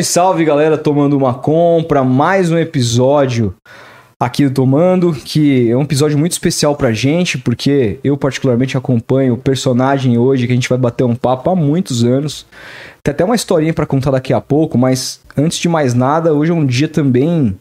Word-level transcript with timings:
Salve, 0.00 0.04
salve, 0.04 0.44
galera, 0.44 0.78
tomando 0.78 1.16
uma 1.16 1.34
compra, 1.34 2.04
mais 2.04 2.50
um 2.50 2.58
episódio 2.58 3.54
aqui 4.18 4.44
do 4.44 4.52
Tomando, 4.52 5.12
que 5.12 5.70
é 5.70 5.76
um 5.76 5.82
episódio 5.82 6.18
muito 6.18 6.32
especial 6.32 6.76
pra 6.76 6.92
gente, 6.92 7.38
porque 7.38 7.98
eu 8.04 8.16
particularmente 8.16 8.76
acompanho 8.76 9.34
o 9.34 9.38
personagem 9.38 10.16
hoje, 10.18 10.46
que 10.46 10.52
a 10.52 10.54
gente 10.54 10.68
vai 10.68 10.78
bater 10.78 11.04
um 11.04 11.14
papo 11.14 11.50
há 11.50 11.56
muitos 11.56 12.04
anos. 12.04 12.46
Tem 13.02 13.12
até 13.12 13.24
uma 13.24 13.34
historinha 13.34 13.72
para 13.72 13.86
contar 13.86 14.10
daqui 14.10 14.32
a 14.32 14.40
pouco, 14.40 14.78
mas 14.78 15.20
antes 15.36 15.58
de 15.58 15.68
mais 15.68 15.94
nada, 15.94 16.32
hoje 16.32 16.50
é 16.50 16.54
um 16.54 16.66
dia 16.66 16.88
também 16.88 17.56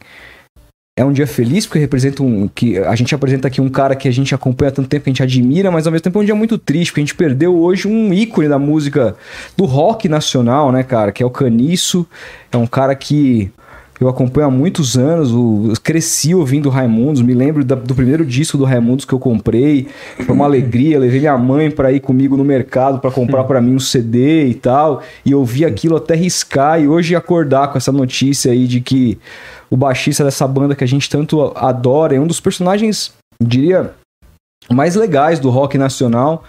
é 1.00 1.06
um 1.06 1.14
dia 1.14 1.26
feliz 1.26 1.66
porque 1.66 1.80
representa 1.80 2.22
um 2.22 2.46
que 2.46 2.78
a 2.78 2.94
gente 2.94 3.16
apresenta 3.16 3.48
aqui 3.48 3.62
um 3.62 3.70
cara 3.70 3.96
que 3.96 4.06
a 4.06 4.12
gente 4.12 4.36
acompanha 4.36 4.68
há 4.68 4.74
tanto 4.74 4.90
tempo 4.90 5.06
que 5.06 5.10
a 5.10 5.14
gente 5.14 5.24
admira, 5.24 5.72
mas 5.72 5.88
ao 5.88 5.94
mesmo 5.94 6.04
tempo 6.04 6.20
é 6.20 6.22
um 6.22 6.26
dia 6.26 6.36
muito 6.36 6.58
triste 6.58 6.92
porque 6.92 7.00
a 7.00 7.06
gente 7.06 7.16
perdeu 7.16 7.58
hoje 7.58 7.88
um 7.88 8.14
ícone 8.14 8.50
da 8.50 8.60
música 8.60 9.16
do 9.56 9.64
rock 9.64 10.10
nacional, 10.10 10.74
né, 10.74 10.84
cara, 10.84 11.14
que 11.14 11.24
é 11.24 11.26
o 11.26 11.30
Caniço. 11.30 12.06
É 12.52 12.58
um 12.58 12.68
cara 12.68 12.94
que 12.96 13.50
eu 14.00 14.08
acompanho 14.08 14.48
há 14.48 14.52
muitos 14.52 14.98
anos, 14.98 15.78
cresci 15.80 16.34
ouvindo 16.34 16.70
Raimundos, 16.70 17.22
me 17.22 17.34
lembro 17.34 17.66
da, 17.66 17.76
do 17.76 17.94
primeiro 17.94 18.26
disco 18.26 18.58
do 18.58 18.64
Raimundos 18.64 19.04
que 19.04 19.14
eu 19.14 19.20
comprei, 19.20 19.88
foi 20.26 20.34
uma 20.34 20.46
alegria, 20.46 20.98
levei 20.98 21.20
minha 21.20 21.38
mãe 21.38 21.70
para 21.70 21.92
ir 21.92 22.00
comigo 22.00 22.38
no 22.38 22.46
mercado 22.46 23.00
para 23.00 23.12
comprar 23.12 23.44
para 23.44 23.60
mim 23.60 23.76
um 23.76 23.80
CD 23.80 24.46
e 24.48 24.54
tal, 24.54 25.04
e 25.26 25.32
eu 25.32 25.44
vi 25.44 25.66
aquilo 25.66 25.98
até 25.98 26.16
riscar 26.16 26.82
e 26.82 26.88
hoje 26.88 27.16
acordar 27.16 27.72
com 27.72 27.78
essa 27.78 27.92
notícia 27.92 28.52
aí 28.52 28.68
de 28.68 28.80
que 28.80 29.18
o 29.70 29.76
baixista 29.76 30.24
dessa 30.24 30.48
banda 30.48 30.76
que 30.76 30.84
a 30.84 30.88
gente 30.88 31.10
tanto 31.10 31.52
adora, 31.56 32.16
é 32.16 32.20
um 32.20 32.28
dos 32.28 32.40
personagens, 32.40 33.12
diria, 33.42 33.94
mais 34.72 34.96
legais 34.96 35.40
do 35.40 35.50
rock 35.50 35.78
nacional, 35.78 36.44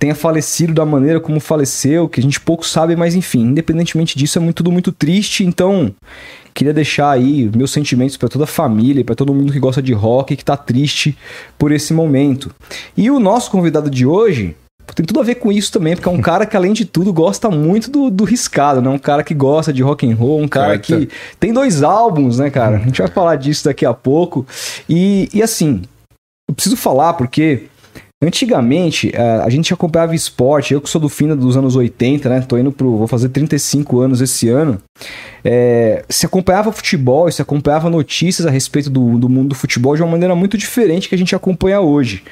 tenha 0.00 0.14
falecido 0.14 0.72
da 0.72 0.86
maneira 0.86 1.20
como 1.20 1.38
faleceu, 1.38 2.08
que 2.08 2.20
a 2.20 2.22
gente 2.22 2.40
pouco 2.40 2.66
sabe, 2.66 2.96
mas 2.96 3.14
enfim, 3.14 3.42
independentemente 3.42 4.18
disso, 4.18 4.38
é 4.38 4.40
muito, 4.40 4.56
tudo 4.56 4.72
muito 4.72 4.90
triste, 4.90 5.44
então 5.44 5.94
queria 6.54 6.72
deixar 6.72 7.10
aí 7.10 7.50
meus 7.54 7.70
sentimentos 7.70 8.16
para 8.16 8.28
toda 8.28 8.44
a 8.44 8.46
família, 8.46 9.04
para 9.04 9.14
todo 9.14 9.34
mundo 9.34 9.52
que 9.52 9.58
gosta 9.58 9.82
de 9.82 9.92
rock 9.92 10.34
e 10.34 10.36
que 10.36 10.44
tá 10.44 10.56
triste 10.56 11.16
por 11.58 11.72
esse 11.72 11.92
momento. 11.92 12.50
E 12.96 13.10
o 13.10 13.18
nosso 13.20 13.50
convidado 13.50 13.90
de 13.90 14.06
hoje 14.06 14.56
tem 14.94 15.06
tudo 15.06 15.20
a 15.20 15.22
ver 15.22 15.36
com 15.36 15.52
isso 15.52 15.72
também, 15.72 15.94
porque 15.94 16.08
é 16.08 16.12
um 16.12 16.20
cara 16.22 16.46
que, 16.46 16.56
além 16.56 16.72
de 16.72 16.84
tudo, 16.84 17.12
gosta 17.12 17.48
muito 17.48 17.90
do, 17.90 18.10
do 18.10 18.24
riscado, 18.24 18.80
né? 18.80 18.88
Um 18.88 18.98
cara 18.98 19.22
que 19.22 19.34
gosta 19.34 19.72
de 19.72 19.82
rock 19.82 20.10
and 20.10 20.14
roll, 20.14 20.40
um 20.40 20.48
cara 20.48 20.74
certo. 20.74 20.86
que 20.86 21.08
tem 21.38 21.52
dois 21.52 21.82
álbuns, 21.82 22.38
né, 22.38 22.50
cara? 22.50 22.76
A 22.76 22.80
gente 22.80 23.00
vai 23.00 23.10
falar 23.10 23.36
disso 23.36 23.64
daqui 23.64 23.86
a 23.86 23.94
pouco. 23.94 24.46
E, 24.88 25.28
e 25.32 25.42
assim, 25.42 25.82
eu 26.48 26.54
preciso 26.54 26.76
falar 26.76 27.14
porque 27.14 27.66
Antigamente, 28.22 29.10
a 29.16 29.48
gente 29.48 29.72
acompanhava 29.72 30.14
esporte, 30.14 30.74
eu 30.74 30.80
que 30.82 30.90
sou 30.90 31.00
do 31.00 31.08
fim 31.08 31.34
dos 31.34 31.56
anos 31.56 31.74
80, 31.74 32.28
né? 32.28 32.40
Tô 32.42 32.58
indo 32.58 32.70
pro. 32.70 32.98
Vou 32.98 33.06
fazer 33.06 33.30
35 33.30 33.98
anos 33.98 34.20
esse 34.20 34.46
ano. 34.50 34.78
É, 35.42 36.04
se 36.06 36.26
acompanhava 36.26 36.70
futebol, 36.70 37.32
se 37.32 37.40
acompanhava 37.40 37.88
notícias 37.88 38.46
a 38.46 38.50
respeito 38.50 38.90
do, 38.90 39.18
do 39.18 39.26
mundo 39.26 39.48
do 39.48 39.54
futebol 39.54 39.96
de 39.96 40.02
uma 40.02 40.10
maneira 40.10 40.34
muito 40.34 40.58
diferente 40.58 41.08
que 41.08 41.14
a 41.14 41.18
gente 41.18 41.34
acompanha 41.34 41.80
hoje. 41.80 42.22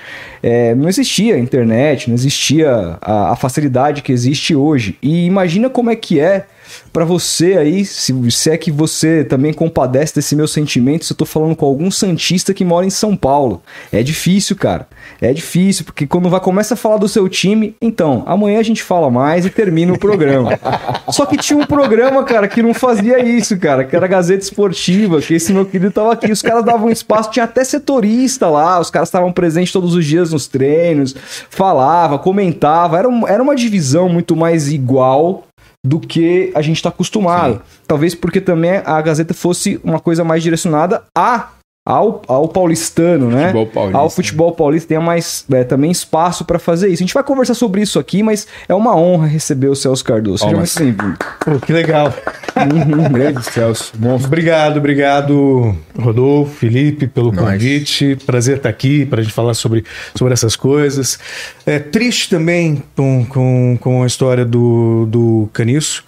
É, 0.42 0.74
não 0.74 0.90
existia 0.90 1.38
internet, 1.38 2.08
não 2.08 2.14
existia 2.14 2.98
a, 3.00 3.32
a 3.32 3.36
facilidade 3.36 4.02
que 4.02 4.12
existe 4.12 4.54
hoje. 4.54 4.98
E 5.02 5.24
imagina 5.24 5.70
como 5.70 5.88
é 5.88 5.96
que 5.96 6.20
é 6.20 6.46
para 6.92 7.04
você 7.04 7.56
aí, 7.56 7.84
se, 7.84 8.14
se, 8.30 8.50
é 8.50 8.56
que 8.56 8.70
você 8.70 9.24
também 9.24 9.52
compadece 9.52 10.14
desse 10.14 10.34
meu 10.34 10.48
sentimento, 10.48 11.04
se 11.04 11.12
eu 11.12 11.16
tô 11.16 11.24
falando 11.24 11.54
com 11.54 11.66
algum 11.66 11.90
santista 11.90 12.54
que 12.54 12.64
mora 12.64 12.86
em 12.86 12.90
São 12.90 13.16
Paulo. 13.16 13.62
É 13.92 14.02
difícil, 14.02 14.56
cara. 14.56 14.86
É 15.20 15.32
difícil, 15.32 15.84
porque 15.84 16.06
quando 16.06 16.28
vai 16.28 16.40
começa 16.40 16.74
a 16.74 16.76
falar 16.76 16.96
do 16.96 17.08
seu 17.08 17.28
time, 17.28 17.76
então, 17.80 18.22
amanhã 18.26 18.58
a 18.58 18.62
gente 18.62 18.82
fala 18.82 19.10
mais 19.10 19.44
e 19.44 19.50
termina 19.50 19.92
o 19.92 19.98
programa. 19.98 20.58
Só 21.10 21.26
que 21.26 21.36
tinha 21.36 21.58
um 21.58 21.66
programa, 21.66 22.22
cara, 22.24 22.48
que 22.48 22.62
não 22.62 22.72
fazia 22.72 23.18
isso, 23.24 23.58
cara, 23.58 23.84
que 23.84 23.94
era 23.94 24.06
Gazeta 24.06 24.42
Esportiva, 24.42 25.20
que 25.20 25.34
esse 25.34 25.52
meu 25.52 25.66
querido 25.66 25.90
tava 25.90 26.12
aqui, 26.12 26.30
os 26.30 26.42
caras 26.42 26.64
davam 26.64 26.90
espaço, 26.90 27.30
tinha 27.30 27.44
até 27.44 27.64
setorista 27.64 28.48
lá, 28.48 28.78
os 28.78 28.90
caras 28.90 29.08
estavam 29.08 29.32
presentes 29.32 29.72
todos 29.72 29.94
os 29.94 30.04
dias 30.04 30.32
nos 30.32 30.46
treinos, 30.46 31.14
falava, 31.50 32.18
comentava, 32.18 32.98
era, 32.98 33.08
um, 33.08 33.26
era 33.26 33.42
uma 33.42 33.56
divisão 33.56 34.08
muito 34.08 34.36
mais 34.36 34.72
igual 34.72 35.47
do 35.88 35.98
que 35.98 36.52
a 36.54 36.60
gente 36.60 36.76
está 36.76 36.90
acostumado. 36.90 37.54
Sim. 37.54 37.60
Talvez 37.86 38.14
porque 38.14 38.40
também 38.40 38.82
a 38.84 39.00
Gazeta 39.00 39.32
fosse 39.32 39.80
uma 39.82 39.98
coisa 39.98 40.22
mais 40.22 40.42
direcionada 40.42 41.02
a 41.16 41.48
ao, 41.88 42.20
ao 42.28 42.46
paulistano, 42.46 43.30
né? 43.30 43.46
Futebol 43.46 43.66
paulista. 43.66 43.98
Ao 43.98 44.10
futebol 44.10 44.52
paulista 44.52 44.88
tenha 44.88 45.00
mais 45.00 45.46
é, 45.50 45.64
também 45.64 45.90
espaço 45.90 46.44
para 46.44 46.58
fazer 46.58 46.88
isso. 46.88 47.02
A 47.02 47.06
gente 47.06 47.14
vai 47.14 47.24
conversar 47.24 47.54
sobre 47.54 47.80
isso 47.80 47.98
aqui, 47.98 48.22
mas 48.22 48.46
é 48.68 48.74
uma 48.74 48.94
honra 48.94 49.26
receber 49.26 49.68
o 49.68 49.74
Celso 49.74 50.04
Cardoso. 50.04 50.44
Seja 50.44 50.54
muito 50.54 50.78
bem-vindo. 50.78 51.18
que 51.64 51.72
legal. 51.72 52.12
Uhum. 52.56 53.08
Grande 53.10 53.42
Celso. 53.42 53.92
Bom, 53.96 54.16
obrigado, 54.16 54.76
obrigado, 54.76 55.74
Rodolfo, 55.98 56.56
Felipe, 56.56 57.06
pelo 57.06 57.32
Nós. 57.32 57.52
convite. 57.52 58.18
Prazer 58.26 58.58
estar 58.58 58.68
aqui 58.68 59.06
para 59.06 59.20
a 59.20 59.22
gente 59.22 59.32
falar 59.32 59.54
sobre, 59.54 59.82
sobre 60.14 60.34
essas 60.34 60.56
coisas. 60.56 61.18
É 61.64 61.78
triste 61.78 62.28
também 62.28 62.82
com, 62.94 63.24
com, 63.24 63.78
com 63.80 64.02
a 64.02 64.06
história 64.06 64.44
do, 64.44 65.06
do 65.06 65.48
Caniço. 65.54 66.04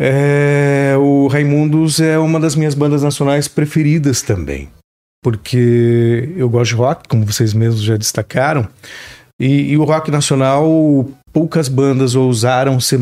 É, 0.00 0.94
o 0.98 1.26
Raimundos 1.26 2.00
é 2.00 2.18
uma 2.18 2.38
das 2.38 2.54
minhas 2.54 2.74
bandas 2.74 3.02
nacionais 3.02 3.48
preferidas 3.48 4.22
também, 4.22 4.68
porque 5.22 6.32
eu 6.36 6.48
gosto 6.48 6.70
de 6.70 6.76
rock, 6.76 7.08
como 7.08 7.26
vocês 7.26 7.52
mesmos 7.52 7.82
já 7.82 7.96
destacaram, 7.96 8.68
e, 9.40 9.72
e 9.72 9.76
o 9.76 9.84
rock 9.84 10.10
nacional, 10.10 11.08
poucas 11.32 11.68
bandas 11.68 12.14
ousaram 12.14 12.78
ser 12.78 13.00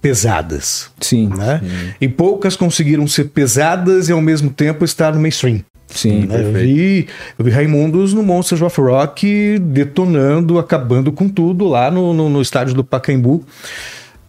pesadas. 0.00 0.90
Sim, 1.00 1.28
né? 1.28 1.60
Sim. 1.62 1.94
E 2.00 2.08
poucas 2.08 2.56
conseguiram 2.56 3.06
ser 3.06 3.24
pesadas 3.24 4.08
e 4.08 4.12
ao 4.12 4.20
mesmo 4.20 4.50
tempo 4.50 4.84
estar 4.84 5.12
no 5.12 5.20
mainstream. 5.20 5.62
Sim, 5.88 6.26
né? 6.26 6.40
eu, 6.40 6.52
vi, 6.52 7.08
eu 7.38 7.44
vi 7.44 7.50
Raimundos 7.50 8.14
no 8.14 8.22
Monsters 8.22 8.62
of 8.62 8.80
Rock 8.80 9.58
detonando, 9.58 10.58
acabando 10.58 11.10
com 11.10 11.28
tudo 11.28 11.66
lá 11.66 11.90
no, 11.90 12.14
no, 12.14 12.28
no 12.28 12.40
estádio 12.40 12.74
do 12.74 12.84
Pacaembu. 12.84 13.44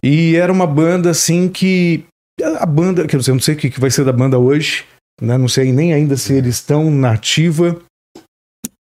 E 0.04 0.36
era 0.36 0.52
uma 0.52 0.66
banda 0.66 1.10
assim 1.10 1.48
que. 1.48 2.04
A 2.58 2.66
banda, 2.66 3.06
que 3.06 3.14
eu 3.14 3.20
não 3.28 3.40
sei 3.40 3.54
o 3.54 3.58
que 3.58 3.78
vai 3.78 3.90
ser 3.90 4.04
da 4.04 4.12
banda 4.12 4.38
hoje, 4.38 4.84
né? 5.20 5.38
Não 5.38 5.48
sei 5.48 5.72
nem 5.72 5.92
ainda 5.92 6.16
se 6.16 6.32
eles 6.32 6.56
estão 6.56 6.90
na 6.90 7.12
ativa, 7.12 7.78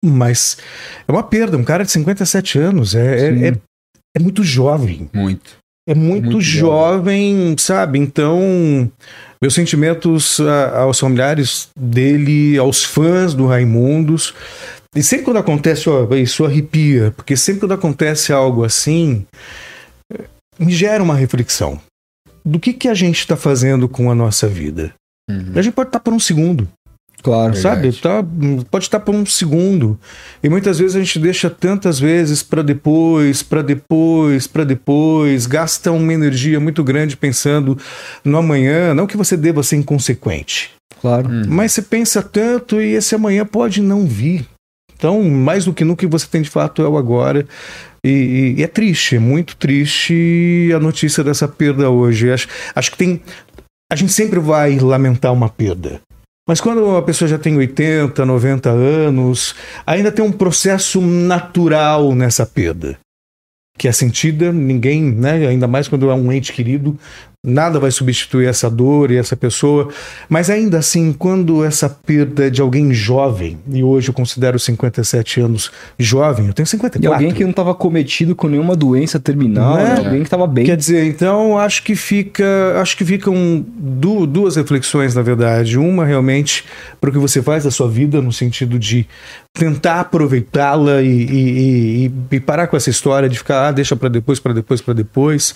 mas 0.04 0.58
é 1.08 1.12
uma 1.12 1.24
perda. 1.24 1.58
Um 1.58 1.64
cara 1.64 1.84
de 1.84 1.92
57 1.92 2.58
anos 2.60 2.96
é, 2.96 3.28
é, 3.28 3.48
é, 3.50 3.54
é 4.16 4.20
muito 4.20 4.44
jovem. 4.44 5.10
Muito. 5.14 5.58
É 5.88 5.96
muito, 5.96 6.26
muito 6.26 6.42
jovem, 6.42 7.36
jovem, 7.36 7.56
sabe? 7.58 7.98
Então, 7.98 8.92
meus 9.42 9.56
sentimentos 9.56 10.40
aos 10.76 11.00
familiares 11.00 11.70
dele, 11.76 12.58
aos 12.60 12.84
fãs 12.84 13.34
do 13.34 13.48
Raimundos. 13.48 14.36
E 14.96 15.02
sempre 15.02 15.26
quando 15.26 15.38
acontece, 15.38 15.90
ó, 15.90 16.08
isso 16.16 16.46
arrepia, 16.46 17.12
porque 17.16 17.36
sempre 17.36 17.62
quando 17.62 17.74
acontece 17.74 18.32
algo 18.32 18.64
assim, 18.64 19.26
me 20.60 20.72
gera 20.72 21.04
uma 21.04 21.16
reflexão. 21.16 21.80
Do 22.46 22.60
que, 22.60 22.74
que 22.74 22.88
a 22.88 22.94
gente 22.94 23.20
está 23.20 23.36
fazendo 23.36 23.88
com 23.88 24.12
a 24.12 24.16
nossa 24.16 24.48
vida? 24.48 24.94
Uhum. 25.30 25.54
A 25.56 25.62
gente 25.62 25.74
pode 25.74 25.90
estar 25.90 26.00
tá 26.00 26.04
por 26.04 26.14
um 26.14 26.20
segundo. 26.20 26.68
Claro. 27.22 27.56
Sabe? 27.56 27.92
Tá, 27.94 28.24
pode 28.72 28.86
estar 28.86 29.00
por 29.00 29.14
um 29.14 29.26
segundo. 29.26 30.00
E 30.42 30.50
muitas 30.50 30.80
vezes 30.80 30.96
a 30.96 31.00
gente 31.00 31.20
deixa 31.20 31.50
tantas 31.50 32.00
vezes 32.00 32.42
para 32.42 32.62
depois, 32.62 33.44
para 33.44 33.62
depois, 33.62 34.48
para 34.48 34.64
depois, 34.64 35.46
gasta 35.46 35.92
uma 35.92 36.14
energia 36.14 36.60
muito 36.60 36.84
grande 36.84 37.18
pensando 37.18 37.78
no 38.24 38.38
amanhã. 38.38 38.94
Não 38.94 39.08
que 39.08 39.18
você 39.18 39.36
deva 39.36 39.64
ser 39.64 39.76
inconsequente. 39.78 40.72
Claro. 41.02 41.30
Uhum. 41.30 41.44
Mas 41.48 41.74
você 41.74 41.82
pensa 41.82 42.22
tanto 42.22 42.82
e 42.82 42.94
esse 42.94 43.16
amanhã 43.16 43.46
pode 43.46 43.82
não 43.82 44.06
vir. 44.06 44.46
Então, 45.00 45.24
mais 45.24 45.64
do 45.64 45.74
que 45.74 45.86
nunca, 45.86 46.06
você 46.10 46.28
tem 46.28 46.42
de 46.42 46.50
fato 46.50 46.82
é 46.82 46.88
o 46.88 46.98
agora. 46.98 47.48
E, 48.06 48.56
e, 48.58 48.64
é 48.64 48.68
triste, 48.68 49.16
é 49.16 49.20
muito 49.20 49.56
triste 49.56 50.70
a 50.76 50.80
notícia 50.80 51.24
dessa 51.24 51.48
perda 51.48 51.90
hoje. 51.90 52.30
Acho, 52.30 52.50
acho 52.76 52.92
que 52.92 52.98
tem. 52.98 53.22
A 53.90 53.96
gente 53.96 54.12
sempre 54.12 54.40
vai 54.40 54.78
lamentar 54.78 55.32
uma 55.32 55.48
perda. 55.48 56.02
Mas 56.46 56.60
quando 56.60 56.98
a 56.98 57.02
pessoa 57.02 57.30
já 57.30 57.40
tem 57.40 57.56
80, 57.56 58.26
90 58.26 58.70
anos, 58.70 59.56
ainda 59.88 60.12
tem 60.12 60.26
um 60.26 60.34
processo 60.34 61.00
natural 61.00 62.14
nessa 62.14 62.46
perda. 62.46 63.00
Que 63.78 63.88
é 63.88 63.94
sentida, 63.94 64.52
ninguém, 64.52 65.02
né, 65.02 65.48
ainda 65.48 65.66
mais 65.66 65.88
quando 65.88 66.10
é 66.10 66.14
um 66.14 66.30
ente 66.30 66.52
querido, 66.52 67.00
Nada 67.42 67.80
vai 67.80 67.90
substituir 67.90 68.48
essa 68.48 68.70
dor 68.70 69.12
e 69.12 69.16
essa 69.16 69.34
pessoa, 69.34 69.88
mas 70.28 70.50
ainda 70.50 70.78
assim, 70.78 71.14
quando 71.14 71.64
essa 71.64 71.88
perda 71.88 72.48
é 72.48 72.50
de 72.50 72.60
alguém 72.60 72.94
jovem, 72.94 73.58
e 73.72 73.82
hoje 73.82 74.10
eu 74.10 74.14
considero 74.14 74.60
57 74.60 75.40
anos 75.40 75.72
jovem, 75.98 76.48
eu 76.48 76.54
tenho 76.54 76.68
54. 76.68 77.02
E 77.02 77.08
alguém 77.08 77.34
que 77.34 77.44
não 77.44 77.52
estava 77.52 77.74
cometido 77.74 78.36
com 78.36 78.50
nenhuma 78.50 78.76
doença 78.76 79.22
terminal, 79.22 79.78
né? 79.78 79.96
alguém 80.00 80.20
que 80.20 80.28
estava 80.28 80.46
bem. 80.46 80.66
Quer 80.66 80.76
dizer, 80.76 81.06
então 81.06 81.58
acho 81.58 81.82
que 81.84 81.96
fica, 81.96 82.44
acho 82.82 82.98
que 82.98 83.06
ficam 83.06 83.66
duas 83.74 84.58
reflexões 84.58 85.16
na 85.16 85.22
verdade. 85.22 85.80
Uma 85.80 86.06
realmente 86.06 86.66
para 87.00 87.10
o 87.10 87.14
que 87.14 87.20
você 87.20 87.42
faz 87.42 87.64
da 87.64 87.72
sua 87.72 87.88
vida 87.88 88.22
no 88.22 88.34
sentido 88.34 88.78
de 88.78 89.08
tentar 89.54 90.02
aproveitá-la 90.02 91.02
e, 91.02 91.08
e, 91.08 92.06
e, 92.06 92.12
e, 92.32 92.40
parar 92.42 92.68
com 92.68 92.76
essa 92.76 92.90
história 92.90 93.30
de 93.30 93.38
ficar, 93.38 93.70
ah, 93.70 93.72
deixa 93.72 93.96
para 93.96 94.10
depois, 94.10 94.42
para 94.42 94.54
depois, 94.54 94.82
para 94.82 94.94
depois. 94.94 95.56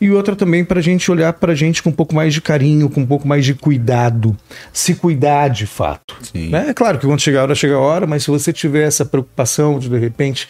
E 0.00 0.10
outra 0.10 0.36
também 0.36 0.64
para 0.64 0.80
a 0.80 0.82
gente 0.82 1.10
olhar 1.10 1.22
olhar 1.22 1.32
pra 1.32 1.54
gente 1.54 1.82
com 1.82 1.90
um 1.90 1.92
pouco 1.92 2.14
mais 2.14 2.34
de 2.34 2.40
carinho, 2.40 2.90
com 2.90 3.00
um 3.00 3.06
pouco 3.06 3.26
mais 3.26 3.44
de 3.44 3.54
cuidado, 3.54 4.36
se 4.72 4.94
cuidar 4.94 5.48
de 5.48 5.66
fato. 5.66 6.16
Né? 6.34 6.70
É 6.70 6.74
claro 6.74 6.98
que 6.98 7.06
quando 7.06 7.20
chegar 7.20 7.40
a 7.40 7.42
hora, 7.44 7.54
chega 7.54 7.74
a 7.74 7.80
hora, 7.80 8.06
mas 8.06 8.24
se 8.24 8.30
você 8.30 8.52
tiver 8.52 8.86
essa 8.86 9.04
preocupação 9.04 9.78
de 9.78 9.88
de 9.88 9.98
repente, 9.98 10.48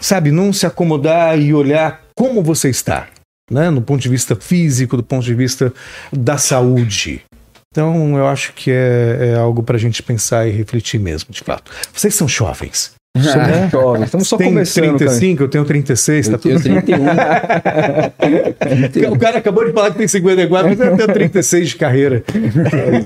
sabe, 0.00 0.30
não 0.30 0.52
se 0.52 0.66
acomodar 0.66 1.38
e 1.38 1.52
olhar 1.52 2.02
como 2.14 2.42
você 2.42 2.68
está, 2.68 3.08
né? 3.50 3.70
No 3.70 3.80
ponto 3.80 4.00
de 4.00 4.08
vista 4.08 4.36
físico, 4.36 4.96
do 4.96 5.02
ponto 5.02 5.24
de 5.24 5.34
vista 5.34 5.72
da 6.12 6.36
saúde. 6.36 7.22
Então, 7.70 8.16
eu 8.16 8.26
acho 8.26 8.52
que 8.54 8.70
é, 8.70 9.30
é 9.32 9.34
algo 9.36 9.62
para 9.62 9.76
a 9.76 9.80
gente 9.80 10.02
pensar 10.02 10.46
e 10.46 10.50
refletir 10.50 10.98
mesmo, 10.98 11.32
de 11.32 11.40
fato. 11.40 11.70
Vocês 11.92 12.14
são 12.14 12.26
jovens. 12.26 12.97
É, 13.26 13.68
jovem. 13.70 14.02
Estamos 14.04 14.28
só 14.28 14.36
Tem 14.36 14.48
começando. 14.48 14.96
35, 14.96 15.36
cara. 15.36 15.44
eu 15.44 15.48
tenho 15.50 15.64
36, 15.64 16.28
tá 16.28 16.34
Eu 16.34 16.38
tudo 16.38 16.62
tenho 16.62 16.82
31. 16.82 17.04
O 19.12 19.18
cara 19.18 19.38
acabou 19.38 19.64
de 19.66 19.72
falar 19.72 19.90
que 19.90 19.98
tem 19.98 20.08
54, 20.08 20.68
mas 20.68 20.80
eu 20.80 20.96
tenho 20.96 21.12
36 21.12 21.68
de 21.70 21.76
carreira. 21.76 22.22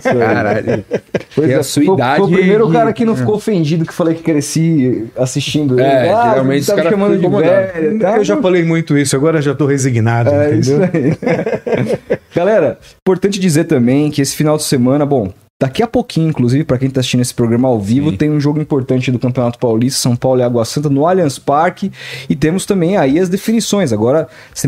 Caralho. 0.02 0.84
Pois 1.34 1.48
E 1.48 1.52
é, 1.52 1.56
a 1.56 1.62
sua 1.62 1.84
foi, 1.84 1.94
idade- 1.94 2.16
foi 2.18 2.28
o 2.28 2.32
primeiro 2.32 2.70
cara 2.70 2.92
que 2.92 3.04
não 3.04 3.16
ficou 3.16 3.34
ofendido 3.36 3.84
que 3.86 3.92
falei 3.94 4.14
que 4.14 4.22
cresci 4.22 5.06
assistindo 5.16 5.78
ele. 5.78 5.88
É, 5.88 6.12
Ah, 6.12 6.30
geralmente 6.30 6.66
tá 6.66 6.72
os 6.72 6.76
caras 6.76 6.92
chamando 6.92 7.18
de 7.18 7.28
velho. 7.28 7.98
tá? 7.98 8.16
Eu 8.16 8.24
já 8.24 8.36
falei 8.40 8.62
muito 8.64 8.96
isso, 8.96 9.16
agora 9.16 9.40
já 9.40 9.54
tô 9.54 9.66
resignado, 9.66 10.30
É 10.30 10.54
isso 10.54 10.72
entendeu? 10.74 10.90
aí. 10.92 12.18
Galera, 12.34 12.78
importante 13.00 13.38
dizer 13.38 13.64
também 13.64 14.10
que 14.10 14.22
esse 14.22 14.34
final 14.34 14.56
de 14.56 14.62
semana, 14.64 15.04
bom, 15.04 15.30
daqui 15.62 15.80
a 15.80 15.86
pouquinho, 15.86 16.28
inclusive, 16.28 16.64
pra 16.64 16.76
quem 16.76 16.90
tá 16.90 16.98
assistindo 16.98 17.20
esse 17.20 17.32
programa 17.32 17.68
ao 17.68 17.80
vivo, 17.80 18.10
Sim. 18.10 18.16
tem 18.16 18.30
um 18.32 18.40
jogo 18.40 18.60
importante 18.60 19.12
do 19.12 19.18
Campeonato 19.20 19.60
Paulista, 19.60 20.00
São 20.00 20.16
Paulo 20.16 20.40
e 20.40 20.42
Água 20.42 20.64
Santa, 20.64 20.90
no 20.90 21.06
Allianz 21.06 21.38
Parque, 21.38 21.92
e 22.28 22.34
temos 22.34 22.66
também 22.66 22.96
aí 22.96 23.16
as 23.16 23.28
definições. 23.28 23.92
Agora, 23.92 24.26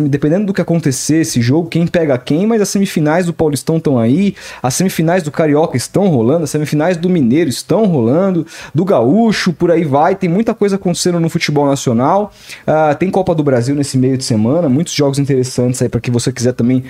dependendo 0.09 0.47
do 0.47 0.55
que 0.55 0.61
acontecer 0.61 1.17
esse 1.17 1.43
jogo, 1.43 1.69
quem 1.69 1.85
pega 1.85 2.17
quem, 2.17 2.47
mas 2.47 2.63
as 2.63 2.69
semifinais 2.69 3.27
do 3.27 3.33
Paulistão 3.33 3.79
estão 3.79 3.99
aí, 3.99 4.37
as 4.63 4.73
semifinais 4.75 5.25
do 5.25 5.33
Carioca 5.33 5.77
estão 5.77 6.07
rolando, 6.07 6.45
as 6.45 6.51
semifinais 6.51 6.97
do 6.97 7.11
Mineiro 7.11 7.51
estão 7.51 7.87
rolando, 7.87 8.47
do 8.73 8.85
Gaúcho, 8.85 9.53
por 9.53 9.73
aí 9.73 9.83
vai, 9.83 10.15
tem 10.15 10.31
muita 10.31 10.55
coisa 10.55 10.77
acontecendo 10.77 11.19
no 11.19 11.29
futebol 11.29 11.67
nacional. 11.67 12.33
Ah, 12.65 12.95
tem 12.95 13.11
Copa 13.11 13.35
do 13.35 13.43
Brasil 13.43 13.75
nesse 13.75 13.99
meio 13.99 14.17
de 14.17 14.23
semana, 14.23 14.69
muitos 14.69 14.95
jogos 14.95 15.19
interessantes 15.19 15.83
aí 15.83 15.89
para 15.89 16.01
que 16.01 16.13
você 16.13 16.31
quiser 16.31 16.53
também 16.53 16.85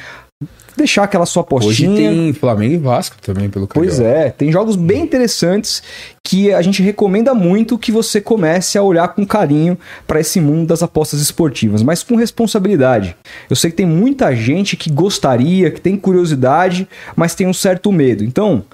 deixar 0.76 1.04
aquela 1.04 1.25
sua 1.26 1.42
Hoje 1.50 1.84
apostinha. 1.86 1.96
tem 2.10 2.32
Flamengo 2.32 2.75
e 2.75 2.78
Vasco 2.78 3.16
também, 3.20 3.48
pelo 3.48 3.66
Pois 3.66 3.98
Carioca. 3.98 4.19
é, 4.19 4.31
tem 4.31 4.50
jogos 4.50 4.76
bem 4.76 5.02
interessantes 5.02 5.82
que 6.26 6.52
a 6.52 6.60
gente 6.60 6.82
recomenda 6.82 7.32
muito 7.34 7.78
que 7.78 7.92
você 7.92 8.20
comece 8.20 8.76
a 8.76 8.82
olhar 8.82 9.08
com 9.08 9.25
carinho 9.26 9.78
para 10.06 10.20
esse 10.20 10.40
mundo 10.40 10.66
das 10.66 10.82
apostas 10.82 11.20
esportivas, 11.20 11.82
mas 11.82 12.02
com 12.02 12.16
responsabilidade. 12.16 13.16
Eu 13.48 13.56
sei 13.56 13.70
que 13.70 13.76
tem 13.76 13.86
muita 13.86 14.34
gente 14.34 14.76
que 14.76 14.90
gostaria, 14.90 15.70
que 15.70 15.81
tem 15.81 15.96
curiosidade, 15.96 16.88
mas 17.14 17.34
tem 17.34 17.46
um 17.46 17.54
certo 17.54 17.92
medo. 17.92 18.25
Então, 18.25 18.64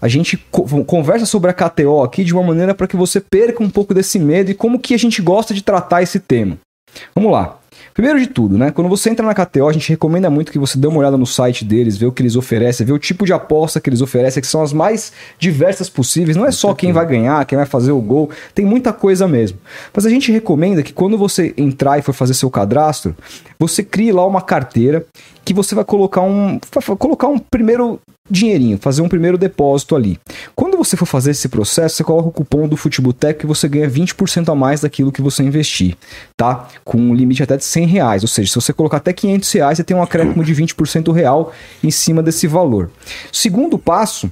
a 0.00 0.08
gente 0.08 0.36
co- 0.50 0.84
conversa 0.84 1.24
sobre 1.24 1.50
a 1.50 1.54
KTO 1.54 2.02
aqui 2.02 2.22
de 2.22 2.34
uma 2.34 2.42
maneira 2.42 2.74
para 2.74 2.86
que 2.86 2.96
você 2.96 3.18
perca 3.18 3.62
um 3.62 3.70
pouco 3.70 3.94
desse 3.94 4.18
medo 4.18 4.50
e 4.50 4.54
como 4.54 4.78
que 4.78 4.92
a 4.92 4.98
gente 4.98 5.22
gosta 5.22 5.54
de 5.54 5.62
tratar 5.62 6.02
esse 6.02 6.20
tema. 6.20 6.58
Vamos 7.14 7.32
lá. 7.32 7.58
Primeiro 7.94 8.20
de 8.20 8.26
tudo, 8.26 8.58
né? 8.58 8.70
Quando 8.70 8.88
você 8.88 9.10
entra 9.10 9.24
na 9.24 9.34
KTO, 9.34 9.68
a 9.68 9.72
gente 9.72 9.88
recomenda 9.88 10.28
muito 10.28 10.52
que 10.52 10.58
você 10.58 10.78
dê 10.78 10.86
uma 10.86 10.98
olhada 10.98 11.16
no 11.16 11.26
site 11.26 11.64
deles, 11.64 11.96
ver 11.96 12.06
o 12.06 12.12
que 12.12 12.22
eles 12.22 12.36
oferecem, 12.36 12.86
ver 12.86 12.92
o 12.92 12.98
tipo 12.98 13.24
de 13.24 13.32
aposta 13.32 13.80
que 13.80 13.88
eles 13.88 14.00
oferecem, 14.00 14.40
que 14.40 14.46
são 14.46 14.62
as 14.62 14.72
mais 14.72 15.12
diversas 15.38 15.88
possíveis. 15.88 16.36
Não 16.36 16.46
é 16.46 16.52
só 16.52 16.74
quem 16.74 16.92
vai 16.92 17.06
ganhar, 17.06 17.44
quem 17.46 17.56
vai 17.56 17.66
fazer 17.66 17.92
o 17.92 18.00
gol, 18.00 18.30
tem 18.54 18.64
muita 18.64 18.92
coisa 18.92 19.26
mesmo. 19.26 19.58
Mas 19.94 20.04
a 20.04 20.10
gente 20.10 20.30
recomenda 20.30 20.82
que 20.82 20.92
quando 20.92 21.16
você 21.16 21.54
entrar 21.56 21.98
e 21.98 22.02
for 22.02 22.12
fazer 22.12 22.34
seu 22.34 22.50
cadastro, 22.50 23.16
você 23.58 23.82
crie 23.82 24.12
lá 24.12 24.26
uma 24.26 24.42
carteira 24.42 25.04
que 25.44 25.54
você 25.54 25.74
vai 25.74 25.84
colocar 25.84 26.20
um, 26.20 26.58
vai 26.72 26.96
colocar 26.96 27.28
um 27.28 27.38
primeiro 27.38 28.00
dinheirinho, 28.30 28.78
fazer 28.78 29.02
um 29.02 29.08
primeiro 29.08 29.38
depósito 29.38 29.94
ali. 29.94 30.18
Quando 30.54 30.76
você 30.76 30.96
for 30.96 31.06
fazer 31.06 31.30
esse 31.30 31.48
processo, 31.48 31.96
você 31.96 32.04
coloca 32.04 32.28
o 32.28 32.32
cupom 32.32 32.68
do 32.68 32.76
Futebotec 32.76 33.40
que 33.40 33.46
você 33.46 33.68
ganha 33.68 33.88
20% 33.88 34.50
a 34.50 34.54
mais 34.54 34.80
daquilo 34.80 35.12
que 35.12 35.22
você 35.22 35.42
investir, 35.42 35.96
tá? 36.36 36.68
Com 36.84 36.98
um 36.98 37.14
limite 37.14 37.42
até 37.42 37.56
de 37.56 37.64
100 37.64 37.86
reais, 37.86 38.22
ou 38.22 38.28
seja, 38.28 38.48
se 38.48 38.54
você 38.54 38.72
colocar 38.72 38.98
até 38.98 39.12
500 39.12 39.52
reais, 39.52 39.78
você 39.78 39.84
tem 39.84 39.96
um 39.96 40.02
acréscimo 40.02 40.44
de 40.44 40.54
20% 40.54 41.12
real 41.12 41.52
em 41.82 41.90
cima 41.90 42.22
desse 42.22 42.46
valor. 42.46 42.90
Segundo 43.32 43.78
passo, 43.78 44.30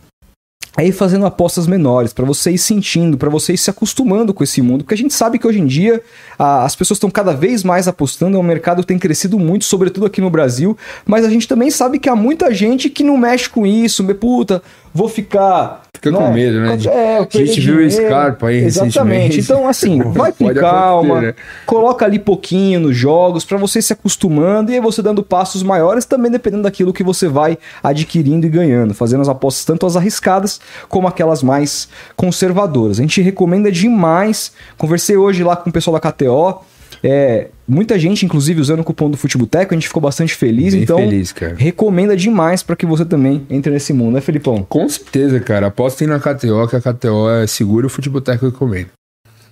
é 0.76 0.87
ir 0.87 0.93
fazendo 0.93 1.25
apostas 1.25 1.67
menores, 1.67 2.12
para 2.12 2.25
você 2.25 2.50
ir 2.50 2.59
sentindo, 2.59 3.17
para 3.17 3.31
você 3.31 3.53
ir 3.53 3.59
se 3.59 3.71
acostumando 3.71 4.35
com 4.35 4.43
esse 4.43 4.61
mundo, 4.61 4.82
porque 4.82 4.94
a 4.94 4.97
gente 4.97 5.15
sabe 5.15 5.38
que 5.38 5.47
hoje 5.47 5.61
em 5.61 5.67
dia 5.67 6.03
a- 6.38 6.65
as 6.65 6.75
pessoas 6.75 6.97
estão 6.97 7.09
cada 7.11 7.32
vez 7.32 7.62
mais 7.62 7.87
apostando, 7.87 8.38
um 8.38 8.43
mercado 8.43 8.82
tem 8.82 8.99
crescido 8.99 9.38
muito, 9.38 9.65
sobretudo 9.65 10.06
aqui 10.06 10.21
no 10.21 10.31
Brasil, 10.31 10.76
mas 11.06 11.25
a 11.25 11.31
gente 11.31 11.47
também 11.47 11.71
sabe 11.71 11.99
que 11.99 12.09
há 12.09 12.17
muita 12.17 12.53
gente 12.53 12.91
que 12.91 13.05
não 13.05 13.17
mexe 13.17 13.49
com 13.49 13.65
isso, 13.65 14.05
puta, 14.17 14.62
vou 14.94 15.08
ficar. 15.08 15.82
Fica 15.94 16.12
com 16.12 16.32
medo, 16.32 16.61
né? 16.61 16.79
É, 16.87 17.19
A 17.19 17.23
gente 17.23 17.61
viu 17.61 17.76
o 17.76 17.88
dinheiro. 17.88 17.91
Scarpa 17.91 18.49
aí 18.49 18.58
Exatamente. 18.58 19.41
Então, 19.41 19.67
assim, 19.67 20.00
vai 20.12 20.31
com 20.32 20.52
calma, 20.55 21.20
né? 21.20 21.35
coloca 21.67 22.05
ali 22.05 22.19
pouquinho 22.19 22.81
nos 22.81 22.96
jogos 22.96 23.44
para 23.44 23.56
você 23.56 23.81
se 23.82 23.93
acostumando 23.93 24.70
e 24.70 24.75
aí 24.75 24.81
você 24.81 25.02
dando 25.02 25.23
passos 25.23 25.62
maiores 25.62 26.05
também 26.05 26.31
dependendo 26.31 26.62
daquilo 26.64 26.93
que 26.93 27.02
você 27.02 27.26
vai 27.26 27.58
adquirindo 27.82 28.46
e 28.46 28.50
ganhando, 28.50 28.94
fazendo 28.94 29.23
as 29.23 29.29
apostas 29.29 29.64
tanto 29.64 29.87
as 29.87 29.96
arriscadas 29.96 30.61
como 30.88 31.08
aquelas 31.08 31.43
mais 31.43 31.88
conservadoras. 32.14 32.99
A 32.99 33.02
gente 33.02 33.20
recomenda 33.23 33.73
demais. 33.73 34.52
Conversei 34.76 35.17
hoje 35.17 35.43
lá 35.43 35.56
com 35.56 35.70
o 35.70 35.73
pessoal 35.73 35.99
da 35.99 36.12
KTO. 36.12 36.62
É, 37.02 37.49
muita 37.66 37.99
gente, 37.99 38.25
inclusive, 38.25 38.61
usando 38.61 38.81
o 38.81 38.84
cupom 38.84 39.11
do 39.11 39.16
Futeboteco, 39.16 39.72
a 39.72 39.76
gente 39.76 39.88
ficou 39.88 40.02
bastante 40.02 40.34
feliz, 40.34 40.75
Bem 40.75 40.82
então 40.82 40.99
feliz, 40.99 41.34
recomenda 41.56 42.16
demais 42.16 42.62
para 42.62 42.76
que 42.76 42.87
você 42.87 43.05
também 43.05 43.46
entre 43.50 43.72
nesse 43.72 43.93
mundo, 43.93 44.14
né, 44.14 44.20
Felipão? 44.20 44.64
Com 44.69 44.88
certeza, 44.88 45.40
cara. 45.40 45.69
Apostem 45.69 46.08
na 46.08 46.19
KTO, 46.19 46.69
que 46.69 46.76
a 46.76 46.81
KTO 46.81 47.31
é 47.31 47.46
segura 47.46 47.87
e 47.87 47.88
o 47.88 47.90
Futeboteco 47.90 48.46
recomenda. 48.46 48.90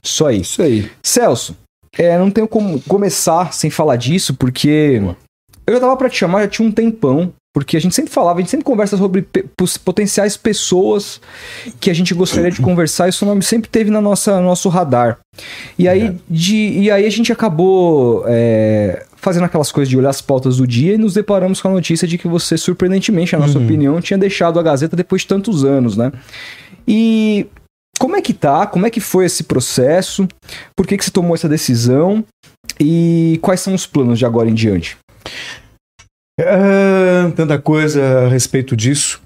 Só 0.05 0.31
isso. 0.31 0.53
Isso 0.53 0.63
aí. 0.63 0.91
Celso, 1.03 1.57
é, 1.97 2.19
não 2.19 2.31
tenho 2.31 2.49
como 2.49 2.81
começar 2.83 3.53
sem 3.53 3.71
falar 3.71 3.97
disso, 3.97 4.35
porque 4.35 4.99
Boa. 5.01 5.17
Eu 5.67 5.75
já 5.75 5.81
tava 5.81 5.97
pra 5.97 6.09
te 6.09 6.17
chamar, 6.19 6.43
já 6.43 6.49
tinha 6.49 6.69
um 6.69 6.73
tempão, 6.73 7.33
porque 7.55 7.77
a 7.77 7.81
gente 7.81 7.95
sempre 7.95 8.11
falava, 8.13 8.39
a 8.39 8.41
gente 8.43 8.51
sempre 8.51 8.65
conversa 8.65 8.97
sobre 8.97 9.23
pe- 9.23 9.45
potenciais 9.85 10.37
pessoas 10.37 11.21
que 11.79 11.91
a 11.91 11.95
gente 11.95 12.15
gostaria 12.15 12.51
de 12.51 12.61
conversar, 12.63 13.09
e 13.09 13.13
seu 13.13 13.27
nome 13.29 13.43
sempre 13.43 13.69
teve 13.69 13.91
na 13.91 14.01
nossa 14.01 14.41
no 14.41 14.47
nosso 14.47 14.69
radar. 14.69 15.19
E 15.79 15.87
aí, 15.87 16.17
de, 16.29 16.57
e 16.57 16.91
aí 16.91 17.05
a 17.07 17.11
gente 17.11 17.31
acabou 17.33 18.25
é, 18.27 19.05
fazendo 19.17 19.45
aquelas 19.45 19.71
coisas 19.71 19.89
de 19.91 19.97
olhar 19.99 20.11
as 20.11 20.21
pautas 20.23 20.57
do 20.57 20.67
dia 20.67 20.95
e 20.95 20.99
nos 20.99 21.15
deparamos 21.15 21.61
com 21.61 21.69
a 21.69 21.73
notícia 21.73 22.09
de 22.09 22.17
que 22.17 22.27
você, 22.27 22.57
surpreendentemente, 22.57 23.33
na 23.35 23.41
nossa 23.41 23.59
opinião, 23.59 24.01
tinha 24.01 24.19
deixado 24.19 24.59
a 24.59 24.63
Gazeta 24.63 24.97
depois 24.97 25.23
de 25.23 25.29
tantos 25.29 25.65
anos, 25.65 25.97
né? 25.97 26.11
E 26.89 27.47
como 27.99 28.17
é 28.17 28.23
que 28.23 28.33
tá? 28.35 28.67
Como 28.67 28.87
é 28.87 28.91
que 28.91 28.99
foi 29.01 29.27
esse 29.27 29.45
processo? 29.45 30.27
Por 30.75 30.87
que, 30.87 30.97
que 30.97 31.05
você 31.05 31.11
tomou 31.11 31.35
essa 31.35 31.49
decisão? 31.49 32.25
E 32.81 33.39
quais 33.43 33.61
são 33.61 33.75
os 33.75 33.87
planos 33.87 34.19
de 34.19 34.27
agora 34.27 34.49
em 34.49 34.55
diante? 34.55 34.97
Ah, 36.41 37.31
tanta 37.37 37.59
coisa 37.59 38.27
a 38.27 38.29
respeito 38.29 38.77
disso. 38.77 39.21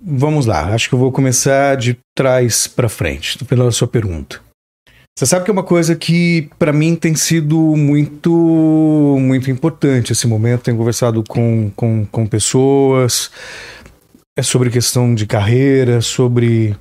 Vamos 0.00 0.46
lá, 0.46 0.72
acho 0.74 0.88
que 0.88 0.94
eu 0.94 0.98
vou 0.98 1.10
começar 1.10 1.76
de 1.76 1.98
trás 2.16 2.66
para 2.66 2.88
frente, 2.88 3.44
pela 3.44 3.70
sua 3.72 3.88
pergunta. 3.88 4.40
Você 5.18 5.26
sabe 5.26 5.44
que 5.44 5.50
é 5.50 5.52
uma 5.52 5.64
coisa 5.64 5.96
que 5.96 6.48
para 6.60 6.72
mim 6.72 6.94
tem 6.94 7.16
sido 7.16 7.58
muito 7.76 9.16
muito 9.18 9.50
importante 9.50 10.12
esse 10.12 10.28
momento. 10.28 10.62
Tenho 10.62 10.76
conversado 10.76 11.24
com, 11.24 11.72
com, 11.74 12.06
com 12.06 12.24
pessoas 12.24 13.28
é 14.38 14.42
sobre 14.42 14.70
questão 14.70 15.16
de 15.16 15.26
carreira, 15.26 16.00
sobre 16.00 16.76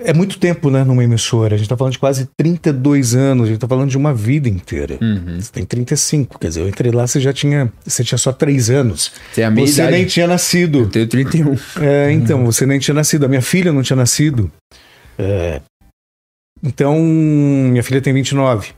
é 0.00 0.12
muito 0.12 0.38
tempo, 0.38 0.70
né, 0.70 0.84
numa 0.84 1.02
emissora. 1.02 1.54
A 1.54 1.58
gente 1.58 1.68
tá 1.68 1.76
falando 1.76 1.92
de 1.92 1.98
quase 1.98 2.28
32 2.36 3.14
anos, 3.14 3.46
a 3.46 3.50
gente 3.50 3.60
tá 3.60 3.66
falando 3.66 3.90
de 3.90 3.96
uma 3.96 4.14
vida 4.14 4.48
inteira. 4.48 4.98
Uhum. 5.00 5.40
Você 5.40 5.50
tem 5.50 5.64
35, 5.64 6.38
quer 6.38 6.48
dizer, 6.48 6.60
eu 6.60 6.68
entrei 6.68 6.92
lá, 6.92 7.06
você 7.06 7.20
já 7.20 7.32
tinha, 7.32 7.72
você 7.84 8.04
tinha 8.04 8.18
só 8.18 8.32
3 8.32 8.70
anos. 8.70 9.12
A 9.36 9.50
minha 9.50 9.66
Você 9.66 9.80
idade. 9.80 9.96
nem 9.96 10.06
tinha 10.06 10.26
nascido. 10.26 10.80
Eu 10.80 10.88
tenho 10.88 11.08
31. 11.08 11.56
É, 11.80 12.12
então, 12.12 12.44
você 12.44 12.64
nem 12.64 12.78
tinha 12.78 12.94
nascido. 12.94 13.24
A 13.24 13.28
minha 13.28 13.42
filha 13.42 13.72
não 13.72 13.82
tinha 13.82 13.96
nascido. 13.96 14.50
É, 15.18 15.60
então, 16.62 16.98
minha 17.00 17.82
filha 17.82 18.00
tem 18.00 18.12
29. 18.12 18.72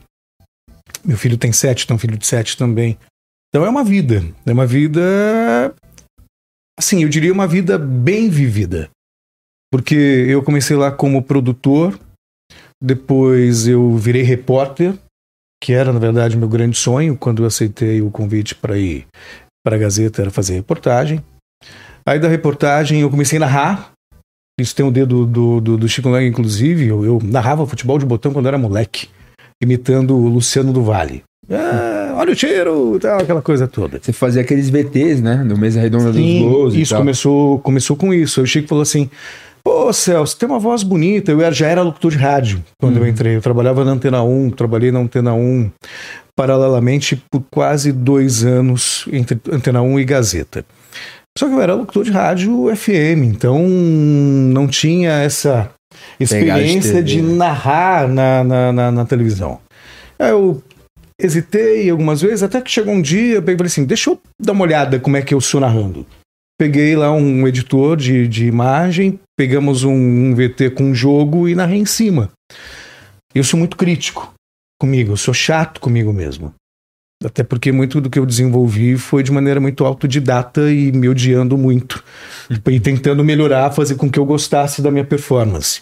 Meu 1.03 1.17
filho 1.17 1.37
tem 1.37 1.51
7, 1.51 1.87
tem 1.87 1.95
um 1.95 1.99
filho 1.99 2.17
de 2.17 2.25
7 2.25 2.57
também. 2.57 2.97
Então 3.49 3.65
é 3.65 3.69
uma 3.69 3.83
vida. 3.83 4.23
É 4.45 4.51
uma 4.51 4.65
vida. 4.65 5.73
Assim, 6.79 7.03
eu 7.03 7.09
diria 7.09 7.33
uma 7.33 7.47
vida 7.47 7.77
bem 7.77 8.29
vivida. 8.29 8.89
Porque 9.71 9.95
eu 9.95 10.43
comecei 10.43 10.75
lá 10.75 10.91
como 10.91 11.23
produtor, 11.23 11.97
depois 12.81 13.67
eu 13.67 13.95
virei 13.95 14.21
repórter, 14.21 14.93
que 15.63 15.71
era, 15.73 15.93
na 15.93 15.99
verdade, 15.99 16.35
meu 16.35 16.49
grande 16.49 16.75
sonho 16.75 17.15
quando 17.15 17.43
eu 17.43 17.47
aceitei 17.47 18.01
o 18.01 18.11
convite 18.11 18.53
para 18.53 18.77
ir 18.77 19.05
para 19.63 19.75
a 19.75 19.79
Gazeta, 19.79 20.21
era 20.21 20.31
fazer 20.31 20.55
reportagem. 20.55 21.23
Aí 22.05 22.19
da 22.19 22.27
reportagem 22.27 23.01
eu 23.01 23.09
comecei 23.09 23.37
a 23.37 23.41
narrar. 23.41 23.91
Isso 24.59 24.75
tem 24.75 24.85
o 24.85 24.91
dedo 24.91 25.25
do, 25.25 25.61
do, 25.61 25.77
do 25.77 25.87
Chico 25.87 26.09
Lang, 26.09 26.25
inclusive. 26.25 26.87
Eu, 26.87 27.05
eu 27.05 27.19
narrava 27.23 27.65
futebol 27.65 27.97
de 27.97 28.05
botão 28.05 28.33
quando 28.33 28.47
era 28.47 28.57
moleque, 28.57 29.07
imitando 29.61 30.15
o 30.15 30.27
Luciano 30.27 30.73
do 30.73 30.83
Vale. 30.83 31.23
Ah, 31.49 32.15
olha 32.17 32.33
o 32.33 32.35
cheiro, 32.35 32.99
tal, 32.99 33.19
aquela 33.19 33.41
coisa 33.41 33.67
toda. 33.67 33.99
Você 34.01 34.11
fazia 34.11 34.41
aqueles 34.41 34.69
VTs, 34.69 35.21
né? 35.21 35.43
No 35.43 35.57
Mesa 35.57 35.79
Redonda 35.79 36.11
dos 36.11 36.21
Gols 36.21 36.73
e 36.73 36.81
isso 36.81 36.95
começou, 36.95 37.59
começou 37.59 37.95
com 37.95 38.13
isso. 38.13 38.41
O 38.41 38.47
Chico 38.47 38.67
falou 38.67 38.81
assim: 38.81 39.09
Pô, 39.63 39.91
Celso, 39.93 40.37
tem 40.37 40.47
uma 40.49 40.59
voz 40.59 40.83
bonita. 40.83 41.31
Eu 41.31 41.51
já 41.53 41.67
era 41.67 41.81
locutor 41.81 42.11
de 42.11 42.17
rádio 42.17 42.63
quando 42.79 42.97
Uhum. 42.97 43.03
eu 43.03 43.07
entrei. 43.07 43.35
Eu 43.35 43.41
trabalhava 43.41 43.85
na 43.85 43.91
Antena 43.91 44.23
1, 44.23 44.51
trabalhei 44.51 44.91
na 44.91 44.99
Antena 44.99 45.33
1 45.33 45.69
paralelamente 46.35 47.21
por 47.29 47.43
quase 47.51 47.91
dois 47.91 48.43
anos 48.43 49.05
entre 49.11 49.39
Antena 49.51 49.81
1 49.81 49.99
e 49.99 50.05
Gazeta. 50.05 50.65
Só 51.37 51.47
que 51.47 51.53
eu 51.53 51.61
era 51.61 51.75
locutor 51.75 52.03
de 52.03 52.11
rádio 52.11 52.75
FM, 52.75 53.23
então 53.23 53.65
não 53.67 54.67
tinha 54.67 55.11
essa 55.11 55.69
experiência 56.19 56.95
TV, 56.95 57.03
de 57.03 57.21
né? 57.21 57.35
narrar 57.35 58.07
na, 58.07 58.43
na, 58.43 58.73
na, 58.73 58.91
na 58.91 59.05
televisão. 59.05 59.59
Aí 60.19 60.29
eu 60.29 60.61
hesitei 61.19 61.89
algumas 61.89 62.21
vezes, 62.21 62.43
até 62.43 62.59
que 62.59 62.71
chegou 62.71 62.93
um 62.93 63.01
dia, 63.01 63.35
eu 63.35 63.41
e 63.41 63.45
falei 63.45 63.65
assim, 63.65 63.85
deixa 63.85 64.09
eu 64.09 64.19
dar 64.41 64.51
uma 64.53 64.63
olhada 64.63 64.99
como 64.99 65.15
é 65.15 65.21
que 65.21 65.33
eu 65.33 65.39
sou 65.39 65.61
narrando. 65.61 66.05
Peguei 66.59 66.95
lá 66.95 67.11
um 67.11 67.47
editor 67.47 67.95
de, 67.95 68.27
de 68.27 68.45
imagem, 68.45 69.19
pegamos 69.41 69.83
um, 69.83 69.91
um 69.91 70.35
VT 70.35 70.69
com 70.69 70.83
um 70.83 70.93
jogo 70.93 71.49
e 71.49 71.55
narrei 71.55 71.79
em 71.79 71.85
cima. 71.85 72.29
Eu 73.33 73.43
sou 73.43 73.57
muito 73.57 73.75
crítico 73.75 74.31
comigo, 74.79 75.13
eu 75.13 75.17
sou 75.17 75.33
chato 75.33 75.81
comigo 75.81 76.13
mesmo. 76.13 76.53
Até 77.25 77.43
porque 77.43 77.71
muito 77.71 77.99
do 77.99 78.07
que 78.07 78.19
eu 78.19 78.25
desenvolvi 78.27 78.97
foi 78.97 79.23
de 79.23 79.31
maneira 79.31 79.59
muito 79.59 79.83
autodidata 79.83 80.71
e 80.71 80.91
me 80.91 81.09
odiando 81.09 81.57
muito. 81.57 82.03
E 82.51 82.79
tentando 82.79 83.23
melhorar, 83.23 83.71
fazer 83.71 83.95
com 83.95 84.11
que 84.11 84.19
eu 84.19 84.25
gostasse 84.25 84.79
da 84.79 84.91
minha 84.91 85.05
performance. 85.05 85.81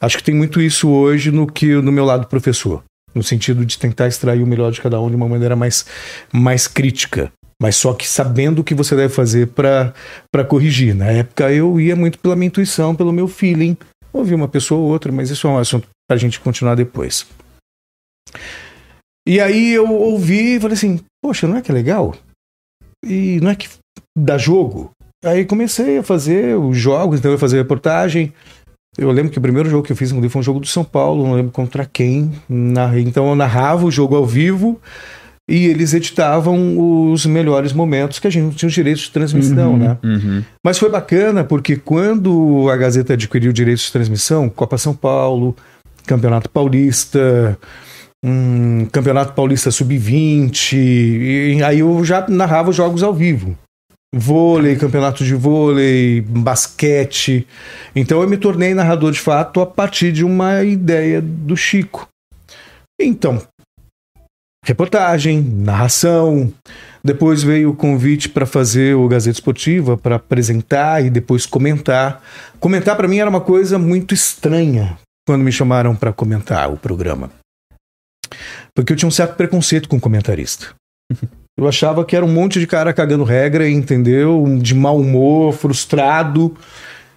Acho 0.00 0.16
que 0.16 0.24
tem 0.24 0.34
muito 0.34 0.58
isso 0.58 0.88
hoje 0.88 1.30
no 1.30 1.46
que 1.46 1.74
no 1.74 1.92
meu 1.92 2.06
lado 2.06 2.26
professor, 2.28 2.82
no 3.14 3.22
sentido 3.22 3.66
de 3.66 3.78
tentar 3.78 4.08
extrair 4.08 4.42
o 4.42 4.46
melhor 4.46 4.72
de 4.72 4.80
cada 4.80 4.98
um 5.02 5.10
de 5.10 5.16
uma 5.16 5.28
maneira 5.28 5.54
mais, 5.54 5.84
mais 6.32 6.66
crítica, 6.66 7.30
mas 7.60 7.76
só 7.76 7.94
que 7.94 8.06
sabendo 8.06 8.60
o 8.60 8.64
que 8.64 8.74
você 8.74 8.94
deve 8.94 9.12
fazer 9.12 9.48
para 9.48 10.44
corrigir. 10.48 10.94
Na 10.94 11.06
época 11.06 11.50
eu 11.52 11.80
ia 11.80 11.96
muito 11.96 12.18
pela 12.18 12.36
minha 12.36 12.48
intuição, 12.48 12.94
pelo 12.94 13.12
meu 13.12 13.26
feeling, 13.26 13.76
ouvi 14.12 14.34
uma 14.34 14.48
pessoa 14.48 14.80
ou 14.80 14.88
outra, 14.88 15.10
mas 15.10 15.30
isso 15.30 15.46
é 15.46 15.50
um 15.50 15.58
assunto 15.58 15.88
para 16.08 16.16
a 16.16 16.18
gente 16.18 16.40
continuar 16.40 16.74
depois. 16.74 17.26
E 19.26 19.40
aí 19.40 19.72
eu 19.72 19.90
ouvi 19.90 20.56
e 20.56 20.60
falei 20.60 20.74
assim, 20.74 21.00
poxa, 21.22 21.48
não 21.48 21.56
é 21.56 21.62
que 21.62 21.70
é 21.70 21.74
legal? 21.74 22.14
E 23.04 23.40
não 23.40 23.50
é 23.50 23.56
que 23.56 23.68
dá 24.16 24.38
jogo? 24.38 24.90
Aí 25.24 25.44
comecei 25.44 25.98
a 25.98 26.02
fazer 26.02 26.56
os 26.56 26.76
jogos, 26.76 27.18
então 27.18 27.32
eu 27.32 27.38
fazia 27.38 27.58
reportagem. 27.58 28.32
Eu 28.96 29.10
lembro 29.10 29.32
que 29.32 29.38
o 29.38 29.42
primeiro 29.42 29.68
jogo 29.68 29.84
que 29.84 29.92
eu 29.92 29.96
fiz 29.96 30.10
foi 30.10 30.40
um 30.40 30.42
jogo 30.42 30.60
do 30.60 30.66
São 30.66 30.84
Paulo, 30.84 31.26
não 31.26 31.34
lembro 31.34 31.52
contra 31.52 31.84
quem. 31.84 32.32
Então 33.04 33.28
eu 33.28 33.34
narrava 33.34 33.84
o 33.84 33.90
jogo 33.90 34.14
ao 34.14 34.24
vivo 34.24 34.80
e 35.48 35.66
eles 35.66 35.94
editavam 35.94 37.10
os 37.12 37.24
melhores 37.24 37.72
momentos 37.72 38.18
que 38.18 38.26
a 38.26 38.30
gente 38.30 38.42
não 38.44 38.50
tinha 38.50 38.66
os 38.68 38.74
direitos 38.74 39.02
de 39.04 39.10
transmissão, 39.12 39.72
Uhum. 39.72 39.78
né? 39.78 39.98
Uhum. 40.02 40.42
Mas 40.64 40.78
foi 40.78 40.90
bacana 40.90 41.44
porque 41.44 41.76
quando 41.76 42.68
a 42.70 42.76
Gazeta 42.76 43.12
adquiriu 43.12 43.52
direitos 43.52 43.84
de 43.84 43.92
transmissão, 43.92 44.48
Copa 44.48 44.76
São 44.76 44.94
Paulo, 44.94 45.54
Campeonato 46.04 46.50
Paulista, 46.50 47.56
hum, 48.24 48.86
Campeonato 48.90 49.34
Paulista 49.34 49.70
Sub-20, 49.70 50.72
e 50.74 51.62
aí 51.62 51.78
eu 51.80 52.04
já 52.04 52.26
narrava 52.28 52.70
os 52.70 52.76
jogos 52.76 53.02
ao 53.02 53.14
vivo. 53.14 53.56
Vôlei, 54.14 54.76
campeonato 54.76 55.24
de 55.24 55.34
vôlei, 55.34 56.22
basquete. 56.22 57.46
Então 57.94 58.22
eu 58.22 58.28
me 58.28 58.36
tornei 58.36 58.72
narrador 58.72 59.12
de 59.12 59.20
fato 59.20 59.60
a 59.60 59.66
partir 59.66 60.10
de 60.10 60.24
uma 60.24 60.62
ideia 60.64 61.20
do 61.20 61.56
Chico. 61.56 62.08
Então, 63.00 63.42
reportagem, 64.66 65.40
narração. 65.40 66.52
Depois 67.02 67.42
veio 67.42 67.70
o 67.70 67.76
convite 67.76 68.28
para 68.28 68.44
fazer 68.44 68.96
o 68.96 69.06
Gazeta 69.06 69.36
Esportiva, 69.36 69.96
para 69.96 70.16
apresentar 70.16 71.04
e 71.04 71.08
depois 71.08 71.46
comentar. 71.46 72.20
Comentar 72.58 72.96
para 72.96 73.06
mim 73.06 73.18
era 73.18 73.30
uma 73.30 73.40
coisa 73.40 73.78
muito 73.78 74.12
estranha 74.12 74.98
quando 75.24 75.42
me 75.42 75.52
chamaram 75.52 75.94
para 75.94 76.12
comentar 76.12 76.70
o 76.70 76.76
programa. 76.76 77.30
Porque 78.74 78.92
eu 78.92 78.96
tinha 78.96 79.08
um 79.08 79.12
certo 79.12 79.36
preconceito 79.36 79.88
com 79.88 80.00
comentarista. 80.00 80.74
Eu 81.58 81.66
achava 81.66 82.04
que 82.04 82.14
era 82.14 82.22
um 82.22 82.30
monte 82.30 82.60
de 82.60 82.66
cara 82.66 82.92
cagando 82.92 83.24
regra, 83.24 83.66
entendeu? 83.66 84.58
De 84.60 84.74
mau 84.74 85.00
humor, 85.00 85.54
frustrado. 85.54 86.54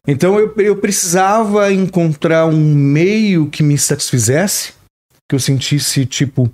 Então 0.08 0.40
eu, 0.40 0.54
eu 0.60 0.78
precisava 0.78 1.70
encontrar 1.74 2.46
um 2.46 2.74
meio 2.74 3.50
que 3.50 3.62
me 3.62 3.78
satisfizesse, 3.78 4.72
que 5.28 5.36
eu 5.36 5.40
sentisse, 5.42 6.06
tipo, 6.06 6.50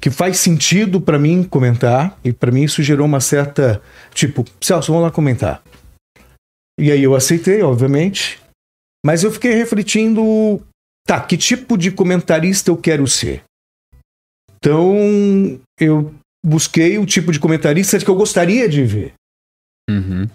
que 0.00 0.10
faz 0.10 0.38
sentido 0.38 1.00
pra 1.00 1.18
mim 1.18 1.44
comentar, 1.44 2.18
e 2.22 2.32
pra 2.32 2.50
mim 2.50 2.64
isso 2.64 2.82
gerou 2.82 3.06
uma 3.06 3.20
certa, 3.20 3.82
tipo, 4.12 4.44
Celso, 4.60 4.92
vamos 4.92 5.06
lá 5.06 5.10
comentar. 5.10 5.62
E 6.78 6.90
aí 6.90 7.02
eu 7.02 7.14
aceitei, 7.14 7.62
obviamente, 7.62 8.40
mas 9.04 9.22
eu 9.22 9.30
fiquei 9.30 9.54
refletindo, 9.54 10.60
tá, 11.06 11.20
que 11.20 11.36
tipo 11.36 11.78
de 11.78 11.90
comentarista 11.90 12.70
eu 12.70 12.76
quero 12.76 13.06
ser? 13.06 13.44
Então, 14.56 15.60
eu 15.78 16.14
busquei 16.44 16.98
o 16.98 17.06
tipo 17.06 17.30
de 17.32 17.38
comentarista 17.38 17.98
que 17.98 18.08
eu 18.08 18.16
gostaria 18.16 18.68
de 18.68 18.82
ver 18.84 19.14
Uhum. 19.88 20.26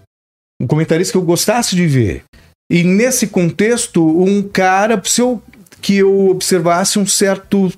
um 0.62 0.68
comentarista 0.68 1.12
que 1.12 1.18
eu 1.18 1.26
gostasse 1.26 1.76
de 1.76 1.88
ver. 1.88 2.24
E 2.72 2.84
nesse 2.84 3.28
contexto, 3.28 4.06
um 4.22 4.48
cara 4.48 5.02
se 5.04 5.22
eu, 5.22 5.42
que 5.82 5.98
eu 5.98 6.30
observasse 6.30 7.00
um 7.00 7.06
certo 7.08 7.72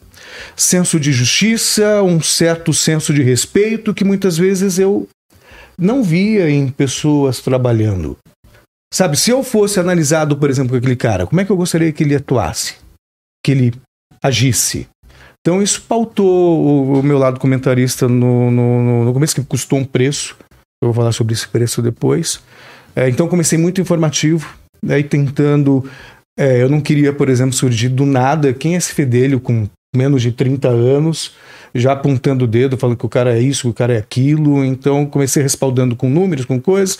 senso 0.55 0.99
de 0.99 1.11
justiça, 1.11 2.01
um 2.03 2.21
certo 2.21 2.73
senso 2.73 3.13
de 3.13 3.21
respeito 3.21 3.93
que 3.93 4.03
muitas 4.03 4.37
vezes 4.37 4.79
eu 4.79 5.07
não 5.77 6.03
via 6.03 6.49
em 6.49 6.69
pessoas 6.69 7.39
trabalhando. 7.39 8.17
Sabe, 8.93 9.17
se 9.17 9.31
eu 9.31 9.41
fosse 9.41 9.79
analisado, 9.79 10.35
por 10.37 10.49
exemplo, 10.49 10.71
com 10.71 10.77
aquele 10.77 10.95
cara, 10.97 11.25
como 11.25 11.39
é 11.39 11.45
que 11.45 11.51
eu 11.51 11.57
gostaria 11.57 11.91
que 11.91 12.03
ele 12.03 12.15
atuasse? 12.15 12.75
Que 13.43 13.51
ele 13.53 13.73
agisse? 14.21 14.87
Então 15.39 15.61
isso 15.61 15.81
pautou 15.81 16.99
o, 16.99 17.01
meu 17.01 17.17
lado 17.17 17.39
comentarista 17.39 18.07
no, 18.07 18.51
no, 18.51 19.05
no- 19.05 19.13
começo, 19.13 19.33
que 19.33 19.43
custou 19.43 19.79
um 19.79 19.85
preço. 19.85 20.35
Eu 20.83 20.89
vou 20.89 20.93
falar 20.93 21.11
sobre 21.13 21.33
esse 21.33 21.47
preço 21.47 21.81
depois. 21.81 22.41
É, 22.95 23.07
então 23.09 23.27
comecei 23.27 23.57
muito 23.57 23.79
informativo, 23.81 24.53
aí 24.87 25.03
tentando. 25.03 25.89
é, 26.37 26.61
eu 26.61 26.69
não 26.69 26.81
queria, 26.81 27.13
por 27.13 27.29
exemplo, 27.29 27.53
surgir 27.53 27.89
do 27.89 28.05
nada. 28.05 28.53
Quem 28.53 28.75
é 28.75 28.77
esse 28.77 28.93
fedelho 28.93 29.39
com 29.39 29.67
menos 29.95 30.21
de 30.21 30.31
30 30.31 30.67
anos, 30.69 31.33
já 31.75 31.91
apontando 31.93 32.45
o 32.45 32.47
dedo, 32.47 32.77
falando 32.77 32.97
que 32.97 33.05
o 33.05 33.09
cara 33.09 33.35
é 33.35 33.41
isso, 33.41 33.63
que 33.63 33.69
o 33.69 33.73
cara 33.73 33.93
é 33.93 33.97
aquilo. 33.97 34.63
Então 34.63 35.05
comecei 35.05 35.43
respaldando 35.43 35.95
com 35.95 36.09
números, 36.09 36.45
com 36.45 36.59
coisas, 36.59 36.97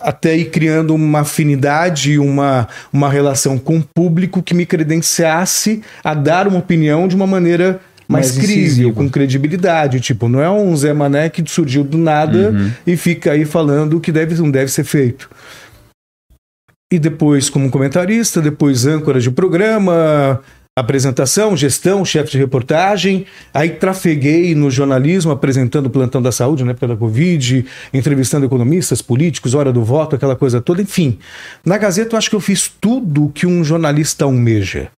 até 0.00 0.36
ir 0.36 0.50
criando 0.50 0.94
uma 0.94 1.20
afinidade, 1.20 2.18
uma, 2.18 2.68
uma 2.92 3.08
relação 3.08 3.58
com 3.58 3.78
o 3.78 3.84
público 3.94 4.42
que 4.42 4.54
me 4.54 4.66
credenciasse 4.66 5.82
a 6.04 6.12
dar 6.14 6.46
uma 6.46 6.58
opinião 6.58 7.08
de 7.08 7.16
uma 7.16 7.26
maneira 7.26 7.80
mais, 8.06 8.34
Mais 8.34 8.46
crível, 8.46 8.92
com 8.94 9.08
credibilidade. 9.08 10.00
Tipo, 10.00 10.28
não 10.28 10.40
é 10.40 10.50
um 10.50 10.74
Zé 10.76 10.94
Mané 10.94 11.28
que 11.28 11.42
surgiu 11.46 11.84
do 11.84 11.98
nada 11.98 12.50
Uhum. 12.50 12.70
e 12.86 12.96
fica 12.96 13.32
aí 13.32 13.44
falando 13.44 13.98
o 13.98 14.00
que 14.00 14.10
deve 14.10 14.34
não 14.36 14.50
deve 14.50 14.70
ser 14.70 14.84
feito. 14.84 15.28
E 16.90 16.98
depois, 16.98 17.50
como 17.50 17.70
comentarista, 17.70 18.40
depois 18.40 18.86
âncora 18.86 19.20
de 19.20 19.30
programa, 19.30 20.40
apresentação, 20.80 21.56
gestão, 21.56 22.04
chefe 22.04 22.30
de 22.32 22.38
reportagem. 22.38 23.26
Aí 23.52 23.70
trafeguei 23.70 24.54
no 24.54 24.70
jornalismo, 24.70 25.32
apresentando 25.32 25.86
o 25.86 25.90
plantão 25.90 26.20
da 26.22 26.32
saúde 26.32 26.64
na 26.64 26.70
época 26.72 26.88
da 26.88 26.96
Covid, 26.96 27.64
entrevistando 27.92 28.46
economistas, 28.46 29.00
políticos, 29.02 29.54
hora 29.54 29.72
do 29.72 29.84
voto, 29.84 30.16
aquela 30.16 30.36
coisa 30.36 30.60
toda. 30.60 30.82
Enfim, 30.82 31.18
na 31.64 31.78
Gazeta 31.78 32.14
eu 32.14 32.18
acho 32.18 32.30
que 32.30 32.36
eu 32.36 32.40
fiz 32.40 32.68
tudo 32.80 33.30
que 33.34 33.46
um 33.46 33.62
jornalista 33.64 34.24
almeja. 34.24 34.90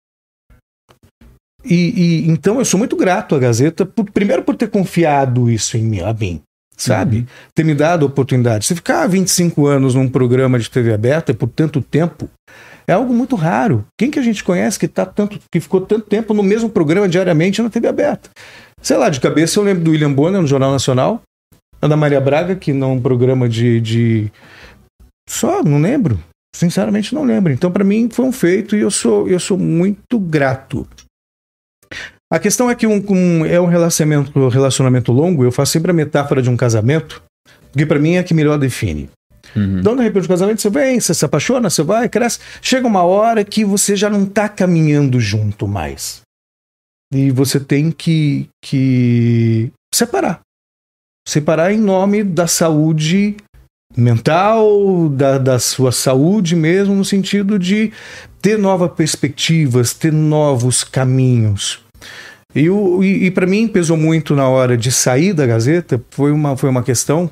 E, 1.64 2.24
e 2.24 2.30
então 2.30 2.58
eu 2.58 2.64
sou 2.64 2.78
muito 2.78 2.96
grato 2.96 3.34
à 3.34 3.38
Gazeta, 3.38 3.84
por- 3.84 4.10
primeiro 4.10 4.42
por 4.42 4.56
ter 4.56 4.68
confiado 4.68 5.50
isso 5.50 5.76
em 5.76 5.82
mim, 5.82 6.00
a 6.00 6.12
mim, 6.14 6.40
sabe? 6.76 7.26
Ter 7.54 7.64
me 7.64 7.74
dado 7.74 8.04
a 8.04 8.08
oportunidade. 8.08 8.64
Se 8.64 8.74
ficar 8.74 9.06
25 9.06 9.66
anos 9.66 9.94
num 9.94 10.08
programa 10.08 10.58
de 10.58 10.70
TV 10.70 10.94
aberta 10.94 11.34
por 11.34 11.48
tanto 11.48 11.82
tempo, 11.82 12.30
é 12.88 12.92
algo 12.92 13.12
muito 13.12 13.36
raro. 13.36 13.84
Quem 13.98 14.10
que 14.10 14.18
a 14.18 14.22
gente 14.22 14.42
conhece 14.42 14.78
que, 14.78 14.88
tá 14.88 15.04
tanto, 15.06 15.38
que 15.52 15.60
ficou 15.60 15.80
tanto 15.80 16.06
tempo 16.06 16.32
no 16.32 16.42
mesmo 16.42 16.68
programa 16.70 17.08
diariamente 17.08 17.60
na 17.62 17.68
TV 17.70 17.86
aberta? 17.88 18.30
Sei 18.80 18.96
lá, 18.96 19.08
de 19.10 19.20
cabeça 19.20 19.58
eu 19.58 19.62
lembro 19.64 19.84
do 19.84 19.90
William 19.90 20.12
Bonner 20.12 20.40
no 20.40 20.46
Jornal 20.46 20.72
Nacional, 20.72 21.20
a 21.80 21.86
da 21.86 21.96
Maria 21.96 22.20
Braga, 22.20 22.56
que 22.56 22.72
num 22.72 23.00
programa 23.00 23.48
de, 23.48 23.80
de. 23.80 24.32
Só, 25.28 25.62
não 25.62 25.78
lembro. 25.80 26.18
Sinceramente 26.56 27.14
não 27.14 27.24
lembro. 27.24 27.52
Então, 27.52 27.70
para 27.70 27.84
mim, 27.84 28.08
foi 28.10 28.24
um 28.24 28.32
feito 28.32 28.74
e 28.74 28.80
eu 28.80 28.90
sou, 28.90 29.28
eu 29.28 29.38
sou 29.38 29.58
muito 29.58 30.18
grato. 30.18 30.88
A 32.32 32.38
questão 32.38 32.70
é 32.70 32.74
que 32.74 32.86
um, 32.86 33.04
um- 33.10 33.44
é 33.46 33.60
um 33.60 33.66
relacionamento, 33.66 34.48
relacionamento 34.48 35.12
longo, 35.12 35.44
eu 35.44 35.52
faço 35.52 35.72
sempre 35.72 35.90
a 35.90 35.94
metáfora 35.94 36.42
de 36.42 36.50
um 36.50 36.56
casamento, 36.56 37.22
porque 37.72 37.86
para 37.86 37.98
mim 37.98 38.14
é 38.14 38.18
a 38.18 38.24
que 38.24 38.34
melhor 38.34 38.58
define. 38.58 39.08
Uhum. 39.56 39.80
Então, 39.80 39.96
de 39.96 40.02
repente, 40.02 40.28
casamento 40.28 40.60
você 40.60 40.70
vem, 40.70 41.00
você 41.00 41.14
se 41.14 41.24
apaixona, 41.24 41.70
você 41.70 41.82
vai, 41.82 42.08
cresce. 42.08 42.38
Chega 42.60 42.86
uma 42.86 43.02
hora 43.02 43.44
que 43.44 43.64
você 43.64 43.96
já 43.96 44.10
não 44.10 44.26
tá 44.26 44.48
caminhando 44.48 45.20
junto 45.20 45.66
mais. 45.66 46.22
E 47.12 47.30
você 47.30 47.58
tem 47.58 47.90
que, 47.90 48.48
que 48.62 49.70
separar. 49.94 50.40
Separar 51.26 51.72
em 51.72 51.78
nome 51.78 52.22
da 52.22 52.46
saúde 52.46 53.36
mental, 53.96 55.08
da, 55.08 55.38
da 55.38 55.58
sua 55.58 55.90
saúde 55.92 56.54
mesmo, 56.54 56.94
no 56.94 57.04
sentido 57.04 57.58
de 57.58 57.92
ter 58.40 58.58
novas 58.58 58.92
perspectivas, 58.92 59.94
ter 59.94 60.12
novos 60.12 60.84
caminhos. 60.84 61.82
E, 62.54 62.66
e, 62.66 63.26
e 63.26 63.30
para 63.30 63.46
mim 63.46 63.68
pesou 63.68 63.96
muito 63.96 64.34
na 64.34 64.48
hora 64.48 64.76
de 64.76 64.90
sair 64.92 65.32
da 65.32 65.46
Gazeta, 65.46 66.00
foi 66.10 66.32
uma, 66.32 66.56
foi 66.56 66.68
uma 66.68 66.82
questão. 66.82 67.30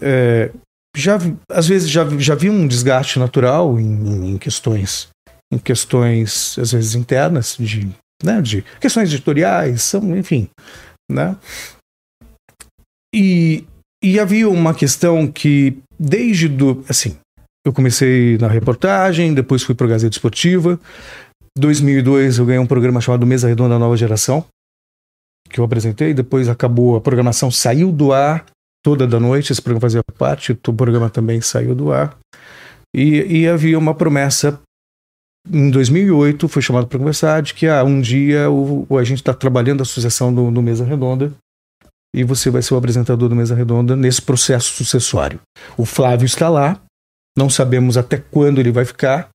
é, 0.00 0.50
já, 0.96 1.18
às 1.50 1.68
vezes 1.68 1.90
já, 1.90 2.04
já 2.18 2.34
vi 2.34 2.48
um 2.48 2.66
desgaste 2.66 3.18
natural 3.18 3.78
em, 3.78 4.30
em 4.30 4.38
questões, 4.38 5.08
em 5.52 5.58
questões 5.58 6.58
às 6.58 6.72
vezes 6.72 6.94
internas 6.94 7.56
de, 7.60 7.90
né, 8.24 8.40
de 8.40 8.62
questões 8.80 9.12
editoriais, 9.12 9.82
são, 9.82 10.16
enfim, 10.16 10.48
né? 11.10 11.36
E, 13.14 13.64
e 14.02 14.18
havia 14.18 14.48
uma 14.48 14.74
questão 14.74 15.30
que 15.30 15.78
desde 15.98 16.48
do 16.48 16.82
assim, 16.88 17.16
eu 17.64 17.72
comecei 17.72 18.38
na 18.38 18.48
reportagem, 18.48 19.34
depois 19.34 19.62
fui 19.62 19.74
para 19.74 19.88
Gazeta 19.88 20.14
Esportiva. 20.14 20.80
2002 21.58 22.38
eu 22.38 22.46
ganhei 22.46 22.60
um 22.60 22.66
programa 22.66 23.00
chamado 23.00 23.26
Mesa 23.26 23.48
Redonda 23.48 23.78
Nova 23.78 23.96
Geração, 23.96 24.44
que 25.50 25.60
eu 25.60 25.64
apresentei, 25.64 26.14
depois 26.14 26.48
acabou, 26.48 26.96
a 26.96 27.00
programação 27.00 27.50
saiu 27.50 27.92
do 27.92 28.12
ar 28.12 28.46
toda 28.86 29.04
da 29.04 29.18
noite, 29.18 29.50
esse 29.50 29.60
programa 29.60 29.80
fazia 29.80 30.00
parte, 30.16 30.52
o 30.52 30.72
programa 30.72 31.10
também 31.10 31.40
saiu 31.40 31.74
do 31.74 31.90
ar. 31.90 32.16
E, 32.94 33.40
e 33.40 33.48
havia 33.48 33.76
uma 33.76 33.92
promessa 33.92 34.60
em 35.52 35.72
2008, 35.72 36.46
foi 36.46 36.62
chamado 36.62 36.86
para 36.86 36.96
conversar, 36.96 37.42
de 37.42 37.52
que 37.52 37.66
ah, 37.66 37.82
um 37.82 38.00
dia 38.00 38.48
o, 38.48 38.86
o- 38.88 38.96
a 38.96 39.02
gente 39.02 39.18
está 39.18 39.34
trabalhando 39.34 39.80
a 39.82 39.84
sucessão 39.84 40.32
do, 40.32 40.52
do 40.52 40.62
Mesa 40.62 40.84
Redonda 40.84 41.32
e 42.14 42.22
você 42.22 42.48
vai 42.48 42.62
ser 42.62 42.74
o 42.74 42.76
apresentador 42.76 43.28
do 43.28 43.34
Mesa 43.34 43.56
Redonda 43.56 43.96
nesse 43.96 44.22
processo 44.22 44.72
sucessório. 44.72 45.40
O 45.76 45.84
Flávio 45.84 46.26
está 46.26 46.48
lá, 46.48 46.80
não 47.36 47.50
sabemos 47.50 47.96
até 47.96 48.18
quando 48.18 48.60
ele 48.60 48.70
vai 48.70 48.84
ficar, 48.84 49.28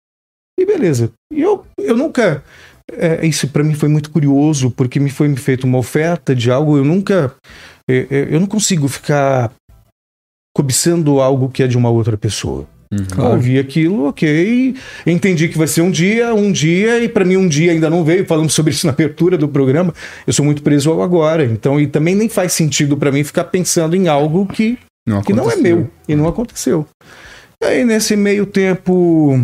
e 0.58 0.64
beleza. 0.64 1.10
E 1.32 1.40
eu, 1.40 1.66
eu 1.76 1.96
nunca. 1.96 2.44
é, 2.92 3.26
isso 3.26 3.48
para 3.48 3.64
mim 3.64 3.74
foi 3.74 3.88
muito 3.88 4.10
curioso, 4.12 4.70
porque 4.70 5.00
me 5.00 5.10
foi 5.10 5.34
feita 5.34 5.66
uma 5.66 5.78
oferta 5.78 6.36
de 6.36 6.52
algo, 6.52 6.76
eu 6.78 6.84
nunca. 6.84 7.34
Eu 8.10 8.40
não 8.40 8.46
consigo 8.46 8.88
ficar 8.88 9.52
cobiçando 10.56 11.20
algo 11.20 11.48
que 11.48 11.62
é 11.62 11.66
de 11.66 11.76
uma 11.76 11.90
outra 11.90 12.16
pessoa. 12.16 12.66
Uhum. 12.92 13.06
Claro. 13.08 13.34
Eu 13.34 13.40
vi 13.40 13.58
aquilo, 13.58 14.08
ok. 14.08 14.74
Entendi 15.06 15.48
que 15.48 15.56
vai 15.56 15.68
ser 15.68 15.80
um 15.80 15.90
dia, 15.90 16.34
um 16.34 16.50
dia, 16.50 16.98
e 16.98 17.08
para 17.08 17.24
mim 17.24 17.36
um 17.36 17.46
dia 17.46 17.70
ainda 17.70 17.88
não 17.88 18.04
veio. 18.04 18.26
Falamos 18.26 18.52
sobre 18.54 18.72
isso 18.72 18.86
na 18.86 18.92
abertura 18.92 19.38
do 19.38 19.48
programa. 19.48 19.94
Eu 20.26 20.32
sou 20.32 20.44
muito 20.44 20.62
preso 20.62 20.90
ao 20.90 21.02
agora. 21.02 21.44
Então, 21.44 21.80
e 21.80 21.86
também 21.86 22.14
nem 22.14 22.28
faz 22.28 22.52
sentido 22.52 22.96
para 22.96 23.12
mim 23.12 23.22
ficar 23.22 23.44
pensando 23.44 23.94
em 23.94 24.08
algo 24.08 24.44
que, 24.46 24.76
Não 25.06 25.22
que 25.22 25.32
não 25.32 25.50
é 25.50 25.56
meu 25.56 25.88
e 26.08 26.16
não 26.16 26.26
aconteceu. 26.26 26.86
Aí, 27.62 27.84
nesse 27.84 28.16
meio 28.16 28.44
tempo, 28.44 29.38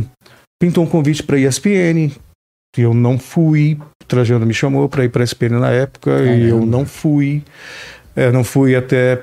pintou 0.61 0.83
um 0.83 0.89
convite 0.89 1.23
para 1.23 1.39
ESPN. 1.39 2.11
E 2.77 2.83
eu 2.83 2.93
não 2.93 3.19
fui. 3.19 3.79
O 4.03 4.07
Trajano 4.07 4.45
me 4.45 4.55
chamou 4.55 4.89
para 4.89 5.05
ir 5.05 5.09
para 5.09 5.25
ESPN 5.25 5.59
na 5.61 5.71
época 5.71 6.11
e 6.23 6.49
eu 6.49 6.57
Caramba. 6.57 6.67
não 6.67 6.85
fui. 6.85 7.43
É, 8.17 8.33
não 8.33 8.43
fui 8.43 8.75
até 8.75 9.23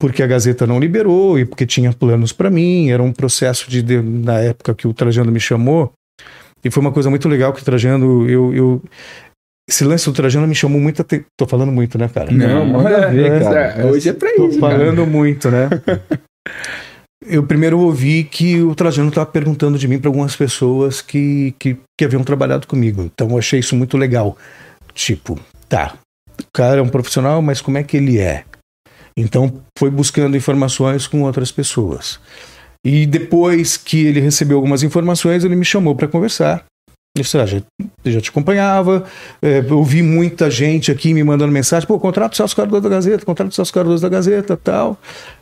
porque 0.00 0.22
a 0.22 0.26
Gazeta 0.26 0.66
não 0.66 0.78
liberou 0.80 1.38
e 1.38 1.44
porque 1.46 1.64
tinha 1.64 1.92
planos 1.92 2.32
para 2.32 2.50
mim. 2.50 2.90
Era 2.90 3.02
um 3.02 3.12
processo 3.12 3.70
de, 3.70 3.80
de- 3.82 4.02
na 4.02 4.40
época 4.40 4.74
que 4.74 4.86
o 4.88 4.92
Trajano 4.92 5.30
me 5.32 5.40
chamou. 5.40 5.92
E 6.64 6.70
foi 6.70 6.80
uma 6.80 6.92
coisa 6.92 7.08
muito 7.08 7.28
legal 7.28 7.52
que 7.52 7.62
o 7.62 7.64
Trajano, 7.64 8.28
eu, 8.28 8.54
eu 8.54 8.82
esse 9.68 9.84
lance 9.84 10.04
do 10.06 10.12
Trajano 10.12 10.46
me 10.46 10.54
chamou 10.54 10.80
muito 10.80 11.00
atenção. 11.00 11.26
Tô 11.38 11.46
falando 11.46 11.70
muito, 11.72 11.96
né, 11.96 12.08
cara? 12.08 12.30
Não, 12.32 12.66
manda 12.66 13.08
ver, 13.10 13.32
é, 13.32 13.40
cara. 13.40 13.60
é, 13.60 13.84
hoje 13.86 14.08
é 14.08 14.12
pra 14.12 14.30
Tô 14.34 14.48
isso, 14.48 14.60
cara. 14.60 14.78
falando 14.78 15.06
muito, 15.06 15.50
né? 15.50 15.68
Eu 17.26 17.42
primeiro 17.46 17.78
ouvi 17.80 18.24
que 18.24 18.60
o 18.62 18.74
Trajano 18.74 19.08
estava 19.08 19.24
perguntando 19.26 19.78
de 19.78 19.88
mim 19.88 19.98
para 19.98 20.08
algumas 20.10 20.36
pessoas 20.36 21.00
que, 21.00 21.54
que, 21.58 21.78
que 21.98 22.04
haviam 22.04 22.22
trabalhado 22.22 22.66
comigo. 22.66 23.02
Então 23.14 23.30
eu 23.30 23.38
achei 23.38 23.60
isso 23.60 23.74
muito 23.74 23.96
legal. 23.96 24.36
Tipo, 24.92 25.38
tá, 25.68 25.94
cara 26.52 26.80
é 26.80 26.82
um 26.82 26.88
profissional, 26.88 27.40
mas 27.42 27.60
como 27.60 27.78
é 27.78 27.82
que 27.82 27.96
ele 27.96 28.18
é? 28.18 28.44
Então 29.16 29.62
foi 29.78 29.90
buscando 29.90 30.36
informações 30.36 31.06
com 31.06 31.22
outras 31.22 31.52
pessoas. 31.52 32.18
E 32.84 33.06
depois 33.06 33.76
que 33.76 34.06
ele 34.06 34.20
recebeu 34.20 34.56
algumas 34.56 34.82
informações, 34.82 35.44
ele 35.44 35.56
me 35.56 35.64
chamou 35.64 35.94
para 35.94 36.08
conversar. 36.08 36.64
Eu 37.16 37.22
disse, 37.22 37.38
ah, 37.38 37.46
já, 37.46 37.62
já 38.04 38.20
te 38.20 38.30
acompanhava, 38.30 39.04
é, 39.40 39.60
eu 39.60 39.84
vi 39.84 40.02
muita 40.02 40.50
gente 40.50 40.90
aqui 40.90 41.14
me 41.14 41.22
mandando 41.22 41.52
mensagem, 41.52 41.86
pô, 41.86 41.96
contrato 41.96 42.32
o 42.32 42.36
Celso 42.36 42.56
Cardoso 42.56 42.82
da 42.82 42.88
Gazeta, 42.88 43.24
contrato 43.24 43.52
o 43.52 43.54
Celso 43.54 43.72
Cardoso 43.72 44.02
da 44.02 44.08
Gazeta 44.08 44.56
tal. 44.56 44.98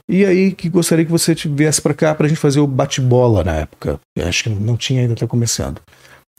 E 0.06 0.22
aí 0.22 0.52
que 0.52 0.68
gostaria 0.68 1.02
que 1.02 1.10
você 1.10 1.34
viesse 1.34 1.80
para 1.80 1.94
cá 1.94 2.14
para 2.14 2.26
a 2.26 2.28
gente 2.28 2.38
fazer 2.38 2.60
o 2.60 2.66
bate-bola 2.66 3.42
na 3.42 3.54
época. 3.56 3.98
Eu 4.14 4.28
acho 4.28 4.44
que 4.44 4.50
não 4.50 4.76
tinha 4.76 5.00
ainda, 5.00 5.14
está 5.14 5.26
começando. 5.26 5.80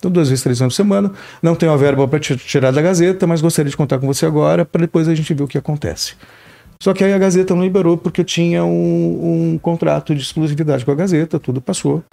Então, 0.03 0.11
duas 0.11 0.27
vezes, 0.27 0.43
três 0.43 0.59
vezes 0.59 0.73
por 0.75 0.75
semana. 0.83 1.13
Não 1.41 1.55
tenho 1.55 1.71
a 1.71 1.77
verba 1.77 2.05
para 2.05 2.19
tirar 2.19 2.71
da 2.71 2.81
Gazeta, 2.81 3.25
mas 3.25 3.39
gostaria 3.39 3.69
de 3.69 3.77
contar 3.77 3.99
com 3.99 4.05
você 4.05 4.25
agora 4.25 4.65
para 4.65 4.81
depois 4.81 5.07
a 5.07 5.15
gente 5.15 5.33
ver 5.33 5.43
o 5.43 5.47
que 5.47 5.57
acontece. 5.57 6.15
Só 6.81 6.93
que 6.93 7.05
aí 7.05 7.13
a 7.13 7.17
Gazeta 7.17 7.55
não 7.55 7.63
liberou 7.63 7.97
porque 7.97 8.19
eu 8.19 8.25
tinha 8.25 8.65
um, 8.65 9.53
um 9.53 9.57
contrato 9.57 10.13
de 10.13 10.21
exclusividade 10.21 10.83
com 10.83 10.91
a 10.91 10.95
Gazeta, 10.95 11.39
tudo 11.39 11.61
passou. 11.61 12.03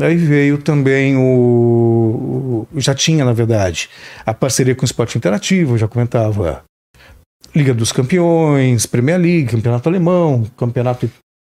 Aí 0.00 0.16
veio 0.16 0.58
também 0.58 1.16
o, 1.16 2.66
o- 2.72 2.80
Já 2.80 2.96
tinha, 2.96 3.24
na 3.24 3.32
verdade, 3.32 3.88
a 4.26 4.34
parceria 4.34 4.74
com 4.74 4.82
o 4.82 4.84
Esporte 4.84 5.16
Interativo, 5.16 5.74
eu 5.74 5.78
já 5.78 5.86
comentava 5.86 6.64
Liga 7.54 7.72
dos 7.72 7.92
Campeões, 7.92 8.86
Premier 8.86 9.20
League, 9.20 9.46
Campeonato 9.52 9.88
Alemão, 9.88 10.44
Campeonato 10.56 11.08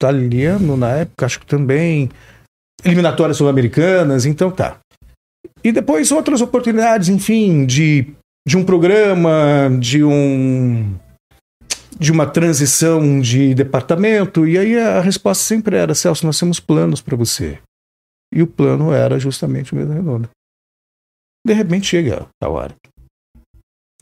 Italiano 0.01 0.75
na 0.75 0.89
época, 0.97 1.25
acho 1.25 1.39
que 1.39 1.45
também. 1.45 2.09
Eliminatórias 2.83 3.37
sul-americanas, 3.37 4.25
então 4.25 4.51
tá. 4.51 4.75
E 5.63 5.71
depois 5.71 6.11
outras 6.11 6.41
oportunidades, 6.41 7.09
enfim, 7.09 7.65
de, 7.65 8.13
de 8.47 8.57
um 8.57 8.63
programa, 8.63 9.69
de 9.79 10.03
um. 10.03 10.95
de 11.99 12.11
uma 12.11 12.25
transição 12.25 13.19
de 13.19 13.53
departamento. 13.53 14.47
E 14.47 14.57
aí 14.57 14.77
a 14.77 15.01
resposta 15.01 15.43
sempre 15.43 15.77
era: 15.77 15.93
Celso, 15.93 16.25
nós 16.25 16.39
temos 16.39 16.59
planos 16.59 17.01
para 17.01 17.15
você. 17.15 17.59
E 18.33 18.41
o 18.41 18.47
plano 18.47 18.91
era 18.93 19.19
justamente 19.19 19.73
o 19.73 19.75
Mesa 19.75 19.93
Redonda. 19.93 20.29
De 21.45 21.53
repente 21.53 21.87
chega 21.87 22.27
a 22.41 22.49
hora. 22.49 22.75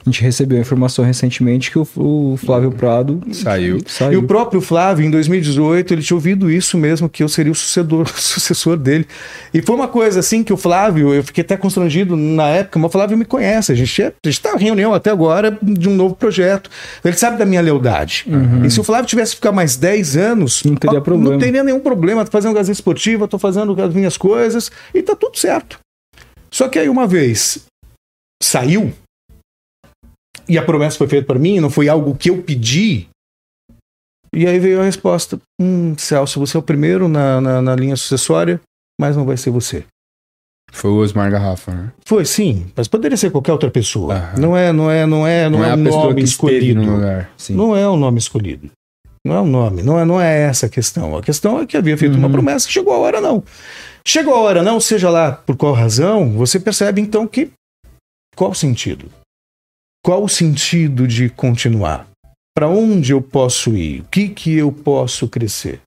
A 0.05 0.09
gente 0.09 0.21
recebeu 0.21 0.57
a 0.57 0.61
informação 0.61 1.03
recentemente 1.03 1.69
que 1.69 1.77
o, 1.77 1.85
o 1.97 2.37
Flávio 2.37 2.71
Prado 2.71 3.21
Saiu. 3.33 3.77
E 3.85 3.91
saiu. 3.91 4.19
o 4.21 4.23
próprio 4.23 4.61
Flávio, 4.61 5.05
em 5.05 5.11
2018, 5.11 5.93
ele 5.93 6.01
tinha 6.01 6.15
ouvido 6.15 6.49
isso 6.49 6.77
mesmo, 6.77 7.09
que 7.09 7.21
eu 7.21 7.27
seria 7.27 7.51
o 7.51 7.55
sucedor, 7.55 8.07
sucessor 8.17 8.77
dele. 8.77 9.05
E 9.53 9.61
foi 9.61 9.75
uma 9.75 9.89
coisa 9.89 10.21
assim 10.21 10.41
que 10.41 10.53
o 10.53 10.57
Flávio, 10.57 11.13
eu 11.13 11.21
fiquei 11.21 11.43
até 11.43 11.57
constrangido 11.57 12.15
na 12.15 12.47
época, 12.47 12.79
mas 12.79 12.87
o 12.87 12.91
Flávio 12.91 13.17
me 13.17 13.25
conhece. 13.25 13.73
A 13.73 13.75
gente 13.75 14.01
é- 14.01 14.13
está 14.25 14.55
em 14.55 14.63
reunião 14.63 14.93
até 14.93 15.09
agora 15.11 15.57
de 15.61 15.89
um 15.89 15.95
novo 15.95 16.15
projeto. 16.15 16.69
Ele 17.03 17.17
sabe 17.17 17.37
da 17.37 17.45
minha 17.45 17.61
lealdade. 17.61 18.25
E 18.65 18.69
se 18.71 18.79
o 18.79 18.83
Flávio 18.83 19.05
tivesse 19.05 19.31
que 19.31 19.37
ficar 19.37 19.51
mais 19.51 19.75
10 19.75 20.15
anos, 20.15 20.63
Não 20.63 20.75
teria 20.75 20.99
ó, 20.99 21.01
problema. 21.01 21.31
Não 21.31 21.39
teria 21.39 21.63
nenhum 21.63 21.79
problema. 21.81 22.23
Tô 22.23 22.31
fazendo 22.31 22.53
gazeta 22.53 22.71
esportiva, 22.71 23.27
tô 23.27 23.37
fazendo 23.37 23.79
as 23.81 23.93
minhas 23.93 24.15
coisas 24.15 24.71
e 24.93 25.01
tá 25.01 25.13
tudo 25.15 25.37
certo. 25.37 25.77
Só 26.49 26.69
que 26.69 26.79
aí 26.79 26.87
uma 26.87 27.05
vez 27.05 27.59
saiu 28.41 28.93
e 30.47 30.57
a 30.57 30.63
promessa 30.63 30.97
foi 30.97 31.07
feita 31.07 31.25
para 31.27 31.39
mim, 31.39 31.59
não 31.59 31.69
foi 31.69 31.87
algo 31.89 32.15
que 32.15 32.29
eu 32.29 32.41
pedi. 32.41 33.07
E 34.33 34.45
aí 34.47 34.59
veio 34.59 34.81
a 34.81 34.83
resposta: 34.83 35.39
Hum, 35.59 35.95
Celso, 35.97 36.39
você 36.39 36.55
é 36.57 36.59
o 36.59 36.63
primeiro 36.63 37.07
na, 37.07 37.41
na, 37.41 37.61
na 37.61 37.75
linha 37.75 37.95
sucessória, 37.95 38.59
mas 38.99 39.15
não 39.17 39.25
vai 39.25 39.37
ser 39.37 39.49
você. 39.49 39.83
Foi 40.71 40.91
o 40.91 40.97
Osmar 40.97 41.31
Garrafa, 41.31 41.71
né? 41.73 41.91
Foi 42.05 42.23
sim, 42.25 42.67
mas 42.75 42.87
poderia 42.87 43.17
ser 43.17 43.31
qualquer 43.31 43.51
outra 43.51 43.71
pessoa. 43.71 44.13
Aham. 44.13 44.39
Não 44.39 44.55
é, 44.57 44.71
não 44.71 44.91
é, 44.91 45.05
não 45.07 45.25
é, 45.25 45.49
não, 45.49 45.65
é, 45.65 45.71
a 45.71 45.73
um 45.73 45.77
nome 45.77 46.21
escolhido. 46.21 46.79
no 46.83 46.95
lugar. 46.95 47.31
Não 47.49 47.75
é 47.75 47.87
o 47.89 47.97
nome 47.97 48.19
escolhido. 48.19 48.69
Não 49.25 49.35
é 49.35 49.41
o 49.41 49.45
nome, 49.45 49.81
não 49.81 49.99
é, 49.99 50.05
não 50.05 50.21
é 50.21 50.41
essa 50.43 50.67
a 50.67 50.69
questão. 50.69 51.17
A 51.17 51.23
questão 51.23 51.59
é 51.59 51.65
que 51.65 51.75
havia 51.75 51.97
feito 51.97 52.15
uma 52.15 52.27
Uhum. 52.27 52.33
promessa, 52.33 52.69
chegou 52.69 52.93
a 52.93 52.99
hora 52.99 53.19
não. 53.19 53.43
Chegou 54.07 54.33
a 54.35 54.39
hora 54.39 54.61
não, 54.63 54.79
seja 54.79 55.09
lá 55.09 55.31
por 55.31 55.57
qual 55.57 55.73
razão, 55.73 56.31
você 56.33 56.59
percebe 56.59 57.01
então 57.01 57.27
que 57.27 57.49
qual 58.35 58.51
o 58.51 58.55
sentido? 58.55 59.09
Qual 60.03 60.23
o 60.23 60.29
sentido 60.29 61.07
de 61.07 61.29
continuar? 61.29 62.07
Para 62.55 62.67
onde 62.67 63.13
eu 63.13 63.21
posso 63.21 63.75
ir? 63.75 64.01
O 64.01 64.03
que 64.05 64.29
que 64.29 64.55
eu 64.55 64.71
posso 64.71 65.27
crescer? 65.27 65.81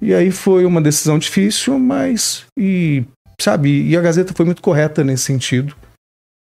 E 0.00 0.14
aí 0.14 0.30
foi 0.30 0.64
uma 0.64 0.80
decisão 0.80 1.18
difícil, 1.18 1.78
mas 1.78 2.46
e 2.58 3.04
sabe, 3.40 3.88
e 3.88 3.96
a 3.96 4.00
Gazeta 4.00 4.32
foi 4.34 4.46
muito 4.46 4.62
correta 4.62 5.04
nesse 5.04 5.24
sentido. 5.24 5.76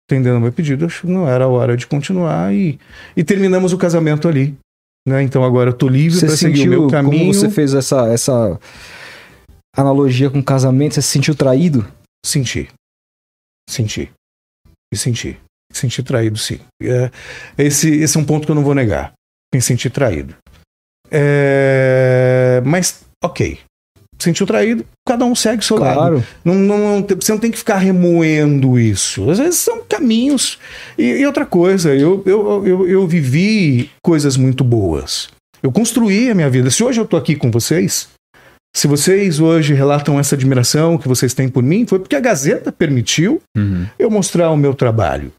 Entendendo 0.09 0.37
o 0.37 0.41
meu 0.41 0.53
pedido, 0.53 0.85
acho 0.85 1.01
que 1.01 1.07
não 1.07 1.27
era 1.27 1.45
a 1.45 1.49
hora 1.49 1.75
de 1.75 1.85
continuar 1.85 2.53
e, 2.53 2.79
e 3.15 3.23
terminamos 3.23 3.73
o 3.73 3.77
casamento 3.77 4.27
ali. 4.27 4.57
Né? 5.07 5.21
Então 5.23 5.43
agora 5.43 5.69
eu 5.69 5.73
tô 5.73 5.87
livre 5.87 6.19
para 6.19 6.35
seguir 6.35 6.67
o 6.67 6.71
meu 6.71 6.87
caminho. 6.87 7.19
como 7.19 7.33
você 7.33 7.49
fez 7.49 7.73
essa, 7.73 8.07
essa 8.07 8.59
analogia 9.75 10.29
com 10.29 10.43
casamento, 10.43 10.95
você 10.95 11.01
se 11.01 11.09
sentiu 11.09 11.35
traído? 11.35 11.85
Senti. 12.25 12.69
Senti. 13.69 14.11
E 14.93 14.97
senti. 14.97 15.37
Senti 15.71 16.01
traído, 16.01 16.37
sim. 16.37 16.59
É, 16.81 17.11
esse, 17.57 17.89
esse 17.89 18.17
é 18.17 18.19
um 18.19 18.23
ponto 18.25 18.45
que 18.45 18.51
eu 18.51 18.55
não 18.55 18.63
vou 18.63 18.73
negar. 18.75 19.13
Me 19.53 19.61
senti 19.61 19.89
traído. 19.89 20.35
É, 21.39 22.61
mas, 22.65 23.01
ok. 23.23 23.59
Sentiu 24.19 24.47
traído, 24.47 24.83
cada 25.07 25.23
um 25.25 25.35
segue 25.35 25.61
o 25.61 25.65
seu 25.65 25.77
lado. 25.77 25.95
Claro. 25.95 26.23
Não, 26.43 26.55
não- 26.55 26.77
não 26.95 27.01
tem- 27.03 27.15
você 27.17 27.31
não 27.31 27.39
tem 27.39 27.51
que 27.51 27.57
ficar 27.57 27.77
remoendo 27.77 28.79
isso. 28.79 29.29
Às 29.29 29.37
vezes 29.37 29.59
são 29.59 29.83
caminhos. 29.87 30.57
E, 30.97 31.03
e 31.03 31.25
outra 31.25 31.45
coisa, 31.45 31.93
eu, 31.93 32.23
eu, 32.25 32.65
eu, 32.65 32.87
eu 32.89 33.07
vivi 33.07 33.91
coisas 34.03 34.35
muito 34.35 34.63
boas. 34.63 35.29
Eu 35.61 35.71
construí 35.71 36.31
a 36.31 36.35
minha 36.35 36.49
vida. 36.49 36.71
Se 36.71 36.83
hoje 36.83 36.99
eu 36.99 37.05
tô 37.05 37.15
aqui 37.15 37.35
com 37.35 37.51
vocês, 37.51 38.09
se 38.75 38.87
vocês 38.87 39.39
hoje 39.39 39.73
relatam 39.75 40.19
essa 40.19 40.33
admiração 40.33 40.97
que 40.97 41.07
vocês 41.07 41.33
têm 41.35 41.47
por 41.47 41.61
mim, 41.61 41.85
foi 41.85 41.99
porque 41.99 42.15
a 42.15 42.19
Gazeta 42.19 42.71
permitiu 42.71 43.39
Uhum. 43.55 43.85
eu 43.99 44.09
mostrar 44.09 44.49
o 44.49 44.57
meu 44.57 44.73
trabalho. 44.73 45.31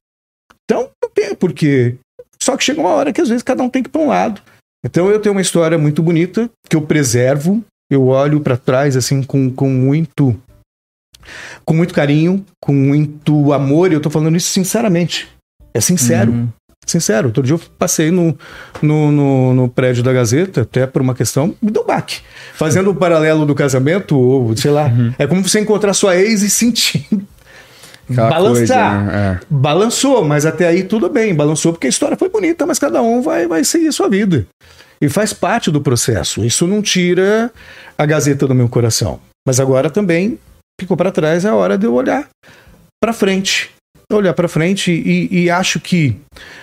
Porquê. 1.38 1.96
Só 2.40 2.56
que 2.56 2.64
chega 2.64 2.80
uma 2.80 2.90
hora 2.90 3.12
que 3.12 3.20
às 3.20 3.28
vezes 3.28 3.42
cada 3.42 3.62
um 3.62 3.68
tem 3.68 3.82
que 3.82 3.88
ir 3.88 3.92
para 3.92 4.00
um 4.00 4.08
lado. 4.08 4.40
Então 4.84 5.10
eu 5.10 5.18
tenho 5.20 5.34
uma 5.34 5.40
história 5.40 5.76
muito 5.76 6.02
bonita 6.02 6.48
que 6.68 6.76
eu 6.76 6.82
preservo, 6.82 7.62
eu 7.90 8.06
olho 8.08 8.40
para 8.40 8.56
trás 8.56 8.96
assim 8.96 9.22
com, 9.22 9.50
com 9.50 9.68
muito 9.68 10.36
com 11.64 11.74
muito 11.74 11.92
carinho, 11.92 12.44
com 12.60 12.72
muito 12.72 13.52
amor, 13.52 13.90
e 13.90 13.94
eu 13.94 14.00
tô 14.00 14.08
falando 14.08 14.36
isso 14.36 14.50
sinceramente. 14.50 15.28
É 15.74 15.80
sincero, 15.80 16.32
Uhum. 16.32 16.48
sincero. 16.86 17.28
Outro 17.28 17.42
dia 17.42 17.54
eu 17.54 17.60
passei 17.78 18.10
no, 18.10 18.36
no, 18.80 19.12
no, 19.12 19.54
no 19.54 19.68
prédio 19.68 20.02
da 20.02 20.12
Gazeta, 20.12 20.62
até 20.62 20.86
por 20.86 21.02
uma 21.02 21.14
questão, 21.14 21.54
me 21.60 21.70
deu 21.70 21.84
baque. 21.84 22.20
Fazendo 22.54 22.90
o 22.90 22.94
paralelo 22.94 23.44
do 23.44 23.54
casamento, 23.54 24.16
ou 24.16 24.56
sei 24.56 24.70
lá, 24.70 24.90
é 25.18 25.26
como 25.26 25.46
você 25.46 25.60
encontrar 25.60 25.92
sua 25.92 26.16
ex 26.16 26.42
e 26.42 26.48
sentir 26.48 27.06
Aquela 28.10 28.30
balançar. 28.30 28.96
coisa, 28.96 29.12
né? 29.12 29.40
Balançou, 29.50 30.24
mas 30.24 30.46
até 30.46 30.66
aí 30.66 30.82
tudo 30.82 31.08
bem. 31.08 31.34
Balançou 31.34 31.72
porque 31.72 31.86
a 31.86 31.90
história 31.90 32.16
foi 32.16 32.28
bonita, 32.28 32.66
mas 32.66 32.78
cada 32.78 33.02
um 33.02 33.20
vai, 33.20 33.46
vai 33.46 33.64
seguir 33.64 33.88
a 33.88 33.92
sua 33.92 34.08
vida. 34.08 34.46
E 35.00 35.08
faz 35.08 35.32
parte 35.32 35.70
do 35.70 35.80
processo. 35.80 36.44
Isso 36.44 36.66
não 36.66 36.82
tira 36.82 37.52
a 37.96 38.06
Gazeta 38.06 38.46
do 38.46 38.54
meu 38.54 38.68
coração. 38.68 39.20
Mas 39.46 39.60
agora 39.60 39.90
também 39.90 40.38
ficou 40.80 40.96
para 40.96 41.12
trás, 41.12 41.44
é 41.44 41.48
a 41.48 41.54
hora 41.54 41.78
de 41.78 41.86
eu 41.86 41.94
olhar 41.94 42.28
para 43.02 43.12
frente. 43.12 43.70
Olhar 44.10 44.32
para 44.32 44.48
frente 44.48 44.90
e, 44.90 45.44
e 45.44 45.50
acho 45.50 45.78
que, 45.78 46.16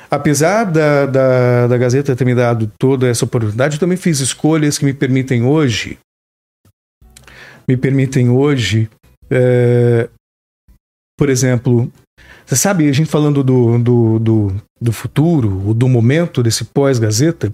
apesar 0.09 0.63
da, 0.63 1.05
da, 1.05 1.67
da 1.67 1.77
Gazeta 1.77 2.15
ter 2.15 2.25
me 2.25 2.33
dado 2.33 2.71
toda 2.79 3.07
essa 3.07 3.23
oportunidade, 3.23 3.75
eu 3.75 3.79
também 3.79 3.97
fiz 3.97 4.19
escolhas 4.19 4.79
que 4.79 4.85
me 4.85 4.93
permitem 4.93 5.43
hoje. 5.43 5.99
Me 7.67 7.77
permitem 7.77 8.29
hoje 8.29 8.89
é, 9.29 10.09
por 11.17 11.29
exemplo, 11.29 11.91
você 12.45 12.55
sabe, 12.55 12.87
a 12.87 12.93
gente 12.93 13.09
falando 13.09 13.43
do, 13.43 13.77
do, 13.79 14.19
do, 14.19 14.61
do 14.79 14.91
futuro, 14.91 15.73
do 15.73 15.87
momento 15.87 16.43
desse 16.43 16.65
pós-Gazeta, 16.65 17.53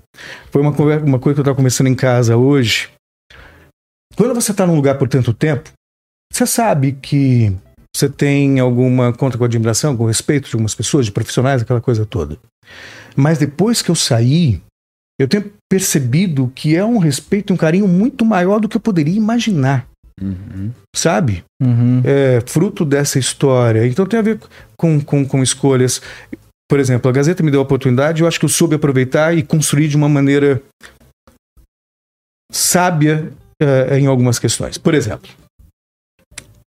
foi 0.51 0.61
uma, 0.61 0.73
conver- 0.73 1.03
uma 1.03 1.19
coisa 1.19 1.35
que 1.35 1.39
eu 1.39 1.43
estava 1.43 1.55
conversando 1.55 1.87
em 1.87 1.95
casa 1.95 2.35
hoje. 2.35 2.89
Quando 4.15 4.35
você 4.35 4.51
está 4.51 4.67
num 4.67 4.75
lugar 4.75 4.97
por 4.97 5.07
tanto 5.07 5.33
tempo, 5.33 5.69
você 6.31 6.45
sabe 6.45 6.93
que 6.93 7.55
você 7.95 8.09
tem 8.09 8.59
alguma 8.59 9.13
conta 9.13 9.37
com 9.37 9.43
admiração, 9.43 9.95
com 9.95 10.05
respeito 10.05 10.49
de 10.49 10.55
algumas 10.55 10.75
pessoas, 10.75 11.05
de 11.05 11.11
profissionais, 11.11 11.61
aquela 11.61 11.81
coisa 11.81 12.05
toda. 12.05 12.37
Mas 13.15 13.37
depois 13.37 13.81
que 13.81 13.91
eu 13.91 13.95
saí, 13.95 14.61
eu 15.19 15.27
tenho 15.27 15.51
percebido 15.69 16.51
que 16.55 16.75
é 16.75 16.83
um 16.83 16.97
respeito 16.97 17.51
e 17.51 17.53
um 17.53 17.57
carinho 17.57 17.87
muito 17.87 18.25
maior 18.25 18.59
do 18.59 18.67
que 18.67 18.77
eu 18.77 18.81
poderia 18.81 19.15
imaginar, 19.15 19.87
Uhum. 20.21 20.71
sabe? 20.95 21.43
Uhum. 21.61 22.01
é, 22.05 22.41
fruto 22.45 22.85
dessa 22.85 23.17
história. 23.17 23.87
Então 23.87 24.05
tem 24.05 24.19
a 24.19 24.23
ver 24.23 24.39
com, 24.77 25.01
com, 25.01 25.25
com 25.25 25.41
escolhas. 25.41 26.01
Por 26.69 26.79
exemplo, 26.79 27.09
a 27.09 27.13
Gazeta 27.13 27.43
me 27.43 27.51
deu 27.51 27.59
a 27.59 27.63
oportunidade, 27.63 28.21
eu 28.21 28.27
acho 28.27 28.39
que 28.39 28.45
eu 28.45 28.49
soube 28.49 28.75
aproveitar 28.75 29.35
e 29.37 29.43
construir 29.43 29.87
de 29.87 29.97
uma 29.97 30.07
maneira 30.07 30.61
sábia 32.51 33.31
é, 33.61 33.99
em 33.99 34.07
algumas 34.07 34.39
questões. 34.39 34.77
Por 34.77 34.93
exemplo, 34.93 35.29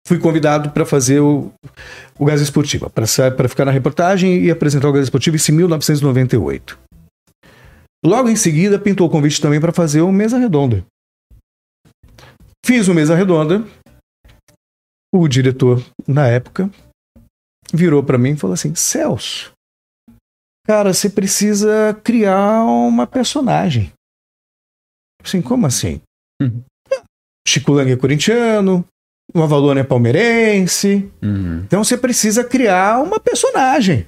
fui 0.07 0.19
convidado 0.19 0.71
para 0.71 0.87
fazer 0.87 1.21
o, 1.21 1.53
o 2.19 2.25
Gás 2.25 2.41
Esportiva, 2.41 2.89
para 2.91 3.07
ficar 3.49 3.65
na 3.65 3.71
reportagem 3.71 4.43
e 4.43 4.51
apresentar 4.51 4.89
o 4.89 4.93
Gás 4.93 5.05
Esportiva 5.05 5.37
em 5.37 5.53
1998. 5.53 6.79
Logo 8.05 8.29
em 8.29 8.37
seguida, 8.37 8.79
pintou 8.79 9.07
o 9.07 9.11
convite 9.11 9.41
também 9.41 9.61
para 9.61 9.73
fazer 9.73 10.01
o 10.01 10.11
Mesa 10.11 10.39
Redonda. 10.39 10.85
Fiz 12.65 12.89
o 12.89 12.95
Mesa 12.95 13.15
Redonda, 13.17 13.65
o 15.13 15.27
diretor, 15.27 15.83
na 16.07 16.27
época, 16.29 16.71
virou 17.73 18.03
para 18.03 18.19
mim 18.19 18.31
e 18.33 18.37
falou 18.37 18.55
assim: 18.55 18.75
Celso, 18.75 19.53
cara, 20.67 20.93
você 20.93 21.09
precisa 21.11 21.99
criar 22.05 22.65
uma 22.65 23.07
personagem. 23.07 23.93
Assim, 25.23 25.43
como 25.43 25.67
assim? 25.67 26.01
Uhum. 26.41 26.63
Chico 27.47 27.73
Lang 27.73 27.91
é 27.91 27.97
corintiano, 27.97 28.85
o 29.35 29.43
Avalone 29.43 29.81
é 29.81 29.85
palmeirense, 29.85 31.11
Uhum. 31.23 31.61
então 31.65 31.83
você 31.83 31.97
precisa 31.97 32.45
criar 32.45 33.03
uma 33.03 33.19
personagem. 33.19 34.07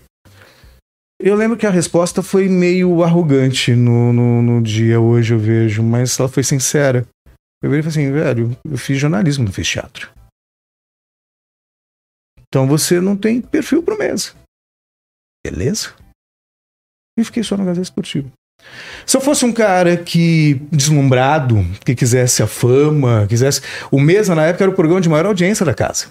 Eu 1.21 1.37
lembro 1.37 1.57
que 1.57 1.67
a 1.67 1.71
resposta 1.71 2.23
foi 2.23 2.49
meio 2.49 3.03
arrogante 3.03 3.75
no, 3.75 4.13
no, 4.13 4.43
no 4.43 4.63
dia, 4.63 5.01
hoje 5.01 5.35
eu 5.35 5.39
vejo, 5.39 5.83
mas 5.83 6.19
ela 6.19 6.29
foi 6.29 6.43
sincera. 6.43 7.07
Eu 7.63 7.71
virei 7.71 7.81
e 7.81 7.83
falei 7.83 8.09
assim, 8.09 8.13
velho, 8.13 8.57
eu 8.65 8.77
fiz 8.77 8.99
jornalismo, 8.99 9.45
não 9.45 9.53
fiz 9.53 9.69
teatro. 9.69 10.11
Então 12.49 12.67
você 12.67 13.01
não 13.01 13.17
tem 13.17 13.41
perfil 13.41 13.83
pro 13.83 13.97
mesa. 13.97 14.35
Beleza? 15.47 15.95
E 17.19 17.25
fiquei 17.25 17.43
só 17.43 17.57
no 17.57 17.65
Gazeta 17.65 17.83
Esportivo. 17.83 18.31
Se 19.07 19.17
eu 19.17 19.21
fosse 19.21 19.45
um 19.45 19.53
cara 19.53 19.97
que 19.97 20.55
deslumbrado, 20.71 21.57
que 21.85 21.95
quisesse 21.95 22.43
a 22.43 22.47
fama, 22.47 23.27
quisesse. 23.27 23.61
O 23.91 24.01
Mesa 24.01 24.35
na 24.35 24.47
época 24.47 24.65
era 24.65 24.71
o 24.71 24.75
programa 24.75 25.01
de 25.01 25.09
maior 25.09 25.27
audiência 25.27 25.67
da 25.67 25.75
casa. 25.75 26.09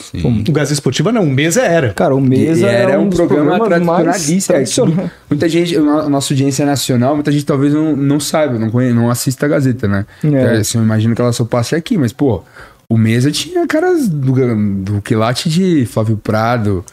Sim. 0.00 0.44
O 0.48 0.52
Gazeta 0.52 0.72
Esportiva 0.74 1.12
não, 1.12 1.24
o 1.24 1.30
Mesa 1.30 1.62
era. 1.62 1.92
Cara, 1.92 2.14
o 2.14 2.20
Mesa 2.20 2.66
era 2.66 2.92
é 2.92 2.98
um, 2.98 3.02
um 3.06 3.10
programa 3.10 3.58
tradicionalista, 3.64 4.54
é. 4.54 4.64
Muita 5.28 5.48
gente, 5.48 5.76
a 5.76 5.80
no- 5.80 6.08
nossa 6.08 6.32
audiência 6.32 6.64
nacional, 6.66 7.14
muita 7.14 7.30
gente 7.30 7.44
talvez 7.44 7.72
não, 7.72 7.94
não 7.94 8.18
saiba, 8.20 8.58
não, 8.58 8.70
conhe, 8.70 8.92
não 8.92 9.10
assista 9.10 9.46
a 9.46 9.48
Gazeta, 9.48 9.86
né? 9.86 10.06
É. 10.24 10.28
É, 10.28 10.56
assim, 10.58 10.78
eu 10.78 10.84
imagino 10.84 11.14
que 11.14 11.20
ela 11.20 11.32
só 11.32 11.44
passe 11.44 11.74
aqui, 11.74 11.96
mas, 11.98 12.12
pô, 12.12 12.42
o 12.88 12.96
Mesa 12.98 13.30
tinha 13.30 13.66
caras 13.66 14.08
do, 14.08 14.32
do 14.82 15.02
quilate 15.02 15.48
de 15.48 15.86
Flávio 15.86 16.16
Prado, 16.16 16.84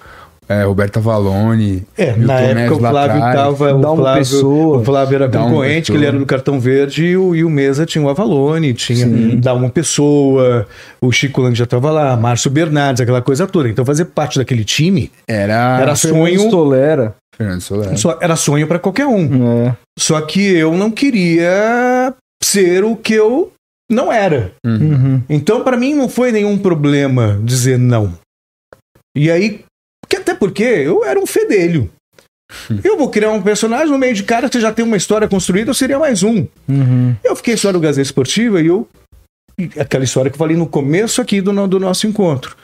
é, 0.50 0.64
Roberto 0.64 0.98
Avalone. 0.98 1.84
É, 1.98 2.14
Milton 2.14 2.26
na 2.26 2.40
época 2.40 2.56
Neves 2.56 2.78
o 2.78 2.82
lá 2.82 2.90
Flávio 2.90 3.16
atrás. 3.18 3.36
tava. 3.36 3.74
O 3.76 3.96
Flávio, 3.98 4.48
o 4.80 4.84
Flávio 4.86 5.16
era 5.16 5.30
concorrente, 5.30 5.92
que 5.92 5.98
ele 5.98 6.06
era 6.06 6.18
do 6.18 6.26
cartão 6.26 6.60
verde, 6.60 7.06
e 7.06 7.18
o, 7.18 7.36
e 7.36 7.44
o 7.44 7.50
Mesa 7.50 7.86
tinha 7.86 8.04
o 8.04 8.10
Avalone, 8.10 8.74
tinha 8.74 9.06
Sim. 9.06 9.38
Dalma 9.40 9.70
Pessoa, 9.70 10.68
o 11.02 11.12
Chico 11.12 11.42
Lang 11.42 11.56
já 11.56 11.66
tava 11.66 11.92
lá, 11.92 12.16
Márcio 12.16 12.50
Bernardes, 12.50 13.02
aquela 13.02 13.22
coisa 13.22 13.46
toda. 13.48 13.68
Então 13.70 13.84
fazer 13.86 14.06
parte 14.06 14.38
daquele 14.40 14.64
time 14.64 15.12
Era, 15.28 15.80
Era 15.82 15.96
Fernando 15.96 16.28
sonho. 16.28 16.42
Stolera. 16.46 17.16
Fernando 17.36 17.62
Soler. 17.62 17.98
só- 17.98 18.18
era 18.20 18.36
sonho 18.36 18.66
para 18.68 18.80
qualquer 18.80 19.06
um. 19.06 19.68
É. 19.68 19.76
Só 20.00 20.20
que 20.22 20.42
eu 20.42 20.74
não 20.76 20.90
queria 20.90 22.14
ser 22.44 22.84
o 22.84 22.96
que 22.96 23.14
eu 23.14 23.52
não 23.92 24.12
era. 24.12 24.52
Uhum. 24.66 25.22
Então, 25.30 25.64
para 25.64 25.78
mim, 25.78 25.94
não 25.94 26.10
foi 26.10 26.32
nenhum 26.32 26.58
problema 26.58 27.40
dizer 27.44 27.78
não. 27.78 28.14
E 29.16 29.30
aí, 29.32 29.62
que 30.08 30.18
até 30.18 30.34
porque 30.34 30.64
eu 30.64 31.04
era 31.04 31.20
um 31.20 31.26
fedelho. 31.26 31.92
Eu 32.84 32.98
vou 32.98 33.10
criar 33.10 33.32
um 33.32 33.42
personagem 33.42 33.92
no 33.92 33.98
meio 33.98 34.14
de 34.14 34.24
cara 34.24 34.50
que 34.50 34.60
já 34.60 34.72
tem 34.72 34.86
uma 34.86 34.96
história 34.96 35.28
construída, 35.28 35.72
eu 35.72 35.76
seria 35.76 36.00
mais 36.00 36.24
um. 36.24 36.48
Uhum. 36.68 37.16
Eu 37.24 37.36
fiquei 37.36 37.58
só 37.58 37.74
no 37.74 37.80
Gazeta 37.80 38.06
Esportiva 38.06 38.62
e 38.62 38.68
eu. 38.68 38.88
Aquela 39.78 40.04
história 40.04 40.30
que 40.30 40.36
eu 40.36 40.40
falei 40.40 40.56
no 40.56 40.68
começo 40.68 41.22
aqui 41.22 41.42
do, 41.42 41.68
do 41.68 41.80
nosso 41.80 42.08
encontro. 42.08 42.56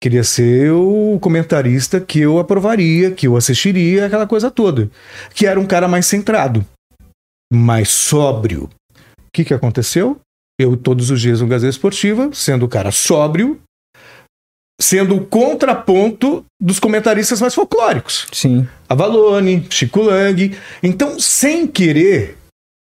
Queria 0.00 0.22
ser 0.22 0.70
o 0.72 1.18
comentarista 1.20 2.00
que 2.00 2.20
eu 2.20 2.38
aprovaria, 2.38 3.10
que 3.10 3.26
eu 3.26 3.36
assistiria, 3.36 4.06
aquela 4.06 4.26
coisa 4.26 4.50
toda. 4.50 4.90
Que 5.34 5.46
era 5.46 5.58
um 5.58 5.66
cara 5.66 5.88
mais 5.88 6.06
centrado, 6.06 6.64
mais 7.52 7.88
sóbrio. 7.88 8.70
O 8.94 9.30
que, 9.32 9.44
que 9.44 9.54
aconteceu? 9.54 10.18
Eu, 10.58 10.76
todos 10.76 11.10
os 11.10 11.20
dias 11.20 11.40
no 11.40 11.46
Gazeta 11.46 11.70
Esportiva, 11.70 12.30
sendo 12.32 12.64
o 12.64 12.68
cara 12.68 12.90
sóbrio, 12.90 13.60
sendo 14.80 15.16
o 15.16 15.24
contraponto 15.26 16.44
dos 16.60 16.78
comentaristas 16.78 17.40
mais 17.40 17.54
folclóricos. 17.54 18.26
Sim. 18.32 18.68
Avalone, 18.88 19.66
Chico 19.70 20.02
Lang. 20.02 20.56
Então, 20.82 21.18
sem 21.18 21.66
querer, 21.66 22.36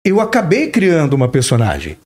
eu 0.05 0.19
acabei 0.19 0.69
criando 0.69 1.13
uma 1.13 1.29
personagem 1.29 1.97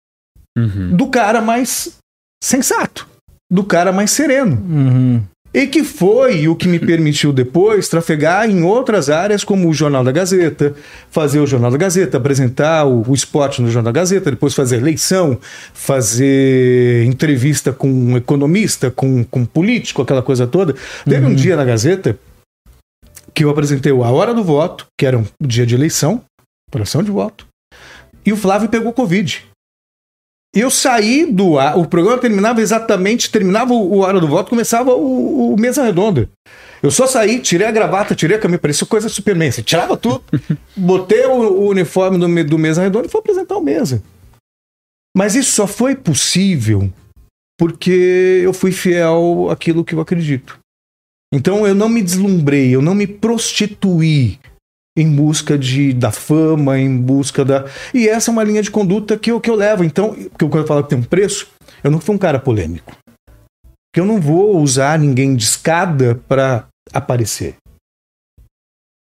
Uhum. 0.57 0.95
do 0.95 1.07
cara 1.07 1.41
mais 1.41 1.97
sensato, 2.43 3.07
do 3.49 3.63
cara 3.63 3.91
mais 3.93 4.11
sereno. 4.11 4.55
Uhum. 4.57 5.23
E 5.53 5.67
que 5.67 5.83
foi 5.83 6.47
o 6.47 6.55
que 6.55 6.67
me 6.67 6.79
permitiu 6.79 7.33
depois 7.33 7.89
trafegar 7.89 8.49
em 8.49 8.63
outras 8.63 9.09
áreas, 9.09 9.43
como 9.43 9.67
o 9.67 9.73
Jornal 9.73 10.01
da 10.01 10.11
Gazeta, 10.11 10.73
fazer 11.09 11.41
o 11.41 11.47
Jornal 11.47 11.69
da 11.69 11.77
Gazeta, 11.77 12.17
apresentar 12.17 12.85
o, 12.85 13.03
o 13.05 13.13
esporte 13.13 13.61
no 13.61 13.69
Jornal 13.69 13.91
da 13.91 13.99
Gazeta, 13.99 14.31
depois 14.31 14.53
fazer 14.53 14.77
eleição, 14.77 15.37
fazer 15.73 17.03
entrevista 17.05 17.73
com 17.73 17.91
um 17.91 18.15
economista, 18.15 18.89
com, 18.89 19.25
com 19.25 19.41
um 19.41 19.45
político, 19.45 20.01
aquela 20.01 20.21
coisa 20.21 20.47
toda. 20.47 20.73
Teve 21.03 21.25
um 21.25 21.35
dia 21.35 21.57
na 21.57 21.65
Gazeta 21.65 22.17
que 23.33 23.43
eu 23.43 23.49
apresentei 23.49 23.91
a 23.91 23.95
hora 23.95 24.33
do 24.33 24.43
voto, 24.43 24.85
que 24.97 25.05
era 25.05 25.17
um 25.17 25.25
dia 25.41 25.65
de 25.65 25.75
eleição, 25.75 26.23
apuração 26.69 27.03
de 27.03 27.11
voto, 27.11 27.45
e 28.25 28.31
o 28.31 28.37
Flávio 28.37 28.69
pegou 28.69 28.93
Covid. 28.93 29.50
Eu 30.53 30.69
saí 30.69 31.25
do 31.25 31.57
ar, 31.57 31.77
o 31.77 31.87
programa 31.87 32.19
terminava 32.19 32.61
exatamente, 32.61 33.31
terminava 33.31 33.73
o, 33.73 33.93
o 33.93 33.99
hora 33.99 34.19
do 34.19 34.27
voto, 34.27 34.49
começava 34.49 34.93
o, 34.93 35.53
o 35.53 35.59
mesa 35.59 35.83
redonda. 35.83 36.29
Eu 36.83 36.91
só 36.91 37.07
saí, 37.07 37.39
tirei 37.39 37.67
a 37.67 37.71
gravata, 37.71 38.15
tirei 38.15 38.35
a 38.35 38.39
camisa, 38.39 38.59
parecia 38.59 38.87
coisa 38.87 39.07
Superman. 39.07 39.51
Você 39.51 39.63
tirava 39.63 39.95
tudo, 39.95 40.23
botei 40.75 41.25
o, 41.25 41.31
o 41.31 41.69
uniforme 41.69 42.17
do, 42.17 42.43
do 42.43 42.57
mesa 42.57 42.81
redonda 42.81 43.07
e 43.07 43.09
fui 43.09 43.19
apresentar 43.19 43.55
o 43.55 43.61
mesa. 43.61 44.03
Mas 45.15 45.35
isso 45.35 45.51
só 45.51 45.67
foi 45.67 45.95
possível 45.95 46.91
porque 47.57 48.41
eu 48.43 48.53
fui 48.53 48.71
fiel 48.71 49.47
àquilo 49.49 49.85
que 49.85 49.93
eu 49.93 50.01
acredito. 50.01 50.59
Então 51.33 51.65
eu 51.65 51.75
não 51.75 51.87
me 51.87 52.01
deslumbrei, 52.01 52.75
eu 52.75 52.81
não 52.81 52.95
me 52.95 53.07
prostituí 53.07 54.39
em 54.97 55.09
busca 55.15 55.57
de, 55.57 55.93
da 55.93 56.11
fama, 56.11 56.77
em 56.77 56.97
busca 56.97 57.45
da. 57.45 57.65
E 57.93 58.07
essa 58.09 58.29
é 58.29 58.33
uma 58.33 58.43
linha 58.43 58.61
de 58.61 58.71
conduta 58.71 59.17
que 59.17 59.31
eu, 59.31 59.39
que 59.39 59.49
eu 59.49 59.55
levo. 59.55 59.83
Então, 59.83 60.13
que 60.13 60.43
eu, 60.43 60.49
quando 60.49 60.63
eu 60.63 60.67
falo 60.67 60.83
que 60.83 60.89
tem 60.89 60.97
um 60.99 61.03
preço, 61.03 61.47
eu 61.83 61.89
não 61.91 61.99
fui 61.99 62.13
um 62.15 62.19
cara 62.19 62.39
polêmico. 62.39 62.91
Porque 63.63 63.99
eu 63.99 64.05
não 64.05 64.19
vou 64.21 64.57
usar 64.59 64.97
ninguém 64.99 65.35
de 65.35 65.43
escada 65.43 66.15
para 66.27 66.65
aparecer. 66.93 67.55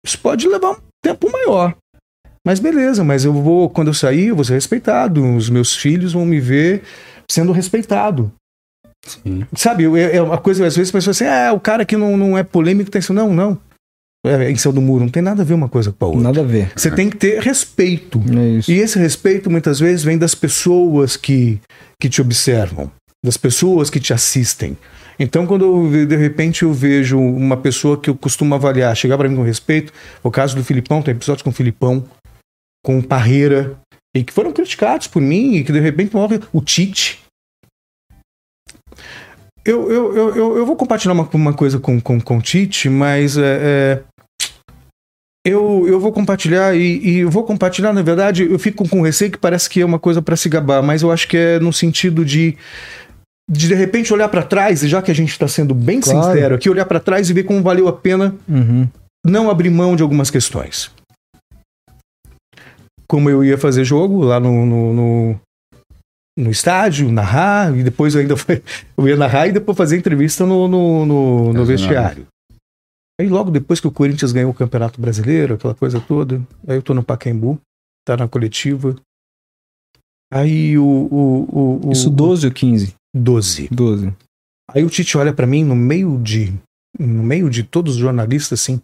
Isso 0.05 0.19
pode 0.19 0.47
levar 0.47 0.71
um 0.71 0.77
tempo 1.03 1.31
maior. 1.31 1.75
Mas 2.45 2.59
beleza, 2.59 3.03
mas 3.03 3.25
eu 3.25 3.33
vou, 3.33 3.69
quando 3.69 3.87
eu 3.87 3.93
sair, 3.93 4.27
eu 4.27 4.35
vou 4.35 4.45
ser 4.45 4.53
respeitado. 4.53 5.23
Os 5.35 5.49
meus 5.49 5.75
filhos 5.75 6.13
vão 6.13 6.25
me 6.25 6.39
ver 6.39 6.83
sendo 7.29 7.51
respeitado. 7.51 8.31
Sim. 9.03 9.45
Sabe, 9.55 9.83
eu- 9.83 9.97
é 9.97 10.21
uma 10.21 10.37
coisa, 10.37 10.65
às 10.65 10.75
vezes, 10.75 10.91
a 10.91 10.97
pessoa 10.97 11.11
assim, 11.11 11.25
ah, 11.25 11.51
o 11.53 11.59
cara 11.59 11.85
que 11.85 11.97
não, 11.97 12.15
não 12.15 12.37
é 12.37 12.43
polêmico 12.43 12.91
tem 12.91 12.99
isso. 12.99 13.13
Não, 13.13 13.33
não. 13.33 13.59
É, 14.25 14.49
em 14.49 14.55
cima 14.55 14.73
do 14.73 14.81
muro, 14.81 15.03
não 15.03 15.11
tem 15.11 15.21
nada 15.21 15.43
a 15.43 15.45
ver 15.45 15.53
uma 15.53 15.69
coisa 15.69 15.91
com 15.91 16.05
a 16.05 16.07
outra. 16.07 16.23
Nada 16.23 16.41
a 16.41 16.43
ver. 16.43 16.71
Você 16.75 16.89
tem 16.89 17.09
que 17.09 17.17
ter 17.17 17.41
respeito. 17.41 18.19
É. 18.19 18.71
E 18.71 18.79
esse 18.79 18.97
respeito, 18.97 19.49
muitas 19.49 19.79
vezes, 19.79 20.03
vem 20.03 20.17
das 20.17 20.33
pessoas 20.33 21.15
que, 21.15 21.59
que 21.99 22.09
te 22.09 22.21
observam, 22.21 22.91
das 23.23 23.37
pessoas 23.37 23.89
que 23.89 23.99
te 23.99 24.13
assistem. 24.13 24.77
Então, 25.19 25.45
quando 25.45 25.65
eu, 25.65 26.05
de 26.05 26.15
repente 26.15 26.63
eu 26.63 26.73
vejo 26.73 27.19
uma 27.19 27.55
pessoa 27.55 27.99
que 27.99 28.09
eu 28.09 28.15
costumo 28.15 28.53
avaliar, 28.53 28.95
chegar 28.95 29.17
para 29.17 29.29
mim 29.29 29.35
com 29.35 29.43
respeito, 29.43 29.93
o 30.21 30.29
caso 30.29 30.55
do 30.55 30.63
Filipão, 30.63 31.01
tem 31.01 31.13
episódios 31.13 31.41
com 31.41 31.49
o 31.49 31.53
Filipão, 31.53 32.03
com 32.83 32.99
o 32.99 33.03
Parreira, 33.03 33.77
e 34.15 34.23
que 34.23 34.33
foram 34.33 34.51
criticados 34.51 35.07
por 35.07 35.21
mim, 35.21 35.55
e 35.55 35.63
que 35.63 35.71
de 35.71 35.79
repente 35.79 36.13
morre 36.13 36.39
o 36.51 36.61
Tite. 36.61 37.19
Eu, 39.63 39.91
eu, 39.91 40.15
eu, 40.15 40.35
eu, 40.35 40.57
eu 40.57 40.65
vou 40.65 40.75
compartilhar 40.75 41.13
uma, 41.13 41.27
uma 41.33 41.53
coisa 41.53 41.79
com, 41.79 41.99
com, 41.99 42.21
com 42.21 42.37
o 42.37 42.41
Tite, 42.41 42.87
mas 42.87 43.35
é, 43.35 43.41
é, 43.41 44.03
eu, 45.45 45.85
eu 45.87 45.99
vou 45.99 46.11
compartilhar 46.11 46.75
e, 46.75 46.97
e 47.07 47.17
eu 47.19 47.29
vou 47.29 47.43
compartilhar, 47.43 47.93
na 47.93 48.01
verdade, 48.01 48.43
eu 48.51 48.57
fico 48.57 48.87
com 48.89 49.01
receio 49.01 49.31
que 49.31 49.37
parece 49.37 49.69
que 49.69 49.79
é 49.79 49.85
uma 49.85 49.99
coisa 49.99 50.21
para 50.21 50.35
se 50.35 50.49
gabar, 50.49 50.81
mas 50.81 51.03
eu 51.03 51.11
acho 51.11 51.27
que 51.27 51.37
é 51.37 51.59
no 51.59 51.71
sentido 51.71 52.25
de 52.25 52.57
de, 53.47 53.67
de 53.67 53.75
repente 53.75 54.11
olhar 54.11 54.27
para 54.27 54.41
trás, 54.41 54.81
e 54.81 54.87
já 54.87 55.03
que 55.03 55.11
a 55.11 55.13
gente 55.13 55.29
está 55.29 55.47
sendo 55.47 55.75
bem 55.75 55.99
Claro. 56.01 56.33
sincero 56.33 56.55
aqui, 56.55 56.67
olhar 56.67 56.85
para 56.85 56.99
trás 56.99 57.29
e 57.29 57.33
ver 57.33 57.43
como 57.43 57.61
valeu 57.61 57.87
a 57.87 57.93
pena 57.93 58.35
Uhum. 58.49 58.87
não 59.23 59.51
abrir 59.51 59.69
mão 59.69 59.95
de 59.95 60.01
algumas 60.01 60.31
questões. 60.31 60.89
Como 63.07 63.29
eu 63.29 63.43
ia 63.43 63.55
fazer 63.57 63.83
jogo 63.83 64.23
lá 64.23 64.39
no, 64.39 64.65
no, 64.65 64.93
no, 64.93 65.39
no 66.39 66.49
estádio, 66.49 67.11
narrar, 67.11 67.77
e 67.77 67.83
depois 67.83 68.15
eu 68.15 68.21
ainda 68.21 68.35
foi, 68.35 68.63
eu 68.97 69.07
ia 69.07 69.15
narrar 69.15 69.47
e 69.47 69.51
depois 69.51 69.77
fazer 69.77 69.95
entrevista 69.95 70.43
no, 70.43 70.67
no, 70.67 71.05
no, 71.05 71.53
no 71.53 71.65
vestiário. 71.65 72.25
Aí 73.19 73.29
logo 73.29 73.49
depois 73.49 73.79
que 73.79 73.87
o 73.87 73.91
Corinthians 73.91 74.31
ganhou 74.31 74.51
o 74.51 74.53
Campeonato 74.53 74.99
Brasileiro, 74.99 75.53
aquela 75.55 75.73
coisa 75.73 76.01
toda, 76.01 76.41
aí 76.67 76.75
eu 76.75 76.81
tô 76.81 76.93
no 76.93 77.03
Pacaembu, 77.03 77.59
tá 78.05 78.17
na 78.17 78.27
coletiva. 78.27 78.95
Aí 80.33 80.77
o. 80.77 80.83
o, 80.85 81.49
o, 81.83 81.87
o 81.87 81.91
Isso 81.91 82.09
12 82.09 82.47
ou 82.47 82.51
15? 82.53 82.93
12. 83.15 83.69
12. 83.71 84.13
Aí 84.71 84.83
o 84.83 84.89
Tite 84.89 85.17
olha 85.17 85.31
pra 85.33 85.47
mim 85.47 85.63
no 85.63 85.75
meio 85.75 86.17
de 86.21 86.53
no 86.99 87.23
meio 87.23 87.49
de 87.49 87.63
todos 87.63 87.95
os 87.95 87.99
jornalistas 87.99 88.59
assim, 88.61 88.81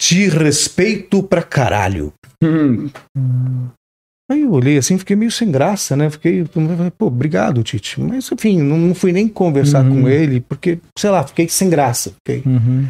te 0.00 0.28
respeito 0.28 1.22
pra 1.22 1.42
caralho. 1.42 2.12
Hum, 2.42 2.88
Aí 4.30 4.42
eu 4.42 4.52
olhei 4.52 4.76
assim, 4.76 4.98
fiquei 4.98 5.16
meio 5.16 5.30
sem 5.32 5.50
graça, 5.50 5.96
né? 5.96 6.10
Fiquei, 6.10 6.44
pô, 6.98 7.06
obrigado, 7.06 7.62
Tite. 7.62 7.98
Mas 7.98 8.30
enfim, 8.30 8.60
não, 8.60 8.76
não 8.76 8.94
fui 8.94 9.10
nem 9.10 9.26
conversar 9.26 9.82
Uhum. 9.84 10.02
com 10.02 10.08
ele, 10.08 10.40
porque, 10.42 10.78
sei 10.98 11.08
lá, 11.08 11.26
fiquei 11.26 11.48
sem 11.48 11.70
graça. 11.70 12.12
Fiquei. 12.26 12.42
Uhum. 12.44 12.86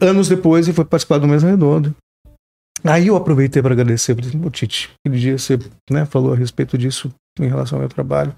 Anos 0.00 0.28
depois 0.28 0.66
ele 0.66 0.74
foi 0.74 0.84
participar 0.84 1.18
do 1.18 1.28
Mesa 1.28 1.48
Redonda. 1.48 1.94
Aí 2.84 3.08
eu 3.08 3.16
aproveitei 3.16 3.60
para 3.60 3.72
agradecer, 3.72 4.18
assim, 4.18 4.40
pô, 4.40 4.50
Tite, 4.50 4.90
aquele 5.00 5.20
dia 5.20 5.38
você 5.38 5.58
né, 5.90 6.06
falou 6.06 6.32
a 6.32 6.36
respeito 6.36 6.78
disso 6.78 7.12
em 7.38 7.48
relação 7.48 7.76
ao 7.76 7.80
meu 7.80 7.88
trabalho. 7.88 8.34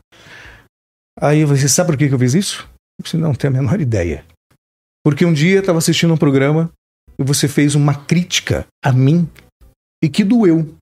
Aí 1.21 1.45
você 1.45 1.69
sabe 1.69 1.91
por 1.91 1.99
que 1.99 2.09
que 2.09 2.15
eu 2.15 2.19
fiz 2.19 2.35
isso? 2.35 2.69
Disse, 3.01 3.17
não 3.17 3.35
tenho 3.35 3.53
a 3.55 3.63
menor 3.63 3.81
ideia. 3.81 4.25
Porque 5.05 5.25
um 5.25 5.33
dia 5.33 5.57
eu 5.57 5.61
estava 5.61 5.79
assistindo 5.79 6.13
um 6.13 6.19
programa 6.19 6.71
e 7.19 7.23
você 7.23 7.47
fez 7.47 7.75
uma 7.75 7.95
crítica 8.07 8.67
a 8.83 8.93
mim 8.93 9.29
e 10.03 10.09
que 10.09 10.25
doeu. 10.25 10.75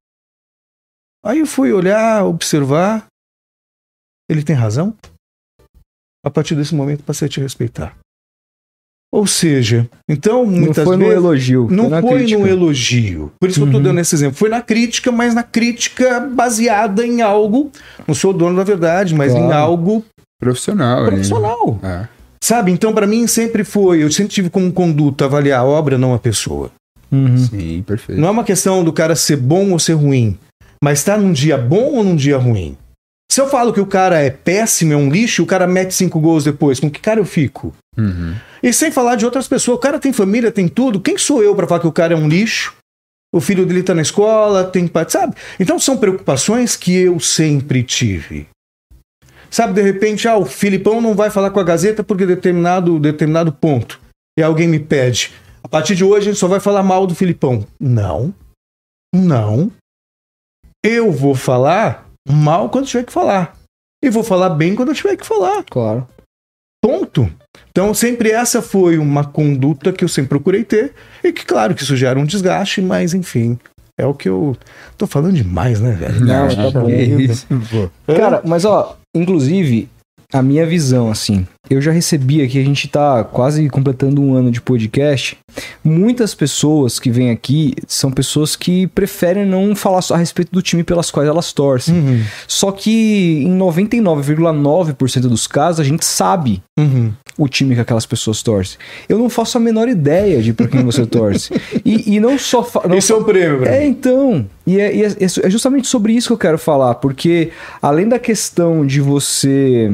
Aí 1.24 1.40
eu 1.40 1.46
fui 1.46 1.72
olhar, 1.72 2.24
observar. 2.24 3.06
Ele 4.30 4.44
tem 4.44 4.54
razão? 4.54 4.96
A 6.24 6.30
partir 6.30 6.54
desse 6.54 6.74
momento 6.74 7.04
passei 7.04 7.26
a 7.26 7.28
te 7.28 7.40
respeitar. 7.40 7.96
Ou 9.10 9.26
seja, 9.26 9.88
então 10.08 10.44
Não 10.44 10.52
muitas 10.60 10.84
foi 10.84 10.96
no 10.96 11.04
vezes 11.04 11.16
elogio. 11.16 11.68
não 11.70 11.88
na 11.88 12.02
foi 12.02 12.18
crítica. 12.18 12.38
no 12.40 12.46
elogio. 12.46 13.32
Por 13.40 13.48
isso 13.48 13.58
que 13.60 13.66
eu 13.66 13.70
tô 13.70 13.78
Uhum. 13.78 13.82
dando 13.82 14.00
esse 14.00 14.14
exemplo. 14.14 14.36
Foi 14.36 14.50
na 14.50 14.60
crítica, 14.60 15.10
mas 15.10 15.34
na 15.34 15.42
crítica 15.42 16.20
baseada 16.20 17.06
em 17.06 17.22
algo. 17.22 17.70
Não 18.06 18.14
sou 18.14 18.32
o 18.32 18.34
dono 18.34 18.56
da 18.56 18.64
verdade, 18.64 19.14
mas 19.14 19.32
em 19.34 19.38
Claro. 19.46 19.54
algo 19.54 20.04
profissional. 20.38 21.06
profissional. 21.06 21.78
É. 21.82 22.06
Sabe? 22.44 22.70
Então, 22.70 22.92
para 22.92 23.06
mim, 23.06 23.26
sempre 23.26 23.64
foi. 23.64 24.02
Eu 24.02 24.12
sempre 24.12 24.32
tive 24.32 24.50
como 24.50 24.70
conduta 24.70 25.24
avaliar 25.24 25.60
a 25.60 25.64
obra, 25.64 25.96
não 25.98 26.12
a 26.14 26.18
pessoa. 26.18 26.70
Uhum. 27.10 27.36
Sim, 27.38 27.82
perfeito. 27.86 28.20
Não 28.20 28.28
é 28.28 28.30
uma 28.30 28.44
questão 28.44 28.84
do 28.84 28.92
cara 28.92 29.16
ser 29.16 29.36
bom 29.36 29.70
ou 29.72 29.78
ser 29.78 29.94
ruim, 29.94 30.36
mas 30.84 31.02
tá 31.02 31.16
num 31.16 31.32
dia 31.32 31.56
bom 31.56 31.94
ou 31.96 32.04
num 32.04 32.14
dia 32.14 32.36
ruim. 32.36 32.76
Se 33.30 33.40
eu 33.40 33.48
falo 33.48 33.72
que 33.72 33.80
o 33.80 33.86
cara 33.86 34.18
é 34.18 34.30
péssimo, 34.30 34.92
é 34.92 34.96
um 34.96 35.10
lixo, 35.10 35.42
o 35.42 35.46
cara 35.46 35.66
mete 35.66 35.94
cinco 35.94 36.18
gols 36.18 36.44
depois, 36.44 36.80
com 36.80 36.90
que 36.90 37.00
cara 37.00 37.20
eu 37.20 37.24
fico? 37.24 37.74
Uhum. 37.96 38.34
E 38.62 38.72
sem 38.72 38.90
falar 38.90 39.16
de 39.16 39.24
outras 39.24 39.46
pessoas. 39.46 39.76
O 39.76 39.80
cara 39.80 39.98
tem 39.98 40.12
família, 40.12 40.50
tem 40.50 40.66
tudo. 40.66 41.00
Quem 41.00 41.18
sou 41.18 41.42
eu 41.42 41.54
para 41.54 41.66
falar 41.66 41.80
que 41.80 41.86
o 41.86 41.92
cara 41.92 42.14
é 42.14 42.16
um 42.16 42.28
lixo? 42.28 42.76
O 43.32 43.40
filho 43.40 43.66
dele 43.66 43.82
tá 43.82 43.94
na 43.94 44.02
escola, 44.02 44.64
tem 44.64 44.88
pai, 44.88 45.04
sabe? 45.08 45.36
Então 45.60 45.78
são 45.78 45.98
preocupações 45.98 46.74
que 46.74 46.94
eu 46.94 47.20
sempre 47.20 47.82
tive. 47.82 48.48
Sabe, 49.50 49.74
de 49.74 49.82
repente, 49.82 50.26
ah, 50.26 50.36
o 50.36 50.44
Filipão 50.44 51.00
não 51.00 51.14
vai 51.14 51.30
falar 51.30 51.50
com 51.50 51.60
a 51.60 51.64
Gazeta 51.64 52.02
porque 52.02 52.24
determinado 52.24 52.98
determinado 52.98 53.52
ponto. 53.52 54.00
E 54.38 54.42
alguém 54.42 54.68
me 54.68 54.78
pede. 54.78 55.32
A 55.62 55.68
partir 55.68 55.94
de 55.94 56.04
hoje 56.04 56.28
a 56.28 56.32
gente 56.32 56.38
só 56.38 56.48
vai 56.48 56.60
falar 56.60 56.82
mal 56.82 57.06
do 57.06 57.14
Filipão. 57.14 57.66
Não. 57.78 58.32
Não. 59.14 59.70
Eu 60.84 61.12
vou 61.12 61.34
falar 61.34 62.07
mal 62.28 62.68
quando 62.68 62.86
tiver 62.86 63.04
que 63.04 63.12
falar. 63.12 63.56
E 64.02 64.10
vou 64.10 64.22
falar 64.22 64.50
bem 64.50 64.74
quando 64.74 64.90
eu 64.90 64.94
tiver 64.94 65.16
que 65.16 65.26
falar. 65.26 65.64
Claro. 65.64 66.06
Ponto. 66.82 67.30
Então, 67.70 67.92
sempre 67.92 68.30
essa 68.30 68.62
foi 68.62 68.98
uma 68.98 69.24
conduta 69.24 69.92
que 69.92 70.04
eu 70.04 70.08
sempre 70.08 70.28
procurei 70.28 70.64
ter. 70.64 70.92
E 71.22 71.32
que, 71.32 71.44
claro, 71.44 71.74
que 71.74 71.82
isso 71.82 71.96
gera 71.96 72.18
um 72.18 72.24
desgaste, 72.24 72.80
mas 72.80 73.14
enfim. 73.14 73.58
É 73.98 74.06
o 74.06 74.14
que 74.14 74.28
eu. 74.28 74.56
Tô 74.96 75.06
falando 75.08 75.34
demais, 75.34 75.80
né, 75.80 75.92
velho? 75.92 76.20
Não, 76.24 76.48
tá 76.48 76.70
bom. 76.80 76.86
que 76.86 76.92
isso, 76.92 77.46
pô. 77.48 78.14
Cara, 78.14 78.40
mas 78.44 78.64
ó, 78.64 78.96
inclusive, 79.14 79.88
a 80.32 80.42
minha 80.42 80.66
visão, 80.66 81.10
assim, 81.10 81.46
eu 81.70 81.80
já 81.80 81.90
recebi 81.90 82.42
aqui, 82.42 82.58
a 82.60 82.64
gente 82.64 82.86
tá 82.88 83.24
quase 83.24 83.68
completando 83.68 84.22
um 84.22 84.34
ano 84.34 84.50
de 84.50 84.60
podcast. 84.60 85.36
Muitas 85.84 86.34
pessoas 86.34 86.98
que 86.98 87.10
vêm 87.10 87.30
aqui 87.30 87.74
são 87.86 88.10
pessoas 88.10 88.54
que 88.56 88.86
preferem 88.88 89.46
não 89.46 89.74
falar 89.74 90.02
só 90.02 90.14
a 90.14 90.18
respeito 90.18 90.50
do 90.52 90.62
time 90.62 90.84
pelas 90.84 91.10
quais 91.10 91.28
elas 91.28 91.52
torcem. 91.52 91.94
Uhum, 91.94 92.22
Só 92.46 92.72
que 92.72 93.42
em 93.44 93.56
99,9% 93.58 95.20
dos 95.22 95.46
casos 95.46 95.80
a 95.80 95.84
gente 95.84 96.04
sabe 96.04 96.62
uhum. 96.78 97.12
o 97.36 97.48
time 97.48 97.74
que 97.74 97.80
aquelas 97.80 98.06
pessoas 98.06 98.42
torcem. 98.42 98.78
Eu 99.08 99.18
não 99.18 99.28
faço 99.28 99.58
a 99.58 99.60
menor 99.60 99.88
ideia 99.88 100.42
de 100.42 100.52
pra 100.52 100.68
quem 100.68 100.84
você 100.84 101.04
torce. 101.06 101.52
E, 101.84 102.16
e 102.16 102.20
não 102.20 102.38
só. 102.38 102.66
Não 102.88 102.96
Isso 102.96 103.12
é 103.12 103.16
um 103.16 103.24
prêmio, 103.24 103.64
é, 103.64 103.80
mim. 103.80 103.86
então. 103.88 104.46
E 104.66 104.78
é, 104.78 104.94
e 104.94 105.02
é- 105.04 105.16
é 105.42 105.50
justamente 105.50 105.88
sobre 105.88 106.12
isso 106.12 106.28
que 106.28 106.32
eu 106.34 106.38
quero 106.38 106.58
falar, 106.58 106.96
porque 106.96 107.50
além 107.80 108.06
da 108.08 108.18
questão 108.18 108.86
de 108.86 109.00
você 109.00 109.90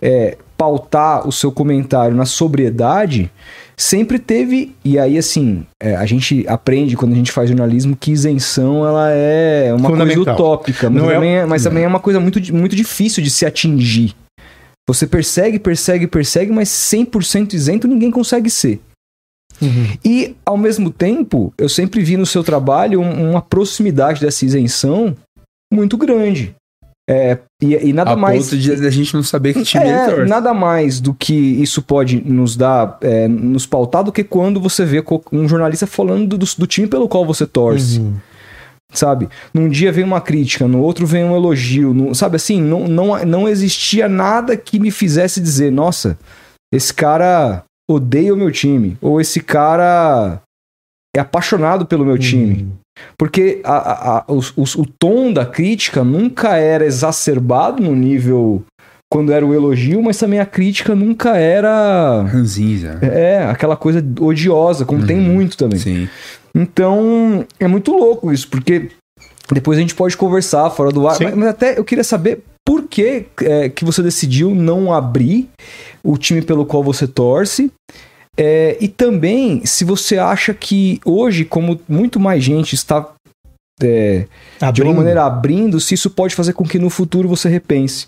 é, 0.00 0.36
pautar 0.56 1.26
o 1.28 1.32
seu 1.32 1.52
comentário 1.52 2.16
na 2.16 2.24
sobriedade, 2.24 3.30
sempre 3.76 4.18
teve. 4.18 4.74
E 4.84 4.98
aí, 4.98 5.18
assim, 5.18 5.66
é, 5.82 5.94
a 5.96 6.06
gente 6.06 6.44
aprende 6.48 6.96
quando 6.96 7.12
a 7.12 7.16
gente 7.16 7.30
faz 7.32 7.48
jornalismo 7.48 7.94
que 7.96 8.10
isenção 8.12 8.86
ela 8.86 9.10
é 9.10 9.72
uma 9.72 9.88
coisa 9.88 10.04
utópica, 10.32 10.88
mas, 10.90 11.02
Não 11.02 11.10
é- 11.10 11.14
também, 11.14 11.36
é, 11.36 11.46
mas 11.46 11.62
também 11.62 11.84
é 11.84 11.88
uma 11.88 12.00
coisa 12.00 12.18
muito, 12.20 12.40
muito 12.54 12.74
difícil 12.74 13.22
de 13.22 13.30
se 13.30 13.44
atingir. 13.44 14.14
Você 14.88 15.06
persegue, 15.06 15.58
persegue, 15.58 16.06
persegue, 16.06 16.52
mas 16.52 16.68
100% 16.68 17.54
isento 17.54 17.88
ninguém 17.88 18.10
consegue 18.10 18.48
ser. 18.48 18.80
E, 20.04 20.36
ao 20.44 20.56
mesmo 20.56 20.90
tempo, 20.90 21.52
eu 21.58 21.68
sempre 21.68 22.02
vi 22.02 22.16
no 22.16 22.26
seu 22.26 22.44
trabalho 22.44 23.00
um- 23.00 23.30
uma 23.30 23.40
proximidade 23.42 24.20
dessa 24.20 24.44
isenção 24.44 25.16
muito 25.72 25.96
grande. 25.96 26.54
É, 27.08 27.38
e, 27.62 27.74
e 27.90 27.92
nada 27.92 28.12
a 28.12 28.16
mais. 28.16 28.46
ponto 28.50 28.58
de 28.58 28.72
a 28.84 28.90
gente 28.90 29.14
não 29.14 29.22
saber 29.22 29.54
que 29.54 29.62
time 29.62 29.84
ele 29.84 29.92
É, 29.92 30.06
torce. 30.10 30.28
nada 30.28 30.52
mais 30.52 30.98
do 31.00 31.14
que 31.14 31.32
isso 31.34 31.80
pode 31.80 32.20
nos 32.28 32.56
dar, 32.56 32.98
é, 33.00 33.28
nos 33.28 33.64
pautar 33.64 34.02
do 34.02 34.10
que 34.10 34.24
quando 34.24 34.60
você 34.60 34.84
vê 34.84 35.02
um 35.32 35.48
jornalista 35.48 35.86
falando 35.86 36.36
do, 36.36 36.44
do 36.58 36.66
time 36.66 36.88
pelo 36.88 37.08
qual 37.08 37.24
você 37.24 37.46
torce, 37.46 38.00
Uhum. 38.00 38.14
sabe? 38.92 39.28
Num 39.54 39.68
dia 39.68 39.92
vem 39.92 40.02
uma 40.02 40.20
crítica, 40.20 40.66
no 40.66 40.80
outro 40.80 41.06
vem 41.06 41.22
um 41.24 41.36
elogio, 41.36 41.94
no- 41.94 42.12
sabe 42.12 42.36
assim? 42.36 42.60
Não, 42.60 42.88
não, 42.88 43.24
não 43.24 43.48
existia 43.48 44.08
nada 44.08 44.56
que 44.56 44.80
me 44.80 44.90
fizesse 44.90 45.40
dizer, 45.40 45.70
nossa, 45.70 46.18
esse 46.74 46.92
cara 46.92 47.62
odeia 47.88 48.34
o 48.34 48.36
meu 48.36 48.50
time, 48.50 48.98
ou 49.00 49.20
esse 49.20 49.38
cara 49.40 50.40
é 51.16 51.20
apaixonado 51.20 51.86
pelo 51.86 52.04
meu 52.04 52.18
time. 52.18 52.62
Uhum. 52.62 52.68
Porque 53.18 53.60
a- 53.64 53.76
a- 53.76 54.18
a- 54.18 54.24
os- 54.32 54.52
os- 54.56 54.74
o 54.74 54.86
tom 54.98 55.32
da 55.32 55.44
crítica 55.44 56.02
nunca 56.02 56.56
era 56.56 56.84
exacerbado 56.84 57.82
no 57.82 57.94
nível 57.94 58.62
quando 59.12 59.32
era 59.32 59.44
o 59.46 59.54
elogio, 59.54 60.02
mas 60.02 60.18
também 60.18 60.40
a 60.40 60.46
crítica 60.46 60.94
nunca 60.94 61.36
era. 61.36 62.22
Ranzinza. 62.22 62.98
É, 63.02 63.44
aquela 63.44 63.76
coisa 63.76 64.04
odiosa, 64.20 64.84
como 64.84 65.06
tem 65.06 65.18
Uhum. 65.18 65.34
muito 65.34 65.56
também. 65.56 65.78
Sim. 65.78 66.08
Então, 66.54 67.44
é 67.60 67.66
muito 67.68 67.92
louco 67.92 68.32
isso, 68.32 68.48
porque 68.48 68.88
depois 69.52 69.78
a 69.78 69.80
gente 69.80 69.94
pode 69.94 70.16
conversar 70.16 70.70
fora 70.70 70.90
do 70.90 71.06
ar, 71.06 71.16
mas, 71.20 71.34
mas 71.34 71.48
até 71.48 71.78
eu 71.78 71.84
queria 71.84 72.02
saber 72.02 72.42
por 72.66 72.84
que, 72.88 73.26
é, 73.42 73.68
que 73.68 73.84
você 73.84 74.02
decidiu 74.02 74.54
não 74.54 74.92
abrir 74.92 75.48
o 76.02 76.16
time 76.16 76.42
pelo 76.42 76.64
qual 76.66 76.82
você 76.82 77.06
torce. 77.06 77.70
É, 78.36 78.76
e 78.80 78.88
também 78.88 79.64
se 79.64 79.84
você 79.84 80.18
acha 80.18 80.52
que 80.54 81.00
hoje, 81.04 81.44
como 81.44 81.80
muito 81.88 82.18
mais 82.20 82.42
gente 82.44 82.74
está 82.74 83.12
é, 83.82 84.26
de 84.72 84.82
alguma 84.82 84.98
maneira 84.98 85.24
abrindo, 85.24 85.78
se 85.80 85.94
isso 85.94 86.10
pode 86.10 86.34
fazer 86.34 86.52
com 86.52 86.64
que 86.64 86.78
no 86.78 86.90
futuro 86.90 87.28
você 87.28 87.48
repense. 87.48 88.06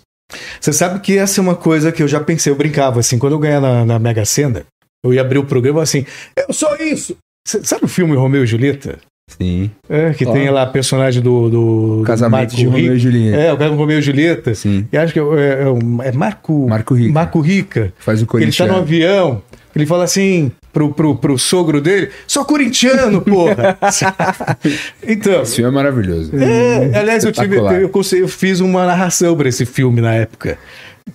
Você 0.61 0.71
sabe 0.73 0.99
que 0.99 1.17
essa 1.17 1.39
é 1.39 1.41
uma 1.41 1.55
coisa 1.55 1.91
que 1.91 2.03
eu 2.03 2.07
já 2.07 2.19
pensei, 2.19 2.51
eu 2.51 2.55
brincava 2.57 2.99
assim, 2.99 3.17
quando 3.17 3.33
eu 3.33 3.39
ganhar 3.39 3.59
na, 3.61 3.83
na 3.85 3.97
Mega 3.99 4.25
Sena, 4.25 4.63
eu 5.03 5.13
ia 5.13 5.21
abrir 5.21 5.39
o 5.39 5.45
programa 5.45 5.81
assim, 5.81 6.05
eu 6.35 6.53
sou 6.53 6.75
isso! 6.75 7.15
Cê- 7.47 7.63
Sabe 7.63 7.85
o 7.85 7.87
filme 7.87 8.15
Romeu 8.15 8.43
e 8.43 8.47
Julieta? 8.47 8.99
Sim. 9.37 9.69
É, 9.89 10.11
que 10.13 10.25
Ó. 10.25 10.31
tem 10.33 10.49
lá 10.49 10.63
a 10.63 10.67
personagem 10.67 11.21
do, 11.21 11.49
do, 11.49 11.97
do 11.99 12.03
Casamento 12.03 12.31
Marco 12.31 12.55
de 12.55 12.65
Romeu 12.65 12.95
e 12.95 12.99
Julieta. 12.99 13.37
É, 13.37 13.53
o 13.53 13.57
cara 13.57 13.69
do 13.71 13.77
Romeu 13.77 13.99
e 13.99 14.01
Julieta. 14.01 14.53
Sim. 14.55 14.87
E 14.91 14.97
acho 14.97 15.13
que 15.13 15.19
é, 15.19 15.23
é, 15.23 16.05
é 16.05 16.07
é 16.09 16.11
Marco, 16.11 16.67
Marco 16.67 16.93
Rica. 16.95 17.13
Marco 17.13 17.39
Rica. 17.39 17.93
Faz 17.99 18.19
o 18.19 18.23
Ele 18.23 18.25
tá 18.27 18.31
Corinthians. 18.31 18.69
no 18.69 18.75
avião, 18.77 19.41
ele 19.75 19.85
fala 19.85 20.03
assim 20.03 20.51
pro, 20.73 20.91
pro, 20.93 21.15
pro 21.15 21.37
sogro 21.37 21.79
dele, 21.79 22.09
sou 22.27 22.43
corintiano, 22.45 23.21
porra! 23.21 23.77
então, 25.07 25.41
Esse 25.41 25.55
filme 25.57 25.69
é 25.69 25.73
maravilhoso. 25.73 26.31
é, 26.35 26.97
aliás, 26.97 27.23
eu, 27.23 27.31
tive, 27.31 27.57
eu, 27.57 27.89
consegui- 27.89 28.21
eu 28.23 28.27
fiz 28.27 28.59
uma 28.59 28.85
narração 28.85 29.35
para 29.35 29.49
esse 29.49 29.65
filme 29.65 30.01
na 30.01 30.13
época. 30.13 30.57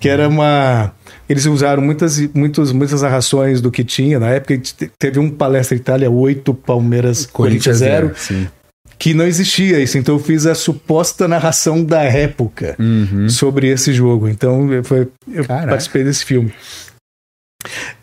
Que 0.01 0.09
era 0.09 0.29
uma. 0.29 0.93
Eles 1.29 1.47
usaram 1.47 1.83
muitas, 1.83 2.19
muitas, 2.35 2.71
muitas 2.73 3.03
narrações 3.03 3.61
do 3.61 3.71
que 3.71 3.83
tinha. 3.83 4.19
Na 4.21 4.29
época 4.31 4.59
te- 4.59 4.91
teve 4.99 5.19
um 5.19 5.31
palestra 5.31 5.77
Itália 5.77 6.11
8, 6.11 6.53
Palmeiras 6.53 7.25
Corinthians 7.27 7.79
0, 7.79 8.13
Sim. 8.17 8.47
que 8.99 9.15
não 9.15 9.27
existia 9.27 9.81
isso. 9.81 9.97
Então 9.97 10.17
eu 10.17 10.19
fiz 10.19 10.45
a 10.47 10.55
suposta 10.55 11.27
narração 11.27 11.83
da 11.83 12.03
época 12.03 12.77
Uhum. 12.79 13.29
sobre 13.29 13.69
esse 13.69 13.93
jogo. 13.93 14.29
Então 14.29 14.71
eu, 14.73 14.85
foi, 14.85 15.09
eu 15.33 15.45
participei 15.47 16.05
desse 16.05 16.25
filme. 16.25 16.53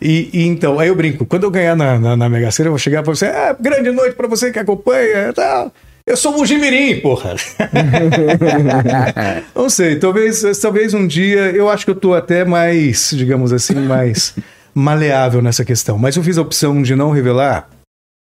E, 0.00 0.28
e 0.32 0.46
então, 0.48 0.80
aí 0.80 0.88
eu 0.88 0.96
brinco, 0.96 1.24
quando 1.24 1.44
eu 1.44 1.50
ganhar 1.50 1.76
na, 1.76 1.96
na, 1.98 2.16
na 2.16 2.28
Mega 2.28 2.50
Sena, 2.50 2.66
eu 2.66 2.72
vou 2.72 2.78
chegar 2.78 3.02
pra 3.04 3.14
você, 3.14 3.26
ah, 3.26 3.56
grande 3.58 3.92
noite 3.92 4.16
pra 4.16 4.26
você 4.26 4.50
que 4.50 4.58
acompanha, 4.58 5.28
e 5.28 5.32
tal. 5.32 5.72
Eu 6.06 6.16
sou 6.16 6.40
o 6.40 6.46
Jimirim, 6.46 7.00
porra. 7.00 7.36
Não 9.54 9.70
sei, 9.70 9.98
talvez, 9.98 10.42
talvez 10.58 10.94
um 10.94 11.06
dia, 11.06 11.50
eu 11.50 11.68
acho 11.70 11.84
que 11.84 11.90
eu 11.90 11.96
tô 11.96 12.14
até 12.14 12.44
mais, 12.44 13.10
digamos 13.10 13.52
assim, 13.52 13.74
mais 13.74 14.34
maleável 14.74 15.40
nessa 15.40 15.64
questão. 15.64 15.98
Mas 15.98 16.16
eu 16.16 16.22
fiz 16.22 16.38
a 16.38 16.42
opção 16.42 16.82
de 16.82 16.96
não 16.96 17.10
revelar, 17.10 17.68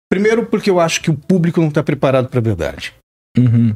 primeiro 0.08 0.46
porque 0.46 0.70
eu 0.70 0.78
acho 0.78 1.00
que 1.00 1.10
o 1.10 1.16
público 1.16 1.60
não 1.60 1.70
tá 1.70 1.82
preparado 1.82 2.28
pra 2.28 2.40
verdade. 2.40 2.94
Uhum. 3.36 3.74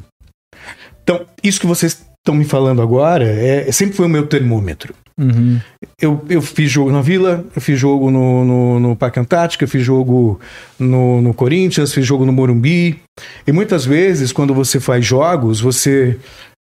Então, 1.03 1.25
isso 1.43 1.59
que 1.59 1.67
vocês 1.67 2.05
estão 2.21 2.35
me 2.35 2.45
falando 2.45 2.81
agora 2.81 3.25
é, 3.25 3.71
sempre 3.71 3.95
foi 3.95 4.05
o 4.05 4.09
meu 4.09 4.27
termômetro. 4.27 4.93
Uhum. 5.19 5.59
Eu, 5.99 6.23
eu 6.29 6.41
fiz 6.41 6.71
jogo 6.71 6.91
na 6.91 7.01
Vila, 7.01 7.45
eu 7.55 7.61
fiz 7.61 7.79
jogo 7.79 8.09
no, 8.09 8.45
no, 8.45 8.79
no 8.79 8.95
Parque 8.95 9.19
Antártica, 9.19 9.63
eu 9.63 9.67
fiz 9.67 9.83
jogo 9.83 10.39
no, 10.79 11.21
no 11.21 11.33
Corinthians, 11.33 11.93
fiz 11.93 12.05
jogo 12.05 12.25
no 12.25 12.31
Morumbi. 12.31 12.99
E 13.45 13.51
muitas 13.51 13.85
vezes, 13.85 14.31
quando 14.31 14.53
você 14.53 14.79
faz 14.79 15.05
jogos, 15.05 15.59
você, 15.59 16.17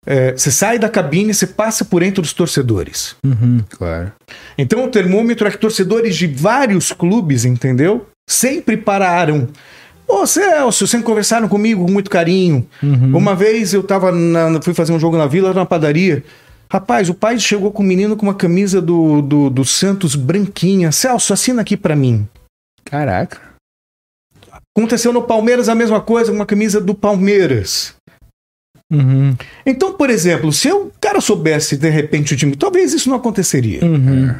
é, 0.06 0.34
você 0.34 0.52
sai 0.52 0.78
da 0.78 0.90
cabine 0.90 1.32
e 1.32 1.34
você 1.34 1.48
passa 1.48 1.86
por 1.86 2.04
entre 2.04 2.22
os 2.22 2.34
torcedores. 2.34 3.16
Uhum. 3.24 3.60
Claro. 3.70 4.12
Então 4.58 4.84
o 4.86 4.90
termômetro 4.90 5.48
é 5.48 5.52
que 5.52 5.58
torcedores 5.58 6.16
de 6.16 6.28
vários 6.28 6.92
clubes, 6.92 7.46
entendeu? 7.46 8.08
Sempre 8.30 8.76
pararam. 8.76 9.48
Ô 10.10 10.26
Celso, 10.26 10.88
sempre 10.88 11.06
conversaram 11.06 11.48
comigo 11.48 11.86
com 11.86 11.92
muito 11.92 12.10
carinho. 12.10 12.68
Uhum. 12.82 13.16
Uma 13.16 13.36
vez 13.36 13.74
eu 13.74 13.84
tava 13.84 14.12
na- 14.12 14.60
fui 14.62 14.74
fazer 14.74 14.92
um 14.92 15.00
jogo 15.00 15.16
na 15.16 15.28
vila, 15.28 15.54
na 15.54 15.66
padaria. 15.66 16.24
Rapaz, 16.72 17.10
o 17.10 17.14
pai 17.14 17.38
chegou 17.40 17.72
com 17.72 17.84
o 17.84 17.86
menino 17.86 18.16
com 18.18 18.24
uma 18.26 18.34
camisa 18.34 18.82
do, 18.82 19.22
do, 19.22 19.50
do 19.50 19.64
Santos 19.66 20.16
branquinha. 20.16 20.92
Celso, 20.92 21.32
assina 21.34 21.62
aqui 21.62 21.78
pra 21.78 21.96
mim. 21.96 22.28
Caraca. 22.86 23.40
Aconteceu 24.76 25.12
no 25.14 25.22
Palmeiras 25.24 25.70
a 25.70 25.76
mesma 25.76 26.02
coisa, 26.02 26.32
uma 26.32 26.46
camisa 26.46 26.80
do 26.82 26.94
Palmeiras. 26.96 27.94
Uhum. 28.92 29.36
Então, 29.66 29.94
por 29.94 30.10
exemplo, 30.10 30.52
se 30.52 30.72
o 30.72 30.92
cara 31.00 31.22
soubesse 31.22 31.78
de 31.78 31.90
repente 31.90 32.34
o 32.34 32.38
time, 32.38 32.56
talvez 32.56 32.94
isso 32.94 33.10
não 33.10 33.18
aconteceria. 33.18 33.84
Uhum. 33.84 34.34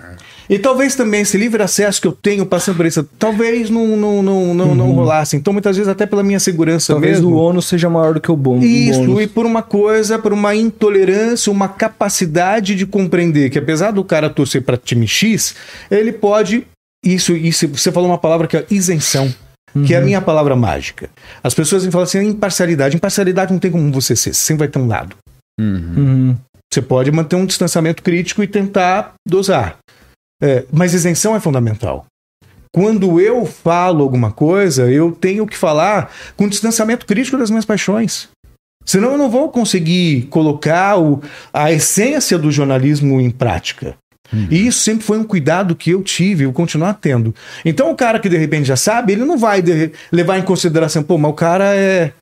E 0.50 0.58
talvez 0.58 0.96
também 0.96 1.22
esse 1.22 1.38
livre 1.38 1.62
acesso 1.62 2.02
que 2.02 2.08
eu 2.08 2.12
tenho 2.12 2.44
passando 2.44 2.78
por 2.78 2.86
isso, 2.88 3.08
talvez 3.20 3.70
não, 3.70 3.96
não, 3.96 4.24
não, 4.24 4.54
não, 4.56 4.76
não 4.76 4.92
rolasse. 4.94 5.38
Então, 5.38 5.54
muitas 5.54 5.78
vezes, 5.78 5.88
até 5.88 6.08
pela 6.08 6.24
minha 6.24 6.40
segurança 6.40 6.94
Talvez 6.94 7.20
mesmo. 7.20 7.36
o 7.36 7.38
ônus 7.38 7.68
seja 7.68 7.88
maior 7.88 8.16
do 8.16 8.20
que 8.20 8.32
o 8.32 8.36
bom. 8.36 8.58
Isso, 8.58 9.00
bônus. 9.00 9.22
e 9.22 9.28
por 9.28 9.46
uma 9.46 9.62
coisa, 9.62 10.18
por 10.18 10.34
uma 10.34 10.56
intolerância, 10.56 11.52
uma 11.52 11.68
capacidade 11.68 12.74
de 12.74 12.88
compreender 12.88 13.52
que 13.52 13.60
apesar 13.60 13.92
do 13.92 14.04
cara 14.04 14.28
torcer 14.28 14.64
para 14.64 14.76
time 14.76 15.08
X, 15.08 15.56
ele 15.92 16.12
pode. 16.12 16.66
Isso, 17.06 17.34
isso, 17.36 17.68
você 17.68 17.92
falou 17.92 18.10
uma 18.10 18.18
palavra 18.18 18.48
que 18.48 18.58
é 18.58 18.66
isenção, 18.72 19.34
que 19.86 19.94
é 19.94 19.98
a 19.98 20.02
minha 20.02 20.20
palavra 20.20 20.56
mágica. 20.56 21.12
As 21.44 21.54
pessoas 21.54 21.86
falam 21.86 22.04
assim, 22.04 22.28
imparcialidade. 22.28 22.96
Imparcialidade 22.96 23.54
não 23.54 23.60
tem 23.60 23.70
como 23.70 23.92
você 23.92 24.16
ser, 24.16 24.34
você 24.34 24.42
sempre 24.42 24.62
vai 24.62 24.68
ter 24.68 24.80
um 24.80 24.88
lado. 24.88 25.16
Uhum. 25.62 25.94
Uhum. 25.96 26.38
Você 26.72 26.82
pode 26.82 27.12
manter 27.12 27.36
um 27.36 27.46
distanciamento 27.46 28.02
crítico 28.02 28.44
e 28.44 28.48
tentar 28.48 29.14
dosar. 29.28 29.78
É, 30.42 30.66
mas 30.72 30.94
isenção 30.94 31.36
é 31.36 31.40
fundamental. 31.40 32.06
Quando 32.74 33.20
eu 33.20 33.46
falo 33.46 34.04
alguma 34.04 34.32
coisa, 34.32 34.90
eu 34.92 35.12
tenho 35.12 35.46
que 35.48 35.58
falar 35.58 36.12
com 36.38 36.48
distanciamento 36.48 37.06
crítico 37.06 37.38
das 37.38 37.50
minhas 37.50 37.66
paixões. 37.66 38.30
Senão 38.86 39.12
eu 39.12 39.18
não 39.18 39.30
vou 39.30 39.50
conseguir 39.50 40.24
colocar 40.30 40.98
o- 41.00 41.22
a 41.54 41.72
essência 41.72 42.38
do 42.38 42.52
jornalismo 42.52 43.20
em 43.20 43.30
prática. 43.30 43.96
E 44.52 44.68
isso 44.68 44.80
sempre 44.82 45.04
foi 45.04 45.18
um 45.18 45.24
cuidado 45.24 45.76
que 45.76 45.90
eu 45.90 46.04
tive 46.04 46.44
e 46.44 46.46
vou 46.46 46.54
continuar 46.54 46.94
tendo. 46.94 47.34
Então 47.66 47.90
o 47.92 47.96
cara 47.96 48.20
que 48.20 48.30
de 48.30 48.38
repente 48.38 48.68
já 48.68 48.76
sabe, 48.76 49.14
ele 49.14 49.26
não 49.26 49.40
vai 49.40 49.64
levar 50.12 50.38
em 50.38 50.44
consideração, 50.44 51.02
pô, 51.02 51.18
mas 51.18 51.32
o 51.32 51.34
cara 51.34 51.76
é, 51.76 52.14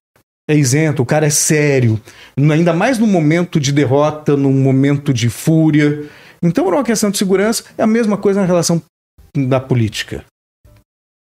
é 0.50 0.56
isento, 0.56 1.02
o 1.02 1.06
cara 1.06 1.26
é 1.28 1.30
sério. 1.30 2.00
Ainda 2.38 2.72
mais 2.72 2.98
num 2.98 3.08
momento 3.08 3.60
de 3.60 3.74
derrota, 3.74 4.38
num 4.38 4.54
momento 4.54 5.14
de 5.14 5.28
fúria. 5.30 6.06
Então, 6.42 6.64
por 6.64 6.74
uma 6.74 6.84
questão 6.84 7.10
de 7.10 7.18
segurança, 7.18 7.64
é 7.78 7.84
a 7.84 7.88
mesma 7.88 8.18
coisa 8.18 8.42
na 8.42 8.46
relação 8.46 8.82
da 9.36 9.60
política. 9.60 10.26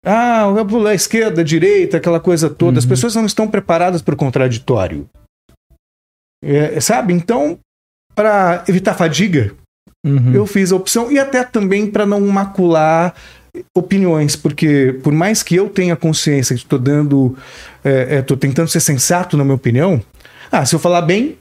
Ah, 0.05 0.45
a 0.89 0.95
esquerda, 0.95 1.43
a 1.43 1.45
direita, 1.45 1.99
aquela 1.99 2.21
coisa 2.21 2.49
toda. 2.49 2.79
As 2.79 2.87
pessoas 2.87 3.15
não 3.15 3.27
estão 3.27 3.47
preparadas 3.49 4.01
para 4.01 4.15
o 4.15 4.17
contraditório. 4.17 5.09
É, 6.43 6.81
sabe? 6.81 7.13
Então, 7.13 7.59
para 8.15 8.65
evitar 8.69 8.95
fadiga, 8.95 9.55
Uhum. 10.05 10.33
eu 10.33 10.47
fiz 10.47 10.73
a 10.73 10.77
opção 10.77 11.13
e 11.13 11.19
até 11.19 11.45
também 11.45 11.87
para 11.91 12.07
não 12.07 12.21
macular 12.27 13.15
opiniões, 13.77 14.35
porque 14.35 14.99
por 15.03 15.13
mais 15.13 15.43
que 15.43 15.55
eu 15.57 15.69
tenha 15.69 15.95
consciência 15.95 16.57
que 16.57 16.63
estou 16.63 16.79
dando, 16.79 17.37
estou 17.85 18.35
tentando 18.37 18.69
ser 18.69 18.81
sensato 18.81 19.37
na 19.37 19.45
minha 19.45 19.57
opinião. 19.57 20.03
Ah, 20.51 20.65
se 20.65 20.75
eu 20.75 20.79
falar 20.79 21.03
bem 21.03 21.37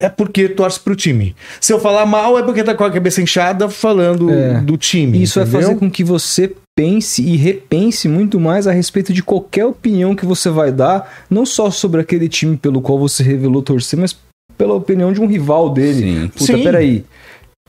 é 0.00 0.08
porque 0.08 0.48
torce 0.48 0.80
pro 0.80 0.96
time. 0.96 1.36
Se 1.60 1.72
eu 1.72 1.78
falar 1.78 2.06
mal 2.06 2.38
é 2.38 2.42
porque 2.42 2.64
tá 2.64 2.74
com 2.74 2.82
a 2.84 2.90
cabeça 2.90 3.20
inchada 3.20 3.68
falando 3.68 4.30
É. 4.30 4.60
do 4.60 4.76
time. 4.78 5.22
Isso 5.22 5.38
entendeu? 5.38 5.60
é 5.60 5.62
fazer 5.62 5.78
com 5.78 5.90
que 5.90 6.02
você 6.02 6.52
pense 6.76 7.22
e 7.22 7.36
repense 7.36 8.08
muito 8.08 8.40
mais 8.40 8.66
a 8.66 8.72
respeito 8.72 9.12
de 9.12 9.22
qualquer 9.22 9.66
opinião 9.66 10.16
que 10.16 10.24
você 10.24 10.48
vai 10.48 10.72
dar, 10.72 11.24
não 11.28 11.44
só 11.44 11.70
sobre 11.70 12.00
aquele 12.00 12.28
time 12.28 12.56
pelo 12.56 12.80
qual 12.80 12.98
você 12.98 13.22
revelou 13.22 13.60
torcer, 13.62 13.98
mas 13.98 14.16
pela 14.56 14.74
opinião 14.74 15.12
de 15.12 15.20
um 15.20 15.26
rival 15.26 15.68
dele. 15.70 16.00
Sim. 16.02 16.28
Puta, 16.28 16.44
Sim. 16.56 16.62
peraí. 16.62 17.04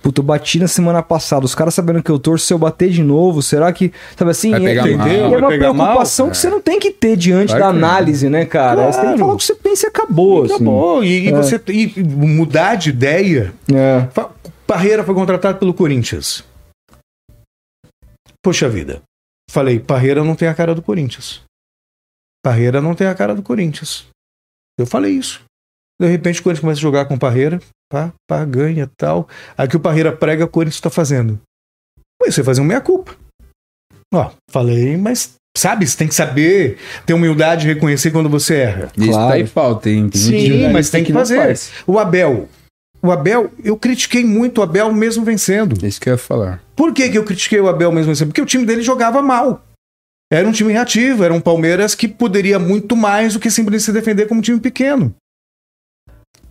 Puta, 0.02 0.20
eu 0.20 0.24
bati 0.26 0.58
na 0.60 0.68
semana 0.68 1.04
passada. 1.04 1.45
Os 1.45 1.54
caras 1.54 1.76
sabendo 1.76 2.02
que 2.02 2.10
eu 2.10 2.18
torço, 2.18 2.45
se 2.45 2.54
eu 2.54 2.58
bater 2.58 2.89
de 2.89 3.04
novo, 3.04 3.41
será 3.41 3.72
que. 3.72 3.93
Sabe 4.18 4.32
assim? 4.32 4.49
Vai 4.49 4.62
pegar 4.62 4.88
é, 4.88 4.95
mal. 4.95 5.08
é 5.08 5.38
uma 5.38 5.47
preocupação 5.47 6.26
mal? 6.26 6.32
que 6.32 6.38
você 6.38 6.49
não 6.49 6.60
tem 6.60 6.80
que 6.80 6.91
ter 6.91 7.16
diante 7.16 7.56
Claro 7.56 7.62
da 7.62 7.70
análise, 7.70 8.28
né, 8.28 8.45
cara? 8.45 8.91
Você 8.91 8.99
tem 8.99 9.12
que 9.12 9.18
Claro. 9.18 9.20
falar 9.20 9.34
o 9.34 9.38
que 9.38 9.43
você 9.43 9.56
pensa 9.56 9.86
e 9.86 9.89
acabou. 9.89 10.43
assim. 10.43 10.56
Acabou. 10.56 11.04
E, 11.04 11.28
e 11.28 11.32
você 11.32 11.62
e 11.68 12.04
mudar 12.04 12.76
de 12.76 12.89
ideia. 12.89 13.54
É. 13.72 14.08
Parreira 14.66 15.04
foi 15.04 15.14
contratado 15.14 15.60
pelo 15.60 15.74
Corinthians. 15.74 16.43
Poxa 18.43 18.68
vida. 18.68 19.04
Falei, 19.52 19.80
Parreira 19.80 20.24
não 20.24 20.36
tem 20.36 20.47
a 20.47 20.56
cara 20.56 20.74
do 20.74 20.82
Corinthians. 20.82 21.41
Parreira 22.43 22.82
não 22.82 22.95
tem 22.95 23.06
a 23.06 23.14
cara 23.14 23.36
do 23.36 23.43
Corinthians. 23.43 24.08
Eu 24.80 24.88
falei 24.88 25.12
isso. 25.12 25.43
De 26.02 26.08
repente 26.08 26.39
o 26.39 26.43
Corinthians 26.43 26.62
começa 26.62 26.80
a 26.80 26.82
jogar 26.82 27.06
com 27.06 27.14
o 27.14 27.20
Parreira, 27.20 27.62
pá, 27.92 28.14
pá, 28.28 28.46
ganha 28.46 28.89
tal. 28.98 29.28
Aí 29.58 29.68
que 29.68 29.76
o 29.76 29.80
Parreira 29.80 30.12
prega, 30.12 30.46
o 30.46 30.48
Corinthians 30.48 30.76
está 30.76 30.89
fazendo. 30.89 31.39
Ué, 32.24 32.32
você 32.32 32.44
fazer 32.44 32.62
uma 32.62 32.68
meia-culpa. 32.70 33.16
Ó, 34.14 34.32
falei, 34.50 34.98
mas 34.98 35.34
sabe, 35.58 35.86
você 35.88 35.98
tem 35.98 36.08
que 36.08 36.16
saber 36.16 36.78
ter 37.06 37.14
humildade 37.14 37.66
e 37.68 37.74
reconhecer 37.74 38.12
quando 38.12 38.30
você 38.30 38.56
erra. 38.56 38.92
Isso 38.98 39.10
Claro. 39.10 39.30
tá 39.32 39.39
em 39.39 39.46
falta, 39.46 39.89
hein? 39.89 40.10
Tem 40.10 40.22
Sim, 40.22 40.70
mas 40.72 40.89
tem 40.89 41.04
que 41.04 41.12
não 41.14 41.20
fazer. 41.22 41.38
faz. 41.38 41.72
O 41.86 42.00
Abel. 42.00 42.48
O 43.04 43.12
Abel, 43.12 43.50
eu 43.64 43.76
critiquei 43.78 44.24
muito 44.24 44.60
o 44.60 44.62
Abel 44.62 44.94
mesmo 44.94 45.26
vencendo. 45.26 45.76
É 45.84 45.88
Isso 45.88 46.00
que 46.00 46.08
eu 46.10 46.14
ia 46.14 46.18
falar. 46.18 46.62
Por 46.76 46.94
que, 46.94 47.10
que 47.10 47.18
eu 47.18 47.24
critiquei 47.24 47.60
o 47.60 47.68
Abel 47.68 47.92
mesmo 47.92 48.08
vencendo? 48.12 48.28
Porque 48.28 48.42
o 48.42 48.46
time 48.46 48.66
dele 48.66 48.82
jogava 48.84 49.22
mal. 49.22 49.64
Era 50.32 50.48
um 50.48 50.52
time 50.52 50.72
reativo, 50.72 51.24
era 51.24 51.34
um 51.34 51.42
Palmeiras 51.42 51.94
que 51.96 52.08
poderia 52.08 52.58
muito 52.60 52.96
mais 52.96 53.34
do 53.34 53.39
que 53.39 53.50
simplesmente 53.50 53.84
se 53.86 53.92
defender 53.92 54.28
como 54.28 54.39
um 54.39 54.44
time 54.44 54.60
pequeno. 54.60 55.14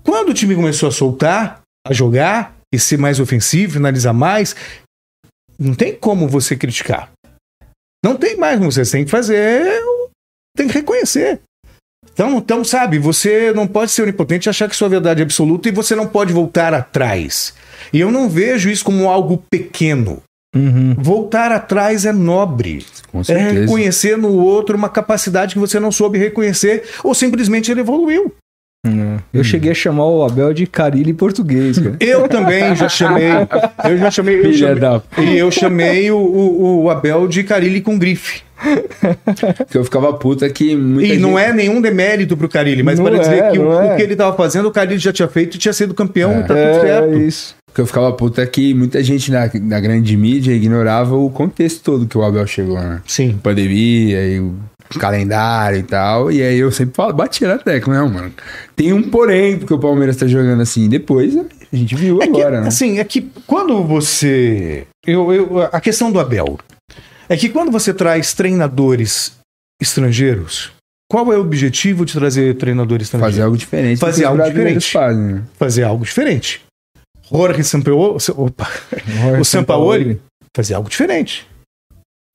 Quando 0.04 0.30
o 0.30 0.34
time 0.34 0.54
começou 0.54 0.88
a 0.88 0.92
soltar, 0.92 1.60
a 1.86 1.92
jogar 1.92 2.54
e 2.72 2.78
ser 2.78 2.98
mais 2.98 3.20
ofensivo, 3.20 3.74
finalizar 3.74 4.14
mais, 4.14 4.54
não 5.58 5.74
tem 5.74 5.94
como 5.94 6.28
você 6.28 6.56
criticar. 6.56 7.10
Não 8.04 8.16
tem 8.16 8.36
mais 8.36 8.58
como 8.58 8.72
você 8.72 8.84
tem 8.90 9.04
que 9.04 9.10
fazer, 9.10 9.82
tem 10.56 10.66
que 10.66 10.74
reconhecer. 10.74 11.40
Então, 12.12 12.38
então, 12.38 12.64
sabe, 12.64 12.98
você 12.98 13.52
não 13.52 13.66
pode 13.66 13.90
ser 13.90 14.02
onipotente 14.02 14.48
e 14.48 14.50
achar 14.50 14.68
que 14.68 14.76
sua 14.76 14.88
verdade 14.88 15.20
é 15.20 15.24
absoluta 15.24 15.68
e 15.68 15.72
você 15.72 15.94
não 15.94 16.06
pode 16.06 16.32
voltar 16.32 16.74
atrás. 16.74 17.54
E 17.92 18.00
eu 18.00 18.10
não 18.10 18.28
vejo 18.28 18.70
isso 18.70 18.84
como 18.84 19.08
algo 19.08 19.42
pequeno. 19.50 20.22
Uhum. 20.54 20.94
Voltar 20.98 21.52
atrás 21.52 22.04
é 22.04 22.12
nobre. 22.12 22.84
É 23.28 23.50
reconhecer 23.52 24.16
no 24.16 24.32
outro 24.34 24.76
uma 24.76 24.88
capacidade 24.88 25.54
que 25.54 25.60
você 25.60 25.78
não 25.78 25.92
soube 25.92 26.18
reconhecer 26.18 26.84
ou 27.04 27.14
simplesmente 27.14 27.70
ele 27.70 27.80
evoluiu. 27.80 28.34
Eu 29.32 29.44
cheguei 29.44 29.72
a 29.72 29.74
chamar 29.74 30.06
o 30.06 30.24
Abel 30.24 30.52
de 30.54 30.66
Carilli 30.66 31.12
português, 31.12 31.78
cara. 31.78 31.96
Eu 32.00 32.26
também 32.28 32.74
já 32.74 32.88
chamei. 32.88 33.26
Eu 33.84 33.98
já 33.98 34.10
chamei. 34.10 34.40
Eu 34.40 34.52
chamei 34.54 34.90
e 35.18 35.38
eu 35.38 35.50
chamei 35.50 36.10
o, 36.10 36.16
o, 36.16 36.82
o 36.84 36.90
Abel 36.90 37.28
de 37.28 37.44
Carilli 37.44 37.80
com 37.80 37.98
grife. 37.98 38.42
Que 39.70 39.78
eu 39.78 39.84
ficava 39.84 40.12
puta 40.12 40.48
que 40.50 40.76
muita 40.76 41.14
E 41.14 41.18
não 41.18 41.30
gente- 41.38 41.48
é 41.48 41.52
nenhum 41.52 41.80
demérito 41.80 42.36
pro 42.36 42.46
Carilli, 42.48 42.82
mas 42.82 42.98
Não 42.98 43.06
para 43.06 43.18
dizer 43.18 43.42
é, 43.44 43.50
que 43.50 43.58
o, 43.58 43.64
não 43.64 43.80
é. 43.82 43.94
o 43.94 43.96
que 43.96 44.02
ele 44.02 44.14
tava 44.16 44.36
fazendo, 44.36 44.66
o 44.68 44.70
Carilli 44.70 44.98
já 44.98 45.12
tinha 45.12 45.28
feito 45.28 45.54
e 45.54 45.58
tinha 45.58 45.72
sido 45.72 45.94
campeão, 45.94 46.32
É. 46.32 46.42
tá 46.42 46.48
tudo 46.54 46.80
certo. 46.82 47.18
isso. 47.18 47.54
que 47.74 47.80
eu 47.80 47.86
ficava 47.86 48.12
puta 48.12 48.46
que 48.46 48.74
muita 48.74 49.02
gente 49.02 49.30
na, 49.30 49.50
na 49.62 49.80
grande 49.80 50.14
mídia 50.14 50.52
ignorava 50.52 51.16
o 51.16 51.30
contexto 51.30 51.82
todo 51.82 52.06
que 52.06 52.18
o 52.18 52.22
Abel 52.22 52.46
chegou, 52.46 52.78
né? 52.78 53.00
Sim. 53.06 53.38
Pandemia 53.42 54.26
e 54.26 54.40
o 54.40 54.54
calendário 54.98 55.78
e 55.78 55.82
tal. 55.82 56.32
E 56.32 56.42
aí 56.42 56.58
eu 56.58 56.70
sempre 56.72 56.94
falo, 56.94 57.12
batia 57.12 57.48
na 57.48 57.58
tecla, 57.58 57.94
não, 57.94 58.08
mano. 58.08 58.32
Tem 58.74 58.92
um 58.92 59.02
porém, 59.02 59.58
porque 59.58 59.74
o 59.74 59.78
Palmeiras 59.78 60.16
tá 60.16 60.26
jogando 60.26 60.60
assim. 60.60 60.88
Depois 60.88 61.36
a 61.36 61.76
gente 61.76 61.94
viu 61.94 62.20
É 62.22 62.26
que, 62.26 62.40
agora, 62.40 62.60
né? 62.62 62.68
assim, 62.68 62.98
é 62.98 63.04
que 63.04 63.30
quando 63.46 63.82
você. 63.84 64.86
Eu, 65.06 65.32
eu, 65.32 65.62
a 65.62 65.80
questão 65.80 66.10
do 66.10 66.18
Abel 66.18 66.58
é 67.28 67.36
que 67.36 67.48
quando 67.48 67.70
você 67.70 67.94
traz 67.94 68.34
treinadores 68.34 69.34
estrangeiros, 69.80 70.72
qual 71.10 71.32
é 71.32 71.36
o 71.36 71.40
objetivo 71.40 72.04
de 72.04 72.12
trazer 72.12 72.56
treinador 72.56 73.00
estrangeiro? 73.00 73.32
Fazer 73.32 73.42
algo 73.42 73.56
diferente. 73.56 73.98
Fazer 73.98 74.22
que 74.22 74.26
algo 74.26 74.44
diferente. 74.44 74.92
Fazem, 74.92 75.22
né? 75.22 75.42
Fazer 75.58 75.82
algo 75.84 76.04
diferente. 76.04 76.62
Jorge 77.30 77.62
Sampaoli, 77.62 78.18
opa, 78.36 78.68
o 79.40 79.44
Sampaoli 79.44 80.20
fazer 80.54 80.74
algo 80.74 80.88
diferente. 80.88 81.46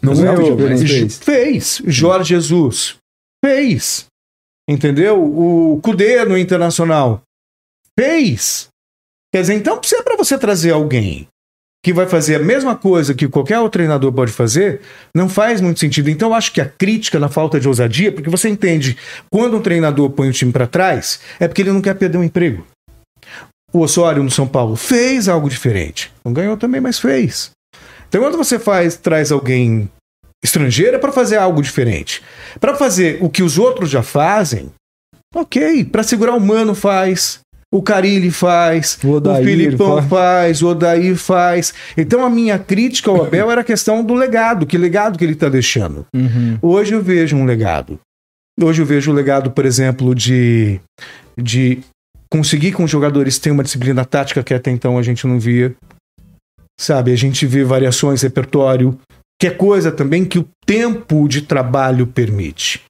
Não 0.06 0.16
ganhou, 0.16 0.58
mas 0.58 0.82
diferente. 0.82 1.16
fez. 1.16 1.80
Fez. 1.80 1.82
Jorge 1.86 2.30
Jesus 2.30 2.96
fez. 3.44 4.06
Entendeu? 4.68 5.22
O 5.22 5.80
Cudê 5.82 6.24
no 6.26 6.38
Internacional 6.38 7.22
fez. 7.98 8.68
Quer 9.34 9.42
dizer, 9.42 9.54
então, 9.56 9.80
se 9.84 9.96
é 9.96 10.02
para 10.02 10.16
você 10.18 10.38
trazer 10.38 10.72
alguém 10.72 11.28
que 11.84 11.94
vai 11.94 12.08
fazer 12.08 12.36
a 12.36 12.40
mesma 12.40 12.76
coisa 12.76 13.14
que 13.14 13.28
qualquer 13.28 13.60
outro 13.60 13.78
treinador 13.78 14.12
pode 14.12 14.32
fazer, 14.32 14.82
não 15.14 15.30
faz 15.30 15.62
muito 15.62 15.80
sentido. 15.80 16.10
Então, 16.10 16.30
eu 16.30 16.34
acho 16.34 16.52
que 16.52 16.60
a 16.60 16.66
crítica 16.66 17.20
na 17.20 17.30
falta 17.30 17.60
de 17.60 17.68
ousadia, 17.68 18.12
porque 18.12 18.30
você 18.30 18.50
entende, 18.50 18.98
quando 19.30 19.56
um 19.56 19.62
treinador 19.62 20.10
põe 20.10 20.28
o 20.28 20.34
time 20.34 20.52
para 20.52 20.66
trás, 20.66 21.20
é 21.40 21.48
porque 21.48 21.62
ele 21.62 21.72
não 21.72 21.82
quer 21.82 21.94
perder 21.94 22.18
um 22.18 22.24
emprego. 22.24 22.66
O 23.72 23.82
Osório 23.82 24.24
no 24.24 24.32
São 24.32 24.48
Paulo 24.48 24.76
fez 24.76 25.28
algo 25.28 25.48
diferente. 25.48 26.12
Não 26.24 26.34
ganhou 26.34 26.58
também, 26.58 26.82
mas 26.82 26.98
fez. 26.98 27.52
Então, 28.08 28.22
quando 28.22 28.38
você 28.38 28.58
faz, 28.58 28.96
traz 28.98 29.32
alguém 29.32 29.88
estrangeiro, 30.46 30.96
é 30.96 31.00
para 31.00 31.12
fazer 31.12 31.38
algo 31.38 31.62
diferente. 31.62 32.22
Para 32.60 32.76
fazer 32.76 33.18
o 33.22 33.30
que 33.30 33.44
os 33.44 33.58
outros 33.58 33.90
já 33.90 34.02
fazem, 34.02 34.72
ok. 35.34 35.84
Para 35.84 36.04
segurar 36.04 36.36
o 36.36 36.40
Mano 36.40 36.74
faz. 36.74 37.40
O 37.74 37.82
Carilli 37.82 38.32
faz, 38.32 38.98
O 39.04 39.08
o, 39.08 39.12
Odair 39.16 39.44
Filipão 39.44 39.98
faz. 39.98 40.08
faz. 40.08 40.62
o 40.62 40.68
Odair 40.68 41.16
faz. 41.18 41.74
Então 41.98 42.24
a 42.24 42.30
minha 42.30 42.58
crítica 42.58 43.10
ao 43.12 43.26
Abel 43.26 43.52
era 43.52 43.62
a 43.62 43.66
questão 43.66 44.02
do 44.02 44.14
legado, 44.14 44.66
que 44.66 44.78
legado 44.78 45.18
que 45.18 45.26
ele 45.26 45.34
está 45.34 45.50
deixando. 45.50 46.06
Uhum. 46.16 46.58
Hoje 46.62 46.94
eu 46.94 47.02
vejo 47.02 47.36
um 47.36 47.44
legado. 47.44 48.00
Hoje 48.62 48.82
eu 48.82 48.86
vejo 48.86 49.12
o 49.12 49.14
legado, 49.14 49.52
por 49.52 49.66
exemplo, 49.66 50.16
de, 50.16 50.80
de 51.38 51.80
conseguir 52.30 52.72
com 52.72 52.86
os 52.86 52.92
jogadores 52.92 53.38
ter 53.38 53.52
uma 53.52 53.64
disciplina 53.64 54.06
tática 54.06 54.42
que 54.42 54.54
até 54.54 54.72
então 54.72 54.98
a 54.98 55.02
gente 55.02 55.28
não 55.28 55.38
via. 55.38 55.76
Sabe, 56.80 57.12
a 57.12 57.16
gente 57.18 57.46
vê 57.46 57.64
variações, 57.64 58.22
repertório, 58.22 58.98
que 59.46 59.48
é 59.48 59.52
coisa 59.52 59.92
também 59.92 60.26
que 60.26 60.40
o 60.40 60.50
tempo 60.66 61.28
de 61.28 61.44
trabalho 61.44 62.08
permite. 62.08 62.84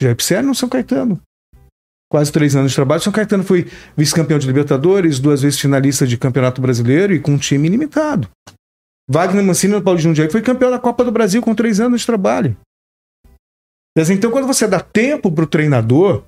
Já 0.00 0.14
é 0.36 0.42
no 0.42 0.54
São 0.54 0.68
Caetano. 0.68 1.20
Quase 2.08 2.30
três 2.30 2.54
anos 2.54 2.70
de 2.70 2.76
trabalho. 2.76 3.02
São 3.02 3.12
Caetano 3.12 3.42
foi 3.42 3.68
vice-campeão 3.96 4.38
de 4.38 4.46
Libertadores, 4.46 5.18
duas 5.18 5.42
vezes 5.42 5.58
finalista 5.58 6.06
de 6.06 6.16
Campeonato 6.16 6.60
Brasileiro 6.60 7.12
e 7.12 7.18
com 7.18 7.32
um 7.32 7.38
time 7.38 7.66
ilimitado. 7.66 8.28
Wagner 9.10 9.42
Mancini 9.42 9.72
no 9.72 9.82
Paulo 9.82 9.98
de 9.98 10.04
Jundiaí 10.04 10.30
foi 10.30 10.40
campeão 10.40 10.70
da 10.70 10.78
Copa 10.78 11.04
do 11.04 11.10
Brasil 11.10 11.42
com 11.42 11.52
três 11.52 11.80
anos 11.80 12.02
de 12.02 12.06
trabalho. 12.06 12.56
Então, 14.10 14.30
quando 14.30 14.46
você 14.46 14.68
dá 14.68 14.78
tempo 14.78 15.32
para 15.32 15.44
o 15.44 15.48
treinador 15.48 16.24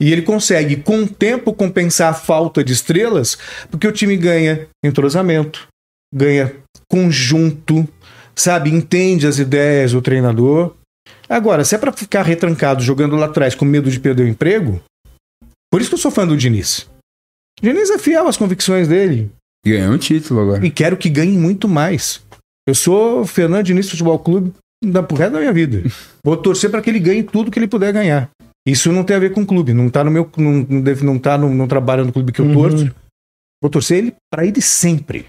e 0.00 0.10
ele 0.10 0.22
consegue, 0.22 0.76
com 0.76 1.02
o 1.02 1.08
tempo, 1.08 1.52
compensar 1.52 2.10
a 2.10 2.14
falta 2.14 2.64
de 2.64 2.72
estrelas, 2.72 3.36
porque 3.70 3.86
o 3.86 3.92
time 3.92 4.16
ganha 4.16 4.66
entrosamento, 4.82 5.68
ganha 6.14 6.56
conjunto, 6.88 7.86
sabe? 8.38 8.70
Entende 8.70 9.26
as 9.26 9.38
ideias 9.38 9.92
do 9.92 10.02
treinador. 10.02 10.74
Agora, 11.28 11.64
se 11.64 11.74
é 11.74 11.78
para 11.78 11.92
ficar 11.92 12.22
retrancado 12.22 12.82
jogando 12.82 13.16
lá 13.16 13.26
atrás 13.26 13.54
com 13.54 13.64
medo 13.64 13.90
de 13.90 14.00
perder 14.00 14.24
o 14.24 14.28
emprego, 14.28 14.80
por 15.70 15.80
isso 15.80 15.90
que 15.90 15.94
eu 15.94 15.98
sou 15.98 16.10
fã 16.10 16.26
do 16.26 16.36
Diniz. 16.36 16.88
O 17.60 17.62
Diniz 17.62 17.90
é 17.90 17.98
fiel 17.98 18.26
às 18.28 18.36
convicções 18.36 18.88
dele 18.88 19.30
E 19.66 19.70
ganhou 19.72 19.92
um 19.94 19.98
título 19.98 20.40
agora. 20.40 20.64
e 20.66 20.70
quero 20.70 20.96
que 20.96 21.08
ganhe 21.10 21.36
muito 21.36 21.68
mais. 21.68 22.22
Eu 22.66 22.74
sou 22.74 23.24
Fernando 23.26 23.64
Diniz 23.66 23.90
Futebol 23.90 24.18
Clube 24.18 24.52
da 24.84 25.02
pro 25.02 25.16
resto 25.16 25.32
da 25.32 25.40
minha 25.40 25.52
vida. 25.52 25.82
Vou 26.24 26.36
torcer 26.36 26.70
para 26.70 26.80
que 26.80 26.88
ele 26.90 27.00
ganhe 27.00 27.22
tudo 27.22 27.50
que 27.50 27.58
ele 27.58 27.66
puder 27.68 27.92
ganhar. 27.92 28.30
Isso 28.66 28.92
não 28.92 29.02
tem 29.02 29.16
a 29.16 29.20
ver 29.20 29.32
com 29.32 29.46
clube, 29.46 29.72
não 29.72 29.88
tá 29.88 30.04
no 30.04 30.10
meu 30.10 30.30
não, 30.36 30.66
não, 30.68 30.80
deve, 30.82 31.04
não 31.04 31.18
tá 31.18 31.38
no, 31.38 31.48
no 31.52 31.66
trabalho 31.66 32.04
no 32.04 32.12
clube 32.12 32.32
que 32.32 32.40
eu 32.40 32.46
Uhum. 32.46 32.52
torço. 32.54 32.94
Vou 33.62 33.70
torcer 33.70 33.98
ele 33.98 34.14
para 34.30 34.44
ele 34.46 34.60
sempre, 34.60 35.26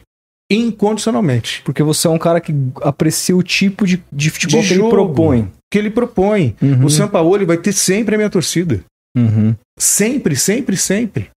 incondicionalmente. 0.51 1.61
Porque 1.63 1.83
você 1.83 2.07
é 2.07 2.09
um 2.09 2.17
cara 2.17 2.41
que 2.41 2.53
aprecia 2.81 3.35
o 3.35 3.43
tipo 3.43 3.85
de, 3.85 4.03
de 4.11 4.29
futebol 4.29 4.61
De 4.61 4.67
que 4.67 4.73
ele 4.73 4.89
propõe. 4.89 5.51
Que 5.71 5.77
ele 5.77 5.89
propõe. 5.89 6.55
Uhum. 6.61 6.85
O 6.85 6.89
Sampaoli 6.89 7.45
vai 7.45 7.57
ter 7.57 7.73
sempre 7.73 8.15
a 8.15 8.17
minha 8.17 8.29
torcida. 8.29 8.83
Uhum. 9.15 9.55
Sempre, 9.77 10.35
sempre, 10.35 10.75
sempre. 10.75 11.29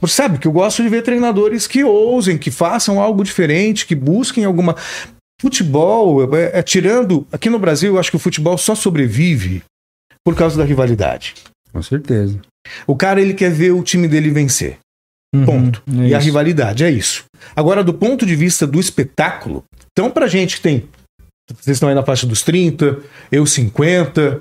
Você 0.00 0.14
sabe 0.14 0.38
que 0.38 0.46
eu 0.46 0.52
gosto 0.52 0.82
de 0.82 0.88
ver 0.88 1.02
treinadores 1.02 1.66
que 1.66 1.82
ousem, 1.82 2.36
que 2.36 2.50
façam 2.50 3.00
algo 3.00 3.24
diferente, 3.24 3.86
que 3.86 3.94
busquem 3.94 4.44
alguma. 4.44 4.76
Futebol, 5.40 6.34
é, 6.34 6.58
é, 6.58 6.62
tirando. 6.62 7.26
Aqui 7.32 7.50
no 7.50 7.58
Brasil, 7.58 7.94
eu 7.94 7.98
acho 7.98 8.10
que 8.10 8.16
o 8.16 8.20
futebol 8.20 8.56
só 8.56 8.74
sobrevive 8.74 9.62
por 10.24 10.34
causa 10.34 10.56
da 10.56 10.64
rivalidade. 10.64 11.34
Com 11.72 11.82
certeza. 11.82 12.40
O 12.86 12.96
cara, 12.96 13.20
ele 13.20 13.34
quer 13.34 13.50
ver 13.50 13.72
o 13.72 13.82
time 13.82 14.08
dele 14.08 14.30
vencer. 14.30 14.78
Uhum. 15.34 15.44
Ponto. 15.44 15.82
É 15.98 16.08
e 16.08 16.14
a 16.14 16.18
isso. 16.18 16.26
rivalidade, 16.26 16.84
é 16.84 16.90
isso. 16.90 17.24
Agora, 17.54 17.82
do 17.82 17.92
ponto 17.92 18.24
de 18.24 18.36
vista 18.36 18.66
do 18.66 18.80
espetáculo, 18.80 19.64
então, 19.92 20.10
pra 20.10 20.26
gente 20.26 20.56
que 20.56 20.62
tem. 20.62 20.84
Vocês 21.60 21.76
estão 21.76 21.88
aí 21.88 21.94
na 21.94 22.02
faixa 22.02 22.26
dos 22.26 22.42
30, 22.42 22.98
eu 23.30 23.44
50. 23.44 24.40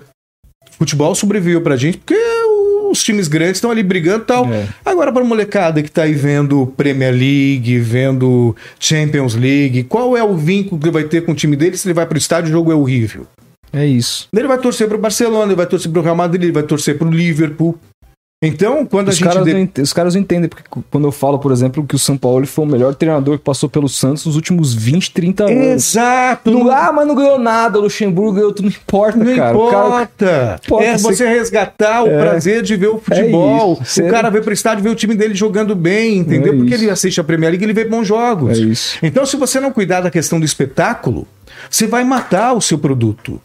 Futebol 0.71 1.13
sobreviveu 1.13 1.61
pra 1.61 1.75
gente 1.75 1.97
porque 1.97 2.15
o 2.15 2.63
os 2.93 3.03
times 3.03 3.27
grandes 3.27 3.57
estão 3.57 3.71
ali 3.71 3.83
brigando 3.83 4.23
e 4.23 4.27
tal. 4.27 4.45
É. 4.51 4.67
Agora, 4.85 5.11
para 5.11 5.23
molecada 5.23 5.83
que 5.83 5.91
tá 5.91 6.03
aí 6.03 6.13
vendo 6.13 6.67
Premier 6.77 7.11
League, 7.11 7.79
vendo 7.79 8.55
Champions 8.79 9.35
League, 9.35 9.83
qual 9.83 10.15
é 10.15 10.23
o 10.23 10.37
vínculo 10.37 10.79
que 10.79 10.85
ele 10.85 10.93
vai 10.93 11.03
ter 11.03 11.25
com 11.25 11.33
o 11.33 11.35
time 11.35 11.55
dele 11.55 11.75
se 11.75 11.87
ele 11.87 11.93
vai 11.93 12.05
pro 12.05 12.17
estádio 12.17 12.49
e 12.49 12.51
o 12.51 12.53
jogo 12.53 12.71
é 12.71 12.75
horrível? 12.75 13.27
É 13.73 13.85
isso. 13.85 14.27
Ele 14.31 14.47
vai 14.47 14.59
torcer 14.59 14.87
pro 14.87 14.99
Barcelona, 14.99 15.47
ele 15.47 15.55
vai 15.55 15.65
torcer 15.65 15.91
pro 15.91 16.01
Real 16.01 16.15
Madrid, 16.15 16.43
ele 16.43 16.51
vai 16.51 16.63
torcer 16.63 16.97
pro 16.97 17.09
Liverpool. 17.09 17.77
Então, 18.45 18.85
quando 18.85 19.07
Os 19.07 19.15
a 19.15 19.17
gente. 19.17 19.27
caras, 19.27 19.43
de- 19.45 19.55
ent- 19.57 19.77
os 19.79 19.93
caras 19.93 20.13
não 20.15 20.21
entendem, 20.21 20.49
porque 20.49 20.63
quando 20.91 21.07
eu 21.07 21.11
falo, 21.11 21.39
por 21.39 21.51
exemplo, 21.51 21.85
que 21.85 21.95
o 21.95 21.99
São 21.99 22.17
Paulo 22.17 22.45
foi 22.45 22.65
o 22.65 22.67
melhor 22.67 22.93
treinador 22.93 23.37
que 23.37 23.43
passou 23.43 23.69
pelo 23.69 23.87
Santos 23.87 24.25
nos 24.25 24.35
últimos 24.35 24.73
20, 24.73 25.11
30 25.11 25.45
anos. 25.45 25.55
Exato! 25.57 26.51
Não, 26.51 26.69
ah, 26.69 26.91
mas 26.93 27.07
não 27.07 27.15
ganhou 27.15 27.39
nada, 27.39 27.79
o 27.79 27.83
Luxemburgo 27.83 28.33
ganhou 28.33 28.51
tudo, 28.51 28.65
não 28.65 28.71
importa, 28.71 29.17
Não 29.17 29.25
cara. 29.25 29.37
Cara- 29.37 29.51
importa. 29.53 30.59
Importa 30.65 30.85
é 30.85 30.97
você 30.97 31.27
resgatar 31.27 32.03
o 32.03 32.07
É. 32.07 32.19
prazer 32.19 32.61
de 32.61 32.75
ver 32.75 32.87
o 32.87 32.99
futebol. 32.99 33.79
isso. 33.81 33.93
Ser- 33.95 34.07
O 34.07 34.09
cara 34.11 34.29
vê 34.29 34.41
pro 34.41 34.53
estádio 34.53 34.83
ver 34.83 34.89
o 34.89 34.95
time 34.95 35.15
dele 35.15 35.33
jogando 35.33 35.75
bem, 35.75 36.17
entendeu? 36.17 36.53
É 36.53 36.57
Porque 36.57 36.73
isso. 36.75 36.83
ele 36.83 36.91
assiste 36.91 37.21
a 37.21 37.23
Premier 37.23 37.51
League 37.51 37.63
e 37.63 37.65
ele 37.65 37.73
vê 37.73 37.85
bons 37.85 38.05
jogos. 38.07 38.57
É 38.59 38.61
isso. 38.61 38.97
Então, 39.01 39.25
se 39.25 39.37
você 39.37 39.59
não 39.59 39.71
cuidar 39.71 40.01
da 40.01 40.11
questão 40.11 40.39
do 40.39 40.45
espetáculo, 40.45 41.25
você 41.69 41.87
vai 41.87 42.03
matar 42.03 42.53
o 42.53 42.61
seu 42.61 42.77
produto. 42.77 43.39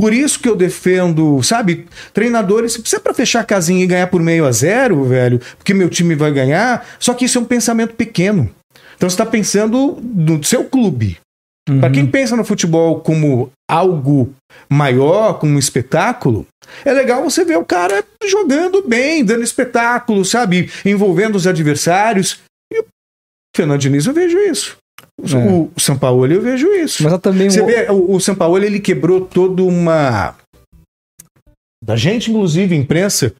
Por 0.00 0.12
isso 0.12 0.40
que 0.40 0.48
eu 0.48 0.56
defendo, 0.56 1.42
sabe, 1.42 1.86
treinadores, 2.12 2.80
se 2.84 2.96
é 2.96 2.98
pra 2.98 3.14
fechar 3.14 3.40
a 3.40 3.44
casinha 3.44 3.84
e 3.84 3.86
ganhar 3.86 4.08
por 4.08 4.20
meio 4.20 4.44
a 4.46 4.50
zero, 4.52 5.04
velho, 5.04 5.40
porque 5.56 5.72
meu 5.72 5.88
time 5.88 6.14
vai 6.14 6.32
ganhar, 6.32 6.84
só 6.98 7.14
que 7.14 7.24
isso 7.24 7.38
é 7.38 7.40
um 7.40 7.44
pensamento 7.44 7.94
pequeno. 7.94 8.50
Então 8.96 9.08
você 9.08 9.14
está 9.14 9.26
pensando 9.26 9.98
no 10.02 10.42
seu 10.42 10.64
clube. 10.64 11.18
Para 11.64 11.86
Uhum. 11.86 11.92
quem 11.92 12.06
pensa 12.08 12.34
no 12.34 12.44
futebol 12.44 13.00
como 13.00 13.52
algo 13.70 14.34
maior, 14.68 15.38
como 15.38 15.54
um 15.54 15.58
espetáculo, 15.58 16.44
é 16.84 16.92
legal 16.92 17.22
você 17.22 17.44
ver 17.44 17.56
o 17.56 17.64
cara 17.64 18.02
jogando 18.24 18.82
bem, 18.82 19.24
dando 19.24 19.44
espetáculo, 19.44 20.24
sabe? 20.24 20.68
Envolvendo 20.84 21.36
os 21.36 21.46
adversários. 21.46 22.40
E 22.72 22.80
o 22.80 22.84
Fernando 23.54 23.80
Diniz, 23.80 24.06
eu 24.06 24.12
vejo 24.12 24.36
isso. 24.38 24.76
O, 25.20 25.26
É. 25.36 25.68
o 25.76 25.80
São 25.80 25.96
Paulo, 25.96 26.26
eu 26.26 26.40
vejo 26.42 26.66
isso. 26.74 27.02
Mas 27.04 27.18
também 27.20 27.48
Você 27.50 27.62
um- 27.62 27.66
vê, 27.66 27.86
o, 27.90 28.14
o 28.16 28.20
São 28.20 28.34
Paulo, 28.34 28.58
ele 28.62 28.80
quebrou 28.80 29.20
toda 29.20 29.62
uma. 29.62 30.34
Da 31.84 31.96
gente, 31.96 32.30
inclusive, 32.30 32.74
imprensa. 32.76 33.32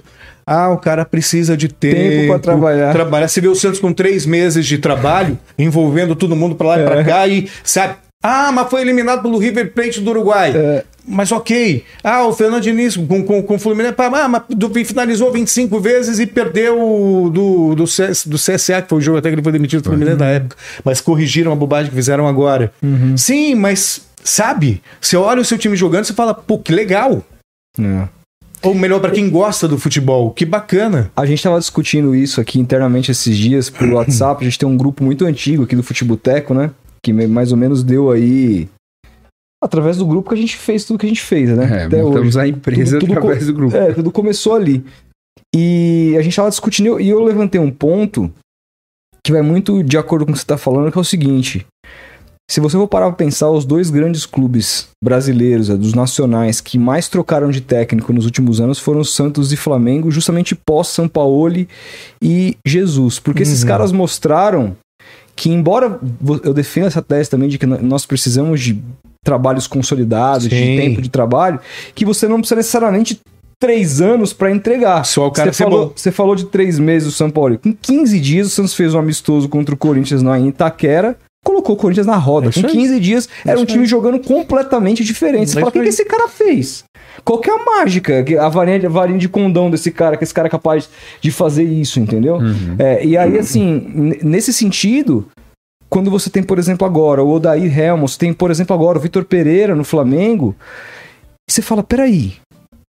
Ah, 0.45 0.71
o 0.71 0.79
cara 0.79 1.05
precisa 1.05 1.57
de 1.57 1.69
tempo, 1.69 1.97
Tempo 1.97 2.27
pra 2.33 2.39
trabalhar. 2.41 2.93
trabalhar. 2.93 3.29
Você 3.29 3.41
vê 3.41 3.47
o 3.47 3.55
Santos 3.55 3.79
com 3.79 3.93
três 3.93 4.27
meses 4.27 4.67
de 4.67 4.77
trabalho, 4.79 5.39
envolvendo 5.57 6.17
todo 6.17 6.35
mundo 6.35 6.57
pra 6.57 6.67
lá 6.69 6.79
e 6.79 6.83
É. 6.83 6.85
pra 6.85 7.05
cá, 7.05 7.29
e 7.29 7.49
sabe. 7.63 7.95
Ah, 8.23 8.53
mas 8.53 8.69
foi 8.71 8.81
eliminado 8.83 9.23
pelo 9.23 9.39
River 9.39 9.73
Plate 9.73 10.01
do 10.01 10.11
Uruguai. 10.11 10.53
É. 10.55 10.85
Mas 11.07 11.33
ok. 11.33 11.85
Ah, 12.05 12.25
o 12.27 12.33
Fernando 12.33 12.63
Diniz 12.63 12.97
com, 12.97 13.25
com, 13.25 13.43
com 13.43 13.55
o 13.57 13.59
Fluminense. 13.59 13.95
Ah, 13.99 14.29
mas 14.29 14.43
do- 14.51 14.71
finalizou 14.85 15.33
25 15.33 15.81
vezes 15.81 16.21
e 16.21 16.27
perdeu 16.27 16.79
o 16.81 17.29
do, 17.29 17.75
do, 17.75 17.87
CS 17.87 18.27
do 18.27 18.37
CSA, 18.39 18.81
que 18.83 18.89
foi 18.89 18.99
o 18.99 19.01
jogo 19.01 19.19
até 19.19 19.29
que 19.29 19.35
ele 19.35 19.43
foi 19.43 19.51
demitido 19.51 19.83
do 19.83 19.89
Fluminense 19.89 20.19
na 20.19 20.29
época. 20.29 20.57
Mas 20.85 21.01
corrigiram 21.01 21.51
a 21.51 21.57
bobagem 21.57 21.91
que 21.91 21.97
fizeram 21.97 22.29
agora. 22.29 22.73
Sim, 23.17 23.57
mas 23.57 24.03
sabe? 24.23 24.81
Você 25.01 25.17
olha 25.17 25.41
o 25.41 25.45
seu 25.45 25.59
time 25.59 25.75
jogando 25.75 26.05
e 26.09 26.13
fala, 26.13 26.33
pô, 26.33 26.57
que 26.59 26.73
legal. 26.73 27.25
É. 27.81 28.07
Ou 28.63 28.73
melhor, 28.77 29.01
pra 29.01 29.11
quem 29.11 29.29
gosta 29.29 29.67
do 29.67 29.77
futebol, 29.77 30.31
que 30.31 30.45
bacana. 30.47 31.11
A 31.17 31.27
gente 31.27 31.43
tava 31.43 31.59
discutindo 31.59 32.15
isso 32.15 32.41
aqui 32.41 32.61
internamente 32.61 33.11
esses 33.11 33.37
dias 33.37 33.69
pelo 33.69 33.97
WhatsApp. 33.99 34.41
A 34.41 34.45
gente 34.45 34.57
tem 34.61 34.69
um 34.69 34.77
grupo 34.77 35.03
muito 35.03 35.25
antigo 35.27 35.65
aqui 35.65 35.75
do 35.75 35.83
Futeboteco, 35.83 36.55
né? 36.55 36.71
Que 37.05 37.13
mais 37.13 37.51
ou 37.53 37.59
menos 37.59 37.83
deu 37.83 38.11
aí. 38.11 38.69
Através 39.63 39.97
do 39.97 40.07
grupo 40.07 40.29
que 40.31 40.35
a 40.35 40.39
gente 40.39 40.57
fez 40.57 40.85
tudo 40.85 40.99
que 40.99 41.07
a 41.07 41.09
gente 41.09 41.23
fez, 41.23 41.49
né? 41.57 41.85
É, 41.85 42.03
montamos 42.03 42.37
a 42.37 42.47
empresa 42.49 42.99
Tudo- 42.99 43.07
tudo 43.09 43.19
através 43.19 43.47
do 43.47 43.55
grupo. 43.55 43.77
É, 43.77 43.93
tudo 43.93 44.11
começou 44.11 44.55
ali. 44.55 44.85
E 45.55 46.15
a 46.19 46.23
gente 46.23 46.35
tava 46.35 46.49
discutindo 46.51 47.01
e 47.01 47.09
eu 47.09 47.23
levantei 47.23 47.61
um 47.61 47.71
ponto 47.71 48.31
que 49.25 49.33
vai 49.33 49.43
muito 49.43 49.83
de 49.85 49.97
acordo 49.97 50.25
com 50.25 50.33
o 50.33 50.35
que 50.35 50.41
você 50.41 50.47
tá 50.47 50.57
falando, 50.59 50.91
que 50.91 50.99
é 50.99 51.01
o 51.01 51.05
seguinte. 51.05 51.65
Se 52.51 52.61
você 52.61 52.77
for 52.77 52.89
parar 52.89 53.07
pra 53.07 53.15
pensar, 53.17 53.51
os 53.51 53.65
dois 53.65 53.89
grandes 53.89 54.27
clubes 54.27 54.89
brasileiros, 55.03 55.71
é, 55.71 55.77
dos 55.77 55.95
nacionais, 55.95 56.61
que 56.61 56.77
mais 56.77 57.09
trocaram 57.09 57.51
de 57.51 57.61
técnico 57.61 58.13
nos 58.13 58.25
últimos 58.25 58.61
anos 58.61 58.79
foram 58.81 59.05
Santos 59.05 59.53
e 59.53 59.57
Flamengo, 59.57 60.11
justamente 60.11 60.55
pós 60.57 60.89
São 60.89 61.07
Paulo 61.09 61.67
e 62.21 62.57
Jesus. 62.67 63.21
Porque 63.21 63.43
esses 63.45 63.63
Uhum. 63.63 63.69
caras 63.69 63.93
mostraram 63.93 64.77
que, 65.35 65.51
embora 65.51 65.99
eu 66.45 66.55
defenda 66.55 66.87
essa 66.87 67.03
tese 67.03 67.31
também 67.31 67.49
de 67.49 67.59
que 67.59 67.67
nós 67.67 68.07
precisamos 68.07 68.61
de 68.61 68.83
trabalhos 69.25 69.67
consolidados, 69.67 70.49
de 70.49 70.57
Sim. 70.57 70.77
tempo 70.77 71.03
de 71.03 71.09
trabalho, 71.09 71.61
que 71.95 72.05
você 72.05 72.27
não 72.27 72.39
precisa 72.39 72.57
necessariamente 72.57 73.21
três 73.61 74.01
anos 74.01 74.33
pra 74.33 74.51
entregar. 74.51 75.05
Só 75.05 75.29
o 75.29 75.31
cara 75.31 75.53
você 75.53 75.63
falou, 75.63 75.93
você 75.95 76.11
falou 76.11 76.35
de 76.35 76.47
três 76.47 76.79
meses 76.81 77.09
do 77.09 77.15
São 77.15 77.31
Paulo. 77.31 77.59
Com 77.59 77.73
15 77.73 78.19
dias, 78.19 78.49
o 78.49 78.51
Santos 78.51 78.75
fez 78.75 78.93
um 78.93 78.99
amistoso 78.99 79.49
contra 79.49 79.73
o 79.73 79.79
Corinthians 79.79 80.23
lá 80.23 80.39
em 80.39 80.49
Itaquera, 80.49 81.17
colocou 81.45 81.75
o 81.75 81.79
Corinthians 81.79 82.07
na 82.07 82.17
roda. 82.17 82.49
É 82.49 82.53
Com 82.53 82.67
aí. 82.67 82.73
15 82.73 83.01
dias, 83.01 83.29
era 83.45 83.59
um 83.59 83.65
time 83.65 83.85
jogando 83.87 84.19
completamente 84.21 85.05
diferente. 85.05 85.51
Você 85.51 85.59
É 85.59 85.61
fala, 85.61 85.69
o 85.71 85.73
que, 85.73 85.81
que 85.83 85.89
esse 85.89 86.05
cara 86.05 86.29
fez? 86.29 86.85
Qual 87.25 87.39
que 87.39 87.51
é 87.51 87.53
a 87.55 87.65
mágica? 87.65 88.23
que- 88.23 88.37
A 88.37 88.49
varinha, 88.49 88.87
a 88.87 88.91
varinha 88.91 89.19
de 89.19 89.29
condão 89.29 89.71
desse 89.71 89.91
cara, 89.91 90.17
que 90.17 90.25
esse 90.25 90.33
cara 90.35 90.49
é 90.49 90.51
capaz 90.51 90.89
de 91.21 91.31
fazer 91.31 91.65
isso, 91.65 92.01
entendeu? 92.01 92.37
Uhum. 92.37 92.77
É, 92.79 93.05
e 93.05 93.17
aí, 93.17 93.39
assim, 93.39 94.15
nesse 94.23 94.53
sentido, 94.53 95.29
quando 95.91 96.11
você 96.11 96.31
tem, 96.31 96.43
por 96.43 96.59
exemplo, 96.59 96.87
agora 96.87 97.23
o 97.23 97.31
Odair 97.31 97.79
Helmos, 97.79 98.17
tem, 98.17 98.33
por 98.33 98.51
exemplo, 98.51 98.75
agora 98.75 98.99
o 98.99 99.01
Vitor 99.01 99.25
Pereira 99.25 99.75
no 99.75 99.85
Flamengo, 99.85 100.57
você 101.49 101.61
fala, 101.61 101.83
peraí, 101.83 102.35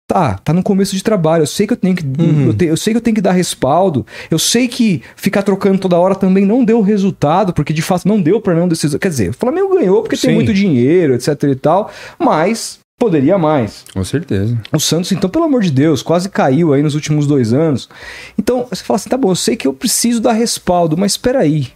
tá, 0.09 0.35
tá 0.39 0.53
no 0.53 0.63
começo 0.63 0.95
de 0.95 1.03
trabalho, 1.03 1.43
eu 1.43 1.47
sei 1.47 1.67
que 1.67 1.73
eu 1.73 1.77
tenho 1.77 1.95
que, 1.97 2.05
Uhum. 2.05 2.47
eu, 2.47 2.55
te- 2.55 2.65
eu 2.67 2.77
sei 2.77 2.93
que 2.93 2.99
eu 2.99 3.01
tenho 3.03 3.15
que 3.15 3.21
dar 3.21 3.33
respaldo, 3.33 4.07
eu 4.31 4.39
sei 4.39 4.69
que 4.69 5.03
ficar 5.17 5.43
trocando 5.43 5.79
toda 5.79 5.99
hora 5.99 6.15
também 6.15 6.45
não 6.47 6.65
deu 6.65 6.81
resultado, 6.81 7.53
porque 7.53 7.73
de 7.73 7.83
fato 7.83 8.07
não 8.07 8.21
deu 8.21 8.41
pra 8.41 8.55
não 8.55 8.69
decisão, 8.69 8.99
quer 9.01 9.09
dizer, 9.09 9.31
o 9.31 9.35
Flamengo 9.35 9.75
ganhou 9.75 10.03
porque 10.03 10.17
tem 10.17 10.31
Sim. 10.31 10.35
muito 10.37 10.55
dinheiro, 10.55 11.15
etc 11.15 11.43
e 11.45 11.55
tal, 11.57 11.91
mas 12.19 12.79
poderia 12.99 13.37
mais. 13.37 13.85
Com 13.93 14.05
certeza. 14.05 14.57
O 14.73 14.79
Santos, 14.81 15.11
então, 15.13 15.29
pelo 15.29 15.45
amor 15.45 15.63
de 15.63 15.71
Deus, 15.71 16.03
quase 16.03 16.29
caiu 16.31 16.73
aí 16.73 16.83
nos 16.83 16.95
últimos 16.95 17.27
dois 17.27 17.53
anos. 17.53 17.89
Então, 18.39 18.67
você 18.71 18.83
fala 18.85 18.97
assim, 18.97 19.11
tá 19.11 19.17
bom, 19.19 19.31
eu 19.33 19.37
sei 19.37 19.55
que 19.57 19.67
eu 19.67 19.75
preciso 19.75 20.21
dar 20.21 20.33
respaldo, 20.33 20.97
mas 20.97 21.13
espera 21.13 21.41
aí. 21.41 21.69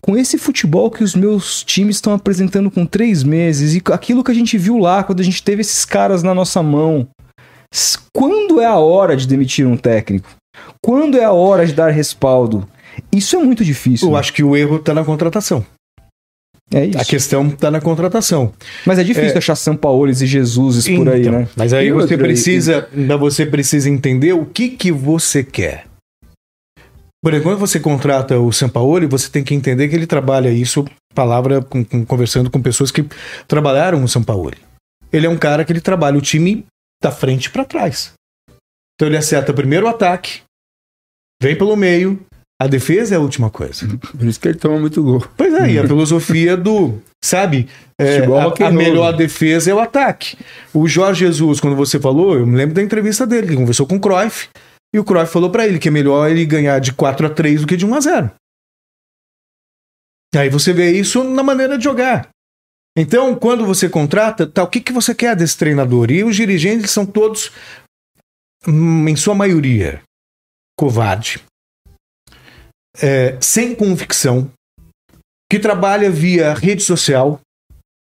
Com 0.00 0.16
esse 0.16 0.36
futebol 0.36 0.90
que 0.90 1.04
os 1.04 1.14
meus 1.14 1.62
times 1.62 1.96
estão 1.96 2.12
apresentando 2.12 2.72
com 2.72 2.84
três 2.84 3.22
meses 3.22 3.74
e 3.76 3.82
aquilo 3.92 4.24
que 4.24 4.32
a 4.32 4.34
gente 4.34 4.58
viu 4.58 4.78
lá 4.78 5.04
quando 5.04 5.20
a 5.20 5.24
gente 5.24 5.40
teve 5.44 5.60
esses 5.60 5.84
caras 5.84 6.24
na 6.24 6.34
nossa 6.34 6.60
mão, 6.60 7.06
quando 8.14 8.60
é 8.60 8.66
a 8.66 8.76
hora 8.76 9.16
de 9.16 9.26
demitir 9.26 9.66
um 9.66 9.76
técnico? 9.76 10.28
Quando 10.84 11.16
é 11.16 11.24
a 11.24 11.32
hora 11.32 11.66
de 11.66 11.72
dar 11.72 11.90
respaldo? 11.90 12.68
Isso 13.10 13.36
é 13.36 13.38
muito 13.38 13.64
difícil. 13.64 14.08
Eu 14.08 14.12
né? 14.14 14.18
acho 14.20 14.32
que 14.32 14.42
o 14.44 14.56
erro 14.56 14.78
tá 14.78 14.92
na 14.92 15.04
contratação. 15.04 15.64
É 16.74 16.86
isso. 16.86 16.98
A 16.98 17.04
questão 17.04 17.50
tá 17.50 17.70
na 17.70 17.80
contratação. 17.80 18.52
Mas 18.86 18.98
é 18.98 19.04
difícil 19.04 19.34
É. 19.34 19.38
achar 19.38 19.54
São 19.56 19.76
Paulo 19.76 20.10
e 20.10 20.14
Jesus 20.14 20.86
por 20.88 21.08
aí, 21.08 21.20
Então, 21.22 21.32
né? 21.40 21.48
Mas 21.56 21.72
aí 21.72 21.90
você 21.92 22.16
precisa, 22.16 22.88
ainda 22.94 23.16
você 23.16 23.44
precisa 23.44 23.88
entender 23.90 24.32
o 24.32 24.46
que 24.46 24.70
que 24.70 24.90
você 24.90 25.42
quer. 25.44 25.84
Por 27.22 27.32
exemplo, 27.32 27.50
quando 27.52 27.60
você 27.60 27.78
contrata 27.78 28.38
o 28.40 28.50
Sampaoli, 28.52 29.06
você 29.06 29.28
tem 29.30 29.44
que 29.44 29.54
entender 29.54 29.88
que 29.88 29.94
ele 29.94 30.06
trabalha 30.06 30.48
isso, 30.50 30.84
palavra 31.14 31.62
com- 31.62 31.84
com- 31.84 32.04
conversando 32.04 32.50
com 32.50 32.60
pessoas 32.60 32.90
que 32.90 33.04
trabalharam 33.46 34.00
no 34.00 34.08
Sampaoli. 34.08 34.56
Ele 35.12 35.26
é 35.26 35.30
um 35.30 35.36
cara 35.36 35.64
que 35.64 35.72
ele 35.72 35.80
trabalha 35.80 36.16
o 36.18 36.22
time 36.22 36.64
da 37.02 37.10
frente 37.10 37.50
para 37.50 37.64
trás. 37.64 38.12
Então 38.94 39.08
ele 39.08 39.16
acerta 39.16 39.52
primeiro 39.52 39.86
o 39.86 39.88
ataque, 39.88 40.42
vem 41.42 41.56
pelo 41.56 41.76
meio, 41.76 42.24
a 42.60 42.68
defesa 42.68 43.14
é 43.14 43.18
a 43.18 43.20
última 43.20 43.50
coisa. 43.50 43.86
Por 44.16 44.24
isso 44.24 44.38
que 44.38 44.48
ele 44.48 44.58
toma 44.58 44.78
muito 44.78 45.02
gol. 45.02 45.26
Pois 45.36 45.52
é, 45.52 45.72
e 45.72 45.78
a 45.78 45.86
filosofia 45.86 46.56
do, 46.56 47.02
sabe, 47.22 47.68
é, 47.98 48.18
rock 48.20 48.62
a, 48.62 48.68
a 48.68 48.70
melhor 48.70 49.12
defesa 49.16 49.70
é 49.70 49.74
o 49.74 49.80
ataque. 49.80 50.38
O 50.72 50.86
Jorge 50.86 51.26
Jesus, 51.26 51.58
quando 51.58 51.74
você 51.76 51.98
falou, 51.98 52.38
eu 52.38 52.46
me 52.46 52.56
lembro 52.56 52.74
da 52.74 52.82
entrevista 52.82 53.26
dele, 53.26 53.48
que 53.48 53.56
conversou 53.56 53.86
com 53.86 53.96
o 53.96 54.00
Cruyff, 54.00 54.48
e 54.94 54.98
o 54.98 55.04
Cruyff 55.04 55.32
falou 55.32 55.50
pra 55.50 55.66
ele 55.66 55.80
que 55.80 55.88
é 55.88 55.90
melhor 55.90 56.30
ele 56.30 56.44
ganhar 56.46 56.78
de 56.78 56.92
4 56.92 57.26
a 57.26 57.30
3 57.30 57.62
do 57.62 57.66
que 57.66 57.76
de 57.76 57.84
1 57.84 57.94
a 57.94 58.00
0. 58.00 58.30
Aí 60.36 60.48
você 60.48 60.72
vê 60.72 60.92
isso 60.92 61.24
na 61.24 61.42
maneira 61.42 61.76
de 61.76 61.84
jogar. 61.84 62.28
Então, 62.96 63.34
quando 63.34 63.64
você 63.64 63.88
contrata, 63.88 64.46
tá, 64.46 64.62
o 64.62 64.68
que, 64.68 64.80
que 64.80 64.92
você 64.92 65.14
quer 65.14 65.34
desse 65.34 65.56
treinador? 65.56 66.10
E 66.10 66.22
os 66.22 66.36
dirigentes 66.36 66.90
são 66.90 67.06
todos, 67.06 67.50
hum, 68.66 69.08
em 69.08 69.16
sua 69.16 69.34
maioria, 69.34 70.02
covarde, 70.78 71.42
é, 73.00 73.38
sem 73.40 73.74
convicção, 73.74 74.50
que 75.50 75.58
trabalha 75.58 76.10
via 76.10 76.52
rede 76.54 76.82
social. 76.82 77.40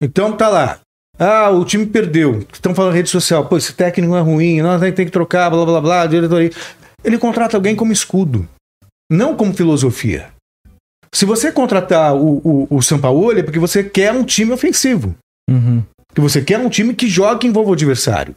Então 0.01 0.35
tá 0.35 0.47
lá. 0.47 0.79
Ah, 1.17 1.49
o 1.49 1.65
time 1.65 1.85
perdeu. 1.85 2.45
Estão 2.51 2.73
falando 2.73 2.93
rede 2.93 3.09
social. 3.09 3.47
Pô, 3.47 3.57
esse 3.57 3.73
técnico 3.73 4.15
é 4.15 4.21
ruim, 4.21 4.61
nós 4.61 4.79
tem 4.93 5.05
que 5.05 5.11
trocar, 5.11 5.49
blá 5.49 5.65
blá 5.65 5.81
blá, 5.81 6.07
diretoria. 6.07 6.51
Ele 7.03 7.17
contrata 7.17 7.57
alguém 7.57 7.75
como 7.75 7.91
escudo, 7.91 8.47
não 9.11 9.35
como 9.35 9.53
filosofia. 9.53 10.31
Se 11.13 11.25
você 11.25 11.51
contratar 11.51 12.15
o, 12.15 12.41
o, 12.43 12.67
o 12.77 12.81
Sampaoli 12.81 13.39
é 13.39 13.43
porque 13.43 13.59
você 13.59 13.83
quer 13.83 14.13
um 14.13 14.23
time 14.23 14.51
ofensivo. 14.51 15.15
Uhum. 15.49 15.83
Que 16.13 16.21
você 16.21 16.43
quer 16.43 16.59
um 16.59 16.69
time 16.69 16.93
que 16.93 17.07
jogue 17.07 17.45
e 17.45 17.49
envolva 17.49 17.71
o 17.71 17.73
adversário. 17.73 18.35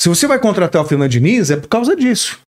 Se 0.00 0.08
você 0.08 0.26
vai 0.26 0.38
contratar 0.38 0.82
o 0.82 0.84
Fernando 0.86 1.10
Diniz, 1.10 1.50
é 1.50 1.56
por 1.56 1.68
causa 1.68 1.96
disso. 1.96 2.40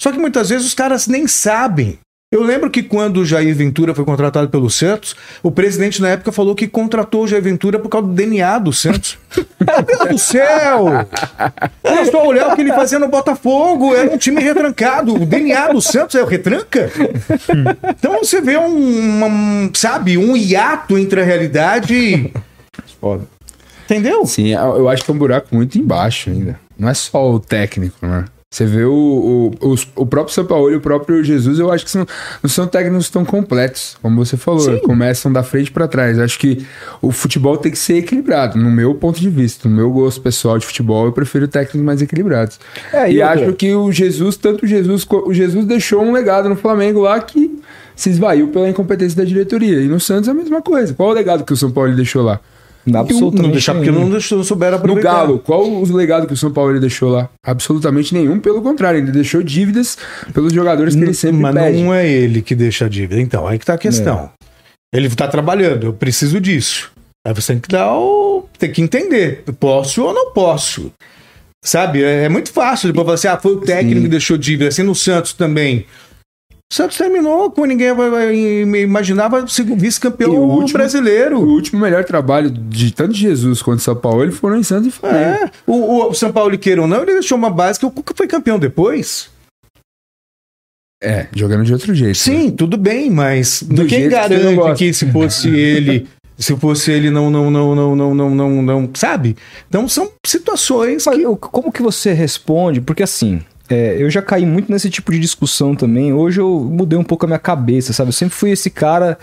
Só 0.00 0.10
que 0.10 0.18
muitas 0.18 0.48
vezes 0.48 0.66
os 0.66 0.74
caras 0.74 1.06
nem 1.06 1.26
sabem. 1.26 1.98
Eu 2.32 2.44
lembro 2.44 2.70
que 2.70 2.80
quando 2.80 3.16
o 3.16 3.24
Jair 3.26 3.52
Ventura 3.56 3.92
foi 3.92 4.04
contratado 4.04 4.48
pelo 4.48 4.70
Santos, 4.70 5.16
o 5.42 5.50
presidente 5.50 6.00
na 6.00 6.10
época 6.10 6.30
falou 6.30 6.54
que 6.54 6.68
contratou 6.68 7.24
o 7.24 7.26
Jair 7.26 7.42
Ventura 7.42 7.76
por 7.76 7.88
causa 7.88 8.06
do 8.06 8.12
DNA 8.14 8.56
do 8.60 8.72
Santos. 8.72 9.18
Meu 9.58 9.82
Deus 9.82 10.08
do 10.10 10.16
céu! 10.18 10.86
É 11.82 12.04
só 12.04 12.24
olhar 12.24 12.52
o 12.52 12.54
que 12.54 12.60
ele 12.60 12.72
fazia 12.72 13.00
no 13.00 13.08
Botafogo, 13.08 13.96
era 13.96 14.14
um 14.14 14.16
time 14.16 14.40
retrancado. 14.40 15.12
O 15.12 15.26
DNA 15.26 15.72
do 15.72 15.82
Santos 15.82 16.14
é 16.14 16.22
o 16.22 16.26
retranca? 16.26 16.88
Então 17.98 18.20
você 18.20 18.40
vê 18.40 18.56
um, 18.56 19.24
uma- 19.24 19.70
sabe, 19.74 20.16
um 20.16 20.36
hiato 20.36 20.96
entre 20.96 21.22
a 21.22 21.24
realidade 21.24 21.94
e... 21.96 22.32
Foda. 23.00 23.24
Entendeu? 23.86 24.24
Sim, 24.24 24.50
eu 24.50 24.76
eu 24.76 24.88
acho 24.88 25.04
que 25.04 25.10
é 25.10 25.14
um 25.14 25.18
buraco 25.18 25.48
muito 25.52 25.76
embaixo 25.78 26.30
ainda. 26.30 26.60
Não 26.78 26.88
é 26.88 26.94
só 26.94 27.28
o 27.28 27.40
técnico, 27.40 28.06
né? 28.06 28.24
Você 28.52 28.66
vê 28.66 28.82
o, 28.82 29.52
o, 29.62 29.68
os- 29.70 29.86
o 29.94 30.04
próprio 30.04 30.34
São 30.34 30.44
Paulo 30.44 30.72
e 30.72 30.74
o 30.74 30.80
próprio 30.80 31.22
Jesus, 31.22 31.60
eu 31.60 31.70
acho 31.70 31.84
que 31.84 31.90
são, 31.92 32.04
não 32.42 32.50
são 32.50 32.66
técnicos 32.66 33.08
tão 33.08 33.24
completos, 33.24 33.96
como 34.02 34.16
você 34.24 34.36
falou. 34.36 34.58
Sim. 34.58 34.78
Começam 34.80 35.32
da 35.32 35.44
frente 35.44 35.70
pra 35.70 35.86
trás. 35.86 36.18
Eu 36.18 36.24
acho 36.24 36.36
que 36.36 36.66
o 37.00 37.12
futebol 37.12 37.56
tem 37.56 37.70
que 37.70 37.78
ser 37.78 37.98
equilibrado, 37.98 38.58
no 38.58 38.68
meu 38.68 38.92
ponto 38.96 39.20
de 39.20 39.30
vista. 39.30 39.68
No 39.68 39.76
meu 39.76 39.88
gosto 39.92 40.20
pessoal 40.20 40.58
de 40.58 40.66
futebol, 40.66 41.06
eu 41.06 41.12
prefiro 41.12 41.46
técnicos 41.46 41.80
mais 41.80 42.02
equilibrados. 42.02 42.58
É, 42.92 43.08
e 43.08 43.16
e 43.18 43.22
acho 43.22 43.52
que 43.52 43.72
o 43.72 43.92
Jesus, 43.92 44.36
tanto 44.36 44.64
o 44.64 44.66
Jesus, 44.68 45.06
o 45.08 45.32
Jesus 45.32 45.64
deixou 45.64 46.02
um 46.02 46.10
legado 46.12 46.48
no 46.48 46.56
Flamengo 46.56 47.02
lá 47.02 47.20
que 47.20 47.56
se 47.94 48.10
esvaiu 48.10 48.48
pela 48.48 48.68
incompetência 48.68 49.16
da 49.16 49.24
diretoria. 49.24 49.80
E 49.80 49.86
no 49.86 50.00
Santos 50.00 50.26
é 50.26 50.32
a 50.32 50.34
mesma 50.34 50.60
coisa. 50.60 50.92
Qual 50.92 51.10
o 51.10 51.12
legado 51.12 51.44
que 51.44 51.52
o 51.52 51.56
São 51.56 51.70
Paulo 51.70 51.94
deixou 51.94 52.24
lá? 52.24 52.40
Absolutamente. 52.98 53.42
Não 53.42 53.50
deixar 53.50 53.74
porque 53.74 53.90
não, 53.90 54.10
deixou, 54.10 54.38
não 54.38 54.44
souberam 54.44 54.72
No 54.72 54.78
aproveitar. 54.78 55.12
Galo, 55.12 55.38
qual 55.38 55.64
o 55.64 55.96
legado 55.96 56.26
que 56.26 56.32
o 56.32 56.36
São 56.36 56.52
Paulo 56.52 56.72
ele 56.72 56.80
deixou 56.80 57.10
lá? 57.10 57.28
Absolutamente 57.44 58.14
nenhum, 58.14 58.38
pelo 58.38 58.60
contrário, 58.62 58.98
ele 58.98 59.10
deixou 59.10 59.42
dívidas 59.42 59.96
pelos 60.32 60.52
jogadores 60.52 60.94
que 60.94 61.02
ele 61.02 61.14
sempre 61.14 61.40
Mas 61.40 61.54
pede. 61.54 61.82
não 61.82 61.94
é 61.94 62.08
ele 62.08 62.42
que 62.42 62.54
deixa 62.54 62.86
a 62.86 62.88
dívida. 62.88 63.20
Então, 63.20 63.46
aí 63.46 63.58
que 63.58 63.66
tá 63.66 63.74
a 63.74 63.78
questão. 63.78 64.30
Ele 64.92 65.08
tá 65.10 65.28
trabalhando, 65.28 65.86
eu 65.86 65.92
preciso 65.92 66.40
disso. 66.40 66.90
Aí 67.26 67.34
você 67.34 67.52
tem 67.52 67.60
que 67.60 67.68
dar 67.68 67.92
o. 67.92 68.46
tem 68.58 68.72
que 68.72 68.82
entender. 68.82 69.44
Posso 69.58 70.02
ou 70.02 70.12
não 70.12 70.32
posso? 70.32 70.90
Sabe? 71.62 72.02
É, 72.02 72.24
é 72.24 72.28
muito 72.28 72.50
fácil 72.50 72.88
depois 72.88 73.04
falar 73.04 73.14
assim: 73.14 73.28
ah, 73.28 73.38
foi 73.38 73.52
o 73.52 73.60
técnico 73.60 73.98
Sim. 73.98 74.02
que 74.02 74.08
deixou 74.08 74.38
dívida. 74.38 74.68
Assim 74.68 74.82
no 74.82 74.94
Santos 74.94 75.34
também. 75.34 75.86
O 76.72 76.74
Santos 76.76 76.96
terminou 76.96 77.50
com 77.50 77.64
ninguém 77.64 77.88
imaginava 78.80 79.44
ser 79.48 79.64
vice-campeão 79.64 80.30
o 80.36 80.40
último- 80.52 80.68
O 80.68 80.72
brasileiro. 80.72 81.40
último 81.40 81.80
melhor 81.80 82.04
trabalho 82.04 82.48
de 82.48 82.92
tanto 82.92 83.12
Jesus 83.12 83.60
quanto 83.60 83.78
de 83.78 83.84
São 83.84 83.96
Paulo, 83.96 84.22
ele 84.22 84.30
foram 84.30 84.56
em 84.56 84.62
Santos 84.62 84.86
e 84.86 84.90
Flamengo. 84.92 85.44
É, 85.44 85.50
o, 85.66 86.06
o 86.10 86.14
São 86.14 86.30
Paulo, 86.32 86.56
queira 86.56 86.80
ou 86.80 86.86
não, 86.86 87.02
ele 87.02 87.14
deixou 87.14 87.36
uma 87.36 87.50
base 87.50 87.78
que 87.78 87.86
o 87.86 87.90
Cuca 87.90 88.14
foi 88.16 88.28
campeão 88.28 88.56
depois. 88.56 89.28
É, 91.02 91.26
jogando 91.34 91.64
de 91.64 91.72
outro 91.72 91.92
jeito. 91.94 92.10
né? 92.10 92.14
Sim, 92.14 92.50
tudo 92.52 92.76
bem, 92.76 93.10
mas 93.10 93.62
Do 93.62 93.86
quem 93.86 94.02
que 94.02 94.08
garante 94.08 94.54
gosta. 94.54 94.74
que 94.76 94.92
se 94.92 95.10
fosse 95.10 95.48
ele, 95.48 96.06
se 96.38 96.54
fosse 96.56 96.92
ele 96.92 97.10
não 97.10 97.30
não 97.30 97.50
não 97.50 97.74
não 97.74 97.94
não 97.96 98.14
não 98.14 98.30
não, 98.30 98.62
não 98.62 98.90
sabe? 98.94 99.34
Então 99.68 99.88
são 99.88 100.12
situações 100.26 101.04
Mas 101.06 101.16
que 101.16 101.22
eu- 101.22 101.36
como 101.36 101.72
que 101.72 101.82
você 101.82 102.12
responde? 102.12 102.80
Porque 102.82 103.02
assim, 103.02 103.40
é, 103.70 103.96
eu 103.98 104.10
já 104.10 104.20
caí 104.20 104.44
muito 104.44 104.70
nesse 104.70 104.90
tipo 104.90 105.12
de 105.12 105.20
discussão 105.20 105.76
também. 105.76 106.12
Hoje 106.12 106.40
eu 106.40 106.60
mudei 106.60 106.98
um 106.98 107.04
pouco 107.04 107.24
a 107.24 107.28
minha 107.28 107.38
cabeça, 107.38 107.92
sabe? 107.92 108.08
Eu 108.08 108.12
sempre 108.12 108.34
fui 108.34 108.50
esse 108.50 108.68
cara 108.68 109.16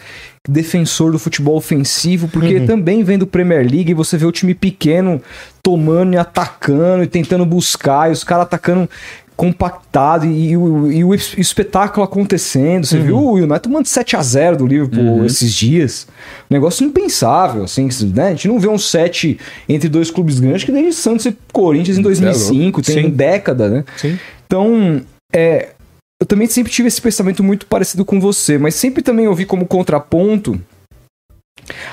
defensor 0.48 1.12
do 1.12 1.20
futebol 1.20 1.58
ofensivo, 1.58 2.30
porque 2.30 2.62
também 2.62 3.04
vem 3.04 3.18
do 3.18 3.28
Premier 3.28 3.60
League 3.70 3.91
e 3.91 3.93
você 3.93 4.18
vê 4.18 4.26
o 4.26 4.32
time 4.32 4.54
pequeno 4.54 5.22
tomando 5.62 6.14
e 6.14 6.18
atacando 6.18 7.04
e 7.04 7.08
tentando 7.08 7.45
buscar, 7.45 8.10
e 8.10 8.14
os 8.14 8.24
caras 8.24 8.43
atacando 8.45 8.89
compactado 9.36 10.26
e, 10.26 10.50
e 10.50 10.58
o, 10.58 10.91
e 10.91 11.04
o 11.04 11.14
es- 11.14 11.36
espetáculo 11.38 12.04
acontecendo. 12.04 12.88
Você 12.88 12.98
viu 13.00 13.18
o 13.18 13.34
United 13.36 13.60
tomando 13.60 13.86
7 13.86 14.16
a 14.16 14.22
0 14.24 14.58
do 14.58 14.66
Liverpool 14.66 15.24
esses 15.26 15.54
dias? 15.54 16.08
Um 16.50 16.56
negócio 16.56 16.84
impensável, 16.84 17.64
assim, 17.64 17.88
né? 18.16 18.28
A 18.28 18.30
gente 18.32 18.48
não 18.48 18.60
vê 18.60 18.68
um 18.68 18.80
7 18.80 19.38
entre 19.70 19.88
dois 19.89 20.10
clubes 20.10 20.39
grandes 20.39 20.64
que 20.64 20.72
desde 20.72 20.93
Santos 20.93 21.26
e 21.28 21.38
Corinthians 21.54 22.00
em 22.00 22.02
2005, 22.02 22.82
tem 22.82 23.04
Sim. 23.04 23.10
década, 23.12 23.70
né? 23.70 23.84
Sim. 23.98 24.18
Então, 24.48 25.06
é, 25.34 25.74
eu 26.20 26.26
também 26.26 26.48
sempre 26.48 26.72
tive 26.72 26.88
esse 26.88 27.02
pensamento 27.02 27.43
muito 27.43 27.68
parecido 27.68 28.04
com 28.04 28.20
você, 28.20 28.58
mas 28.58 28.76
sempre 28.76 29.04
também 29.04 29.28
ouvi 29.28 29.45
como 29.45 29.68
contraponto 29.68 30.60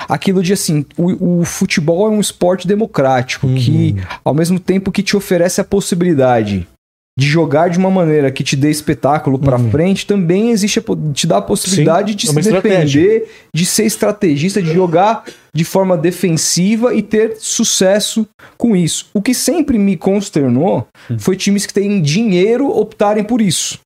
aquilo 0.07 0.41
de 0.41 0.53
assim, 0.53 0.85
o, 0.97 1.41
o 1.41 1.45
futebol 1.45 2.07
é 2.07 2.09
um 2.09 2.21
esporte 2.21 2.67
democrático 2.67 3.47
que, 3.55 3.95
ao 4.23 4.33
mesmo 4.33 4.59
tempo 4.59 4.91
que 4.91 5.03
te 5.03 5.17
oferece 5.17 5.59
a 5.59 5.65
possibilidade 5.65 6.67
de 7.17 7.25
jogar 7.25 7.69
de 7.69 7.77
uma 7.77 7.89
maneira 7.89 8.29
que 8.29 8.43
te 8.43 8.57
dê 8.57 8.69
espetáculo 8.69 9.39
pra 9.39 9.57
frente, 9.57 10.05
também 10.05 10.51
existe 10.51 10.79
a, 10.79 10.83
te 11.13 11.25
dá 11.25 11.37
a 11.37 11.41
possibilidade 11.41 12.11
Sim, 12.11 12.17
de 12.17 12.29
é 12.29 12.33
se 12.33 12.39
estratégia. 12.39 13.01
defender, 13.01 13.29
de 13.55 13.65
ser 13.65 13.85
estrategista, 13.85 14.61
de 14.61 14.73
jogar 14.73 15.23
de 15.53 15.63
forma 15.63 15.97
defensiva 15.97 16.93
e 16.93 17.01
ter 17.01 17.37
sucesso 17.39 18.27
com 18.57 18.75
isso. 18.75 19.07
O 19.13 19.21
que 19.21 19.33
sempre 19.33 19.77
me 19.77 19.95
consternou 19.95 20.85
foi 21.17 21.37
times 21.37 21.65
que 21.65 21.73
têm 21.73 22.01
dinheiro 22.01 22.67
optarem 22.69 23.23
por 23.23 23.41
isso. 23.41 23.79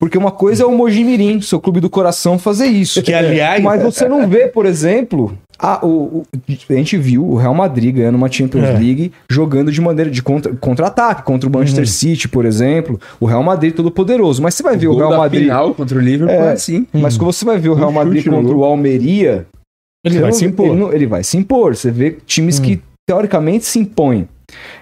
Porque 0.00 0.18
uma 0.18 0.32
coisa 0.32 0.64
é 0.64 0.66
o 0.66 0.76
Mojimirim, 0.76 1.40
seu 1.40 1.60
clube 1.60 1.78
do 1.78 1.88
coração, 1.88 2.36
fazer 2.36 2.66
isso. 2.66 3.00
Que, 3.04 3.14
aliás- 3.14 3.62
Mas 3.62 3.80
você 3.80 4.08
não 4.08 4.28
vê, 4.28 4.48
por 4.48 4.66
exemplo, 4.66 5.38
a, 5.58 5.84
o, 5.86 5.88
o- 6.18 6.26
a 6.70 6.72
gente 6.74 6.96
viu 6.96 7.24
o 7.24 7.36
Real 7.36 7.54
Madrid 7.54 7.94
ganhando 7.94 8.16
uma 8.16 8.30
Champions 8.30 8.64
É. 8.64 8.72
League 8.72 9.12
jogando 9.30 9.70
de 9.70 9.80
maneira 9.80 10.10
de 10.10 10.22
contra- 10.22 10.52
contra-ataque, 10.56 11.22
contra 11.22 11.48
o 11.48 11.52
Manchester 11.52 11.88
City, 11.88 12.28
por 12.28 12.44
exemplo. 12.44 13.00
O 13.20 13.26
Real 13.26 13.42
Madrid 13.42 13.74
todo 13.74 13.90
poderoso. 13.90 14.42
Mas 14.42 14.54
você 14.54 14.62
vai 14.62 14.76
ver 14.76 14.88
o, 14.88 14.96
Real 14.96 15.10
da 15.10 15.18
Madrid. 15.18 15.42
final 15.44 15.74
contra 15.74 15.96
o 15.96 16.00
Liverpool 16.00 16.34
É. 16.34 16.48
é 16.48 16.52
assim. 16.52 16.86
Mas 16.92 17.16
quando 17.16 17.32
você 17.32 17.44
vai 17.44 17.58
ver 17.58 17.68
o 17.68 17.74
Real 17.74 17.92
Madrid 17.92 18.24
contra 18.28 18.54
o 18.56 18.64
Almeria, 18.64 19.46
ele 20.04 20.18
vai 20.20 20.30
não- 20.30 20.36
se 20.36 20.44
impor. 20.44 20.66
Ele, 20.66 20.76
não- 20.76 20.92
ele 20.92 21.06
vai 21.06 21.22
se 21.22 21.36
impor. 21.36 21.76
Você 21.76 21.90
vê 21.90 22.18
times 22.26 22.58
que 22.58 22.80
teoricamente 23.08 23.64
se 23.64 23.78
impõem. 23.78 24.28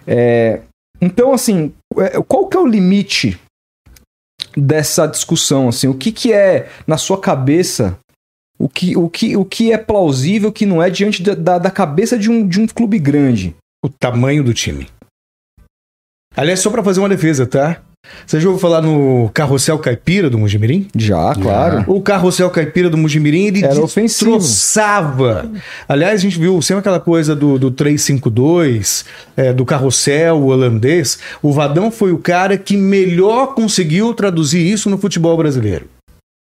É, 0.07 0.61
então, 1.01 1.33
assim, 1.33 1.73
é, 1.99 2.21
qual 2.27 2.47
que 2.49 2.57
é 2.57 2.61
o 2.61 2.67
limite 2.67 3.39
dessa 4.57 5.07
discussão? 5.07 5.69
Assim, 5.69 5.89
o 5.89 5.95
que, 5.95 6.11
que 6.13 6.33
é 6.33 6.69
na 6.87 6.97
sua 6.97 7.19
cabeça? 7.19 7.97
O 8.61 8.69
que, 8.69 8.95
o, 8.97 9.09
que, 9.09 9.37
o 9.37 9.45
que 9.45 9.73
é 9.73 9.79
plausível, 9.79 10.51
o 10.51 10.53
que 10.53 10.67
não 10.67 10.83
é 10.83 10.91
diante 10.91 11.23
da, 11.23 11.35
da, 11.35 11.59
da 11.59 11.71
cabeça 11.71 12.19
de 12.19 12.31
um, 12.31 12.47
de 12.47 12.61
um 12.61 12.67
clube 12.67 12.99
grande? 12.99 13.57
o 13.83 13.89
tamanho 13.89 14.45
do 14.45 14.53
time. 14.53 14.87
Aliás, 16.37 16.61
só 16.61 16.71
pra 16.71 16.85
fazer 16.85 17.01
uma 17.01 17.09
defesa, 17.09 17.47
tá? 17.47 17.81
Você 18.27 18.41
já 18.41 18.49
ouviu 18.49 18.61
falar 18.61 18.81
no 18.83 19.31
carrossel 19.33 19.79
caipira 19.79 20.31
do 20.31 20.39
Mujimirim? 20.39 20.89
Já, 20.97 21.35
claro. 21.35 21.85
O 21.87 22.01
carrossel 22.01 22.51
caipira 22.51 22.89
do 22.89 22.97
Mujimirim, 22.97 23.47
ele 23.47 23.65
Era 23.65 23.81
ofensivo. 23.81 24.39
destroçava. 24.39 25.51
Aliás, 25.89 26.15
a 26.15 26.23
gente 26.23 26.39
viu 26.39 26.61
sempre 26.63 26.81
aquela 26.81 27.01
coisa 27.01 27.35
do, 27.35 27.59
do 27.59 27.71
352, 27.71 29.05
é, 29.37 29.53
do 29.53 29.65
carrossel 29.65 30.43
holandês. 30.43 31.19
O 31.43 31.53
Vadão 31.53 31.91
foi 31.91 32.13
o 32.13 32.19
cara 32.19 32.57
que 32.57 32.77
melhor 32.77 33.55
conseguiu 33.55 34.15
traduzir 34.15 34.61
isso 34.61 34.89
no 34.89 34.99
futebol 34.99 35.37
brasileiro. 35.37 35.87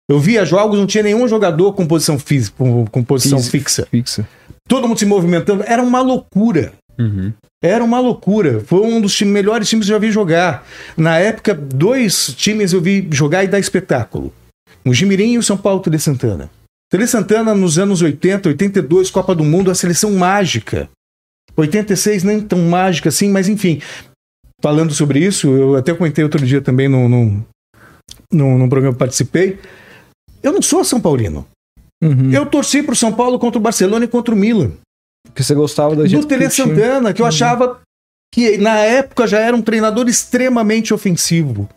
Eu 0.10 0.20
via 0.20 0.44
jogos, 0.44 0.80
não 0.80 0.88
tinha 0.88 1.04
nenhum 1.04 1.28
jogador 1.28 1.74
com 1.74 1.86
posição, 1.86 2.18
física, 2.18 2.56
com, 2.58 2.86
com 2.88 3.04
posição 3.04 3.38
Física. 3.38 3.60
fixa. 3.60 3.88
Fixa. 3.92 4.28
Todo 4.68 4.88
mundo 4.88 4.98
se 4.98 5.06
movimentando. 5.06 5.64
Era 5.68 5.84
uma 5.84 6.02
loucura. 6.02 6.74
Uhum. 6.98 7.32
Era 7.64 7.84
uma 7.84 8.00
loucura. 8.00 8.60
Foi 8.62 8.80
um 8.82 9.00
dos 9.00 9.16
time- 9.16 9.32
melhores 9.32 9.70
times 9.70 9.86
que 9.86 9.92
eu 9.92 9.96
já 9.96 10.00
vi 10.00 10.12
jogar. 10.12 10.66
Na 10.98 11.18
época, 11.20 11.54
dois 11.54 12.34
times 12.36 12.74
eu 12.74 12.82
vi 12.82 13.08
jogar 13.12 13.44
e 13.44 13.48
dar 13.48 13.60
espetáculo. 13.60 14.34
O 14.84 14.94
Jimirim 14.94 15.34
e 15.34 15.38
o 15.38 15.44
São 15.44 15.56
Paulo 15.58 15.80
Tele 15.82 16.00
Santana. 16.00 16.50
Tele 16.92 17.06
Santana, 17.06 17.54
nos 17.54 17.78
anos 17.78 18.02
80, 18.02 18.50
82, 18.50 19.12
Copa 19.12 19.36
do 19.36 19.44
Mundo, 19.44 19.70
a 19.70 19.76
seleção 19.76 20.12
mágica. 20.14 20.90
86 21.56 22.24
nem 22.24 22.42
tão 22.42 22.60
mágica 22.60 23.10
assim, 23.10 23.30
mas 23.30 23.48
enfim. 23.48 23.80
Falando 24.62 24.94
sobre 24.94 25.20
isso, 25.20 25.48
eu 25.50 25.76
até 25.76 25.94
comentei 25.94 26.24
outro 26.24 26.44
dia 26.46 26.62
também 26.62 26.88
no, 26.88 27.08
no, 27.08 27.46
no, 28.32 28.58
num 28.58 28.70
programa 28.70 28.94
que 28.94 29.00
participei. 29.00 29.60
Eu 30.42 30.54
não 30.54 30.62
sou 30.62 30.84
São 30.84 31.00
Paulino. 31.00 31.46
Uhum. 32.04 32.32
Eu 32.32 32.46
torci 32.46 32.82
pro 32.82 32.96
São 32.96 33.12
Paulo 33.12 33.38
contra 33.38 33.60
o 33.60 33.62
Barcelona 33.62 34.06
e 34.06 34.08
contra 34.08 34.34
o 34.34 34.38
Milan 34.38 34.72
Porque 35.26 35.44
você 35.44 35.54
gostava 35.54 35.96
da 35.96 36.04
do 36.04 36.08
jeito 36.08 36.26
que 36.26 36.30
Tele 36.30 36.50
Santana, 36.50 37.14
que 37.14 37.22
eu 37.22 37.26
achava 37.26 37.82
que 38.34 38.58
na 38.58 38.78
época 38.78 39.28
já 39.28 39.40
era 39.40 39.56
um 39.56 39.62
treinador 39.62 40.08
extremamente 40.08 40.94
ofensivo. 40.94 41.68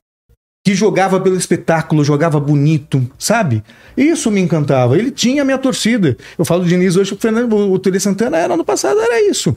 Que 0.64 0.74
jogava 0.74 1.18
pelo 1.20 1.36
espetáculo, 1.36 2.04
jogava 2.04 2.38
bonito, 2.38 3.04
sabe? 3.18 3.64
Isso 3.96 4.30
me 4.30 4.40
encantava. 4.40 4.96
Ele 4.96 5.10
tinha 5.10 5.42
a 5.42 5.44
minha 5.44 5.58
torcida. 5.58 6.16
Eu 6.38 6.44
falo 6.44 6.62
do 6.62 6.68
Diniz 6.68 6.94
hoje, 6.94 7.14
o 7.14 7.16
Fernando, 7.16 7.52
o 7.52 7.78
Tele 7.80 7.98
Santana 7.98 8.38
era 8.38 8.54
ano 8.54 8.64
passado, 8.64 9.00
era 9.00 9.28
isso. 9.28 9.56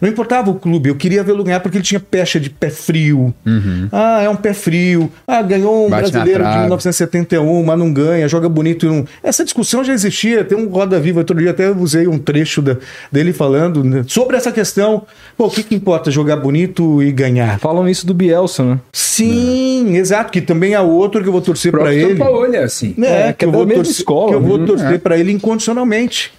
Não 0.00 0.08
importava 0.08 0.50
o 0.50 0.56
clube, 0.56 0.88
eu 0.88 0.96
queria 0.96 1.22
vê-lo 1.22 1.44
ganhar 1.44 1.60
porque 1.60 1.76
ele 1.78 1.84
tinha 1.84 2.00
pecha 2.00 2.40
de 2.40 2.50
pé 2.50 2.68
frio. 2.70 3.32
Uhum. 3.46 3.88
Ah, 3.92 4.20
é 4.20 4.28
um 4.28 4.34
pé 4.34 4.52
frio. 4.52 5.08
Ah, 5.24 5.40
ganhou 5.40 5.86
um 5.86 5.90
Bate 5.90 6.10
brasileiro 6.10 6.40
de 6.40 6.44
trave. 6.44 6.58
1971, 6.62 7.62
mas 7.64 7.78
não 7.78 7.92
ganha, 7.92 8.26
joga 8.26 8.48
bonito 8.48 8.84
e 8.84 8.88
não. 8.88 9.06
Essa 9.22 9.44
discussão 9.44 9.84
já 9.84 9.92
existia. 9.92 10.42
Tem 10.44 10.58
um 10.58 10.68
Roda 10.68 10.98
Viva, 10.98 11.20
outro 11.20 11.38
dia 11.38 11.52
até 11.52 11.70
usei 11.70 12.08
um 12.08 12.18
trecho 12.18 12.60
da- 12.60 12.76
dele 13.12 13.32
falando 13.32 13.84
né, 13.84 14.04
sobre 14.08 14.36
essa 14.36 14.50
questão. 14.50 15.06
Pô, 15.36 15.46
o 15.46 15.50
que, 15.50 15.62
que 15.62 15.74
importa 15.76 16.10
jogar 16.10 16.36
bonito 16.36 17.00
e 17.00 17.12
ganhar? 17.12 17.60
Falam 17.60 17.88
isso 17.88 18.04
do 18.04 18.12
Bielsa, 18.12 18.64
né? 18.64 18.80
Sim, 18.92 19.94
exato, 19.96 20.32
que 20.32 20.40
também 20.40 20.74
há 20.74 20.82
outro 20.82 21.22
que 21.22 21.28
eu 21.28 21.32
vou 21.32 21.40
torcer 21.40 21.70
para 21.70 21.94
ele. 21.94 22.16
Paulo 22.16 22.52
é 22.52 22.58
assim. 22.64 22.92
É, 23.00 23.28
É, 23.28 23.32
que, 23.32 23.44
eu 23.44 23.50
que 23.50 23.56
é 23.56 23.58
da 23.58 23.64
vou 23.64 23.66
torcer, 23.68 23.92
escola, 23.92 24.28
que 24.30 24.34
eu 24.34 24.40
vou 24.42 24.58
né? 24.58 24.66
torcer 24.66 24.92
É. 24.94 24.98
para 24.98 25.16
ele 25.16 25.30
incondicionalmente. 25.30 26.32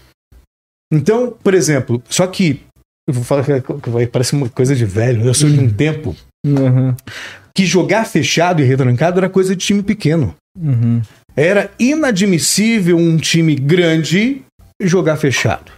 Então, 0.91 1.33
por 1.41 1.53
exemplo, 1.53 2.03
só 2.09 2.27
que 2.27 2.59
eu 3.07 3.13
vou 3.13 3.23
falar 3.23 3.43
que 3.43 4.07
parece 4.07 4.33
uma 4.33 4.49
coisa 4.49 4.75
de 4.75 4.85
velho. 4.85 5.25
Eu 5.25 5.33
sou 5.33 5.49
de 5.49 5.59
um 5.59 5.69
tempo 5.69 6.15
Uhum. 6.45 6.93
que 7.55 7.65
jogar 7.65 8.05
fechado 8.05 8.61
e 8.61 8.65
retrancado 8.65 9.19
era 9.19 9.29
coisa 9.29 9.55
de 9.55 9.65
time 9.65 9.81
pequeno. 9.83 10.35
Uhum. 10.59 11.01
Era 11.35 11.71
inadmissível 11.79 12.97
um 12.97 13.17
time 13.17 13.55
grande 13.55 14.41
jogar 14.81 15.17
fechado. 15.17 15.71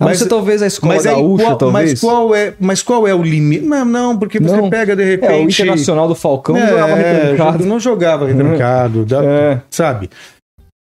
A 0.00 0.04
não 0.04 0.08
Mas- 0.08 0.18
ser 0.18 0.26
talvez 0.26 0.62
a 0.62 0.66
escola 0.66 0.94
Mas, 0.94 1.06
aí, 1.06 1.14
gaúcha, 1.14 1.44
qual, 1.44 1.56
talvez. 1.58 1.90
mas, 1.92 2.00
qual 2.00 2.34
é, 2.34 2.54
mas 2.58 2.82
qual 2.82 3.06
é 3.06 3.14
o 3.14 3.22
limite? 3.22 3.64
Não, 3.64 3.84
não, 3.84 4.18
porque 4.18 4.40
você 4.40 4.56
Não. 4.56 4.68
pega 4.70 4.96
de 4.96 5.02
É, 5.02 5.06
o 5.06 5.08
repente. 5.10 5.62
Internacional 5.62 6.08
do 6.08 6.14
Falcão 6.14 6.56
É, 6.56 6.66
jogava 6.68 6.94
retrancado. 6.96 7.66
não 7.66 7.78
jogava 7.78 8.26
retrancado, 8.26 9.04
dá- 9.04 9.22
É. 9.24 9.60
sabe? 9.70 10.10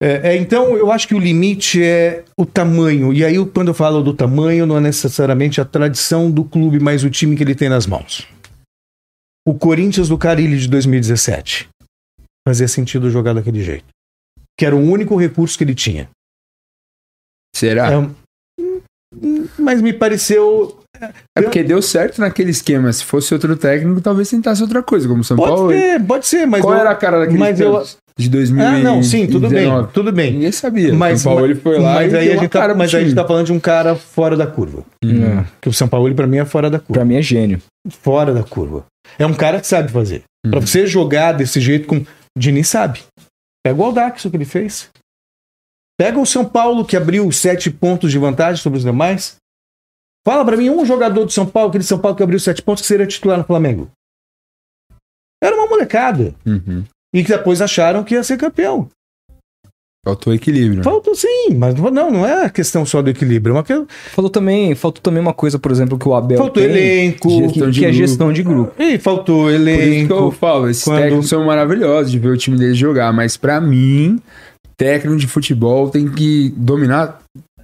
É, 0.02 0.30
é, 0.34 0.38
então, 0.38 0.78
eu 0.78 0.92
acho 0.92 1.08
que 1.08 1.16
o 1.16 1.20
limite 1.20 1.82
é 1.84 2.24
o 2.38 2.46
tamanho. 2.46 3.12
E 3.12 3.26
aí, 3.26 3.44
quando 3.48 3.70
eu 3.70 3.74
falo 3.74 4.04
do 4.04 4.14
tamanho, 4.14 4.66
não 4.68 4.78
é 4.78 4.80
necessariamente 4.80 5.60
a 5.60 5.66
tradição 5.66 6.30
do 6.30 6.44
clube, 6.46 6.80
mas 6.80 7.04
o 7.04 7.10
time 7.10 7.36
que 7.36 7.44
ele 7.44 7.56
tem 7.56 7.68
nas 7.68 7.88
mãos. 7.88 8.28
O 9.48 9.56
Corinthians 9.56 10.10
do 10.10 10.18
Carilli 10.18 10.60
de 10.60 10.68
2017 10.68 11.68
fazia 12.48 12.68
sentido 12.68 13.10
jogar 13.10 13.34
daquele 13.34 13.64
jeito. 13.64 13.86
Que 14.60 14.66
era 14.66 14.76
o 14.76 14.80
único 14.80 15.16
recurso 15.16 15.58
que 15.58 15.64
ele 15.64 15.74
tinha. 15.76 16.10
Será? 17.56 17.92
É 17.92 17.98
um- 17.98 18.14
mas 19.58 19.82
me 19.82 19.94
pareceu. 19.94 20.77
É 21.38 21.42
porque 21.42 21.64
deu 21.64 21.82
certo 21.82 22.20
naquele 22.20 22.52
esquema. 22.52 22.92
Se 22.92 23.04
fosse 23.04 23.34
outro 23.34 23.56
técnico, 23.56 24.02
talvez 24.02 24.30
tentasse 24.30 24.62
outra 24.62 24.82
coisa, 24.84 25.08
como 25.08 25.22
o 25.22 25.24
São 25.24 25.38
Pode 25.38 25.52
Paulo. 25.52 25.72
ser, 25.72 26.04
pode 26.06 26.28
ser, 26.28 26.46
mas. 26.46 26.62
Qual 26.62 26.74
eu- 26.74 26.80
era 26.80 26.90
a 26.92 26.96
cara 26.96 27.20
daquele 27.20 27.38
mas 27.38 27.60
eu- 27.60 27.84
de 28.20 28.30
2019? 28.30 28.82
Ah, 28.82 28.84
não, 28.84 29.04
sim, 29.04 29.28
tudo 29.28 29.48
bem, 29.48 29.70
tudo 29.94 30.12
bem. 30.12 30.34
Ninguém 30.34 30.52
sabia. 30.52 30.92
Mas, 30.94 31.22
São 31.22 31.32
Paulo 31.34 31.46
ele 31.46 31.56
foi 31.56 31.78
lá 31.80 31.94
mas 31.96 32.12
e 32.12 32.18
aí 32.18 32.32
a 32.32 32.36
gente 32.38 32.50
tá, 32.50 32.74
mas 32.74 32.94
aí 32.96 33.02
a 33.02 33.04
gente 33.06 33.16
tá 33.16 33.26
falando 33.26 33.46
de 33.46 33.54
um 33.54 33.60
cara 33.60 33.96
fora 33.96 34.36
da 34.36 34.48
curva. 34.48 34.84
Uhum. 35.06 35.40
É. 35.42 35.46
Que 35.62 35.70
o 35.70 35.74
São 35.74 35.88
Paulo, 35.88 36.14
pra 36.16 36.26
mim, 36.26 36.38
é 36.38 36.46
fora 36.46 36.70
da 36.70 36.80
curva. 36.80 36.94
Pra 36.94 37.06
mim 37.06 37.16
é 37.16 37.22
gênio. 37.22 37.62
Fora 38.02 38.34
da 38.34 38.42
curva. 38.44 38.86
É 39.20 39.26
um 39.26 39.34
cara 39.36 39.60
que 39.62 39.68
sabe 39.68 39.92
fazer. 39.92 40.24
Uhum. 40.44 40.52
Pra 40.52 40.60
você 40.60 40.88
jogar 40.88 41.34
desse 41.34 41.62
jeito 41.62 41.88
com. 41.88 42.04
Diniz 42.38 42.68
sabe. 42.70 43.02
Pega 43.66 43.80
o 43.82 43.84
Aldax, 43.86 44.26
o 44.26 44.32
que 44.32 44.38
ele 44.38 44.46
fez. 44.46 44.90
Pega 46.00 46.20
o 46.20 46.26
São 46.26 46.46
Paulo, 46.46 46.86
que 46.86 46.96
abriu 46.96 47.32
sete 47.32 47.72
pontos 47.72 48.12
de 48.12 48.18
vantagem 48.20 48.62
sobre 48.62 48.78
os 48.78 48.84
demais. 48.86 49.36
Fala 50.26 50.46
pra 50.46 50.58
mim 50.58 50.70
um 50.70 50.86
jogador 50.86 51.26
do 51.26 51.32
São 51.32 51.46
Paulo, 51.46 51.70
aquele 51.70 51.84
São 51.84 52.00
Paulo 52.00 52.16
que 52.16 52.24
abriu 52.24 52.40
sete 52.40 52.62
pontos, 52.62 52.82
que 52.82 52.88
seria 52.88 53.08
titular 53.08 53.38
no 53.38 53.44
Flamengo. 53.44 53.90
Era 55.44 55.56
uma 55.56 55.68
molecada. 55.68 56.34
Uhum. 56.46 56.84
E 57.14 57.24
que 57.24 57.30
depois 57.30 57.62
acharam 57.62 58.04
que 58.04 58.14
ia 58.16 58.24
ser 58.24 58.38
campeão. 58.38 58.90
Faltou 60.06 60.34
equilíbrio. 60.34 60.78
né? 60.78 60.84
Faltou 60.84 61.14
sim, 61.16 61.50
mas 61.56 61.76
não, 61.76 62.10
não 62.12 62.26
é 62.26 62.50
questão 62.50 62.86
só 62.86 63.02
do 63.02 63.10
equilíbrio. 63.10 63.52
É 63.52 63.58
uma 63.58 63.64
que... 63.64 63.74
Faltou 64.12 64.30
também, 64.30 64.74
faltou 64.74 65.02
também 65.02 65.22
uma 65.22 65.34
coisa, 65.34 65.60
por 65.60 65.70
exemplo, 65.72 65.98
que 66.00 66.08
o 66.08 66.16
Abel 66.16 66.38
Faltou 66.38 66.64
tem, 66.64 66.72
elenco. 66.72 67.28
que, 67.52 67.72
que 67.72 67.86
é 67.86 67.92
gestão 67.92 68.32
de 68.32 68.42
grupo. 68.42 68.74
E 68.82 68.98
faltou 68.98 69.46
Por 69.46 69.52
isso 69.54 69.64
que 69.64 69.70
eu 69.70 70.18
elenco. 70.18 70.32
falo, 70.32 70.70
esses 70.70 70.84
Quando- 70.86 71.00
técnicos 71.02 71.28
são 71.30 71.46
maravilhosos 71.46 72.10
de 72.12 72.20
ver 72.20 72.30
o 72.30 72.38
time 72.38 72.58
deles 72.58 72.78
jogar, 72.78 73.12
mas 73.12 73.36
pra 73.36 73.60
mim, 73.60 74.22
técnico 74.78 75.18
de 75.18 75.28
futebol 75.28 75.90
tem 75.90 76.10
que 76.10 76.54
dominar 76.56 77.22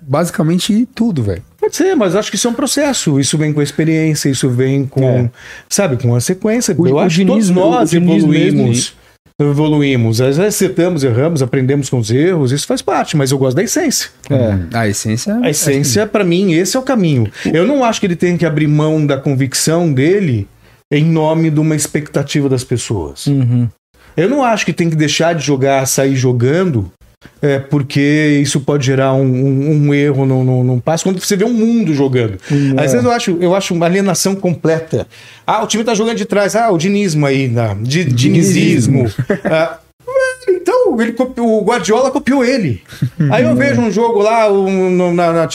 basicamente 0.08 0.88
tudo, 0.93 1.24
velho. 1.24 1.41
Pode 1.60 1.76
ser, 1.76 1.95
mas 1.95 2.16
acho 2.16 2.30
que 2.30 2.36
isso 2.36 2.47
é 2.47 2.51
um 2.51 2.54
processo. 2.54 3.20
Isso 3.20 3.38
vem 3.38 3.54
com 3.54 3.60
a 3.60 3.64
experiência, 3.64 4.30
isso 4.30 4.49
vem 4.49 4.86
com, 4.86 5.04
É. 5.04 5.30
sabe, 5.70 5.97
com 5.97 6.16
a 6.16 6.20
sequência. 6.22 6.76
O- 6.78 6.88
Eu 6.88 6.95
o 6.95 6.99
acho 6.99 7.20
que 7.20 7.26
todos 7.26 7.49
nós 7.49 7.93
evoluímos. 7.93 8.95
Evoluímos. 9.41 10.22
Às 10.22 10.38
vezes 10.38 10.56
acertamos, 10.56 11.04
erramos, 11.04 11.41
aprendemos 11.41 11.89
com 11.89 11.97
os 11.97 12.12
erros, 12.12 12.51
isso 12.51 12.68
faz 12.68 12.82
parte, 12.82 13.18
mas 13.18 13.32
eu 13.32 13.38
gosto 13.38 13.56
da 13.56 13.64
essência. 13.64 14.10
É. 14.30 14.78
A 14.78 14.88
essência. 14.88 15.36
A 15.41 15.49
essência, 15.49 16.06
pra 16.06 16.24
mim, 16.24 16.54
esse 16.54 16.78
é 16.78 16.80
o 16.80 16.84
caminho. 16.84 17.30
Eu 17.51 17.66
não 17.66 17.84
acho 17.84 17.99
que 17.99 18.06
ele 18.06 18.16
tem 18.16 18.38
que 18.38 18.45
abrir 18.45 18.68
mão 18.68 19.06
da 19.06 19.18
convicção 19.18 19.91
dele 19.91 20.47
em 20.91 21.04
nome 21.04 21.49
de 21.49 21.60
uma 21.60 21.76
expectativa 21.76 22.47
das 22.47 22.64
pessoas. 22.64 23.26
Uhum. 23.26 23.68
Eu 24.16 24.30
não 24.30 24.43
acho 24.43 24.64
que 24.66 24.72
tem 24.74 24.88
que 24.89 24.95
deixar 24.95 25.34
de 25.34 25.43
jogar, 25.43 25.86
sair 25.88 26.16
jogando, 26.16 26.91
é, 27.41 27.59
porque 27.59 28.39
isso 28.41 28.61
pode 28.61 28.86
gerar 28.86 29.13
um, 29.13 29.24
um- 29.26 29.88
um 29.88 29.93
erro 29.93 30.26
no, 30.26 30.63
no, 30.63 30.82
passe. 30.82 31.03
Quando 31.03 31.19
você 31.19 31.36
vê 31.36 31.43
um 31.45 31.53
mundo 31.53 31.93
jogando. 31.93 32.38
Hum, 32.51 32.74
Às 32.78 32.91
é. 32.91 32.97
vezes 32.97 33.03
eu 33.05 33.11
acho, 33.11 33.38
eu 33.41 33.55
acho 33.55 33.74
uma 33.74 33.86
alienação 33.86 34.36
completa. 34.36 35.07
Ah, 35.45 35.63
o 35.63 35.67
time 35.67 35.84
tá 35.84 35.93
jogando 35.93 36.17
de 36.17 36.26
trás. 36.26 36.55
Ah, 36.55 36.71
o 36.71 36.78
dinismo 36.78 37.26
aí, 37.26 37.47
na, 37.47 37.74
di, 37.74 38.05
dinizismo. 38.05 39.05
Ah, 39.45 39.78
então, 40.47 40.99
ele 41.01 41.13
copiou- 41.13 41.61
o 41.61 41.63
Guardiola 41.65 42.11
copiou 42.11 42.43
ele. 42.43 42.82
Aí 43.32 43.43
eu 43.43 43.55
vejo 43.55 43.82
um 43.82 43.91
jogo 43.91 44.19
lá, 44.21 44.51
um, 44.51 45.13
na, 45.13 45.32
na, 45.34 45.49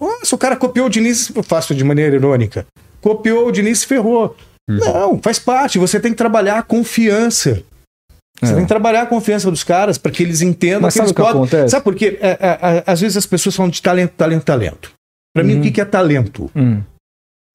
Nossa, 0.00 0.34
o 0.34 0.38
cara 0.38 0.56
copiou 0.56 0.86
o 0.86 0.90
Diniz, 0.90 1.30
eu 1.34 1.42
faço 1.42 1.74
de 1.74 1.82
maneira 1.84 2.14
irônica. 2.16 2.66
Copiou 3.00 3.48
o 3.48 3.52
Diniz 3.52 3.82
e 3.82 3.86
ferrou. 3.86 4.36
Não, 4.68 5.18
faz 5.20 5.38
parte. 5.38 5.78
Você 5.78 5.98
tem 5.98 6.12
que 6.12 6.16
trabalhar 6.18 6.58
a 6.58 6.62
confiança. 6.62 7.62
Você 8.42 8.52
É. 8.52 8.54
tem 8.56 8.64
que 8.64 8.68
trabalhar 8.68 9.02
a 9.02 9.06
confiança 9.06 9.50
dos 9.50 9.62
caras 9.62 9.96
para 9.98 10.10
que 10.10 10.22
eles 10.22 10.40
entendam 10.42 10.82
Mas 10.82 10.94
que 10.94 10.98
sabe 10.98 11.06
eles 11.06 11.12
o 11.12 11.14
que 11.14 11.22
podem. 11.22 11.36
acontece? 11.36 11.70
Sabe 11.70 11.84
por 11.84 11.94
quê? 11.94 12.18
É, 12.20 12.28
é, 12.30 12.36
é, 12.78 12.84
às 12.86 13.00
vezes 13.00 13.16
as 13.16 13.26
pessoas 13.26 13.54
falam 13.54 13.70
de 13.70 13.80
talento, 13.80 14.12
talento, 14.16 14.42
talento. 14.44 14.90
Para 15.34 15.44
mim, 15.44 15.54
Uhum. 15.54 15.60
o 15.60 15.62
que 15.62 15.70
que 15.70 15.80
é 15.80 15.84
talento? 15.84 16.50
Hum. 16.54 16.82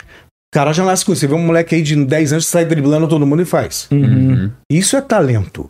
O 0.01 0.05
cara 0.53 0.71
já 0.73 0.85
nasce 0.85 1.03
com 1.05 1.11
isso. 1.11 1.19
Você 1.21 1.27
vê 1.27 1.35
um 1.35 1.45
moleque 1.45 1.75
aí 1.75 1.81
de 1.81 1.95
10 2.05 2.31
anos 2.31 2.45
que 2.45 2.51
sai 2.51 2.65
driblando 2.65 3.07
todo 3.07 3.25
mundo 3.27 3.41
e 3.41 3.45
faz. 3.45 3.87
Uhum. 3.91 3.99
Uhum. 3.99 4.51
Isso 4.71 4.95
é 4.95 5.01
talento. 5.01 5.69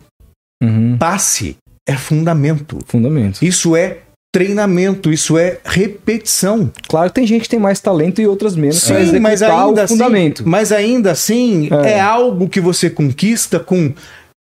Uhum. 0.62 0.96
Passe 0.98 1.56
é 1.86 1.94
fundamento. 1.96 2.78
Fundamento. 2.86 3.42
Isso 3.42 3.74
é 3.76 3.98
treinamento. 4.32 5.10
Isso 5.12 5.36
é 5.36 5.58
repetição. 5.64 6.70
Claro 6.88 7.10
que 7.10 7.14
tem 7.16 7.26
gente 7.26 7.42
que 7.42 7.48
tem 7.48 7.58
mais 7.58 7.80
talento 7.80 8.20
e 8.20 8.26
outras 8.26 8.54
menos 8.54 8.80
Sim, 8.82 8.92
mas 9.20 9.40
executar 9.42 9.66
ainda 9.66 9.80
o 9.80 9.84
assim, 9.84 10.34
mas 10.44 10.72
ainda 10.72 11.10
assim 11.10 11.68
É. 11.84 11.92
é. 11.92 12.00
algo 12.00 12.48
que 12.48 12.60
você 12.60 12.88
conquista 12.88 13.58
com 13.58 13.92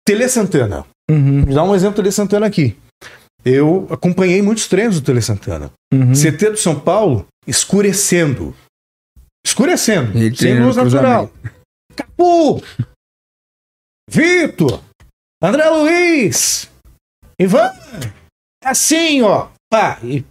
Tele 0.05 0.27
Santana. 0.27 0.85
Uhum. 1.09 1.45
Vou 1.45 1.55
dar 1.55 1.63
um 1.63 1.75
exemplo 1.75 1.95
do 1.95 1.97
Tele 2.03 2.11
Santana 2.11 2.45
aqui. 2.45 2.75
Eu 3.45 3.87
acompanhei 3.89 4.41
muitos 4.41 4.67
treinos 4.67 4.99
do 4.99 5.05
Tele 5.05 5.21
Santana. 5.21 5.71
Uhum. 5.93 6.13
CT 6.13 6.51
do 6.51 6.57
São 6.57 6.79
Paulo 6.79 7.27
escurecendo. 7.47 8.55
Escurecendo. 9.45 10.17
Ele 10.17 10.35
sem 10.35 10.59
luz 10.63 10.75
natural. 10.77 11.29
Capu! 11.95 12.61
Vitor! 14.09 14.81
André 15.41 15.69
Luiz! 15.69 16.69
Ivan! 17.39 17.71
É 18.63 18.69
assim, 18.69 19.21
ó. 19.21 19.49
Pá, 19.69 19.99
e- 20.03 20.23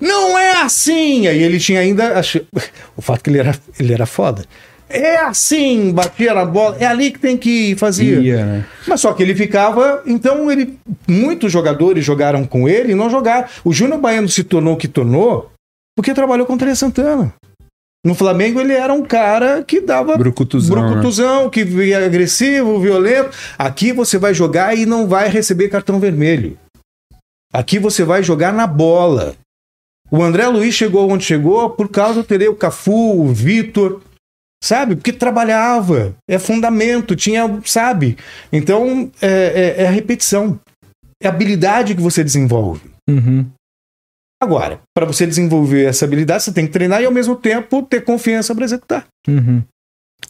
Não 0.00 0.38
é 0.38 0.62
assim! 0.62 1.26
Aí 1.26 1.42
ele 1.42 1.58
tinha 1.58 1.80
ainda. 1.80 2.18
ach- 2.18 2.44
O 2.96 3.00
fato 3.02 3.22
que 3.24 3.30
ele 3.30 3.38
era, 3.38 3.58
ele 3.78 3.92
era 3.94 4.04
foda. 4.06 4.44
É 4.90 5.18
assim, 5.18 5.92
batia 5.92 6.34
na 6.34 6.44
bola. 6.44 6.76
É 6.78 6.86
ali 6.86 7.10
que 7.12 7.18
tem 7.18 7.36
que 7.36 7.76
fazer. 7.76 8.20
Ia, 8.22 8.44
né? 8.44 8.66
Mas 8.86 9.00
só 9.00 9.12
que 9.12 9.22
ele 9.22 9.34
ficava. 9.34 10.02
Então, 10.04 10.50
ele. 10.50 10.78
Muitos 11.08 11.52
jogadores 11.52 12.04
jogaram 12.04 12.44
com 12.44 12.68
ele 12.68 12.92
e 12.92 12.94
não 12.94 13.08
jogaram. 13.08 13.46
O 13.64 13.72
Júnior 13.72 14.00
Baiano 14.00 14.28
se 14.28 14.42
tornou 14.42 14.74
o 14.74 14.76
que 14.76 14.88
tornou 14.88 15.50
porque 15.96 16.14
trabalhou 16.14 16.46
com 16.46 16.54
o 16.54 16.58
Tele 16.58 16.74
Santana. 16.74 17.32
No 18.04 18.14
Flamengo, 18.14 18.58
ele 18.60 18.72
era 18.72 18.92
um 18.92 19.02
cara 19.02 19.62
que 19.62 19.80
dava 19.80 20.16
Brucutuzão. 20.16 20.74
né? 20.74 20.88
brucutuzão, 20.88 21.50
que 21.50 21.62
via 21.62 22.04
agressivo, 22.04 22.80
violento. 22.80 23.36
Aqui 23.58 23.92
você 23.92 24.16
vai 24.16 24.32
jogar 24.32 24.74
e 24.74 24.86
não 24.86 25.06
vai 25.06 25.28
receber 25.28 25.68
cartão 25.68 26.00
vermelho. 26.00 26.58
Aqui 27.52 27.78
você 27.78 28.02
vai 28.02 28.22
jogar 28.22 28.52
na 28.52 28.66
bola. 28.66 29.34
O 30.10 30.22
André 30.22 30.46
Luiz 30.48 30.74
chegou 30.74 31.10
onde 31.10 31.24
chegou 31.24 31.70
por 31.70 31.88
causa 31.88 32.14
do 32.14 32.24
Tere, 32.24 32.48
o 32.48 32.54
Cafu, 32.54 33.20
o 33.20 33.28
Vitor, 33.32 34.00
sabe? 34.62 34.96
Porque 34.96 35.12
trabalhava, 35.12 36.14
é 36.28 36.38
fundamento, 36.38 37.16
tinha, 37.16 37.60
sabe? 37.64 38.16
Então 38.52 39.10
é, 39.20 39.28
é, 39.78 39.82
é 39.84 39.88
a 39.88 39.90
repetição, 39.90 40.58
é 41.22 41.26
a 41.26 41.30
habilidade 41.30 41.94
que 41.94 42.02
você 42.02 42.22
desenvolve. 42.22 42.90
Uhum. 43.08 43.46
Agora, 44.42 44.80
para 44.96 45.04
você 45.04 45.26
desenvolver 45.26 45.84
essa 45.84 46.04
habilidade, 46.04 46.44
você 46.44 46.52
tem 46.52 46.66
que 46.66 46.72
treinar 46.72 47.02
e 47.02 47.04
ao 47.04 47.12
mesmo 47.12 47.36
tempo 47.36 47.82
ter 47.82 48.02
confiança 48.02 48.54
para 48.54 48.64
executar. 48.64 49.06
Uhum. 49.28 49.62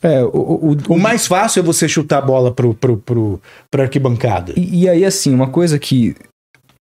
É, 0.02 0.22
o, 0.24 0.28
o, 0.28 0.76
O 0.88 0.98
mais 0.98 1.26
fácil 1.26 1.60
é 1.60 1.62
você 1.62 1.88
chutar 1.88 2.18
a 2.18 2.26
bola 2.26 2.52
pro, 2.52 2.74
pro, 2.74 2.96
pro, 2.96 3.40
pra 3.70 3.84
arquibancada. 3.84 4.52
E, 4.56 4.82
e 4.82 4.88
aí, 4.88 5.04
assim, 5.04 5.32
uma 5.32 5.48
coisa 5.48 5.78
que 5.78 6.16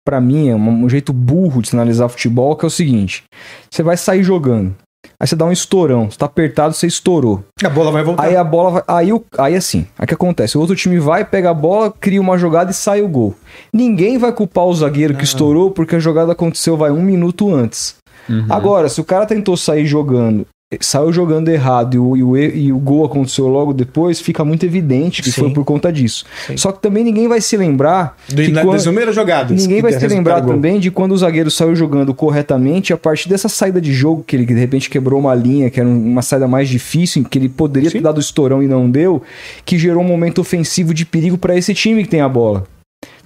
pra 0.06 0.20
mim 0.20 0.48
é 0.48 0.54
um, 0.54 0.84
um 0.84 0.88
jeito 0.88 1.12
burro 1.12 1.60
de 1.60 1.68
sinalizar 1.68 2.08
futebol, 2.08 2.56
que 2.56 2.64
é 2.64 2.68
o 2.68 2.70
seguinte: 2.70 3.24
você 3.70 3.82
vai 3.82 3.96
sair 3.96 4.22
jogando. 4.22 4.74
Aí 5.18 5.26
você 5.26 5.34
dá 5.36 5.44
um 5.44 5.52
estourão. 5.52 6.10
Você 6.10 6.18
tá 6.18 6.26
apertado, 6.26 6.74
você 6.74 6.86
estourou. 6.86 7.42
A 7.64 7.68
bola 7.68 7.90
vai 7.90 8.02
voltar. 8.02 8.24
Aí 8.24 8.36
a 8.36 8.44
bola 8.44 8.70
vai. 8.70 8.82
Aí, 8.86 9.12
o- 9.12 9.24
aí 9.38 9.54
assim, 9.54 9.86
aí 9.98 10.04
o 10.04 10.06
que 10.08 10.14
acontece? 10.14 10.56
O 10.56 10.60
outro 10.60 10.76
time 10.76 10.98
vai, 10.98 11.24
pega 11.24 11.50
a 11.50 11.54
bola, 11.54 11.92
cria 12.00 12.20
uma 12.20 12.36
jogada 12.38 12.70
e 12.70 12.74
sai 12.74 13.02
o 13.02 13.08
gol. 13.08 13.34
Ninguém 13.72 14.18
vai 14.18 14.32
culpar 14.32 14.64
o 14.64 14.74
zagueiro 14.74 15.14
que 15.14 15.24
estourou 15.24 15.70
porque 15.70 15.96
a 15.96 16.00
jogada 16.00 16.32
aconteceu, 16.32 16.76
vai, 16.76 16.90
um 16.90 17.02
minuto 17.02 17.52
antes. 17.54 17.96
Uhum. 18.28 18.46
Agora, 18.48 18.88
se 18.88 19.00
o 19.00 19.04
cara 19.04 19.24
tentou 19.24 19.56
sair 19.56 19.86
jogando, 19.86 20.46
saiu 20.80 21.12
jogando 21.12 21.48
errado 21.48 21.94
e 21.94 21.98
o, 21.98 22.16
e 22.16 22.22
o, 22.24 22.36
e 22.36 22.72
o 22.72 22.78
gol 22.78 23.04
aconteceu 23.04 23.46
logo 23.46 23.72
depois, 23.72 24.20
fica 24.20 24.44
muito 24.44 24.66
evidente 24.66 25.22
que 25.22 25.30
Sim. 25.30 25.42
foi 25.42 25.50
por 25.52 25.64
conta 25.64 25.92
disso. 25.92 26.24
Sim. 26.46 26.56
Só 26.56 26.72
que 26.72 26.82
também 26.82 27.04
ninguém 27.04 27.28
vai 27.28 27.40
se 27.40 27.56
lembrar. 27.56 28.16
Do, 28.28 28.42
que 28.42 28.48
na, 28.50 28.62
quando- 28.62 28.72
das 28.74 28.82
primeiras 28.82 29.14
jogadas. 29.14 29.62
Ninguém 29.62 29.80
vai 29.80 29.92
se 29.92 30.06
lembrar 30.08 30.40
também 30.40 30.80
de 30.80 30.90
quando 30.90 31.12
o 31.12 31.16
zagueiro 31.16 31.50
saiu 31.52 31.76
jogando 31.76 32.12
corretamente, 32.12 32.92
a 32.92 32.96
partir 32.96 33.28
dessa 33.28 33.48
saída 33.48 33.80
de 33.80 33.92
jogo, 33.92 34.24
que 34.26 34.34
ele 34.34 34.44
de 34.44 34.54
repente 34.54 34.90
quebrou 34.90 35.20
uma 35.20 35.34
linha, 35.36 35.70
que 35.70 35.78
era 35.78 35.88
um, 35.88 36.04
uma 36.12 36.22
saída 36.22 36.48
mais 36.48 36.68
difícil, 36.68 37.22
em 37.22 37.24
que 37.24 37.38
ele 37.38 37.48
poderia 37.48 37.88
Sim. 37.88 37.98
ter 37.98 38.02
dado 38.02 38.16
o 38.16 38.20
estourão 38.20 38.60
e 38.60 38.66
não 38.66 38.90
deu, 38.90 39.22
que 39.64 39.78
gerou 39.78 40.02
um 40.02 40.06
momento 40.06 40.40
ofensivo 40.40 40.92
de 40.92 41.06
perigo 41.06 41.38
para 41.38 41.56
esse 41.56 41.72
time 41.74 42.02
que 42.02 42.08
tem 42.08 42.20
a 42.20 42.28
bola. 42.28 42.66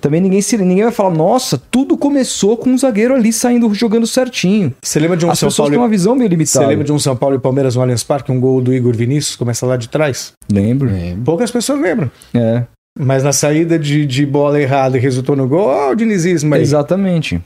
Também 0.00 0.20
ninguém, 0.20 0.40
se, 0.40 0.56
ninguém 0.56 0.84
vai 0.84 0.92
falar, 0.92 1.10
nossa, 1.10 1.60
tudo 1.70 1.96
começou 1.96 2.56
com 2.56 2.72
o 2.74 2.78
zagueiro 2.78 3.14
ali 3.14 3.32
saindo 3.32 3.72
jogando 3.74 4.06
certinho. 4.06 4.72
Você 4.82 4.98
lembra 4.98 5.16
de 5.16 5.26
um 5.26 5.30
As 5.30 5.38
São 5.38 5.48
pessoas 5.48 5.64
Paulo? 5.66 5.70
têm 5.72 5.78
uma 5.82 5.88
visão 5.88 6.14
meio 6.14 6.28
Você 6.28 6.34
limitada. 6.36 6.66
lembra 6.66 6.84
de 6.84 6.92
um 6.92 6.98
São 6.98 7.14
Paulo 7.14 7.36
e 7.36 7.38
Palmeiras 7.38 7.76
no 7.76 7.82
Allianz 7.82 8.02
Parque, 8.02 8.32
um 8.32 8.40
gol 8.40 8.62
do 8.62 8.72
Igor 8.72 8.94
Vinícius, 8.94 9.36
começa 9.36 9.66
lá 9.66 9.76
de 9.76 9.88
trás? 9.90 10.32
Lembro. 10.50 10.90
Lembro. 10.90 11.22
Poucas 11.24 11.50
pessoas 11.50 11.80
lembram. 11.80 12.10
É, 12.34 12.62
Mas 12.98 13.22
na 13.22 13.32
saída 13.32 13.78
de, 13.78 14.06
de 14.06 14.24
bola 14.24 14.60
errada 14.60 14.96
e 14.96 15.00
resultou 15.00 15.36
no 15.36 15.46
gol, 15.46 15.66
ó, 15.68 15.90
o 15.90 15.94
dinizismo 15.94 16.54
aí. 16.54 16.62
exatamente. 16.62 17.40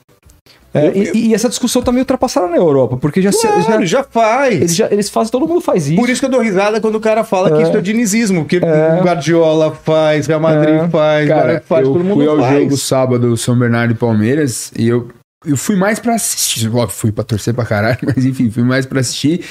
É, 0.74 0.88
Eu- 0.88 1.14
e, 1.14 1.28
e 1.28 1.34
essa 1.34 1.48
discussão 1.48 1.80
tá 1.82 1.92
meio 1.92 2.02
ultrapassada 2.02 2.48
na 2.48 2.56
Europa, 2.56 2.96
porque 2.96 3.22
já, 3.22 3.30
se- 3.30 3.46
Claro, 3.46 3.62
já- 3.62 3.84
já 3.98 4.02
faz. 4.04 4.54
eles, 4.56 4.74
já- 4.74 4.88
eles 4.90 5.08
fazem, 5.08 5.30
todo 5.30 5.46
mundo 5.46 5.60
faz 5.60 5.86
isso. 5.86 5.94
Por 5.96 6.10
isso 6.10 6.20
que 6.20 6.26
eu 6.26 6.30
dou 6.30 6.40
risada 6.40 6.80
quando 6.80 6.96
o 6.96 7.00
cara 7.00 7.22
fala 7.22 7.48
que 7.52 7.58
É. 7.58 7.62
isso 7.62 7.76
é 7.76 7.80
dinizismo, 7.80 8.44
que 8.44 8.56
É. 8.56 9.00
Guardiola 9.00 9.70
faz, 9.72 10.26
Real 10.26 10.40
Madrid 10.40 10.74
É. 10.74 10.88
faz, 10.88 11.28
Cara, 11.28 11.62
faz, 11.64 11.86
eu 11.86 11.92
todo 11.92 12.02
mundo 12.04 12.16
fui 12.16 12.26
ao 12.26 12.38
faz. 12.38 12.58
jogo 12.62 12.76
sábado 12.76 13.36
São 13.36 13.56
Bernardo 13.56 13.92
e 13.92 13.94
Palmeiras 13.94 14.72
e 14.76 14.88
eu, 14.88 15.08
eu 15.46 15.56
fui 15.56 15.76
mais 15.76 16.00
pra 16.00 16.14
assistir. 16.16 16.66
Óbvio, 16.68 16.88
fui 16.88 17.12
pra 17.12 17.22
torcer 17.22 17.54
pra 17.54 17.64
caralho, 17.64 17.98
mas 18.16 18.24
enfim, 18.24 18.50
fui 18.50 18.64
mais 18.64 18.84
pra 18.84 18.98
assistir. 19.00 19.42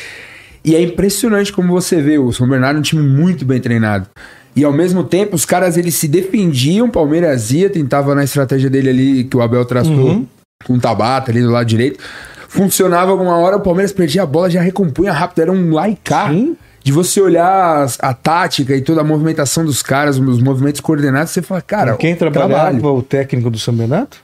E 0.66 0.76
é 0.76 0.82
impressionante 0.82 1.54
como 1.54 1.72
você 1.72 2.02
vê 2.02 2.18
o 2.18 2.32
São 2.34 2.48
Bernardo 2.50 2.78
é 2.78 2.80
um 2.80 2.84
time 2.84 3.02
muito 3.02 3.46
bem 3.46 3.62
treinado. 3.62 4.08
E 4.56 4.64
ao 4.64 4.72
mesmo 4.74 5.04
tempo, 5.04 5.36
os 5.36 5.46
caras 5.46 5.78
eles 5.78 5.96
se 5.96 6.08
defendiam, 6.08 6.88
o 6.88 6.92
Palmeiras 6.92 7.52
ia, 7.52 7.70
tentava 7.70 8.14
na 8.14 8.24
estratégia 8.24 8.70
dele 8.70 8.90
ali, 8.90 9.24
que 9.24 9.36
o 9.36 9.42
Abel 9.42 9.66
traçou 9.66 9.94
Uhum. 9.94 10.28
Com 10.64 10.74
o 10.74 10.80
Tabata 10.80 11.32
ali 11.32 11.42
do 11.42 11.50
lado 11.52 11.66
direito. 11.66 12.00
Funcionava 12.48 13.12
alguma 13.12 13.38
hora, 13.38 13.58
o 13.58 13.62
Palmeiras 13.62 13.92
perdia 13.92 14.24
a 14.24 14.26
bola, 14.26 14.50
já 14.50 14.62
recompunha 14.62 15.12
rápido, 15.12 15.40
era 15.42 15.52
um 15.52 15.72
lá 15.74 15.90
e 15.90 15.96
cá. 15.96 16.30
Sim. 16.30 16.56
De 16.84 16.92
você 16.92 17.22
olhar 17.22 17.82
as- 17.84 17.98
a 18.02 18.14
tática 18.14 18.76
e 18.76 18.82
toda 18.82 19.00
a 19.02 19.04
movimentação 19.06 19.64
dos 19.64 19.82
caras, 19.82 20.18
os 20.20 20.42
movimentos 20.42 20.82
coordenados, 20.82 21.32
você 21.32 21.42
fala, 21.42 21.62
cara, 21.62 21.96
Quem 21.96 22.14
trabalhava 22.16 22.92
o 22.92 23.02
técnico 23.02 23.50
do 23.50 23.58
São 23.58 23.74
Bernardo? 23.74 24.18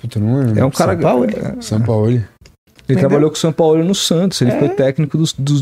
Puta, 0.00 0.20
não 0.20 0.38
lembro. 0.38 0.60
É 0.60 0.64
um 0.64 0.70
cara. 0.70 0.92
São 0.92 1.00
Paulo, 1.00 1.24
é, 1.24 1.62
São 1.62 1.80
Paulo. 1.80 2.08
Ele 2.10 2.24
Entendeu? 2.84 3.00
trabalhou 3.00 3.30
com 3.30 3.34
o 3.36 3.38
São 3.38 3.52
Paulo 3.52 3.82
no 3.82 3.94
Santos. 3.96 4.40
Ele 4.40 4.52
É. 4.52 4.58
foi 4.60 4.68
técnico 4.68 5.18
dos, 5.18 5.32
dos, 5.32 5.60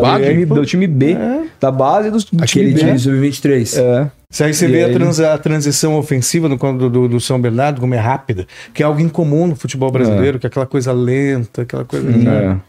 Bagre? 0.00 0.46
do, 0.46 0.54
do 0.54 0.64
time 0.64 0.86
B, 0.86 1.12
É. 1.14 1.46
da 1.58 1.72
base 1.72 2.10
dos, 2.10 2.24
do 2.24 2.44
Aquele 2.44 2.68
time 2.68 2.78
time 2.78 2.92
B. 2.92 2.98
sub-23. 2.98 3.76
É. 3.76 4.10
Se 4.30 4.44
aí 4.44 4.54
você 4.54 4.66
E 4.68 4.70
vê 4.70 4.84
a, 4.84 4.86
aí? 4.86 4.92
trans- 4.92 5.18
a 5.20 5.36
transição 5.38 5.96
ofensiva 5.98 6.48
no, 6.48 6.56
do, 6.56 6.88
do, 6.88 7.08
do 7.08 7.20
São 7.20 7.40
Bernardo, 7.40 7.80
como 7.80 7.94
é 7.94 7.98
rápida, 7.98 8.46
que 8.72 8.82
é 8.82 8.86
algo 8.86 9.00
incomum 9.00 9.48
no 9.48 9.56
futebol 9.56 9.90
brasileiro, 9.90 10.38
que 10.38 10.46
é 10.46 10.48
aquela 10.48 10.66
coisa 10.66 10.92
lenta, 10.92 11.62
aquela 11.62 11.84
coisa 11.84 12.08
É. 12.08 12.60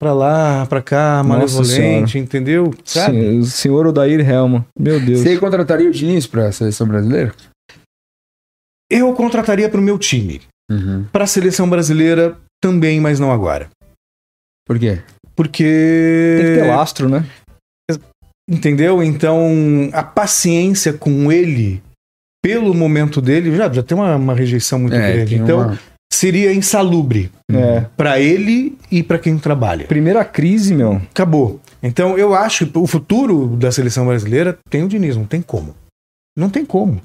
pra 0.00 0.14
lá, 0.14 0.64
pra 0.66 0.80
cá, 0.80 1.22
malevolente, 1.22 2.18
entendeu? 2.18 2.72
Sabe? 2.82 3.20
Sim, 3.20 3.38
o 3.40 3.44
senhor 3.44 3.86
Odair 3.86 4.26
Helma. 4.26 4.66
Meu 4.78 4.98
Deus. 4.98 5.20
Você 5.20 5.36
contrataria 5.36 5.88
o 5.88 5.92
Diniz 5.92 6.26
pra 6.26 6.50
seleção 6.50 6.88
brasileira? 6.88 7.34
Eu 8.90 9.12
contrataria 9.14 9.68
pro 9.68 9.82
meu 9.82 9.98
time. 9.98 10.40
Uhum. 10.70 11.04
Pra 11.12 11.26
seleção 11.26 11.68
brasileira 11.68 12.36
também, 12.62 13.00
mas 13.00 13.18
não 13.20 13.30
agora. 13.32 13.68
Por 14.66 14.78
quê? 14.78 15.02
Porque. 15.34 16.36
Tem 16.40 16.54
que 16.54 16.60
ter 16.62 16.68
lastro, 16.68 17.08
né? 17.08 17.24
Entendeu? 18.48 19.02
Então, 19.02 19.88
a 19.92 20.02
paciência 20.02 20.92
com 20.92 21.30
ele, 21.30 21.82
pelo 22.42 22.74
momento 22.74 23.20
dele, 23.20 23.54
já, 23.56 23.72
já 23.72 23.82
tem 23.82 23.96
uma, 23.96 24.16
uma 24.16 24.34
rejeição 24.34 24.78
muito 24.78 24.92
grande. 24.94 25.20
É, 25.20 25.24
tem 25.26 25.38
Então, 25.38 25.60
uma- 25.60 25.78
seria 26.12 26.52
insalubre 26.52 27.30
É. 27.50 27.86
pra 27.96 28.20
ele 28.20 28.76
e 28.90 29.02
pra 29.02 29.18
quem 29.18 29.38
trabalha. 29.38 29.86
Primeira 29.86 30.24
crise, 30.24 30.74
meu. 30.74 30.94
Acabou. 31.10 31.60
Então, 31.82 32.18
eu 32.18 32.34
acho 32.34 32.66
que 32.66 32.78
o 32.78 32.86
futuro 32.86 33.48
da 33.56 33.72
seleção 33.72 34.06
brasileira 34.06 34.58
tem 34.68 34.82
o 34.84 34.88
Diniz, 34.88 35.16
não 35.16 35.24
tem 35.24 35.40
como. 35.40 35.74
Não 36.36 36.48
tem 36.50 36.64
como. 36.64 37.00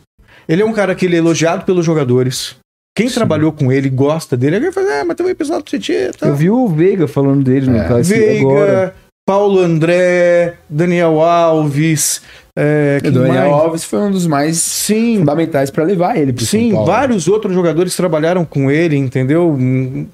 Ele 0.47 0.61
é 0.61 0.65
um 0.65 0.73
cara 0.73 0.95
que 0.95 1.05
ele 1.05 1.15
é 1.15 1.19
elogiado 1.19 1.65
pelos 1.65 1.85
jogadores. 1.85 2.55
Quem 2.95 3.07
Sim. 3.09 3.15
trabalhou 3.15 3.51
com 3.51 3.71
ele 3.71 3.89
gosta 3.89 4.35
dele. 4.35 4.55
Alguém 4.55 4.71
fala, 4.71 5.01
ah, 5.01 5.05
mas 5.05 5.15
tem 5.15 5.25
um 5.25 5.29
episódio 5.29 5.63
do 5.63 5.67
Tietchan. 5.69 6.11
Tá. 6.17 6.27
Eu 6.27 6.35
vi 6.35 6.49
o 6.49 6.67
Veiga 6.67 7.07
falando 7.07 7.43
dele 7.43 7.69
no 7.69 7.77
É. 7.77 7.87
caso 7.87 8.09
Veiga, 8.09 8.39
agora. 8.41 8.95
Paulo 9.27 9.59
André, 9.59 10.55
Daniel 10.69 11.21
Alves. 11.21 12.21
É, 12.57 13.01
Daniel 13.01 13.27
mais? 13.27 13.51
Alves 13.51 13.83
foi 13.83 13.99
um 13.99 14.09
dos 14.09 14.25
mais 14.25 14.57
Sim, 14.57 15.17
fundamentais 15.19 15.69
pra 15.69 15.83
levar 15.83 16.17
ele 16.17 16.31
pro 16.31 16.45
Sim, 16.45 16.71
Paulo. 16.71 16.87
vários 16.87 17.27
outros 17.27 17.53
jogadores 17.53 17.93
trabalharam 17.95 18.45
com 18.45 18.71
ele, 18.71 18.95
entendeu? 18.95 19.57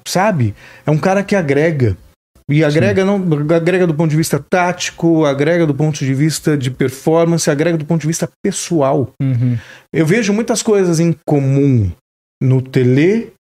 Sabe? 0.06 0.52
É 0.84 0.90
um 0.90 0.98
cara 0.98 1.22
que 1.22 1.36
agrega. 1.36 1.96
E 2.50 2.62
agrega 2.62 3.04
não 3.04 3.16
agrega 3.54 3.86
do 3.86 3.94
ponto 3.94 4.10
de 4.10 4.16
vista 4.16 4.38
tático, 4.38 5.24
agrega 5.24 5.64
do 5.64 5.74
ponto 5.74 6.04
de 6.04 6.12
vista 6.12 6.58
de 6.58 6.70
performance, 6.70 7.48
agrega 7.48 7.78
do 7.78 7.86
ponto 7.86 8.02
de 8.02 8.08
vista 8.08 8.28
pessoal. 8.42 9.12
Uhum. 9.22 9.56
Eu 9.92 10.04
vejo 10.04 10.32
muitas 10.32 10.60
coisas 10.60 10.98
em 11.00 11.14
comum 11.24 11.90
no 12.42 12.60
Tele 12.60 13.32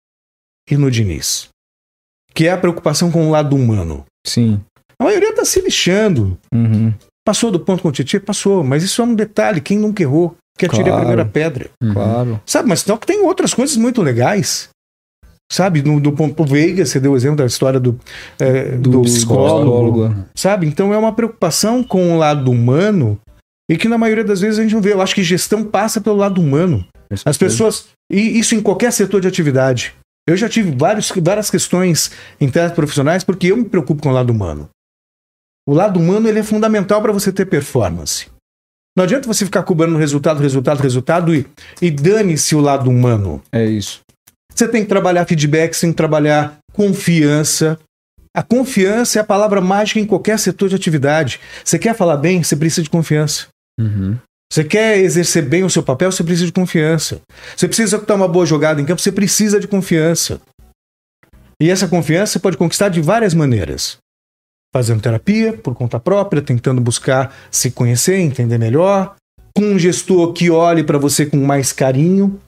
e 0.70 0.78
no 0.78 0.90
Diniz. 0.90 1.50
Que 2.34 2.48
é 2.48 2.52
a 2.52 2.58
preocupação 2.58 3.12
com 3.12 3.28
o 3.28 3.32
lado 3.32 3.56
humano. 3.56 4.06
Sim. 4.26 4.62
A 5.04 5.08
maioria 5.08 5.36
tá 5.36 5.44
se 5.44 5.60
lixando. 5.60 6.38
Uhum. 6.54 6.94
Passou 7.26 7.52
do 7.52 7.60
ponto 7.60 7.82
com 7.82 7.90
o 7.90 7.92
Tietchan? 7.92 8.22
Passou. 8.22 8.64
Mas 8.64 8.84
isso 8.84 9.02
é 9.02 9.06
um 9.06 9.14
detalhe. 9.14 9.60
Quem 9.60 9.78
nunca 9.78 10.02
errou? 10.02 10.36
Que 10.58 10.66
atire 10.66 10.84
a 10.84 10.86
Claro. 10.86 11.00
primeira 11.00 11.26
pedra. 11.26 11.70
Uhum. 11.82 11.94
Claro. 11.94 12.42
Sabe, 12.46 12.70
mas 12.70 12.82
só 12.82 12.96
que 12.96 13.08
tem 13.08 13.22
outras 13.22 13.54
coisas 13.54 13.76
muito 13.76 14.02
legais. 14.02 14.70
Sabe, 15.52 15.82
no, 15.84 16.00
do 16.00 16.12
ponto 16.14 16.46
Veiga, 16.46 16.86
você 16.86 17.00
deu 17.00 17.12
o 17.12 17.16
exemplo 17.16 17.38
da 17.38 17.46
história 17.46 17.80
do, 17.80 18.00
é, 18.40 18.72
do, 18.78 19.02
psicólogo, 19.02 20.16
sabe? 20.34 20.66
Então 20.66 20.94
é 20.94 20.98
uma 20.98 21.14
preocupação 21.14 21.84
com 21.84 22.14
o 22.14 22.18
lado 22.18 22.50
humano 22.50 23.20
e 23.70 23.78
que 23.78 23.88
na 23.88 23.98
maioria 23.98 24.24
das 24.24 24.42
vezes 24.42 24.58
a 24.58 24.64
gente 24.64 24.74
não 24.74 24.82
vê. 24.82 24.94
Eu 24.94 25.02
acho 25.02 25.14
que 25.14 25.22
gestão 25.22 25.64
passa 25.64 26.02
pelo 26.02 26.16
lado 26.16 26.42
humano. 26.42 26.86
As 27.26 27.38
pessoas, 27.38 27.88
e 28.12 28.40
isso 28.40 28.56
em 28.56 28.62
qualquer 28.62 28.92
setor 28.92 29.22
de 29.22 29.28
atividade. 29.28 29.94
Eu 30.28 30.38
já 30.38 30.48
tive 30.48 30.72
vários, 30.76 31.12
várias 31.22 31.52
questões 31.52 32.12
internas 32.40 32.72
profissionais 32.72 33.24
porque 33.24 33.48
eu 33.48 33.58
me 33.58 33.66
preocupo 33.66 34.02
com 34.02 34.10
o 34.10 34.14
lado 34.14 34.32
humano. 34.32 34.70
O 35.68 35.74
lado 35.74 36.00
humano 36.00 36.28
ele 36.28 36.40
é 36.40 36.44
fundamental 36.44 37.02
para 37.02 37.14
você 37.14 37.32
ter 37.32 37.46
performance. 37.46 38.28
Não 38.96 39.06
adianta 39.06 39.28
você 39.28 39.46
ficar 39.46 39.64
cobrando 39.64 39.98
resultado, 39.98 40.40
resultado, 40.40 40.82
resultado 40.82 41.34
e, 41.34 41.48
e 41.82 41.90
dane-se 41.90 42.56
o 42.56 42.60
lado 42.60 42.90
humano. 42.90 43.42
É 43.52 43.66
isso. 43.66 44.02
Você 44.54 44.68
tem 44.68 44.84
que 44.84 44.90
trabalhar 44.90 45.26
feedback, 45.26 45.74
você 45.74 45.82
tem 45.82 45.92
que 45.92 45.98
trabalhar 45.98 46.60
confiança. 46.74 47.80
A 48.36 48.44
confiança 48.44 49.20
é 49.20 49.22
a 49.22 49.26
palavra 49.26 49.62
mágica 49.62 50.00
em 50.00 50.06
qualquer 50.06 50.38
setor 50.38 50.70
de 50.70 50.76
atividade. 50.76 51.40
Você 51.64 51.80
quer 51.80 51.96
falar 51.96 52.18
bem, 52.18 52.44
você 52.44 52.56
precisa 52.56 52.84
de 52.84 52.90
confiança. 52.90 53.48
Uhum. 53.80 54.18
Você 54.52 54.64
quer 54.64 55.00
exercer 55.00 55.44
bem 55.44 55.64
o 55.64 55.70
seu 55.70 55.82
papel, 55.82 56.12
você 56.12 56.24
precisa 56.24 56.46
de 56.46 56.52
confiança. 56.52 57.22
Você 57.56 57.68
precisa 57.68 57.96
executar 57.96 58.16
uma 58.16 58.28
boa 58.28 58.46
jogada 58.46 58.80
em 58.80 58.86
campo, 58.86 59.02
você 59.02 59.12
precisa 59.12 59.60
de 59.60 59.68
confiança. 59.68 60.40
E 61.60 61.72
essa 61.72 61.88
confiança 61.88 62.34
você 62.34 62.40
pode 62.40 62.58
conquistar 62.58 62.90
de 62.90 63.02
várias 63.02 63.34
maneiras. 63.34 63.98
Fazendo 64.74 65.02
terapia, 65.02 65.54
por 65.54 65.76
conta 65.76 66.00
própria, 66.00 66.42
tentando 66.42 66.82
buscar 66.82 67.34
se 67.52 67.70
conhecer, 67.70 68.18
entender 68.18 68.58
melhor, 68.58 69.16
com 69.56 69.64
um 69.64 69.80
gestor 69.80 70.34
que 70.34 70.50
olhe 70.50 70.84
para 70.84 70.98
você 70.98 71.26
com 71.28 71.38
mais 71.38 71.72
carinho, 71.72 72.40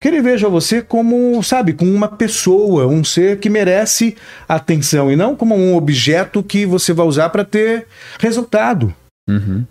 que 0.00 0.08
ele 0.08 0.20
veja 0.20 0.48
você 0.48 0.82
como, 0.82 1.42
sabe, 1.42 1.72
como 1.72 1.90
uma 1.90 2.08
pessoa, 2.08 2.86
um 2.86 3.02
ser 3.02 3.38
que 3.40 3.48
merece 3.48 4.16
atenção 4.48 5.10
e 5.10 5.16
não 5.16 5.34
como 5.34 5.54
um 5.54 5.74
objeto 5.74 6.42
que 6.42 6.66
você 6.66 6.92
vai 6.92 7.06
usar 7.06 7.30
para 7.30 7.44
ter 7.44 7.86
resultado 8.18 8.94
Uhum. 9.28 9.64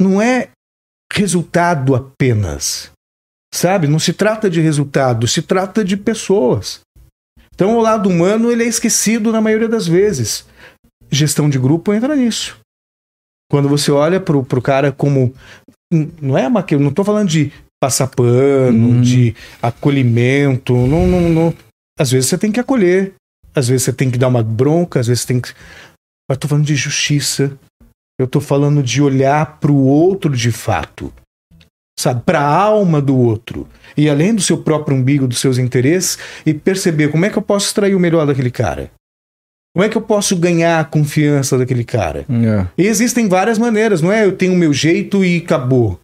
não 0.00 0.22
é 0.22 0.48
resultado 1.12 1.94
apenas. 1.94 2.90
Sabe? 3.54 3.86
Não 3.86 3.98
se 3.98 4.12
trata 4.12 4.50
de 4.50 4.60
resultado, 4.60 5.28
se 5.28 5.42
trata 5.42 5.84
de 5.84 5.96
pessoas. 5.96 6.80
Então 7.54 7.76
o 7.76 7.80
lado 7.80 8.08
humano 8.08 8.50
ele 8.50 8.64
é 8.64 8.66
esquecido 8.66 9.32
na 9.32 9.40
maioria 9.40 9.68
das 9.68 9.86
vezes. 9.86 10.46
Gestão 11.10 11.48
de 11.48 11.58
grupo 11.58 11.92
entra 11.94 12.14
nisso. 12.16 12.58
Quando 13.50 13.68
você 13.68 13.90
olha 13.90 14.20
pro, 14.20 14.44
pro 14.44 14.60
cara 14.62 14.90
como. 14.90 15.34
Não 16.20 16.36
é 16.36 16.46
uma. 16.48 16.64
Não 16.80 16.92
tô 16.92 17.04
falando 17.04 17.28
de 17.28 17.52
passar 17.80 18.08
pano, 18.08 18.88
Uhum. 18.88 19.00
de 19.00 19.34
acolhimento. 19.62 20.74
Não, 20.74 21.06
não, 21.06 21.28
não. 21.28 21.54
Às 21.98 22.10
vezes 22.10 22.28
você 22.28 22.36
tem 22.38 22.50
que 22.50 22.60
acolher. 22.60 23.14
Às 23.54 23.68
vezes 23.68 23.84
você 23.84 23.92
tem 23.92 24.10
que 24.10 24.18
dar 24.18 24.28
uma 24.28 24.42
bronca, 24.42 25.00
às 25.00 25.06
vezes 25.06 25.22
você 25.22 25.28
tem 25.28 25.40
que. 25.40 25.52
Mas 26.28 26.38
tô 26.38 26.48
falando 26.48 26.66
de 26.66 26.74
justiça. 26.74 27.56
Eu 28.18 28.26
tô 28.26 28.40
falando 28.40 28.82
de 28.82 29.00
olhar 29.02 29.58
pro 29.60 29.74
outro 29.74 30.34
de 30.34 30.50
fato. 30.50 31.12
Sabe, 31.98 32.22
para 32.24 32.40
a 32.40 32.54
alma 32.62 33.00
do 33.00 33.16
outro. 33.16 33.66
E 33.96 34.08
além 34.10 34.34
do 34.34 34.42
seu 34.42 34.58
próprio 34.58 34.96
umbigo, 34.96 35.26
dos 35.26 35.38
seus 35.38 35.56
interesses, 35.56 36.18
e 36.44 36.52
perceber 36.52 37.08
como 37.10 37.24
é 37.24 37.30
que 37.30 37.38
eu 37.38 37.42
posso 37.42 37.66
extrair 37.66 37.94
o 37.94 38.00
melhor 38.00 38.26
daquele 38.26 38.50
cara. 38.50 38.90
Como 39.76 39.84
é 39.84 39.90
que 39.90 39.96
eu 39.98 40.00
posso 40.00 40.34
ganhar 40.34 40.80
a 40.80 40.84
confiança 40.84 41.58
daquele 41.58 41.84
cara? 41.84 42.24
É, 42.30 42.66
E 42.78 42.86
existem 42.86 43.28
várias 43.28 43.58
maneiras, 43.58 44.00
não 44.00 44.10
é 44.10 44.24
eu 44.24 44.32
tenho 44.32 44.54
o 44.54 44.56
meu 44.56 44.72
jeito 44.72 45.22
e 45.22 45.36
acabou. 45.36 46.00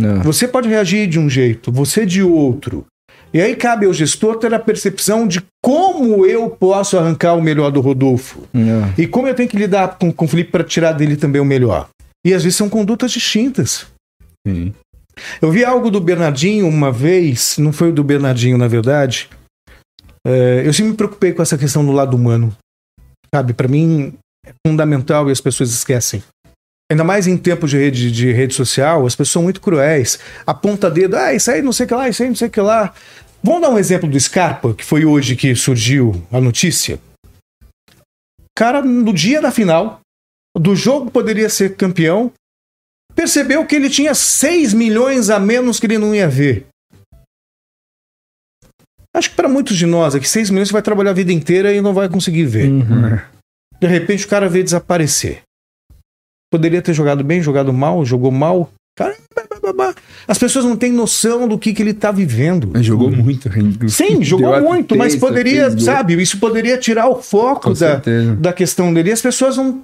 é. 0.00 0.14
Você 0.24 0.48
pode 0.48 0.68
reagir 0.68 1.06
de 1.06 1.20
um 1.20 1.30
jeito, 1.30 1.70
você 1.70 2.04
de 2.04 2.20
outro. 2.20 2.84
E 3.32 3.40
aí 3.40 3.54
cabe 3.54 3.86
ao 3.86 3.92
gestor 3.94 4.38
ter 4.38 4.52
a 4.52 4.58
percepção 4.58 5.28
de 5.28 5.40
como 5.62 6.26
eu 6.26 6.50
posso 6.50 6.98
arrancar 6.98 7.34
o 7.34 7.40
melhor 7.40 7.70
do 7.70 7.80
Rodolfo. 7.80 8.40
é. 8.52 9.00
E 9.00 9.06
como 9.06 9.28
eu 9.28 9.34
tenho 9.36 9.48
que 9.48 9.56
lidar 9.56 9.98
com, 10.00 10.12
o 10.24 10.26
Felipe 10.28 10.50
para 10.50 10.64
tirar 10.64 10.90
dele 10.90 11.14
também 11.14 11.40
o 11.40 11.44
melhor. 11.44 11.88
E 12.26 12.34
às 12.34 12.42
vezes 12.42 12.56
são 12.56 12.68
condutas 12.68 13.12
distintas. 13.12 13.86
Eu 15.40 15.52
vi 15.52 15.64
algo 15.64 15.92
do 15.92 16.00
Bernardinho 16.00 16.66
uma 16.66 16.90
vez, 16.90 17.56
não 17.56 17.72
foi 17.72 17.90
o 17.90 17.92
do 17.92 18.02
Bernardinho, 18.02 18.58
na 18.58 18.66
verdade. 18.66 19.30
É, 20.26 20.62
eu 20.66 20.72
sempre 20.72 20.90
me 20.90 20.96
preocupei 20.96 21.32
com 21.32 21.40
essa 21.40 21.56
questão 21.56 21.86
do 21.86 21.92
lado 21.92 22.16
humano. 22.16 22.52
Sabe, 23.34 23.54
para 23.54 23.68
mim 23.68 24.14
é 24.46 24.52
fundamental 24.66 25.28
e 25.28 25.32
as 25.32 25.40
pessoas 25.40 25.70
esquecem. 25.70 26.22
Ainda 26.90 27.04
mais 27.04 27.26
em 27.26 27.38
tempos 27.38 27.70
de 27.70 27.78
rede, 27.78 28.12
de 28.12 28.32
rede 28.32 28.54
social, 28.54 29.06
as 29.06 29.14
pessoas 29.14 29.30
são 29.30 29.42
muito 29.42 29.60
cruéis. 29.60 30.18
Aponta 30.46 30.90
dedo, 30.90 31.16
ah, 31.16 31.32
isso 31.32 31.50
aí 31.50 31.62
não 31.62 31.72
sei 31.72 31.86
o 31.86 31.88
que 31.88 31.94
lá, 31.94 32.08
isso 32.08 32.22
aí 32.22 32.28
não 32.28 32.36
sei 32.36 32.48
o 32.48 32.50
que 32.50 32.60
lá. 32.60 32.92
Vamos 33.42 33.62
dar 33.62 33.70
um 33.70 33.78
exemplo 33.78 34.08
do 34.08 34.20
Scarpa, 34.20 34.74
que 34.74 34.84
foi 34.84 35.04
hoje 35.04 35.34
que 35.34 35.54
surgiu 35.54 36.22
a 36.30 36.40
notícia. 36.40 37.00
Cara, 38.54 38.82
no 38.82 39.12
dia 39.12 39.40
da 39.40 39.50
final, 39.50 40.00
do 40.56 40.76
jogo 40.76 41.10
poderia 41.10 41.48
ser 41.48 41.76
campeão, 41.76 42.30
percebeu 43.14 43.64
que 43.66 43.74
ele 43.74 43.88
tinha 43.88 44.14
6 44.14 44.74
milhões 44.74 45.30
a 45.30 45.40
menos 45.40 45.80
que 45.80 45.86
ele 45.86 45.98
não 45.98 46.14
ia 46.14 46.28
ver. 46.28 46.66
Acho 49.14 49.30
que 49.30 49.36
para 49.36 49.48
muitos 49.48 49.76
de 49.76 49.84
nós 49.86 50.14
aqui, 50.14 50.28
6 50.28 50.50
milhões 50.50 50.68
você 50.68 50.72
vai 50.72 50.82
trabalhar 50.82 51.10
a 51.10 51.14
vida 51.14 51.32
inteira 51.32 51.72
e 51.74 51.80
não 51.80 51.92
vai 51.92 52.08
conseguir 52.08 52.44
ver. 52.46 52.70
Uhum. 52.70 53.18
De 53.80 53.86
repente 53.86 54.24
o 54.24 54.28
cara 54.28 54.48
vê 54.48 54.62
desaparecer. 54.62 55.42
Poderia 56.50 56.80
ter 56.82 56.92
jogado 56.94 57.22
bem, 57.24 57.42
jogado 57.42 57.72
mal, 57.72 58.04
jogou 58.04 58.30
mal. 58.30 58.70
Cara, 58.96 59.16
as 60.28 60.38
pessoas 60.38 60.64
não 60.66 60.76
têm 60.76 60.92
noção 60.92 61.48
do 61.48 61.58
que, 61.58 61.72
que 61.72 61.82
ele 61.82 61.94
tá 61.94 62.10
vivendo. 62.10 62.70
Mas 62.72 62.84
jogou 62.84 63.10
muito. 63.10 63.48
inclusive. 63.48 63.90
Sim, 63.90 64.14
Deu 64.16 64.24
jogou 64.24 64.60
muito, 64.60 64.94
mas 64.96 65.16
poderia, 65.16 65.70
sabe, 65.78 66.20
isso 66.20 66.38
poderia 66.38 66.76
tirar 66.76 67.08
o 67.08 67.22
foco 67.22 67.72
da, 67.74 68.00
da 68.38 68.52
questão 68.52 68.92
dele. 68.92 69.08
E 69.10 69.12
as 69.12 69.22
pessoas 69.22 69.56
não. 69.56 69.82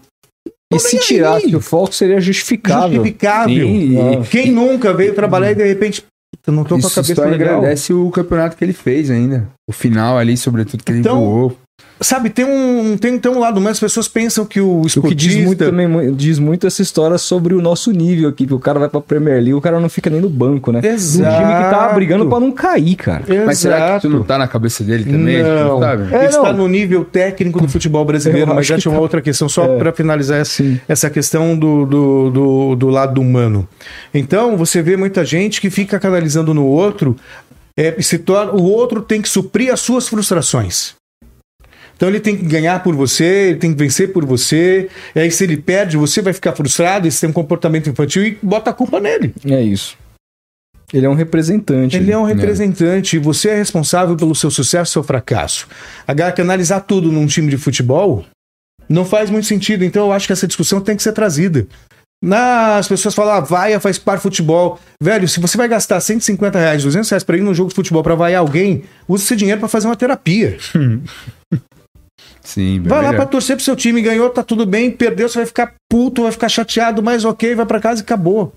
E 0.72 0.78
se 0.78 0.98
tirasse 0.98 1.56
o 1.56 1.60
foco, 1.60 1.94
seria 1.94 2.20
justificável. 2.20 2.96
Justificável. 2.96 3.66
Sim, 3.66 4.20
e- 4.20 4.26
Quem 4.26 4.52
nunca 4.52 4.92
veio 4.92 5.14
trabalhar 5.14 5.52
e 5.52 5.54
de 5.54 5.64
repente. 5.64 6.04
Eu 6.48 6.54
não 6.54 6.64
tô 6.64 6.70
com 6.70 6.76
a 6.76 6.78
Isso 6.78 6.94
cabeça 6.94 7.14
só 7.14 7.24
legal. 7.28 7.58
agradece 7.58 7.92
o 7.92 8.10
campeonato 8.10 8.56
que 8.56 8.64
ele 8.64 8.72
fez 8.72 9.10
ainda. 9.10 9.46
O 9.68 9.72
final 9.72 10.16
ali, 10.16 10.34
sobretudo, 10.36 10.82
que 10.82 10.90
ele 10.90 11.00
Então, 11.00 11.20
voou. 11.20 11.58
Sabe, 12.00 12.30
tem 12.30 12.44
um, 12.44 12.96
tem, 12.96 13.18
tem 13.18 13.30
um 13.32 13.40
lado, 13.40 13.60
mas 13.60 13.72
as 13.72 13.80
pessoas 13.80 14.06
pensam 14.06 14.44
que 14.46 14.60
o 14.60 14.82
O 14.82 14.86
esportista... 14.86 15.08
que 15.08 15.14
diz 15.34 15.44
muito 15.44 15.64
também 15.64 16.14
diz 16.14 16.38
muito 16.38 16.64
essa 16.64 16.80
história 16.80 17.18
sobre 17.18 17.54
o 17.54 17.60
nosso 17.60 17.90
nível 17.90 18.28
aqui, 18.28 18.46
que 18.46 18.54
o 18.54 18.58
cara 18.60 18.78
vai 18.78 18.88
pra 18.88 19.00
Premier 19.00 19.36
League, 19.38 19.54
o 19.54 19.60
cara 19.60 19.80
não 19.80 19.88
fica 19.88 20.08
nem 20.08 20.20
no 20.20 20.28
banco, 20.30 20.70
né? 20.70 20.80
Exato. 20.84 21.28
Um 21.34 21.38
time 21.40 21.54
que 21.64 21.70
tá 21.70 21.92
brigando 21.92 22.26
pra 22.28 22.38
não 22.38 22.52
cair, 22.52 22.94
cara. 22.94 23.24
Mas 23.44 23.58
será 23.58 23.76
que 23.76 23.82
Exato. 23.82 24.06
isso 24.06 24.16
não 24.16 24.22
tá 24.22 24.38
na 24.38 24.46
cabeça 24.46 24.84
dele 24.84 25.04
também? 25.10 25.42
Não, 25.42 25.80
Sabe? 25.80 26.14
É, 26.14 26.18
Ele 26.18 26.26
está 26.26 26.52
não. 26.52 26.58
no 26.58 26.68
nível 26.68 27.04
técnico 27.04 27.60
do 27.60 27.68
futebol 27.68 28.04
brasileiro, 28.04 28.54
mas 28.54 28.64
já 28.66 28.78
tinha 28.78 28.92
uma 28.92 28.98
tá. 28.98 29.02
outra 29.02 29.20
questão, 29.20 29.48
só 29.48 29.64
É. 29.64 29.78
para 29.78 29.92
finalizar 29.92 30.38
essa, 30.38 30.62
essa 30.86 31.10
questão 31.10 31.58
do, 31.58 31.84
do, 31.84 32.30
do, 32.30 32.76
do 32.76 32.88
lado 32.88 33.20
humano. 33.20 33.66
Então, 34.14 34.56
você 34.56 34.80
vê 34.82 34.96
muita 34.96 35.24
gente 35.24 35.60
que 35.60 35.68
fica 35.68 35.98
canalizando 35.98 36.54
no 36.54 36.64
outro, 36.64 37.16
é, 37.76 38.00
se 38.00 38.18
torna, 38.18 38.52
o 38.52 38.62
outro 38.62 39.00
tem 39.02 39.20
que 39.20 39.28
suprir 39.28 39.72
as 39.72 39.80
suas 39.80 40.06
frustrações. 40.08 40.96
Então 41.98 42.08
ele 42.08 42.20
tem 42.20 42.36
que 42.36 42.44
ganhar 42.44 42.80
por 42.80 42.94
você, 42.94 43.24
ele 43.50 43.58
tem 43.58 43.72
que 43.72 43.76
vencer 43.78 44.12
por 44.12 44.24
você. 44.24 44.88
E 45.16 45.18
aí, 45.18 45.30
se 45.32 45.42
ele 45.42 45.56
perde, 45.56 45.96
você 45.96 46.22
vai 46.22 46.32
ficar 46.32 46.52
frustrado, 46.52 47.10
você 47.10 47.20
tem 47.22 47.30
um 47.30 47.32
comportamento 47.32 47.90
infantil 47.90 48.24
e 48.24 48.38
bota 48.40 48.70
a 48.70 48.72
culpa 48.72 49.00
nele. 49.00 49.34
É 49.44 49.60
isso. 49.60 49.96
Ele 50.94 51.04
é 51.04 51.10
um 51.10 51.14
representante. 51.14 51.96
Ele 51.96 52.12
é 52.12 52.16
um 52.16 52.26
É. 52.28 52.32
representante 52.32 53.16
e 53.16 53.18
você 53.18 53.48
é 53.48 53.56
responsável 53.56 54.14
pelo 54.14 54.32
seu 54.32 54.48
sucesso 54.48 54.90
e 54.90 54.92
seu 54.92 55.02
fracasso. 55.02 55.66
Agora, 56.06 56.30
que 56.30 56.40
analisar 56.40 56.80
tudo 56.82 57.10
num 57.10 57.26
time 57.26 57.50
de 57.50 57.58
futebol 57.58 58.24
não 58.88 59.04
faz 59.04 59.28
muito 59.28 59.48
sentido. 59.48 59.84
Então, 59.84 60.06
eu 60.06 60.12
acho 60.12 60.28
que 60.28 60.32
essa 60.32 60.46
discussão 60.46 60.80
tem 60.80 60.94
que 60.96 61.02
ser 61.02 61.12
trazida. 61.12 61.66
Na, 62.24 62.76
as 62.78 62.86
pessoas 62.88 63.12
falam, 63.14 63.34
ah, 63.34 63.40
vaia 63.40 63.80
faz 63.80 63.98
par 63.98 64.20
futebol. 64.20 64.78
Velho, 65.02 65.28
se 65.28 65.40
você 65.40 65.56
vai 65.58 65.66
gastar 65.68 66.00
150 66.00 66.58
reais, 66.58 66.84
200 66.84 67.10
reais 67.10 67.24
pra 67.24 67.36
ir 67.36 67.40
num 67.42 67.52
jogo 67.54 67.70
de 67.70 67.74
futebol 67.74 68.02
pra 68.04 68.14
vaiar 68.14 68.40
alguém, 68.40 68.84
use 69.08 69.24
esse 69.24 69.34
dinheiro 69.36 69.58
pra 69.58 69.68
fazer 69.68 69.88
uma 69.88 69.96
terapia. 69.96 70.56
Sim, 72.48 72.80
Vai 72.80 73.02
lá 73.02 73.10
melhor. 73.10 73.16
pra 73.16 73.26
torcer 73.26 73.56
pro 73.56 73.64
seu 73.64 73.76
time, 73.76 74.00
ganhou, 74.00 74.30
tá 74.30 74.42
tudo 74.42 74.64
bem, 74.64 74.90
perdeu, 74.90 75.28
você 75.28 75.40
vai 75.40 75.46
ficar 75.46 75.74
puto, 75.90 76.22
vai 76.22 76.32
ficar 76.32 76.48
chateado, 76.48 77.02
mas 77.02 77.22
ok, 77.26 77.54
vai 77.54 77.66
pra 77.66 77.78
casa 77.78 78.00
e 78.00 78.04
acabou. 78.04 78.54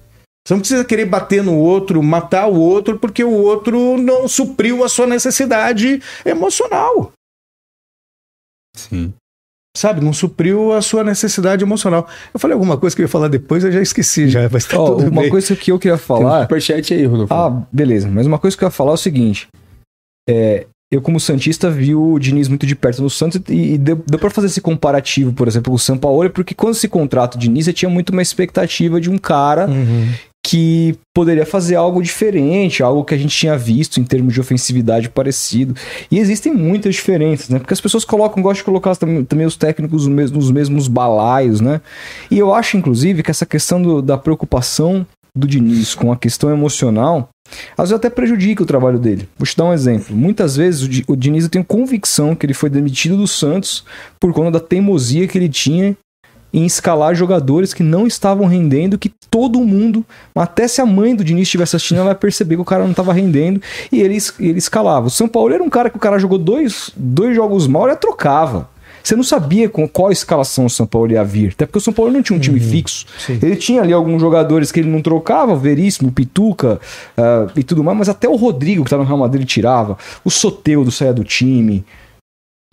Você 0.47 0.53
não 0.53 0.61
precisa 0.61 0.85
querer 0.85 1.05
bater 1.05 1.43
no 1.43 1.57
outro, 1.57 2.01
matar 2.01 2.47
o 2.47 2.55
outro, 2.57 2.97
porque 2.97 3.21
o 3.21 3.33
outro 3.33 3.97
não 3.97 4.29
supriu 4.29 4.81
a 4.85 4.87
sua 4.87 5.05
necessidade 5.05 6.01
emocional. 6.25 7.11
Sim. 8.77 9.13
Sabe, 9.75 10.01
não 10.03 10.11
supriu 10.13 10.73
a 10.73 10.81
sua 10.81 11.03
necessidade 11.03 11.63
emocional. 11.63 12.07
Eu 12.33 12.39
falei 12.39 12.53
alguma 12.53 12.77
coisa 12.77 12.95
que 12.95 13.01
eu 13.01 13.05
ia 13.05 13.09
falar 13.09 13.27
depois, 13.27 13.63
eu 13.63 13.71
já 13.71 13.81
esqueci 13.81 14.29
já, 14.29 14.49
mas 14.49 14.65
tá 14.65 14.77
tudo 14.77 15.09
uma 15.09 15.21
bem. 15.21 15.29
coisa 15.29 15.55
que 15.55 15.71
eu 15.71 15.77
queria 15.79 15.97
Tem 15.97 16.03
um 16.03 16.07
falar. 16.07 16.41
superchat 16.43 16.93
aí, 16.93 17.05
Rodolfo. 17.05 17.33
Ah, 17.33 17.49
beleza. 17.71 18.09
Mas 18.09 18.25
uma 18.25 18.39
coisa 18.39 18.55
que 18.57 18.63
eu 18.63 18.67
ia 18.67 18.71
falar 18.71 18.91
é 18.91 18.93
o 18.93 18.97
seguinte. 18.97 19.47
É, 20.29 20.65
eu, 20.91 21.01
como 21.01 21.19
Santista, 21.19 21.69
vi 21.71 21.95
o 21.95 22.19
Diniz 22.19 22.47
muito 22.47 22.65
de 22.65 22.75
perto 22.75 23.01
no 23.01 23.09
Santos 23.09 23.41
e, 23.49 23.73
e 23.73 23.77
deu, 23.77 24.03
deu 24.05 24.19
pra 24.19 24.29
fazer 24.29 24.47
esse 24.47 24.59
comparativo, 24.61 25.31
por 25.31 25.47
exemplo, 25.47 25.71
com 25.71 25.75
o 25.75 25.79
São 25.79 25.97
Paulo, 25.97 26.29
porque 26.29 26.53
quando 26.53 26.73
se 26.75 26.87
contrata 26.87 27.37
o 27.37 27.39
Diniz, 27.39 27.65
você 27.65 27.73
tinha 27.73 27.89
muito 27.89 28.09
uma 28.09 28.21
expectativa 28.21 28.99
de 28.99 29.09
um 29.09 29.17
cara 29.17 29.67
Uhum. 29.69 30.09
que 30.43 30.95
poderia 31.13 31.45
fazer 31.45 31.75
algo 31.75 32.01
diferente, 32.01 32.81
algo 32.83 33.05
que 33.05 33.13
a 33.13 33.17
gente 33.17 33.35
tinha 33.37 33.55
visto 33.57 33.99
em 33.99 34.03
termos 34.03 34.33
de 34.33 34.41
ofensividade 34.41 35.07
parecido. 35.07 35.75
E 36.09 36.17
existem 36.19 36.51
muitas 36.53 36.95
diferenças, 36.95 37.47
né? 37.49 37.59
Porque 37.59 37.73
as 37.73 37.79
pessoas 37.81 38.03
colocam, 38.03 38.41
gostam 38.41 38.61
de 38.61 38.63
colocar 38.65 38.95
também, 38.95 39.23
também 39.23 39.45
os 39.45 39.55
técnicos 39.55 40.07
nos 40.07 40.13
mesmos, 40.15 40.43
nos 40.45 40.51
mesmos 40.51 40.87
balaios, 40.87 41.61
né? 41.61 41.79
E 42.29 42.37
eu 42.39 42.53
acho, 42.53 42.75
inclusive, 42.75 43.21
que 43.23 43.31
essa 43.31 43.45
questão 43.45 43.81
do- 43.81 44.01
da 44.01 44.17
preocupação 44.17 45.05
do 45.33 45.47
Diniz 45.47 45.95
com 45.95 46.11
a 46.11 46.17
questão 46.17 46.49
emocional, 46.49 47.29
às 47.77 47.89
vezes 47.89 47.93
até 47.93 48.09
prejudica 48.09 48.63
o 48.63 48.65
trabalho 48.65 48.99
dele. 48.99 49.27
Vou 49.37 49.45
te 49.45 49.55
dar 49.57 49.65
um 49.65 49.73
exemplo. 49.73 50.15
Muitas 50.15 50.55
vezes 50.55 50.83
o, 50.83 50.87
Di- 50.87 51.03
o 51.07 51.15
Diniz 51.15 51.43
eu 51.43 51.49
tenho 51.49 51.65
convicção 51.65 52.35
que 52.35 52.45
ele 52.45 52.53
foi 52.53 52.69
demitido 52.69 53.17
do 53.17 53.27
Santos 53.27 53.83
por 54.19 54.33
conta 54.33 54.51
da 54.51 54.59
teimosia 54.59 55.27
que 55.27 55.37
ele 55.37 55.49
tinha 55.49 55.95
em 56.53 56.65
escalar 56.65 57.15
jogadores 57.15 57.73
que 57.73 57.81
não 57.81 58.05
estavam 58.05 58.45
rendendo, 58.45 58.97
que 58.97 59.09
todo 59.29 59.61
mundo, 59.61 60.05
até 60.35 60.67
se 60.67 60.81
a 60.81 60.85
mãe 60.85 61.15
do 61.15 61.23
Diniz 61.23 61.43
estivesse 61.43 61.77
assistindo, 61.77 61.99
ela 62.01 62.09
ia 62.09 62.15
perceber 62.15 62.55
que 62.55 62.61
o 62.61 62.65
cara 62.65 62.83
não 62.83 62.91
estava 62.91 63.13
rendendo 63.13 63.61
e 63.89 64.01
ele, 64.01 64.17
ele 64.37 64.57
escalava. 64.57 65.07
O 65.07 65.09
São 65.09 65.29
Paulo 65.29 65.53
era 65.53 65.63
um 65.63 65.69
cara 65.69 65.89
que 65.89 65.95
o 65.95 65.99
cara 65.99 66.19
jogou 66.19 66.37
dois, 66.37 66.91
dois 66.97 67.33
jogos 67.33 67.67
mal 67.67 67.89
e 67.89 67.95
trocava. 67.95 68.69
Você 69.03 69.15
não 69.15 69.23
sabia 69.23 69.69
com 69.69 69.87
qual 69.87 70.11
escalação 70.11 70.65
o 70.65 70.69
São 70.69 70.85
Paulo 70.85 71.11
ia 71.11 71.23
vir. 71.23 71.51
Até 71.53 71.65
porque 71.65 71.79
o 71.79 71.81
São 71.81 71.93
Paulo 71.93 72.11
não 72.11 72.21
tinha 72.21 72.37
um 72.37 72.39
time 72.39 72.59
fixo. 72.59 73.05
sim. 73.19 73.39
Ele 73.41 73.55
tinha 73.55 73.81
ali 73.81 73.93
alguns 73.93 74.21
jogadores 74.21 74.71
que 74.71 74.79
ele 74.79 74.89
não 74.89 75.01
trocava, 75.01 75.55
Veríssimo, 75.55 76.11
Pituca 76.11 76.79
ah, 77.17 77.47
e 77.55 77.63
tudo 77.63 77.83
mais, 77.83 77.97
mas 77.97 78.09
até 78.09 78.27
o 78.27 78.35
Rodrigo, 78.35 78.83
que 78.83 78.89
tá 78.89 78.97
no 78.97 79.03
Real 79.03 79.17
Madrid, 79.17 79.41
ele 79.41 79.47
tirava. 79.47 79.97
O 80.23 80.29
Soteudo 80.29 80.91
saía 80.91 81.13
do 81.13 81.23
time. 81.23 81.83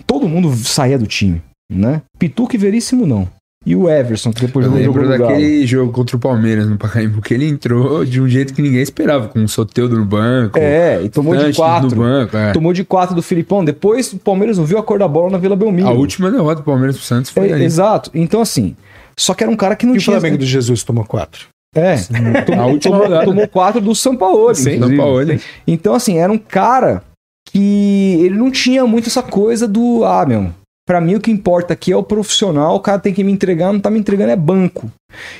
Todo 0.06 0.28
mundo 0.28 0.54
saía 0.56 0.98
do 0.98 1.06
time, 1.06 1.42
né? 1.70 2.02
Pituca 2.18 2.54
e 2.54 2.58
Veríssimo 2.58 3.06
não. 3.06 3.28
E 3.66 3.74
o 3.74 3.88
Everson, 3.90 4.32
que 4.32 4.42
depois 4.46 4.64
Eu 4.66 4.72
jogou 4.82 5.02
lembro 5.02 5.18
Galo. 5.18 5.30
daquele 5.32 5.66
jogo 5.66 5.92
contra 5.92 6.16
o 6.16 6.18
Palmeiras 6.18 6.68
no 6.68 6.78
Pacaembu, 6.78 7.20
que 7.20 7.34
ele 7.34 7.46
entrou 7.46 8.04
de 8.04 8.20
um 8.20 8.28
jeito 8.28 8.54
que 8.54 8.62
ninguém 8.62 8.80
esperava, 8.80 9.28
com 9.28 9.42
o 9.44 9.48
Soteudo 9.48 9.96
no 9.98 10.04
banco, 10.04 10.58
É, 10.58 11.02
e 11.02 11.08
tomou 11.08 11.36
de 11.36 11.52
quatro. 11.54 11.94
banco. 11.96 12.36
é. 12.36 12.52
Tomou 12.52 12.72
de 12.72 12.84
quatro 12.84 13.14
do 13.16 13.22
Filipão. 13.22 13.64
Depois 13.64 14.12
o 14.12 14.18
Palmeiras 14.18 14.56
não 14.58 14.64
viu 14.64 14.78
a 14.78 14.82
cor 14.82 14.98
da 14.98 15.08
bola 15.08 15.30
na 15.30 15.38
Vila 15.38 15.56
Belmiro. 15.56 15.88
A 15.88 15.90
última 15.92 16.30
derrota 16.30 16.56
do 16.56 16.62
Palmeiras 16.62 16.96
pro 16.96 17.04
Santos 17.04 17.30
foi 17.30 17.50
É, 17.50 17.52
ali. 17.54 17.64
exato. 17.64 18.10
Então, 18.14 18.40
assim. 18.40 18.76
Só 19.18 19.34
que 19.34 19.42
era 19.42 19.50
um 19.52 19.56
cara 19.56 19.74
que 19.74 19.84
não 19.84 19.94
E 19.94 19.98
o 19.98 20.00
tinha. 20.00 20.18
Flamengo 20.18 20.38
do 20.38 20.46
Jesus 20.46 20.84
tomou 20.84 21.04
quatro. 21.04 21.48
É. 21.74 21.94
A 22.56 22.64
última 22.66 23.00
tomou, 23.00 23.24
tomou 23.24 23.48
quatro 23.48 23.80
do 23.80 23.94
São 23.94 24.16
Paulo. 24.16 24.54
Sim, 24.54 24.78
Paulo. 24.96 25.20
Então, 25.66 25.94
assim, 25.94 26.16
era 26.18 26.32
um 26.32 26.38
cara 26.38 27.02
que 27.50 28.20
ele 28.24 28.36
não 28.36 28.50
tinha 28.50 28.86
muito 28.86 29.08
essa 29.08 29.22
coisa 29.22 29.66
do, 29.66 30.04
ah, 30.04 30.24
meu, 30.26 30.50
Pra 30.88 31.02
mim, 31.02 31.16
o 31.16 31.20
que 31.20 31.30
importa 31.30 31.74
aqui 31.74 31.92
é 31.92 31.96
o 31.96 32.02
profissional, 32.02 32.74
o 32.76 32.80
cara 32.80 32.98
tem 32.98 33.12
que 33.12 33.22
me 33.22 33.30
entregar, 33.30 33.70
não 33.74 33.78
tá 33.78 33.90
me 33.90 33.98
entregando 33.98 34.30
é 34.32 34.36
banco. 34.36 34.90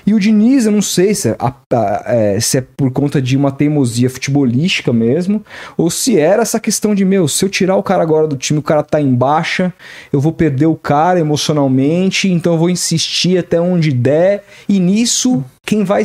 E 0.06 0.12
o 0.12 0.20
Diniz, 0.20 0.66
eu 0.66 0.72
não 0.72 0.82
sei 0.82 1.14
se 1.14 1.30
é, 1.30 1.36
a- 1.38 1.54
a- 1.72 2.02
é, 2.06 2.38
se 2.38 2.58
é 2.58 2.60
por 2.60 2.90
conta 2.90 3.20
de 3.20 3.34
uma 3.34 3.50
teimosia 3.50 4.10
futebolística 4.10 4.92
mesmo, 4.92 5.42
ou 5.74 5.88
se 5.90 6.18
era 6.18 6.42
essa 6.42 6.60
questão 6.60 6.94
de, 6.94 7.02
meu, 7.02 7.26
se 7.26 7.46
eu 7.46 7.48
tirar 7.48 7.76
o 7.76 7.82
cara 7.82 8.02
agora 8.02 8.26
do 8.26 8.36
time, 8.36 8.58
o 8.58 8.62
cara 8.62 8.82
tá 8.82 9.00
em 9.00 9.14
baixa, 9.14 9.72
eu 10.12 10.20
vou 10.20 10.32
perder 10.32 10.66
o 10.66 10.76
cara 10.76 11.18
emocionalmente, 11.18 12.28
então 12.30 12.52
eu 12.52 12.58
vou 12.58 12.68
insistir 12.68 13.38
até 13.38 13.58
onde 13.58 13.90
der, 13.90 14.44
e 14.68 14.78
nisso, 14.78 15.42
quem 15.64 15.82
vai 15.82 16.02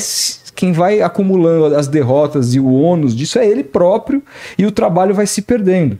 quem 0.55 0.71
vai 0.71 1.01
acumulando 1.01 1.75
as 1.75 1.87
derrotas 1.87 2.53
e 2.53 2.59
o 2.59 2.71
ônus 2.71 3.15
disso 3.15 3.39
é 3.39 3.47
ele 3.47 3.63
próprio 3.63 4.21
e 4.55 4.67
o 4.67 4.71
trabalho 4.71 5.11
vai 5.11 5.25
se 5.25 5.41
perdendo. 5.41 5.97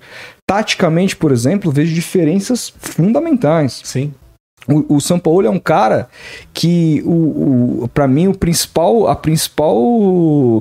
Taticamente, 0.48 1.16
por 1.16 1.32
exemplo, 1.32 1.72
vejo 1.72 1.94
diferenças 1.94 2.74
fundamentais. 2.80 3.82
Sim. 3.84 4.14
O, 4.68 4.96
o 4.96 5.02
São 5.02 5.20
Paulo 5.20 5.46
é 5.46 5.50
um 5.50 5.60
cara 5.60 6.08
que, 6.54 7.02
o, 7.06 7.84
o, 7.84 7.90
para 7.94 8.08
mim, 8.08 8.28
o 8.28 8.38
principal, 8.38 9.08
a 9.08 9.16
principal 9.16 9.78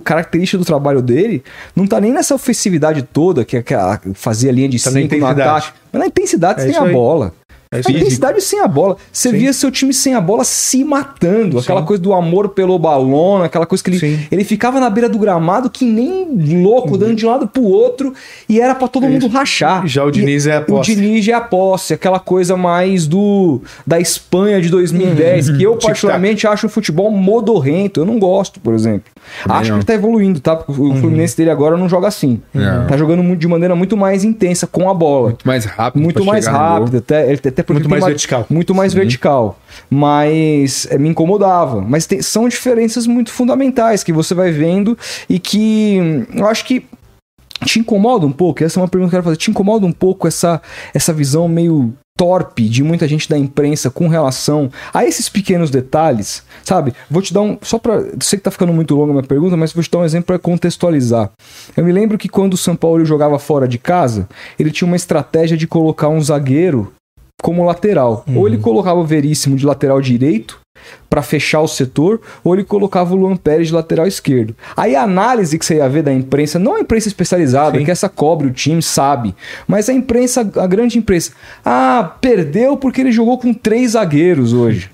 característica 0.04 0.58
do 0.58 0.64
trabalho 0.64 1.00
dele 1.00 1.42
não 1.74 1.86
tá 1.86 2.00
nem 2.00 2.12
nessa 2.12 2.34
ofensividade 2.34 3.02
toda, 3.02 3.44
que 3.44 3.56
é 3.56 3.60
aquela 3.60 4.00
fazia 4.14 4.50
linha 4.50 4.68
de 4.68 4.82
Tá 4.82 4.90
5 4.90 5.16
no 5.16 5.26
ataque, 5.26 5.72
mas 5.92 6.00
na 6.00 6.06
intensidade 6.06 6.60
É 6.60 6.62
sem 6.62 6.72
isso 6.72 6.80
a 6.80 6.86
aí. 6.86 6.92
bola. 6.92 7.32
É 7.72 7.76
A 7.78 7.90
intensidade 7.90 8.40
sem 8.42 8.60
a 8.60 8.68
bola. 8.68 8.96
Você 9.10 9.30
Sim. 9.30 9.38
via 9.38 9.52
seu 9.54 9.70
time 9.70 9.94
sem 9.94 10.14
a 10.14 10.20
bola 10.20 10.44
se 10.44 10.84
matando. 10.84 11.58
Aquela 11.58 11.82
coisa 11.82 12.02
do 12.02 12.12
amor 12.12 12.50
pelo 12.50 12.78
balão, 12.78 13.42
aquela 13.42 13.64
coisa 13.64 13.82
que 13.82 13.88
ele, 13.90 13.98
Sim. 13.98 14.20
ele 14.30 14.44
ficava 14.44 14.78
na 14.78 14.90
beira 14.90 15.08
do 15.08 15.18
gramado 15.18 15.70
que 15.70 15.84
nem 15.86 16.62
louco, 16.62 16.98
dando 16.98 17.14
de 17.14 17.24
um 17.26 17.30
lado 17.30 17.46
pro 17.48 17.62
outro, 17.62 18.12
e 18.48 18.60
era 18.60 18.74
pra 18.74 18.86
todo 18.88 19.06
É 19.06 19.08
mundo 19.08 19.26
rachar. 19.28 19.86
Já 19.86 20.04
o 20.04 20.08
E- 20.10 20.12
Diniz 20.12 20.46
é 20.46 20.56
a 20.56 20.60
O 20.60 20.64
posse. 20.64 20.94
Diniz 20.94 21.26
é 21.28 21.32
a 21.32 21.40
posse, 21.40 21.94
aquela 21.94 22.20
coisa 22.20 22.56
mais 22.58 23.06
do 23.06 23.60
da 23.86 23.98
Espanha 23.98 24.60
de 24.60 24.68
2010, 24.68 25.50
que 25.50 25.62
eu 25.62 25.76
particularmente 25.76 26.46
acho 26.46 26.66
o 26.66 26.70
futebol 26.70 27.10
modorrento. 27.10 28.00
Eu 28.00 28.04
não 28.04 28.18
gosto, 28.18 28.60
por 28.60 28.74
exemplo. 28.74 29.10
Também 29.44 29.58
acho 29.58 29.70
não. 29.70 29.78
que 29.78 29.80
ele 29.82 29.86
tá 29.86 29.94
evoluindo, 29.94 30.40
tá? 30.40 30.62
O 30.68 30.72
Uhum. 30.72 30.96
Fluminense 30.96 31.36
dele 31.36 31.50
agora 31.50 31.76
não 31.76 31.88
joga 31.88 32.08
assim. 32.08 32.40
Não. 32.52 32.86
Tá 32.86 32.96
jogando 32.96 33.34
de 33.36 33.48
maneira 33.48 33.74
muito 33.74 33.96
mais 33.96 34.24
intensa 34.24 34.66
com 34.66 34.90
a 34.90 34.94
bola 34.94 35.28
Muito 35.28 35.46
mais 35.46 35.64
rápido. 35.64 36.02
muito 36.02 36.24
mais 36.24 36.46
rápido, 36.46 36.98
até, 36.98 37.30
ele- 37.30 37.40
até 37.46 37.61
porque 37.62 37.80
Muito 37.80 37.90
mais 37.90 38.02
uma- 38.02 38.08
vertical. 38.10 38.46
Muito 38.50 38.74
mais 38.74 38.92
vertical. 38.94 39.58
Mas 39.90 40.86
é, 40.90 40.98
me 40.98 41.08
incomodava. 41.08 41.80
Mas 41.80 42.06
tem- 42.06 42.22
são 42.22 42.48
diferenças 42.48 43.06
muito 43.06 43.30
fundamentais 43.30 44.02
que 44.02 44.12
você 44.12 44.34
vai 44.34 44.50
vendo 44.50 44.96
e 45.28 45.38
que 45.38 45.98
hum, 46.00 46.38
eu 46.40 46.46
acho 46.48 46.64
que 46.64 46.84
te 47.64 47.78
incomoda 47.78 48.26
um 48.26 48.32
pouco. 48.32 48.64
Essa 48.64 48.80
é 48.80 48.82
uma 48.82 48.88
pergunta 48.88 49.10
que 49.10 49.14
eu 49.16 49.18
quero 49.18 49.24
fazer. 49.24 49.36
Te 49.36 49.50
incomoda 49.50 49.86
um 49.86 49.92
pouco 49.92 50.26
essa, 50.26 50.60
essa 50.92 51.12
visão 51.12 51.46
meio 51.46 51.92
torpe 52.18 52.68
de 52.68 52.82
muita 52.82 53.08
gente 53.08 53.28
da 53.28 53.38
imprensa 53.38 53.90
com 53.90 54.06
relação 54.06 54.70
a 54.92 55.04
esses 55.04 55.28
pequenos 55.30 55.70
detalhes, 55.70 56.42
sabe? 56.62 56.92
Vou 57.10 57.22
te 57.22 57.32
dar 57.32 57.40
um. 57.40 57.56
Só 57.62 57.78
pra. 57.78 58.02
Sei 58.20 58.38
que 58.38 58.42
tá 58.44 58.50
ficando 58.50 58.72
muito 58.72 58.94
longa 58.94 59.12
a 59.12 59.14
minha 59.14 59.22
pergunta, 59.26 59.56
mas 59.56 59.72
vou 59.72 59.82
te 59.82 59.90
dar 59.90 59.98
um 59.98 60.04
exemplo 60.04 60.26
para 60.26 60.38
contextualizar. 60.38 61.30
Eu 61.76 61.84
me 61.84 61.92
lembro 61.92 62.18
que 62.18 62.28
quando 62.28 62.54
o 62.54 62.58
São 62.58 62.74
Paulo 62.76 63.04
jogava 63.04 63.38
fora 63.38 63.66
de 63.68 63.78
casa, 63.78 64.28
ele 64.58 64.70
tinha 64.70 64.86
uma 64.86 64.96
estratégia 64.96 65.56
de 65.56 65.66
colocar 65.66 66.08
um 66.08 66.20
zagueiro 66.20 66.92
como 67.42 67.64
lateral. 67.64 68.24
Ou 68.34 68.46
ele 68.46 68.56
colocava 68.56 68.98
o 68.98 69.04
Veríssimo 69.04 69.56
de 69.56 69.66
lateral 69.66 70.00
direito 70.00 70.62
para 71.08 71.22
fechar 71.22 71.60
o 71.60 71.68
setor, 71.68 72.20
ou 72.42 72.54
ele 72.54 72.64
colocava 72.64 73.14
o 73.14 73.16
Luan 73.16 73.36
Pérez 73.36 73.68
de 73.68 73.74
lateral 73.74 74.06
esquerdo. 74.06 74.56
Aí 74.76 74.96
a 74.96 75.02
análise 75.02 75.58
que 75.58 75.64
você 75.64 75.76
ia 75.76 75.88
ver 75.88 76.02
da 76.02 76.12
imprensa, 76.12 76.58
não 76.58 76.74
a 76.74 76.80
imprensa 76.80 77.08
especializada, 77.08 77.78
Sim. 77.78 77.84
que 77.84 77.90
essa 77.90 78.08
cobre 78.08 78.46
o 78.46 78.52
time, 78.52 78.82
sabe, 78.82 79.34
mas 79.68 79.88
a 79.88 79.92
imprensa, 79.92 80.40
a 80.40 80.66
grande 80.66 80.98
imprensa. 80.98 81.32
Ah, 81.64 82.16
perdeu 82.20 82.76
porque 82.76 83.00
ele 83.00 83.12
jogou 83.12 83.38
com 83.38 83.52
três 83.52 83.92
zagueiros 83.92 84.52
hoje. 84.52 84.90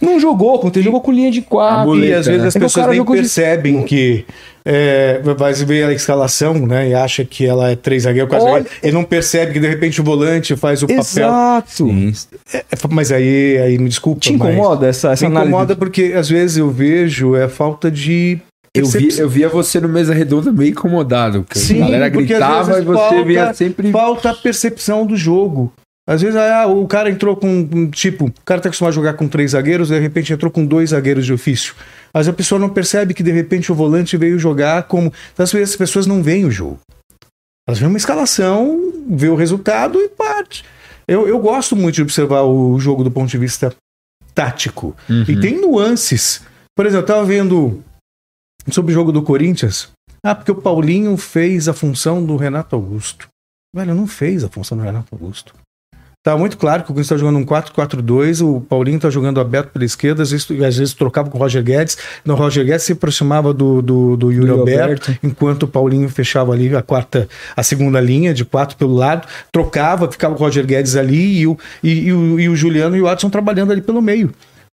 Não 0.00 0.18
jogou, 0.18 0.58
com 0.58 0.68
ele 0.68 0.82
jogou 0.82 1.00
com 1.00 1.12
linha 1.12 1.30
de 1.30 1.42
quatro. 1.42 1.98
E 2.02 2.12
às 2.14 2.26
vezes 2.26 2.40
né? 2.42 2.48
as 2.48 2.56
É 2.56 2.58
pessoas 2.58 2.74
cara 2.84 2.88
nem 2.88 2.96
jogou 2.98 3.14
de- 3.14 3.20
percebem 3.22 3.82
que 3.84 4.24
é, 4.64 5.20
vai 5.36 5.52
ver 5.52 5.84
a 5.84 5.92
escalação, 5.92 6.54
né? 6.66 6.88
E 6.88 6.94
acha 6.94 7.24
que 7.24 7.46
ela 7.46 7.70
é 7.70 7.76
três 7.76 8.04
zagueiros, 8.04 8.30
quase 8.30 8.46
Olha- 8.46 8.66
Ele 8.82 8.92
não 8.92 9.04
percebe 9.04 9.52
que 9.52 9.60
de 9.60 9.68
repente 9.68 10.00
o 10.00 10.04
volante 10.04 10.56
faz 10.56 10.82
o 10.82 10.86
papel. 10.86 11.00
Exato. 11.02 11.68
Sim. 11.86 12.12
É, 12.52 12.64
mas 12.90 13.12
aí, 13.12 13.58
aí 13.58 13.78
me 13.78 13.88
desculpa. 13.88 14.20
Te 14.20 14.32
mas- 14.36 14.54
incomoda 14.54 14.86
essa, 14.86 15.12
essa 15.12 15.24
Me 15.28 15.32
análise? 15.32 15.50
incomoda 15.50 15.76
porque 15.76 16.12
às 16.16 16.28
vezes 16.28 16.56
eu 16.56 16.70
vejo 16.70 17.36
é 17.36 17.48
falta 17.48 17.90
de. 17.90 18.38
Eu, 18.72 18.86
vi, 18.86 19.08
eu 19.18 19.28
via 19.28 19.48
você 19.48 19.80
no 19.80 19.88
mesa 19.88 20.14
redonda 20.14 20.52
meio 20.52 20.70
incomodado. 20.70 21.42
Porque 21.42 21.58
Sim, 21.58 21.82
a 21.82 21.86
galera 21.86 22.10
porque 22.10 22.32
às 22.32 22.38
gritava 22.38 22.78
e 22.78 22.84
você 22.84 22.94
falta- 22.98 23.24
via 23.24 23.52
sempre. 23.54 23.90
Falta 23.90 24.30
a 24.30 24.34
percepção 24.34 25.04
do 25.04 25.16
jogo. 25.16 25.72
Às 26.10 26.22
vezes 26.22 26.34
ah, 26.34 26.66
o 26.66 26.88
cara 26.88 27.08
entrou 27.08 27.36
com. 27.36 27.88
Tipo, 27.88 28.26
o 28.26 28.44
cara 28.44 28.60
tá 28.60 28.68
acostumado 28.68 28.90
a 28.90 28.94
jogar 28.96 29.14
com 29.14 29.28
três 29.28 29.52
zagueiros, 29.52 29.90
de 29.90 29.98
repente 30.00 30.32
entrou 30.32 30.50
com 30.50 30.66
dois 30.66 30.90
zagueiros 30.90 31.24
de 31.24 31.32
ofício. 31.32 31.72
Mas 32.12 32.26
a 32.26 32.32
pessoa 32.32 32.58
não 32.58 32.68
percebe 32.68 33.14
que 33.14 33.22
de 33.22 33.30
repente 33.30 33.70
o 33.70 33.76
volante 33.76 34.16
veio 34.16 34.36
jogar 34.36 34.82
como. 34.88 35.12
Então, 35.32 35.44
às 35.44 35.52
vezes 35.52 35.70
as 35.70 35.76
pessoas 35.76 36.08
não 36.08 36.20
veem 36.20 36.44
o 36.44 36.50
jogo. 36.50 36.80
Elas 37.64 37.78
veem 37.78 37.88
uma 37.88 37.96
escalação, 37.96 38.92
vê 39.08 39.28
o 39.28 39.36
resultado 39.36 40.00
e 40.00 40.08
parte. 40.08 40.64
Eu, 41.06 41.28
eu 41.28 41.38
gosto 41.38 41.76
muito 41.76 41.94
de 41.94 42.02
observar 42.02 42.42
o 42.42 42.76
jogo 42.80 43.04
do 43.04 43.10
ponto 43.12 43.30
de 43.30 43.38
vista 43.38 43.72
tático. 44.34 44.96
Uhum. 45.08 45.24
E 45.28 45.38
tem 45.38 45.60
nuances. 45.60 46.42
Por 46.76 46.86
exemplo, 46.86 47.04
eu 47.04 47.06
tava 47.06 47.24
vendo 47.24 47.84
sobre 48.68 48.90
o 48.90 48.94
jogo 48.94 49.12
do 49.12 49.22
Corinthians. 49.22 49.90
Ah, 50.24 50.34
porque 50.34 50.50
o 50.50 50.60
Paulinho 50.60 51.16
fez 51.16 51.68
a 51.68 51.72
função 51.72 52.26
do 52.26 52.34
Renato 52.34 52.74
Augusto. 52.74 53.28
Velho, 53.72 53.94
não 53.94 54.08
fez 54.08 54.42
a 54.42 54.48
função 54.48 54.76
do 54.76 54.82
Renato 54.82 55.14
Augusto. 55.14 55.54
Tá 56.30 56.36
muito 56.36 56.56
claro 56.56 56.84
que 56.84 56.92
o 56.92 56.94
Corinthians 56.94 57.08
tá 57.08 57.16
jogando 57.16 57.38
um 57.40 57.44
4-4-2, 57.44 58.40
o 58.40 58.60
Paulinho 58.60 59.00
tá 59.00 59.10
jogando 59.10 59.40
aberto 59.40 59.70
pela 59.70 59.84
esquerda, 59.84 60.22
às 60.22 60.30
vezes, 60.30 60.48
às 60.64 60.76
vezes 60.76 60.94
trocava 60.94 61.28
com 61.28 61.36
o 61.36 61.40
Roger 61.40 61.60
Guedes, 61.60 61.98
no 62.24 62.36
Roger 62.36 62.64
Guedes 62.64 62.84
se 62.84 62.92
aproximava 62.92 63.52
do, 63.52 63.82
do, 63.82 64.16
do 64.16 64.30
Yuri 64.30 64.52
Alberto, 64.52 65.10
Alberto. 65.10 65.26
enquanto 65.26 65.64
o 65.64 65.66
Paulinho 65.66 66.08
fechava 66.08 66.52
ali 66.52 66.72
a 66.76 66.82
quarta, 66.82 67.28
a 67.56 67.64
segunda 67.64 68.00
linha 68.00 68.32
de 68.32 68.44
quatro 68.44 68.76
pelo 68.76 68.94
lado, 68.94 69.26
trocava, 69.50 70.08
ficava 70.08 70.32
o 70.32 70.38
Roger 70.38 70.64
Guedes 70.64 70.94
ali 70.94 71.40
e 71.40 71.48
o, 71.48 71.58
e, 71.82 71.90
e 72.06 72.12
o, 72.12 72.38
e 72.38 72.48
o 72.48 72.54
Juliano 72.54 72.96
e 72.96 73.00
o 73.00 73.06
Watson 73.06 73.28
trabalhando 73.28 73.72
ali 73.72 73.82
pelo 73.82 74.00
meio. 74.00 74.30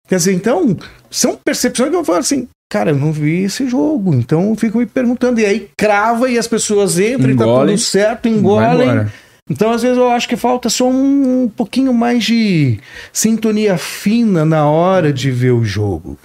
Quer 0.06 0.18
dizer, 0.18 0.32
então, 0.32 0.76
são 1.10 1.36
percepções 1.36 1.90
que 1.90 1.96
eu 1.96 2.04
falo 2.04 2.20
assim, 2.20 2.46
cara, 2.70 2.92
eu 2.92 2.96
não 2.96 3.10
vi 3.10 3.42
esse 3.42 3.68
jogo, 3.68 4.14
então 4.14 4.50
eu 4.50 4.54
fico 4.54 4.78
me 4.78 4.86
perguntando. 4.86 5.40
E 5.40 5.44
aí 5.44 5.68
crava 5.76 6.30
e 6.30 6.38
as 6.38 6.46
pessoas 6.46 6.96
entram 6.96 7.32
e 7.32 7.36
tá 7.36 7.42
Engolem. 7.42 7.74
tudo 7.74 7.84
certo, 7.84 8.28
engolem. 8.28 9.08
Então, 9.50 9.72
às 9.72 9.82
vezes, 9.82 9.98
eu 9.98 10.08
acho 10.08 10.28
que 10.28 10.36
falta 10.36 10.68
só 10.70 10.88
um, 10.88 11.48
pouquinho 11.48 11.92
mais 11.92 12.22
de 12.24 12.78
sintonia 13.12 13.76
fina 13.76 14.44
na 14.44 14.64
hora 14.68 15.12
de 15.12 15.30
ver 15.30 15.50
o 15.50 15.64
jogo. 15.64 16.16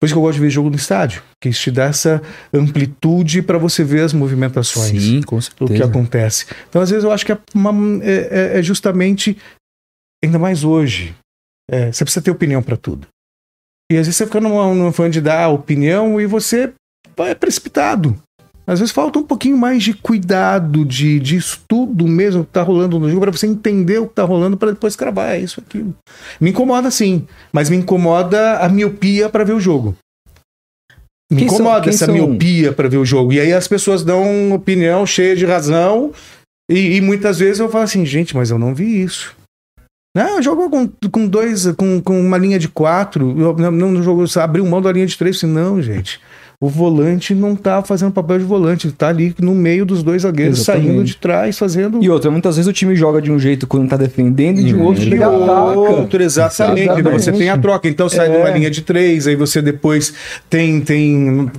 Por 0.00 0.06
isso 0.06 0.14
que 0.14 0.18
eu 0.18 0.22
gosto 0.22 0.36
de 0.36 0.40
ver 0.40 0.50
jogo 0.50 0.70
no 0.70 0.76
estádio, 0.76 1.22
que 1.40 1.50
isso 1.50 1.62
te 1.62 1.70
dá 1.70 1.84
essa 1.84 2.22
amplitude 2.52 3.42
para 3.42 3.58
você 3.58 3.84
ver 3.84 4.00
as 4.02 4.12
movimentações 4.14 5.02
Sim, 5.02 5.20
com 5.22 5.36
do 5.36 5.42
que 5.42 5.48
certeza. 5.66 5.84
acontece. 5.84 6.46
Então, 6.68 6.80
às 6.82 6.88
vezes, 6.90 7.04
eu 7.04 7.12
acho 7.12 7.24
que 7.24 7.32
é, 7.32 7.38
uma- 7.54 8.02
é- 8.02 8.54
é- 8.56 8.58
é 8.58 8.62
justamente, 8.62 9.36
ainda 10.24 10.38
mais 10.38 10.64
hoje, 10.64 11.14
é, 11.70 11.92
você 11.92 12.02
precisa 12.04 12.24
ter 12.24 12.30
opinião 12.30 12.62
para 12.62 12.76
tudo. 12.78 13.06
E 13.92 13.96
às 13.96 14.06
vezes 14.06 14.16
você 14.16 14.26
fica 14.26 14.40
numa, 14.40 14.72
numa 14.74 14.92
fã 14.92 15.10
de 15.10 15.20
dar 15.20 15.48
opinião 15.50 16.20
e 16.20 16.24
você 16.26 16.72
é 17.18 17.34
precipitado. 17.34 18.18
Às 18.70 18.78
vezes 18.78 18.94
falta 18.94 19.18
um 19.18 19.22
pouquinho 19.24 19.56
mais 19.58 19.82
de 19.82 19.92
cuidado, 19.94 20.84
de, 20.84 21.18
de 21.18 21.34
estudo 21.36 22.06
mesmo 22.06 22.44
que 22.44 22.52
tá 22.52 22.62
rolando 22.62 23.00
no 23.00 23.08
jogo, 23.08 23.22
para 23.22 23.32
você 23.32 23.46
entender 23.48 23.98
o 23.98 24.06
que 24.06 24.14
tá 24.14 24.22
rolando 24.22 24.56
para 24.56 24.70
depois 24.70 24.94
cravar 24.94 25.34
é 25.34 25.40
isso, 25.40 25.60
aquilo. 25.60 25.92
Me 26.40 26.50
incomoda 26.50 26.88
sim, 26.90 27.26
mas 27.52 27.68
me 27.68 27.76
incomoda 27.76 28.58
a 28.58 28.68
miopia 28.68 29.28
para 29.28 29.42
ver 29.42 29.54
o 29.54 29.60
jogo. 29.60 29.96
Me 31.32 31.38
Quem 31.40 31.48
são- 31.48 31.56
incomoda 31.58 31.80
quem 31.82 31.90
essa 31.90 32.06
são- 32.06 32.14
miopia 32.14 32.72
para 32.72 32.88
ver 32.88 32.98
o 32.98 33.04
jogo. 33.04 33.32
E 33.32 33.40
aí 33.40 33.52
as 33.52 33.66
pessoas 33.66 34.04
dão 34.04 34.52
opinião 34.52 35.04
cheia 35.04 35.34
de 35.34 35.44
razão. 35.46 36.12
E, 36.70 36.96
e 36.96 37.00
muitas 37.00 37.38
vezes 37.40 37.58
eu 37.58 37.68
falo 37.68 37.84
assim, 37.84 38.06
gente, 38.06 38.36
mas 38.36 38.50
eu 38.50 38.58
não 38.58 38.72
vi 38.74 39.02
isso. 39.02 39.34
Não, 40.16 40.40
jogou 40.42 40.68
com, 40.70 40.88
com 41.10 41.26
dois, 41.26 41.66
com, 41.72 42.00
com 42.00 42.20
uma 42.20 42.36
linha 42.38 42.58
de 42.58 42.68
quatro. 42.68 43.32
Não, 43.56 43.70
não 43.72 44.02
jogou, 44.02 44.24
abriu 44.40 44.66
mão 44.66 44.82
da 44.82 44.90
linha 44.92 45.06
de 45.06 45.16
três. 45.16 45.36
Assim, 45.36 45.46
não, 45.46 45.80
gente. 45.80 46.20
O 46.62 46.68
volante 46.68 47.34
não 47.34 47.56
tá 47.56 47.82
fazendo 47.82 48.12
papel 48.12 48.38
de 48.38 48.44
volante, 48.44 48.86
ele 48.86 48.92
tá 48.92 49.08
ali 49.08 49.34
no 49.40 49.54
meio 49.54 49.86
dos 49.86 50.02
dois 50.02 50.20
zagueiros, 50.22 50.58
Exatamente. 50.60 50.88
saindo 50.88 51.04
de 51.04 51.16
trás, 51.16 51.58
fazendo 51.58 52.02
E 52.04 52.10
outra, 52.10 52.30
muitas 52.30 52.56
vezes 52.56 52.68
o 52.68 52.72
time 52.74 52.94
joga 52.94 53.22
de 53.22 53.32
um 53.32 53.38
jeito 53.38 53.66
quando 53.66 53.88
tá 53.88 53.96
defendendo 53.96 54.60
e 54.60 54.64
de 54.64 54.74
Hum, 54.74 54.82
outro 54.84 55.02
ataca. 55.24 55.78
outro, 55.78 56.22
exatamente. 56.22 56.82
Exatamente. 56.82 57.02
Daí 57.02 57.12
Você 57.18 57.32
tem 57.32 57.48
a 57.48 57.56
troca. 57.56 57.88
Então 57.88 58.10
sai 58.10 58.26
É. 58.28 58.30
de 58.32 58.36
uma 58.36 58.50
linha 58.50 58.70
de 58.70 58.82
três, 58.82 59.26
aí 59.26 59.34
você 59.36 59.62
depois 59.62 60.12
tem 60.50 60.82
tem 60.82 61.50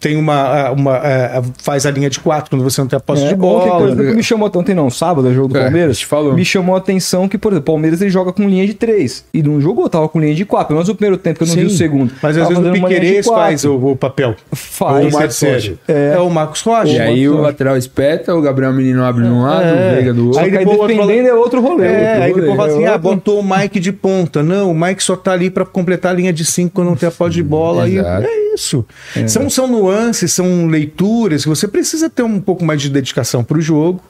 tem 0.00 0.16
uma, 0.16 0.70
uma 0.72 0.96
é, 0.96 1.40
faz 1.62 1.86
a 1.86 1.90
linha 1.92 2.10
de 2.10 2.18
quatro 2.18 2.50
quando 2.50 2.64
você 2.64 2.80
não 2.80 2.88
tem 2.88 2.96
a 2.96 3.00
posse 3.00 3.22
É, 3.22 3.28
de 3.28 3.34
ontem, 3.34 3.40
por 3.40 3.78
bola. 3.78 3.90
exemplo, 3.92 4.14
me 4.16 4.22
chamou 4.24 4.50
ontem 4.52 4.74
não, 4.74 4.90
sábado, 4.90 5.28
é 5.28 5.32
jogo 5.32 5.52
do 5.52 5.58
É, 5.58 5.62
Palmeiras. 5.62 5.96
te 5.96 6.06
falou. 6.06 6.34
Me 6.34 6.44
chamou 6.44 6.74
a 6.74 6.78
atenção 6.78 7.28
que, 7.28 7.38
por 7.38 7.52
exemplo, 7.52 7.62
o 7.62 7.72
Palmeiras 7.72 8.00
ele 8.00 8.10
joga 8.10 8.32
com 8.32 8.48
linha 8.48 8.66
de 8.66 8.74
três. 8.74 9.24
E 9.32 9.44
não 9.44 9.60
jogou, 9.60 9.88
tava 9.88 10.08
com 10.08 10.18
linha 10.20 10.34
de 10.34 10.44
quatro. 10.44 10.66
Pelo 10.68 10.78
menos 10.78 10.88
o 10.88 10.94
primeiro 10.96 11.16
tempo, 11.16 11.38
que 11.38 11.44
eu 11.44 11.48
não 11.48 11.54
vi 11.54 11.66
o 11.66 11.70
Sim. 11.70 11.76
segundo. 11.76 12.12
Mas 12.20 12.36
às 12.36 12.48
vezes 12.48 12.58
o 12.58 13.30
quatro. 13.30 13.34
faz 13.44 13.64
o, 13.64 13.74
o 13.76 13.96
papel. 14.08 14.34
Faz. 14.52 15.06
Ou 15.06 15.20
mais 15.20 15.34
sério. 15.34 15.78
É. 15.88 16.14
É. 16.16 16.18
o 16.18 16.28
Marcos 16.30 16.60
Rocha. 16.62 16.92
E 16.92 17.00
aí 17.00 17.28
o 17.28 17.40
lateral 17.40 17.76
espeta, 17.76 18.34
o 18.34 18.40
Gabriel 18.40 18.72
Menino 18.72 19.04
abre 19.04 19.24
um 19.24 19.42
lado, 19.42 19.64
É. 19.64 19.72
o 19.92 19.94
Veiga 19.96 20.14
do 20.14 20.26
outro. 20.26 20.40
Aí 20.40 20.46
Aí 20.46 20.50
depois 20.58 20.76
o 20.76 20.80
outro 20.80 20.96
defendendo 20.96 21.26
é 21.26 21.34
outro 21.34 21.60
rolê. 21.60 21.86
É, 21.86 21.90
outro 21.90 22.22
aí 22.22 22.30
rolê. 22.30 22.40
depois 22.42 22.56
fala 22.56 22.68
assim: 22.72 22.84
É 22.84 22.86
ah, 22.88 22.92
outro- 22.92 23.10
botou 23.10 23.40
o 23.40 23.44
Mike 23.58 23.80
de 23.80 23.92
ponta. 23.92 24.42
Não, 24.42 24.70
o 24.70 24.74
Mike 24.74 25.02
só 25.02 25.16
tá 25.16 25.32
ali 25.32 25.50
pra 25.50 25.64
completar 25.64 26.12
a 26.12 26.14
linha 26.14 26.32
de 26.32 26.44
cinco 26.44 26.74
quando 26.74 26.88
não 26.88 26.96
tem 26.96 27.08
a 27.08 27.12
posse 27.12 27.34
de 27.34 27.42
bola. 27.42 27.88
E 27.88 27.98
Exato. 27.98 28.26
é 28.26 28.54
isso. 28.54 28.84
São, 29.26 29.48
são 29.50 29.66
nuances, 29.66 30.32
são 30.32 30.66
leituras 30.66 31.42
que 31.42 31.48
você 31.48 31.68
precisa 31.68 32.08
ter 32.10 32.22
um 32.22 32.40
pouco 32.40 32.64
mais 32.64 32.80
de 32.82 32.88
dedicação 32.88 33.44
pro 33.44 33.60
jogo, 33.60 34.00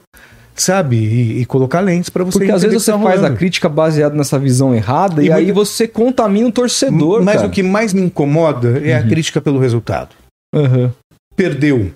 sabe? 0.61 0.97
E, 0.97 1.41
e 1.41 1.45
colocar 1.45 1.79
lentes 1.79 2.09
pra 2.09 2.23
você 2.23 2.37
Porque 2.39 2.51
às 2.51 2.61
vezes 2.63 2.83
você 2.83 2.91
tá 2.91 2.99
faz 2.99 3.23
a 3.23 3.33
crítica 3.33 3.67
baseada 3.69 4.15
nessa 4.15 4.37
visão 4.37 4.73
errada 4.75 5.23
e, 5.23 5.27
E 5.27 5.31
aí 5.31 5.45
muito- 5.45 5.55
você 5.55 5.87
contamina 5.87 6.47
o 6.47 6.51
torcedor. 6.51 7.23
Mas 7.23 7.35
cara. 7.37 7.47
o 7.47 7.51
que 7.51 7.63
mais 7.63 7.93
me 7.93 8.01
incomoda 8.01 8.79
é 8.85 8.93
a 8.95 9.01
crítica 9.07 9.39
pelo 9.41 9.59
resultado. 9.59 10.15
Aham. 10.53 10.91
Perdeu, 11.35 11.91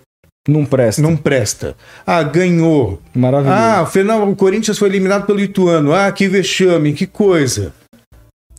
Não 0.48 0.66
presta. 0.66 1.02
não 1.02 1.16
presta. 1.18 1.76
Ah, 2.06 2.24
ganhou. 2.24 3.02
Maravilhoso. 3.14 3.58
Ah, 3.60 3.86
o, 4.24 4.36
Corinthians 4.36 4.78
foi 4.78 4.88
eliminado 4.90 5.26
pelo 5.26 5.40
Ituano. 5.42 5.92
Ah, 5.94 6.12
que 6.12 6.28
vexame, 6.28 6.94
que 6.94 7.06
coisa. 7.06 7.74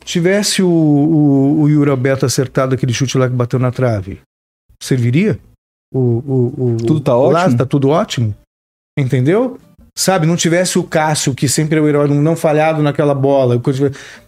Tivesse 0.03 0.61
o, 0.61 0.67
o, 0.69 1.61
o 1.61 1.69
Yuri 1.69 1.89
Alberto 1.89 2.25
acertado 2.27 2.75
aquele 2.75 2.93
chute 2.93 3.17
lá 3.17 3.27
que 3.27 3.33
bateu 3.35 3.57
na 3.57 3.71
trave, 3.71 4.19
serviria? 4.81 5.39
O, 5.91 5.99
o, 5.99 6.53
o, 6.73 6.77
Tudo 6.77 6.99
tá 6.99 7.15
o- 7.17 7.31
lá 7.31 7.43
ótimo? 7.45 7.57
tá 7.57 7.65
tudo 7.65 7.89
ótimo? 7.89 8.35
Entendeu? 8.99 9.57
Sabe, 9.97 10.27
não 10.27 10.35
tivesse 10.35 10.77
o 10.77 10.83
Cássio, 10.83 11.33
que 11.33 11.47
sempre 11.47 11.77
é 11.77 11.81
o 11.81 11.87
herói, 11.87 12.09
não 12.09 12.35
falhado 12.35 12.83
naquela 12.83 13.15
bola. 13.15 13.61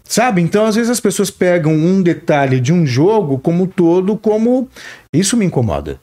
Sabe? 0.03 0.41
Então, 0.41 0.65
às 0.65 0.75
vezes, 0.75 0.89
as 0.89 1.01
pessoas 1.01 1.29
pegam 1.29 1.73
um 1.73 2.01
detalhe 2.01 2.61
de 2.61 2.71
um 2.71 2.85
jogo 2.85 3.37
como 3.37 3.67
todo, 3.67 4.17
como. 4.17 4.69
Isso 5.13 5.35
me 5.35 5.45
incomoda. 5.45 5.99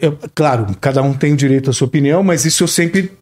Eu- 0.00 0.16
claro, 0.32 0.66
cada 0.80 1.02
um 1.02 1.12
tem 1.12 1.32
o 1.32 1.36
direito 1.36 1.70
à 1.70 1.72
sua 1.72 1.88
opinião, 1.88 2.22
mas 2.22 2.44
isso 2.44 2.62
eu 2.62 2.68
sempre. 2.68 3.12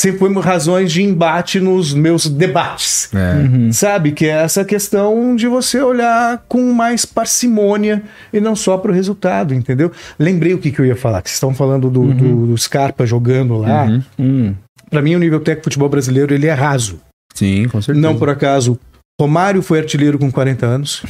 Sempre 0.00 0.18
foi 0.18 0.34
razões 0.40 0.90
de 0.90 1.02
embate 1.02 1.60
nos 1.60 1.92
meus 1.92 2.26
debates. 2.26 3.10
É. 3.14 3.34
Uhum. 3.34 3.70
Sabe? 3.70 4.12
Que 4.12 4.24
é 4.24 4.42
essa 4.42 4.64
questão 4.64 5.36
de 5.36 5.46
você 5.46 5.78
olhar 5.82 6.42
com 6.48 6.72
mais 6.72 7.04
parcimônia 7.04 8.02
e 8.32 8.40
não 8.40 8.56
só 8.56 8.78
para 8.78 8.90
o 8.90 8.94
resultado, 8.94 9.52
entendeu? 9.52 9.92
Lembrei 10.18 10.54
o 10.54 10.58
que, 10.58 10.70
que 10.70 10.80
eu 10.80 10.86
ia 10.86 10.96
falar, 10.96 11.20
que 11.20 11.28
vocês 11.28 11.36
estão 11.36 11.52
falando 11.52 11.90
do, 11.90 12.14
do, 12.14 12.46
do 12.46 12.56
Scarpa 12.56 13.04
jogando 13.04 13.58
lá. 13.58 13.84
Uhum. 13.84 14.02
Hum. 14.18 14.54
Para 14.88 15.02
mim, 15.02 15.14
o 15.16 15.18
nível 15.18 15.38
técnico 15.38 15.64
do 15.64 15.64
futebol 15.64 15.90
brasileiro 15.90 16.32
ele 16.32 16.46
é 16.46 16.52
raso. 16.54 16.98
Sim, 17.34 17.68
com 17.68 17.82
certeza. 17.82 18.06
Não 18.06 18.16
por 18.16 18.30
acaso, 18.30 18.80
Romário 19.20 19.60
foi 19.60 19.80
artilheiro 19.80 20.18
com 20.18 20.32
40 20.32 20.64
anos. 20.64 21.02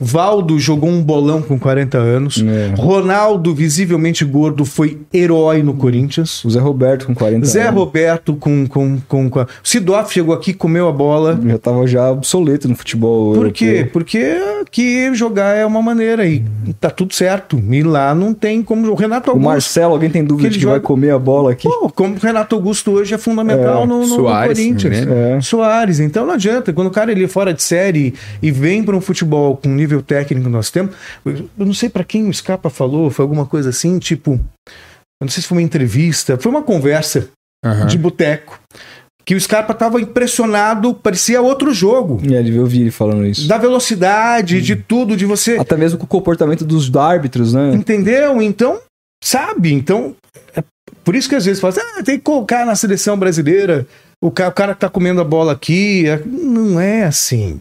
Valdo 0.00 0.58
jogou 0.58 0.88
um 0.90 1.02
bolão 1.02 1.42
com 1.42 1.58
40 1.58 1.98
anos. 1.98 2.42
É. 2.46 2.74
Ronaldo, 2.80 3.54
visivelmente 3.54 4.24
gordo, 4.24 4.64
foi 4.64 4.98
herói 5.12 5.62
no 5.62 5.74
Corinthians. 5.74 6.44
O 6.44 6.50
Zé 6.50 6.60
Roberto 6.60 7.06
com 7.06 7.14
40 7.14 7.46
Zé 7.46 7.62
anos. 7.68 7.74
Roberto 7.80 8.34
com, 8.36 8.66
com, 8.66 8.98
com, 9.08 9.28
com... 9.30 9.46
Sidoff 9.62 10.12
chegou 10.12 10.34
aqui, 10.34 10.52
comeu 10.52 10.88
a 10.88 10.92
bola. 10.92 11.38
Já 11.44 11.58
tava 11.58 11.86
já 11.86 12.10
obsoleto 12.10 12.68
no 12.68 12.74
futebol 12.76 13.34
Por 13.34 13.50
quê? 13.52 13.64
europeu. 13.64 13.90
Porque 13.92 14.36
aqui 14.62 15.14
jogar 15.14 15.54
é 15.56 15.64
uma 15.64 15.82
maneira 15.82 16.26
e 16.26 16.42
tá 16.80 16.90
tudo 16.90 17.14
certo. 17.14 17.62
E 17.70 17.82
lá 17.82 18.14
não 18.14 18.32
tem 18.34 18.62
como. 18.62 18.88
O 18.90 18.94
Renato 18.94 19.28
O 19.30 19.32
Augusto. 19.32 19.48
Marcelo, 19.48 19.92
alguém 19.94 20.10
tem 20.10 20.24
dúvida 20.24 20.48
Que 20.48 20.58
que 20.58 20.64
vai 20.64 20.74
joga- 20.76 20.86
comer 20.86 21.10
a 21.10 21.18
bola 21.18 21.52
aqui? 21.52 21.68
Pô, 21.68 21.90
como 21.94 22.14
o 22.14 22.18
Renato 22.18 22.54
Augusto 22.54 22.92
hoje 22.92 23.14
é 23.14 23.18
fundamental 23.18 23.82
É, 23.82 23.86
no, 23.86 24.00
no- 24.00 24.06
no 24.06 24.14
Soares, 24.16 24.58
Corinthians. 24.58 25.06
né? 25.06 25.36
É. 25.36 25.40
Soares, 25.40 26.00
então 26.00 26.26
não 26.26 26.34
adianta. 26.34 26.72
Quando 26.72 26.88
o 26.88 26.90
cara 26.90 27.10
ele 27.12 27.24
é 27.24 27.28
fora 27.28 27.52
de 27.52 27.62
série 27.62 28.14
e 28.42 28.50
vem 28.50 28.82
para 28.82 28.96
um 28.96 29.00
futebol 29.00 29.56
com 29.56 29.67
o 29.68 29.74
nível 29.74 30.02
técnico 30.02 30.46
que 30.46 30.50
nós 30.52 30.70
temos, 30.70 30.94
eu 31.24 31.48
não 31.56 31.74
sei 31.74 31.88
para 31.88 32.04
quem 32.04 32.28
o 32.28 32.34
Scarpa 32.34 32.70
falou, 32.70 33.10
foi 33.10 33.22
alguma 33.22 33.46
coisa 33.46 33.70
assim, 33.70 33.98
tipo, 33.98 34.32
eu 34.32 35.24
não 35.24 35.28
sei 35.28 35.42
se 35.42 35.48
foi 35.48 35.58
uma 35.58 35.62
entrevista, 35.62 36.38
foi 36.38 36.50
uma 36.50 36.62
conversa 36.62 37.28
Aham. 37.64 37.86
de 37.86 37.98
boteco 37.98 38.60
que 39.24 39.34
o 39.34 39.40
Scarpa 39.40 39.74
tava 39.74 40.00
impressionado, 40.00 40.94
parecia 40.94 41.42
outro 41.42 41.74
jogo. 41.74 42.18
É, 42.32 42.40
eu 42.48 42.64
vi 42.64 42.80
ele 42.80 42.90
falando 42.90 43.26
isso. 43.26 43.46
Da 43.46 43.58
velocidade, 43.58 44.62
de 44.62 44.74
tudo, 44.74 45.14
de 45.14 45.26
você. 45.26 45.58
Até 45.58 45.76
mesmo 45.76 45.98
com 45.98 46.04
o 46.04 46.08
comportamento 46.08 46.64
dos 46.64 46.94
árbitros, 46.96 47.52
né? 47.52 47.74
Entendeu? 47.74 48.40
Então, 48.40 48.80
sabe? 49.22 49.70
Então, 49.70 50.16
é 50.56 50.64
por 51.04 51.14
isso 51.14 51.28
que 51.28 51.34
às 51.34 51.44
vezes 51.44 51.60
fala 51.60 51.74
assim, 51.74 51.82
ah, 51.98 52.02
tem 52.02 52.16
que 52.16 52.24
colocar 52.24 52.64
na 52.64 52.74
seleção 52.74 53.18
brasileira 53.18 53.86
o 54.18 54.30
cara, 54.30 54.48
o 54.48 54.54
cara 54.54 54.74
que 54.74 54.80
tá 54.80 54.88
comendo 54.88 55.20
a 55.20 55.24
bola 55.24 55.52
aqui. 55.52 56.06
É- 56.08 56.22
Não 56.24 56.80
é 56.80 57.04
assim. 57.04 57.60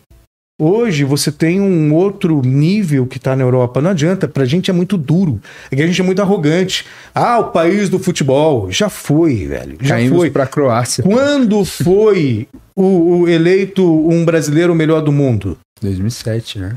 Hoje 0.59 1.03
você 1.03 1.31
tem 1.31 1.61
um 1.61 1.93
outro 1.93 2.41
nível 2.41 3.05
que 3.05 3.19
tá 3.19 3.35
na 3.35 3.43
Europa. 3.43 3.79
Não 3.79 3.91
adianta, 3.91 4.27
pra 4.27 4.43
gente 4.43 4.71
é 4.71 4.73
muito 4.73 4.97
duro. 4.97 5.39
É 5.69 5.75
que 5.75 5.83
a 5.83 5.85
gente 5.85 6.01
é 6.01 6.03
muito 6.03 6.19
arrogante. 6.19 6.83
Ah, 7.13 7.37
o 7.37 7.51
país 7.51 7.89
do 7.89 7.99
futebol. 7.99 8.71
Já 8.71 8.89
foi, 8.89 9.45
velho. 9.45 9.77
Já 9.79 9.95
Caímos 9.95 10.17
foi. 10.17 10.31
pra 10.31 10.47
Croácia. 10.47 11.03
Quando 11.03 11.63
foi 11.63 12.47
o, 12.75 13.19
o 13.19 13.29
eleito 13.29 13.83
um 14.09 14.25
brasileiro 14.25 14.73
melhor 14.73 15.01
do 15.01 15.11
mundo? 15.11 15.59
2007, 15.79 16.57
né? 16.57 16.75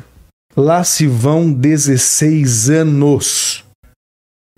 Lá 0.55 0.85
se 0.85 1.07
vão 1.07 1.51
16 1.51 2.69
anos. 2.69 3.65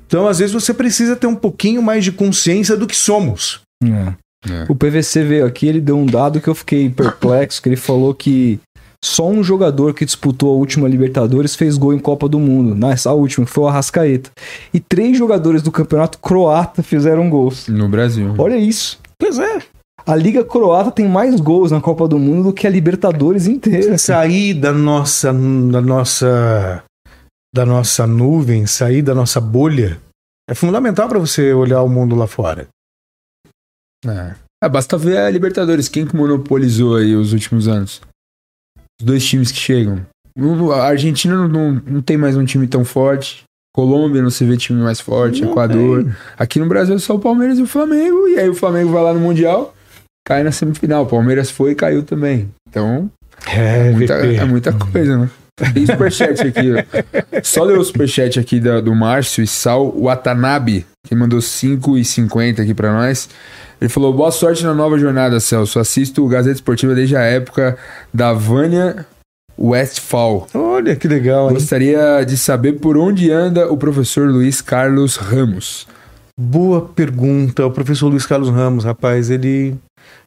Então, 0.05 0.27
às 0.27 0.41
vezes, 0.41 0.53
você 0.53 0.75
precisa 0.75 1.15
ter 1.15 1.29
um 1.29 1.37
pouquinho 1.37 1.81
mais 1.81 2.03
de 2.03 2.11
consciência 2.11 2.77
do 2.77 2.89
que 2.89 2.97
somos. 2.97 3.61
É. 3.85 4.15
É. 4.51 4.67
O 4.69 4.75
PVC 4.75 5.23
veio 5.23 5.47
aqui, 5.47 5.69
ele 5.69 5.81
deu 5.81 5.97
um 5.97 6.07
dado 6.07 6.41
que 6.41 6.49
eu 6.49 6.55
fiquei 6.57 6.91
perplexo, 6.91 7.63
que 7.63 7.69
ele 7.69 7.77
falou 7.77 8.13
que 8.13 8.59
só 9.05 9.29
um 9.29 9.43
jogador 9.43 9.95
que 9.95 10.05
disputou 10.05 10.53
a 10.53 10.57
última 10.57 10.89
Libertadores 10.89 11.57
fez 11.57 11.77
gol 11.77 11.93
em 11.93 11.99
Copa 11.99 12.29
do 12.29 12.39
Mundo, 12.39 12.75
nessa 12.75 13.13
última, 13.13 13.45
que 13.45 13.53
foi 13.53 13.65
o 13.65 13.69
Arrascaeta. 13.69 14.31
E 14.73 14.79
três 14.79 15.19
jogadores 15.19 15.61
do 15.61 15.73
campeonato 15.73 16.19
croata 16.19 16.83
fizeram 16.83 17.29
gols. 17.29 17.67
No 17.67 17.89
Brasil. 17.89 18.33
Olha 18.39 18.57
isso. 18.57 19.01
Pois 19.19 19.39
é. 19.39 19.61
A 20.05 20.17
Liga 20.17 20.45
Croata 20.45 20.91
tem 20.91 21.09
mais 21.09 21.39
gols 21.41 21.71
na 21.71 21.81
Copa 21.81 22.09
do 22.09 22.19
Mundo 22.19 22.45
do 22.45 22.53
que 22.53 22.67
a 22.67 22.71
Libertadores 22.71 23.47
inteira. 23.47 23.97
Sair 23.99 24.55
da 24.55 24.73
nossa, 24.73 25.33
da 25.33 25.81
nossa, 25.81 26.83
da 27.55 27.65
nossa 27.65 28.07
nuvem, 28.07 28.67
sair 28.67 29.03
da 29.03 29.15
nossa 29.15 29.41
bolha, 29.41 30.01
é 30.51 30.55
fundamental 30.55 31.09
para 31.09 31.21
você 31.21 31.53
olhar 31.53 31.83
o 31.83 31.89
mundo 31.89 32.17
lá 32.17 32.27
fora. 32.27 32.69
É. 34.05 34.35
Ah, 34.63 34.69
basta 34.69 34.99
ver 34.99 35.19
a 35.19 35.31
Libertadores. 35.31 35.89
Quem 35.89 36.07
que 36.07 36.17
monopolizou 36.17 36.97
aí 36.97 37.15
os 37.15 37.33
últimos 37.33 37.69
anos? 37.69 38.01
Os 39.03 39.07
dois 39.07 39.25
times 39.27 39.51
que 39.51 39.59
chegam. 39.59 40.07
A 40.73 40.85
Argentina 40.85 41.35
não, 41.37 41.49
não, 41.49 41.83
não 41.85 42.01
tem 42.01 42.17
mais 42.17 42.37
um 42.37 42.45
time 42.45 42.69
tão 42.69 42.85
forte. 42.85 43.43
Colômbia 43.75 44.23
não 44.23 44.31
se 44.31 44.45
vê 44.45 44.57
time 44.57 44.81
mais 44.81 45.01
forte. 45.01 45.43
Não 45.43 45.51
Equador. 45.51 46.05
tem. 46.05 46.13
Aqui 46.39 46.61
no 46.61 46.67
Brasil 46.67 46.95
é 46.95 46.99
só 46.99 47.17
o 47.17 47.19
Palmeiras 47.19 47.59
e 47.59 47.63
o 47.63 47.67
Flamengo. 47.67 48.29
E 48.29 48.39
aí 48.39 48.49
o 48.49 48.55
Flamengo 48.55 48.93
vai 48.93 49.03
lá 49.03 49.13
no 49.13 49.19
Mundial, 49.19 49.75
cai 50.25 50.45
na 50.45 50.53
semifinal. 50.53 51.03
O 51.03 51.07
Palmeiras 51.07 51.51
foi 51.51 51.73
e 51.73 51.75
caiu 51.75 52.05
também. 52.05 52.49
Então, 52.69 53.11
É, 53.53 53.89
é 53.89 53.91
muita, 53.91 54.15
é 54.15 54.45
muita 54.45 54.73
coisa, 54.73 55.19
né? 55.19 55.29
Tem 55.75 55.85
superchat 55.87 56.41
aqui, 56.47 56.73
ó. 56.73 57.41
Só 57.43 57.63
ler 57.63 57.79
o 57.79 57.85
superchat 57.85 58.41
aqui 58.41 58.59
da- 58.59 58.81
do 58.81 58.95
Márcio 58.95 59.45
e 59.45 59.47
Sal 59.47 59.93
Watanabe, 59.93 60.87
que 61.07 61.15
mandou 61.15 61.41
5,50 61.41 62.63
aqui 62.63 62.73
pra 62.73 62.93
nós. 62.93 63.29
Ele 63.81 63.89
falou: 63.91 64.13
boa 64.15 64.31
sorte 64.31 64.65
na 64.65 64.73
nova 64.75 64.99
jornada, 64.99 65.39
Celso. 65.41 65.79
Assisto 65.79 66.25
o 66.25 66.29
Gazeta 66.29 66.55
Esportiva 66.57 66.95
desde 66.95 67.17
a 67.17 67.21
época 67.23 67.77
da 68.15 68.33
Vânia 68.33 69.07
Westphal. 69.59 70.47
Olha 70.55 70.97
que 70.97 71.07
legal, 71.07 71.49
hein? 71.49 71.55
Gostaria 71.55 72.25
de 72.25 72.37
saber 72.37 72.75
por 72.81 72.97
onde 72.97 73.31
anda 73.31 73.71
o 73.71 73.77
professor 73.77 74.29
Luiz 74.29 74.61
Carlos 74.61 75.17
Ramos. 75.17 75.87
Boa 76.41 76.81
pergunta. 76.81 77.67
O 77.67 77.71
professor 77.71 78.09
Luiz 78.09 78.25
Carlos 78.25 78.49
Ramos, 78.49 78.85
rapaz, 78.85 79.29
ele. 79.31 79.77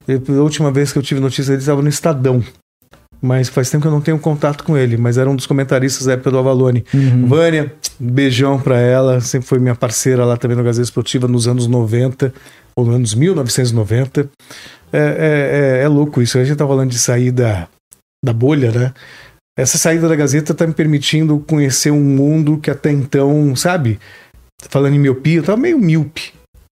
ele- 0.08 0.22
a 0.30 0.42
última 0.42 0.72
vez 0.72 0.94
que 0.94 1.00
eu 1.00 1.04
tive 1.04 1.20
notícia 1.20 1.46
dele 1.52 1.60
estava 1.62 1.82
no 1.82 1.90
Estadão. 1.90 2.44
Mas 3.22 3.50
faz 3.50 3.70
tempo 3.70 3.82
que 3.82 3.88
eu 3.88 3.92
não 3.92 4.02
tenho 4.02 4.20
contato 4.20 4.64
com 4.64 4.78
ele, 4.78 4.98
mas 4.98 5.18
era 5.18 5.30
um 5.30 5.36
dos 5.36 5.48
comentaristas 5.48 6.06
da 6.06 6.14
época 6.14 6.30
do 6.32 6.38
Avalone. 6.38 6.86
Uhum. 6.94 7.26
Vânia, 7.28 7.74
beijão 8.00 8.60
pra 8.60 8.78
ela, 8.80 9.20
sempre 9.22 9.48
foi 9.48 9.58
minha 9.58 9.76
parceira 9.76 10.24
lá 10.26 10.38
também 10.38 10.56
no 10.56 10.64
Gazeta 10.64 10.84
Esportiva 10.84 11.28
nos 11.28 11.48
anos 11.48 11.66
90, 11.68 12.34
ou 12.76 12.86
nos 12.86 12.96
anos 12.96 13.16
1990. 13.16 14.30
É, 14.94 14.98
é, 14.98 15.80
é, 15.80 15.84
é 15.84 15.88
louco 15.88 16.22
isso, 16.22 16.38
a 16.38 16.44
gente 16.44 16.58
tá 16.58 16.68
falando 16.68 16.92
de 16.92 17.00
sair 17.00 17.32
da, 17.32 17.68
da 18.24 18.34
bolha, 18.34 18.72
né? 18.72 18.94
Essa 19.58 19.78
saída 19.78 20.08
da 20.08 20.16
Gazeta 20.16 20.54
tá 20.54 20.68
me 20.68 20.74
permitindo 20.74 21.40
conhecer 21.40 21.90
um 21.90 22.02
mundo 22.04 22.58
que 22.58 22.70
até 22.70 22.92
então, 22.92 23.56
sabe? 23.56 24.00
Falando 24.70 24.96
em 24.96 25.00
miopia, 25.00 25.38
eu 25.38 25.44
tava 25.44 25.58
meio 25.58 25.80
míope, 25.80 26.34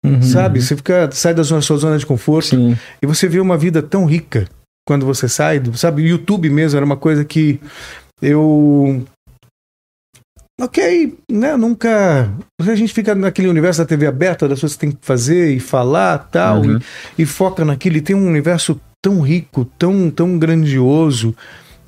Uhum. 0.06 0.22
sabe? 0.22 0.62
Você 0.62 0.76
fica, 0.76 1.10
sai 1.12 1.34
da 1.34 1.44
sua, 1.44 1.60
sua 1.62 1.78
zona 1.78 1.98
de 1.98 2.06
conforto 2.06 2.50
Sim. 2.56 2.78
e 3.02 3.06
você 3.06 3.28
vê 3.28 3.40
uma 3.40 3.58
vida 3.58 3.82
tão 3.82 4.06
rica 4.06 4.48
quando 4.88 5.06
você 5.06 5.28
sai, 5.30 5.60
do- 5.60 5.78
sabe? 5.78 6.02
YouTube 6.08 6.50
mesmo 6.50 6.78
era 6.78 6.86
uma 6.86 6.98
coisa 6.98 7.24
que 7.26 7.60
eu. 8.22 9.06
Ok, 10.60 11.16
né? 11.32 11.56
Nunca. 11.56 12.32
A 12.60 12.76
gente 12.76 12.92
fica 12.94 13.14
naquele 13.14 13.48
universo 13.48 13.80
da 13.82 13.86
TV 13.86 14.08
aberta, 14.08 14.48
das 14.48 14.60
coisas 14.60 14.76
que 14.76 14.82
tem 14.82 14.92
que 14.92 15.06
fazer 15.06 15.52
e 15.54 15.60
falar 15.60 16.18
tal, 16.32 16.62
Uhum. 16.62 16.80
e, 17.18 17.22
e 17.22 17.26
foca 17.26 17.64
naquilo. 17.64 17.98
E 17.98 18.02
tem 18.02 18.16
um 18.16 18.28
universo 18.28 18.80
tão 19.04 19.22
rico, 19.22 19.66
tão, 19.78 20.10
tão 20.10 20.40
grandioso, 20.40 21.36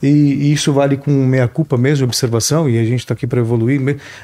E, 0.01 0.07
e 0.07 0.53
isso 0.53 0.71
vale 0.71 0.95
com 0.95 1.11
meia-culpa 1.11 1.77
mesmo, 1.77 2.05
observação, 2.05 2.69
e 2.69 2.77
a 2.79 2.83
gente 2.85 2.99
está 2.99 3.13
aqui 3.13 3.27
para 3.27 3.41
evoluir, 3.41 3.81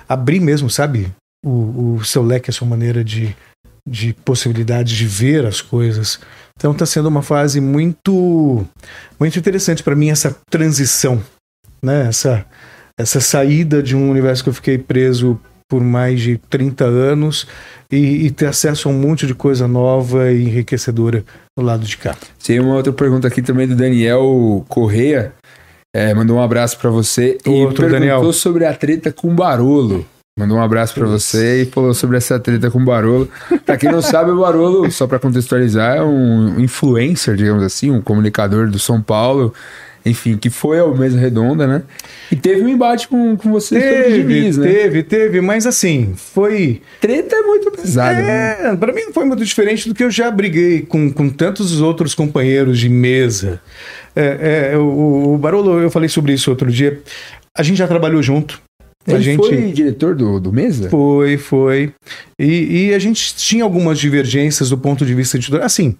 abrir 0.08 0.40
mesmo, 0.40 0.70
sabe, 0.70 1.12
o, 1.46 1.96
o 1.98 2.06
seu 2.06 2.24
leque, 2.24 2.50
a 2.50 2.54
sua 2.54 2.66
maneira 2.66 3.04
de, 3.04 3.36
de 3.88 4.14
possibilidades 4.14 4.94
de 4.94 5.06
ver 5.06 5.46
as 5.46 5.62
coisas. 5.62 6.20
Então 6.58 6.72
está 6.72 6.86
sendo 6.86 7.08
uma 7.08 7.22
fase 7.22 7.60
muito, 7.62 8.66
muito 9.20 9.38
interessante 9.38 9.84
para 9.84 9.96
mim, 9.96 10.10
essa 10.10 10.36
transição, 10.50 11.22
né? 11.84 12.08
essa, 12.08 12.46
essa 12.98 13.20
saída 13.20 13.84
de 13.84 13.96
um 13.96 14.10
universo 14.10 14.44
que 14.44 14.50
eu 14.50 14.54
fiquei 14.54 14.78
preso 14.78 15.40
por 15.70 15.82
mais 15.82 16.22
de 16.22 16.38
30 16.50 16.86
anos 16.86 17.48
e, 17.92 18.26
e 18.26 18.32
ter 18.32 18.48
acesso 18.48 18.88
a 18.88 18.92
um 18.92 18.98
monte 18.98 19.26
de 19.28 19.34
coisa 19.34 19.68
nova 19.68 20.32
e 20.32 20.44
enriquecedora 20.44 21.24
do 21.58 21.64
lado 21.64 21.86
de 21.86 21.98
cá. 21.98 22.16
Tem 22.44 22.60
uma 22.60 22.76
outra 22.76 22.94
pergunta 22.94 23.28
aqui 23.28 23.42
também 23.42 23.68
do 23.68 23.76
Daniel 23.76 24.64
Correia. 24.70 25.34
É, 25.94 26.14
mandou 26.14 26.38
um 26.38 26.42
abraço 26.42 26.78
pra 26.78 26.90
você 26.90 27.38
e 27.46 27.50
Outro 27.50 27.88
perguntou 27.88 27.90
Daniel. 27.90 28.34
sobre 28.34 28.66
a 28.66 28.74
treta 28.74 29.12
com 29.12 29.30
o 29.30 29.34
Barolo. 29.34 30.06
Mandou 30.38 30.58
um 30.58 30.62
abraço 30.62 30.94
pra 30.94 31.06
você 31.06 31.62
e 31.62 31.66
falou 31.66 31.94
sobre 31.94 32.18
essa 32.18 32.38
treta 32.38 32.70
com 32.70 32.82
o 32.82 32.84
Barolo. 32.84 33.30
Pra 33.66 33.78
quem 33.78 33.90
não 33.90 34.02
sabe, 34.02 34.32
o 34.32 34.42
Barolo, 34.42 34.92
só 34.92 35.08
pra 35.08 35.18
contextualizar, 35.18 35.96
é 35.96 36.04
um 36.04 36.60
influencer, 36.60 37.38
digamos 37.38 37.64
assim, 37.64 37.90
um 37.90 38.02
comunicador 38.02 38.70
do 38.70 38.78
São 38.78 39.02
Paulo, 39.02 39.54
enfim, 40.06 40.36
que 40.36 40.50
foi 40.50 40.78
ao 40.78 40.94
Mesa 40.94 41.18
Redonda, 41.18 41.66
né? 41.66 41.84
E 42.30 42.36
teve 42.36 42.62
um 42.64 42.68
embate 42.68 43.08
com, 43.08 43.38
com 43.38 43.50
você 43.50 43.80
Teve, 43.80 44.24
Diniz, 44.24 44.58
né? 44.58 44.68
teve, 44.70 45.04
teve, 45.04 45.40
mas 45.40 45.66
assim, 45.66 46.14
foi. 46.18 46.82
Treta 47.00 47.34
é 47.34 47.42
muito 47.42 47.72
pesada, 47.72 48.22
né? 48.22 48.72
É, 48.72 48.76
pra 48.76 48.92
mim 48.92 49.04
não 49.06 49.14
foi 49.14 49.24
muito 49.24 49.46
diferente 49.46 49.88
do 49.88 49.96
que 49.96 50.04
eu 50.04 50.12
já 50.12 50.30
briguei 50.30 50.82
com, 50.82 51.14
com 51.14 51.30
tantos 51.30 51.80
outros 51.80 52.14
companheiros 52.14 52.78
de 52.78 52.90
mesa. 52.90 53.62
É, 54.14 54.72
é, 54.74 54.78
o, 54.78 55.36
o 55.36 55.38
Barolo, 55.38 55.80
eu 55.80 55.90
falei 55.90 56.10
sobre 56.10 56.34
isso 56.34 56.50
outro 56.50 56.70
dia. 56.70 57.02
A 57.58 57.64
gente 57.64 57.78
já 57.78 57.88
trabalhou 57.88 58.22
junto. 58.22 58.66
A 59.08 59.14
Ele 59.14 59.24
gente 59.24 59.38
foi 59.38 59.72
diretor 59.72 60.16
do, 60.16 60.40
do 60.40 60.52
Mesa? 60.52 60.90
foi, 60.90 61.38
foi. 61.38 61.94
E, 62.40 62.88
e 62.88 62.94
a 62.94 63.00
gente 63.00 63.36
tinha 63.36 63.64
algumas 63.64 64.00
divergências 64.00 64.70
do 64.70 64.78
ponto 64.78 65.06
de 65.06 65.14
vista 65.14 65.38
de. 65.38 65.56
Assim, 65.58 65.96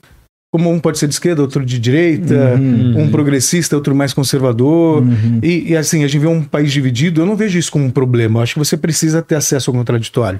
como 0.52 0.72
um 0.72 0.80
pode 0.80 0.98
ser 0.98 1.08
de 1.08 1.14
esquerda, 1.14 1.42
outro 1.42 1.66
de 1.66 1.78
direita, 1.78 2.56
Uhum. 2.56 3.04
um 3.04 3.12
progressista, 3.12 3.76
outro 3.76 3.94
mais 3.94 4.14
conservador. 4.14 5.04
Uhum. 5.04 5.40
E, 5.44 5.72
e, 5.72 5.76
assim, 5.76 6.04
a 6.04 6.08
gente 6.08 6.22
vê 6.22 6.28
um 6.28 6.42
país 6.42 6.72
dividido, 6.72 7.22
eu 7.22 7.26
não 7.26 7.36
vejo 7.36 7.60
isso 7.60 7.72
como 7.72 7.86
um 7.86 7.92
problema. 7.92 8.40
Eu 8.40 8.44
acho 8.44 8.54
que 8.54 8.60
você 8.60 8.78
precisa 8.78 9.22
ter 9.22 9.36
acesso 9.36 9.70
ao 9.70 9.76
contraditório. 9.76 10.40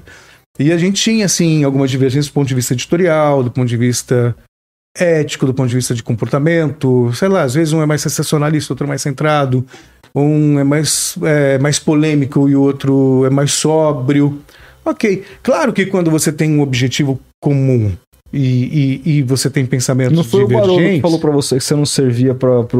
E 0.58 0.72
a 0.72 0.78
gente 0.78 1.02
tinha, 1.02 1.26
assim, 1.26 1.64
algumas 1.64 1.90
divergências 1.90 2.28
do 2.28 2.32
ponto 2.32 2.48
de 2.48 2.54
vista 2.54 2.72
editorial, 2.72 3.42
do 3.42 3.50
ponto 3.50 3.68
de 3.68 3.76
vista 3.76 4.34
ético, 4.98 5.44
do 5.44 5.52
ponto 5.52 5.68
de 5.68 5.74
vista 5.74 5.94
de 5.94 6.02
comportamento. 6.02 7.10
Sei 7.14 7.28
lá, 7.28 7.42
às 7.42 7.52
vezes 7.52 7.74
um 7.74 7.82
é 7.82 7.86
mais 7.86 8.00
sensacionalista, 8.00 8.72
outro 8.72 8.86
é 8.86 8.88
mais 8.88 9.02
centrado. 9.02 9.66
Um 10.18 10.58
é 10.58 10.64
mais, 10.64 11.14
é, 11.22 11.58
mais 11.58 11.78
polêmico 11.78 12.48
e 12.48 12.56
o 12.56 12.62
outro 12.62 13.24
é 13.26 13.30
mais 13.30 13.52
sóbrio. 13.52 14.40
Ok. 14.84 15.22
Claro 15.42 15.72
que 15.72 15.84
quando 15.86 16.10
você 16.10 16.32
tem 16.32 16.50
um 16.50 16.62
objetivo 16.62 17.20
comum 17.40 17.92
e, 18.32 19.00
e, 19.04 19.18
e 19.18 19.22
você 19.22 19.50
tem 19.50 19.66
pensamentos 19.66 20.16
Não 20.16 20.24
foi 20.24 20.44
o 20.44 20.48
Barolo 20.48 20.68
que 20.68 20.76
divergentes... 20.76 21.02
falou 21.02 21.18
pra 21.20 21.30
você 21.30 21.58
que 21.58 21.64
você 21.64 21.74
não 21.74 21.84
servia 21.84 22.34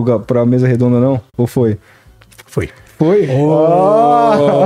ga- 0.05 0.19
pra 0.19 0.47
mesa 0.47 0.67
redonda, 0.67 0.99
não? 0.99 1.21
Ou 1.37 1.47
foi? 1.47 1.77
Foi. 2.47 2.71
Foi? 2.99 3.27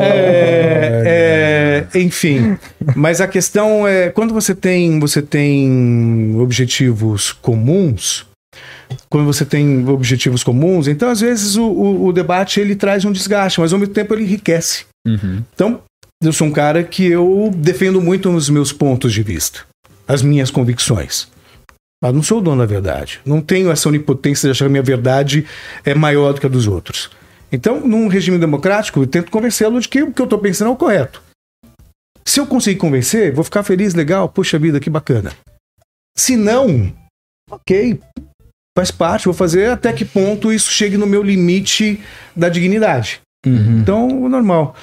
É, 0.03 1.87
é, 1.93 1.99
enfim, 1.99 2.57
mas 2.95 3.21
a 3.21 3.27
questão 3.27 3.87
é 3.89 4.09
quando 4.11 4.33
você 4.33 4.55
tem 4.55 5.01
você 5.01 5.21
tem 5.21 6.37
objetivos 6.39 7.33
comuns, 7.33 8.27
quando 9.09 9.27
você 9.27 9.45
tem 9.45 9.89
objetivos 9.89 10.43
comuns, 10.45 10.87
então 10.89 11.09
às 11.11 11.21
vezes 11.21 11.57
o, 11.57 11.65
o- 11.65 12.07
o 12.07 12.13
debate 12.13 12.61
ele 12.61 12.75
traz 12.77 13.05
um 13.05 13.13
desgaste, 13.13 13.61
mas 13.61 13.73
ao 13.73 13.79
mesmo 13.79 13.95
tempo 13.95 14.15
ele 14.15 14.25
enriquece. 14.25 14.85
Uhum. 15.07 15.43
Então 15.55 15.83
eu 16.23 16.33
sou 16.33 16.47
um 16.47 16.53
cara 16.53 16.83
que 16.85 17.07
eu 17.07 17.51
defendo 17.57 18.01
muito 18.01 18.29
os 18.31 18.51
meus 18.51 18.73
pontos 18.73 19.13
de 19.13 19.23
vista, 19.23 19.61
as 20.07 20.23
minhas 20.23 20.51
convicções. 20.51 21.29
Mas 22.03 22.15
não 22.15 22.23
sou 22.23 22.39
o 22.39 22.41
dono 22.41 22.59
da 22.63 22.67
verdade. 22.67 23.21
Não 23.27 23.41
tenho 23.43 23.71
essa 23.71 23.89
onipotência 23.89 24.47
de 24.47 24.53
achar 24.53 24.65
que 24.65 24.69
a 24.69 24.71
minha 24.71 24.83
verdade 24.83 25.47
é 25.85 25.95
maior 25.95 26.33
do 26.33 26.41
que 26.41 26.47
a 26.47 26.49
dos 26.49 26.67
outros. 26.67 27.11
Então, 27.53 27.81
num 27.87 28.09
regime 28.09 28.39
democrático, 28.39 29.01
eu 29.03 29.07
tento 29.07 29.31
convencê-lo 29.31 29.79
de 29.81 29.87
que 29.89 30.03
o 30.03 30.11
que 30.13 30.23
eu 30.23 30.25
estou 30.25 30.39
pensando 30.39 30.69
é 30.69 30.73
o 30.73 30.77
correto. 30.77 31.23
Se 32.25 32.41
eu 32.41 32.47
conseguir 32.47 32.79
convencer, 32.79 33.35
vou 33.35 33.45
ficar 33.45 33.63
feliz, 33.63 33.93
legal, 33.93 34.29
poxa 34.29 34.59
vida, 34.59 34.81
que 34.81 34.89
bacana. 34.89 35.33
Se 36.17 36.37
não, 36.37 36.91
ok, 37.51 38.01
faz 38.77 38.91
parte, 38.91 39.25
vou 39.27 39.35
fazer 39.35 39.71
até 39.71 39.93
que 39.93 40.05
ponto 40.05 40.53
isso 40.53 40.71
chegue 40.71 40.97
no 40.97 41.07
meu 41.07 41.23
limite 41.23 42.01
da 42.35 42.49
dignidade. 42.49 43.21
Uhum. 43.47 43.79
Então, 43.81 44.29
normal. 44.29 44.75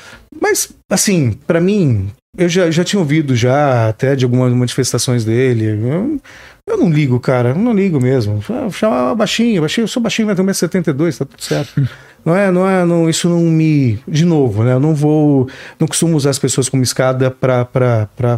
Mas, 0.41 0.69
assim, 0.89 1.37
pra 1.45 1.61
mim, 1.61 2.09
eu 2.37 2.49
já, 2.49 2.69
já 2.69 2.83
tinha 2.83 2.99
ouvido 2.99 3.35
já 3.35 3.89
até 3.89 4.15
de 4.15 4.25
algumas 4.25 4.51
manifestações 4.53 5.23
dele. 5.25 5.65
Eu, 5.65 6.19
eu 6.67 6.77
não 6.77 6.89
ligo, 6.89 7.19
cara. 7.19 7.49
Eu 7.49 7.55
não 7.55 7.73
ligo 7.73 7.99
mesmo. 7.99 8.43
Chama 8.71 9.15
baixinho, 9.15 9.61
baixinho. 9.61 9.85
Eu 9.85 9.87
sou 9.87 10.01
baixinho, 10.01 10.27
mas 10.27 10.35
tenho 10.35 10.47
1,72m, 10.47 11.17
tá 11.17 11.25
tudo 11.25 11.43
certo. 11.43 11.89
Não 12.25 12.35
é, 12.35 12.51
não 12.51 12.67
é, 12.67 12.83
não, 12.83 13.09
isso 13.09 13.29
não 13.29 13.39
me. 13.39 13.99
De 14.05 14.25
novo, 14.25 14.61
né? 14.61 14.73
Eu 14.73 14.81
não 14.81 14.93
vou. 14.93 15.47
Não 15.79 15.87
costumo 15.87 16.17
usar 16.17 16.31
as 16.31 16.39
pessoas 16.39 16.67
como 16.67 16.83
escada 16.83 17.31
pra 17.31 17.61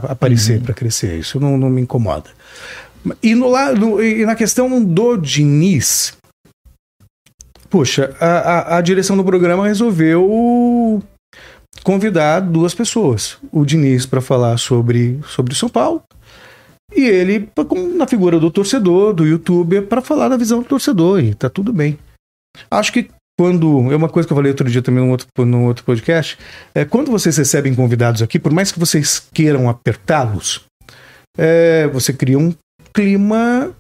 aparecer, 0.03 0.61
pra 0.61 0.76
crescer. 0.76 1.17
Isso 1.17 1.39
não, 1.39 1.57
não 1.57 1.71
me 1.71 1.81
incomoda. 1.81 2.30
E, 3.23 3.34
no, 3.35 3.49
la- 3.49 3.73
no- 3.73 4.01
e 4.03 4.26
na 4.26 4.35
questão 4.35 4.84
do 4.84 5.17
Diniz, 5.17 6.17
Poxa, 7.69 8.15
a, 8.19 8.26
a, 8.26 8.77
a 8.77 8.81
direção 8.81 9.15
do 9.15 9.23
programa 9.23 9.67
resolveu 9.67 11.03
convidar 11.84 12.39
duas 12.39 12.73
pessoas. 12.73 13.38
O 13.51 13.63
Diniz 13.63 14.07
para 14.07 14.21
falar 14.21 14.57
sobre, 14.57 15.19
sobre 15.27 15.53
São 15.53 15.69
Paulo 15.69 16.01
e 16.95 17.01
ele 17.05 17.47
na 17.95 18.07
figura 18.07 18.39
do 18.39 18.49
torcedor, 18.49 19.13
do 19.13 19.26
youtuber, 19.26 19.85
para 19.85 20.01
falar 20.01 20.30
da 20.30 20.38
visão 20.38 20.59
do 20.59 20.65
torcedor. 20.65 21.19
E 21.23 21.35
tá 21.35 21.47
tudo 21.47 21.71
bem. 21.71 21.97
Acho 22.71 22.91
que 22.91 23.07
quando. 23.39 23.91
É 23.91 23.95
uma 23.95 24.09
coisa 24.09 24.26
que 24.27 24.34
eu 24.34 24.38
falei 24.38 24.51
outro 24.51 24.69
dia 24.69 24.81
também 24.81 25.03
num 25.03 25.11
outro, 25.11 25.27
num 25.45 25.65
outro 25.65 25.84
podcast. 25.84 26.39
É, 26.73 26.84
quando 26.84 27.11
vocês 27.11 27.38
recebem 27.38 27.76
convidados 27.76 28.23
aqui, 28.23 28.39
por 28.39 28.51
mais 28.51 28.71
que 28.71 28.80
vocês 28.80 29.21
queiram 29.31 29.69
apertá-los, 29.69 30.61
é, 31.38 31.88
você 31.89 32.11
cria 32.11 32.39
um 32.39 32.51
clima 32.94 33.74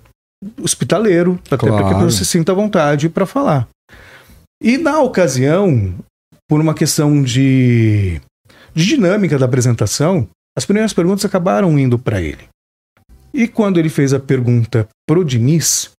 hospitaleiro, 0.61 1.39
até 1.45 1.57
para 1.57 1.83
que 1.83 1.89
Claro. 1.89 2.11
se 2.11 2.25
sinta 2.25 2.51
à 2.51 2.55
vontade 2.55 3.09
para 3.09 3.25
falar. 3.25 3.67
E 4.61 4.77
na 4.77 4.99
ocasião, 5.01 5.95
por 6.49 6.59
uma 6.59 6.73
questão 6.73 7.21
de, 7.23 8.21
de 8.73 8.85
dinâmica 8.85 9.37
da 9.37 9.45
apresentação, 9.45 10.27
as 10.57 10.65
primeiras 10.65 10.93
perguntas 10.93 11.25
acabaram 11.25 11.77
indo 11.77 11.97
para 11.97 12.21
ele. 12.21 12.47
E 13.33 13.47
quando 13.47 13.79
ele 13.79 13.89
fez 13.89 14.13
a 14.13 14.19
pergunta 14.19 14.87
pro 15.07 15.23
Diniz, 15.23 15.91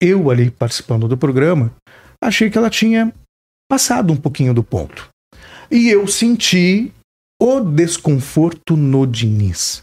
eu 0.00 0.30
ali 0.30 0.50
participando 0.50 1.08
do 1.08 1.16
programa, 1.16 1.72
achei 2.22 2.50
que 2.50 2.56
ela 2.56 2.70
tinha 2.70 3.12
passado 3.70 4.12
um 4.12 4.16
pouquinho 4.16 4.54
do 4.54 4.62
ponto. 4.62 5.08
E 5.70 5.88
eu 5.88 6.06
senti 6.06 6.92
o 7.40 7.60
desconforto 7.60 8.76
no 8.76 9.06
Diniz. 9.06 9.82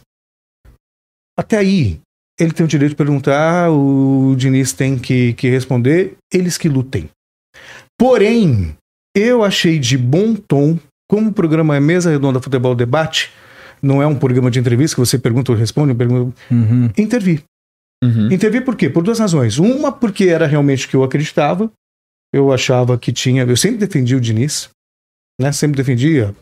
Até 1.38 1.58
aí, 1.58 2.00
ele 2.40 2.52
tem 2.52 2.66
o 2.66 2.70
direito 2.70 2.92
de 2.92 2.96
perguntar, 2.96 3.72
o 3.72 4.36
Diniz 4.38 4.74
tem 4.74 4.98
que, 4.98 5.34
que 5.34 5.50
responder, 5.50 6.16
eles 6.34 6.58
que 6.58 6.68
lutem. 6.70 7.10
Porém, 7.98 8.76
eu 9.16 9.44
achei 9.44 9.80
de 9.80 9.98
bom 9.98 10.36
tom, 10.36 10.78
como 11.10 11.30
o 11.30 11.34
programa 11.34 11.76
é 11.76 11.80
Mesa 11.80 12.10
Redonda 12.12 12.42
Futebol 12.42 12.76
Debate, 12.76 13.32
não 13.82 14.02
é 14.02 14.08
um 14.08 14.16
programa 14.16 14.50
de 14.52 14.60
entrevista 14.60 14.96
que 14.96 15.00
você 15.00 15.18
pergunta 15.18 15.52
ou 15.52 15.58
responde, 15.58 15.94
pergunta, 15.94 16.36
Uhum. 16.52 16.90
intervir. 16.98 17.44
Uhum. 18.04 18.32
Intervir 18.32 18.64
por 18.66 18.76
quê? 18.76 18.90
Por 18.90 19.04
duas 19.04 19.20
razões. 19.20 19.58
Uma, 19.58 19.92
porque 19.92 20.26
era 20.26 20.46
realmente 20.46 20.86
o 20.86 20.90
que 20.90 20.96
eu 20.96 21.04
acreditava. 21.04 21.72
Eu 22.34 22.52
achava 22.52 22.98
que 22.98 23.14
tinha. 23.14 23.44
Eu 23.44 23.56
sempre 23.56 23.78
defendi 23.78 24.16
o 24.16 24.20
Diniz, 24.20 24.70
né? 25.40 25.52
Sempre 25.52 25.78
defendia. 25.78 26.36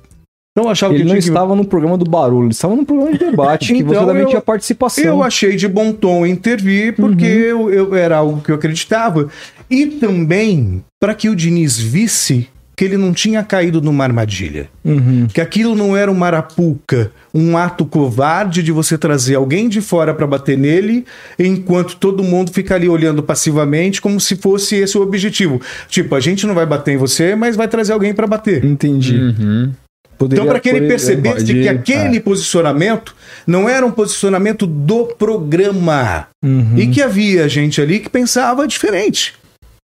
Então 0.56 0.66
eu 0.66 0.72
achava 0.72 0.94
Ele 0.94 1.02
que 1.02 1.06
não 1.08 1.14
tinha 1.16 1.22
que- 1.24 1.28
estava 1.30 1.56
no 1.56 1.66
programa 1.66 1.98
do 1.98 2.06
barulho, 2.08 2.44
ele 2.46 2.52
estava 2.52 2.76
no 2.76 2.86
programa 2.86 3.12
de 3.12 3.18
debate, 3.18 3.74
que 3.74 3.80
Então, 3.82 3.94
você 3.96 4.06
também 4.06 4.22
eu- 4.22 4.30
tinha 4.30 4.42
participação. 4.42 5.04
Eu 5.04 5.24
achei 5.24 5.56
de 5.56 5.68
bom 5.68 5.92
tom 5.92 6.28
intervir, 6.28 6.96
porque 6.96 7.26
eu, 7.26 7.74
eu- 7.74 7.96
era 7.96 8.18
algo 8.18 8.40
que 8.40 8.52
eu 8.52 8.56
acreditava. 8.56 9.30
E 9.70 9.88
também 9.88 10.84
para 11.02 11.16
que 11.16 11.28
o 11.28 11.36
Diniz 11.36 11.80
visse 11.80 12.48
que 12.76 12.84
ele 12.86 12.98
não 12.98 13.14
tinha 13.14 13.44
caído 13.44 13.82
numa 13.82 14.04
armadilha. 14.04 14.68
Uhum. 14.86 15.28
Que 15.32 15.40
aquilo 15.42 15.76
não 15.76 15.96
era 15.98 16.12
uma 16.12 16.26
arapuca, 16.28 17.12
um 17.34 17.56
ato 17.58 17.86
covarde 17.86 18.62
de 18.64 18.72
você 18.72 18.96
trazer 18.98 19.36
alguém 19.36 19.68
de 19.70 19.80
fora 19.82 20.12
para 20.14 20.26
bater 20.28 20.58
nele, 20.58 21.06
enquanto 21.38 21.96
todo 21.98 22.24
mundo 22.24 22.52
fica 22.52 22.74
ali 22.76 22.88
olhando 22.90 23.22
passivamente, 23.24 24.02
como 24.02 24.20
se 24.20 24.36
fosse 24.36 24.76
esse 24.76 24.98
o 24.98 25.02
objetivo. 25.02 25.60
Tipo, 25.88 26.16
a 26.16 26.20
gente 26.20 26.46
não 26.48 26.56
vai 26.56 26.66
bater 26.66 26.94
em 26.94 26.98
você, 26.98 27.36
mas 27.36 27.56
vai 27.56 27.68
trazer 27.68 27.94
alguém 27.94 28.14
para 28.14 28.26
bater. 28.28 28.64
Entendi. 28.66 29.16
Uhum. 29.18 29.72
Poderia- 30.18 30.42
Então, 30.44 30.52
para 30.52 30.60
que 30.60 30.70
ele 30.70 30.88
percebesse 30.88 31.38
pode- 31.46 31.54
que 31.62 31.68
aquele 31.68 32.18
É. 32.18 32.20
posicionamento 32.20 33.16
não 33.48 33.68
era 33.68 33.86
um 33.86 33.92
posicionamento 33.92 34.66
do 34.68 35.08
programa 35.08 36.28
Uhum. 36.44 36.78
e 36.78 36.88
que 36.88 37.02
havia 37.02 37.50
gente 37.50 37.82
ali 37.82 38.00
que 38.00 38.10
pensava 38.10 38.68
diferente. 38.68 39.34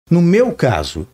No 0.10 0.22
meu 0.22 0.52
caso, 0.52 1.08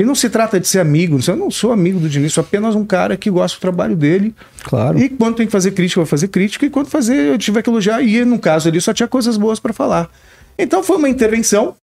E 0.00 0.04
não 0.04 0.14
se 0.14 0.30
trata 0.30 0.60
de 0.60 0.68
ser 0.68 0.78
amigo, 0.78 1.18
eu 1.26 1.34
não 1.34 1.50
sou 1.50 1.72
amigo 1.72 1.98
do 1.98 2.08
Diniz, 2.08 2.32
sou 2.32 2.42
apenas 2.42 2.76
um 2.76 2.84
cara 2.84 3.16
que 3.16 3.28
gosta 3.28 3.58
do 3.58 3.60
trabalho 3.60 3.96
dele. 3.96 4.32
Claro. 4.62 4.96
E 4.96 5.08
quando 5.08 5.34
tem 5.34 5.46
que 5.46 5.50
fazer 5.50 5.72
crítica, 5.72 5.98
eu 5.98 6.04
vou 6.04 6.08
fazer 6.08 6.28
crítica, 6.28 6.64
e 6.64 6.70
quando 6.70 6.86
fazer, 6.86 7.32
eu 7.32 7.36
tiver 7.36 7.62
que 7.62 7.68
elogiar, 7.68 8.00
e 8.00 8.24
no 8.24 8.38
caso 8.38 8.68
ali 8.68 8.80
só 8.80 8.92
tinha 8.94 9.08
coisas 9.08 9.36
boas 9.36 9.58
para 9.58 9.72
falar. 9.72 10.08
Então 10.56 10.84
foi 10.84 10.98
uma 10.98 11.08
intervenção, 11.08 11.74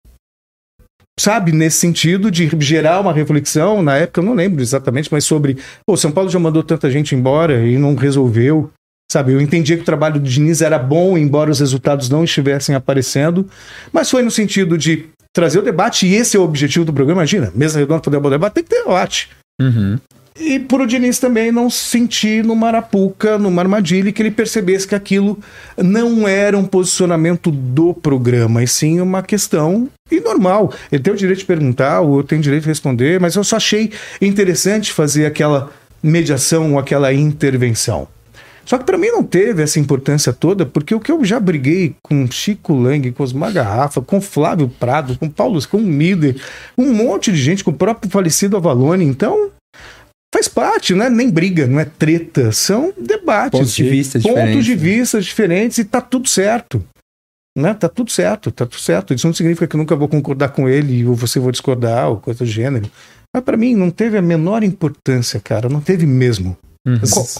sabe, 1.19 1.51
nesse 1.51 1.77
sentido 1.77 2.29
de 2.29 2.49
gerar 2.59 2.99
uma 2.99 3.13
reflexão, 3.13 3.81
na 3.81 3.97
época 3.97 4.21
eu 4.21 4.25
não 4.25 4.33
lembro 4.33 4.61
exatamente, 4.61 5.09
mas 5.11 5.23
sobre, 5.23 5.57
pô, 5.85 5.95
São 5.95 6.11
Paulo 6.11 6.29
já 6.29 6.39
mandou 6.39 6.63
tanta 6.63 6.89
gente 6.91 7.15
embora 7.15 7.65
e 7.65 7.77
não 7.77 7.95
resolveu. 7.95 8.71
Sabe, 9.11 9.33
eu 9.33 9.39
entendia 9.39 9.75
que 9.75 9.83
o 9.83 9.85
trabalho 9.85 10.19
do 10.19 10.27
Diniz 10.27 10.61
era 10.61 10.79
bom, 10.79 11.15
embora 11.17 11.51
os 11.51 11.59
resultados 11.59 12.09
não 12.09 12.23
estivessem 12.23 12.73
aparecendo, 12.73 13.47
mas 13.93 14.09
foi 14.09 14.23
no 14.23 14.31
sentido 14.31 14.77
de 14.77 15.05
trazer 15.31 15.59
o 15.59 15.61
debate, 15.61 16.07
e 16.07 16.15
esse 16.15 16.35
é 16.35 16.39
o 16.39 16.43
objetivo 16.43 16.85
do 16.85 16.93
programa. 16.93 17.21
Imagina, 17.21 17.51
mesa 17.53 17.77
redonda 17.77 18.01
poder 18.01 18.19
bom 18.19 18.29
debate, 18.29 18.53
tem 18.53 18.63
que 18.63 18.69
ter 18.69 18.83
debate. 18.83 19.29
Uhum. 19.61 19.99
E 20.37 20.59
por 20.59 20.81
o 20.81 20.85
Diniz 20.85 21.17
também 21.17 21.49
não 21.49 21.69
se 21.69 21.85
sentir 21.85 22.43
numa 22.43 22.67
arapuca, 22.67 23.37
numa 23.37 23.61
armadilha, 23.61 24.09
e 24.09 24.11
que 24.11 24.21
ele 24.21 24.31
percebesse 24.31 24.85
que 24.85 24.93
aquilo 24.93 25.39
não 25.77 26.27
era 26.27 26.57
um 26.57 26.65
posicionamento 26.65 27.49
do 27.49 27.93
programa, 27.93 28.61
e 28.61 28.67
sim 28.67 28.99
uma 28.99 29.23
questão 29.23 29.89
e 30.11 30.19
normal. 30.19 30.73
Ele 30.91 31.01
tem 31.01 31.13
o 31.13 31.17
direito 31.17 31.39
de 31.39 31.45
perguntar, 31.45 32.01
ou 32.01 32.17
eu 32.17 32.23
tenho 32.23 32.41
o 32.41 32.43
direito 32.43 32.63
de 32.63 32.69
responder, 32.69 33.17
mas 33.17 33.35
eu 33.35 33.45
só 33.45 33.55
achei 33.55 33.91
interessante 34.21 34.91
fazer 34.91 35.25
aquela 35.25 35.71
mediação 36.03 36.73
ou 36.73 36.79
aquela 36.79 37.13
intervenção. 37.13 38.05
Só 38.65 38.77
que 38.77 38.83
para 38.83 38.97
mim 38.97 39.07
não 39.07 39.23
teve 39.23 39.61
essa 39.61 39.79
importância 39.79 40.33
toda, 40.33 40.65
porque 40.65 40.93
o 40.93 40.99
que 40.99 41.11
eu 41.11 41.23
já 41.23 41.39
briguei 41.39 41.95
com 42.01 42.29
Chico 42.29 42.73
Lang, 42.73 43.11
com 43.11 43.23
Osmar 43.23 43.53
Garrafa, 43.53 44.01
com 44.01 44.19
Flávio 44.19 44.67
Prado, 44.67 45.17
com 45.17 45.29
Paulo, 45.29 45.59
com 45.67 45.77
Miller, 45.77 46.35
um 46.77 46.91
monte 46.91 47.31
de 47.31 47.37
gente, 47.37 47.63
com 47.63 47.71
o 47.71 47.75
próprio 47.75 48.11
falecido 48.11 48.57
Avalone, 48.57 49.05
então 49.05 49.51
faz 50.33 50.47
parte, 50.47 50.93
não 50.93 51.05
é 51.05 51.09
nem 51.09 51.29
briga, 51.29 51.65
não 51.67 51.79
é 51.79 51.85
treta, 51.85 52.51
são 52.51 52.93
debates, 52.97 53.59
Pontos 53.59 53.75
de 53.75 53.83
vista 53.89 54.19
pontos 54.19 54.35
diferentes, 54.35 54.65
de 54.65 54.75
né? 54.75 54.81
vista 54.81 55.21
diferentes 55.21 55.77
e 55.77 55.85
tá 55.85 56.01
tudo 56.01 56.27
certo. 56.27 56.83
Né? 57.57 57.73
Tá 57.73 57.87
tudo 57.87 58.11
certo, 58.11 58.51
tá 58.51 58.65
tudo 58.65 58.81
certo. 58.81 59.13
Isso 59.13 59.25
não 59.25 59.33
significa 59.33 59.65
que 59.65 59.75
eu 59.75 59.77
nunca 59.77 59.95
vou 59.95 60.09
concordar 60.09 60.49
com 60.49 60.67
ele 60.67 61.05
ou 61.05 61.15
você 61.15 61.39
vou 61.39 61.51
discordar 61.51 62.09
ou 62.09 62.17
coisa 62.17 62.39
do 62.43 62.45
gênero. 62.45 62.91
Mas 63.33 63.43
para 63.43 63.55
mim 63.55 63.75
não 63.75 63.89
teve 63.89 64.17
a 64.17 64.21
menor 64.21 64.61
importância, 64.63 65.39
cara, 65.39 65.69
não 65.69 65.79
teve 65.79 66.05
mesmo. 66.05 66.57
Uhum. 66.85 66.99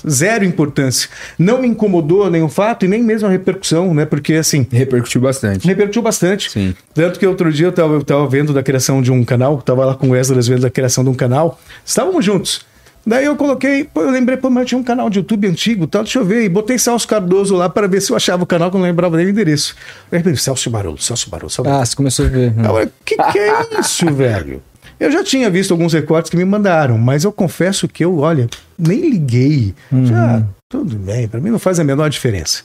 Zero 0.10 0.44
importância. 0.44 1.08
Não 1.38 1.62
me 1.62 1.68
incomodou 1.68 2.28
o 2.28 2.50
fato 2.50 2.84
e 2.84 2.88
nem 2.88 3.04
mesmo 3.04 3.28
a 3.28 3.32
repercussão, 3.32 3.94
né? 3.94 4.04
Porque 4.04 4.34
assim, 4.34 4.66
Repercutiu 4.72 5.22
bastante. 5.22 5.68
repercutiu 5.68 6.02
bastante. 6.02 6.50
Sim. 6.50 6.74
Tanto 6.96 7.20
que 7.20 7.28
outro 7.28 7.54
dia 7.54 7.68
eu 7.68 7.72
tava, 7.72 7.94
eu 7.94 8.04
tava 8.04 8.28
vendo 8.28 8.54
da 8.54 8.64
criação 8.64 9.04
de 9.04 9.12
um 9.12 9.24
canal, 9.24 9.62
tava 9.62 9.86
lá 9.86 9.94
com 9.94 10.10
o 10.10 10.16
Esdras 10.16 10.48
vendo 10.48 10.62
da 10.62 10.70
criação 10.72 11.04
de 11.04 11.12
um 11.12 11.14
canal, 11.14 11.60
estávamos 11.86 12.26
juntos. 12.26 12.66
Daí 13.06 13.26
eu 13.26 13.36
coloquei, 13.36 13.84
pô, 13.84 14.02
eu 14.02 14.10
lembrei, 14.10 14.36
pô, 14.36 14.50
mas 14.50 14.62
eu 14.64 14.68
tinha 14.68 14.80
um 14.80 14.84
canal 14.84 15.10
de 15.10 15.20
YouTube 15.20 15.48
antigo, 15.48 15.86
tal, 15.86 16.04
deixa 16.04 16.18
eu 16.18 16.26
ver, 16.26 16.44
e 16.44 16.50
botei 16.50 16.78
Celso 16.80 17.08
Cardoso 17.08 17.56
lá 17.56 17.70
para 17.70 17.88
ver 17.88 18.02
se 18.02 18.12
eu 18.12 18.16
achava 18.16 18.44
o 18.44 18.46
canal, 18.48 18.72
que 18.72 18.78
eu 18.78 18.80
não 18.80 18.88
lembrava 18.88 19.16
nem 19.16 19.28
o 19.28 19.30
endereço. 19.30 19.76
Aí, 20.12 20.18
eu 20.20 20.24
falei, 20.24 20.38
Celso 20.38 20.70
Barolo, 20.72 20.98
Celso 20.98 21.30
Barolo, 21.30 21.50
Celso 21.50 21.64
Barolo. 21.64 21.82
Ah, 21.84 21.86
você 21.86 21.96
começou 21.96 22.26
a 22.26 22.30
ver. 22.30 22.54
Falei, 22.56 22.90
que 23.06 23.16
que 23.16 23.40
é 23.40 23.80
isso, 23.80 24.06
velho? 24.12 24.62
Eu 25.00 25.12
já 25.12 25.24
tinha 25.24 25.50
visto 25.50 25.72
alguns 25.72 25.94
recortes 25.94 26.32
que 26.32 26.38
me 26.38 26.46
mandaram, 26.46 26.98
mas 26.98 27.24
eu 27.24 27.32
confesso 27.32 27.88
que 27.88 28.04
eu, 28.04 28.18
olha, 28.20 28.48
nem 28.78 29.10
liguei. 29.10 29.76
Já, 30.06 30.44
tudo 30.70 30.96
bem, 30.96 31.28
para 31.28 31.40
mim 31.40 31.50
não 31.50 31.60
faz 31.60 31.80
a 31.80 31.84
menor 31.84 32.10
diferença. 32.10 32.64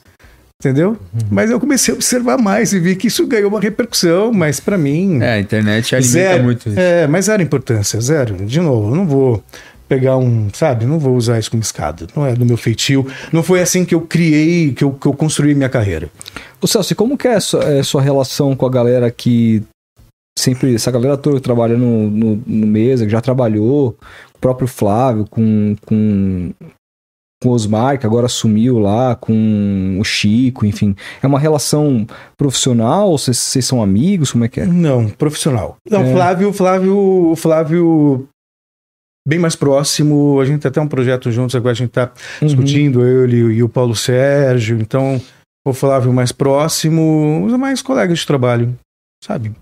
Entendeu? 0.61 0.95
Mas 1.31 1.51
eu 1.51 1.59
comecei 1.59 1.91
a 1.91 1.95
observar 1.97 2.37
mais 2.37 2.75
e 2.75 2.79
vi 2.79 2.95
que 2.95 3.07
isso 3.07 3.27
ganhou 3.27 3.49
uma 3.49 3.59
repercussão, 3.59 4.31
mas 4.31 4.61
para 4.61 4.77
mim. 4.77 5.19
É, 5.23 5.33
a 5.33 5.41
internet 5.41 5.97
alimenta 5.97 6.13
zero. 6.13 6.45
muito 6.45 6.69
isso. 6.69 6.79
É, 6.79 7.07
mas 7.07 7.25
zero 7.25 7.43
importância, 7.43 7.99
zero. 7.99 8.35
De 8.45 8.61
novo, 8.61 8.91
eu 8.91 8.95
não 8.95 9.07
vou 9.07 9.43
pegar 9.91 10.17
um, 10.17 10.49
sabe, 10.53 10.87
não 10.87 11.01
vou 11.01 11.17
usar 11.17 11.37
isso 11.41 11.51
como 11.51 11.65
escada. 11.65 12.07
Não 12.15 12.25
é 12.25 12.33
do 12.33 12.47
meu 12.47 12.57
feitio. 12.57 13.05
Não 13.33 13.43
foi 13.43 13.61
assim 13.61 13.85
que 13.85 13.93
eu 13.93 14.01
criei, 14.01 14.73
que 14.73 14.85
eu, 14.85 14.93
que 14.93 15.05
eu 15.05 15.13
construí 15.13 15.53
minha 15.53 15.69
carreira. 15.69 16.09
Ô 16.63 16.67
Celso, 16.69 16.93
e 16.93 16.97
como 16.97 17.19
que 17.19 17.27
é 17.27 17.35
a 17.35 17.41
sua, 17.41 17.65
é 17.65 17.83
sua 17.83 18.01
relação 18.01 18.55
com 18.55 18.65
a 18.65 18.71
galera 18.71 19.11
que 19.11 19.65
sempre, 20.39 20.77
essa 20.77 20.93
galera 20.93 21.17
toda 21.17 21.39
que 21.39 21.43
trabalha 21.43 21.77
no, 21.77 22.09
no, 22.09 22.43
no 22.47 22.67
mesa, 22.69 23.05
que 23.05 23.11
já 23.11 23.21
trabalhou, 23.21 23.97
o 24.33 24.39
próprio 24.41 24.69
Flávio, 24.69 25.27
com, 25.29 25.75
com, 25.85 26.53
com 27.43 27.49
o 27.49 27.53
Osmar, 27.53 27.99
que 27.99 28.07
agora 28.07 28.27
assumiu 28.27 28.79
lá, 28.79 29.17
com 29.17 29.99
o 30.01 30.05
Chico, 30.05 30.65
enfim. 30.65 30.95
É 31.21 31.27
uma 31.27 31.41
relação 31.41 32.07
profissional? 32.39 33.11
Vocês, 33.19 33.37
vocês 33.37 33.65
são 33.65 33.83
amigos? 33.83 34.31
Como 34.31 34.45
é 34.45 34.49
que 34.49 34.61
é? 34.61 34.67
Não, 34.67 35.09
profissional. 35.09 35.79
Não, 35.91 36.03
É. 36.03 36.13
Flávio, 36.13 36.53
Flávio, 36.53 37.35
Flávio 37.35 38.29
bem 39.27 39.39
mais 39.39 39.55
próximo. 39.57 40.41
A 40.41 40.45
gente 40.45 40.61
tem 40.61 40.69
até 40.69 40.81
um 40.81 40.89
projeto 40.89 41.31
juntos, 41.31 41.55
agora 41.55 41.73
a 41.73 41.75
gente 41.75 41.91
tá 41.91 42.11
Uhum. 42.41 42.47
discutindo, 42.49 43.05
eu 43.07 43.25
ele 43.25 43.37
e 43.55 43.63
o 43.63 43.69
Paulo 43.69 43.95
Sérgio. 43.97 44.79
Então, 44.81 45.21
o 45.67 45.73
Flávio 45.73 46.13
mais 46.13 46.33
próximo, 46.33 47.45
os 47.45 47.53
mais 47.55 47.83
colegas 47.83 48.21
de 48.21 48.27
trabalho, 48.27 48.75
sabe? 49.23 49.53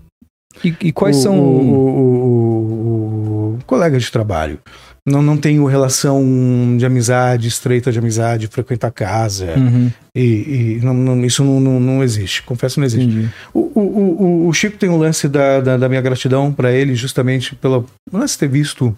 E, 0.63 0.75
e 0.81 0.91
quais 0.91 1.17
o, 1.17 1.21
são. 1.21 1.39
O, 1.39 1.61
o, 1.61 2.29
o- 2.29 3.55
o 3.59 3.59
colega 3.65 3.97
de 3.99 4.11
trabalho. 4.11 4.59
Não, 5.05 5.21
não 5.21 5.37
tenho 5.37 5.65
relação 5.65 6.75
de 6.77 6.85
amizade, 6.85 7.47
estreita 7.47 7.91
de 7.91 7.97
amizade, 7.99 8.47
frequentar 8.47 8.91
casa. 8.91 9.53
Uhum, 9.57 9.91
E, 10.15 10.77
e 10.77 10.79
não, 10.83 10.93
não- 10.93 11.25
isso 11.25 11.43
não, 11.43 11.59
não, 11.59 11.79
não 11.79 12.03
existe. 12.03 12.43
Confesso 12.43 12.75
que 12.75 12.79
não 12.81 12.85
existe. 12.85 13.29
O, 13.53 13.59
o, 13.79 14.47
o, 14.47 14.53
Chico 14.53 14.77
tem 14.77 14.89
um 14.89 14.97
lance 14.97 15.27
da, 15.27 15.61
da, 15.61 15.77
da 15.77 15.89
minha 15.89 16.01
gratidão 16.01 16.51
para 16.51 16.71
ele, 16.71 16.93
justamente 16.95 17.55
pelo 17.55 17.85
lance 18.11 18.33
de 18.33 18.39
ter 18.39 18.49
visto 18.49 18.95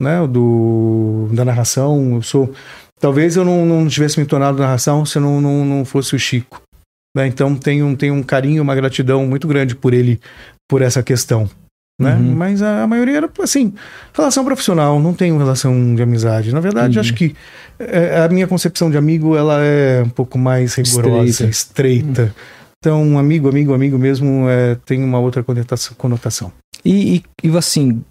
né, 0.00 0.26
do, 0.26 1.28
da 1.32 1.44
narração. 1.44 2.14
Eu 2.14 2.22
sou. 2.22 2.52
Talvez 2.98 3.36
eu 3.36 3.44
não, 3.44 3.64
não 3.64 3.86
tivesse 3.86 4.18
me 4.18 4.26
tornado 4.26 4.58
narração 4.58 5.04
se 5.06 5.18
não, 5.20 5.40
não, 5.40 5.64
não 5.64 5.84
fosse 5.84 6.16
o 6.16 6.18
Chico. 6.18 6.62
né? 7.16 7.26
Então 7.26 7.54
tenho, 7.54 7.94
tenho 7.96 8.14
um 8.14 8.22
carinho, 8.22 8.62
uma 8.62 8.74
gratidão 8.74 9.26
muito 9.26 9.46
grande 9.46 9.74
por 9.74 9.94
ele, 9.94 10.20
por 10.68 10.82
essa 10.82 11.02
questão. 11.02 11.48
Né? 12.00 12.14
Uhum. 12.14 12.34
Mas 12.34 12.62
a, 12.62 12.82
a 12.82 12.86
maioria 12.86 13.18
era 13.18 13.30
assim, 13.40 13.74
relação 14.14 14.42
profissional, 14.42 14.98
não 14.98 15.12
tenho 15.12 15.36
relação 15.36 15.94
de 15.94 16.02
amizade. 16.02 16.52
Na 16.52 16.60
verdade, 16.60 16.98
Entendi. 16.98 17.00
acho 17.00 17.14
que 17.14 17.36
é, 17.78 18.22
a 18.22 18.28
minha 18.28 18.46
concepção 18.46 18.90
de 18.90 18.96
amigo 18.96 19.36
ela 19.36 19.62
é 19.62 20.02
um 20.02 20.08
pouco 20.08 20.38
mais 20.38 20.74
rigorosa, 20.74 21.46
Estreita. 21.46 21.50
estreita. 21.50 22.34
Então, 22.82 23.02
um 23.02 23.18
amigo, 23.18 23.48
amigo, 23.48 23.74
amigo 23.74 23.98
mesmo 23.98 24.48
é, 24.48 24.74
tem 24.86 25.04
uma 25.04 25.18
outra 25.18 25.42
conotação. 25.42 25.94
conotação. 25.98 26.50
E, 26.82 27.16
e, 27.16 27.48
e, 27.48 27.56
assim, 27.58 28.02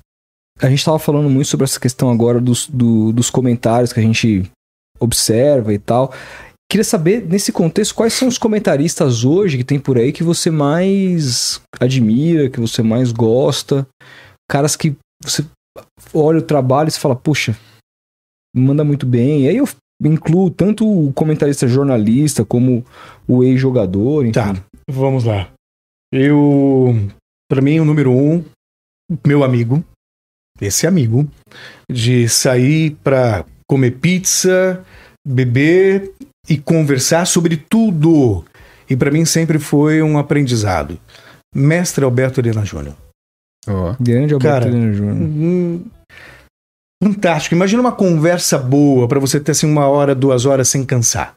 a 0.61 0.69
gente 0.69 0.83
tava 0.83 0.99
falando 0.99 1.29
muito 1.29 1.47
sobre 1.47 1.63
essa 1.63 1.79
questão 1.79 2.09
agora 2.11 2.39
dos, 2.39 2.67
do- 2.67 3.11
dos 3.11 3.29
comentários 3.29 3.91
que 3.93 3.99
a 3.99 4.03
gente 4.03 4.49
observa 4.99 5.73
e 5.73 5.79
tal. 5.79 6.13
Queria 6.71 6.83
saber, 6.83 7.25
nesse 7.25 7.51
contexto, 7.51 7.95
quais 7.95 8.13
são 8.13 8.27
os 8.27 8.37
comentaristas 8.37 9.23
hoje 9.23 9.57
que 9.57 9.63
tem 9.63 9.79
por 9.79 9.97
aí 9.97 10.11
que 10.11 10.23
você 10.23 10.51
mais 10.51 11.59
admira, 11.79 12.49
que 12.49 12.59
você 12.59 12.83
mais 12.83 13.11
gosta? 13.11 13.87
Caras 14.49 14.75
que 14.75 14.95
você 15.23 15.43
olha 16.13 16.39
o 16.39 16.43
trabalho 16.43 16.89
e 16.89 16.91
fala, 16.91 17.15
puxa, 17.15 17.57
manda 18.55 18.83
muito 18.83 19.05
bem. 19.05 19.43
E 19.45 19.47
aí 19.49 19.57
eu 19.57 19.67
incluo 20.03 20.51
tanto 20.51 20.87
o 20.87 21.11
comentarista 21.13 21.67
jornalista 21.67 22.45
como 22.45 22.85
o 23.27 23.43
ex-jogador, 23.43 24.23
enfim. 24.23 24.33
Tá, 24.33 24.53
vamos 24.89 25.23
lá. 25.23 25.49
Eu, 26.13 26.93
para 27.49 27.61
mim, 27.61 27.79
o 27.79 27.85
número 27.85 28.11
um, 28.11 28.43
meu 29.25 29.43
amigo, 29.43 29.83
esse 30.61 30.85
amigo, 30.87 31.27
de 31.91 32.27
sair 32.27 32.97
pra 33.03 33.45
comer 33.67 33.91
pizza, 33.91 34.83
beber 35.27 36.11
e 36.49 36.57
conversar 36.57 37.25
sobre 37.25 37.57
tudo. 37.57 38.43
E 38.89 38.95
para 38.95 39.11
mim 39.11 39.25
sempre 39.25 39.59
foi 39.59 40.01
um 40.01 40.17
aprendizado. 40.17 40.99
Mestre 41.55 42.03
Alberto 42.03 42.39
Helena 42.39 42.65
Júnior. 42.65 42.95
Ó. 43.67 43.93
Cara, 43.93 43.97
Grande 43.99 44.33
Alberto 44.33 44.67
Helena 44.67 44.93
Júnior. 44.93 45.15
Hum, 45.15 45.85
Fantástico. 47.01 47.55
Imagina 47.55 47.81
uma 47.81 47.93
conversa 47.93 48.57
boa 48.57 49.07
pra 49.07 49.19
você 49.19 49.39
ter 49.39 49.53
assim 49.53 49.65
uma 49.65 49.87
hora, 49.87 50.13
duas 50.13 50.45
horas 50.45 50.67
sem 50.67 50.83
cansar. 50.83 51.33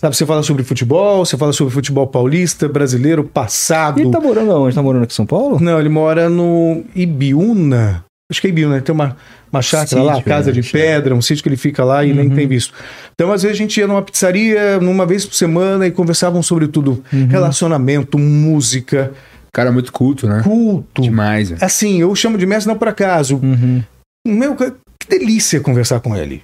Sabe, 0.00 0.16
você 0.16 0.26
fala 0.26 0.42
sobre 0.42 0.64
futebol, 0.64 1.24
você 1.24 1.36
fala 1.36 1.52
sobre 1.52 1.72
futebol 1.72 2.08
paulista, 2.08 2.68
brasileiro, 2.68 3.22
passado. 3.22 4.00
Ele 4.00 4.10
tá 4.10 4.20
morando 4.20 4.50
onde? 4.50 4.74
Tá 4.74 4.82
morando 4.82 5.04
aqui 5.04 5.12
em 5.12 5.14
São 5.14 5.26
Paulo? 5.26 5.60
Não, 5.60 5.78
ele 5.78 5.88
mora 5.88 6.28
no 6.28 6.82
Ibiúna. 6.92 8.04
Acho 8.32 8.40
que 8.40 8.46
é 8.46 8.50
Ibiúna, 8.50 8.76
ele 8.76 8.82
tem 8.82 8.94
uma, 8.94 9.14
uma 9.52 9.60
chácara 9.60 10.02
lá, 10.02 10.14
Sítio, 10.14 10.28
casa 10.28 10.50
né? 10.52 10.58
de 10.60 10.70
pedra, 10.70 11.14
um 11.14 11.20
sítio 11.20 11.42
que 11.42 11.48
ele 11.50 11.56
fica 11.58 11.84
lá 11.84 12.02
e 12.02 12.12
nem 12.14 12.28
Uhum. 12.28 12.34
tem 12.34 12.48
visto. 12.48 12.72
Então, 13.14 13.30
às 13.30 13.42
vezes, 13.42 13.54
a 13.54 13.58
gente 13.58 13.78
ia 13.78 13.86
numa 13.86 14.00
pizzaria, 14.02 14.80
numa 14.80 15.04
vez 15.04 15.26
por 15.26 15.34
semana, 15.34 15.86
e 15.86 15.90
conversavam 15.90 16.42
sobre 16.42 16.66
tudo: 16.66 17.04
Uhum. 17.12 17.26
relacionamento, 17.28 18.18
música, 18.18 19.12
Cara 19.52 19.70
muito 19.70 19.92
culto, 19.92 20.26
né? 20.26 20.40
culto. 20.42 21.02
Demais, 21.02 21.50
velho. 21.50 21.62
Assim, 21.62 22.00
eu 22.00 22.14
chamo 22.14 22.38
de 22.38 22.46
mestre 22.46 22.72
não 22.72 22.78
por 22.78 22.88
acaso. 22.88 23.36
Uhum. 23.36 23.82
Meu, 24.26 24.56
que 24.56 24.72
delícia 25.10 25.60
conversar 25.60 26.00
com 26.00 26.16
ele. 26.16 26.42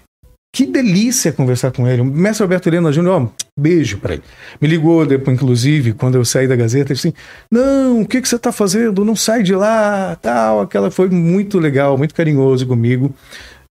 Que 0.59 0.66
delícia 0.66 1.30
conversar 1.32 1.70
com 1.70 1.86
ele. 1.86 2.02
O 2.02 2.05
mestre 2.05 2.43
Alberto 2.43 2.68
Helena 2.68 2.90
Júnior, 2.90 3.22
ó, 3.22 3.28
beijo 3.56 3.98
para 3.98 4.14
ele. 4.14 4.22
Me 4.60 4.66
ligou 4.66 5.06
depois, 5.06 5.36
inclusive, 5.36 5.93
quando 5.93 6.16
eu 6.16 6.24
saí 6.24 6.48
da 6.48 6.56
Gazeta, 6.56 6.93
ele 6.93 6.94
disse 6.97 7.09
assim, 7.09 7.16
não, 7.51 8.01
o 8.01 8.06
que, 8.06 8.20
que 8.20 8.28
você 8.28 8.36
tá 8.39 8.51
fazendo? 8.51 9.05
Não 9.05 9.14
sai 9.14 9.44
de 9.44 9.55
lá, 9.55 10.16
tal. 10.20 10.60
Aquela 10.60 10.90
foi 10.90 11.09
muito 11.10 11.60
legal, 11.60 11.97
muito 11.97 12.12
carinhoso 12.12 12.66
comigo. 12.66 13.14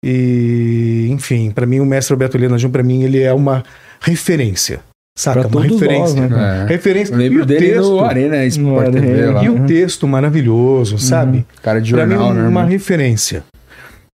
E, 0.03 1.07
enfim, 1.11 1.51
para 1.51 1.65
mim, 1.67 1.79
o 1.79 1.85
mestre 1.85 2.13
Alberto 2.13 2.35
Helena 2.35 2.57
Júnior, 2.57 2.71
para 2.71 2.83
mim, 2.83 3.03
ele 3.03 3.21
é 3.21 3.31
uma 3.31 3.63
referência. 4.01 4.79
Saca? 5.15 5.41
Pra 5.47 5.49
Uma 5.49 5.61
referência. 5.67 6.21
nós, 6.21 6.31
né? 6.31 6.63
É. 6.63 6.65
Referência. 6.67 7.13
Eu 7.13 7.17
lembro 7.19 7.43
E 7.43 7.45
dele 7.45 7.67
no 7.75 7.81
texto? 7.81 7.99
Arena 7.99 8.45
Sport 8.45 8.85
No 8.87 8.91
TV 8.93 9.11
Arena. 9.13 9.31
lá. 9.33 9.43
E 9.43 9.49
o 9.49 9.65
texto 9.67 10.07
maravilhoso, 10.07 10.97
sabe? 10.97 11.45
Cara 11.61 11.79
de 11.79 11.93
Pra 11.93 12.07
mim, 12.07 12.13
jornal, 12.15 12.33
né? 12.33 12.39
uma 12.41 12.47
irmão? 12.61 12.65
referência. 12.67 13.43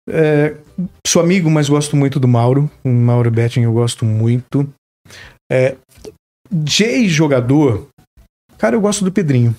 É, 0.09 0.55
sou 1.07 1.23
amigo, 1.23 1.51
mas 1.51 1.69
gosto 1.69 1.97
muito 1.97 2.19
do 2.21 2.29
Mauro. 2.29 2.71
O 2.85 2.89
Mauro 2.91 3.31
Betting 3.31 3.63
eu 3.63 3.73
gosto 3.73 4.05
muito. 4.05 4.69
É, 5.51 5.77
de 6.51 7.09
jogador, 7.09 7.89
cara, 8.59 8.77
eu 8.77 8.81
gosto 8.81 9.05
do 9.05 9.13
Pedrinho. 9.13 9.55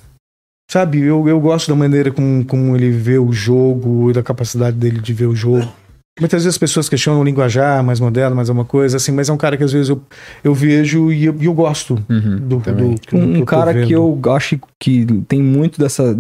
Sabe, 0.70 1.00
eu, 1.00 1.28
eu 1.30 1.40
gosto 1.40 1.70
da 1.70 1.76
maneira 1.76 2.12
como, 2.12 2.44
como 2.44 2.76
ele 2.76 2.92
vê 2.92 3.18
o 3.18 3.32
jogo, 3.32 4.12
da 4.12 4.22
capacidade 4.22 4.76
dele 4.76 5.00
de 5.00 5.14
ver 5.14 5.26
o 5.28 5.36
jogo. 5.36 5.72
Muitas 6.20 6.44
vezes 6.44 6.56
as 6.56 6.58
pessoas 6.58 6.90
questionam 6.90 7.22
o 7.22 7.24
linguajar 7.24 7.84
mais 7.84 8.00
moderno, 8.00 8.36
mais 8.36 8.50
alguma 8.50 8.66
coisa, 8.66 8.98
assim, 8.98 9.12
mas 9.12 9.30
é 9.30 9.34
um 9.34 9.38
cara 9.38 9.56
que 9.56 9.64
às 9.64 9.72
vezes 9.72 9.88
eu, 9.88 10.02
eu 10.44 10.54
vejo 10.54 11.12
e 11.12 11.26
eu, 11.26 11.38
eu 11.40 11.54
gosto 11.54 11.94
Uhum, 12.10 12.38
do, 12.38 12.58
do, 12.58 12.60
do 12.60 13.00
que 13.00 13.16
Um, 13.16 13.40
tô 13.40 13.46
cara 13.46 13.86
que 13.86 13.94
eu 13.94 14.20
acho 14.36 14.60
que 14.82 15.06
tem 15.28 15.42
muito 15.42 15.80
dessa, 15.80 16.18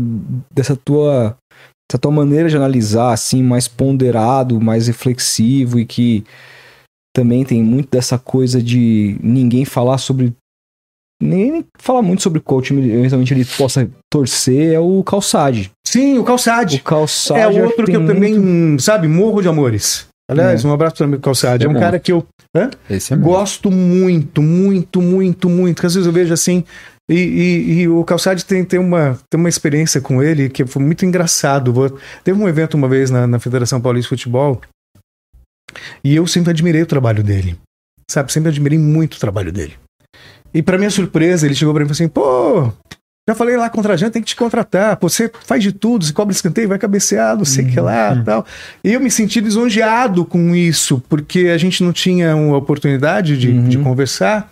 dessa 0.53 0.75
tua 0.77 1.35
essa 1.89 1.97
tua 1.99 2.11
maneira 2.11 2.49
de 2.49 2.55
analisar 2.57 3.11
assim 3.13 3.41
mais 3.41 3.67
ponderado, 3.67 4.59
mais 4.59 4.87
reflexivo 4.87 5.79
e 5.79 5.85
que 5.85 6.23
também 7.15 7.43
tem 7.45 7.63
muito 7.63 7.89
dessa 7.89 8.17
coisa 8.19 8.61
de 8.61 9.17
ninguém 9.23 9.63
falar 9.65 9.97
sobre 9.97 10.33
nem 11.21 11.65
falar 11.79 12.01
muito 12.03 12.21
sobre 12.21 12.39
qual 12.39 12.61
time 12.61 12.91
eventualmente 12.91 13.33
ele 13.33 13.43
possa 13.45 13.89
torcer 14.11 14.73
é 14.73 14.79
o 14.79 15.01
Calçade. 15.03 15.71
Sim, 15.87 16.19
o 16.19 16.23
Calçade. 16.23 16.77
O 16.77 16.83
Calçade 16.83 17.57
É 17.57 17.63
outro 17.63 17.77
que 17.77 17.85
tem 17.85 17.95
eu 17.95 18.01
muito- 18.01 18.13
também, 18.13 18.77
sabe, 18.79 19.07
morro 19.07 19.41
de 19.41 19.47
amores. 19.47 20.05
Aliás, 20.29 20.63
um 20.65 20.71
abraço 20.73 20.97
para 20.97 21.07
o 21.07 21.19
Calçade. 21.19 21.63
É 21.63 21.67
É 21.67 21.69
um 21.69 21.73
bom. 21.73 21.79
cara 21.79 21.97
que 21.99 22.11
eu 22.11 22.23
hã? 22.55 22.69
Esse 22.89 23.13
é 23.13 23.17
gosto 23.17 23.71
muito, 23.71 24.41
muito, 24.43 25.01
muito, 25.01 25.49
muito. 25.49 25.79
Que 25.79 25.85
às 25.87 25.95
vezes 25.95 26.05
eu 26.05 26.11
vejo 26.13 26.33
assim. 26.33 26.63
E, 27.09 27.15
e- 27.15 27.71
e 27.81 27.87
o 27.87 28.03
Calçade 28.03 28.43
tem, 28.43 28.65
tem, 28.65 28.79
uma, 28.79 29.17
tem 29.29 29.39
uma 29.39 29.47
experiência 29.49 30.01
com 30.01 30.21
ele 30.21 30.49
que 30.49 30.65
foi 30.65 30.81
muito 30.83 31.05
engraçado. 31.05 31.73
Teve 32.23 32.37
um 32.41 32.47
evento 32.49 32.73
uma 32.75 32.87
vez 32.89 33.09
na, 33.09 33.25
na 33.25 33.39
Federação 33.39 33.79
Paulista 33.79 34.15
de 34.15 34.21
Futebol 34.23 34.59
e 36.03 36.15
eu 36.15 36.25
sempre 36.27 36.51
admirei 36.51 36.81
o 36.81 36.85
trabalho 36.87 37.23
dele. 37.23 37.57
Sabe, 38.09 38.31
sempre 38.31 38.49
admirei 38.49 38.77
muito 38.79 39.15
o 39.15 39.19
trabalho 39.19 39.51
dele. 39.51 39.75
E 40.53 40.61
para 40.63 40.77
minha 40.77 40.89
surpresa, 40.89 41.45
ele 41.45 41.55
chegou 41.55 41.73
para 41.73 41.83
mim 41.83 41.91
e 41.91 41.93
falou 41.93 42.05
assim: 42.05 42.07
pô, 42.07 42.71
já 43.29 43.35
falei 43.35 43.57
lá 43.57 43.69
contra 43.69 43.93
a 43.93 43.97
gente, 43.97 44.11
tem 44.13 44.21
que 44.21 44.29
te 44.29 44.35
contratar. 44.35 44.95
Pô, 44.97 45.09
você 45.09 45.29
faz 45.45 45.61
de 45.61 45.73
tudo, 45.73 46.05
você 46.05 46.13
cobra 46.13 46.33
escanteio, 46.33 46.69
vai 46.69 46.79
cabecear, 46.79 47.35
não 47.37 47.43
sei 47.45 47.65
o 47.65 47.69
que 47.69 47.79
lá 47.79 48.21
tal. 48.23 48.45
E 48.83 48.93
eu 48.93 48.99
me 49.01 49.11
senti 49.11 49.41
lisonjeado 49.41 50.23
com 50.25 50.55
isso, 50.55 51.03
porque 51.09 51.47
a 51.53 51.57
gente 51.57 51.83
não 51.83 51.91
tinha 51.91 52.33
uma 52.35 52.57
oportunidade 52.57 53.37
de, 53.37 53.49
Uhum. 53.49 53.67
de 53.67 53.77
conversar. 53.77 54.51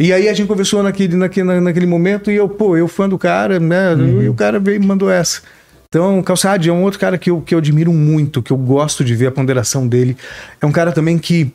E 0.00 0.12
aí 0.12 0.28
a 0.28 0.34
gente 0.34 0.46
conversou 0.46 0.82
naquele, 0.82 1.16
naquele, 1.16 1.46
na- 1.46 1.60
naquele 1.60 1.86
momento 1.86 2.30
e 2.30 2.34
eu, 2.36 2.48
pô, 2.48 2.76
eu 2.76 2.86
fã 2.86 3.08
do 3.08 3.16
cara, 3.18 3.58
né? 3.58 3.94
E 4.22 4.28
o 4.28 4.34
cara 4.34 4.58
veio 4.60 4.82
e 4.82 4.86
mandou 4.86 5.10
essa. 5.10 5.40
Então, 5.88 6.18
o 6.18 6.22
Calçade 6.22 6.68
é 6.68 6.72
um 6.72 6.82
outro 6.82 6.98
cara 7.00 7.16
que 7.16 7.30
eu, 7.30 7.40
que 7.40 7.54
eu 7.54 7.58
admiro 7.58 7.92
muito, 7.92 8.42
que 8.42 8.50
eu 8.50 8.56
gosto 8.56 9.02
de 9.04 9.14
ver 9.14 9.28
a 9.28 9.30
ponderação 9.32 9.86
dele. 9.88 10.16
É 10.60 10.66
um 10.66 10.72
cara 10.72 10.92
também 10.92 11.16
que, 11.16 11.50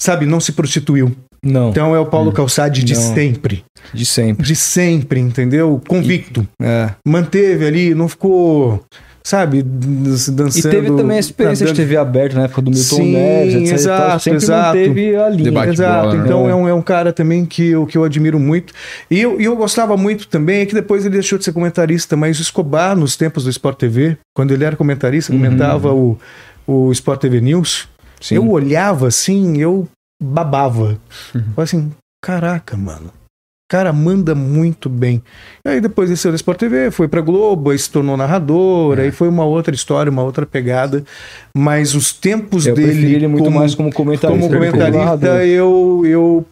sabe, 0.00 0.24
não 0.24 0.40
se 0.40 0.52
prostituiu. 0.52 1.14
Não, 1.44 1.70
Então 1.70 1.94
é 1.94 2.00
o 2.00 2.06
Paulo 2.06 2.32
Calçade 2.32 2.82
de 2.82 2.94
Não. 2.94 3.14
sempre. 3.14 3.64
de 3.94 4.04
sempre. 4.06 4.44
De 4.46 4.56
sempre, 4.56 5.20
entendeu? 5.20 5.80
Convicto. 5.86 6.46
É. 6.60 6.90
Manteve 7.06 7.66
ali, 7.66 7.94
não 7.94 8.08
ficou, 8.08 8.82
sabe, 9.28 9.62
dançando. 9.62 10.48
E 10.56 10.62
teve 10.62 10.86
também 10.96 11.18
a 11.18 11.20
experiência 11.20 11.66
de. 11.66 11.74
TV 11.74 11.96
aberta 11.98 12.36
na 12.36 12.44
época 12.44 12.62
do 12.62 12.70
Milton 12.70 12.96
Sim, 12.96 13.12
Neves, 13.12 13.54
etc. 13.56 13.72
exato, 13.74 14.22
Sempre 14.22 14.36
exato. 14.38 14.78
manteve 14.78 15.16
a 15.16 15.28
linha. 15.28 15.44
Debate 15.44 15.72
Exato, 15.72 16.00
bola, 16.08 16.14
né? 16.14 16.24
então 16.24 16.46
É. 16.48 16.50
é. 16.50 16.54
um, 16.54 16.68
é 16.68 16.72
um 16.74 16.80
cara 16.80 17.12
também 17.12 17.44
que 17.44 17.66
eu, 17.68 17.84
que 17.86 17.98
eu 17.98 18.04
admiro 18.04 18.40
muito. 18.40 18.72
E 19.10 19.20
eu, 19.20 19.38
eu 19.38 19.54
gostava 19.54 19.96
muito 19.98 20.28
também, 20.28 20.60
é 20.60 20.66
que 20.66 20.74
depois 20.74 21.04
ele 21.04 21.12
deixou 21.14 21.38
de 21.38 21.44
ser 21.44 21.52
comentarista, 21.52 22.16
mas 22.16 22.38
o 22.38 22.42
Escobar, 22.42 22.96
nos 22.96 23.16
tempos 23.16 23.44
do 23.44 23.50
Sport 23.50 23.76
TV, 23.78 24.16
quando 24.34 24.52
ele 24.52 24.64
era 24.64 24.76
comentarista, 24.76 25.30
Uhum. 25.30 25.38
comentava 25.38 25.92
o, 25.92 26.18
o 26.66 26.90
Sport 26.92 27.20
TV 27.20 27.40
News, 27.42 27.86
Sim. 28.20 28.36
eu 28.36 28.48
olhava 28.50 29.08
assim, 29.08 29.58
eu 29.58 29.86
babava. 30.22 30.98
Uhum. 31.34 31.42
Falei 31.54 31.64
assim, 31.64 31.90
caraca, 32.24 32.76
mano. 32.78 33.10
O 33.68 33.76
cara 33.76 33.92
manda 33.92 34.34
muito 34.34 34.88
bem. 34.88 35.22
E 35.62 35.68
aí 35.68 35.78
depois 35.78 36.08
saiu 36.18 36.32
da 36.32 36.36
Sport 36.36 36.58
TV, 36.58 36.90
foi 36.90 37.06
pra 37.06 37.20
Globo, 37.20 37.68
aí 37.68 37.78
se 37.78 37.90
tornou 37.90 38.16
narrador, 38.16 38.98
É. 38.98 39.02
aí 39.02 39.10
foi 39.10 39.28
uma 39.28 39.44
outra 39.44 39.74
história, 39.74 40.10
uma 40.10 40.22
outra 40.22 40.46
pegada. 40.46 41.04
Mas 41.54 41.94
os 41.94 42.10
tempos 42.10 42.66
Eu 42.66 42.74
dele 42.74 43.14
ele 43.14 43.28
muito 43.28 43.50
mais 43.50 43.74
como 43.74 43.92
comentarista. 43.92 44.28
como 44.28 44.48
como 44.50 44.72
comentarista, 44.72 45.44
eu, 45.44 46.02
eu 46.06 46.46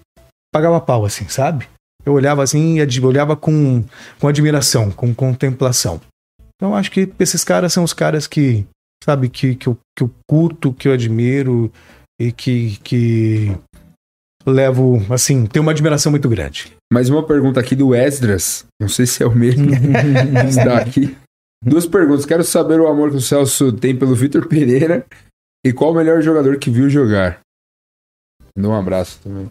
pagava 0.55 0.79
pau, 0.79 1.07
assim, 1.07 1.27
sabe? 1.27 1.67
Eu 2.05 2.13
olhava 2.13 2.43
assim, 2.43 2.79
e 2.79 3.01
olhava 3.01 3.35
com, 3.35 3.83
com 4.21 4.29
admiração, 4.29 4.91
com 4.91 5.15
contemplação. 5.15 5.99
Então, 6.55 6.77
acho 6.77 6.91
que 6.91 7.11
esses 7.19 7.43
caras 7.43 7.73
são 7.73 7.83
os 7.83 7.95
caras 7.95 8.27
que, 8.27 8.67
sabe, 9.03 9.31
que, 9.31 9.55
que, 9.55 9.69
eu, 9.69 9.79
que 9.97 10.05
eu 10.05 10.11
curto, 10.29 10.73
que 10.73 10.87
eu 10.87 10.93
admiro 10.93 11.73
e 12.21 12.31
que, 12.31 12.79
que 12.85 13.57
levo, 14.47 15.03
assim, 15.11 15.47
tenho 15.47 15.63
uma 15.63 15.73
admiração 15.73 16.11
muito 16.13 16.29
grande. 16.29 16.76
Mais 16.93 17.09
uma 17.11 17.25
pergunta 17.27 17.59
aqui 17.61 17.75
do 17.75 17.95
Esdras. 17.95 18.65
Não 18.81 18.89
sei 18.89 19.07
se 19.07 19.23
é 19.23 19.27
o 19.27 19.35
mesmo 19.35 19.67
que 19.71 20.47
está 20.49 20.79
aqui. 20.79 21.17
Duas 21.65 21.87
perguntas. 21.87 22.25
Quero 22.27 22.45
saber 22.45 22.81
o 22.81 22.87
amor 22.87 23.11
que 23.11 23.17
o 23.17 23.21
Celso 23.21 23.73
tem 23.73 23.97
pelo 23.97 24.15
Vitor 24.15 24.47
Pereira 24.47 25.05
e 25.65 25.73
qual 25.73 25.93
o 25.93 25.95
melhor 25.97 26.23
jogador 26.23 26.59
que 26.59 26.71
viu 26.71 26.89
jogar. 26.89 27.41
Dá 28.57 28.69
um 28.69 28.75
abraço 28.75 29.19
também. 29.23 29.51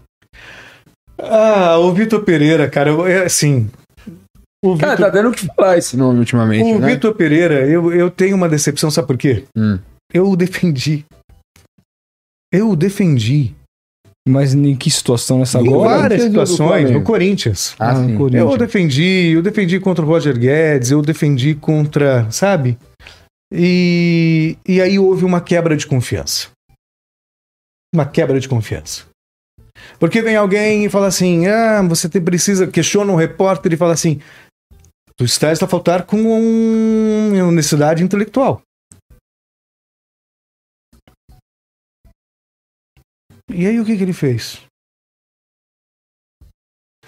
Ah, 1.18 1.78
o 1.78 1.94
Vitor 1.94 2.24
Pereira, 2.24 2.70
cara, 2.70 2.90
eu- 2.90 3.06
é 3.06 3.26
assim. 3.26 3.70
O 4.64 4.78
Cara, 4.78 4.92
Vitor 4.96 5.06
tá 5.06 5.10
dando 5.12 5.30
o 5.30 5.32
que 5.32 5.46
falar 5.46 5.78
esse 5.78 5.96
nome 5.96 6.20
ultimamente, 6.20 6.74
o 6.74 6.80
né? 6.80 6.88
Vitor 6.94 7.14
Pereira, 7.14 7.68
eu, 7.68 7.94
eu 7.94 8.10
tenho 8.10 8.36
uma 8.36 8.50
decepção, 8.50 8.90
sabe 8.90 9.08
por 9.08 9.18
quê? 9.18 9.46
Hum. 9.56 9.78
Eu 10.12 10.28
o 10.30 10.36
defendi. 10.36 11.06
Eu 12.52 12.70
o 12.72 12.76
defendi. 12.76 13.54
Mas 14.28 14.56
em 14.56 14.76
que 14.76 14.90
situação 14.90 15.40
nessa 15.40 15.60
em 15.60 15.68
agora? 15.68 16.00
várias 16.00 16.24
o 16.24 16.26
do 16.26 16.46
situações, 16.46 16.90
no 16.90 17.04
Corinthians. 17.04 17.76
Ah, 17.78 17.96
sim. 17.96 18.18
Corinthians. 18.18 18.52
Eu 18.52 18.58
defendi, 18.58 19.32
eu 19.36 19.42
defendi 19.44 19.80
contra 19.80 20.04
o 20.04 20.08
Roger 20.08 20.38
Guedes, 20.38 20.90
eu 20.90 21.02
defendi 21.02 21.54
contra, 21.54 22.30
sabe? 22.32 22.78
E, 23.54 24.58
e 24.68 24.82
aí 24.82 24.98
houve 24.98 25.24
uma 25.24 25.40
quebra 25.40 25.78
de 25.78 25.86
confiança. 25.86 26.50
Uma 27.94 28.06
quebra 28.06 28.40
de 28.40 28.50
confiança. 28.50 29.04
Porque 30.00 30.22
vem 30.22 30.36
alguém 30.36 30.86
e 30.86 30.90
fala 30.90 31.08
assim: 31.08 31.48
ah, 31.48 31.82
você 31.84 32.10
tem, 32.10 32.22
precisa. 32.22 32.68
Questiona 32.68 33.12
um 33.12 33.16
repórter 33.16 33.72
e 33.74 33.78
fala 33.78 33.94
assim: 33.94 34.20
tu 35.16 35.24
estás 35.24 35.62
a 35.62 35.68
faltar 35.68 36.04
com 36.04 36.18
um, 36.18 37.48
honestidade 37.48 38.04
intelectual. 38.04 38.62
E 43.56 43.66
aí 43.66 43.80
o 43.80 43.86
que, 43.86 43.96
que 43.96 44.04
ele 44.04 44.14
fez? 44.14 44.60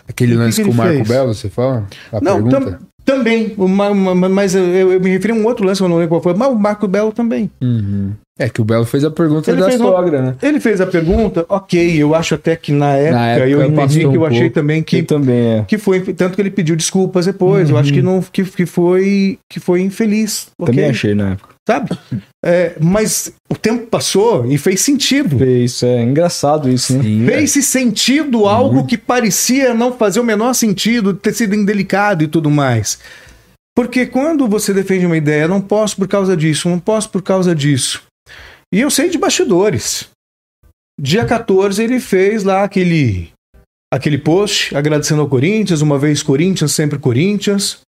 Aquele 0.07 0.31
E 0.33 0.35
o 0.35 0.37
que 0.39 0.43
lance 0.45 0.61
que 0.61 0.67
com 0.67 0.73
o 0.73 0.77
Marco 0.77 0.93
fez? 0.95 1.07
Belo, 1.07 1.33
você 1.33 1.49
fala? 1.49 1.87
A 2.11 2.21
Não, 2.21 2.41
pergunta? 2.49 2.79
Também, 3.03 3.53
uma- 3.57 3.89
uma- 3.89 4.27
mas 4.29 4.53
eu, 4.53 4.63
eu 4.91 4.99
me 4.99 5.09
referi 5.09 5.31
a 5.31 5.35
um 5.35 5.45
outro 5.45 5.65
lance, 5.65 5.79
eu 5.81 5.87
não 5.87 5.95
lembro 5.95 6.09
qual 6.09 6.21
foi, 6.21 6.33
mas 6.33 6.49
o 6.49 6.55
Marco 6.55 6.87
Belo 6.89 7.11
também. 7.13 7.49
Uhum. 7.61 8.11
É 8.37 8.49
que 8.49 8.61
o 8.61 8.65
Belo 8.65 8.85
fez 8.85 9.03
a 9.05 9.09
pergunta 9.09 9.49
Ele 9.49 9.61
da 9.61 9.67
fez 9.69 9.79
uma- 9.79 9.89
sogra, 9.89 10.21
né? 10.21 10.35
Ele 10.43 10.59
fez 10.59 10.81
a 10.81 10.85
pergunta, 10.87 11.45
ok, 11.47 11.95
eu 12.03 12.13
acho 12.13 12.35
até 12.35 12.55
que 12.57 12.71
na 12.73 12.93
época, 12.95 13.19
época 13.21 13.49
eu 13.49 13.63
entendi 13.65 13.99
que 14.01 14.05
eu 14.05 14.21
um 14.21 14.25
achei 14.25 14.39
pouco. 14.41 14.53
também 14.55 14.83
Que 14.83 15.03
também 15.03 15.59
é. 15.59 15.63
que 15.63 15.77
foi, 15.77 16.01
tanto 16.13 16.35
que 16.35 16.41
ele 16.41 16.51
pediu 16.51 16.75
desculpas 16.75 17.25
depois, 17.25 17.69
eu 17.69 17.77
acho 17.77 17.91
que, 17.93 18.01
não, 18.01 18.21
que, 18.21 18.43
que, 18.43 18.65
foi, 18.65 19.39
que 19.49 19.59
foi 19.59 19.81
infeliz, 19.81 20.49
ok, 20.59 20.73
Também 20.73 20.89
achei 20.89 21.15
na 21.15 21.31
época. 21.31 21.55
Sabe? 21.67 21.89
É, 22.43 22.77
mas 22.79 23.33
o 23.51 23.55
tempo 23.55 23.87
passou 23.87 24.49
e 24.49 24.57
fez 24.57 24.79
sentido. 24.79 25.37
Fez, 25.37 25.83
é 25.83 26.01
engraçado 26.01 26.69
isso, 26.69 26.95
né? 26.95 27.03
Sim, 27.03 27.25
Fez 27.25 27.51
sentido 27.65 28.47
algo 28.47 28.75
Muito. 28.75 28.87
que 28.87 28.97
parecia 28.97 29.73
não 29.73 29.91
fazer 29.91 30.21
o 30.21 30.23
menor 30.23 30.53
sentido, 30.53 31.13
ter 31.13 31.33
sido 31.33 31.53
indelicado 31.53 32.23
e 32.23 32.27
tudo 32.27 32.49
mais. 32.49 32.97
Porque 33.75 34.05
quando 34.05 34.47
você 34.47 34.73
defende 34.73 35.05
uma 35.05 35.17
ideia, 35.17 35.45
não 35.45 35.59
posso 35.59 35.97
por 35.97 36.07
causa 36.07 36.37
disso, 36.37 36.69
não 36.69 36.79
posso 36.79 37.09
por 37.09 37.21
causa 37.21 37.53
disso. 37.53 38.01
E 38.73 38.79
eu 38.79 38.89
sei 38.89 39.09
de 39.09 39.17
bastidores. 39.17 40.07
Dia 40.99 41.25
14 41.25 41.83
ele 41.83 41.99
fez 41.99 42.43
lá 42.45 42.63
aquele 42.63 43.29
aquele 43.93 44.17
post 44.17 44.75
agradecendo 44.75 45.21
ao 45.21 45.29
Corinthians, 45.29 45.81
uma 45.81 45.99
vez 45.99 46.23
Corinthians, 46.23 46.71
sempre 46.71 46.97
Corinthians. 46.97 47.79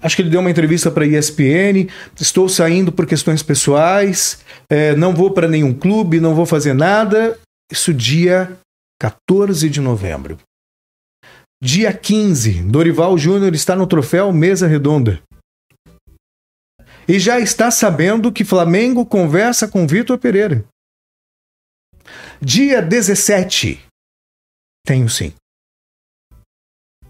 Acho 0.00 0.16
que 0.16 0.22
ele 0.22 0.30
deu 0.30 0.40
uma 0.40 0.50
entrevista 0.50 0.90
para 0.90 1.04
a 1.04 1.06
ESPN. 1.06 1.88
Estou 2.18 2.48
saindo 2.48 2.92
por 2.92 3.06
questões 3.06 3.42
pessoais, 3.42 4.44
é, 4.70 4.94
não 4.94 5.14
vou 5.14 5.32
para 5.32 5.48
nenhum 5.48 5.74
clube, 5.74 6.20
não 6.20 6.34
vou 6.34 6.46
fazer 6.46 6.72
nada. 6.72 7.38
Isso 7.70 7.92
dia 7.92 8.56
14 9.00 9.68
de 9.68 9.80
novembro. 9.80 10.38
Dia 11.62 11.92
15, 11.92 12.62
Dorival 12.62 13.18
Júnior 13.18 13.52
está 13.52 13.74
no 13.74 13.86
troféu 13.86 14.32
Mesa 14.32 14.68
Redonda. 14.68 15.20
E 17.08 17.18
já 17.18 17.40
está 17.40 17.70
sabendo 17.70 18.30
que 18.30 18.44
Flamengo 18.44 19.04
conversa 19.04 19.66
com 19.66 19.86
Vitor 19.86 20.18
Pereira. 20.18 20.64
Dia 22.40 22.80
17, 22.80 23.84
tenho 24.86 25.08
sim. 25.08 25.34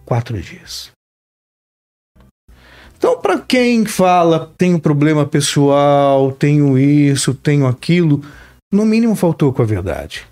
Quatro 0.07 0.41
dias. 0.41 0.91
Então, 3.09 3.23
para 3.23 3.39
quem 3.39 3.87
fala, 3.87 4.53
tenho 4.59 4.79
problema 4.79 5.25
pessoal, 5.25 6.31
tenho 6.31 6.77
isso, 6.77 7.33
tenho 7.33 7.67
aquilo, 7.67 8.23
no 8.71 8.85
mínimo 8.85 9.15
faltou 9.15 9.51
com 9.51 9.63
a 9.63 9.65
verdade. 9.65 10.27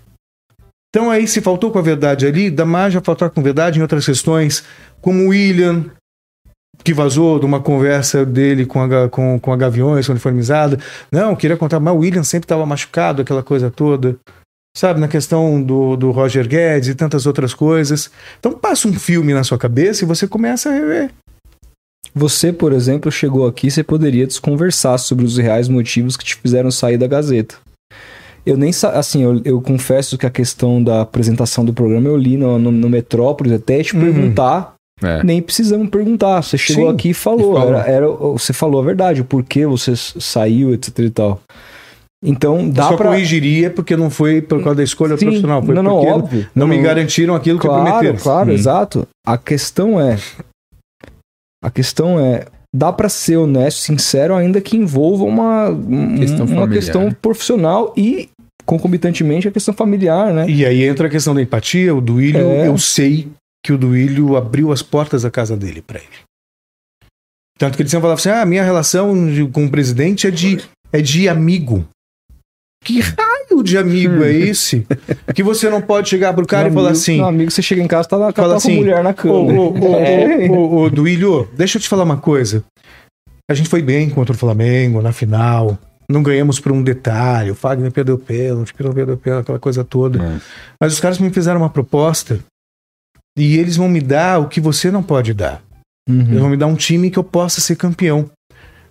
Então, 0.87 1.09
aí, 1.09 1.27
se 1.27 1.41
faltou 1.41 1.71
com 1.71 1.79
a 1.79 1.81
verdade 1.81 2.27
ali, 2.27 2.51
dá 2.51 2.65
mais 2.65 2.95
a 2.95 3.01
faltar 3.01 3.31
com 3.31 3.41
verdade 3.41 3.79
em 3.79 3.81
outras 3.81 4.05
questões, 4.05 4.63
como 5.01 5.29
William, 5.29 5.85
que 6.83 6.93
vazou 6.93 7.39
de 7.39 7.47
uma 7.47 7.59
conversa 7.59 8.23
dele 8.23 8.63
com 8.63 8.79
a, 8.83 9.09
com, 9.09 9.39
com 9.39 9.51
a 9.51 9.57
Gaviões, 9.57 10.07
uniformizada. 10.07 10.77
Não, 11.11 11.35
queria 11.35 11.57
contar, 11.57 11.79
mas 11.79 11.95
o 11.95 11.97
William 11.97 12.23
sempre 12.23 12.45
estava 12.45 12.63
machucado, 12.63 13.23
aquela 13.23 13.41
coisa 13.41 13.71
toda 13.71 14.19
sabe, 14.77 14.99
na 14.99 15.07
questão 15.07 15.63
do, 15.63 15.97
do 15.97 16.11
Roger 16.11 16.47
Guedes 16.47 16.89
e 16.89 16.93
tantas 16.93 17.25
outras 17.25 17.51
coisas. 17.51 18.11
Então 18.39 18.53
passa 18.53 18.87
um 18.87 18.93
filme 18.93 19.33
na 19.33 19.43
sua 19.43 19.57
cabeça 19.57 20.03
e 20.03 20.07
você 20.07 20.27
começa 20.27 20.69
a 20.69 20.73
rever. 20.73 21.11
Você, 22.17 22.51
por 22.51 22.73
exemplo, 22.73 23.11
chegou 23.11 23.45
aqui, 23.45 23.69
você 23.69 23.83
poderia 23.83 24.25
desconversar 24.25 24.97
sobre 24.97 25.23
os 25.23 25.37
reais 25.37 25.69
motivos 25.69 26.17
que 26.17 26.25
te 26.25 26.35
fizeram 26.35 26.71
sair 26.71 26.97
da 26.97 27.05
Gazeta. 27.05 27.55
Eu 28.43 28.57
nem 28.57 28.71
assim, 28.93 29.23
eu, 29.23 29.41
eu 29.45 29.61
confesso 29.61 30.17
que 30.17 30.25
a 30.25 30.29
questão 30.29 30.81
da 30.81 31.01
apresentação 31.01 31.63
do 31.63 31.73
programa 31.73 32.07
eu 32.07 32.17
li 32.17 32.37
no, 32.37 32.57
no, 32.57 32.71
no 32.71 32.89
Metrópolis 32.89 33.53
até 33.53 33.83
te 33.83 33.93
uhum. 33.95 34.01
perguntar. 34.01 34.73
É. 35.03 35.21
Nem 35.23 35.41
precisamos 35.41 35.89
perguntar. 35.89 36.41
Você 36.41 36.57
chegou 36.57 36.87
Sim, 36.89 36.95
aqui 36.95 37.09
e 37.09 37.13
falou. 37.13 37.53
falou. 37.53 37.75
Era, 37.75 37.91
era, 37.91 38.07
você 38.07 38.53
falou 38.53 38.81
a 38.81 38.85
verdade, 38.85 39.21
o 39.21 39.25
porquê 39.25 39.65
você 39.67 39.93
saiu, 39.95 40.73
etc 40.73 40.97
e 40.99 41.09
tal. 41.09 41.41
Então 42.23 42.67
dá 42.67 42.93
para 42.93 43.09
corrigiria 43.09 43.69
porque 43.69 43.95
não 43.95 44.09
foi 44.09 44.41
por 44.41 44.63
causa 44.63 44.77
da 44.77 44.83
escolha 44.83 45.15
Sim, 45.17 45.25
profissional, 45.25 45.61
foi 45.61 45.75
não, 45.75 45.83
não, 45.83 45.95
porque 45.97 46.11
óbvio, 46.11 46.47
não, 46.55 46.65
não 46.65 46.75
me 46.75 46.81
garantiram 46.81 47.35
aquilo 47.35 47.59
claro, 47.59 47.83
que 47.83 47.89
prometeram. 47.91 48.17
Claro, 48.23 48.49
hum. 48.49 48.53
exato. 48.53 49.07
A 49.25 49.37
questão 49.37 50.01
é 50.01 50.17
a 51.63 51.71
questão 51.71 52.19
é 52.19 52.45
dá 52.75 52.91
para 52.91 53.09
ser 53.09 53.37
honesto, 53.37 53.79
sincero, 53.79 54.35
ainda 54.35 54.61
que 54.61 54.77
envolva 54.77 55.23
uma 55.23 55.67
questão 56.17 56.45
uma 56.45 56.67
questão 56.67 57.11
profissional 57.11 57.93
e 57.97 58.29
concomitantemente 58.65 59.47
a 59.47 59.51
questão 59.51 59.73
familiar, 59.73 60.33
né? 60.33 60.49
E 60.49 60.65
aí 60.65 60.83
entra 60.83 61.07
a 61.07 61.09
questão 61.09 61.33
da 61.33 61.41
empatia, 61.41 61.95
o 61.95 62.01
Duílio, 62.01 62.41
é. 62.41 62.67
eu 62.67 62.77
sei 62.77 63.29
que 63.65 63.71
o 63.71 63.77
Duílio 63.77 64.35
abriu 64.35 64.71
as 64.71 64.81
portas 64.81 65.23
da 65.23 65.31
casa 65.31 65.55
dele 65.55 65.81
para 65.81 65.99
ele. 65.99 66.27
Tanto 67.57 67.75
que 67.75 67.81
ele 67.81 67.89
sempre 67.89 68.03
falava 68.03 68.19
assim: 68.19 68.29
"Ah, 68.29 68.45
minha 68.45 68.63
relação 68.63 69.15
com 69.51 69.65
o 69.65 69.71
presidente 69.71 70.27
é 70.27 70.31
de 70.31 70.57
é 70.91 71.01
de 71.01 71.27
amigo". 71.27 71.87
Que 72.83 72.99
raio 73.49 73.63
de 73.63 73.77
amigo 73.77 74.23
é 74.23 74.31
esse? 74.33 74.85
Que 75.33 75.43
você 75.43 75.69
não 75.69 75.81
pode 75.81 76.09
chegar 76.09 76.33
pro 76.33 76.45
cara 76.45 76.69
e 76.69 76.71
falar 76.71 76.91
assim. 76.91 77.17
Meu 77.17 77.25
amigo, 77.25 77.51
você 77.51 77.61
chega 77.61 77.81
em 77.81 77.87
casa, 77.87 78.07
tá, 78.07 78.17
na, 78.17 78.31
fala 78.31 78.49
tá 78.49 78.55
assim, 78.57 78.75
com 78.75 78.81
mulher 78.81 79.03
na 79.03 79.13
cama. 79.13 79.33
Ô, 79.33 79.73
ô, 79.73 79.95
é. 79.97 80.49
ô, 80.49 80.77
ô, 80.77 80.89
Duílio, 80.89 81.47
deixa 81.55 81.77
eu 81.77 81.81
te 81.81 81.87
falar 81.89 82.03
uma 82.03 82.17
coisa. 82.17 82.63
A 83.49 83.53
gente 83.53 83.69
foi 83.69 83.81
bem 83.81 84.09
contra 84.09 84.35
o 84.35 84.37
Flamengo 84.37 85.01
na 85.01 85.11
final. 85.11 85.77
Não 86.09 86.23
ganhamos 86.23 86.59
por 86.59 86.71
um 86.71 86.81
detalhe. 86.81 87.51
O 87.51 87.55
Fagner 87.55 87.91
perdeu 87.91 88.17
pênalti, 88.17 88.73
perdeu 88.73 89.17
pênalti, 89.17 89.43
aquela 89.43 89.59
coisa 89.59 89.83
toda. 89.83 90.23
É. 90.23 90.39
Mas 90.81 90.93
os 90.93 90.99
caras 90.99 91.19
me 91.19 91.29
fizeram 91.29 91.59
uma 91.61 91.69
proposta 91.69 92.39
e 93.37 93.57
eles 93.57 93.75
vão 93.75 93.87
me 93.87 94.01
dar 94.01 94.39
o 94.39 94.47
que 94.47 94.59
você 94.59 94.89
não 94.89 95.03
pode 95.03 95.33
dar. 95.33 95.61
Uhum. 96.09 96.21
Eles 96.21 96.39
vão 96.39 96.49
me 96.49 96.57
dar 96.57 96.67
um 96.67 96.75
time 96.75 97.11
que 97.11 97.19
eu 97.19 97.23
possa 97.23 97.59
ser 97.61 97.75
campeão. 97.75 98.29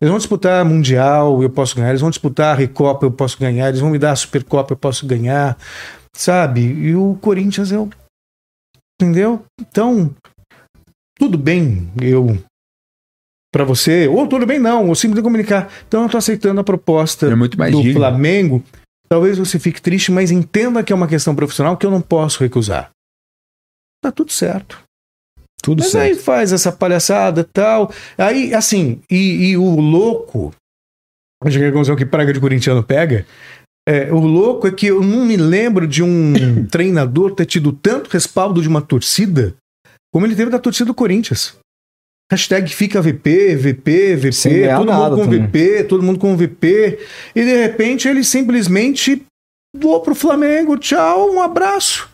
Eles 0.01 0.11
vão 0.11 0.19
disputar 0.19 0.65
Mundial, 0.65 1.43
eu 1.43 1.51
posso 1.51 1.75
ganhar. 1.75 1.91
Eles 1.91 2.01
vão 2.01 2.11
disputar 2.11 2.55
a 2.55 2.59
Recopa, 2.59 3.07
eu 3.07 3.11
posso 3.11 3.39
ganhar. 3.39 3.69
Eles 3.69 3.81
vão 3.81 3.91
me 3.91 3.99
dar 3.99 4.13
a 4.13 4.17
Supercopa, 4.17 4.73
eu 4.73 4.77
posso 4.77 5.07
ganhar. 5.07 5.57
Sabe? 6.15 6.61
E 6.61 6.95
o 6.95 7.17
Corinthians 7.21 7.73
é 7.73 7.79
o. 7.79 7.89
Entendeu? 9.01 9.45
Então, 9.61 10.15
tudo 11.19 11.39
bem 11.39 11.91
eu. 12.01 12.39
Para 13.53 13.65
você, 13.65 14.07
ou 14.07 14.27
tudo 14.27 14.45
bem 14.45 14.59
não, 14.59 14.89
ou 14.89 14.95
simples 14.95 15.23
comunicar. 15.23 15.71
Então 15.87 16.03
eu 16.03 16.09
tô 16.09 16.19
aceitando 16.19 16.61
a 16.61 16.65
proposta 16.65 17.27
é 17.27 17.35
muito 17.35 17.59
mais 17.59 17.73
do. 17.73 17.93
Flamengo. 17.93 18.63
Talvez 19.09 19.39
você 19.39 19.59
fique 19.59 19.81
triste, 19.81 20.11
mas 20.11 20.31
entenda 20.31 20.83
que 20.83 20.93
é 20.93 20.97
uma 20.97 21.07
questão 21.07 21.35
profissional 21.35 21.77
que 21.77 21.87
eu 21.87 21.91
não 21.91 22.01
posso 22.01 22.41
recusar. 22.41 22.91
Tá 24.03 24.13
tudo 24.13 24.33
certo. 24.33 24.86
Tudo 25.67 25.81
Mas 25.81 25.91
certo. 25.91 26.05
aí 26.05 26.15
faz 26.15 26.53
essa 26.53 26.71
palhaçada 26.71 27.43
tal. 27.43 27.93
Aí, 28.17 28.55
assim, 28.55 29.01
e, 29.11 29.49
e 29.49 29.57
o 29.57 29.81
louco, 29.81 30.55
acho 31.43 31.59
que 31.59 31.65
é 31.65 31.73
conclusão 31.73 31.97
que 31.97 32.07
praga 32.07 32.33
de 32.33 32.39
corintiano 32.39 32.85
pega, 32.85 33.27
é, 33.85 34.13
o 34.13 34.21
louco 34.21 34.69
é 34.69 34.71
que 34.71 34.87
eu 34.87 35.03
não 35.03 35.25
me 35.25 35.37
lembro 35.37 35.85
de 35.85 36.05
um 36.05 36.65
treinador 36.71 37.35
ter 37.35 37.47
tido 37.47 37.73
tanto 37.73 38.09
respaldo 38.09 38.63
de 38.63 38.69
uma 38.69 38.81
torcida 38.81 39.57
como 40.15 40.25
ele 40.25 40.37
teve 40.37 40.53
da 40.53 40.61
torcida 40.61 40.87
do 40.87 40.95
Corinthians. 40.95 41.57
Hashtag 42.31 42.73
fica 42.73 43.03
VP, 43.03 43.57
VP, 43.57 44.15
VP, 44.15 44.69
todo 44.77 44.93
mundo 44.93 45.17
com 45.17 45.25
também. 45.25 45.47
VP, 45.49 45.85
todo 45.89 46.03
mundo 46.05 46.19
com 46.21 46.37
VP. 46.37 46.99
E 47.35 47.45
de 47.45 47.57
repente 47.57 48.07
ele 48.07 48.23
simplesmente 48.23 49.21
voou 49.77 50.01
pro 50.01 50.15
Flamengo, 50.15 50.79
tchau, 50.79 51.29
um 51.33 51.43
abraço. 51.43 52.09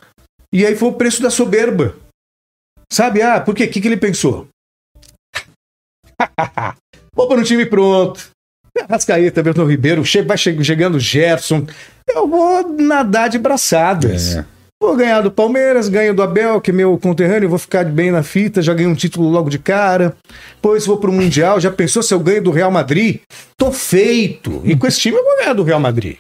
E 0.51 0.65
aí 0.65 0.75
foi 0.75 0.89
o 0.89 0.95
preço 0.95 1.21
da 1.21 1.29
soberba. 1.29 2.01
Sabe? 2.93 3.23
Ah, 3.23 3.41
por 3.41 3.55
quê? 3.55 3.65
O 3.65 3.71
que, 3.71 3.81
que 3.81 3.89
ele 3.89 3.97
pensou? 3.97 4.47
Vou 7.17 7.27
para 7.27 7.41
um 7.41 7.43
time 7.43 7.65
pronto. 7.65 8.31
Rascaeta, 8.89 9.43
Bertão 9.43 9.67
Ribeiro, 9.67 10.03
vai 10.27 10.37
chegando 10.37 11.01
Gerson. 11.01 11.67
Eu 12.07 12.29
vou 12.29 12.69
nadar 12.77 13.31
de 13.31 13.39
braçadas. 13.39 14.37
É. 14.37 14.45
Vou 14.83 14.95
ganhar 14.95 15.23
do 15.23 15.31
Palmeiras, 15.31 15.89
ganho 15.89 16.13
do 16.13 16.23
Abel, 16.23 16.61
que 16.61 16.71
é 16.71 16.75
meu 16.75 16.99
conterrâneo, 16.99 17.49
vou 17.49 17.59
ficar 17.59 17.85
bem 17.85 18.11
na 18.11 18.23
fita, 18.23 18.61
já 18.61 18.75
ganho 18.75 18.91
um 18.91 18.95
título 18.95 19.29
logo 19.31 19.49
de 19.49 19.59
cara. 19.59 20.15
Depois 20.57 20.85
vou 20.85 20.99
pro 20.99 21.13
Mundial, 21.13 21.61
já 21.61 21.71
pensou 21.71 22.03
se 22.03 22.13
eu 22.13 22.21
ganho 22.21 22.43
do 22.43 22.51
Real 22.51 22.71
Madrid? 22.71 23.21
Tô 23.57 23.73
feito. 23.73 24.61
E 24.65 24.77
com 24.77 24.87
esse 24.87 25.01
time 25.01 25.17
eu 25.17 25.25
vou 25.25 25.39
ganhar 25.39 25.55
do 25.55 25.63
Real 25.63 25.81
Madrid. 25.81 26.19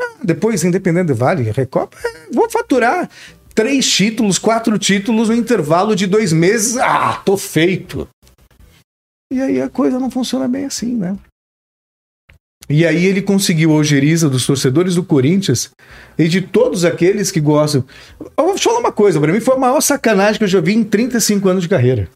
Ah, 0.00 0.16
depois, 0.22 0.64
independente 0.64 1.08
do 1.08 1.14
Vale, 1.14 1.50
Recopa, 1.50 1.98
vou 2.32 2.48
faturar 2.48 3.10
três 3.54 3.88
títulos, 3.88 4.38
quatro 4.38 4.78
títulos 4.78 5.28
no 5.28 5.34
intervalo 5.34 5.94
de 5.94 6.06
dois 6.06 6.32
meses. 6.32 6.76
Ah, 6.76 7.22
tô 7.24 7.36
feito. 7.36 8.08
E 9.32 9.40
aí 9.40 9.60
a 9.60 9.68
coisa 9.68 9.98
não 9.98 10.10
funciona 10.10 10.46
bem 10.48 10.64
assim, 10.64 10.94
né? 10.94 11.16
E 12.68 12.86
aí 12.86 13.04
ele 13.04 13.20
conseguiu 13.20 13.72
a 13.72 13.74
ojeriza 13.74 14.28
dos 14.28 14.46
torcedores 14.46 14.94
do 14.94 15.04
Corinthians 15.04 15.70
e 16.18 16.28
de 16.28 16.40
todos 16.40 16.84
aqueles 16.84 17.30
que 17.30 17.40
gostam. 17.40 17.84
Eu 18.20 18.44
vou 18.44 18.54
te 18.54 18.64
falar 18.64 18.78
uma 18.78 18.92
coisa, 18.92 19.20
para 19.20 19.32
mim 19.32 19.40
foi 19.40 19.54
a 19.54 19.58
maior 19.58 19.80
sacanagem 19.82 20.38
que 20.38 20.44
eu 20.44 20.48
já 20.48 20.60
vi 20.60 20.74
em 20.74 20.82
35 20.82 21.48
anos 21.48 21.62
de 21.62 21.68
carreira. 21.68 22.08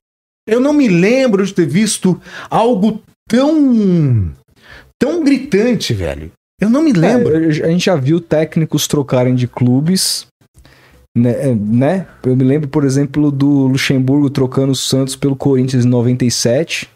Eu 0.46 0.60
não 0.60 0.72
me 0.72 0.88
lembro 0.88 1.44
de 1.44 1.52
ter 1.52 1.66
visto 1.66 2.20
algo 2.48 3.02
tão 3.28 4.32
tão 4.98 5.22
gritante, 5.22 5.92
velho. 5.92 6.32
Eu 6.60 6.70
não 6.70 6.82
me 6.82 6.92
lembro. 6.92 7.36
É, 7.36 7.48
a 7.66 7.68
gente 7.68 7.84
já 7.84 7.94
viu 7.94 8.18
técnicos 8.18 8.88
trocarem 8.88 9.34
de 9.34 9.46
clubes 9.46 10.26
né, 11.16 11.50
é, 11.50 11.54
né? 11.54 12.06
Eu 12.24 12.36
me 12.36 12.44
lembro, 12.44 12.68
por 12.68 12.84
exemplo, 12.84 13.30
do 13.30 13.66
Luxemburgo 13.66 14.30
trocando 14.30 14.72
o 14.72 14.76
Santos 14.76 15.16
pelo 15.16 15.36
Corinthians 15.36 15.84
em 15.84 15.88
97. 15.88 16.88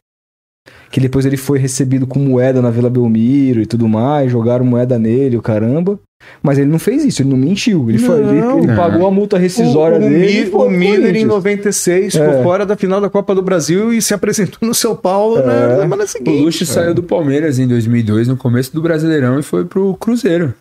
Que 0.90 1.00
depois 1.00 1.24
ele 1.24 1.38
foi 1.38 1.58
recebido 1.58 2.06
com 2.06 2.18
moeda 2.18 2.60
na 2.60 2.70
Vila 2.70 2.90
Belmiro 2.90 3.62
e 3.62 3.66
tudo 3.66 3.88
mais, 3.88 4.30
jogaram 4.30 4.64
moeda 4.64 4.98
nele, 4.98 5.38
o 5.38 5.42
caramba. 5.42 5.98
Mas 6.42 6.58
ele 6.58 6.70
não 6.70 6.78
fez 6.78 7.04
isso, 7.04 7.22
ele 7.22 7.30
não 7.30 7.36
mentiu. 7.36 7.88
Ele, 7.88 7.98
não, 7.98 8.06
foi, 8.06 8.20
ele, 8.20 8.64
ele 8.64 8.76
pagou 8.76 9.06
a 9.06 9.10
multa 9.10 9.38
rescisória 9.38 9.98
o, 9.98 10.06
o 10.06 10.08
dele. 10.08 10.50
O, 10.52 10.58
o 10.58 10.70
Miller 10.70 11.16
em 11.16 11.24
96 11.24 12.14
é. 12.14 12.18
ficou 12.18 12.42
fora 12.42 12.66
da 12.66 12.76
final 12.76 13.00
da 13.00 13.08
Copa 13.08 13.34
do 13.34 13.42
Brasil 13.42 13.92
e 13.92 14.00
se 14.02 14.14
apresentou 14.14 14.58
no 14.68 14.74
São 14.74 14.94
Paulo 14.94 15.38
é. 15.38 15.46
na 15.46 15.80
semana 15.80 16.06
seguinte. 16.06 16.40
O 16.40 16.44
Luxo 16.44 16.62
é. 16.62 16.66
saiu 16.66 16.94
do 16.94 17.02
Palmeiras 17.02 17.58
em 17.58 17.66
2002, 17.66 18.28
no 18.28 18.36
começo 18.36 18.72
do 18.72 18.82
Brasileirão, 18.82 19.38
e 19.38 19.42
foi 19.42 19.64
pro 19.64 19.94
Cruzeiro. 19.94 20.54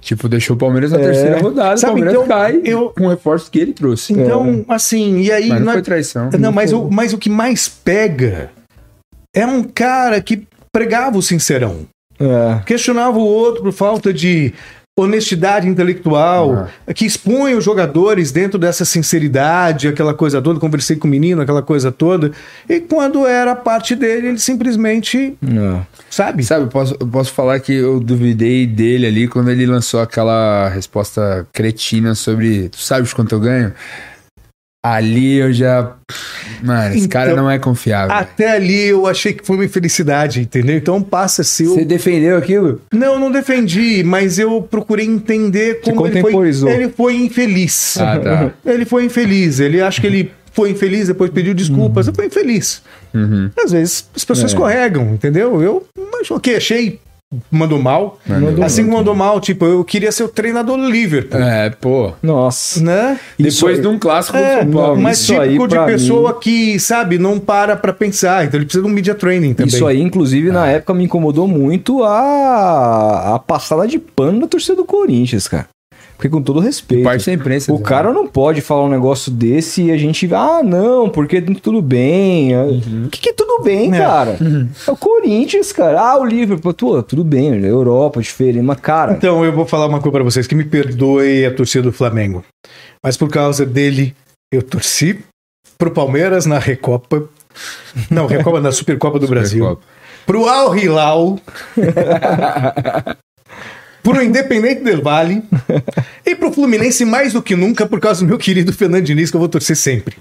Tipo, 0.00 0.28
deixou 0.28 0.54
o 0.54 0.58
Palmeiras 0.58 0.92
na 0.92 0.98
é. 0.98 1.02
terceira 1.02 1.40
rodada, 1.40 1.76
Sabe, 1.76 1.92
o 1.92 1.96
Palmeiras 1.96 2.14
então, 2.14 2.28
cai 2.28 2.60
eu... 2.64 2.90
com 2.90 3.06
o 3.06 3.08
reforço 3.08 3.50
que 3.50 3.58
ele 3.58 3.72
trouxe. 3.72 4.12
Então, 4.12 4.64
é. 4.68 4.74
assim, 4.74 5.18
e 5.20 5.32
aí... 5.32 5.48
Mas 5.48 5.58
não, 5.58 5.66
não 5.66 5.72
foi 5.72 5.82
traição. 5.82 6.30
Não, 6.38 6.52
mas, 6.52 6.72
o, 6.72 6.88
mas 6.90 7.12
o 7.12 7.18
que 7.18 7.28
mais 7.28 7.68
pega 7.68 8.50
é 9.34 9.44
um 9.44 9.62
cara 9.62 10.20
que 10.20 10.46
pregava 10.72 11.18
o 11.18 11.22
sincerão. 11.22 11.86
É. 12.20 12.60
Questionava 12.64 13.18
o 13.18 13.24
outro 13.24 13.62
por 13.62 13.72
falta 13.72 14.12
de 14.12 14.52
honestidade 15.02 15.68
intelectual, 15.68 16.68
que 16.94 17.04
expõe 17.06 17.54
os 17.54 17.64
jogadores 17.64 18.32
dentro 18.32 18.58
dessa 18.58 18.84
sinceridade, 18.84 19.88
aquela 19.88 20.14
coisa 20.14 20.40
toda. 20.42 20.58
Conversei 20.60 20.96
com 20.96 21.06
o 21.06 21.10
menino, 21.10 21.40
aquela 21.42 21.62
coisa 21.62 21.90
toda. 21.92 22.32
E 22.68 22.80
quando 22.80 23.26
era 23.26 23.54
parte 23.54 23.94
dele, 23.94 24.28
ele 24.28 24.38
simplesmente, 24.38 25.36
Não. 25.40 25.86
sabe? 26.10 26.44
Sabe, 26.44 26.64
eu 26.64 26.68
posso, 26.68 26.94
posso 26.96 27.32
falar 27.32 27.60
que 27.60 27.72
eu 27.72 28.00
duvidei 28.00 28.66
dele 28.66 29.06
ali 29.06 29.28
quando 29.28 29.50
ele 29.50 29.66
lançou 29.66 30.00
aquela 30.00 30.68
resposta 30.68 31.46
cretina 31.52 32.14
sobre 32.14 32.68
tu 32.68 32.78
sabes 32.78 33.12
quanto 33.12 33.34
eu 33.34 33.40
ganho? 33.40 33.72
Ali 34.94 35.36
eu 35.36 35.52
já. 35.52 35.92
Mano, 36.62 36.94
esse 36.94 37.06
cara 37.08 37.30
Então, 37.32 37.44
não 37.44 37.50
é 37.50 37.58
confiável. 37.58 38.14
Até 38.14 38.50
ali 38.52 38.86
eu 38.86 39.06
achei 39.06 39.32
que 39.32 39.44
foi 39.46 39.56
uma 39.56 39.64
infelicidade, 39.64 40.40
entendeu? 40.40 40.76
Então 40.76 41.00
passa 41.02 41.44
ser. 41.44 41.66
o- 41.68 41.74
Você 41.74 41.84
defendeu 41.84 42.36
aquilo? 42.36 42.80
Não, 42.92 43.18
não 43.18 43.30
defendi, 43.30 44.02
mas 44.02 44.38
eu 44.38 44.60
procurei 44.62 45.06
entender 45.06 45.80
como 45.82 46.06
ele 46.06 46.12
foi, 46.14 46.22
contemporizou. 46.22 46.68
ele 46.70 46.88
foi 46.88 47.14
infeliz. 47.16 47.96
Ah, 47.98 48.18
tá. 48.18 48.50
Ele 48.72 48.84
foi 48.84 49.04
infeliz. 49.04 49.60
Ele 49.60 49.80
acha 49.80 50.00
que 50.00 50.06
ele 50.06 50.32
foi 50.52 50.70
infeliz, 50.70 51.06
depois 51.08 51.30
pediu 51.30 51.54
desculpas. 51.54 52.06
Ele 52.08 52.16
foi 52.16 52.26
infeliz. 52.26 52.82
Uhum. 53.14 53.50
Às 53.62 53.72
vezes 53.72 54.08
as 54.14 54.24
pessoas 54.24 54.50
É. 54.50 54.54
escorregam, 54.54 55.14
entendeu? 55.14 55.62
Eu, 55.62 55.86
mas 56.12 56.30
ok, 56.30 56.56
achei. 56.56 57.00
Mandou 57.50 57.78
mal. 57.78 58.18
Mandou 58.26 58.64
assim 58.64 58.84
como 58.84 58.96
mandou 58.96 59.14
mal, 59.14 59.38
tipo, 59.38 59.62
eu 59.66 59.84
queria 59.84 60.10
ser 60.10 60.22
o 60.24 60.28
treinador 60.28 60.78
do 60.78 60.88
Liverpool. 60.90 61.38
É, 61.38 61.68
pô. 61.68 62.12
Nossa. 62.22 62.82
Né? 62.82 63.20
Depois 63.38 63.76
aí- 63.76 63.82
de 63.82 63.86
um 63.86 63.98
clássico 63.98 64.34
É, 64.38 64.64
do 64.64 64.72
São 64.72 64.80
Paulo. 64.82 65.00
mas 65.00 65.20
isso 65.20 65.38
aí, 65.38 65.48
típico 65.50 65.68
de 65.68 65.74
pra 65.74 65.84
pessoa 65.84 66.40
que, 66.40 66.80
sabe, 66.80 67.18
não 67.18 67.38
para 67.38 67.76
pra 67.76 67.92
pensar. 67.92 68.46
Então 68.46 68.58
ele 68.58 68.64
precisa 68.64 68.82
de 68.82 68.90
um 68.90 68.94
media 68.94 69.14
training 69.14 69.52
também. 69.52 69.74
Isso 69.74 69.86
aí, 69.86 70.00
inclusive, 70.00 70.50
na 70.50 70.68
época 70.68 70.94
me 70.94 71.04
incomodou 71.04 71.46
muito 71.46 72.02
a, 72.02 73.34
a 73.34 73.38
passada 73.38 73.86
de 73.86 73.98
pano 73.98 74.40
da 74.40 74.46
torcida 74.46 74.76
do 74.76 74.84
Corinthians, 74.86 75.46
cara. 75.46 75.66
Porque 76.18 76.28
com 76.28 76.42
todo 76.42 76.58
respeito. 76.58 77.04
Parte 77.04 77.26
da 77.26 77.32
imprensa. 77.32 77.72
O 77.72 77.78
cara 77.80 78.12
não 78.12 78.26
pode 78.26 78.60
falar 78.60 78.82
um 78.86 78.88
negócio 78.88 79.30
desse 79.30 79.84
e 79.84 79.92
a 79.92 79.96
gente. 79.96 80.28
Ah, 80.34 80.62
não, 80.64 81.08
porque 81.08 81.40
tudo 81.40 81.80
bem. 81.80 82.50
O 83.06 83.08
que, 83.08 83.20
que 83.20 83.28
é 83.28 83.32
tudo 83.32 83.62
bem, 83.62 83.94
É. 83.94 83.98
cara? 83.98 84.36
É 84.86 84.90
o 84.90 84.96
Corinthians, 84.96 85.70
cara. 85.70 86.00
Ah, 86.00 86.18
o 86.18 86.24
Liverpool. 86.24 86.74
Pô, 86.74 87.00
tudo 87.04 87.22
bem, 87.22 87.52
é 87.52 87.68
Europa, 87.70 88.20
diferente. 88.20 88.62
Mas, 88.64 88.80
cara. 88.80 89.12
Então, 89.12 89.44
eu 89.44 89.52
vou 89.52 89.64
falar 89.64 89.86
uma 89.86 90.00
coisa 90.00 90.10
pra 90.18 90.24
vocês, 90.24 90.48
que 90.48 90.56
me 90.56 90.64
perdoe 90.64 91.46
a 91.46 91.54
torcida 91.54 91.84
do 91.84 91.92
Flamengo. 91.92 92.44
Mas 93.00 93.16
por 93.16 93.28
causa 93.30 93.64
dele, 93.64 94.12
eu 94.52 94.60
torci 94.60 95.20
pro 95.78 95.92
Palmeiras 95.92 96.46
na 96.46 96.58
Recopa. 96.58 97.28
Não, 98.10 98.26
Recopa 98.26 98.60
na 98.60 98.72
Supercopa 98.72 99.20
do 99.20 99.28
Brasil. 99.30 99.62
Supercopa. 99.64 99.86
Pro 100.26 100.48
Al 100.48 100.76
Hilal. 100.76 101.38
pro 104.02 104.22
Independente 104.22 104.82
del 104.82 105.02
Vale. 105.02 105.42
e 106.24 106.34
pro 106.34 106.52
Fluminense 106.52 107.04
mais 107.04 107.32
do 107.32 107.42
que 107.42 107.56
nunca 107.56 107.86
por 107.86 108.00
causa 108.00 108.20
do 108.20 108.28
meu 108.28 108.38
querido 108.38 108.72
Fernando 108.72 109.04
Diniz, 109.04 109.30
que 109.30 109.36
eu 109.36 109.40
vou 109.40 109.48
torcer 109.48 109.76
sempre. 109.76 110.16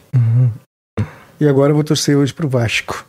E 1.39 1.47
agora 1.47 1.71
eu 1.71 1.75
vou 1.75 1.83
torcer 1.83 2.17
hoje 2.17 2.33
pro 2.33 2.49
Vasco. 2.49 3.05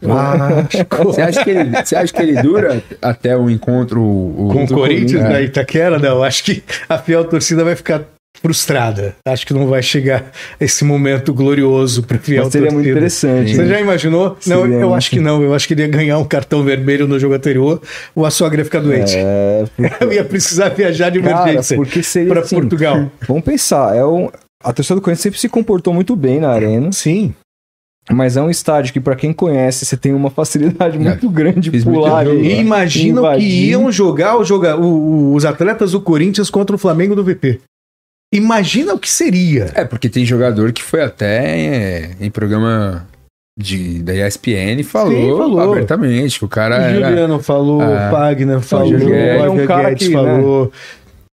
Vasco. 0.00 1.04
Você 1.04 1.22
acha, 1.22 1.44
que 1.44 1.50
ele, 1.50 1.70
você 1.82 1.96
acha 1.96 2.12
que 2.12 2.22
ele 2.22 2.42
dura 2.42 2.82
até 3.00 3.36
o 3.36 3.48
encontro 3.48 4.02
o, 4.02 4.50
Com 4.52 4.64
o 4.64 4.68
Corinthians 4.68 5.22
da 5.22 5.40
Itaquera, 5.40 5.98
não. 5.98 6.22
Acho 6.22 6.44
que 6.44 6.62
a 6.88 6.98
fiel 6.98 7.24
torcida 7.24 7.64
vai 7.64 7.74
ficar 7.74 8.02
frustrada. 8.40 9.14
Acho 9.26 9.46
que 9.46 9.54
não 9.54 9.66
vai 9.66 9.82
chegar 9.82 10.30
esse 10.60 10.84
momento 10.84 11.32
glorioso 11.32 12.02
para 12.02 12.18
fiel 12.18 12.44
Mas 12.44 12.52
seria 12.52 12.70
muito 12.70 12.84
torcida. 12.86 12.98
interessante. 12.98 13.54
Você 13.56 13.62
né? 13.62 13.68
já 13.68 13.80
imaginou? 13.80 14.28
Não, 14.46 14.62
Seria 14.62 14.74
eu 14.76 14.80
muito- 14.80 14.94
acho 14.94 15.10
que 15.10 15.20
não. 15.20 15.42
Eu 15.42 15.54
acho 15.54 15.66
que 15.68 15.74
ele 15.74 15.82
ia 15.82 15.88
ganhar 15.88 16.18
um 16.18 16.24
cartão 16.24 16.64
vermelho 16.64 17.06
no 17.06 17.18
jogo 17.18 17.34
anterior 17.34 17.80
ou 18.14 18.26
a 18.26 18.30
sogra 18.30 18.60
ia 18.60 18.64
ficar 18.64 18.80
doente. 18.80 19.14
É, 19.16 19.64
Eu 20.00 20.12
ia 20.12 20.24
precisar 20.24 20.70
viajar 20.70 21.10
de 21.10 21.18
emergência 21.18 21.76
para 22.28 22.40
assim, 22.40 22.56
Portugal. 22.56 23.10
Vamos 23.28 23.44
pensar, 23.44 23.94
é 23.96 24.04
um, 24.04 24.28
a 24.62 24.72
torcida 24.72 24.96
do 24.96 25.00
Corinthians 25.02 25.22
sempre 25.22 25.38
se 25.38 25.48
comportou 25.48 25.92
muito 25.94 26.16
bem 26.16 26.40
na 26.40 26.50
arena, 26.50 26.90
Sim. 26.92 27.32
mas 28.10 28.36
é 28.36 28.42
um 28.42 28.50
estádio 28.50 28.92
que, 28.92 29.00
pra 29.00 29.14
quem 29.14 29.32
conhece, 29.32 29.84
você 29.84 29.96
tem 29.96 30.12
uma 30.12 30.30
facilidade 30.30 30.98
muito 30.98 31.28
grande 31.30 31.70
de 31.70 31.84
muito 31.84 32.00
pular. 32.00 32.26
E 32.26 32.58
imaginam 32.58 33.36
que 33.36 33.44
iam 33.44 33.90
jogar, 33.92 34.36
o 34.36 34.44
joga, 34.44 34.76
o- 34.76 34.82
o- 35.30 35.34
os 35.34 35.44
atletas 35.44 35.92
do 35.92 36.00
Corinthians 36.00 36.50
contra 36.50 36.74
o 36.74 36.78
Flamengo 36.78 37.14
do 37.14 37.22
VP. 37.24 37.60
Imagina 38.32 38.94
o 38.94 38.98
que 38.98 39.10
seria. 39.10 39.70
É, 39.74 39.84
porque 39.84 40.08
tem 40.08 40.24
jogador 40.24 40.72
que 40.72 40.82
foi 40.82 41.02
até 41.02 41.44
é, 41.58 42.10
em 42.20 42.30
programa 42.30 43.06
de, 43.58 44.02
da 44.02 44.14
ESPN 44.14 44.80
e 44.80 44.82
falou, 44.82 45.12
Sim, 45.12 45.36
falou. 45.38 45.72
abertamente 45.72 46.38
que 46.38 46.44
o 46.44 46.48
cara 46.48 46.76
O 46.78 46.80
era... 46.80 47.08
Juliano 47.08 47.38
falou, 47.40 47.82
Ah. 47.82 48.10
Wagner 48.10 48.60
falou, 48.60 48.90
Guedes. 48.90 49.08
É 49.10 49.42
um 49.48 49.50
Roger 49.50 49.66
cara 49.68 49.88
Guedes 49.90 50.08
que, 50.08 50.14
né? 50.14 50.20
falou. 50.22 50.72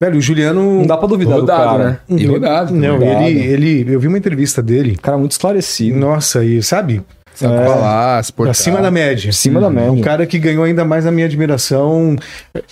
Velho, 0.03 0.19
o 0.19 0.21
Juliano. 0.21 0.79
Não 0.81 0.87
dá 0.87 0.97
pra 0.97 1.07
duvidar 1.09 1.35
do 1.37 1.41
rodado, 1.41 1.63
cara. 1.79 1.85
né? 1.85 1.99
E 2.19 2.27
rodado. 2.27 2.75
Não, 2.75 2.99
Rodado. 2.99 3.23
ele, 3.25 3.41
ele. 3.41 3.95
Eu 3.95 4.01
vi 4.01 4.09
uma 4.09 4.19
entrevista 4.19 4.63
dele. 4.63 4.97
Cara 5.01 5.17
muito 5.17 5.33
esclarecido. 5.33 5.99
Nossa, 5.99 6.45
e 6.45 6.63
sabe? 6.63 7.03
Sabe 7.37 7.55
É. 7.55 7.67
falar, 7.67 8.25
se 8.25 8.33
portar. 8.33 8.51
Acima 8.53 8.81
da 8.81 8.91
média. 8.91 9.29
Acima 9.31 9.61
da 9.61 9.69
média. 9.69 9.93
Um 9.93 10.01
cara 10.01 10.27
que 10.27 10.39
ganhou 10.39 10.65
ainda 10.65 10.85
mais 10.87 11.05
a 11.07 11.11
minha 11.11 11.27
admiração. 11.27 12.17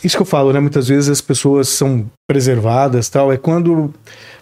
Isso 0.02 0.16
que 0.16 0.22
eu 0.22 0.26
falo, 0.26 0.52
né? 0.54 0.58
Muitas 0.58 0.88
vezes 0.88 1.10
as 1.10 1.20
pessoas 1.20 1.68
são 1.68 2.06
preservadas 2.26 3.08
tal. 3.10 3.30
É 3.30 3.36
quando 3.36 3.92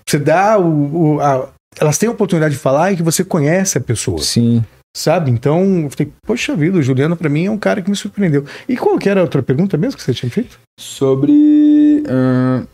você 0.09 0.19
dá 0.21 0.59
o. 0.59 1.15
o- 1.17 1.21
a- 1.21 1.49
elas 1.81 1.99
têm 1.99 2.09
a 2.09 2.13
oportunidade 2.13 2.55
de 2.55 2.61
falar 2.61 2.93
e 2.93 2.97
que 2.97 3.03
você 3.03 3.25
conhece 3.25 3.79
a 3.79 3.81
pessoa, 3.81 4.19
Sim. 4.19 4.63
sabe? 4.97 5.31
Então, 5.31 5.81
eu 5.85 5.91
falei, 5.91 6.13
poxa 6.25 6.55
vida, 6.55 6.79
o 6.79 6.83
Juliano 6.83 7.17
pra 7.17 7.29
mim 7.31 7.47
é 7.47 7.51
um 7.51 7.57
cara 7.59 7.81
que 7.83 7.89
me 7.91 7.97
surpreendeu. 7.97 8.45
E 8.69 8.77
qual 8.77 8.99
que 8.99 9.09
era 9.09 9.21
a 9.21 9.23
outra 9.25 9.43
pergunta 9.43 9.77
mesmo 9.79 9.97
que 9.97 10.05
você 10.05 10.13
tinha 10.15 10.31
feito? 10.31 10.59
Sobre... 10.79 12.03
ahn, 12.09 12.65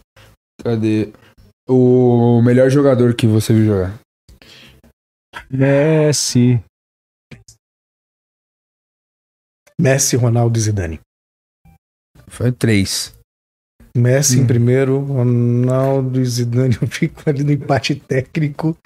cadê? 0.65 1.11
O 1.71 2.43
melhor 2.43 2.69
jogador 2.71 3.15
que 3.15 3.27
você 3.27 3.53
viu 3.55 3.67
jogar. 3.67 3.95
Messi. 5.51 6.61
Messi, 9.81 10.17
Ronaldo 10.17 10.59
e 10.59 10.63
Zidane. 10.63 11.01
Foi 12.27 12.53
três. 12.53 13.15
Messi 13.97 14.39
Hum. 14.39 14.43
em 14.43 14.47
primeiro, 14.47 14.99
Ronaldo 15.01 16.21
e 16.21 16.25
Zidane. 16.27 16.77
Eu 16.81 16.89
fico 16.89 17.23
ali 17.29 17.43
no 17.45 17.53
empate 17.53 17.95
técnico. 17.95 18.77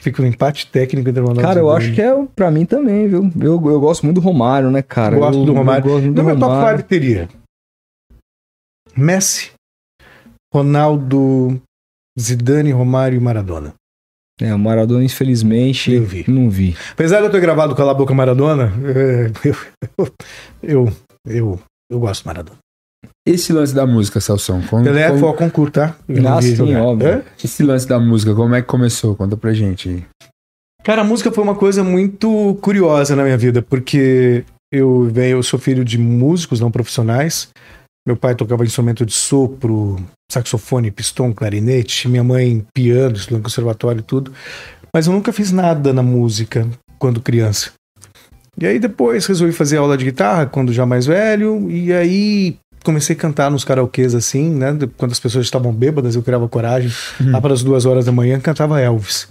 Fico 0.00 0.22
no 0.22 0.28
empate 0.28 0.70
técnico 0.70 1.08
entre 1.08 1.20
Ronaldo 1.20 1.40
Cara, 1.42 1.58
e 1.58 1.62
eu 1.62 1.66
Zidane. 1.68 1.84
acho 1.86 1.94
que 1.94 2.00
é 2.00 2.26
pra 2.36 2.50
mim 2.52 2.64
também, 2.64 3.08
viu? 3.08 3.24
Eu, 3.40 3.54
eu 3.68 3.80
gosto 3.80 4.04
muito 4.04 4.20
do 4.20 4.24
Romário, 4.24 4.70
né, 4.70 4.80
cara? 4.80 5.16
Gosto 5.18 5.40
Eu- 5.40 5.44
do 5.44 5.52
Romário. 5.52 5.84
Eu 5.84 5.90
gosto 5.92 6.04
muito 6.04 6.16
No 6.16 6.22
do 6.22 6.26
meu 6.26 6.38
top 6.38 6.54
Romário. 6.54 6.78
5 6.78 6.88
teria 6.88 7.28
Messi, 8.96 9.52
Ronaldo, 10.54 11.60
Zidane, 12.18 12.70
Romário 12.72 13.16
e 13.16 13.20
Maradona. 13.20 13.74
É, 14.42 14.54
o 14.54 14.58
Maradona, 14.58 15.04
infelizmente, 15.04 15.92
Eu 15.92 16.04
vi. 16.04 16.24
não 16.26 16.50
vi. 16.50 16.76
Apesar 16.92 17.18
de 17.20 17.26
eu 17.26 17.30
ter 17.30 17.40
gravado 17.40 17.74
Cala 17.76 17.92
a 17.92 17.94
Boca 17.94 18.12
Maradona, 18.12 18.72
é, 18.84 19.30
eu, 19.48 20.08
eu, 20.62 20.92
eu, 21.26 21.60
eu 21.90 22.00
gosto 22.00 22.24
do 22.24 22.26
Maradona. 22.26 22.58
Esse 23.26 23.52
lance 23.52 23.72
da 23.72 23.86
música, 23.86 24.20
Salsão. 24.20 24.60
Como, 24.62 24.82
Pelé 24.82 25.06
como- 25.08 25.20
foi 25.20 25.28
ao 25.28 25.34
concurso, 25.34 25.72
tá? 25.72 25.96
Ah, 26.28 26.40
vi 26.40 26.56
sim, 26.56 26.74
óbvio. 26.74 27.08
Hã? 27.08 27.22
Esse 27.42 27.62
lance 27.62 27.86
da 27.86 28.00
música, 28.00 28.34
como 28.34 28.54
é 28.54 28.60
que 28.62 28.66
começou? 28.66 29.14
Conta 29.14 29.36
pra 29.36 29.52
gente 29.52 29.88
aí. 29.88 30.04
Cara, 30.82 31.02
a 31.02 31.04
música 31.04 31.30
foi 31.30 31.44
uma 31.44 31.54
coisa 31.54 31.84
muito 31.84 32.58
curiosa 32.60 33.14
na 33.14 33.22
minha 33.22 33.38
vida, 33.38 33.62
porque 33.62 34.44
eu 34.72 35.04
venho, 35.12 35.36
eu 35.36 35.42
sou 35.44 35.60
filho 35.60 35.84
de 35.84 35.96
músicos 35.98 36.58
não 36.58 36.72
profissionais. 36.72 37.48
Meu 38.06 38.16
pai 38.16 38.34
tocava 38.34 38.64
instrumento 38.64 39.06
de 39.06 39.12
sopro, 39.12 39.96
saxofone, 40.30 40.90
pistão, 40.90 41.32
clarinete, 41.32 42.08
minha 42.08 42.24
mãe 42.24 42.64
piano, 42.74 43.16
estudou 43.16 43.38
no 43.38 43.44
conservatório 43.44 44.00
e 44.00 44.02
tudo. 44.02 44.32
Mas 44.94 45.06
eu 45.06 45.12
nunca 45.12 45.32
fiz 45.32 45.52
nada 45.52 45.92
na 45.92 46.02
música 46.02 46.68
quando 46.98 47.20
criança. 47.20 47.72
E 48.60 48.66
aí 48.66 48.78
depois 48.78 49.24
resolvi 49.26 49.52
fazer 49.52 49.78
aula 49.78 49.96
de 49.96 50.04
guitarra 50.04 50.46
quando 50.46 50.72
já 50.72 50.84
mais 50.84 51.06
velho, 51.06 51.70
e 51.70 51.92
aí 51.92 52.56
comecei 52.84 53.14
a 53.14 53.18
cantar 53.18 53.50
nos 53.50 53.64
karaokês 53.64 54.14
assim, 54.14 54.50
né? 54.50 54.76
Quando 54.96 55.12
as 55.12 55.20
pessoas 55.20 55.46
estavam 55.46 55.72
bêbadas, 55.72 56.16
eu 56.16 56.22
criava 56.22 56.48
coragem. 56.48 56.90
Lá 57.20 57.40
para 57.40 57.54
as 57.54 57.62
duas 57.62 57.86
horas 57.86 58.04
da 58.04 58.12
manhã, 58.12 58.40
cantava 58.40 58.80
Elvis. 58.80 59.28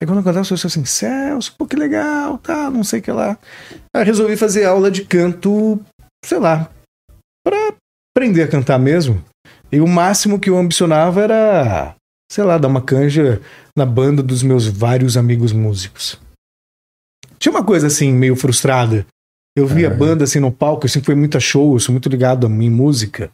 Aí 0.00 0.06
quando 0.06 0.18
eu 0.18 0.24
cantava, 0.24 0.40
as 0.40 0.48
pessoas 0.48 0.72
assim, 0.72 0.84
Celso, 0.84 1.54
pô, 1.56 1.66
que 1.66 1.76
legal, 1.76 2.36
tá, 2.38 2.70
não 2.70 2.84
sei 2.84 3.00
o 3.00 3.02
que 3.02 3.10
lá. 3.10 3.38
Aí 3.96 4.04
resolvi 4.04 4.36
fazer 4.36 4.64
aula 4.64 4.90
de 4.90 5.04
canto, 5.04 5.80
sei 6.24 6.38
lá, 6.38 6.68
pra 7.44 7.74
aprender 8.14 8.42
a 8.42 8.48
cantar 8.48 8.78
mesmo. 8.78 9.22
E 9.70 9.80
o 9.80 9.86
máximo 9.88 10.38
que 10.38 10.50
eu 10.50 10.58
ambicionava 10.58 11.22
era, 11.22 11.96
sei 12.30 12.44
lá, 12.44 12.58
dar 12.58 12.68
uma 12.68 12.82
canja 12.82 13.40
na 13.76 13.86
banda 13.86 14.22
dos 14.22 14.42
meus 14.42 14.66
vários 14.66 15.16
amigos 15.16 15.52
músicos. 15.52 16.18
Tinha 17.38 17.52
uma 17.52 17.64
coisa 17.64 17.86
assim, 17.86 18.12
meio 18.12 18.36
frustrada. 18.36 19.06
Eu 19.56 19.66
via 19.66 19.88
Aham. 19.88 19.98
banda 19.98 20.24
assim 20.24 20.40
no 20.40 20.52
palco, 20.52 20.84
eu 20.84 20.88
sempre 20.88 21.06
fui 21.06 21.14
muito 21.14 21.36
a 21.36 21.40
show, 21.40 21.74
eu 21.74 21.80
sou 21.80 21.92
muito 21.92 22.08
ligado 22.08 22.46
em 22.46 22.70
música. 22.70 23.30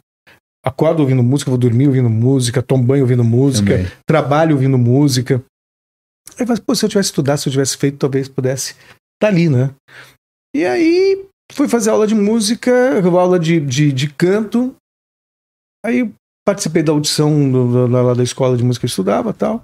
Acordo 0.65 1.01
ouvindo 1.01 1.23
música, 1.23 1.49
vou 1.51 1.57
dormir 1.57 1.87
ouvindo 1.87 2.09
música, 2.09 2.61
tomo 2.61 2.83
banho 2.83 3.03
ouvindo 3.03 3.23
música, 3.23 3.77
Também. 3.77 3.91
trabalho 4.05 4.55
ouvindo 4.55 4.77
música. 4.77 5.41
Aí 6.37 6.41
eu 6.43 6.47
falei, 6.47 6.61
pô, 6.65 6.75
se 6.75 6.83
eu 6.85 6.89
tivesse 6.89 7.07
estudado, 7.09 7.37
se 7.37 7.47
eu 7.47 7.51
tivesse 7.51 7.77
feito, 7.77 7.97
talvez 7.97 8.27
pudesse 8.27 8.75
estar 9.15 9.27
ali, 9.33 9.49
né? 9.49 9.71
E 10.53 10.65
aí 10.65 11.25
fui 11.51 11.67
fazer 11.67 11.89
aula 11.89 12.07
de 12.07 12.15
música, 12.15 12.71
aula 13.05 13.39
de, 13.39 13.59
de, 13.59 13.91
de 13.91 14.09
canto. 14.09 14.75
Aí 15.85 16.11
participei 16.45 16.83
da 16.83 16.91
audição 16.91 17.51
do, 17.51 17.87
do, 17.87 17.87
lá 17.87 18.13
da 18.13 18.23
escola 18.23 18.57
de 18.57 18.63
música 18.63 18.81
que 18.81 18.85
eu 18.85 18.89
estudava 18.89 19.33
tal. 19.33 19.63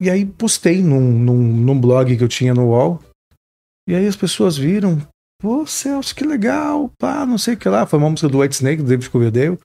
E 0.00 0.10
aí 0.10 0.26
postei 0.26 0.82
num, 0.82 1.00
num, 1.00 1.42
num 1.42 1.80
blog 1.80 2.16
que 2.16 2.22
eu 2.22 2.28
tinha 2.28 2.52
no 2.52 2.68
UOL. 2.68 3.00
E 3.88 3.94
aí 3.94 4.06
as 4.06 4.16
pessoas 4.16 4.56
viram, 4.56 5.00
pô, 5.40 5.64
Celso, 5.66 6.14
que 6.14 6.24
legal, 6.24 6.90
pá, 6.98 7.24
não 7.24 7.38
sei 7.38 7.54
o 7.54 7.56
que 7.56 7.68
lá. 7.68 7.86
Foi 7.86 7.98
uma 7.98 8.10
música 8.10 8.28
do 8.28 8.40
White 8.40 8.56
Snake, 8.56 8.82
do 8.82 8.88
David 8.88 9.08
Coverdale. 9.08 9.58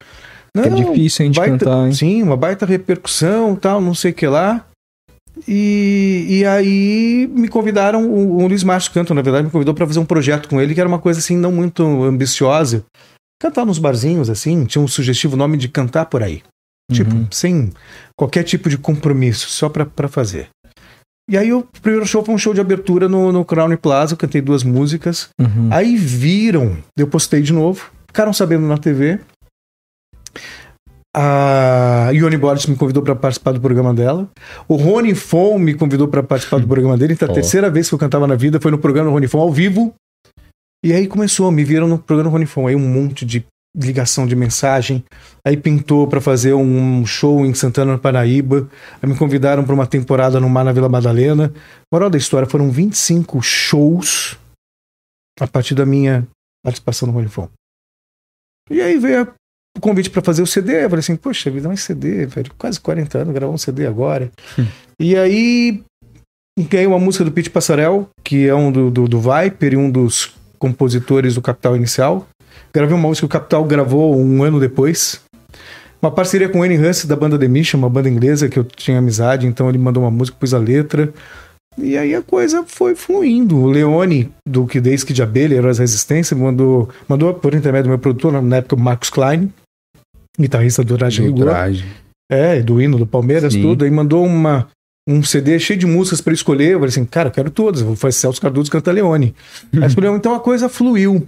Não, 0.56 0.64
é 0.64 0.70
difícil 0.70 1.24
a 1.24 1.26
gente 1.28 1.36
baita, 1.36 1.58
cantar, 1.58 1.88
hein? 1.88 1.94
Sim, 1.94 2.24
uma 2.24 2.38
baita 2.38 2.66
repercussão 2.66 3.56
tal, 3.56 3.82
não 3.82 3.94
sei 3.94 4.12
o 4.12 4.14
que 4.14 4.28
lá. 4.28 4.66
E, 5.48 6.26
e 6.30 6.46
aí 6.46 7.28
me 7.34 7.48
convidaram, 7.48 8.08
o, 8.10 8.38
o 8.44 8.48
Luiz 8.48 8.64
Márcio 8.64 8.92
Canto, 8.92 9.14
na 9.14 9.22
verdade, 9.22 9.46
me 9.46 9.52
convidou 9.52 9.74
para 9.74 9.88
fazer 9.88 10.00
um 10.00 10.06
projeto 10.06 10.48
com 10.48 10.62
ele, 10.62 10.74
que 10.74 10.80
era 10.80 10.88
uma 10.90 11.00
coisa 11.00 11.20
assim, 11.20 11.36
não 11.36 11.52
muito 11.52 11.84
ambiciosa. 12.04 12.86
Cantar 13.42 13.66
nos 13.66 13.80
barzinhos, 13.80 14.30
assim, 14.30 14.66
tinha 14.66 14.82
um 14.82 14.88
sugestivo 14.88 15.36
nome 15.36 15.58
de 15.58 15.68
cantar 15.68 16.06
por 16.06 16.22
aí. 16.22 16.44
Tipo, 16.92 17.16
Uhum. 17.16 17.28
sem 17.32 17.72
qualquer 18.16 18.44
tipo 18.44 18.70
de 18.70 18.78
compromisso, 18.78 19.50
só 19.50 19.70
pra, 19.70 19.86
pra 19.86 20.08
fazer. 20.08 20.50
E 21.30 21.38
aí 21.38 21.54
o 21.54 21.64
primeiro 21.82 22.06
show 22.06 22.24
foi 22.26 22.36
um 22.36 22.38
show 22.38 22.54
de 22.54 22.60
abertura 22.60 23.08
no, 23.08 23.32
no 23.32 23.46
Crown 23.46 23.76
Plaza, 23.78 24.14
eu 24.14 24.18
cantei 24.18 24.42
duas 24.42 24.64
músicas. 24.64 25.30
Uhum. 25.40 25.70
Aí 25.72 25.96
viram, 25.96 26.78
eu 26.98 27.08
postei 27.08 27.42
de 27.42 27.54
novo, 27.54 27.90
ficaram 28.08 28.34
sabendo 28.34 28.68
na 28.68 28.78
TV. 28.78 29.20
A 31.16 32.10
Ione 32.14 32.38
Borges 32.38 32.68
me 32.68 32.76
convidou 32.76 33.04
para 33.04 33.16
participar 33.16 33.52
do 33.52 33.60
programa 33.60 33.94
dela. 33.94 34.30
O 34.68 34.76
Rony 34.76 35.14
Fon 35.14 35.58
me 35.60 35.74
convidou 35.74 36.08
para 36.08 36.24
participar 36.24 36.60
do 36.60 36.68
programa 36.68 36.98
dele. 36.98 37.14
Então, 37.14 37.28
a 37.28 37.32
Ó. 37.32 37.34
terceira 37.34 37.70
vez 37.70 37.90
que 37.90 37.96
eu 37.96 38.00
cantava 38.00 38.26
na 38.26 38.36
vida 38.36 38.62
foi 38.62 38.72
no 38.72 38.78
programa 38.78 39.10
do 39.10 39.14
Rony 39.14 39.28
Fon 39.28 39.40
ao 39.40 39.52
vivo. 39.52 39.94
E 40.84 40.94
aí 40.94 41.08
começou, 41.08 41.52
me 41.52 41.64
viram 41.64 41.88
no 41.88 42.00
programa 42.00 42.30
do 42.30 42.34
Rony 42.34 42.46
Fon. 42.46 42.68
Aí 42.68 42.76
um 42.76 42.80
monte 42.80 43.26
de 43.26 43.46
ligação 43.76 44.26
de 44.26 44.36
mensagem. 44.36 45.04
Aí 45.46 45.58
pintou 45.58 46.08
para 46.08 46.22
fazer 46.22 46.54
um 46.54 47.06
show 47.06 47.46
em 47.46 47.54
Santana, 47.54 47.98
Paraíba. 47.98 48.70
Aí 49.02 49.10
me 49.10 49.18
convidaram 49.18 49.64
para 49.66 49.74
uma 49.74 49.88
temporada 49.88 50.40
no 50.40 50.50
Mar 50.50 50.64
na 50.64 50.72
Vila 50.72 50.90
Madalena. 50.90 51.54
Moral 51.92 52.10
da 52.10 52.18
história, 52.18 52.48
foram 52.48 52.72
25 52.72 53.42
shows 53.42 54.38
a 55.40 55.48
partir 55.48 55.76
da 55.76 55.86
minha 55.86 56.28
participação 56.64 57.08
no 57.08 57.14
Rony 57.14 57.28
Fon. 57.28 57.50
E 58.70 58.82
aí 58.82 58.98
veio 58.98 59.34
o 59.78 59.82
convite 59.82 60.10
para 60.10 60.22
fazer 60.22 60.42
o 60.42 60.48
CD. 60.48 60.84
Eu 60.84 60.90
falei 60.90 61.00
assim, 61.00 61.16
poxa 61.16 61.50
vida, 61.50 61.68
mas 61.68 61.82
CD, 61.82 62.26
velho, 62.26 62.52
quase 62.58 62.80
40 62.80 63.20
anos, 63.20 63.34
gravar 63.34 63.54
um 63.54 63.58
CD 63.58 63.88
agora. 63.88 64.32
e 65.00 65.16
aí 65.16 65.82
ganhei 66.70 66.88
uma 66.88 67.00
música 67.00 67.24
do 67.24 67.32
Pete 67.32 67.50
Passarel, 67.50 68.10
que 68.24 68.48
é 68.48 68.56
um 68.56 68.72
do, 68.72 68.92
do, 68.92 69.08
do 69.08 69.20
Viper 69.20 69.74
e 69.74 69.78
um 69.78 69.90
dos 69.90 70.34
compositores 70.60 71.36
do 71.36 71.42
Capital 71.42 71.76
Inicial. 71.76 72.28
Gravei 72.74 72.96
uma 72.96 73.08
música 73.08 73.28
que 73.28 73.36
o 73.36 73.40
Capital 73.40 73.64
gravou 73.66 74.16
um 74.18 74.44
ano 74.44 74.60
depois. 74.60 75.22
Uma 76.02 76.12
parceria 76.12 76.50
com 76.50 76.60
o 76.60 76.64
Annie 76.64 76.80
Huss 76.80 77.06
da 77.06 77.16
banda 77.16 77.38
The 77.38 77.48
Mission, 77.48 77.78
uma 77.78 77.90
banda 77.90 78.10
inglesa 78.10 78.50
que 78.50 78.58
eu 78.58 78.64
tinha 78.64 78.98
amizade, 78.98 79.46
então 79.46 79.70
ele 79.70 79.78
mandou 79.78 80.04
uma 80.04 80.12
música, 80.12 80.38
pus 80.40 80.54
a 80.54 80.58
letra. 80.58 81.14
E 81.78 81.98
aí 81.98 82.14
a 82.16 82.22
coisa 82.22 82.64
foi 82.66 82.96
fluindo. 82.96 83.58
O 83.58 83.68
Leone, 83.68 84.30
do 84.48 84.66
que 84.66 84.82
desde 84.82 85.06
que 85.06 85.14
de 85.14 85.22
abelha, 85.22 85.56
Heróis 85.56 85.78
Resistência, 85.78 86.36
mandou, 86.36 86.90
mandou 87.08 87.34
por 87.34 87.54
intermédio 87.54 87.86
do 87.86 87.90
meu 87.90 88.00
produtor, 88.00 88.42
na 88.42 88.58
época 88.58 88.76
o 88.76 88.80
Marcos 88.80 89.10
Klein, 89.10 89.52
guitarrista 90.40 90.84
do 90.84 90.98
Traje 90.98 91.22
Rigor. 91.22 91.50
É, 92.32 92.62
do 92.62 92.82
hino 92.82 92.98
do 92.98 93.06
Palmeiras, 93.06 93.54
Sim. 93.54 93.62
tudo. 93.62 93.84
Aí 93.84 93.92
mandou 93.92 94.26
uma, 94.26 94.70
um 95.08 95.22
CD 95.22 95.60
cheio 95.60 95.80
de 95.80 95.86
músicas 95.86 96.22
para 96.22 96.34
escolher. 96.34 96.72
Eu 96.72 96.80
falei 96.80 96.90
assim, 96.90 97.06
cara, 97.06 97.28
eu 97.28 97.34
quero 97.34 97.52
todas. 97.52 97.82
Vou 97.82 97.96
fazer 97.96 98.18
Celso 98.18 98.42
Cardoso 98.42 98.72
canta 98.72 98.92
Leone. 98.92 99.36
Aí 99.76 99.86
escolheu, 99.86 100.16
então 100.16 100.34
a 100.34 100.40
coisa 100.40 100.70
fluiu. 100.70 101.28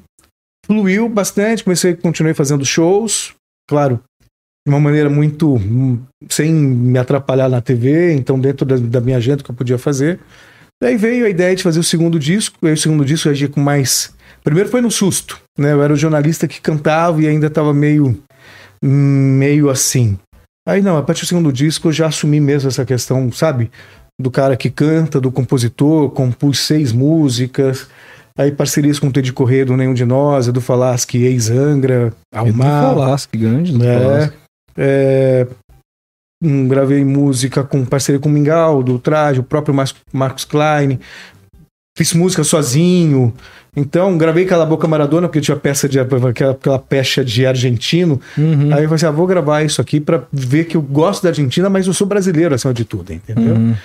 Fluiu 0.65 1.09
bastante. 1.09 1.63
Comecei, 1.63 1.93
continuei 1.95 2.33
fazendo 2.33 2.65
shows, 2.65 3.33
claro, 3.67 3.99
de 4.65 4.73
uma 4.73 4.79
maneira 4.79 5.09
muito. 5.09 5.59
sem 6.29 6.53
me 6.53 6.97
atrapalhar 6.97 7.49
na 7.49 7.61
TV, 7.61 8.13
então 8.13 8.39
dentro 8.39 8.65
da, 8.65 8.77
da 8.77 9.01
minha 9.01 9.17
agenda 9.17 9.43
que 9.43 9.51
eu 9.51 9.55
podia 9.55 9.77
fazer. 9.77 10.19
Daí 10.81 10.97
veio 10.97 11.25
a 11.25 11.29
ideia 11.29 11.55
de 11.55 11.63
fazer 11.63 11.79
o 11.79 11.83
segundo 11.83 12.17
disco. 12.19 12.57
Aí 12.65 12.73
o 12.73 12.77
segundo 12.77 13.05
disco 13.05 13.27
eu 13.27 13.31
agia 13.31 13.49
com 13.49 13.61
mais. 13.61 14.13
Primeiro 14.43 14.69
foi 14.69 14.81
no 14.81 14.91
susto, 14.91 15.39
né? 15.57 15.71
Eu 15.71 15.81
era 15.81 15.93
o 15.93 15.97
jornalista 15.97 16.47
que 16.47 16.59
cantava 16.59 17.21
e 17.21 17.27
ainda 17.27 17.47
estava 17.47 17.73
meio. 17.73 18.21
Meio 18.87 19.69
assim. 19.69 20.17
Aí 20.67 20.81
não, 20.81 20.97
a 20.97 21.03
partir 21.03 21.21
do 21.21 21.27
segundo 21.27 21.51
disco 21.53 21.89
eu 21.89 21.91
já 21.91 22.07
assumi 22.07 22.39
mesmo 22.39 22.67
essa 22.69 22.85
questão, 22.85 23.31
sabe? 23.31 23.69
Do 24.19 24.29
cara 24.31 24.55
que 24.55 24.69
canta, 24.69 25.19
do 25.19 25.31
compositor, 25.31 26.09
compus 26.11 26.59
seis 26.59 26.91
músicas. 26.91 27.87
Aí 28.37 28.51
parcerias 28.51 28.97
com 28.99 29.07
o 29.07 29.11
Teddy 29.11 29.31
Corrêa, 29.33 29.65
do 29.65 29.77
Nenhum 29.77 29.93
de 29.93 30.05
Nós, 30.05 30.47
do 30.47 30.61
Falasque, 30.61 31.23
Ex-Angra, 31.23 32.13
Almar. 32.33 32.93
Falasque, 32.95 33.37
que 33.37 33.43
grande. 33.43 33.71
do 33.77 33.83
É, 33.83 33.99
Falasque. 33.99 34.37
é, 34.77 35.47
hum, 36.43 36.67
gravei 36.67 37.03
música 37.05 37.63
com 37.63 37.85
parceria 37.85 38.19
com 38.19 38.29
o 38.29 38.31
Mingau, 38.31 38.81
do 38.81 38.97
Traje, 38.97 39.39
o 39.39 39.43
próprio 39.43 39.73
Mar- 39.75 39.91
Marcos 40.11 40.45
Klein. 40.45 40.99
Fiz 41.95 42.13
música 42.13 42.43
sozinho. 42.43 43.33
Então, 43.75 44.17
gravei 44.17 44.45
Cala 44.45 44.63
a 44.63 44.67
Boca 44.67 44.87
Maradona, 44.87 45.27
porque 45.27 45.41
tinha 45.41 45.57
peça 45.57 45.87
de 45.87 45.99
aquela, 45.99 46.29
aquela 46.29 46.79
pecha 46.79 47.23
de 47.23 47.45
argentino. 47.45 48.19
Uhum. 48.37 48.73
Aí 48.73 48.83
eu 48.83 48.89
falei 48.89 48.95
assim: 48.95 49.05
ah, 49.05 49.11
vou 49.11 49.27
gravar 49.27 49.63
isso 49.63 49.79
aqui 49.79 49.99
pra 49.99 50.23
ver 50.31 50.65
que 50.65 50.77
eu 50.77 50.81
gosto 50.81 51.23
da 51.23 51.29
Argentina, 51.29 51.69
mas 51.69 51.85
eu 51.85 51.93
sou 51.93 52.07
brasileiro 52.07 52.55
acima 52.55 52.73
de 52.73 52.83
tudo, 52.83 53.13
entendeu? 53.13 53.55
Uhum. 53.55 53.75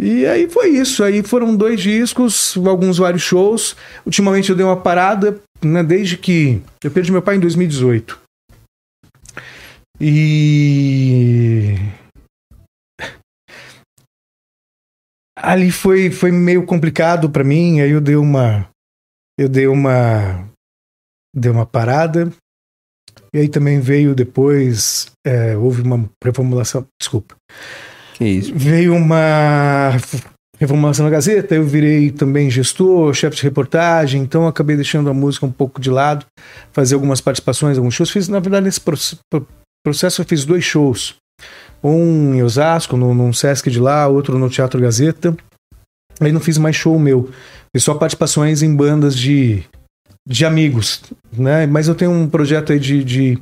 E 0.00 0.26
aí 0.26 0.48
foi 0.48 0.68
isso. 0.68 1.02
Aí 1.02 1.22
foram 1.22 1.56
dois 1.56 1.80
discos, 1.80 2.56
alguns 2.66 2.98
vários 2.98 3.22
shows. 3.22 3.76
Ultimamente 4.04 4.50
eu 4.50 4.56
dei 4.56 4.64
uma 4.64 4.76
parada, 4.76 5.38
né, 5.62 5.82
desde 5.82 6.16
que 6.16 6.60
eu 6.84 6.90
perdi 6.90 7.10
meu 7.10 7.22
pai 7.22 7.36
em 7.36 7.40
2018. 7.40 8.18
E 10.00 11.74
ali 15.36 15.70
foi 15.70 16.10
foi 16.10 16.30
meio 16.32 16.64
complicado 16.64 17.30
pra 17.30 17.44
mim, 17.44 17.80
aí 17.80 17.90
eu 17.90 18.00
dei 18.00 18.16
uma 18.16 18.68
eu 19.38 19.48
dei 19.48 19.66
uma 19.66 20.48
dei 21.34 21.50
uma 21.50 21.66
parada. 21.66 22.32
E 23.34 23.38
aí 23.38 23.48
também 23.48 23.80
veio 23.80 24.14
depois 24.14 25.10
é, 25.26 25.56
houve 25.56 25.82
uma 25.82 26.08
reformulação, 26.24 26.86
desculpa. 27.00 27.34
Que 28.14 28.24
isso. 28.24 28.52
Veio 28.54 28.94
uma 28.94 29.90
reformulação 30.58 31.04
na 31.04 31.10
Gazeta, 31.10 31.54
eu 31.54 31.64
virei 31.64 32.10
também 32.10 32.48
gestor, 32.48 33.12
chefe 33.12 33.36
de 33.36 33.42
reportagem, 33.42 34.22
então 34.22 34.46
acabei 34.46 34.74
deixando 34.74 35.10
a 35.10 35.14
música 35.14 35.44
um 35.44 35.52
pouco 35.52 35.78
de 35.80 35.90
lado, 35.90 36.24
fazer 36.72 36.94
algumas 36.94 37.20
participações, 37.20 37.76
alguns 37.76 37.92
shows. 37.94 38.10
Fiz, 38.10 38.26
na 38.28 38.40
verdade, 38.40 38.64
nesse 38.64 38.80
proce- 38.80 39.18
pro- 39.30 39.46
processo 39.84 40.22
eu 40.22 40.26
fiz 40.26 40.46
dois 40.46 40.64
shows. 40.64 41.16
Um 41.82 42.34
em 42.34 42.42
Osasco, 42.42 42.96
no, 42.96 43.14
num 43.14 43.32
Sesc 43.32 43.70
de 43.70 43.80
lá, 43.80 44.06
outro 44.08 44.38
no 44.38 44.50
Teatro 44.50 44.80
Gazeta. 44.80 45.36
Aí 46.20 46.32
não 46.32 46.40
fiz 46.40 46.58
mais 46.58 46.74
show 46.74 46.98
meu. 46.98 47.30
Fiz 47.74 47.84
só 47.84 47.94
participações 47.94 48.62
em 48.62 48.74
bandas 48.74 49.16
de, 49.16 49.62
de 50.26 50.44
amigos, 50.44 51.02
né? 51.36 51.66
Mas 51.66 51.86
eu 51.86 51.94
tenho 51.94 52.10
um 52.10 52.26
projeto 52.28 52.72
aí 52.72 52.80
de, 52.80 53.04
de 53.04 53.38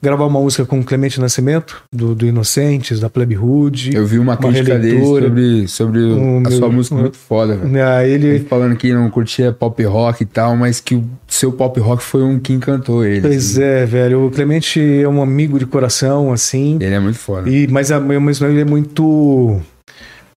gravar 0.00 0.24
uma 0.26 0.38
música 0.40 0.64
com 0.64 0.78
o 0.78 0.84
Clemente 0.84 1.20
Nascimento, 1.20 1.82
do, 1.92 2.14
do 2.14 2.24
Inocentes, 2.26 3.00
da 3.00 3.10
Plebe 3.10 3.36
Hood. 3.36 3.96
Eu 3.96 4.06
vi 4.06 4.20
uma 4.20 4.36
crítica 4.36 4.78
dele 4.78 5.04
sobre, 5.04 5.68
sobre 5.68 5.98
o- 6.00 6.42
a 6.46 6.50
sua 6.50 6.60
meu- 6.68 6.72
música 6.72 6.94
muito 6.94 7.16
foda, 7.16 7.56
velho. 7.56 7.84
Ah, 7.84 8.06
Ele 8.06 8.28
ele, 8.28 8.44
falando 8.44 8.76
que 8.76 8.92
não 8.92 9.10
curtia 9.10 9.50
pop 9.52 9.82
rock 9.84 10.22
e 10.22 10.26
tal, 10.26 10.56
mas 10.56 10.80
que 10.80 10.94
o 10.94 11.04
seu 11.26 11.50
pop 11.50 11.80
rock 11.80 12.02
foi 12.04 12.22
um 12.22 12.38
que 12.38 12.52
encantou 12.52 13.04
ele. 13.04 13.22
pois 13.22 13.52
assim. 13.58 13.62
é, 13.62 13.84
velho. 13.84 14.26
O 14.26 14.30
Clemente 14.30 14.80
é 14.80 15.08
um 15.08 15.20
amigo 15.20 15.58
de 15.58 15.66
coração, 15.66 16.32
assim. 16.32 16.76
Ele 16.80 16.94
é 16.94 17.00
muito 17.00 17.18
foda. 17.18 17.50
E, 17.50 17.66
mas, 17.66 17.90
a- 17.90 17.98
mas 17.98 18.40
ele 18.40 18.60
é 18.60 18.64
muito. 18.64 19.60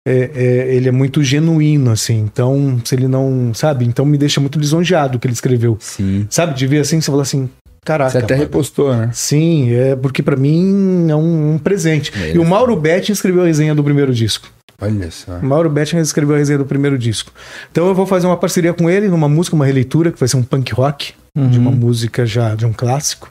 É- 0.08 0.30
é- 0.34 0.74
ele 0.74 0.88
é 0.88 0.92
muito 0.92 1.22
genuíno, 1.22 1.90
assim. 1.90 2.18
Então, 2.20 2.80
se 2.84 2.94
ele 2.94 3.06
não. 3.08 3.52
Sabe? 3.54 3.84
Então 3.84 4.04
me 4.04 4.16
deixa 4.18 4.40
muito 4.40 4.58
lisonjeado 4.58 5.16
o 5.16 5.20
que 5.20 5.26
ele 5.26 5.34
escreveu. 5.34 5.76
Sim. 5.80 6.26
Sabe? 6.30 6.54
De 6.54 6.66
ver 6.66 6.80
assim, 6.80 7.00
você 7.00 7.10
fala 7.10 7.22
assim: 7.22 7.48
caraca. 7.84 8.10
Você 8.10 8.18
até 8.18 8.34
mano. 8.34 8.44
repostou, 8.46 8.94
né? 8.96 9.10
Sim, 9.12 9.72
é 9.72 9.96
porque 9.96 10.22
pra 10.22 10.36
mim 10.36 11.06
é 11.10 11.16
um, 11.16 11.54
um 11.54 11.58
presente. 11.58 12.12
É, 12.20 12.34
e 12.34 12.38
o 12.38 12.44
Mauro 12.44 12.74
Betting 12.76 13.12
escreveu 13.12 13.42
a 13.42 13.46
resenha 13.46 13.74
do 13.74 13.82
primeiro 13.84 14.12
disco. 14.14 14.48
Olha 14.80 15.10
só. 15.10 15.38
O 15.38 15.44
Mauro 15.44 15.68
Betting 15.68 15.96
escreveu 15.98 16.36
a 16.36 16.38
resenha 16.38 16.58
do 16.58 16.64
primeiro 16.64 16.96
disco. 16.96 17.32
Então 17.72 17.88
eu 17.88 17.94
vou 17.94 18.06
fazer 18.06 18.26
uma 18.28 18.36
parceria 18.36 18.72
com 18.72 18.88
ele 18.88 19.08
numa 19.08 19.28
música, 19.28 19.56
uma 19.56 19.66
releitura, 19.66 20.12
que 20.12 20.18
vai 20.20 20.28
ser 20.28 20.36
um 20.36 20.42
punk 20.42 20.72
rock, 20.72 21.14
Uhum. 21.36 21.48
de 21.50 21.58
uma 21.58 21.70
música 21.72 22.24
já 22.24 22.54
de 22.54 22.64
um 22.64 22.72
clássico, 22.72 23.28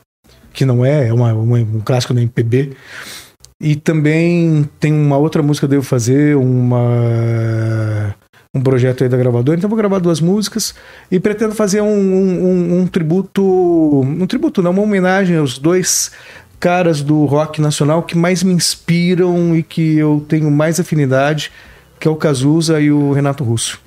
que 0.53 0.65
não 0.65 0.85
é, 0.85 1.07
é 1.07 1.13
uma- 1.13 1.33
uma- 1.33 1.57
um 1.57 1.79
clássico 1.79 2.13
da 2.13 2.21
MPB. 2.21 2.71
E 3.59 3.75
também 3.75 4.69
tem 4.79 4.93
uma 4.93 5.17
outra 5.17 5.41
música 5.41 5.65
que 5.67 5.73
eu 5.73 5.77
devo 5.79 5.85
fazer, 5.87 6.35
uma 6.37 8.15
um 8.53 8.61
projeto 8.61 9.03
aí 9.03 9.09
da 9.09 9.17
gravadora, 9.17 9.57
então 9.57 9.69
vou 9.69 9.77
gravar 9.77 9.99
duas 9.99 10.19
músicas 10.19 10.73
e 11.11 11.19
pretendo 11.19 11.53
fazer 11.53 11.81
um, 11.81 11.87
um- 11.87 12.45
um- 12.45 12.79
um 12.81 12.87
tributo, 12.87 14.01
um 14.01 14.25
tributo 14.25 14.63
não, 14.63 14.71
uma 14.71 14.81
homenagem 14.81 15.37
aos 15.37 15.59
dois 15.59 16.11
caras 16.59 17.01
do 17.01 17.25
rock 17.25 17.61
nacional 17.61 18.01
que 18.01 18.17
mais 18.17 18.41
me 18.41 18.53
inspiram 18.53 19.55
e 19.55 19.61
que 19.61 19.97
eu 19.97 20.25
tenho 20.27 20.49
mais 20.49 20.79
afinidade, 20.79 21.51
que 21.99 22.07
é 22.07 22.11
o 22.11 22.15
Cazuza 22.15 22.79
e 22.81 22.91
o 22.91 23.11
Renato 23.11 23.43
Russo. 23.43 23.79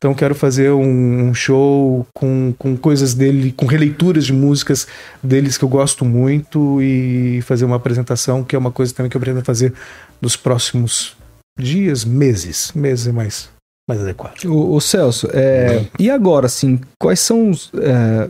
Então 0.00 0.14
quero 0.14 0.34
fazer 0.34 0.70
um, 0.70 1.34
show 1.34 2.06
com, 2.14 2.54
com 2.58 2.74
coisas 2.74 3.12
dele, 3.12 3.52
com 3.52 3.66
releituras 3.66 4.24
de 4.24 4.32
músicas 4.32 4.88
deles 5.22 5.58
que 5.58 5.64
eu 5.64 5.68
gosto 5.68 6.06
muito 6.06 6.80
e 6.80 7.42
fazer 7.42 7.66
uma 7.66 7.76
apresentação 7.76 8.42
que 8.42 8.56
é 8.56 8.58
uma 8.58 8.72
coisa 8.72 8.94
também 8.94 9.10
que 9.10 9.16
eu 9.18 9.20
pretendo 9.20 9.44
fazer 9.44 9.74
nos 10.18 10.36
próximos 10.36 11.14
dias, 11.58 12.02
meses, 12.02 12.72
meses 12.74 13.08
é 13.08 13.12
mais 13.12 13.50
mais 13.86 14.00
adequado. 14.00 14.44
O, 14.44 14.74
o 14.74 14.80
Celso, 14.80 15.28
é, 15.34 15.84
e 15.98 16.08
agora, 16.08 16.46
assim, 16.46 16.80
quais 16.98 17.20
são 17.20 17.50
os. 17.50 17.70
é, 17.74 18.28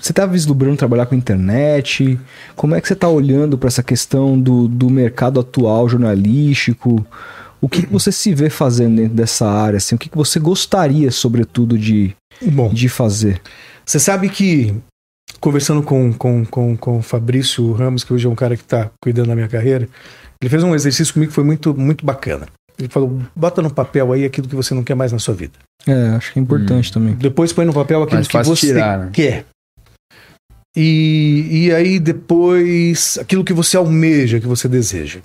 você 0.00 0.10
está 0.10 0.26
vislumbrando 0.26 0.76
trabalhar 0.76 1.06
com 1.06 1.14
internet? 1.14 2.18
Como 2.56 2.74
é 2.74 2.80
que 2.80 2.88
você 2.88 2.94
está 2.94 3.08
olhando 3.08 3.56
para 3.56 3.68
essa 3.68 3.82
questão 3.82 4.40
do, 4.40 4.66
do 4.66 4.90
mercado 4.90 5.38
atual 5.38 5.88
jornalístico? 5.88 7.06
O 7.62 7.68
que, 7.68 7.82
que 7.82 7.92
você 7.92 8.10
se 8.10 8.34
vê 8.34 8.50
fazendo 8.50 8.96
dentro 8.96 9.14
dessa 9.14 9.48
área? 9.48 9.76
Assim? 9.76 9.94
O 9.94 9.98
que, 9.98 10.08
que 10.08 10.16
você 10.16 10.40
gostaria, 10.40 11.12
sobretudo, 11.12 11.78
de, 11.78 12.12
Bom, 12.42 12.68
de 12.68 12.88
fazer? 12.88 13.40
Você 13.86 14.00
sabe 14.00 14.28
que, 14.28 14.74
conversando 15.40 15.80
com, 15.80 16.12
com, 16.12 16.44
com, 16.44 16.76
com 16.76 16.98
o 16.98 17.02
Fabrício 17.02 17.72
Ramos, 17.72 18.02
que 18.02 18.12
hoje 18.12 18.26
é 18.26 18.28
um 18.28 18.34
cara 18.34 18.56
que 18.56 18.64
está 18.64 18.90
cuidando 19.00 19.28
da 19.28 19.36
minha 19.36 19.46
carreira, 19.46 19.88
ele 20.40 20.50
fez 20.50 20.64
um 20.64 20.74
exercício 20.74 21.14
comigo 21.14 21.30
que 21.30 21.34
foi 21.36 21.44
muito, 21.44 21.72
muito 21.72 22.04
bacana. 22.04 22.48
Ele 22.76 22.88
falou: 22.88 23.20
bota 23.34 23.62
no 23.62 23.70
papel 23.70 24.12
aí 24.12 24.24
aquilo 24.24 24.48
que 24.48 24.56
você 24.56 24.74
não 24.74 24.82
quer 24.82 24.96
mais 24.96 25.12
na 25.12 25.20
sua 25.20 25.34
vida. 25.34 25.52
É, 25.86 26.08
acho 26.16 26.32
que 26.32 26.40
é 26.40 26.42
importante 26.42 26.92
também. 26.92 27.14
Depois 27.14 27.52
põe 27.52 27.64
no 27.64 27.72
papel 27.72 28.02
aquilo 28.02 28.22
que 28.22 28.42
você 28.42 28.66
tirar, 28.66 28.98
né? 28.98 29.10
quer. 29.12 29.46
E, 30.76 31.66
e 31.66 31.72
aí 31.72 32.00
depois 32.00 33.18
aquilo 33.18 33.44
que 33.44 33.52
você 33.52 33.76
almeja, 33.76 34.40
que 34.40 34.46
você 34.46 34.68
deseja. 34.68 35.20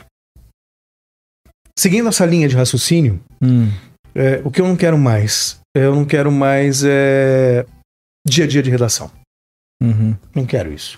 Seguindo 1.78 2.10
essa 2.10 2.26
linha 2.26 2.48
de 2.48 2.56
raciocínio, 2.56 3.20
Hum, 3.42 3.70
é, 4.16 4.42
o 4.44 4.50
que 4.50 4.60
eu 4.62 4.68
não 4.68 4.76
quero 4.76 4.98
mais? 4.98 5.60
Eu 5.76 5.94
não 5.96 6.06
quero 6.06 6.32
mais 6.32 6.84
é, 6.84 7.66
dia 8.28 8.46
a 8.46 8.48
dia 8.48 8.64
de 8.64 8.70
redação. 8.72 9.12
uhum. 9.82 10.16
Não 10.34 10.46
quero 10.46 10.74
isso. 10.74 10.98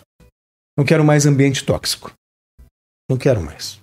Não 0.78 0.86
quero 0.86 1.04
mais 1.04 1.26
ambiente 1.26 1.66
tóxico. 1.66 2.14
Não 3.10 3.18
quero 3.18 3.42
mais. 3.42 3.80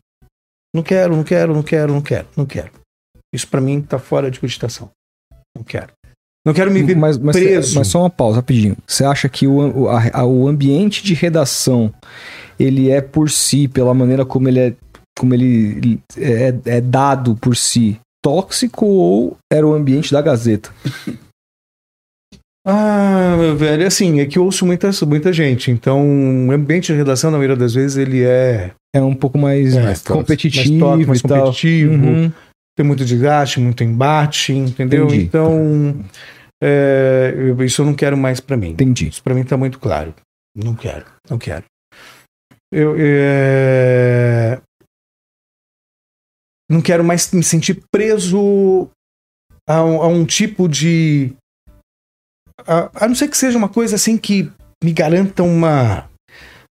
Não 0.75 0.83
quero, 0.83 1.15
não 1.15 1.23
quero, 1.25 1.53
não 1.55 1.63
quero, 1.63 1.93
não 1.93 2.01
quero, 2.03 2.29
não 2.37 2.47
quero. 2.47 2.73
Isso 3.35 3.47
pra 3.49 3.61
mim 3.61 3.83
tá 3.83 3.99
fora 3.99 4.31
de 4.31 4.41
cogitação. 4.41 4.91
Não 5.55 5.63
quero. 5.63 5.93
Não 6.47 6.55
quero 6.55 6.71
me 6.71 6.83
ver 6.83 6.97
Mas, 6.97 7.19
mas, 7.19 7.37
preso. 7.37 7.77
mas 7.77 7.89
só 7.89 8.01
uma 8.01 8.11
pausa, 8.11 8.37
rapidinho. 8.37 8.77
Você 8.87 9.05
acha 9.05 9.29
que 9.29 9.47
o, 9.47 9.89
a- 9.89 10.21
a- 10.21 10.25
o 10.25 10.47
ambiente 10.49 11.03
de 11.03 11.13
redação 11.13 11.93
ele 12.59 12.89
é 12.91 13.01
por 13.03 13.29
si, 13.31 13.67
pela 13.69 13.93
maneira 13.93 14.25
como 14.25 14.49
ele 14.49 14.61
é, 14.61 14.75
como 15.19 15.35
ele 15.35 16.01
é, 16.17 16.55
é 16.67 16.81
dado 16.81 17.37
por 17.37 17.57
si, 17.57 17.99
tóxico 18.23 18.87
ou 18.87 19.37
era 19.53 19.67
o 19.67 19.75
ambiente 19.75 20.13
da 20.13 20.23
Gazeta? 20.23 20.71
Ah, 22.69 23.37
meu 23.39 23.57
velho, 23.57 23.87
assim, 23.87 24.19
é 24.19 24.27
que 24.27 24.37
eu 24.37 24.45
ouço 24.45 24.67
muita, 24.67 24.91
muita 25.07 25.33
gente. 25.33 25.71
Então, 25.71 26.03
o 26.49 26.51
ambiente 26.51 26.93
de 26.93 26.99
redação, 26.99 27.31
na 27.31 27.37
maioria 27.37 27.55
das 27.55 27.75
vezes, 27.75 27.97
ele 27.97 28.25
é 28.25 28.73
É 28.93 29.01
um 29.01 29.15
pouco 29.15 29.39
mais, 29.39 29.77
É, 29.77 29.83
mais 29.85 30.03
competitivo 30.03 30.65
mais 30.71 30.81
tóxico, 30.81 31.09
mais 31.09 31.23
competitivo. 31.23 31.93
Uhum. 31.93 32.33
tem 32.77 32.85
muito 32.85 33.05
desgaste, 33.05 33.61
muito 33.61 33.85
embate, 33.85 34.53
entendeu? 34.53 35.07
Entendi. 35.07 35.23
Então, 35.23 35.95
é, 36.61 37.33
isso 37.65 37.83
eu 37.83 37.87
não 37.87 37.95
quero 37.95 38.17
mais 38.17 38.41
pra 38.41 38.57
mim. 38.57 38.71
Entendi. 38.71 39.11
Isso 39.11 39.23
pra 39.23 39.33
mim 39.33 39.45
tá 39.45 39.57
muito 39.57 39.79
claro. 39.79 40.13
Não 40.53 40.75
quero, 40.75 41.05
não 41.31 41.39
quero. 41.39 41.63
Eu 42.73 42.97
é, 42.99 44.59
não 46.71 46.81
quero 46.81 47.05
mais 47.05 47.31
me 47.33 47.43
sentir 47.43 47.83
preso 47.91 48.89
a 49.69 49.85
um, 49.85 50.03
a 50.03 50.07
um 50.07 50.25
tipo 50.25 50.69
de. 50.69 51.33
A, 52.67 53.05
a 53.05 53.09
não 53.09 53.15
ser 53.15 53.29
que 53.29 53.37
seja 53.37 53.59
uma 53.59 53.69
coisa 53.69 53.97
assim 53.97 54.17
que 54.17 54.51
me 54.83 54.93
garanta 54.93 55.43
uma. 55.43 56.09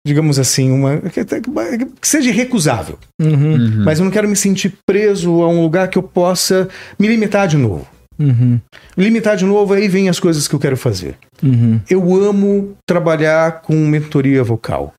Digamos 0.07 0.39
assim, 0.39 0.71
uma. 0.71 0.99
que, 1.01 1.25
que 1.25 2.09
seja 2.09 2.29
irrecusável. 2.29 2.99
Uhum. 3.21 3.55
Uhum. 3.55 3.85
Mas 3.85 3.99
eu 3.99 4.05
não 4.05 4.13
quero 4.13 4.29
me 4.29 4.37
sentir 4.37 4.75
preso 4.87 5.43
a 5.43 5.49
um 5.49 5.63
lugar 5.63 5.89
que 5.89 5.99
eu 5.99 6.03
possa 6.03 6.69
me 6.99 7.09
limitar 7.09 7.49
de 7.49 7.57
novo. 7.57 7.89
Uhum. 8.19 8.61
Me 8.97 9.05
limitar 9.05 9.37
de 9.37 9.45
novo, 9.45 9.73
aí 9.75 9.89
vem 9.89 10.09
as 10.09 10.21
coisas 10.21 10.47
que 10.47 10.55
eu 10.55 10.61
quero 10.61 10.77
fazer. 10.77 11.17
Uhum. 11.43 11.81
Eu 11.89 12.15
amo 12.15 12.77
trabalhar 12.87 13.63
com 13.63 13.75
mentoria 13.75 14.43
vocal. 14.45 14.93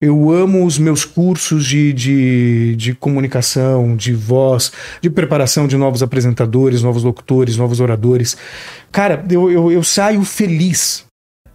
Eu 0.00 0.30
amo 0.30 0.66
os 0.66 0.78
meus 0.78 1.06
cursos 1.06 1.64
de, 1.64 1.92
de, 1.92 2.76
de 2.76 2.94
comunicação, 2.94 3.96
de 3.96 4.12
voz, 4.12 4.70
de 5.00 5.08
preparação 5.08 5.66
de 5.66 5.76
novos 5.76 6.02
apresentadores, 6.02 6.82
novos 6.82 7.02
locutores, 7.02 7.56
novos 7.56 7.80
oradores. 7.80 8.36
Cara, 8.92 9.24
eu, 9.30 9.50
eu, 9.50 9.72
eu 9.72 9.82
saio 9.82 10.22
feliz 10.22 11.06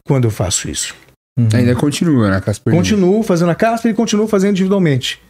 quando 0.04 0.26
eu 0.26 0.32
faço 0.32 0.70
isso. 0.70 0.96
Uhum. 1.38 1.48
Ainda 1.54 1.76
continua, 1.76 2.32
né, 2.32 2.42
Casper? 2.42 2.74
Continuo 2.74 3.22
fazendo 3.22 3.52
a 3.52 3.56
Casper 3.56 3.92
e 3.92 3.96
continuo 3.96 4.28
fazendo 4.28 4.52
individualmente. 4.52 5.22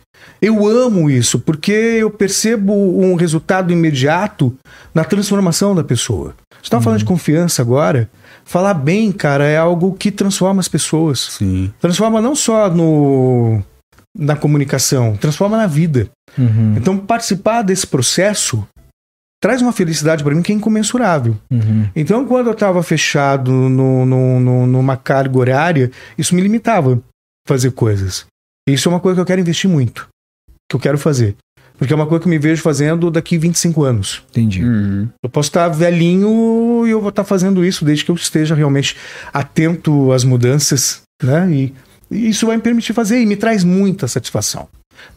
Eu 0.42 0.66
amo 0.66 1.10
isso 1.10 1.40
porque 1.40 1.72
eu 1.72 2.10
percebo 2.10 2.74
um 2.74 3.16
resultado 3.16 3.74
imediato 3.74 4.56
na 4.94 5.04
transformação 5.04 5.76
da 5.76 5.84
pessoa. 5.84 6.34
Você 6.54 6.64
estava 6.64 6.84
falando 6.84 7.00
de 7.00 7.06
confiança 7.06 7.62
agora. 7.62 8.10
Falar 8.52 8.74
bem, 8.74 9.14
cara, 9.14 9.46
é 9.48 9.56
algo 9.58 9.94
que 9.94 10.12
transforma 10.12 10.60
as 10.60 10.68
pessoas. 10.68 11.20
Sim. 11.38 11.72
Transforma 11.80 12.20
não 12.22 12.36
só 12.36 12.70
no 12.70 13.64
na 14.14 14.36
comunicação, 14.36 15.16
transforma 15.16 15.56
na 15.56 15.68
vida. 15.68 16.10
Uhum. 16.38 16.76
Então, 16.76 16.98
participar 16.98 17.62
desse 17.62 17.88
processo 17.88 18.68
traz 19.42 19.62
uma 19.62 19.72
felicidade 19.72 20.22
para 20.22 20.36
mim 20.36 20.42
que 20.42 20.52
é 20.52 20.56
incomensurável. 20.56 21.38
Uhum. 21.50 21.90
Então, 21.96 22.26
quando 22.28 22.48
eu 22.48 22.52
estava 22.52 22.84
fechado 22.84 23.50
no, 23.52 24.06
no, 24.06 24.40
no- 24.42 24.68
numa 24.68 24.98
carga 24.98 25.40
horária, 25.40 25.90
isso 26.18 26.36
me 26.36 26.42
limitava 26.42 26.96
a 26.96 27.00
fazer 27.48 27.72
coisas. 27.72 28.26
Isso 28.68 28.90
é 28.90 28.92
uma 28.92 29.00
coisa 29.00 29.16
que 29.16 29.22
eu 29.22 29.26
quero 29.26 29.40
investir 29.40 29.70
muito, 29.70 30.10
que 30.70 30.76
eu 30.76 30.80
quero 30.80 30.98
fazer. 30.98 31.38
Porque 31.82 31.94
é 31.94 31.96
uma 31.96 32.06
coisa 32.06 32.22
que 32.22 32.28
eu 32.28 32.30
me 32.30 32.38
vejo 32.38 32.62
fazendo 32.62 33.10
daqui 33.10 33.40
25 33.40 33.84
anos. 33.84 34.22
Entendi. 34.30 34.64
Uhum. 34.64 35.10
Eu 35.24 35.28
posso 35.32 35.50
estar 35.50 35.68
velhinho 35.68 36.86
e 36.86 36.92
eu 36.92 37.02
vou 37.02 37.10
estar 37.10 37.24
fazendo 37.24 37.66
isso 37.66 37.84
desde 37.84 38.06
que 38.06 38.12
eu 38.12 38.16
esteja 38.16 38.54
realmente 38.54 38.96
atento 39.34 40.12
às 40.12 40.24
mudanças, 40.24 41.02
né? 41.24 41.50
E, 41.52 41.74
e 42.12 42.30
isso 42.30 42.46
vai 42.46 42.56
me 42.56 42.62
permitir 42.62 42.94
fazer 42.94 43.20
e 43.20 43.26
me 43.26 43.36
traz 43.36 43.64
muita 43.64 44.08
satisfação. 44.08 44.68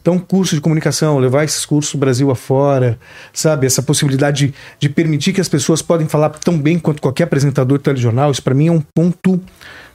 Então, 0.01 0.17
curso 0.17 0.55
de 0.55 0.61
comunicação, 0.61 1.19
levar 1.19 1.43
esses 1.43 1.67
cursos 1.67 1.91
do 1.93 1.99
Brasil 1.99 2.31
afora, 2.31 2.97
sabe? 3.31 3.67
Essa 3.67 3.83
possibilidade 3.83 4.47
de, 4.47 4.53
de 4.79 4.89
permitir 4.89 5.33
que 5.33 5.41
as 5.41 5.47
pessoas 5.47 5.83
podem 5.83 6.07
falar 6.07 6.29
tão 6.29 6.57
bem 6.57 6.79
quanto 6.79 6.99
qualquer 6.99 7.25
apresentador 7.25 7.77
de 7.77 7.83
telejornal, 7.83 8.31
isso 8.31 8.41
para 8.41 8.55
mim 8.55 8.69
é 8.69 8.71
um 8.71 8.81
ponto, 8.81 9.39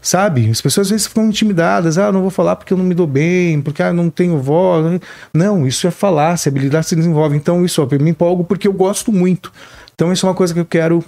sabe? 0.01 0.51
As 0.51 0.60
pessoas 0.60 0.86
às 0.86 0.90
vezes 0.90 1.06
ficam 1.06 1.27
intimidadas, 1.27 1.98
ah, 1.98 2.10
não 2.10 2.22
vou 2.22 2.31
falar 2.31 2.56
porque 2.56 2.72
eu 2.72 2.78
não 2.78 2.85
me 2.85 2.94
dou 2.94 3.06
bem, 3.06 3.60
porque 3.60 3.82
ah, 3.82 3.93
não 3.93 4.10
tenho 4.10 4.39
voz. 4.39 5.01
Não, 5.35 5.66
isso 5.66 5.86
é 5.86 5.90
falar, 5.90 6.36
se 6.36 6.48
habilidade 6.48 6.86
se 6.86 6.97
desenvolve. 6.97 7.36
Então, 7.36 7.64
isso, 7.64 7.82
ó, 7.82 7.89
eu 7.90 8.01
me 8.01 8.10
empolgo 8.10 8.44
porque 8.44 8.66
eu 8.66 8.72
gosto 8.72 9.12
muito. 9.12 9.52
Então, 9.94 10.12
isso 10.12 10.24
é 10.24 10.28
uma 10.28 10.35
coisa 10.35 10.55
que 10.55 10.60
eu 10.60 10.66
quero 10.66 11.05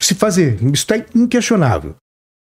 se 0.00 0.14
fazer. 0.14 0.58
Isso 0.72 0.86
é 0.94 1.04
inquestionável. 1.14 1.94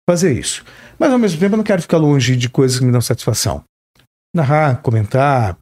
Fazer 0.10 0.34
isso. 0.38 0.66
Mas, 1.00 1.12
ao 1.12 1.20
mesmo 1.20 1.40
tempo, 1.40 1.54
eu 1.54 1.58
não 1.58 1.64
quero 1.64 1.82
ficar 1.82 1.98
longe 1.98 2.36
de 2.36 2.50
coisas 2.50 2.78
que 2.78 2.86
me 2.86 2.92
dão 2.92 3.00
satisfação. 3.00 3.64
Narrar, 4.36 4.82
comentar. 4.82 5.58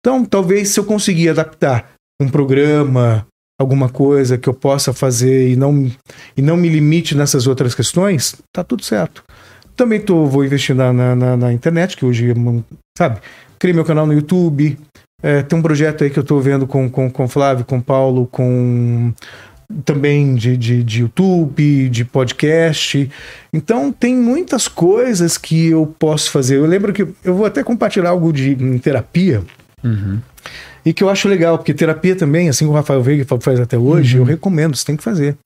Então, 0.00 0.24
talvez 0.24 0.70
se 0.70 0.80
eu 0.80 0.84
conseguir 0.84 1.28
adaptar 1.28 1.92
um 2.20 2.28
programa, 2.28 3.26
alguma 3.58 3.88
coisa 3.88 4.36
que 4.36 4.48
eu 4.48 4.54
possa 4.54 4.92
fazer 4.92 5.48
e 5.50 5.56
não, 5.56 5.90
e 6.36 6.42
não 6.42 6.56
me 6.56 6.68
limite 6.68 7.16
nessas 7.16 7.46
outras 7.46 7.74
questões, 7.74 8.36
tá 8.52 8.62
tudo 8.62 8.84
certo. 8.84 9.22
Também 9.74 10.00
tô, 10.00 10.26
vou 10.26 10.44
investir 10.44 10.74
na, 10.74 10.92
na, 10.92 11.36
na- 11.36 11.52
internet, 11.52 11.96
que 11.96 12.04
hoje, 12.04 12.30
é 12.30 12.34
sabe? 12.96 13.20
Criei 13.58 13.74
meu 13.74 13.84
canal 13.84 14.06
no 14.06 14.12
YouTube. 14.12 14.78
É, 15.22 15.42
tem 15.42 15.58
um 15.58 15.62
projeto 15.62 16.04
aí 16.04 16.10
que 16.10 16.18
eu 16.18 16.24
tô 16.24 16.38
vendo 16.40 16.66
com, 16.66 16.88
com, 16.88 17.10
com 17.10 17.28
Flávio, 17.28 17.64
com 17.64 17.80
Paulo, 17.80 18.26
com 18.26 19.12
também 19.84 20.34
de, 20.34 20.56
de, 20.56 20.84
de 20.84 21.00
YouTube, 21.00 21.88
de 21.88 22.04
podcast. 22.04 23.10
Então 23.52 23.90
tem 23.92 24.14
muitas 24.14 24.68
coisas 24.68 25.36
que 25.36 25.68
eu 25.68 25.86
posso 25.98 26.30
fazer. 26.30 26.56
Eu 26.56 26.66
lembro 26.66 26.92
que 26.92 27.02
eu 27.24 27.34
vou 27.34 27.44
até 27.46 27.62
compartilhar 27.64 28.10
algo 28.10 28.32
de 28.32 28.54
terapia 28.80 29.42
Uhum. 29.84 30.18
E 30.86 30.92
que 30.94 31.02
eu 31.02 31.10
acho 31.10 31.28
legal, 31.28 31.58
porque 31.58 31.74
terapia 31.74 32.14
também, 32.16 32.48
assim 32.48 32.64
como 32.64 32.76
o 32.76 32.80
Rafael 32.80 33.02
Veiga 33.02 33.26
faz 33.40 33.58
até 33.60 33.76
hoje, 33.76 34.16
Uhum. 34.16 34.22
eu 34.22 34.26
recomendo, 34.26 34.74
você 34.76 34.84
tem 34.86 34.96
que 34.96 35.02
fazer. 35.02 35.36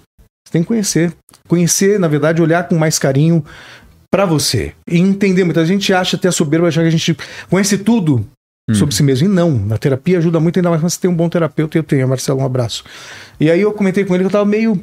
Você 0.46 0.52
tem 0.52 0.62
que 0.62 0.68
conhecer. 0.68 1.12
Conhecer, 1.48 1.98
na 1.98 2.06
verdade, 2.08 2.42
olhar 2.42 2.68
com 2.68 2.76
mais 2.76 2.98
carinho 2.98 3.44
pra 4.12 4.24
você. 4.26 4.74
E 4.88 4.98
entender. 4.98 5.44
Muita 5.44 5.64
gente 5.64 5.92
acha 5.94 6.16
até 6.16 6.30
soberba, 6.30 6.68
achar 6.68 6.82
que 6.82 6.88
a 6.88 6.90
gente 6.90 7.16
conhece 7.48 7.78
tudo 7.78 8.26
Hum. 8.68 8.74
sobre 8.74 8.94
si 8.94 9.02
mesmo. 9.02 9.26
E 9.28 9.30
não, 9.32 9.50
na 9.50 9.78
terapia 9.78 10.18
ajuda 10.18 10.38
muito, 10.40 10.58
ainda 10.58 10.68
mais 10.70 10.80
quando 10.82 10.90
você 10.90 11.00
tem 11.00 11.10
um 11.10 11.14
bom 11.14 11.28
terapeuta. 11.28 11.78
Eu 11.78 11.82
tenho, 11.82 12.06
Marcelo, 12.08 12.40
um 12.40 12.44
abraço. 12.44 12.84
E 13.40 13.50
aí 13.50 13.60
eu 13.60 13.72
comentei 13.72 14.04
com 14.04 14.14
ele 14.14 14.24
que 14.24 14.26
eu 14.28 14.32
tava 14.32 14.44
meio 14.44 14.82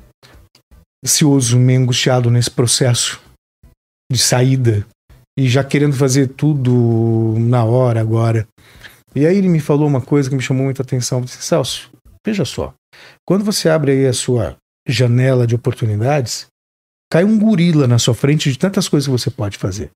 ansioso, 1.06 1.58
meio 1.58 1.82
angustiado 1.82 2.30
nesse 2.32 2.50
processo 2.52 3.20
de 4.12 4.18
saída. 4.18 4.86
E 5.38 5.48
já 5.48 5.64
querendo 5.64 5.96
fazer 5.96 6.28
tudo 6.30 7.36
na 7.38 7.64
hora 7.64 8.02
agora. 8.02 8.48
E 9.16 9.26
aí 9.26 9.38
ele 9.38 9.50
me 9.50 9.60
falou 9.60 9.88
uma 9.88 10.02
coisa 10.02 10.30
que 10.30 10.36
me 10.36 10.42
chamou 10.42 10.66
muita 10.66 10.82
atenção. 10.82 11.20
Eu 11.20 11.26
disse, 11.26 11.42
Celso, 11.42 11.92
veja 12.26 12.46
só. 12.46 12.74
Quando 13.26 13.44
você 13.44 13.70
abre 13.70 13.92
aí 13.92 14.06
a 14.06 14.14
sua 14.14 14.58
janela 14.88 15.48
de 15.48 15.56
oportunidades, 15.56 16.48
cai 17.12 17.24
um 17.24 17.38
gorila 17.40 17.88
na 17.88 18.00
sua 18.00 18.14
frente 18.14 18.52
de 18.52 18.58
tantas 18.58 18.88
coisas 18.88 19.08
que 19.08 19.12
você 19.12 19.32
pode 19.32 19.58
fazer. 19.58 19.92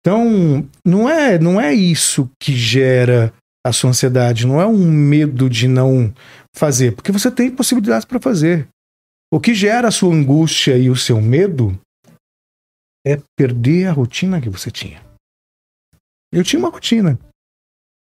Então, 0.00 0.68
não 0.84 1.08
é, 1.10 1.38
não 1.38 1.60
é 1.60 1.74
isso 1.74 2.30
que 2.40 2.54
gera 2.54 3.32
a 3.66 3.72
sua 3.72 3.90
ansiedade, 3.90 4.46
não 4.46 4.60
é 4.60 4.66
um 4.66 4.88
medo 4.88 5.50
de 5.50 5.66
não 5.66 6.14
fazer, 6.54 6.94
porque 6.94 7.10
você 7.10 7.28
tem 7.28 7.50
possibilidades 7.50 8.04
para 8.04 8.20
fazer. 8.20 8.68
O 9.32 9.40
que 9.40 9.52
gera 9.52 9.88
a 9.88 9.90
sua 9.90 10.14
angústia 10.14 10.78
e 10.78 10.88
o 10.88 10.94
seu 10.94 11.20
medo 11.20 11.76
é 13.04 13.20
perder 13.36 13.88
a 13.88 13.92
rotina 13.92 14.40
que 14.40 14.48
você 14.48 14.70
tinha. 14.70 15.02
Eu 16.32 16.44
tinha 16.44 16.60
uma 16.60 16.70
rotina, 16.70 17.18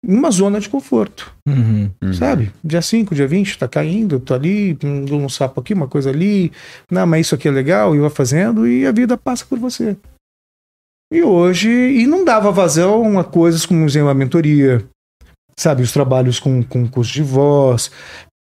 uma 0.04 0.30
zona 0.30 0.58
de 0.58 0.68
conforto, 0.68 1.32
Uhum. 1.48 1.90
sabe? 2.12 2.52
Dia 2.62 2.82
5, 2.82 3.14
dia 3.14 3.26
20, 3.26 3.58
tá 3.58 3.68
caindo, 3.68 4.18
tô 4.18 4.34
ali, 4.34 4.76
um, 4.82 5.04
dou 5.04 5.20
um 5.20 5.28
sapo 5.28 5.60
aqui, 5.60 5.74
uma 5.74 5.86
coisa 5.86 6.10
ali, 6.10 6.50
não, 6.90 7.06
mas 7.06 7.26
isso 7.26 7.34
aqui 7.34 7.46
é 7.46 7.50
legal, 7.50 7.94
e 7.94 8.00
vai 8.00 8.10
fazendo, 8.10 8.66
e 8.66 8.84
a 8.86 8.92
vida 8.92 9.16
passa 9.16 9.44
por 9.44 9.58
você. 9.58 9.96
E 11.12 11.22
hoje, 11.22 11.68
e 11.68 12.06
não 12.06 12.24
dava 12.24 12.50
vazão 12.50 13.18
a 13.18 13.24
coisas 13.24 13.66
como, 13.66 13.86
a 13.86 14.14
mentoria, 14.14 14.84
sabe? 15.56 15.82
Os 15.82 15.92
trabalhos 15.92 16.40
com, 16.40 16.62
com 16.62 16.88
curso 16.88 17.12
de 17.12 17.22
voz, 17.22 17.90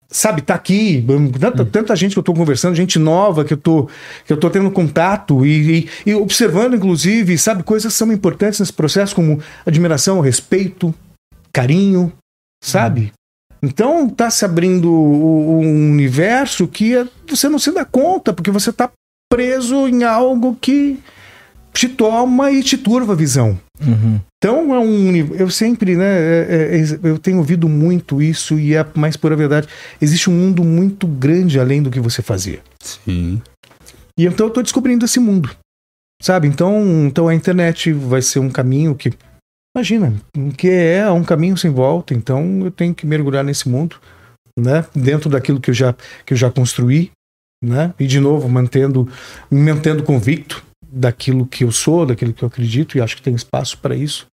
sabe? 0.09 0.43
Tá 0.43 0.55
aqui, 0.55 1.05
tanta, 1.41 1.65
tanta 1.65 1.97
gente 1.97 2.13
que 2.13 2.19
eu 2.19 2.23
tô 2.23 2.33
conversando, 2.33 2.77
gente 2.77 2.99
nova 2.99 3.45
que 3.45 3.55
eu 3.55 3.59
tô, 3.59 3.89
que 4.25 4.33
eu 4.33 4.37
tô 4.37 4.49
tendo 4.49 4.71
contato 4.71 5.45
e, 5.45 5.89
e, 6.07 6.11
e 6.11 6.15
observando, 6.15 6.75
inclusive, 6.75 7.37
sabe? 7.37 7.63
Coisas 7.63 7.93
que 7.93 7.99
são 7.99 8.13
importantes 8.13 8.61
nesse 8.61 8.73
processo, 8.73 9.15
como 9.15 9.41
admiração, 9.67 10.21
respeito, 10.21 10.95
carinho, 11.53 12.13
sabe? 12.63 13.13
Então 13.63 14.09
tá 14.09 14.29
se 14.31 14.45
abrindo 14.45 14.91
um 14.93 15.91
universo 15.93 16.67
que 16.67 16.97
é- 16.97 17.07
você 17.29 17.49
não 17.49 17.59
se 17.59 17.71
dá 17.71 17.85
conta, 17.85 18.33
porque 18.33 18.51
você 18.51 18.73
tá 18.73 18.91
preso 19.31 19.87
em 19.87 20.03
algo 20.03 20.57
que 20.61 20.99
te 21.73 21.89
toma 21.89 22.51
e 22.51 22.63
te 22.63 22.77
turva 22.77 23.13
a 23.13 23.17
visão. 23.17 23.59
Uhum. 23.81 24.21
Então 24.37 24.75
é 24.75 24.79
um. 24.79 25.17
Eu 25.35 25.49
sempre, 25.49 25.97
né? 25.97 26.05
é- 26.05 26.81
é- 26.81 26.99
eu 27.09 27.19
tenho 27.19 27.39
ouvido 27.39 27.69
muito 27.69 28.21
isso 28.21 28.59
e 28.59 28.75
é 28.75 28.81
a 28.81 28.87
mais 28.95 29.17
pura 29.17 29.37
verdade. 29.37 29.69
Existe 30.01 30.29
um 30.29 30.35
mundo 30.35 30.65
muito 30.65 31.07
grande 31.07 31.59
além 31.59 31.83
do 31.83 31.91
que 31.91 32.01
você 32.01 32.21
fazia. 32.21 32.61
Sim. 32.81 33.41
E 34.19 34.27
então 34.27 34.47
eu 34.49 34.53
tô 34.53 34.61
descobrindo 34.61 35.05
esse 35.05 35.19
mundo. 35.21 35.51
Sabe? 36.21 36.47
Então, 36.47 37.07
então 37.07 37.27
a 37.29 37.35
internet 37.35 37.93
vai 37.93 38.23
ser 38.23 38.39
um 38.41 38.51
caminho 38.51 38.95
que. 38.95 39.13
Imagina, 39.75 40.13
que 40.59 40.69
é 40.69 41.11
um 41.11 41.25
caminho 41.25 41.57
sem 41.57 41.71
volta. 41.71 42.13
Então 42.13 42.65
eu 42.65 42.71
tenho 42.71 42.95
que 42.95 43.07
mergulhar 43.07 43.43
nesse 43.43 43.69
mundo, 43.69 43.97
né? 44.59 44.85
Dentro 44.95 45.31
daquilo 45.31 45.61
que 45.61 45.71
eu 45.71 45.75
já, 45.75 45.95
que 46.27 46.35
eu 46.35 46.37
já 46.37 46.51
construí, 46.51 47.11
né? 47.63 47.95
E 47.99 48.07
de 48.07 48.21
novo, 48.21 48.49
mantendo, 48.49 49.09
me 49.51 49.73
mantendo 49.73 50.03
convicto 50.03 50.63
daquilo 50.87 51.47
que 51.47 51.65
eu 51.65 51.73
sou, 51.73 52.05
daquilo 52.05 52.35
que 52.35 52.43
eu 52.43 52.49
acredito, 52.49 52.99
e 52.99 53.01
acho 53.01 53.17
que 53.17 53.23
tem 53.23 53.35
espaço 53.35 53.79
para 53.79 53.97
isso. 53.97 54.27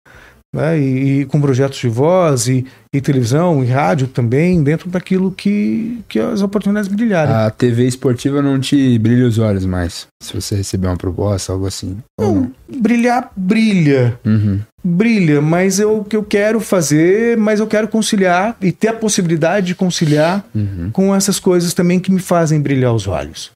Né? 0.56 0.80
E, 0.80 1.22
e 1.22 1.26
com 1.26 1.40
projetos 1.40 1.78
de 1.78 1.88
voz 1.88 2.48
e, 2.48 2.66
e 2.92 3.00
televisão 3.00 3.64
e 3.64 3.68
rádio 3.68 4.08
também, 4.08 4.64
dentro 4.64 4.90
daquilo 4.90 5.32
que, 5.32 6.02
que 6.10 6.20
as 6.20 6.42
oportunidades 6.42 6.90
brilharem. 6.90 7.34
A 7.36 7.52
TV 7.52 7.86
esportiva 7.86 8.42
não 8.42 8.60
te 8.60 8.98
brilha 8.98 9.28
os 9.28 9.38
olhos 9.38 9.66
mais. 9.66 10.08
Se 10.24 10.34
você 10.34 10.56
receber 10.56 10.88
uma 10.88 10.98
proposta, 10.98 11.54
algo 11.54 11.68
assim. 11.68 11.98
Ou 12.20 12.34
não? 12.36 12.52
Brilhar, 12.80 13.32
brilha. 13.36 14.20
Uhum. 14.26 14.60
brilha, 14.84 15.40
mas 15.42 15.80
eu 15.80 16.04
que 16.04 16.16
eu 16.16 16.24
quero 16.24 16.60
fazer, 16.60 17.38
mas 17.38 17.60
eu 17.60 17.68
quero 17.68 17.88
conciliar 17.88 18.58
e 18.62 18.72
ter 18.72 18.88
a 18.88 18.94
possibilidade 18.94 19.68
de 19.68 19.76
conciliar 19.76 20.44
Uhum. 20.56 20.90
com 20.92 21.14
essas 21.16 21.40
coisas 21.40 21.74
também 21.76 22.00
que 22.00 22.12
me 22.12 22.20
fazem 22.20 22.60
brilhar 22.62 22.94
os 22.94 23.08
olhos. 23.08 23.52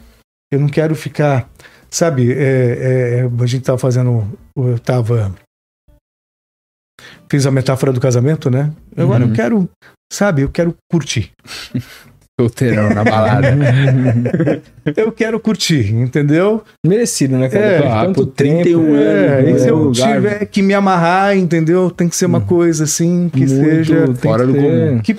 Eu 0.52 0.60
não 0.60 0.68
quero 0.68 0.94
ficar, 0.96 1.50
sabe? 1.90 2.32
é, 2.32 3.26
é, 3.26 3.30
a 3.42 3.46
gente 3.48 3.64
tava 3.64 3.78
fazendo, 3.80 4.28
eu 4.56 4.78
tava 4.78 5.34
fiz 7.34 7.48
a 7.48 7.52
metáfora 7.52 7.92
do 7.92 8.00
casamento, 8.00 8.48
né? 8.52 8.72
Agora 8.96 9.24
Uhum. 9.24 9.32
eu 9.32 9.36
quero, 9.36 9.70
sabe? 10.12 10.44
Eu 10.44 10.50
quero 10.50 10.76
curtir. 10.92 11.32
Solteirão 12.42 12.90
na 12.90 13.04
balada. 13.04 13.56
Eu 14.98 15.12
quero 15.12 15.40
curtir, 15.40 15.94
entendeu? 15.94 16.64
Merecido, 16.86 17.38
né, 17.38 17.48
cara? 17.48 17.64
É, 17.64 17.82
de 17.82 17.88
ah, 17.88 18.06
tanto 18.06 18.26
por 18.26 18.34
31 18.34 18.64
tempo, 18.64 18.94
anos, 18.96 19.06
É, 19.06 19.42
né? 19.44 19.52
e 19.52 19.60
se 19.60 19.68
eu 19.70 19.78
lugar, 19.78 20.16
tiver 20.16 20.46
que 20.48 20.62
me 20.64 20.74
amarrar, 20.74 21.38
entendeu? 21.38 21.92
Tem 21.92 22.10
que 22.10 22.16
ser 22.16 22.26
uma 22.26 22.42
coisa 22.42 22.86
assim 22.86 23.30
que 23.32 23.46
muito- 23.46 23.54
seja 23.54 24.14
fora 24.16 24.48
do 24.48 24.54
comum. 24.56 25.00
que 25.04 25.16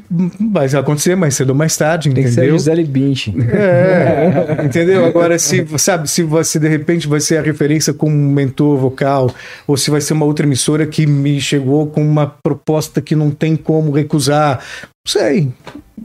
vai 0.52 0.66
acontecer 0.66 1.14
mais 1.14 1.34
cedo 1.36 1.50
ou 1.50 1.54
mais 1.54 1.76
tarde, 1.76 2.10
Tem 2.10 2.24
que 2.24 2.30
ser 2.30 2.40
a 2.40 2.42
entendeu? 2.42 2.58
Gisele 2.58 2.84
Bündchen. 2.84 3.36
É, 3.48 4.64
entendeu? 4.64 5.04
Agora, 5.04 5.38
se 5.38 5.64
sabe, 5.78 6.10
se 6.10 6.22
você 6.24 6.58
de 6.58 6.68
repente 6.68 7.06
vai 7.06 7.20
ser 7.20 7.38
a 7.38 7.42
referência 7.42 7.94
como 7.94 8.14
um 8.14 8.28
mentor 8.32 8.76
vocal, 8.76 9.30
ou 9.68 9.76
se 9.76 9.88
vai 9.90 10.00
ser 10.00 10.14
uma 10.14 10.26
outra 10.26 10.44
emissora 10.44 10.84
que 10.84 11.06
me 11.06 11.40
chegou 11.40 11.86
com 11.86 12.02
uma 12.02 12.26
proposta 12.42 13.00
que 13.00 13.14
não 13.14 13.30
tem 13.30 13.54
como 13.56 13.92
recusar, 13.92 14.60
sei. 15.06 15.52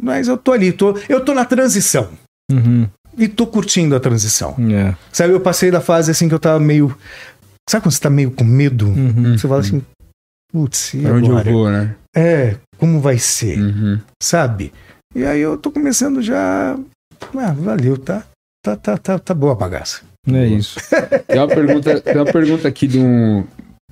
Mas 0.01 0.27
eu 0.27 0.37
tô 0.37 0.51
ali, 0.51 0.71
tô, 0.71 0.97
eu 1.07 1.23
tô 1.23 1.33
na 1.33 1.45
transição. 1.45 2.09
Uhum. 2.51 2.87
E 3.17 3.27
tô 3.27 3.45
curtindo 3.47 3.95
a 3.95 3.99
transição. 3.99 4.55
É. 4.71 4.95
Sabe, 5.11 5.33
eu 5.33 5.41
passei 5.41 5.69
da 5.71 5.81
fase 5.81 6.11
assim 6.11 6.27
que 6.27 6.33
eu 6.33 6.39
tava 6.39 6.59
meio. 6.59 6.95
Sabe 7.69 7.83
quando 7.83 7.93
você 7.93 7.99
tá 7.99 8.09
meio 8.09 8.31
com 8.31 8.43
medo? 8.43 8.87
Uhum. 8.87 9.37
Você 9.37 9.47
fala 9.47 9.59
assim, 9.59 9.81
putz, 10.51 10.93
e 10.93 11.01
Pra 11.01 11.13
onde 11.13 11.29
eu 11.29 11.37
agora? 11.37 11.51
vou, 11.51 11.69
né? 11.69 11.95
É, 12.15 12.55
como 12.77 12.99
vai 12.99 13.17
ser? 13.17 13.59
Uhum. 13.59 13.99
sabe? 14.21 14.71
E 15.13 15.25
aí 15.25 15.39
eu 15.39 15.57
tô 15.57 15.71
começando 15.71 16.21
já. 16.21 16.77
Ah, 17.35 17.51
valeu, 17.51 17.97
tá? 17.97 18.23
Tá, 18.63 18.75
tá, 18.75 18.97
tá, 18.97 19.19
tá 19.19 19.33
boa 19.33 19.53
a 19.53 19.55
bagaça. 19.55 20.01
É 20.31 20.45
isso. 20.45 20.79
Tem 21.27 21.39
uma 21.39 21.47
pergunta, 21.47 22.01
tem 22.01 22.15
uma 22.15 22.25
pergunta 22.25 22.67
aqui 22.67 22.87
de 22.87 22.99
um 22.99 23.43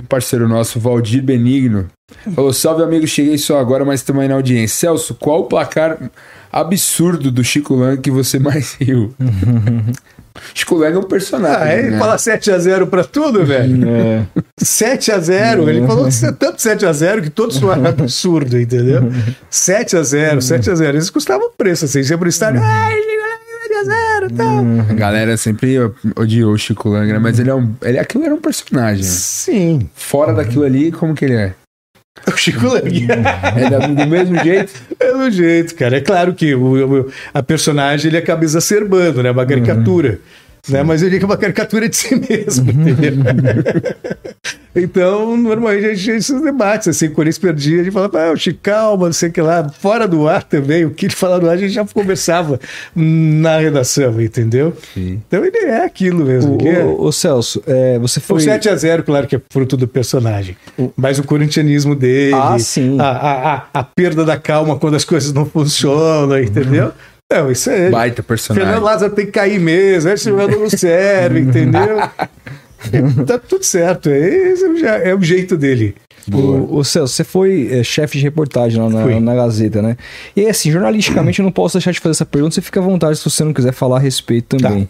parceiro 0.07 0.47
nosso, 0.47 0.79
Valdir 0.79 1.23
Benigno. 1.23 1.87
Falou: 2.33 2.53
Salve 2.53 2.83
amigo, 2.83 3.07
cheguei 3.07 3.37
só 3.37 3.59
agora, 3.59 3.83
mas 3.83 3.99
estamos 3.99 4.21
aí 4.21 4.27
na 4.27 4.35
audiência. 4.35 4.89
Celso, 4.89 5.15
qual 5.15 5.41
o 5.41 5.45
placar 5.45 5.97
absurdo 6.51 7.31
do 7.31 7.43
Chico 7.43 7.75
Lang 7.75 8.01
que 8.01 8.11
você 8.11 8.39
mais 8.39 8.75
riu? 8.79 9.13
Chico 10.53 10.75
Lang 10.75 10.95
é 10.95 10.99
um 10.99 11.03
personagem. 11.03 11.61
Ah, 11.61 11.75
ele 11.75 11.89
né? 11.91 11.99
fala 11.99 12.15
7x0 12.15 12.87
pra 12.87 13.03
tudo, 13.03 13.45
velho. 13.45 13.77
É. 13.87 14.25
7x0. 14.63 15.67
Ele 15.67 15.87
falou 15.87 16.07
que 16.07 16.25
é 16.25 16.31
tanto 16.33 16.57
7x0 16.57 17.21
que 17.23 17.29
todos 17.29 17.55
soaram 17.55 17.85
absurdo, 17.85 18.59
entendeu? 18.59 19.11
7x0, 19.51 20.37
7x0. 20.37 20.89
Eles 20.89 21.09
custavam 21.09 21.49
preço, 21.57 21.85
assim. 21.85 22.03
Sempre 22.03 22.25
no 22.25 22.29
estádio. 22.29 22.61
7x0 23.83 24.31
e 24.31 24.33
tal. 24.33 24.65
A 24.89 24.93
galera 24.93 25.37
sempre 25.37 25.77
odiou 26.15 26.53
o 26.53 26.57
Chico 26.57 26.89
Lang, 26.89 27.11
né? 27.11 27.19
Mas 27.19 27.39
ele 27.39 27.49
é 27.49 27.55
um. 27.55 27.73
Ele, 27.81 27.99
aquilo 27.99 28.23
era 28.23 28.33
um 28.33 28.41
personagem. 28.41 29.03
Sim. 29.03 29.89
Fora 29.93 30.33
daquilo 30.33 30.63
ali, 30.63 30.91
como 30.91 31.13
que 31.15 31.25
ele 31.25 31.35
é? 31.35 31.53
O 32.27 32.35
Chico 32.35 32.65
Lang. 32.67 33.07
É 33.55 33.69
da- 33.69 33.87
do 33.87 34.07
mesmo 34.07 34.37
jeito? 34.43 34.73
É 34.99 35.11
do 35.13 35.29
jeito, 35.29 35.75
cara. 35.75 35.97
É 35.97 36.01
claro 36.01 36.33
que 36.33 36.55
o, 36.55 37.01
o- 37.01 37.11
a 37.33 37.43
personagem 37.43 38.09
ele 38.09 38.17
acaba 38.17 38.43
exacerbando, 38.43 39.21
né? 39.21 39.29
Uma 39.31 39.45
caricatura. 39.45 40.19
Né? 40.69 40.83
Mas 40.83 41.01
ele 41.01 41.17
é 41.17 41.25
uma 41.25 41.37
caricatura 41.37 41.87
de 41.87 41.95
si 41.95 42.15
mesmo, 42.15 42.69
entendeu? 42.71 43.23
então, 44.75 45.35
normalmente 45.37 45.85
a 45.85 45.93
gente 45.93 46.05
tem 46.05 46.15
esses 46.17 46.41
debates, 46.41 46.87
assim, 46.87 47.09
quando 47.09 47.27
eles 47.27 47.37
perdiam, 47.37 47.81
a 47.81 47.83
gente 47.83 47.93
falava, 47.93 48.21
ah, 48.27 48.31
o 48.31 48.37
Chico, 48.37 48.59
calma, 48.61 49.05
não 49.07 49.13
sei 49.13 49.29
o 49.29 49.31
que 49.31 49.41
lá. 49.41 49.67
Fora 49.69 50.07
do 50.07 50.27
ar 50.27 50.43
também, 50.43 50.85
o 50.85 50.91
que 50.91 51.05
ele 51.07 51.13
falava 51.15 51.41
no 51.43 51.49
ar, 51.49 51.53
a 51.53 51.57
gente 51.57 51.73
já 51.73 51.85
conversava 51.85 52.59
na 52.95 53.57
redação, 53.59 54.21
entendeu? 54.21 54.75
Sim. 54.93 55.21
Então 55.27 55.43
ele 55.43 55.57
é 55.57 55.83
aquilo 55.85 56.25
mesmo. 56.25 56.55
O, 56.55 56.57
que 56.57 56.67
é. 56.67 56.83
o- 56.83 57.01
o 57.01 57.11
Celso, 57.11 57.61
é, 57.65 57.97
você 57.99 58.19
O 58.19 58.21
foi. 58.21 58.39
7x0, 58.43 59.03
claro 59.03 59.25
que 59.27 59.35
é 59.35 59.41
fruto 59.51 59.75
do 59.77 59.87
personagem. 59.87 60.55
Mas 60.95 61.17
o 61.17 61.23
corintianismo 61.23 61.95
dele. 61.95 62.33
Ah, 62.35 62.57
sim. 62.59 62.99
A, 62.99 63.05
a, 63.09 63.53
a, 63.55 63.65
a 63.73 63.83
perda 63.83 64.23
da 64.25 64.37
calma 64.37 64.77
quando 64.77 64.95
as 64.95 65.05
coisas 65.05 65.33
não 65.33 65.45
funcionam, 65.45 66.39
entendeu? 66.39 66.91
Não, 67.31 67.51
isso 67.51 67.69
é. 67.69 67.89
Baita 67.89 68.23
personagem. 68.23 68.65
Fernando 68.65 68.83
Lázaro 68.83 69.13
tem 69.13 69.25
que 69.25 69.31
cair 69.33 69.59
mesmo, 69.59 70.09
esse 70.11 70.29
jogador 70.29 70.57
não 70.59 70.69
serve, 70.69 71.41
entendeu? 71.41 71.97
tá 73.27 73.37
tudo 73.37 73.63
certo. 73.63 74.09
Esse 74.09 74.77
já 74.77 74.95
é 74.97 75.13
o 75.13 75.21
jeito 75.21 75.57
dele. 75.57 75.95
O, 76.31 76.77
o 76.77 76.83
Celso, 76.83 77.13
você 77.13 77.23
foi 77.23 77.69
é, 77.71 77.83
chefe 77.83 78.17
de 78.17 78.23
reportagem 78.23 78.81
lá 78.81 78.89
na, 78.89 79.19
na 79.19 79.35
Gazeta, 79.35 79.81
né? 79.81 79.95
E 80.35 80.45
assim, 80.47 80.71
jornalisticamente 80.71 81.39
eu 81.39 81.43
não 81.43 81.51
posso 81.51 81.77
deixar 81.77 81.91
de 81.91 81.99
fazer 81.99 82.11
essa 82.11 82.25
pergunta, 82.25 82.55
você 82.55 82.61
fica 82.61 82.79
à 82.79 82.83
vontade 82.83 83.17
se 83.17 83.29
você 83.29 83.43
não 83.43 83.53
quiser 83.53 83.71
falar 83.71 83.97
a 83.97 83.99
respeito 83.99 84.57
Tá. 84.57 84.69
também. 84.69 84.89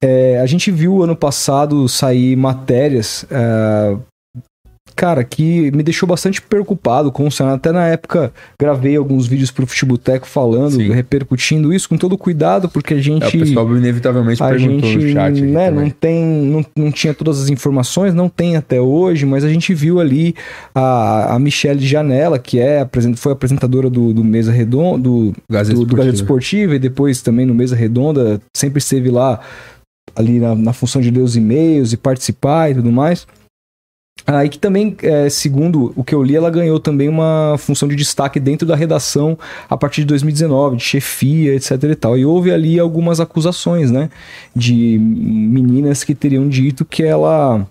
É, 0.00 0.38
a 0.40 0.46
gente 0.46 0.70
viu 0.70 1.02
ano 1.02 1.16
passado 1.16 1.88
sair 1.88 2.36
matérias 2.36 3.24
é, 3.30 3.96
cara, 4.94 5.24
que 5.24 5.70
me 5.72 5.82
deixou 5.82 6.08
bastante 6.08 6.40
preocupado 6.40 7.10
com 7.10 7.26
o 7.26 7.30
cenário. 7.30 7.56
Até 7.56 7.72
na 7.72 7.86
época 7.86 8.32
gravei 8.58 8.96
alguns 8.96 9.26
vídeos 9.26 9.50
pro 9.50 9.66
Futebolteco 9.66 10.26
falando, 10.26 10.76
Sim. 10.76 10.90
repercutindo 10.92 11.72
isso 11.72 11.88
com 11.88 11.96
todo 11.96 12.16
cuidado, 12.16 12.68
porque 12.68 12.94
a 12.94 13.00
gente. 13.00 13.24
É, 13.24 13.28
o 13.28 13.44
pessoal 13.44 13.76
inevitavelmente 13.76 14.42
a 14.42 14.48
perguntou 14.48 14.88
gente 14.88 15.06
no 15.06 15.12
chat. 15.12 15.40
né, 15.42 15.70
não 15.70 15.90
tem 15.90 16.24
não, 16.24 16.64
não 16.76 16.92
tinha 16.92 17.12
todas 17.12 17.42
as 17.42 17.48
informações 17.48 18.14
não 18.14 18.28
tem 18.28 18.56
até 18.56 18.80
hoje 18.80 19.26
mas 19.26 19.44
a 19.44 19.48
gente 19.48 19.74
viu 19.74 20.00
ali 20.00 20.34
a, 20.74 21.34
a 21.34 21.38
Michelle 21.38 21.84
Janela 21.84 22.38
que 22.38 22.58
é 22.58 22.86
foi 23.16 23.32
apresentadora 23.32 23.90
do, 23.90 24.12
do 24.12 24.22
mesa 24.22 24.52
redonda 24.52 25.02
do, 25.02 25.32
Gazeta 25.50 25.78
do, 25.78 25.86
do 25.86 25.96
Gazeta 25.96 26.16
Esportiva. 26.16 26.24
Esportiva 26.24 26.74
e 26.76 26.78
depois 26.78 27.22
também 27.22 27.46
no 27.46 27.54
mesa 27.54 27.74
redonda 27.74 28.40
sempre 28.56 28.78
esteve 28.78 29.10
lá 29.10 29.40
ali 30.14 30.38
na, 30.38 30.54
na 30.54 30.72
função 30.72 31.00
de 31.00 31.10
ler 31.10 31.20
os 31.20 31.36
e-mails 31.36 31.92
e 31.92 31.96
participar 31.96 32.70
e 32.70 32.74
tudo 32.74 32.90
mais 32.92 33.26
Aí 34.26 34.48
que 34.48 34.58
também, 34.58 34.96
é, 35.02 35.28
segundo 35.28 35.92
o 35.94 36.02
que 36.02 36.14
eu 36.14 36.22
li, 36.22 36.34
ela 36.34 36.50
ganhou 36.50 36.80
também 36.80 37.08
uma 37.08 37.56
função 37.58 37.86
de 37.86 37.94
destaque 37.94 38.40
dentro 38.40 38.66
da 38.66 38.74
redação 38.74 39.38
a 39.68 39.76
partir 39.76 40.00
de 40.00 40.06
2019, 40.06 40.76
de 40.76 40.82
chefia, 40.82 41.54
etc 41.54 41.82
e 41.84 41.94
tal. 41.94 42.16
E 42.16 42.24
houve 42.24 42.50
ali 42.50 42.78
algumas 42.78 43.20
acusações, 43.20 43.90
né? 43.90 44.08
De 44.56 44.98
meninas 44.98 46.02
que 46.02 46.14
teriam 46.14 46.48
dito 46.48 46.86
que 46.86 47.02
ela 47.02 47.66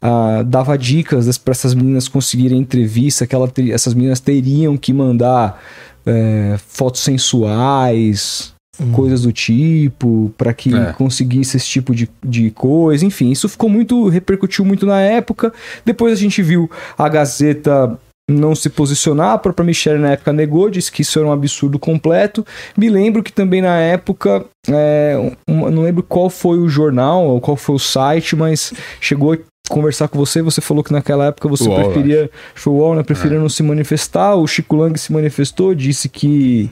ah, 0.00 0.42
dava 0.46 0.78
dicas 0.78 1.36
para 1.36 1.52
essas 1.52 1.74
meninas 1.74 2.08
conseguirem 2.08 2.58
entrevista, 2.58 3.26
que 3.26 3.34
ela 3.34 3.46
ter- 3.46 3.70
essas 3.70 3.92
meninas 3.92 4.18
teriam 4.18 4.78
que 4.78 4.94
mandar 4.94 5.62
é, 6.06 6.56
fotos 6.68 7.02
sensuais, 7.02 8.54
coisas 8.92 9.22
do 9.22 9.32
tipo, 9.32 10.32
para 10.36 10.52
que 10.54 10.74
É. 10.74 10.92
conseguisse 10.92 11.56
esse 11.56 11.66
tipo 11.66 11.94
de, 11.94 12.08
de 12.24 12.50
coisa. 12.50 13.04
Enfim, 13.04 13.30
isso 13.30 13.48
ficou 13.48 13.68
muito, 13.68 14.08
repercutiu 14.08 14.64
muito 14.64 14.86
na 14.86 15.00
época. 15.00 15.52
Depois 15.84 16.12
a 16.12 16.16
gente 16.16 16.42
viu 16.42 16.70
a 16.96 17.08
Gazeta 17.08 17.98
não 18.30 18.54
se 18.54 18.68
posicionar, 18.68 19.32
a 19.32 19.38
própria 19.38 19.64
Michelle 19.64 19.98
na 19.98 20.10
época 20.10 20.34
negou, 20.34 20.68
disse 20.68 20.92
que 20.92 21.00
isso 21.00 21.18
era 21.18 21.26
um 21.26 21.32
absurdo 21.32 21.78
completo. 21.78 22.44
Me 22.76 22.90
lembro 22.90 23.22
que 23.22 23.32
também 23.32 23.62
na 23.62 23.78
época, 23.78 24.44
é, 24.68 25.32
não 25.48 25.82
lembro 25.82 26.02
qual 26.02 26.28
foi 26.28 26.58
o 26.58 26.68
jornal 26.68 27.24
ou 27.24 27.40
qual 27.40 27.56
foi 27.56 27.76
o 27.76 27.78
site, 27.78 28.36
mas 28.36 28.74
chegou 29.00 29.32
a 29.32 29.38
conversar 29.70 30.08
com 30.08 30.18
você, 30.18 30.42
você 30.42 30.60
falou 30.60 30.84
que 30.84 30.92
naquela 30.92 31.26
época 31.26 31.48
você 31.48 31.68
UOL, 31.68 31.84
preferia, 31.84 32.30
foi 32.54 32.72
o 32.72 32.76
UOL, 32.76 32.96
né, 32.96 33.02
preferia 33.02 33.38
É. 33.38 33.40
não 33.40 33.48
se 33.48 33.62
manifestar, 33.62 34.34
o 34.34 34.46
Chico 34.46 34.76
Lang 34.76 34.98
se 34.98 35.10
manifestou, 35.12 35.74
disse 35.74 36.08
que 36.08 36.70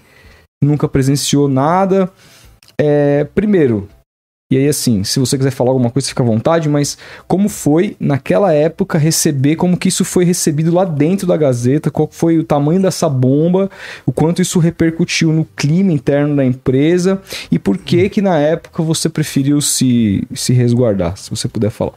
nunca 0.67 0.89
presenciou 0.89 1.49
nada. 1.49 2.11
É, 2.79 3.25
primeiro, 3.35 3.89
e 4.53 4.57
aí 4.57 4.69
assim, 4.69 5.03
se 5.03 5.19
você 5.19 5.37
quiser 5.37 5.51
falar 5.51 5.71
alguma 5.71 5.91
coisa, 5.91 6.07
fica 6.07 6.23
à 6.23 6.27
vontade, 6.27 6.69
mas 6.69 6.97
como 7.27 7.49
foi 7.49 7.97
naquela 7.99 8.53
época 8.53 8.97
receber, 8.99 9.57
como 9.57 9.77
que 9.77 9.89
isso 9.89 10.05
foi 10.05 10.25
recebido 10.25 10.73
lá 10.73 10.85
dentro 10.85 11.27
da 11.27 11.37
Gazeta, 11.37 11.91
qual 11.91 12.09
foi 12.13 12.39
o 12.39 12.45
tamanho 12.45 12.81
dessa 12.81 13.09
bomba, 13.09 13.69
o 14.05 14.13
quanto 14.13 14.41
isso 14.43 14.59
repercutiu 14.61 15.33
no 15.33 15.45
clima 15.57 15.91
interno 15.91 16.37
da 16.37 16.45
empresa 16.45 17.21
e 17.51 17.59
por 17.59 17.77
que 17.79 18.09
que 18.09 18.21
na 18.23 18.39
época 18.39 18.83
você 18.83 19.09
preferiu 19.09 19.61
se, 19.61 20.23
se 20.35 20.53
resguardar, 20.53 21.17
se 21.17 21.29
você 21.31 21.49
puder 21.49 21.71
falar. 21.71 21.95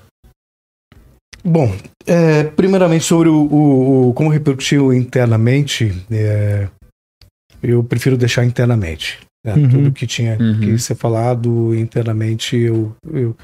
Bom, 1.43 1.71
é, 2.05 2.43
primeiramente 2.45 3.05
sobre 3.05 3.29
o, 3.29 3.35
o- 3.35 4.09
o- 4.09 4.13
como 4.13 4.29
repercutiu 4.29 4.91
internamente, 4.93 5.93
é, 6.11 6.67
eu 7.61 7.84
prefiro 7.84 8.18
deixar 8.18 8.45
internamente. 8.45 9.19
né? 9.45 9.53
Uhum. 9.53 9.69
Tudo 9.69 9.91
que 9.91 10.06
tinha 10.07 10.38
Uhum. 10.40 10.60
que 10.60 10.77
ser 10.80 10.95
falado 10.95 11.73
internamente 11.76 12.57
eu, 12.57 12.94
eu, 13.11 13.36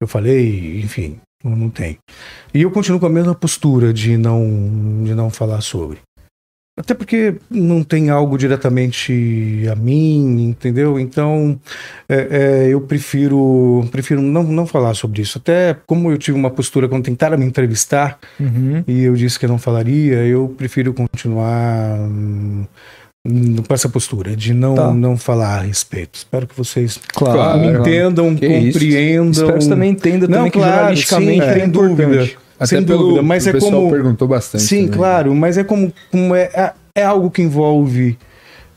eu 0.00 0.06
falei, 0.08 0.80
enfim, 0.80 1.16
não, 1.44 1.54
não 1.54 1.70
tem. 1.70 1.98
E 2.52 2.62
eu 2.62 2.70
continuo 2.70 2.98
com 2.98 3.06
a 3.06 3.10
mesma 3.10 3.34
postura 3.34 3.92
de 3.92 4.16
não, 4.16 5.02
de 5.04 5.14
não 5.14 5.30
falar 5.30 5.60
sobre. 5.60 5.98
Até 6.76 6.92
porque 6.92 7.36
não 7.48 7.84
tem 7.84 8.10
algo 8.10 8.36
diretamente 8.36 9.62
a 9.70 9.76
mim, 9.76 10.42
entendeu? 10.48 10.98
Então 10.98 11.56
é, 12.08 12.64
é, 12.64 12.68
eu 12.68 12.80
prefiro, 12.80 13.86
prefiro 13.92 14.20
não, 14.20 14.42
não 14.42 14.66
falar 14.66 14.94
sobre 14.94 15.22
isso. 15.22 15.38
Até 15.38 15.76
como 15.86 16.10
eu 16.10 16.18
tive 16.18 16.36
uma 16.36 16.50
postura 16.50 16.88
quando 16.88 17.04
tentaram 17.04 17.38
me 17.38 17.44
entrevistar 17.46 18.18
e 18.88 19.04
eu 19.04 19.14
disse 19.14 19.38
que 19.38 19.44
eu 19.44 19.48
não 19.50 19.58
falaria, 19.58 20.16
eu 20.26 20.52
prefiro 20.58 20.92
continuar 20.92 21.96
hum, 21.96 22.66
com 23.66 23.72
essa 23.72 23.88
postura 23.88 24.36
de 24.36 24.52
não, 24.52 24.74
Tá. 24.74 24.92
não 24.92 25.16
falar 25.16 25.60
a 25.60 25.62
respeito. 25.62 26.10
Espero 26.16 26.46
que 26.46 26.54
vocês 26.56 27.00
Claro. 27.14 27.58
me 27.58 27.68
entendam, 27.78 28.34
Que 28.36 28.46
isso. 28.46 28.78
compreendam. 28.78 29.30
Espero 29.30 29.52
que 29.54 29.64
você 29.64 29.68
também 29.70 29.90
entenda 29.92 30.26
Não, 30.28 30.36
também 30.36 30.50
que 30.50 30.58
claro, 30.58 30.74
jornalisticamente 30.76 31.44
sim, 31.44 31.50
é 31.50 31.54
sem 31.60 31.68
dúvida. 31.70 32.30
Até 32.56 32.66
Sem 32.66 32.84
pelo, 32.84 32.98
dúvida, 32.98 33.22
mas 33.22 33.46
o 33.46 33.48
é 33.48 33.52
pessoal 33.52 33.72
como- 33.72 33.90
perguntou 33.90 34.28
bastante. 34.28 34.62
Sim, 34.64 34.82
também. 34.84 34.98
claro, 34.98 35.34
mas 35.34 35.58
é 35.58 35.64
como, 35.64 35.92
como 36.10 36.34
é, 36.34 36.42
é, 36.54 36.72
é 36.96 37.02
algo 37.04 37.30
que 37.30 37.42
envolve 37.42 38.16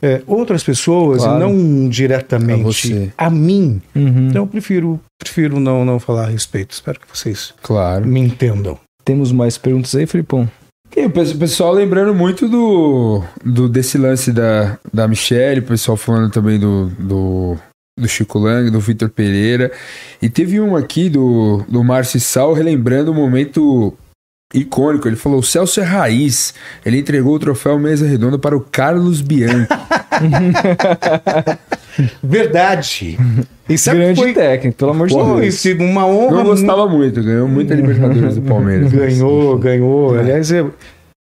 é, 0.00 0.22
outras 0.26 0.62
pessoas 0.64 1.22
Claro. 1.22 1.36
e 1.36 1.40
não 1.40 1.86
A 1.86 1.90
diretamente 1.90 2.62
você. 2.62 3.12
a 3.18 3.28
mim. 3.28 3.82
Uhum. 3.94 4.28
Então 4.30 4.42
eu 4.42 4.46
prefiro, 4.46 5.00
prefiro 5.18 5.58
não, 5.60 5.84
não 5.84 5.98
falar 5.98 6.24
a 6.26 6.30
respeito. 6.30 6.70
Espero 6.72 6.98
que 7.00 7.06
vocês 7.12 7.52
Claro. 7.62 8.06
me 8.06 8.20
entendam. 8.20 8.78
Temos 9.04 9.30
mais 9.32 9.58
perguntas 9.58 9.94
aí, 9.94 10.06
Felipão? 10.06 10.48
E 10.96 11.04
o 11.06 11.10
pe- 11.10 11.20
o 11.20 11.38
pessoal 11.38 11.72
lembrando 11.72 12.14
muito 12.14 12.48
do, 12.48 13.22
do 13.44 13.68
desse 13.68 13.96
lance 13.98 14.32
da, 14.32 14.78
da 14.92 15.06
Michelle, 15.06 15.60
o 15.60 15.64
pessoal 15.64 15.96
falando 15.96 16.30
também 16.32 16.58
do, 16.58 16.86
do, 16.98 17.56
do 17.98 18.08
Chico 18.08 18.38
Lang, 18.38 18.70
do 18.70 18.80
Vitor 18.80 19.08
Pereira. 19.08 19.70
E 20.20 20.28
teve 20.28 20.60
um 20.60 20.74
aqui 20.76 21.08
do, 21.08 21.62
do 21.68 21.84
Márcio 21.84 22.20
Sal 22.20 22.52
relembrando 22.52 23.12
um 23.12 23.14
momento 23.14 23.94
icônico. 24.52 25.06
Ele 25.06 25.16
falou: 25.16 25.38
o 25.38 25.42
Celso 25.42 25.80
é 25.80 25.84
raiz. 25.84 26.52
Ele 26.84 26.98
entregou 26.98 27.34
o 27.34 27.38
troféu 27.38 27.78
Mesa 27.78 28.06
Redonda 28.06 28.38
para 28.38 28.56
o 28.56 28.60
Carlos 28.60 29.20
Bianchi. 29.20 29.68
Verdade. 32.22 33.18
Sabe 33.76 33.98
Grande 33.98 34.14
que 34.14 34.22
foi, 34.22 34.32
técnico, 34.32 34.78
pelo 34.78 34.90
amor 34.92 35.08
de 35.08 35.14
Deus. 35.14 35.54
sim, 35.54 35.74
uma 35.74 36.06
honra. 36.06 36.36
Não 36.36 36.44
gostava 36.44 36.88
muito, 36.88 37.22
ganhou 37.22 37.46
muita 37.46 37.74
Libertadores 37.74 38.36
do 38.36 38.42
Palmeiras. 38.42 38.90
Ganhou, 38.90 39.58
ganhou. 39.58 40.16
É. 40.16 40.20
Aliás, 40.20 40.50
eu 40.50 40.72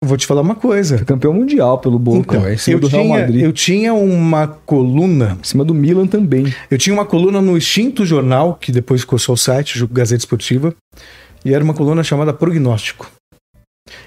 vou 0.04 0.16
te 0.18 0.28
falar 0.28 0.42
uma 0.42 0.56
coisa. 0.56 0.98
Foi 0.98 1.06
campeão 1.06 1.34
mundial 1.34 1.80
pelo 1.80 1.98
Boca. 1.98 2.38
Então, 2.38 2.52
em 2.52 2.58
cima 2.58 2.76
eu 2.76 2.80
do 2.80 2.88
Real 2.88 3.04
tinha, 3.04 3.20
Madrid. 3.20 3.42
eu 3.44 3.52
tinha 3.52 3.94
uma 3.94 4.48
coluna 4.48 5.38
Em 5.40 5.44
cima 5.44 5.66
do 5.66 5.74
Milan 5.74 6.06
também. 6.06 6.54
Eu 6.70 6.78
tinha 6.78 6.94
uma 6.94 7.06
coluna 7.06 7.42
no 7.42 7.58
Extinto 7.58 8.06
Jornal, 8.06 8.56
que 8.60 8.72
depois 8.72 9.02
ficou 9.02 9.18
só 9.18 9.34
o 9.34 9.38
site, 9.38 9.84
o 9.84 9.88
Gazeta 9.88 10.20
Esportiva, 10.22 10.74
e 11.44 11.54
era 11.54 11.64
uma 11.64 11.74
coluna 11.74 12.04
chamada 12.04 12.32
Prognóstico. 12.34 13.10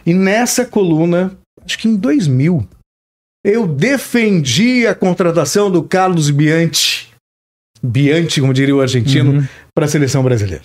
E 0.07 0.15
nessa 0.15 0.65
coluna, 0.65 1.33
acho 1.65 1.79
que 1.79 1.89
em 1.89 1.97
2000, 1.97 2.67
eu 3.49 3.67
defendi 3.67 4.87
a 4.87 4.95
contratação 4.95 5.71
do 5.71 5.83
Carlos 5.83 6.31
Bianchi, 6.31 7.09
Bianchi, 7.83 8.41
como 8.41 8.53
diria 8.53 8.75
o 8.77 8.81
argentino, 8.81 9.33
Uhum. 9.33 9.45
para 9.75 9.87
a 9.87 9.89
seleção 9.89 10.23
brasileira. 10.23 10.65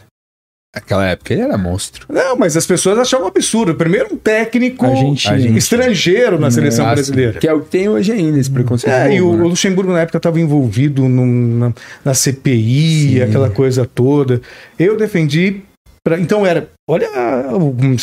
Naquela 0.75 1.05
época 1.05 1.31
ele 1.31 1.43
era 1.43 1.55
monstro. 1.55 2.07
Não, 2.09 2.35
mas 2.35 2.57
as 2.57 2.65
pessoas 2.65 2.97
achavam 2.97 3.27
um 3.27 3.29
absurdo. 3.29 3.75
Primeiro, 3.75 4.15
um 4.15 4.17
técnico. 4.17 4.83
Argentino. 4.87 5.55
estrangeiro 5.55 6.39
na 6.39 6.49
seleção 6.49 6.89
brasileira. 6.89 7.39
Que 7.39 7.47
é 7.47 7.53
o 7.53 7.61
que 7.61 7.69
tem 7.69 7.87
hoje 7.87 8.11
ainda, 8.11 8.39
esse 8.39 8.49
preconceito. 8.49 8.91
É, 8.91 9.15
e 9.15 9.21
o, 9.21 9.25
novo, 9.25 9.37
né? 9.37 9.43
o 9.43 9.47
Luxemburgo 9.49 9.93
na 9.93 9.99
época 10.01 10.17
estava 10.17 10.39
envolvido 10.41 11.07
num- 11.07 11.57
na, 11.59 11.73
na 12.03 12.13
CPI, 12.15 13.09
Sim. 13.17 13.21
aquela 13.21 13.51
coisa 13.51 13.85
toda. 13.85 14.41
Eu 14.79 14.97
defendi. 14.97 15.61
Pra- 16.03 16.19
então 16.19 16.45
era. 16.45 16.69
Olha, 16.87 17.07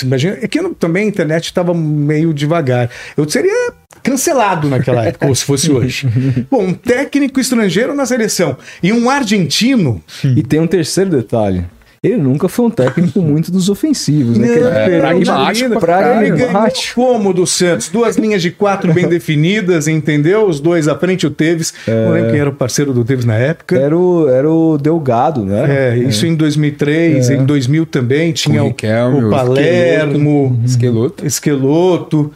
imagina. 0.02 0.38
É 0.40 0.48
que 0.48 0.58
também 0.74 1.04
a 1.04 1.08
internet 1.08 1.44
estava 1.44 1.74
meio 1.74 2.32
devagar. 2.32 2.90
Eu 3.16 3.28
seria 3.28 3.72
cancelado 4.02 4.68
naquela 4.68 5.04
época, 5.04 5.26
ou 5.26 5.34
se 5.34 5.44
fosse 5.44 5.70
hoje. 5.72 6.08
Bom, 6.50 6.64
um 6.68 6.74
técnico 6.74 7.38
estrangeiro 7.40 7.94
na 7.94 8.06
seleção 8.06 8.56
e 8.82 8.92
um 8.92 9.08
argentino. 9.10 10.02
E 10.24 10.42
tem 10.42 10.60
um 10.60 10.66
terceiro 10.66 11.10
detalhe. 11.10 11.64
Ele 12.02 12.16
nunca 12.16 12.48
foi 12.48 12.64
um 12.64 12.70
técnico 12.70 13.20
muito 13.22 13.50
dos 13.52 13.68
ofensivos, 13.68 14.38
né? 14.38 14.48
Aquele 14.54 14.66
É, 14.96 14.98
pragmático, 15.00 15.66
Ele 15.70 15.78
pragmático. 15.78 16.94
como 16.94 17.34
do 17.34 17.46
Santos? 17.46 17.90
Duas 17.90 18.16
linhas 18.16 18.40
de 18.40 18.50
quatro 18.50 18.92
bem 18.94 19.06
definidas, 19.08 19.86
entendeu? 19.86 20.46
Os 20.48 20.60
dois 20.60 20.88
à 20.88 20.96
frente, 20.98 21.26
o 21.26 21.30
Teves. 21.30 21.74
Não 21.86 22.12
lembro 22.12 22.30
quem 22.30 22.40
era 22.40 22.48
o 22.48 22.54
parceiro 22.54 22.94
do 22.94 23.04
Teves 23.04 23.26
na 23.26 23.34
época. 23.34 23.76
Era 23.78 23.94
o, 23.96 24.26
era 24.30 24.50
o 24.50 24.78
Delgado, 24.78 25.44
né? 25.44 25.90
É, 25.92 25.98
isso 25.98 26.26
em 26.26 26.34
2003, 26.34 27.28
em 27.30 27.44
2000 27.44 27.84
também 27.84 28.32
tinha 28.32 28.62
o, 28.64 28.68
Riquelme, 28.68 29.24
o 29.26 29.30
Palermo, 29.30 30.58
Esqueloto. 30.64 31.26
Esqueloto. 31.26 32.32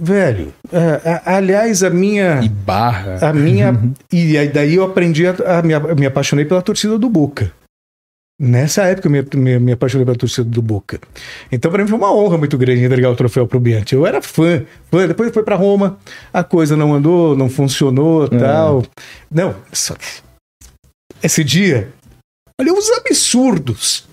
Velho, 0.00 0.52
é, 0.72 1.00
a- 1.26 1.36
aliás, 1.38 1.82
a 1.82 1.90
minha. 1.90 2.38
E 2.40 2.48
barra. 2.48 3.18
A 3.20 3.32
minha. 3.32 3.76
e 4.12 4.38
aí 4.38 4.46
daí 4.48 4.76
eu 4.76 4.84
aprendi 4.84 5.26
a, 5.26 5.34
a 5.58 5.60
me, 5.62 5.74
me 5.98 6.06
apaixonei 6.06 6.44
pela 6.44 6.62
torcida 6.62 6.96
do 6.96 7.08
Boca. 7.08 7.50
Nessa 8.40 8.82
época 8.84 9.08
eu 9.08 9.10
me, 9.10 9.22
me, 9.34 9.58
me 9.58 9.72
apaixonei 9.72 10.04
pela 10.04 10.16
torcida 10.16 10.48
do 10.48 10.62
Boca. 10.62 11.00
Então, 11.50 11.72
para 11.72 11.82
mim, 11.82 11.88
foi 11.88 11.98
uma 11.98 12.14
honra 12.14 12.38
muito 12.38 12.56
grande 12.56 12.84
entregar 12.84 13.10
o 13.10 13.16
troféu 13.16 13.48
pro 13.48 13.58
Bianchi. 13.58 13.94
Eu 13.96 14.06
era 14.06 14.22
fã, 14.22 14.64
fã. 14.90 15.08
Depois 15.08 15.32
foi 15.32 15.42
para 15.42 15.56
Roma, 15.56 15.98
a 16.32 16.44
coisa 16.44 16.76
não 16.76 16.94
andou, 16.94 17.36
não 17.36 17.50
funcionou 17.50 18.28
tal. 18.28 18.84
Não, 19.28 19.56
só 19.72 19.94
que 19.96 20.06
esse 21.20 21.42
dia, 21.42 21.92
olha 22.60 22.72
os 22.72 22.88
absurdos 22.90 24.06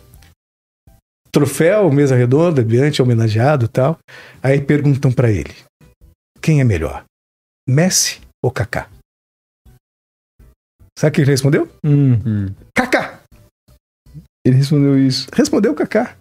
troféu, 1.35 1.91
mesa 1.91 2.15
redonda, 2.15 2.63
diante 2.63 3.01
homenageado 3.01 3.65
e 3.65 3.67
tal. 3.67 3.99
Aí 4.41 4.61
perguntam 4.61 5.11
pra 5.11 5.29
ele: 5.29 5.53
quem 6.41 6.61
é 6.61 6.63
melhor? 6.63 7.03
Messi 7.67 8.21
ou 8.43 8.49
Kaká? 8.49 8.89
Sabe 10.97 11.09
o 11.09 11.13
que 11.13 11.21
ele 11.21 11.31
respondeu? 11.31 11.67
Hum, 11.83 12.13
Hum. 12.25 12.55
Kaká! 12.73 13.14
Ele 14.45 14.55
respondeu 14.57 14.97
isso. 14.97 15.27
Respondeu 15.33 15.73
Kaká. 15.73 16.15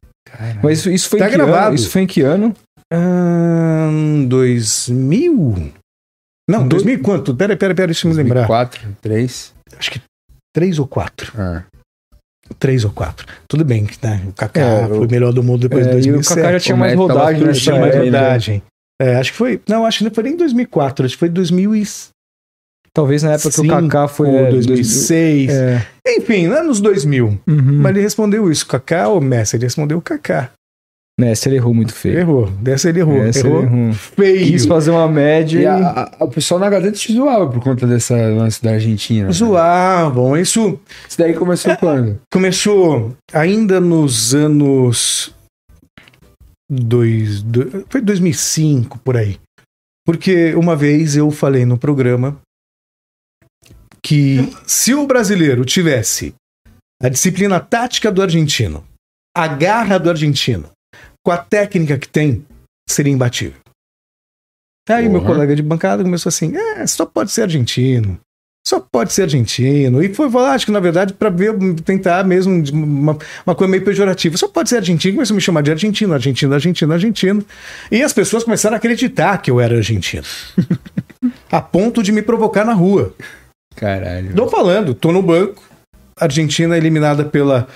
Mas 0.63 0.79
isso, 0.81 0.91
isso 0.91 1.09
foi 1.09 1.19
Tá 1.21 1.27
em 1.27 1.31
que 1.31 1.37
gravado. 1.37 1.67
ano? 1.67 1.75
Isso 1.77 1.91
foi 1.91 2.03
em 2.03 2.07
que 2.07 2.21
ano? 2.23 2.55
Ahn, 2.93 4.27
2000? 4.27 5.73
Não, 6.49 6.67
2000 6.69 6.95
e 6.95 6.99
quanto? 6.99 7.35
Pera, 7.35 7.57
pera, 7.57 7.75
pera, 7.75 7.87
deixa 7.89 8.07
eu 8.07 8.11
me 8.11 8.17
lembrar. 8.17 8.47
4, 8.47 8.81
3. 9.01 9.55
Acho 9.79 9.91
que 9.93 10.01
três 10.55 10.79
ou 10.79 10.87
quatro. 10.87 11.33
Ah. 11.39 11.63
Três 12.59 12.85
ou 12.85 12.91
quatro. 12.91 13.27
Tudo 13.49 13.65
bem, 13.65 13.87
né? 14.03 14.23
O 14.29 14.33
Kaká 14.33 14.61
É, 14.61 14.87
foi 14.89 14.99
o- 14.99 15.05
o 15.07 15.11
melhor 15.11 15.33
do 15.33 15.43
mundo 15.43 15.61
depois 15.69 15.87
É, 15.87 15.91
de 15.91 16.09
e 16.09 16.11
o 16.11 16.15
2007. 16.15 16.37
Kaká 16.41 16.53
já 16.53 16.61
tinha 16.61 16.77
o 16.77 16.79
mais 16.79 16.95
Messi 16.95 17.07
tava 17.09 17.19
rodagem, 17.21 17.41
né? 17.41 17.47
surgindo 17.55 17.63
tinha 17.73 17.81
mais 17.81 17.97
rodagem. 17.97 18.63
É, 19.01 19.17
acho 19.17 19.33
que 19.33 19.39
foi. 19.39 19.61
Não, 19.69 19.87
acho 19.87 19.99
que 19.99 20.05
não 20.05 20.11
foi 20.11 20.25
nem 20.25 20.37
2004, 20.37 21.07
acho 21.07 21.15
que 21.15 21.19
foi 21.21 21.29
2005 21.31 22.14
Talvez 22.95 23.23
na 23.25 23.33
época 23.33 23.51
que 23.51 23.61
o 23.61 23.67
Kaká 23.69 24.07
foi... 24.07 24.29
ou 24.29 24.39
é, 24.39 24.51
2006. 24.51 25.51
É. 25.51 25.87
Enfim, 26.07 26.47
anos 26.47 26.81
2000. 26.81 27.27
Uhum. 27.47 27.63
Mas 27.81 27.91
ele 27.91 28.03
respondeu 28.03 28.51
isso, 28.51 28.67
Kaká 28.67 29.09
ou 29.09 29.21
Messi? 29.21 29.57
Ele 29.57 29.65
respondeu 29.65 30.01
Kaká. 30.01 30.51
Nessa 31.19 31.49
ele 31.49 31.57
errou 31.57 31.73
muito 31.73 31.95
feio. 31.95 32.19
Errou. 32.19 32.47
Dessa 32.61 32.89
ele 32.89 32.99
errou. 32.99 33.15
Errou 33.25 33.29
ele 33.29 33.67
errou. 33.67 33.93
feio. 33.93 34.47
Quis 34.49 34.67
fazer 34.67 34.91
uma 34.91 35.07
média 35.07 35.59
E 35.61 35.63
e... 35.63 35.67
a- 35.67 36.11
a- 36.19 36.25
o 36.25 36.29
pessoal 36.29 36.59
na 36.59 36.69
Gazeta 36.69 36.97
te 36.97 37.13
zoava 37.13 37.49
por 37.49 37.63
conta 37.63 37.87
dessa 37.87 38.15
lance 38.17 38.61
da 38.61 38.73
Argentina. 38.73 39.27
né? 39.27 39.33
Zoavam. 39.33 40.37
Isso 40.37 40.77
Isso 41.09 41.17
daí 41.17 41.33
começou 41.35 41.77
quando? 41.77 42.19
começou 42.33 43.15
ainda 43.33 43.81
nos 43.81 44.35
anos. 44.35 45.33
Dois, 46.71 47.43
do- 47.43 47.85
foi 47.89 48.01
2005 48.01 48.99
por 48.99 49.17
aí. 49.17 49.37
Porque 50.07 50.53
uma 50.55 50.75
vez 50.75 51.17
eu 51.17 51.31
falei 51.31 51.65
no 51.65 51.79
programa 51.79 52.37
que 54.05 54.53
se 54.67 54.93
o 54.95 55.07
brasileiro 55.07 55.65
tivesse 55.65 56.35
a 57.03 57.09
disciplina 57.09 57.59
tática 57.59 58.13
do 58.13 58.21
argentino, 58.21 58.87
a 59.35 59.49
garra 59.49 59.99
do 59.99 60.11
argentino, 60.11 60.71
com 61.25 61.33
a 61.33 61.39
técnica 61.39 61.99
que 61.99 62.07
tem, 62.07 62.45
seria 62.89 63.13
imbatível. 63.13 63.59
Aí 64.91 65.09
meu 65.09 65.23
Porra. 65.23 65.33
colega 65.33 65.57
de 65.57 65.63
bancada 65.63 66.03
começou 66.03 66.29
assim: 66.29 66.55
é, 66.55 66.87
só 66.87 67.07
pode 67.07 67.33
ser 67.33 67.43
argentino. 67.43 68.21
Só 68.67 68.81
pode 68.81 69.13
ser 69.13 69.23
argentino. 69.23 70.03
E 70.03 70.13
foi 70.15 70.31
falar, 70.31 70.53
acho 70.53 70.65
que 70.65 70.73
na 70.73 70.81
verdade, 70.81 71.13
para 71.13 71.29
ver, 71.29 71.55
tentar 71.85 72.25
mesmo 72.25 72.65
uma, 72.73 73.19
uma 73.47 73.55
coisa 73.55 73.71
meio 73.71 73.85
pejorativa. 73.85 74.39
Só 74.39 74.49
pode 74.49 74.71
ser 74.71 74.77
argentino. 74.77 75.15
Começou 75.15 75.35
a 75.35 75.37
me 75.37 75.41
chamar 75.43 75.63
de 75.63 75.71
argentino, 75.71 76.15
argentino, 76.15 76.55
argentino, 76.55 76.93
argentino. 76.93 77.45
E 77.91 78.03
as 78.03 78.15
pessoas 78.15 78.43
começaram 78.43 78.75
a 78.75 78.79
acreditar 78.79 79.37
que 79.39 79.51
eu 79.51 79.61
era 79.61 79.77
argentino. 79.77 80.25
a 81.53 81.61
ponto 81.61 82.03
de 82.03 82.11
me 82.11 82.23
provocar 82.23 82.65
na 82.65 82.73
rua. 82.73 83.15
Caralho. 83.77 84.35
Tô 84.35 84.49
falando, 84.49 84.95
tô 84.95 85.13
no 85.13 85.23
banco. 85.23 85.63
Argentina 86.19 86.77
eliminada 86.77 87.25
pela 87.25 87.67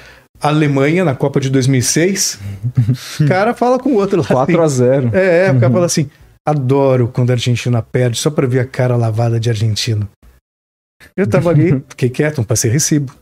Alemanha 0.40 1.04
na 1.04 1.14
Copa 1.14 1.40
de 1.40 1.50
2006. 1.50 2.38
O 3.20 3.26
cara 3.26 3.52
fala 3.54 3.78
com 3.78 3.90
o 3.90 3.94
outro 3.94 4.20
lá. 4.20 4.26
4 4.26 4.62
a 4.62 4.68
0 4.68 5.10
É, 5.12 5.46
é, 5.46 5.52
o 5.52 5.58
cara 5.60 5.72
fala 5.72 5.86
assim: 5.86 6.08
adoro 6.46 7.08
quando 7.08 7.30
a 7.30 7.34
Argentina 7.34 7.82
perde, 7.82 8.16
só 8.18 8.30
pra 8.30 8.46
ver 8.46 8.60
a 8.60 8.64
cara 8.66 8.96
lavada 8.96 9.40
de 9.40 9.50
argentino. 9.50 10.08
Eu 11.16 11.26
tava 11.26 11.50
ali, 11.50 11.82
fiquei 11.90 12.08
quieto, 12.10 12.38
não 12.38 12.44
passei 12.44 12.70
recibo. 12.70 13.12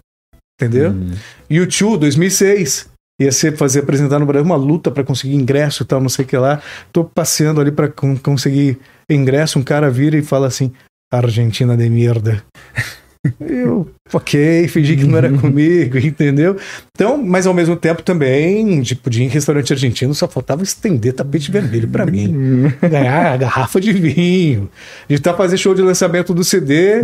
Entendeu? 0.60 0.90
Hum. 0.90 1.12
YouTube 1.50 2.00
2006. 2.00 2.88
Ia 3.20 3.32
ser 3.32 3.56
fazer 3.56 3.80
apresentar 3.80 4.18
no 4.18 4.26
Brasil 4.26 4.44
uma 4.44 4.56
luta 4.56 4.90
pra 4.90 5.02
conseguir 5.02 5.34
ingresso 5.36 5.82
e 5.82 5.86
tal, 5.86 6.00
não 6.02 6.08
sei 6.10 6.26
o 6.26 6.28
que 6.28 6.36
lá. 6.36 6.60
Tô 6.92 7.02
passeando 7.02 7.60
ali 7.62 7.70
pra 7.70 7.88
con- 7.88 8.18
conseguir 8.18 8.78
ingresso. 9.10 9.58
Um 9.58 9.62
cara 9.62 9.90
vira 9.90 10.18
e 10.18 10.22
fala 10.22 10.46
assim: 10.46 10.70
Argentina 11.10 11.76
de 11.76 11.88
merda. 11.88 12.42
Eu, 13.40 13.90
ok, 14.12 14.68
fingi 14.68 14.96
que 14.96 15.04
não 15.04 15.18
era 15.18 15.32
comigo, 15.32 15.98
entendeu? 15.98 16.56
Então, 16.94 17.20
mas 17.20 17.44
ao 17.44 17.52
mesmo 17.52 17.74
tempo 17.74 18.00
também, 18.02 18.80
tipo, 18.82 19.10
de 19.10 19.22
ir 19.22 19.24
em 19.24 19.28
restaurante 19.28 19.72
argentino 19.72 20.14
só 20.14 20.28
faltava 20.28 20.62
estender 20.62 21.12
tapete 21.12 21.50
vermelho 21.50 21.88
pra 21.88 22.06
mim. 22.06 22.72
Ganhar 22.80 23.32
a 23.32 23.36
garrafa 23.36 23.80
de 23.80 23.92
vinho. 23.92 24.70
De 25.08 25.16
estar 25.16 25.34
fazer 25.34 25.56
show 25.56 25.74
de 25.74 25.82
lançamento 25.82 26.32
do 26.32 26.44
CD. 26.44 27.02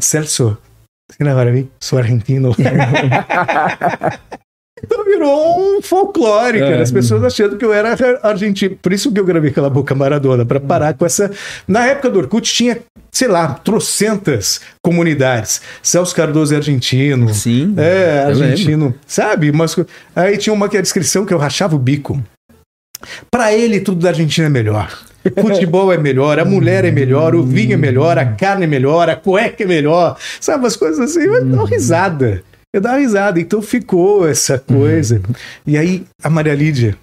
Celso, 0.00 0.56
você 1.10 1.22
não 1.22 1.34
vai 1.34 1.52
mim? 1.52 1.68
Sou 1.80 1.98
argentino. 1.98 2.54
Então 4.84 5.04
virou 5.04 5.58
um 5.58 5.82
folclore, 5.82 6.58
cara. 6.58 6.76
É. 6.76 6.82
As 6.82 6.90
pessoas 6.90 7.24
achando 7.24 7.56
que 7.56 7.64
eu 7.64 7.72
era 7.72 7.96
argentino. 8.22 8.76
Por 8.80 8.92
isso 8.92 9.12
que 9.12 9.18
eu 9.18 9.24
gravei 9.24 9.50
aquela 9.50 9.70
boca 9.70 9.94
Maradona, 9.94 10.44
pra 10.44 10.60
parar 10.60 10.94
com 10.94 11.04
essa. 11.04 11.30
Na 11.66 11.86
época 11.86 12.10
do 12.10 12.18
Orkut 12.18 12.52
tinha, 12.52 12.78
sei 13.10 13.28
lá, 13.28 13.54
trocentas 13.54 14.60
comunidades. 14.82 15.60
Celso 15.82 16.14
Cardoso 16.14 16.54
é 16.54 16.56
argentino. 16.56 17.32
Sim. 17.34 17.74
É, 17.76 18.24
argentino. 18.26 18.94
Sabe? 19.06 19.52
Mas, 19.52 19.76
aí 20.14 20.36
tinha 20.38 20.52
uma 20.52 20.68
que 20.68 20.76
é 20.76 20.80
a 20.80 20.82
descrição 20.82 21.24
que 21.24 21.34
eu 21.34 21.38
rachava 21.38 21.76
o 21.76 21.78
bico. 21.78 22.22
Pra 23.30 23.52
ele, 23.52 23.80
tudo 23.80 24.02
da 24.02 24.08
Argentina 24.08 24.46
é 24.46 24.50
melhor. 24.50 24.90
Futebol 25.40 25.92
é 25.92 25.98
melhor, 25.98 26.38
a 26.38 26.44
mulher 26.44 26.84
é 26.84 26.90
melhor, 26.90 27.34
o 27.34 27.42
vinho 27.42 27.74
é 27.74 27.76
melhor, 27.76 28.16
a 28.18 28.24
carne 28.24 28.64
é 28.64 28.66
melhor, 28.66 29.10
a 29.10 29.16
cueca 29.16 29.62
é 29.62 29.66
melhor. 29.66 30.16
Sabe, 30.40 30.64
umas 30.64 30.76
coisas 30.76 30.98
assim, 30.98 31.20
eu 31.20 31.44
dou 31.44 31.60
uma 31.60 31.68
risada. 31.68 32.42
Eu 32.74 32.80
uma 32.82 32.96
risada. 32.96 33.40
Então 33.40 33.62
ficou 33.62 34.28
essa 34.28 34.58
coisa. 34.58 35.22
E 35.66 35.76
aí, 35.76 36.04
a 36.22 36.28
Maria 36.28 36.54
Lídia, 36.54 36.96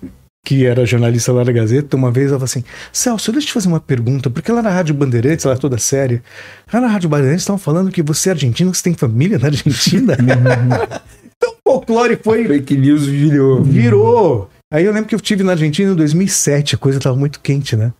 que 0.46 0.66
era 0.66 0.86
jornalista 0.86 1.34
lá 1.34 1.44
da 1.44 1.52
Gazeta, 1.52 1.98
uma 1.98 2.12
vez 2.12 2.28
ela 2.28 2.36
falou 2.36 2.46
assim: 2.46 2.64
Celso, 2.94 3.32
deixa 3.32 3.46
eu 3.46 3.50
te 3.50 3.54
fazer 3.54 3.68
uma 3.68 3.80
pergunta, 3.80 4.30
porque 4.30 4.52
lá 4.52 4.62
na 4.62 4.70
Rádio 4.70 4.94
Bandeirantes, 4.94 5.44
ela 5.44 5.56
é 5.56 5.58
toda 5.58 5.78
séria, 5.80 6.24
lá 6.72 6.80
na 6.80 6.88
Rádio 6.88 7.10
Bandeirantes 7.10 7.42
estavam 7.42 7.58
falando 7.58 7.92
que 7.92 8.04
você 8.04 8.30
é 8.30 8.34
argentino, 8.34 8.72
que 8.72 8.78
você 8.78 8.84
tem 8.84 8.94
família 8.94 9.40
na 9.40 9.48
Argentina. 9.48 10.16
então 11.36 11.56
o 11.66 11.72
folclore 11.72 12.20
foi 12.24 12.48
Fake 12.48 12.78
news 12.78 13.08
virou. 13.08 13.64
Virou! 13.64 14.50
Aí 14.72 14.86
eu 14.86 14.94
lembro 14.94 15.10
que 15.10 15.16
eu 15.16 15.20
estive 15.20 15.44
na 15.44 15.54
Argentina 15.54 15.92
em 15.92 15.96
2007, 15.96 16.76
a 16.76 16.78
coisa 16.78 17.00
tava 17.00 17.16
muito 17.16 17.40
quente, 17.40 17.76
né? 17.76 17.92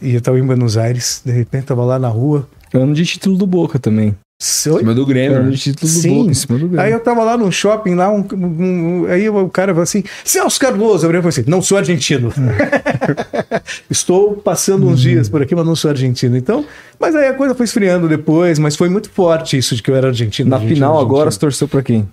E 0.00 0.14
eu 0.14 0.20
tava 0.20 0.38
em 0.38 0.44
Buenos 0.44 0.76
Aires, 0.76 1.22
de 1.24 1.32
repente 1.32 1.66
tava 1.66 1.84
lá 1.84 1.98
na 1.98 2.08
rua. 2.08 2.48
Ano 2.72 2.94
de 2.94 3.04
título 3.04 3.36
do 3.36 3.46
Boca 3.46 3.78
também. 3.78 4.16
Em 4.42 4.78
cima 4.80 4.92
do 4.94 5.06
Grêmio. 5.06 5.42
Né? 5.44 5.50
de 5.50 5.56
título 5.58 5.92
do 5.92 5.98
Sim. 6.00 6.18
Boca, 6.18 6.30
em 6.30 6.34
cima 6.34 6.58
do 6.58 6.66
Grêmio. 6.66 6.80
Aí 6.80 6.90
eu 6.92 6.98
tava 6.98 7.22
lá 7.22 7.36
no 7.36 7.52
shopping, 7.52 7.94
lá, 7.94 8.10
um, 8.10 8.26
um- 8.32 9.02
um- 9.02 9.06
aí 9.06 9.28
o 9.28 9.48
cara 9.48 9.72
falou 9.72 9.84
assim: 9.84 10.02
Celso 10.24 10.58
Cardoso, 10.58 11.06
eu 11.06 11.10
falei 11.12 11.28
assim: 11.28 11.44
não 11.46 11.62
sou 11.62 11.78
argentino. 11.78 12.32
Estou 13.88 14.34
passando 14.36 14.88
uns 14.88 15.00
dias 15.00 15.28
por 15.28 15.42
aqui, 15.42 15.54
mas 15.54 15.64
não 15.66 15.76
sou 15.76 15.90
argentino. 15.90 16.36
Então, 16.36 16.64
mas 16.98 17.14
aí 17.14 17.28
a 17.28 17.34
coisa 17.34 17.54
foi 17.54 17.64
esfriando 17.64 18.08
depois, 18.08 18.58
mas 18.58 18.74
foi 18.76 18.88
muito 18.88 19.10
forte 19.10 19.56
isso 19.56 19.76
de 19.76 19.82
que 19.82 19.90
eu 19.90 19.96
era 19.96 20.08
argentino. 20.08 20.50
Na 20.50 20.56
argentino, 20.56 20.76
final 20.76 20.92
argentino. 20.94 21.14
agora, 21.14 21.30
você 21.30 21.38
torceu 21.38 21.68
pra 21.68 21.82
quem? 21.82 22.08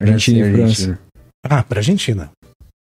Argentina 0.00 0.46
e 0.48 0.52
França. 0.52 0.98
Ah, 1.48 1.62
pra 1.62 1.80
Argentina. 1.80 2.30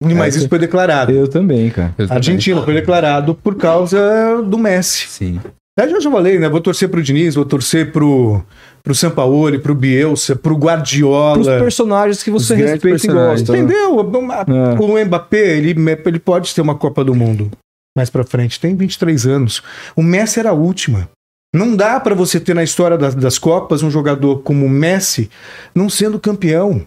Mas 0.04 0.36
É, 0.36 0.40
isso 0.40 0.50
foi 0.50 0.60
declarado. 0.60 1.12
Eu 1.12 1.28
também, 1.28 1.70
cara. 1.72 1.90
Eu 1.98 2.06
também. 2.08 2.18
Argentina 2.18 2.62
foi 2.62 2.74
declarado 2.74 3.34
por 3.34 3.56
causa 3.56 4.42
do 4.44 4.58
Messi. 4.58 5.08
Sim. 5.08 5.40
É, 5.78 5.88
já 5.88 6.00
já 6.00 6.10
falei, 6.12 6.40
né? 6.40 6.50
Vou 6.50 6.60
torcer 6.60 6.90
pro 6.90 7.04
Diniz, 7.04 7.36
vou 7.36 7.46
torcer 7.46 7.92
pro, 7.92 8.42
pro 8.84 8.96
Sampaoli, 8.96 9.60
pro 9.60 9.76
Bielsa, 9.76 10.36
pro 10.36 10.56
Guardiola. 10.56 11.36
Pros 11.36 11.48
personagens 11.48 12.24
que 12.24 12.32
você 12.32 12.54
Os 12.56 12.60
respeita 12.60 13.06
e 13.06 13.10
gosta. 13.10 13.52
né? 13.54 13.60
Entendeu? 13.60 14.00
É. 14.00 14.80
O 14.82 15.06
Mbappé, 15.06 15.58
ele, 15.58 15.76
ele 16.06 16.20
pode 16.20 16.54
ter 16.56 16.62
uma 16.62 16.74
Copa 16.76 17.04
do 17.04 17.14
Mundo 17.14 17.52
mais 17.96 18.10
pra 18.10 18.24
frente. 18.24 18.60
Tem 18.60 18.76
23 18.76 19.28
anos. 19.28 19.62
O 19.96 20.02
Messi 20.02 20.40
era 20.40 20.50
a 20.50 20.54
última. 20.54 21.10
Não 21.56 21.76
dá 21.76 22.00
pra 22.00 22.14
você 22.14 22.40
ter 22.40 22.54
na 22.54 22.64
história 22.64 22.98
das, 22.98 23.16
das 23.16 23.40
Copas 23.40 23.82
um 23.82 23.90
jogador 23.90 24.40
como 24.40 24.66
o 24.66 24.70
Messi 24.70 25.30
não 25.74 25.90
sendo 25.90 26.20
campeão. 26.20 26.82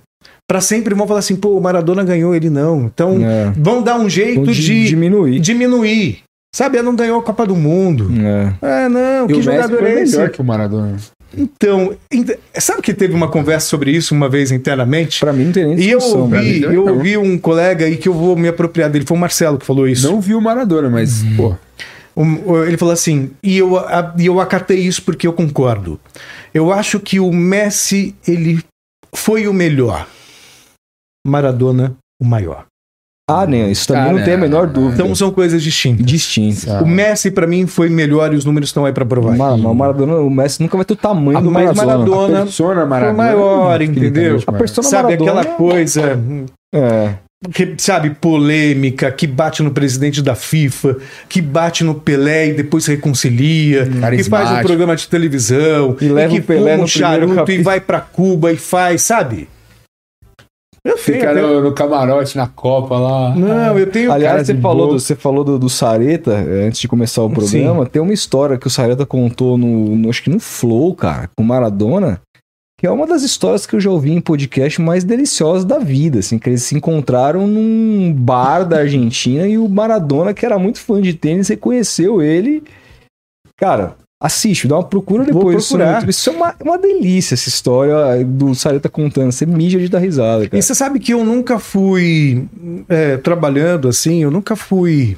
Pra 0.48 0.60
sempre 0.60 0.94
vão 0.96 1.06
falar 1.06 1.20
assim, 1.20 1.36
pô, 1.36 1.56
o 1.56 1.60
Maradona 1.60 2.02
ganhou, 2.02 2.34
ele 2.34 2.50
não. 2.50 2.82
Então, 2.82 3.24
É. 3.24 3.52
vão 3.56 3.82
dar 3.82 3.98
um 3.98 4.08
jeito 4.08 4.46
de, 4.52 4.60
de 4.62 4.88
diminuir. 4.88 5.38
diminuir. 5.38 6.18
Sabe, 6.54 6.76
ele 6.78 6.84
não 6.86 6.96
ganhou 6.96 7.20
a 7.20 7.22
Copa 7.22 7.46
do 7.46 7.54
Mundo. 7.54 8.10
É. 8.20 8.52
Ah, 8.60 8.88
não, 8.88 9.24
E 9.24 9.28
que 9.28 9.32
o 9.34 9.36
Messi 9.36 9.42
jogador 9.44 9.78
foi 9.78 9.90
é 9.90 10.02
esse? 10.02 10.16
melhor 10.16 10.30
que 10.30 10.40
o 10.40 10.44
Maradona. 10.44 10.96
Então, 11.36 11.96
ent- 12.12 12.36
sabe 12.58 12.82
que 12.82 12.92
teve 12.92 13.14
uma 13.14 13.28
conversa 13.28 13.68
sobre 13.68 13.92
isso 13.92 14.12
uma 14.12 14.28
vez 14.28 14.50
internamente? 14.50 15.20
Pra 15.20 15.32
mim 15.32 15.44
não 15.44 15.52
tem 15.52 15.64
nem 15.64 15.78
E 15.78 15.88
eu 15.90 16.00
ouvi, 16.00 16.62
eu 16.62 16.86
ouvi 16.88 17.16
um 17.16 17.38
colega 17.38 17.84
aí 17.84 17.96
que 17.96 18.08
eu 18.08 18.12
vou 18.14 18.34
me 18.36 18.48
apropriar 18.48 18.90
dele, 18.90 19.06
foi 19.06 19.16
o 19.16 19.20
Marcelo 19.20 19.56
que 19.58 19.64
falou 19.64 19.86
isso. 19.86 20.10
Não 20.10 20.20
vi 20.20 20.34
o 20.34 20.40
Maradona, 20.40 20.90
mas, 20.90 21.22
pô, 21.36 21.54
Um- 22.16 22.64
ele 22.64 22.76
falou 22.76 22.92
assim, 22.92 23.30
e 23.44 23.56
eu, 23.58 23.78
a- 23.78 24.12
e 24.18 24.26
eu 24.26 24.40
acatei 24.40 24.80
isso 24.80 25.02
porque 25.04 25.24
eu 25.28 25.32
concordo. 25.32 26.00
Eu 26.52 26.72
acho 26.72 26.98
que 26.98 27.20
o 27.20 27.30
Messi, 27.32 28.12
ele 28.26 28.60
foi 29.14 29.46
o 29.46 29.54
melhor. 29.54 30.08
Maradona, 31.24 31.94
o 32.20 32.24
maior. 32.24 32.66
Ah, 33.30 33.46
né? 33.46 33.70
Isso 33.70 33.86
também 33.86 34.02
Cara, 34.04 34.16
não 34.16 34.24
tem 34.24 34.34
a 34.34 34.38
menor 34.38 34.66
dúvida. 34.66 35.02
Então 35.02 35.14
são 35.14 35.30
coisas 35.30 35.62
distintas. 35.62 36.04
Distinto. 36.04 36.66
Tá. 36.66 36.82
O 36.82 36.86
Messi, 36.86 37.30
pra 37.30 37.46
mim, 37.46 37.66
foi 37.66 37.88
melhor 37.88 38.32
e 38.32 38.36
os 38.36 38.44
números 38.44 38.68
estão 38.70 38.84
aí 38.84 38.92
pra 38.92 39.04
provar. 39.04 39.36
Mas 39.36 39.60
o 39.64 39.74
Maradona, 39.74 40.16
o 40.16 40.30
Messi 40.30 40.62
nunca 40.62 40.76
vai 40.76 40.84
ter 40.84 40.94
o 40.94 40.96
tamanho 40.96 41.38
Ah, 41.38 41.40
do 41.40 41.50
mas 41.50 41.64
Maradona. 41.76 41.96
Maradona- 41.98 42.38
a 42.38 42.42
persona 42.42 42.74
foi 42.80 42.86
Maradona. 42.88 43.12
maior, 43.16 43.82
entendeu? 43.82 44.42
A 44.46 44.52
persona 44.52 44.88
Sabe 44.88 45.02
Maradona- 45.16 45.40
aquela 45.40 45.56
coisa 45.56 46.18
É. 46.74 47.14
que, 47.52 47.74
sabe, 47.78 48.10
polêmica, 48.10 49.10
que 49.10 49.26
bate 49.26 49.62
no 49.62 49.70
presidente 49.70 50.20
da 50.22 50.34
FIFA, 50.34 50.96
que 51.28 51.40
bate 51.40 51.82
no 51.84 51.94
Pelé 51.94 52.48
e 52.48 52.52
depois 52.52 52.84
se 52.84 52.90
reconcilia, 52.90 53.86
que 54.16 54.24
faz 54.24 54.50
um 54.50 54.62
programa 54.62 54.94
de 54.96 55.08
televisão, 55.08 55.96
E 56.00 56.08
leva 56.08 56.34
que 56.34 56.40
o 56.40 56.42
Pelé 56.42 56.76
no 56.76 56.82
um 56.84 56.86
primeiro 56.86 56.88
charuto 56.88 57.32
e 57.32 57.36
capítulo. 57.36 57.64
vai 57.64 57.80
pra 57.80 58.00
Cuba 58.00 58.52
e 58.52 58.56
faz, 58.56 59.02
sabe? 59.02 59.48
Eu 60.84 60.94
tenho 60.94 61.18
Fica 61.18 61.30
até- 61.30 61.42
no, 61.42 61.72
camarote, 61.74 62.36
na 62.36 62.46
Copa 62.46 62.96
lá. 62.98 63.34
Não, 63.36 63.78
eu 63.78 63.90
tenho 63.90 64.10
Aliás, 64.10 64.32
cara 64.32 64.44
você 64.46 64.54
de 64.54 64.60
falou, 64.62 64.88
do, 64.88 64.98
você 65.00 65.14
falou 65.14 65.44
do, 65.44 65.58
do 65.58 65.68
Sareta, 65.68 66.32
eh, 66.32 66.66
antes 66.66 66.80
de 66.80 66.88
começar 66.88 67.22
o 67.22 67.28
programa, 67.30 67.84
tem 67.86 68.00
uma 68.00 68.14
história 68.14 68.56
que 68.56 68.66
o 68.66 68.70
Sareta 68.70 69.04
contou 69.04 69.58
no, 69.58 69.94
no- 69.94 70.08
acho 70.08 70.22
que 70.22 70.30
no 70.30 70.40
Flow, 70.40 70.94
cara, 70.94 71.28
com 71.36 71.44
Maradona, 71.44 72.20
que 72.80 72.86
é 72.86 72.90
uma 72.90 73.06
das 73.06 73.22
histórias 73.22 73.66
que 73.66 73.76
eu 73.76 73.80
já 73.80 73.90
ouvi 73.90 74.10
em 74.10 74.22
podcast 74.22 74.80
mais 74.80 75.04
deliciosas 75.04 75.66
da 75.66 75.78
vida, 75.78 76.20
assim, 76.20 76.38
que 76.38 76.48
eles 76.48 76.62
se 76.62 76.74
encontraram 76.74 77.46
num 77.46 78.10
bar 78.10 78.64
da 78.64 78.78
Argentina 78.78 79.46
e 79.46 79.58
o 79.58 79.68
Maradona, 79.68 80.32
que 80.32 80.46
era 80.46 80.58
muito 80.58 80.80
fã 80.80 80.98
de 81.02 81.12
tênis, 81.12 81.48
reconheceu 81.48 82.22
ele. 82.22 82.62
Cara, 83.58 83.96
assiste, 84.22 84.68
dá 84.68 84.76
uma 84.76 84.84
procura 84.84 85.24
depois. 85.24 85.64
Isso, 85.64 85.76
procurar. 85.76 86.04
é 86.04 86.10
isso 86.10 86.28
é 86.28 86.32
uma, 86.32 86.54
uma 86.60 86.78
delícia, 86.78 87.34
essa 87.34 87.48
história 87.48 88.24
do 88.24 88.54
Sareta 88.54 88.88
contando. 88.88 89.32
Você 89.32 89.46
mija 89.46 89.78
de 89.78 89.88
dar 89.88 89.98
risada, 89.98 90.46
cara. 90.46 90.58
E 90.58 90.62
você 90.62 90.74
sabe 90.74 91.00
que 91.00 91.12
eu 91.12 91.24
nunca 91.24 91.58
fui 91.58 92.46
é, 92.88 93.16
trabalhando 93.16 93.88
assim, 93.88 94.22
eu 94.22 94.30
nunca 94.30 94.54
fui 94.54 95.16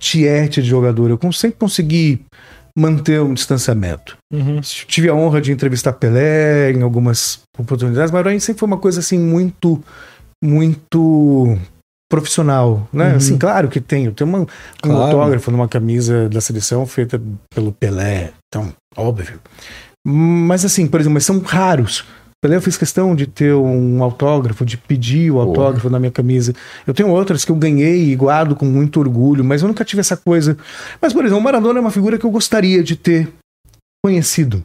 tiete 0.00 0.62
de 0.62 0.68
jogador. 0.68 1.10
Eu 1.10 1.32
sempre 1.32 1.58
consegui 1.58 2.24
manter 2.76 3.20
um 3.20 3.34
distanciamento. 3.34 4.16
Uhum. 4.32 4.60
Tive 4.60 5.08
a 5.08 5.14
honra 5.14 5.40
de 5.40 5.52
entrevistar 5.52 5.92
Pelé 5.92 6.70
em 6.70 6.82
algumas 6.82 7.40
oportunidades, 7.58 8.10
mas 8.10 8.26
aí 8.26 8.40
sempre 8.40 8.60
foi 8.60 8.66
uma 8.68 8.78
coisa 8.78 9.00
assim 9.00 9.18
muito, 9.18 9.82
muito 10.42 11.58
profissional, 12.10 12.88
né? 12.92 13.10
Uhum. 13.10 13.16
Assim, 13.16 13.38
claro 13.38 13.68
que 13.68 13.80
tem. 13.80 14.06
Eu 14.06 14.12
tenho 14.12 14.28
uma, 14.30 14.40
um 14.40 14.46
Claro. 14.80 15.02
autógrafo 15.02 15.50
numa 15.50 15.68
camisa 15.68 16.28
da 16.28 16.40
seleção 16.40 16.86
feita 16.86 17.20
pelo 17.54 17.72
Pelé, 17.72 18.32
então, 18.48 18.72
óbvio. 18.96 19.38
Mas 20.06 20.64
assim, 20.64 20.86
por 20.86 21.00
exemplo, 21.00 21.14
mas 21.14 21.24
são 21.24 21.38
raros. 21.40 22.04
Pelé 22.40 22.56
eu 22.56 22.62
fiz 22.62 22.76
questão 22.76 23.16
de 23.16 23.26
ter 23.26 23.52
um 23.52 24.00
autógrafo, 24.02 24.64
de 24.64 24.76
pedir 24.76 25.30
o 25.30 25.40
autógrafo 25.40 25.90
na 25.90 25.98
minha 25.98 26.12
camisa. 26.12 26.54
Eu 26.86 26.94
tenho 26.94 27.08
outras 27.08 27.44
que 27.44 27.50
eu 27.50 27.56
ganhei 27.56 28.10
e 28.12 28.16
guardo 28.16 28.54
com 28.54 28.64
muito 28.64 29.00
orgulho, 29.00 29.44
mas 29.44 29.60
eu 29.60 29.68
nunca 29.68 29.84
tive 29.84 30.00
essa 30.00 30.16
coisa. 30.16 30.56
Mas, 31.02 31.12
por 31.12 31.24
exemplo, 31.24 31.40
o 31.40 31.44
Maradona 31.44 31.80
é 31.80 31.82
uma 31.82 31.90
figura 31.90 32.16
que 32.16 32.24
eu 32.24 32.30
gostaria 32.30 32.80
de 32.82 32.94
ter 32.94 33.28
conhecido, 34.04 34.64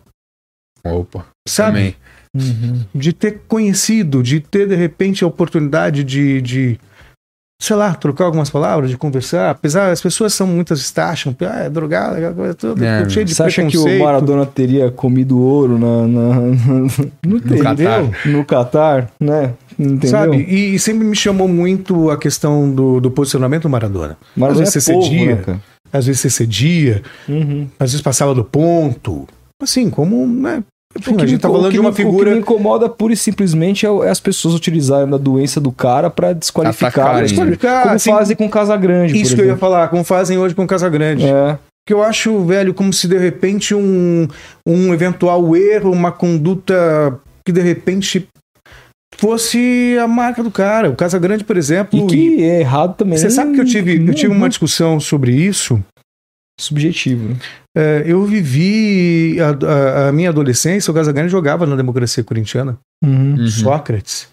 Opa. 0.85 1.25
sabe? 1.47 1.95
Também. 2.35 2.87
De 2.93 3.11
ter 3.11 3.41
conhecido, 3.47 4.21
de 4.23 4.39
ter, 4.39 4.67
de 4.67 4.75
repente, 4.75 5.23
a 5.23 5.27
oportunidade 5.27 6.03
de, 6.03 6.41
de, 6.41 6.79
sei 7.65 7.77
lá, 7.77 7.93
trocar 7.93 8.25
algumas 8.25 8.49
palavras, 8.49 8.89
de 8.89 8.97
conversar. 8.97 9.51
Apesar, 9.51 9.89
as 9.89 10.01
pessoas 10.01 10.33
são 10.33 10.45
muitas 10.45 10.91
taxam, 10.91 11.33
ah, 11.41 11.59
é 11.63 11.69
drogado, 11.69 12.15
aquela 12.17 12.33
coisa 12.33 12.53
toda, 12.53 12.85
É, 12.85 13.07
cheio 13.09 13.25
de 13.25 13.33
Você 13.33 13.41
acha 13.43 13.65
que 13.65 13.77
o 13.77 13.99
Maradona 13.99 14.45
teria 14.45 14.91
comido 14.91 15.39
ouro 15.39 15.79
na, 15.79 16.05
na- 16.07 16.41
no, 17.25 17.57
Catar. 17.59 18.03
no 18.25 18.43
Catar, 18.43 19.09
né? 19.17 19.53
Entendeu? 19.79 20.09
Sabe? 20.09 20.37
E, 20.37 20.75
e 20.75 20.79
sempre 20.79 21.05
me 21.05 21.15
chamou 21.15 21.47
muito 21.47 22.09
a 22.11 22.17
questão 22.17 22.69
do, 22.69 22.99
do 22.99 23.09
posicionamento 23.09 23.63
do 23.63 23.69
Maradona. 23.69 24.17
Maradona 24.35 24.63
às 24.67 24.73
vezes 24.73 24.75
é 24.89 24.91
você 24.91 24.93
povo, 24.93 25.05
cedia. 25.07 25.43
né? 25.47 25.59
Às 25.91 26.05
vezes 26.05 26.21
você 26.21 26.29
cedia, 26.29 27.01
Uhum. 27.29 27.67
às 27.79 27.91
vezes 27.91 28.01
passava 28.01 28.35
do 28.35 28.43
ponto. 28.43 29.25
Assim, 29.61 29.89
como, 29.89 30.27
né? 30.27 30.61
Enfim, 30.99 31.11
O 31.13 31.17
que 31.17 31.23
a 31.23 31.25
gente 31.25 31.35
me- 31.37 31.41
tá 31.41 31.49
falando 31.49 31.71
de 31.71 31.79
uma 31.79 31.89
me- 31.89 31.93
O 31.93 31.95
que 31.95 32.03
figura. 32.03 32.31
me 32.31 32.39
incomoda 32.39 32.87
pura 32.87 33.13
e 33.13 33.17
simplesmente 33.17 33.85
é, 33.85 33.89
é 33.89 34.09
as 34.09 34.19
pessoas 34.19 34.53
utilizarem 34.53 35.09
da 35.09 35.17
doença 35.17 35.59
do 35.59 35.71
cara 35.71 36.09
pra 36.09 36.33
desqualificar. 36.33 36.89
Atacarem, 36.89 37.23
Desqualificar, 37.27 37.75
né? 37.77 37.81
Como 37.83 37.95
Assim, 37.95 38.11
fazem 38.11 38.35
com 38.37 38.49
Casa 38.49 38.77
Grande, 38.77 39.19
Isso 39.19 39.31
por 39.31 39.35
que 39.37 39.41
eu 39.41 39.47
ia 39.53 39.57
falar, 39.57 39.87
como 39.87 40.03
fazem 40.03 40.37
hoje 40.37 40.53
com 40.53 40.63
o 40.63 40.67
Casagrande. 40.67 41.25
É. 41.25 41.57
Que 41.85 41.93
eu 41.93 42.01
acho, 42.03 42.45
velho, 42.45 42.73
como 42.73 42.93
se 42.93 43.07
de 43.07 43.17
repente 43.17 43.73
um, 43.75 44.27
um 44.65 44.93
eventual 44.93 45.55
erro, 45.55 45.91
uma 45.91 46.11
conduta 46.11 47.19
que 47.45 47.51
de 47.51 47.59
repente 47.61 48.27
fosse 49.17 49.97
a 50.01 50.07
marca 50.07 50.41
do 50.43 50.51
cara. 50.51 50.89
O 50.89 50.95
Casagrande, 50.95 51.43
por 51.43 51.57
exemplo. 51.57 51.99
E 51.99 52.07
que 52.07 52.43
é 52.43 52.59
errado 52.61 52.95
também. 52.95 53.17
Você 53.17 53.29
sabe 53.29 53.53
que 53.53 53.61
eu 53.61 53.65
tive, 53.65 53.95
eu 54.07 54.13
tive 54.13 54.31
uma 54.31 54.43
Uhum. 54.43 54.49
discussão 54.49 54.99
sobre 54.99 55.33
isso. 55.35 55.83
Subjetivo. 56.59 57.35
É, 57.75 58.03
eu 58.05 58.23
vivi 58.25 59.37
a, 59.41 59.49
a- 59.49 60.09
a 60.09 60.11
minha 60.11 60.29
adolescência, 60.29 60.91
o 60.91 60.93
Casagrande 60.93 61.29
jogava 61.31 61.65
na 61.65 61.75
democracia 61.75 62.23
corintiana, 62.23 62.77
Uhum. 63.03 63.47
Sócrates. 63.47 64.27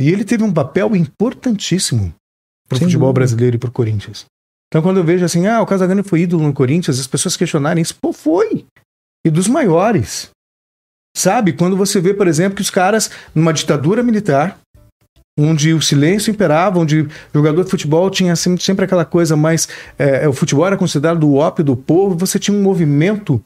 E 0.00 0.10
ele 0.10 0.24
teve 0.24 0.42
um 0.42 0.52
papel 0.52 0.94
importantíssimo 0.96 2.12
pro 2.68 2.76
Sem 2.78 2.86
futebol 2.88 3.08
dúvida. 3.08 3.20
brasileiro 3.20 3.56
e 3.56 3.58
pro 3.58 3.70
Corinthians. 3.70 4.24
Então, 4.68 4.82
quando 4.82 4.96
eu 4.96 5.04
vejo 5.04 5.24
assim, 5.24 5.46
ah, 5.46 5.62
o 5.62 5.66
Casagrande 5.66 6.02
foi 6.08 6.22
ídolo 6.22 6.42
no 6.42 6.52
Corinthians, 6.52 6.98
as 6.98 7.06
pessoas 7.06 7.36
questionarem 7.36 7.80
isso, 7.80 7.94
pô, 8.00 8.12
foi. 8.12 8.66
E 9.24 9.30
dos 9.30 9.46
maiores. 9.46 10.30
Sabe? 11.16 11.52
Quando 11.52 11.76
você 11.76 12.00
vê, 12.00 12.12
por 12.12 12.26
exemplo, 12.26 12.56
que 12.56 12.62
os 12.62 12.70
caras, 12.70 13.08
numa 13.34 13.52
ditadura 13.52 14.02
militar, 14.02 14.58
onde 15.38 15.72
o 15.74 15.82
silêncio 15.82 16.30
imperava, 16.30 16.78
onde 16.78 17.00
o 17.02 17.08
jogador 17.34 17.64
de 17.64 17.70
futebol 17.70 18.08
tinha 18.10 18.36
sempre, 18.36 18.84
aquela 18.84 19.04
coisa 19.04 19.36
mais. 19.36 19.68
é, 19.98 20.28
o 20.28 20.32
futebol 20.32 20.66
era 20.66 20.76
considerado 20.76 21.24
o 21.24 21.34
ópio 21.36 21.64
do 21.64 21.76
povo, 21.76 22.16
você 22.16 22.38
tinha 22.38 22.56
um 22.56 22.62
movimento 22.62 23.42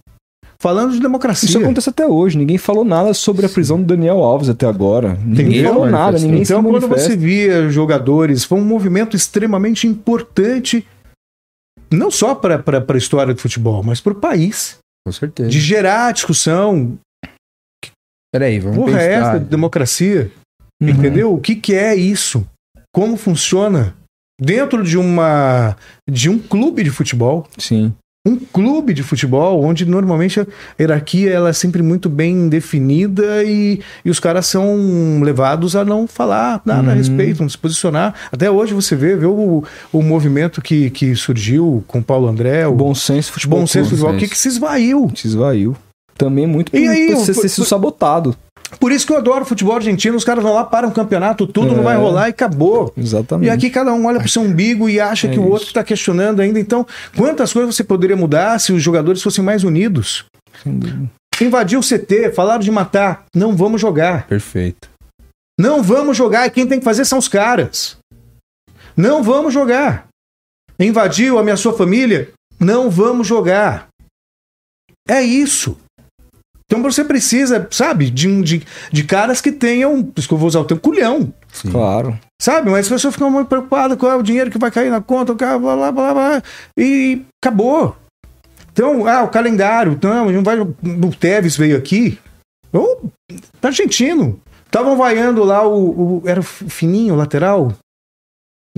falando 0.60 0.93
de 0.93 1.01
democracia. 1.01 1.48
Isso 1.48 1.59
acontece 1.59 1.89
até 1.89 2.06
hoje. 2.06 2.36
Ninguém 2.36 2.59
falou 2.59 2.85
nada 2.85 3.15
sobre 3.15 3.47
a 3.47 3.48
prisão 3.48 3.78
do 3.78 3.85
Daniel 3.86 4.19
Alves 4.23 4.48
até 4.48 4.66
agora. 4.66 5.15
Ninguém 5.24 5.44
Ninguém 5.47 5.65
falou 5.65 5.86
nada. 5.86 6.19
Ninguém 6.19 6.43
Então, 6.43 6.60
se 6.60 6.69
quando 6.69 6.81
manifesta. 6.82 7.09
você 7.10 7.16
via 7.16 7.69
jogadores, 7.70 8.44
foi 8.44 8.59
um 8.59 8.65
movimento 8.65 9.15
extremamente 9.16 9.86
importante, 9.86 10.85
não 11.90 12.10
só 12.10 12.35
para 12.35 12.62
a 12.86 12.97
história 12.98 13.32
do 13.32 13.40
futebol, 13.40 13.82
mas 13.82 14.01
para 14.01 14.12
o 14.12 14.16
país, 14.16 14.77
Com 15.06 15.12
certeza. 15.12 15.48
de 15.48 15.60
gerar 15.60 16.12
discussão. 16.12 16.98
Peraí, 18.35 18.59
vamos 18.59 18.77
Porra, 18.77 19.01
é 19.01 19.15
pensar. 19.15 19.28
essa 19.31 19.39
de 19.39 19.47
democracia? 19.47 20.31
Uhum. 20.82 20.88
Entendeu? 20.90 21.34
O 21.34 21.40
que, 21.40 21.55
que 21.56 21.74
é 21.74 21.94
isso? 21.94 22.46
Como 22.94 23.16
funciona? 23.16 23.94
Dentro 24.40 24.84
de 24.84 24.96
uma 24.96 25.76
de 26.09 26.30
um 26.30 26.38
clube 26.38 26.84
de 26.84 26.90
futebol, 26.90 27.48
Sim. 27.59 27.92
um 28.24 28.36
clube 28.36 28.94
de 28.94 29.02
futebol 29.02 29.64
onde 29.64 29.84
normalmente 29.84 30.38
a 30.38 30.46
hierarquia 30.78 31.32
ela 31.32 31.48
é 31.48 31.52
sempre 31.52 31.82
muito 31.82 32.09
bem 32.09 32.48
definida 32.48 33.42
e, 33.42 33.80
e 34.05 34.10
os 34.10 34.20
caras 34.20 34.46
são 34.46 35.20
levados 35.20 35.74
a 35.74 35.84
não 35.84 36.06
falar 36.06 36.62
nada 36.64 36.90
a 36.90 36.92
Uhum. 36.92 36.96
respeito, 36.98 37.42
não 37.42 37.48
se 37.48 37.59
posicionar. 37.59 38.14
Até 38.30 38.48
hoje 38.48 38.72
você 38.74 38.94
vê, 38.94 39.16
vê 39.16 39.26
o, 39.26 39.64
o 39.92 40.02
movimento 40.02 40.62
que, 40.62 40.88
que 40.90 41.16
surgiu 41.16 41.82
com 41.88 41.98
o 41.98 42.05
Paulo 42.05 42.28
André, 42.28 42.64
o 42.68 42.70
O 42.70 42.76
bom 42.76 42.94
senso 42.94 43.32
futebol. 43.32 43.59
bom 43.60 43.66
senso 43.66 43.90
futebol, 43.90 44.10
senso. 44.12 44.20
que, 44.24 44.30
que 44.30 44.38
se 44.38 44.46
esvaiu. 44.46 45.10
Se 45.16 45.26
esvaiu. 45.26 45.76
Também 46.16 46.46
muito 46.46 46.70
por, 46.72 46.78
E 46.80 46.86
aí, 46.88 47.12
por 47.14 47.24
ser, 47.24 47.34
ter 47.40 47.48
sido 47.48 47.64
sabotado. 47.64 48.36
Por 48.80 48.92
isso 48.92 49.06
que 49.06 49.12
eu 49.12 49.16
adoro 49.16 49.44
futebol 49.44 49.74
argentino, 49.74 50.16
os 50.16 50.24
caras 50.24 50.42
vão 50.42 50.55
lá, 50.55 50.64
param 50.64 50.88
o 50.88 50.92
campeonato, 50.92 51.46
tudo 51.46 51.72
não 51.72 51.80
É. 51.80 51.84
vai 51.84 51.96
rolar 51.96 52.28
e 52.28 52.30
acabou. 52.30 52.92
Exatamente. 52.96 53.48
E 53.48 53.50
aqui 53.50 53.70
cada 53.70 53.92
um 53.92 54.06
olha 54.06 54.20
pro 54.20 54.28
seu 54.28 54.42
umbigo 54.42 54.88
e 54.88 55.00
acha 55.00 55.26
É 55.26 55.30
que 55.32 55.38
o 55.38 55.48
outro 55.48 55.66
está 55.66 55.82
questionando 55.82 56.40
ainda. 56.40 56.60
Então, 56.60 56.86
quantas 57.16 57.52
coisas 57.52 57.74
você 57.74 57.82
poderia 57.82 58.16
mudar 58.16 58.59
se 58.60 58.72
os 58.72 58.82
jogadores 58.82 59.22
fossem 59.22 59.42
mais 59.44 59.64
unidos? 59.64 60.24
Invadiu 61.40 61.80
o 61.80 61.82
CT, 61.82 62.32
falaram 62.32 62.60
de 62.60 62.70
matar. 62.70 63.24
Não 63.34 63.56
vamos 63.56 63.80
jogar. 63.80 64.26
Perfeito. 64.26 64.88
Não 65.59 65.82
vamos 65.82 66.16
jogar. 66.16 66.46
E 66.46 66.50
quem 66.50 66.66
tem 66.66 66.78
que 66.78 66.84
fazer 66.84 67.05
são 67.05 67.18
os 67.18 67.28
caras. 67.28 67.96
Não 68.96 69.22
vamos 69.22 69.52
jogar. 69.55 70.06
Invadiu, 70.78 71.38
ameaçou 71.38 71.72
a 71.72 71.76
família? 71.76 72.30
Não 72.60 72.90
vamos 72.90 73.26
jogar. 73.26 73.88
É 75.09 75.22
isso. 75.22 75.76
Então 76.70 76.82
você 76.82 77.03
precisa, 77.03 77.66
sabe, 77.70 78.11
de, 78.11 78.28
um- 78.28 78.43
de, 78.43 78.62
de 78.93 79.05
caras 79.05 79.40
que 79.40 79.51
tenham, 79.51 80.03
por 80.03 80.19
isso 80.20 80.28
que 80.28 80.35
eu 80.35 80.39
vou 80.39 80.49
usar 80.49 80.61
o 80.61 80.65
termo, 80.65 80.81
culhão. 80.82 81.32
Sim. 81.51 81.70
Claro. 81.70 82.19
Sabe? 82.40 82.70
Mas 82.70 82.81
as 82.81 82.89
pessoas 82.90 83.15
ficam 83.15 83.31
muito 83.31 83.49
preocupadas 83.49 83.97
com 83.97 84.07
ah, 84.07 84.16
o 84.16 84.23
dinheiro 84.23 84.51
que 84.51 84.59
vai 84.59 84.70
cair 84.70 84.90
na 84.90 85.01
conta, 85.01 85.32
o 85.32 85.36
cara, 85.36 85.59
blá, 85.59 85.74
blá, 85.74 85.90
blá, 85.93 86.15
blá, 86.15 86.43
e 86.78 87.23
acabou. 87.43 87.97
Então, 88.70 89.07
ah, 89.09 89.24
o 89.24 89.28
calendário, 89.28 89.99
não, 90.03 90.31
não 90.31 90.43
vai, 90.43 90.61
o 90.61 90.74
Tevez 91.19 91.57
veio 91.57 91.77
aqui, 91.77 92.19
ou 92.73 93.11
tá 93.61 93.69
argentino. 93.69 94.39
Estavam 94.66 94.97
vaiando 94.97 95.43
lá 95.45 95.66
o, 95.66 96.19
o- 96.19 96.23
Era 96.27 96.40
o 96.40 96.43
Fininho, 96.43 97.15
o 97.15 97.16
lateral? 97.16 97.73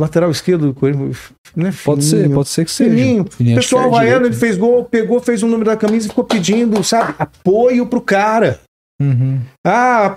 Lateral 0.00 0.30
esquerdo 0.30 0.66
do 0.66 0.74
Corinthians. 0.74 1.18
Não 1.54 1.68
é 1.68 1.72
Pode 1.84 2.04
ser, 2.04 2.30
pode 2.30 2.48
ser 2.48 2.64
que 2.64 2.70
seja. 2.70 2.90
Fininho. 2.90 3.26
Fininho, 3.30 3.56
O 3.56 3.60
pessoal 3.60 3.90
vaiando, 3.90 4.24
direito, 4.24 4.26
ele 4.26 4.36
fez 4.36 4.56
gol, 4.56 4.84
pegou, 4.84 5.20
fez 5.20 5.42
o 5.42 5.46
número 5.46 5.70
da 5.70 5.76
camisa 5.76 6.06
e 6.06 6.08
ficou 6.08 6.24
pedindo, 6.24 6.82
sabe, 6.82 7.14
apoio 7.18 7.86
pro 7.86 8.00
cara. 8.00 8.60
Uhum. 9.00 9.40
Ah, 9.66 10.14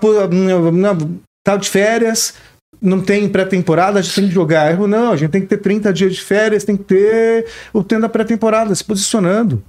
tá 1.44 1.56
de 1.56 1.68
férias, 1.68 2.34
não 2.80 3.00
tem 3.00 3.28
pré-temporada, 3.28 3.98
a 3.98 4.02
gente 4.02 4.14
tem 4.14 4.28
que 4.28 4.34
jogar. 4.34 4.72
Eu, 4.72 4.86
não, 4.86 5.12
a 5.12 5.16
gente 5.16 5.30
tem 5.30 5.40
que 5.40 5.48
ter 5.48 5.58
30 5.58 5.92
dias 5.92 6.14
de 6.14 6.20
férias, 6.20 6.64
tem 6.64 6.76
que 6.76 6.84
ter 6.84 7.46
o 7.72 7.82
tempo 7.82 8.02
da 8.02 8.08
pré-temporada, 8.08 8.74
se 8.74 8.84
posicionando. 8.84 9.62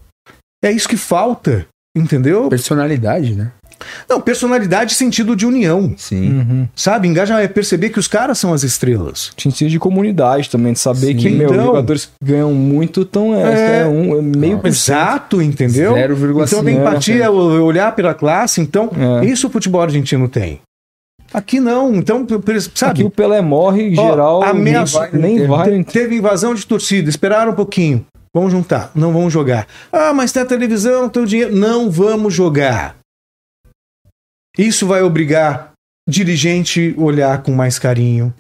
É 0.63 0.71
isso 0.71 0.89
que 0.89 0.97
falta, 0.97 1.65
entendeu? 1.95 2.49
Personalidade, 2.49 3.35
né? 3.35 3.51
Não, 4.10 4.22
personalidade 4.22 4.93
sentido 4.93 5.35
de 5.35 5.45
união, 5.45 5.93
Sim. 5.97 6.31
Uhum. 6.39 6.68
sabe? 6.76 7.07
Engajar 7.07 7.41
é 7.41 7.47
perceber 7.47 7.89
que 7.89 7.99
os 7.99 8.07
caras 8.07 8.38
são 8.39 8.53
as 8.53 8.64
estrelas. 8.64 9.31
Sentido 9.38 9.69
de 9.69 9.80
comunidade 9.80 10.49
também, 10.49 10.73
de 10.73 10.80
saber 10.80 11.07
Sim. 11.07 11.15
que, 11.18 11.30
meu, 11.30 11.49
Então- 11.52 11.65
jogadores 11.65 12.06
que 12.06 12.11
ganham 12.31 12.53
muito 12.53 13.02
estão 13.02 13.35
é, 13.35 13.41
É. 13.41 13.80
é 13.81 13.85
um, 13.88 14.18
é 14.18 14.22
meio 14.22 14.56
cento. 14.57 14.68
Exato, 14.68 15.41
entendeu? 15.41 15.93
0,5, 15.93 16.43
Então 16.47 16.64
tem 16.64 16.76
né, 16.76 16.81
empatia, 16.81 17.31
olhar 17.31 17.93
pela 17.95 18.14
classe, 18.14 18.61
então 18.61 18.89
É. 19.22 19.26
isso 19.26 19.47
o 19.47 19.49
futebol 19.49 19.81
argentino 19.81 20.27
tem. 20.30 20.61
Aqui 21.34 21.60
não, 21.60 21.93
então, 21.95 22.26
sabe? 22.73 22.91
Aqui 22.91 23.03
o 23.03 23.10
Pelé 23.10 23.41
morre, 23.41 23.89
em 23.89 23.95
geral, 23.95 24.41
ameaça- 24.43 25.10
nem 25.11 25.39
nem 25.39 25.47
vai. 25.47 25.84
Te- 25.84 25.91
Teve 25.91 26.15
invasão 26.15 26.56
de 26.56 26.65
torcida, 26.65 27.10
esperaram 27.10 27.52
um 27.52 27.56
pouquinho. 27.56 28.06
Vamos 28.34 28.52
juntar, 28.52 28.91
não 28.95 29.11
vamos 29.11 29.34
jogar. 29.34 29.65
Ah, 29.91 30.14
mas 30.14 30.31
tem 30.31 30.43
a 30.43 30.45
televisão, 30.45 31.07
tem 31.10 31.23
o 31.23 31.26
dinheiro. 31.26 31.56
Não 31.56 31.89
vamos 31.89 32.34
jogar. 32.34 32.95
Isso 34.57 34.88
vai 34.88 35.02
obrigar 35.02 35.73
dirigente 36.07 36.95
a 36.98 37.02
olhar 37.02 37.44
com 37.44 37.52
mais 37.52 37.80
carinho. 37.80 38.34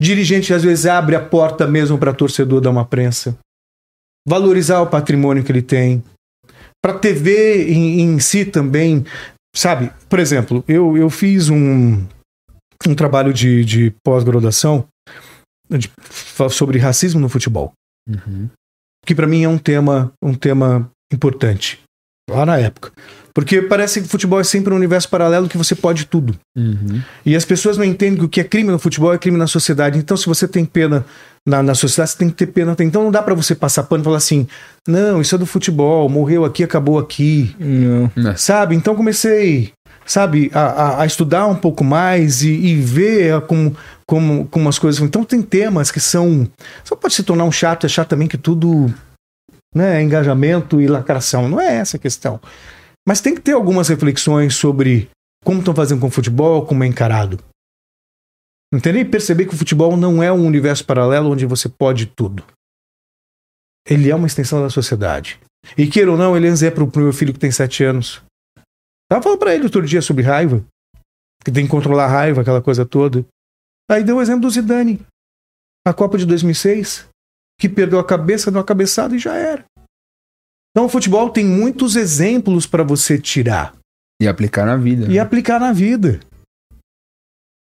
Dirigente 0.00 0.52
às 0.52 0.62
vezes 0.62 0.86
abre 0.86 1.16
a 1.16 1.24
porta 1.24 1.66
mesmo 1.66 1.98
para 1.98 2.12
torcedor 2.12 2.60
dar 2.60 2.70
uma 2.70 2.84
prensa. 2.84 3.38
Valorizar 4.28 4.80
o 4.80 4.88
patrimônio 4.88 5.44
que 5.44 5.52
ele 5.52 5.62
tem. 5.62 6.02
Para 6.82 6.98
TV 6.98 7.70
em, 7.72 8.00
em 8.00 8.18
si 8.18 8.44
também, 8.44 9.04
sabe? 9.54 9.90
Por 10.08 10.18
exemplo, 10.18 10.64
eu, 10.68 10.96
eu 10.96 11.08
fiz 11.08 11.48
um, 11.48 12.04
um 12.86 12.94
trabalho 12.94 13.32
de, 13.32 13.64
de 13.64 13.94
pós-graduação 14.04 14.86
sobre 16.50 16.78
racismo 16.78 17.20
no 17.20 17.28
futebol, 17.28 17.72
Uhum. 18.08 18.48
que 19.04 19.16
para 19.16 19.26
mim 19.26 19.42
é 19.42 19.48
um 19.48 19.58
tema, 19.58 20.12
um 20.22 20.32
tema 20.32 20.88
importante 21.12 21.80
lá 22.30 22.46
na 22.46 22.56
época, 22.56 22.92
porque 23.36 23.60
parece 23.60 24.00
que 24.00 24.06
o 24.06 24.08
futebol 24.08 24.40
é 24.40 24.44
sempre 24.44 24.72
um 24.72 24.76
universo 24.76 25.10
paralelo 25.10 25.46
que 25.46 25.58
você 25.58 25.74
pode 25.74 26.06
tudo. 26.06 26.34
Uhum. 26.56 27.02
E 27.22 27.36
as 27.36 27.44
pessoas 27.44 27.76
não 27.76 27.84
entendem 27.84 28.18
que 28.18 28.24
o 28.24 28.28
que 28.30 28.40
é 28.40 28.44
crime 28.44 28.70
no 28.70 28.78
futebol 28.78 29.12
é 29.12 29.18
crime 29.18 29.36
na 29.36 29.46
sociedade. 29.46 29.98
Então, 29.98 30.16
se 30.16 30.24
você 30.24 30.48
tem 30.48 30.64
pena 30.64 31.04
na, 31.46 31.62
na 31.62 31.74
sociedade, 31.74 32.12
você 32.12 32.16
tem 32.16 32.30
que 32.30 32.34
ter 32.34 32.46
pena. 32.46 32.74
Então, 32.80 33.04
não 33.04 33.10
dá 33.10 33.20
pra 33.22 33.34
você 33.34 33.54
passar 33.54 33.82
pano 33.82 34.02
e 34.02 34.04
falar 34.06 34.16
assim: 34.16 34.46
não, 34.88 35.20
isso 35.20 35.34
é 35.34 35.38
do 35.38 35.44
futebol, 35.44 36.08
morreu 36.08 36.46
aqui, 36.46 36.64
acabou 36.64 36.98
aqui. 36.98 37.54
Não. 37.60 38.10
Sabe? 38.38 38.74
Então, 38.74 38.96
comecei, 38.96 39.70
sabe, 40.06 40.50
a, 40.54 40.60
a- 40.62 41.02
a 41.02 41.06
estudar 41.06 41.46
um 41.46 41.56
pouco 41.56 41.84
mais 41.84 42.40
e, 42.42 42.48
e 42.52 42.74
ver 42.76 43.42
como, 43.42 43.76
como, 44.06 44.46
como 44.46 44.66
as 44.66 44.78
coisas. 44.78 45.02
Então, 45.02 45.22
tem 45.24 45.42
temas 45.42 45.90
que 45.90 46.00
são. 46.00 46.48
Só 46.82 46.96
pode 46.96 47.12
se 47.12 47.22
tornar 47.22 47.44
um 47.44 47.52
chato, 47.52 47.84
achar 47.84 48.06
também 48.06 48.28
que 48.28 48.38
tudo 48.38 48.90
né, 49.74 49.98
é 49.98 50.02
engajamento 50.02 50.80
e 50.80 50.86
lacração. 50.86 51.50
Não 51.50 51.60
é 51.60 51.74
essa 51.76 51.98
a 51.98 52.00
questão. 52.00 52.40
Mas 53.06 53.20
tem 53.20 53.34
que 53.34 53.40
ter 53.40 53.52
algumas 53.52 53.88
reflexões 53.88 54.56
sobre 54.56 55.08
como 55.44 55.60
estão 55.60 55.74
fazendo 55.74 56.00
com 56.00 56.08
o 56.08 56.10
futebol, 56.10 56.66
como 56.66 56.82
é 56.82 56.86
encarado. 56.86 57.38
Entender 58.74 59.00
e 59.00 59.04
perceber 59.04 59.46
que 59.46 59.54
o 59.54 59.56
futebol 59.56 59.96
não 59.96 60.20
é 60.20 60.32
um 60.32 60.44
universo 60.44 60.84
paralelo 60.84 61.30
onde 61.30 61.46
você 61.46 61.68
pode 61.68 62.06
tudo. 62.06 62.44
Ele 63.88 64.10
é 64.10 64.14
uma 64.14 64.26
extensão 64.26 64.60
da 64.60 64.68
sociedade. 64.68 65.38
E 65.78 65.86
queira 65.86 66.10
ou 66.10 66.18
não, 66.18 66.36
ele 66.36 66.48
é 66.48 66.50
exemplo 66.50 66.90
pro 66.90 67.02
meu 67.02 67.12
filho 67.12 67.32
que 67.32 67.38
tem 67.38 67.52
sete 67.52 67.84
anos. 67.84 68.22
Tava 69.08 69.22
falando 69.22 69.38
pra 69.38 69.54
ele 69.54 69.64
outro 69.64 69.86
dia 69.86 70.02
sobre 70.02 70.24
raiva. 70.24 70.64
Que 71.44 71.52
tem 71.52 71.64
que 71.64 71.70
controlar 71.70 72.06
a 72.06 72.08
raiva, 72.08 72.40
aquela 72.40 72.60
coisa 72.60 72.84
toda. 72.84 73.24
Aí 73.88 74.02
deu 74.02 74.16
o 74.16 74.22
exemplo 74.22 74.42
do 74.42 74.50
Zidane. 74.50 75.00
A 75.86 75.94
Copa 75.94 76.18
de 76.18 76.26
2006. 76.26 77.08
Que 77.60 77.68
perdeu 77.68 78.00
a 78.00 78.04
cabeça, 78.04 78.50
deu 78.50 78.58
uma 78.58 78.66
cabeçada 78.66 79.14
e 79.14 79.18
já 79.20 79.36
era. 79.36 79.64
Então 80.76 80.84
o 80.84 80.90
futebol 80.90 81.30
tem 81.30 81.42
muitos 81.42 81.96
exemplos 81.96 82.66
para 82.66 82.84
você 82.84 83.18
tirar 83.18 83.74
E 84.20 84.28
aplicar 84.28 84.66
na 84.66 84.76
vida. 84.76 85.10
e 85.10 85.18
aplicar 85.18 85.58
na 85.58 85.72
vida. 85.72 86.20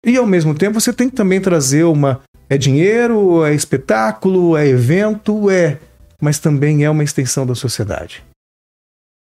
E 0.03 0.17
ao 0.17 0.25
mesmo 0.25 0.57
tempo 0.57 0.81
você 0.81 0.91
tem 0.91 1.11
que 1.11 1.15
também 1.15 1.39
trazer 1.39 1.83
uma. 1.83 2.23
É 2.49 2.57
dinheiro, 2.57 3.45
é 3.45 3.53
espetáculo, 3.53 4.57
é 4.57 4.67
evento, 4.67 5.47
é. 5.51 5.79
Mas 6.19 6.39
também 6.39 6.83
é 6.83 6.89
uma 6.89 7.03
extensão 7.03 7.45
da 7.45 7.53
sociedade. 7.53 8.25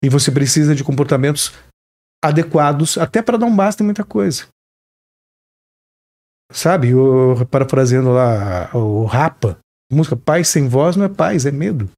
E 0.03 0.09
você 0.09 0.33
precisa 0.33 0.75
de 0.75 0.83
comportamentos 0.83 1.53
adequados, 2.25 2.97
até 2.97 3.21
para 3.21 3.37
dar 3.37 3.45
um 3.45 3.55
basta 3.55 3.83
em 3.83 3.87
muita 3.87 4.03
coisa. 4.03 4.47
Sabe, 6.51 6.89
eu, 6.89 7.47
parafraseando 7.51 8.13
lá 8.13 8.75
o 8.75 9.05
Rapa, 9.05 9.59
música 9.93 10.17
Paz 10.17 10.49
sem 10.49 10.69
voz 10.69 10.97
não 10.97 11.05
é 11.05 11.09
paz, 11.11 11.45
é 11.45 11.51
medo. 11.51 11.91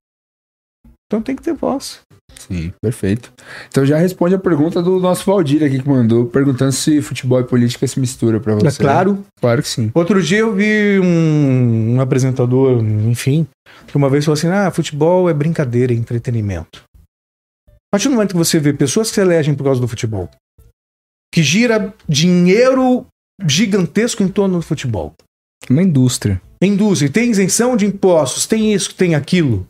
Então 1.07 1.21
tem 1.21 1.35
que 1.35 1.41
ter 1.41 1.53
voz. 1.53 2.01
Sim, 2.37 2.71
perfeito. 2.81 3.31
Então 3.69 3.85
já 3.85 3.97
responde 3.97 4.35
a 4.35 4.39
pergunta 4.39 4.81
do 4.81 4.99
nosso 4.99 5.25
Valdir 5.25 5.63
aqui 5.63 5.81
que 5.81 5.87
mandou, 5.87 6.25
perguntando 6.27 6.71
se 6.71 7.01
futebol 7.01 7.39
e 7.39 7.43
política 7.45 7.87
se 7.87 7.99
mistura 7.99 8.39
pra 8.39 8.53
É 8.53 8.57
você. 8.57 8.81
claro, 8.83 9.23
Claro 9.39 9.61
que 9.63 9.69
sim. 9.69 9.89
Outro 9.93 10.21
dia 10.21 10.39
eu 10.39 10.53
vi 10.53 10.99
um, 10.99 11.95
um 11.95 12.01
apresentador, 12.01 12.83
enfim, 12.83 13.47
que 13.87 13.95
uma 13.97 14.09
vez 14.09 14.25
falou 14.25 14.33
assim: 14.37 14.47
ah, 14.49 14.69
futebol 14.69 15.29
é 15.29 15.33
brincadeira, 15.33 15.93
é 15.93 15.95
entretenimento. 15.95 16.83
A 17.67 17.95
partir 17.95 18.09
do 18.09 18.15
momento 18.15 18.31
que 18.31 18.37
você 18.37 18.59
vê 18.59 18.73
pessoas 18.73 19.07
que 19.09 19.15
se 19.15 19.21
elegem 19.21 19.55
por 19.55 19.63
causa 19.63 19.79
do 19.81 19.87
futebol, 19.87 20.29
que 21.33 21.41
gira 21.41 21.93
dinheiro 22.07 23.05
gigantesco 23.47 24.21
em 24.23 24.27
torno 24.27 24.57
do 24.57 24.61
futebol, 24.61 25.13
Uma 25.69 25.81
indústria. 25.83 26.41
indústria, 26.61 27.09
tem 27.09 27.31
isenção 27.31 27.75
de 27.77 27.85
impostos, 27.85 28.45
tem 28.45 28.73
isso, 28.73 28.93
tem 28.93 29.15
aquilo, 29.15 29.65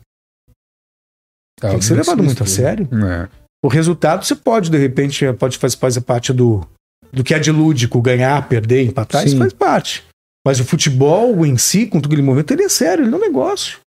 Tem 1.60 1.78
que 1.78 1.84
ser 1.84 1.94
levado 1.94 2.22
muito 2.22 2.42
a 2.42 2.46
sério. 2.46 2.88
É. 2.92 3.28
O 3.64 3.68
resultado 3.68 4.24
você 4.24 4.36
pode, 4.36 4.70
de 4.70 4.78
repente, 4.78 5.32
pode 5.34 5.58
fazer, 5.58 5.76
fazer 5.76 6.00
parte 6.02 6.32
do, 6.32 6.66
do 7.12 7.24
que 7.24 7.34
é 7.34 7.38
de 7.38 7.50
lúdico, 7.50 8.00
ganhar, 8.00 8.48
perder, 8.48 8.84
empatar, 8.84 9.24
isso 9.24 9.32
Sim. 9.32 9.38
faz 9.38 9.52
parte. 9.52 10.04
Mas 10.46 10.60
o 10.60 10.64
futebol 10.64 11.44
em 11.44 11.56
si, 11.56 11.86
com 11.86 12.00
todo 12.00 12.12
aquele 12.12 12.22
movimento, 12.22 12.52
ele 12.52 12.62
é 12.62 12.68
sério, 12.68 13.04
ele 13.04 13.12
é 13.12 13.16
um 13.16 13.20
negócio. 13.20 13.78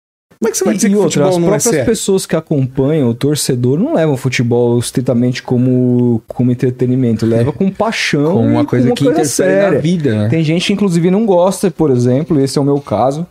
Como 0.42 0.48
é 0.48 0.52
que 0.52 0.56
você 0.56 0.64
vai 0.64 0.74
dizer 0.74 0.88
e 0.88 0.90
que 0.90 0.96
o 0.96 1.02
outra, 1.02 1.22
as 1.24 1.34
futebol 1.34 1.40
não 1.40 1.48
é 1.48 1.50
próprias 1.50 1.74
sério? 1.74 1.84
pessoas 1.84 2.24
que 2.24 2.34
acompanham 2.34 3.10
o 3.10 3.14
torcedor 3.14 3.78
não 3.78 3.94
levam 3.94 4.14
o 4.14 4.16
futebol 4.16 4.78
estritamente 4.78 5.42
como, 5.42 6.22
como 6.26 6.50
entretenimento, 6.50 7.26
leva 7.26 7.52
com 7.52 7.70
paixão, 7.70 8.32
Com 8.32 8.46
uma 8.48 8.64
coisa 8.64 8.90
que 8.92 9.06
interfere 9.06 9.74
na 9.74 9.80
vida, 9.80 10.22
né? 10.22 10.28
Tem 10.30 10.42
gente 10.42 10.66
que 10.66 10.72
inclusive 10.72 11.10
não 11.10 11.26
gosta, 11.26 11.70
por 11.70 11.90
exemplo, 11.90 12.40
esse 12.40 12.56
é 12.56 12.60
o 12.60 12.64
meu 12.64 12.80
caso, 12.80 13.26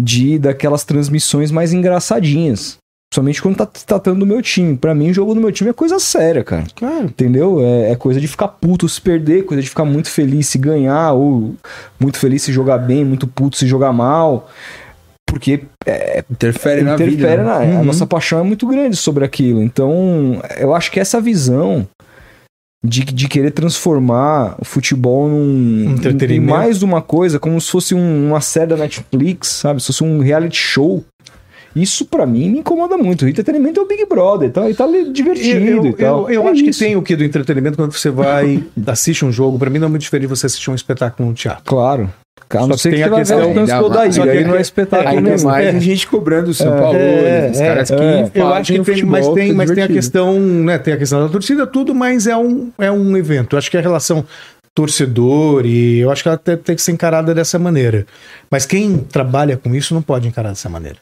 de 0.00 0.38
daquelas 0.38 0.84
transmissões 0.84 1.50
mais 1.50 1.74
engraçadinhas. 1.74 2.78
Principalmente 3.12 3.42
quando 3.42 3.56
tá 3.56 3.66
tratando 3.66 4.20
do 4.20 4.26
meu 4.26 4.40
time. 4.40 4.74
Pra 4.74 4.94
mim, 4.94 5.10
o 5.10 5.12
jogo 5.12 5.34
do 5.34 5.40
meu 5.40 5.52
time 5.52 5.68
é 5.68 5.72
coisa 5.74 5.98
séria, 5.98 6.42
cara. 6.42 6.64
Claro. 6.74 7.04
Entendeu? 7.04 7.60
É, 7.60 7.90
é 7.90 7.94
coisa 7.94 8.18
de 8.18 8.26
ficar 8.26 8.48
puto 8.48 8.88
se 8.88 8.98
perder, 8.98 9.44
coisa 9.44 9.62
de 9.62 9.68
ficar 9.68 9.84
muito 9.84 10.08
feliz 10.08 10.46
se 10.46 10.56
ganhar, 10.56 11.12
ou 11.12 11.54
muito 12.00 12.18
feliz 12.18 12.42
se 12.42 12.50
jogar 12.50 12.78
bem, 12.78 13.04
muito 13.04 13.26
puto 13.26 13.58
se 13.58 13.66
jogar 13.66 13.92
mal. 13.92 14.48
Porque 15.28 15.60
Interfere 16.30 16.80
na 16.82 16.96
vida. 16.96 17.10
interfere 17.12 17.36
né? 17.38 17.44
na, 17.44 17.56
a 17.56 17.60
Uhum. 17.60 17.84
nossa 17.84 18.06
paixão 18.06 18.40
é 18.40 18.42
muito 18.42 18.66
grande 18.66 18.96
sobre 18.96 19.24
aquilo. 19.26 19.62
Então, 19.62 20.40
eu 20.58 20.74
acho 20.74 20.90
que 20.90 20.98
essa 20.98 21.20
visão 21.20 21.86
de, 22.84 23.04
de 23.04 23.28
querer 23.28 23.50
transformar 23.52 24.56
o 24.60 24.64
futebol 24.64 25.28
num 25.28 25.88
Um 25.88 25.94
entretenimento. 25.94 26.50
em 26.52 26.58
mais 26.58 26.82
uma 26.82 27.00
coisa, 27.00 27.38
como 27.38 27.60
se 27.60 27.70
fosse 27.70 27.94
um- 27.94 28.28
uma 28.28 28.40
série 28.40 28.66
da 28.70 28.76
Netflix, 28.76 29.48
sabe? 29.48 29.80
Se 29.80 29.86
fosse 29.88 30.02
um 30.02 30.18
reality 30.18 30.56
show. 30.56 31.04
Isso 31.74 32.04
pra 32.04 32.26
mim 32.26 32.50
me 32.50 32.58
incomoda 32.58 32.96
muito. 32.98 33.24
O 33.24 33.28
entretenimento 33.28 33.80
é 33.80 33.82
o 33.82 33.86
Big 33.86 34.04
Brother, 34.06 34.50
tá? 34.50 34.68
E 34.68 34.74
tá 34.74 34.86
divertido 35.12 35.64
Eu, 35.66 35.84
e 35.84 35.88
eu, 35.88 35.92
tal. 35.94 36.30
eu 36.30 36.42
É 36.46 36.50
acho 36.50 36.62
isso. 36.64 36.78
que 36.80 36.84
tem 36.86 36.96
o 36.96 37.02
que 37.02 37.16
do 37.16 37.24
entretenimento 37.24 37.76
quando 37.76 37.92
você 37.92 38.10
vai, 38.10 38.62
assiste 38.86 39.24
um 39.24 39.32
jogo. 39.32 39.58
Pra 39.58 39.70
mim 39.70 39.78
não 39.78 39.86
é 39.86 39.90
muito 39.90 40.02
diferente 40.02 40.28
você 40.28 40.46
assistir 40.46 40.70
um 40.70 40.74
espetáculo 40.74 41.28
no 41.28 41.34
teatro. 41.34 41.64
Claro. 41.64 42.12
A 42.50 42.66
não 42.66 42.76
Só 42.76 42.88
que 42.90 42.94
tem 42.96 43.02
a 43.02 43.08
vai 43.08 43.20
questão- 43.20 43.38
ver 43.38 43.44
o 43.44 43.48
que 43.54 44.20
aí 44.20 44.44
não 44.44 44.54
é 44.54 44.58
é- 44.58 44.60
espetáculo 44.60 45.08
Ainda 45.16 45.30
nenhum. 45.30 45.44
mais 45.44 45.66
É. 45.66 45.70
tem 45.70 45.80
gente 45.80 46.06
cobrando 46.06 46.50
o 46.50 46.54
São 46.54 46.76
Paulo, 46.76 46.98
é, 46.98 47.48
os 47.50 47.58
é, 47.60 47.66
caras 47.66 47.88
que 47.90 47.94
é. 47.94 48.30
Eu 48.34 48.46
acho 48.48 48.72
que 48.74 48.78
tem, 48.82 49.04
mas 49.04 49.24
futebol 49.24 49.34
tem, 49.34 49.48
ser 49.48 49.54
mas 49.54 49.70
tem 49.70 49.84
a 49.84 49.88
questão, 49.88 50.38
né? 50.38 50.76
Tem 50.78 50.92
a 50.92 50.96
questão 50.98 51.22
da 51.22 51.28
torcida, 51.30 51.66
tudo, 51.66 51.94
mas 51.94 52.26
é 52.26 52.36
um, 52.36 52.70
é 52.78 52.90
um 52.92 53.16
evento. 53.16 53.54
Eu 53.54 53.58
acho 53.58 53.70
que 53.70 53.78
a 53.78 53.80
relação 53.80 54.22
torcedor 54.74 55.64
e 55.66 56.00
eu 56.00 56.10
acho 56.10 56.22
que 56.22 56.28
ela 56.28 56.36
tem, 56.38 56.56
tem 56.56 56.76
que 56.76 56.82
ser 56.82 56.92
encarada 56.92 57.34
dessa 57.34 57.58
maneira. 57.58 58.06
Mas 58.50 58.66
quem 58.66 58.98
trabalha 58.98 59.56
com 59.56 59.74
isso 59.74 59.94
não 59.94 60.02
pode 60.02 60.26
encarar 60.28 60.50
dessa 60.50 60.68
maneira. 60.68 60.98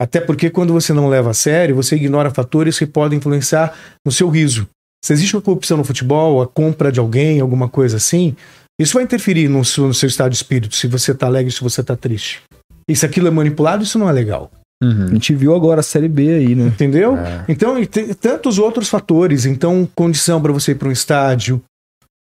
Até 0.00 0.20
porque 0.20 0.48
quando 0.50 0.72
você 0.72 0.92
não 0.92 1.08
leva 1.08 1.30
a 1.30 1.34
sério, 1.34 1.74
você 1.74 1.96
ignora 1.96 2.30
fatores 2.30 2.78
que 2.78 2.86
podem 2.86 3.18
influenciar 3.18 3.74
no 4.04 4.12
seu 4.12 4.28
riso. 4.28 4.68
Se 5.04 5.12
existe 5.12 5.34
uma 5.36 5.42
corrupção 5.42 5.76
no 5.76 5.84
futebol, 5.84 6.40
a 6.40 6.46
compra 6.46 6.90
de 6.92 7.00
alguém, 7.00 7.40
alguma 7.40 7.68
coisa 7.68 7.96
assim, 7.96 8.36
isso 8.80 8.94
vai 8.94 9.02
interferir 9.02 9.48
no 9.48 9.64
seu, 9.64 9.86
no 9.88 9.94
seu 9.94 10.06
estado 10.08 10.30
de 10.30 10.36
espírito, 10.36 10.74
se 10.76 10.86
você 10.86 11.12
tá 11.14 11.26
alegre, 11.26 11.50
se 11.52 11.60
você 11.60 11.82
tá 11.82 11.96
triste. 11.96 12.42
E 12.88 12.94
se 12.94 13.04
aquilo 13.04 13.26
é 13.28 13.30
manipulado, 13.30 13.82
isso 13.82 13.98
não 13.98 14.08
é 14.08 14.12
legal. 14.12 14.50
A 14.80 14.86
Uhum. 14.86 15.08
gente 15.08 15.34
viu 15.34 15.56
agora 15.56 15.80
a 15.80 15.82
Série 15.82 16.06
B 16.08 16.30
aí, 16.34 16.54
né? 16.54 16.66
Entendeu? 16.68 17.16
É. 17.16 17.44
Então, 17.48 17.76
e 17.76 17.84
tem 17.84 18.14
tantos 18.14 18.60
outros 18.60 18.88
fatores. 18.88 19.44
Então, 19.44 19.88
condição 19.92 20.40
para 20.40 20.52
você 20.52 20.70
ir 20.70 20.76
para 20.76 20.88
um 20.88 20.92
estádio, 20.92 21.60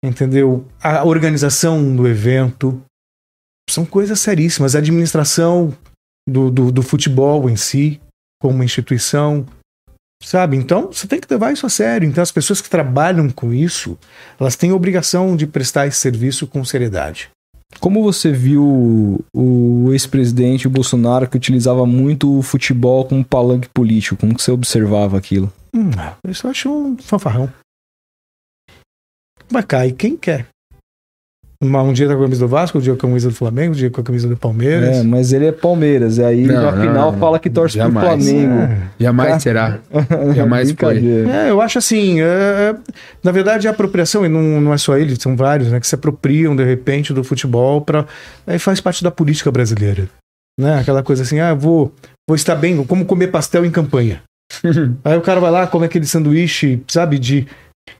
entendeu? 0.04 0.64
A 0.80 1.04
organização 1.04 1.94
do 1.96 2.06
evento. 2.06 2.80
São 3.68 3.84
coisas 3.84 4.20
seríssimas. 4.20 4.76
A 4.76 4.78
administração 4.78 5.74
do, 6.28 6.50
do, 6.50 6.72
do 6.72 6.82
futebol 6.82 7.48
em 7.48 7.56
si, 7.56 8.00
como 8.40 8.62
instituição. 8.62 9.46
Sabe? 10.22 10.56
Então, 10.56 10.86
você 10.86 11.06
tem 11.06 11.20
que 11.20 11.26
levar 11.30 11.52
isso 11.52 11.66
a 11.66 11.68
sério. 11.68 12.08
Então, 12.08 12.22
as 12.22 12.32
pessoas 12.32 12.60
que 12.60 12.70
trabalham 12.70 13.28
com 13.30 13.52
isso, 13.52 13.98
elas 14.40 14.56
têm 14.56 14.70
a 14.70 14.74
obrigação 14.74 15.36
de 15.36 15.46
prestar 15.46 15.86
esse 15.86 15.98
serviço 15.98 16.46
com 16.46 16.64
seriedade. 16.64 17.30
Como 17.80 18.02
você 18.02 18.32
viu 18.32 19.22
o 19.34 19.92
ex-presidente 19.92 20.68
Bolsonaro 20.68 21.28
que 21.28 21.36
utilizava 21.36 21.84
muito 21.84 22.38
o 22.38 22.42
futebol 22.42 23.04
como 23.04 23.24
palanque 23.24 23.68
político? 23.68 24.16
Como 24.16 24.34
que 24.34 24.42
você 24.42 24.52
observava 24.52 25.18
aquilo? 25.18 25.52
Hum, 25.74 25.90
isso 26.28 26.46
eu 26.46 26.50
acho 26.50 26.70
um 26.70 26.96
fanfarrão. 26.96 27.52
Mas 29.50 29.64
cai 29.66 29.92
quem 29.92 30.16
quer. 30.16 30.46
Uma- 31.60 31.82
Um 31.82 31.92
dia 31.92 32.06
tá 32.06 32.14
com 32.14 32.20
a 32.20 32.24
camisa 32.24 32.40
do 32.40 32.48
Vasco, 32.48 32.78
um 32.78 32.80
dia 32.80 32.92
com 32.94 32.98
a 33.06 33.08
camisa 33.08 33.28
do 33.28 33.34
Flamengo, 33.34 33.72
um 33.72 33.76
dia 33.76 33.90
com 33.90 34.00
a 34.00 34.04
camisa 34.04 34.28
do 34.28 34.36
Palmeiras. 34.36 34.98
É, 34.98 35.02
mas 35.02 35.32
ele 35.32 35.46
é 35.46 35.52
Palmeiras, 35.52 36.18
e 36.18 36.24
aí 36.24 36.46
Não, 36.46 36.54
na 36.54 36.72
não, 36.72 36.80
final 36.80 37.12
não. 37.12 37.18
fala 37.18 37.38
que 37.38 37.48
torce 37.48 37.78
pro 37.78 37.86
Jamais. 37.86 38.06
Flamengo. 38.24 38.54
É. 38.54 38.78
Jamais 39.00 39.42
será. 39.42 39.78
Jamais 40.34 40.72
foi. 40.72 41.04
É, 41.30 41.50
eu 41.50 41.60
acho 41.60 41.78
assim, 41.78 42.20
é, 42.20 42.74
na 43.22 43.32
verdade 43.32 43.66
a 43.66 43.70
apropriação, 43.70 44.26
e 44.26 44.28
não, 44.28 44.42
não 44.60 44.72
é 44.74 44.78
só 44.78 44.96
ele, 44.98 45.16
são 45.20 45.36
vários, 45.36 45.70
né, 45.70 45.80
que 45.80 45.86
se 45.86 45.94
apropriam 45.94 46.54
de 46.54 46.64
repente 46.64 47.12
do 47.12 47.24
futebol 47.24 47.80
para 47.80 48.04
aí 48.46 48.58
faz 48.58 48.80
parte 48.80 49.02
da 49.02 49.10
política 49.10 49.50
brasileira, 49.50 50.08
né? 50.60 50.78
Aquela 50.80 51.02
coisa 51.02 51.22
assim, 51.22 51.40
ah, 51.40 51.54
vou, 51.54 51.92
vou 52.28 52.36
estar 52.36 52.54
bem, 52.56 52.84
como 52.84 53.04
comer 53.04 53.28
pastel 53.28 53.64
em 53.64 53.70
campanha. 53.70 54.22
aí 55.04 55.16
o 55.16 55.20
cara 55.22 55.40
vai 55.40 55.50
lá, 55.50 55.66
come 55.66 55.86
aquele 55.86 56.04
sanduíche, 56.06 56.82
sabe, 56.88 57.18
de 57.18 57.46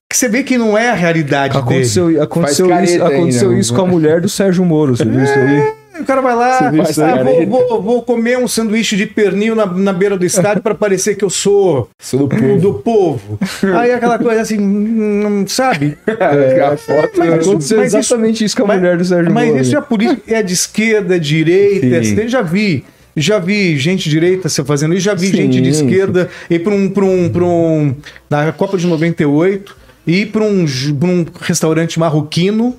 que 0.08 0.16
você 0.16 0.28
vê 0.28 0.42
que 0.42 0.56
não 0.56 0.76
é 0.78 0.90
a 0.90 0.94
realidade 0.94 1.54
dele. 1.54 1.64
Aconteceu, 1.64 2.22
aconteceu, 2.22 2.68
Faz 2.68 2.90
isso, 2.90 3.04
aconteceu 3.04 3.58
isso 3.58 3.72
né? 3.72 3.78
com 3.78 3.84
a 3.84 3.88
mulher 3.88 4.20
do 4.20 4.28
Sérgio 4.28 4.64
Moro, 4.64 4.96
você 4.96 5.04
viu 5.04 5.22
isso 5.22 5.32
aí? 5.38 5.84
O 6.00 6.04
cara 6.04 6.20
vai 6.20 6.34
lá, 6.34 6.72
isso 6.90 7.00
ah, 7.04 7.14
aí? 7.14 7.46
vou, 7.46 7.68
vou- 7.68 7.80
vou 7.82 8.02
comer 8.02 8.36
um 8.36 8.48
sanduíche 8.48 8.96
de 8.96 9.06
pernil 9.06 9.54
na, 9.54 9.64
na 9.64 9.92
beira 9.92 10.18
do 10.18 10.26
estádio 10.26 10.60
para 10.60 10.74
parecer 10.74 11.14
que 11.14 11.24
eu 11.24 11.30
sou 11.30 11.88
Sou 12.00 12.26
do 12.26 12.28
povo. 12.28 12.58
do 12.60 12.74
povo. 12.74 13.38
Aí 13.78 13.92
aquela 13.92 14.18
coisa 14.18 14.40
assim, 14.40 14.58
hum, 14.60 15.44
sabe? 15.46 15.96
a 16.06 16.76
foto. 16.76 17.10
Mas- 17.16 17.46
Aconteceu 17.46 17.78
mas 17.78 17.88
isso- 17.94 17.96
exatamente 17.98 18.44
isso, 18.44 18.56
com 18.56 18.64
a 18.64 18.66
mas- 18.66 18.78
mulher 18.80 18.96
do 18.96 19.04
Sérgio 19.04 19.32
Mas 19.32 19.48
Moro. 19.50 19.60
isso 19.62 19.76
é 19.76 19.80
política, 19.80 20.34
é 20.34 20.42
de 20.42 20.52
esquerda, 20.52 21.18
direita, 21.20 22.02
Sim. 22.02 22.20
eu 22.20 22.28
já 22.28 22.42
vi. 22.42 22.84
Já 23.16 23.38
vi 23.38 23.76
gente 23.78 24.08
direita 24.08 24.48
se 24.48 24.62
fazendo 24.64 24.94
isso, 24.94 25.02
já 25.04 25.14
vi 25.14 25.28
Sim. 25.28 25.36
gente 25.36 25.60
de 25.60 25.68
esquerda 25.68 26.28
ir 26.50 26.58
para 26.60 26.74
um, 26.74 26.88
pra 26.90 27.04
um, 27.04 27.28
pra 27.28 27.44
um. 27.44 27.94
Na 28.28 28.52
Copa 28.52 28.76
de 28.76 28.86
98, 28.86 29.76
ir 30.06 30.26
para 30.32 30.42
um, 30.42 30.64
pra 30.98 31.08
um 31.08 31.24
restaurante 31.40 31.98
marroquino, 31.98 32.76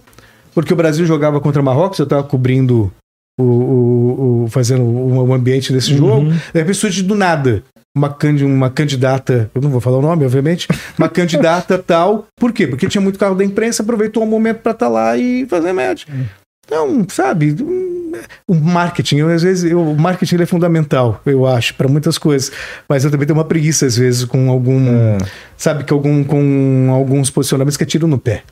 porque 0.53 0.73
o 0.73 0.75
Brasil 0.75 1.05
jogava 1.05 1.39
contra 1.39 1.61
Marrocos, 1.61 1.99
eu 1.99 2.03
estava 2.03 2.23
cobrindo 2.23 2.91
o, 3.39 3.43
o- 3.43 4.43
o- 4.43 4.47
fazendo 4.49 4.83
o, 4.83 5.23
o 5.25 5.33
ambiente 5.33 5.71
desse 5.73 5.91
Uhum. 5.91 5.97
jogo. 5.97 6.33
Aí 6.53 6.61
a 6.61 6.65
pessoa 6.65 6.89
de 6.91 7.01
do 7.03 7.15
nada. 7.15 7.63
Uma, 7.97 8.13
uma 8.43 8.69
candidata, 8.69 9.49
eu 9.55 9.61
não 9.61 9.69
vou 9.69 9.79
falar 9.79 9.99
o 9.99 10.01
nome, 10.01 10.25
obviamente, 10.25 10.67
uma 10.99 11.07
candidata 11.07 11.77
tal. 11.77 12.27
Por 12.37 12.51
quê? 12.51 12.67
Porque 12.67 12.89
tinha 12.89 13.01
muito 13.01 13.17
carro 13.17 13.35
da 13.35 13.45
imprensa, 13.45 13.83
aproveitou 13.83 14.21
o 14.21 14.25
momento 14.27 14.57
para 14.57 14.73
estar 14.73 14.89
lá 14.89 15.15
e 15.17 15.45
fazer 15.45 15.71
média. 15.71 16.05
Então, 16.65 17.05
sabe, 17.09 17.55
hum, 17.61 18.13
o 18.47 18.55
marketing, 18.55 19.17
eu, 19.17 19.29
às 19.29 19.43
vezes, 19.43 19.69
eu- 19.69 19.81
o 19.91 19.95
marketing 19.97 20.35
ele 20.35 20.43
é 20.43 20.47
fundamental, 20.47 21.21
eu 21.25 21.45
acho, 21.45 21.75
para 21.75 21.87
muitas 21.87 22.17
coisas. 22.17 22.51
Mas 22.89 23.03
eu 23.05 23.11
também 23.11 23.27
tenho 23.27 23.37
uma 23.37 23.45
preguiça, 23.45 23.85
às 23.85 23.95
vezes, 23.97 24.25
com 24.25 24.49
algum. 24.49 24.87
É, 24.87 25.17
Sabe, 25.57 25.83
que 25.83 25.93
algum, 25.93 26.23
com 26.23 26.89
alguns 26.91 27.29
posicionamentos 27.29 27.77
que 27.77 27.83
é 27.83 27.87
tiro 27.87 28.07
no 28.07 28.17
pé. 28.17 28.43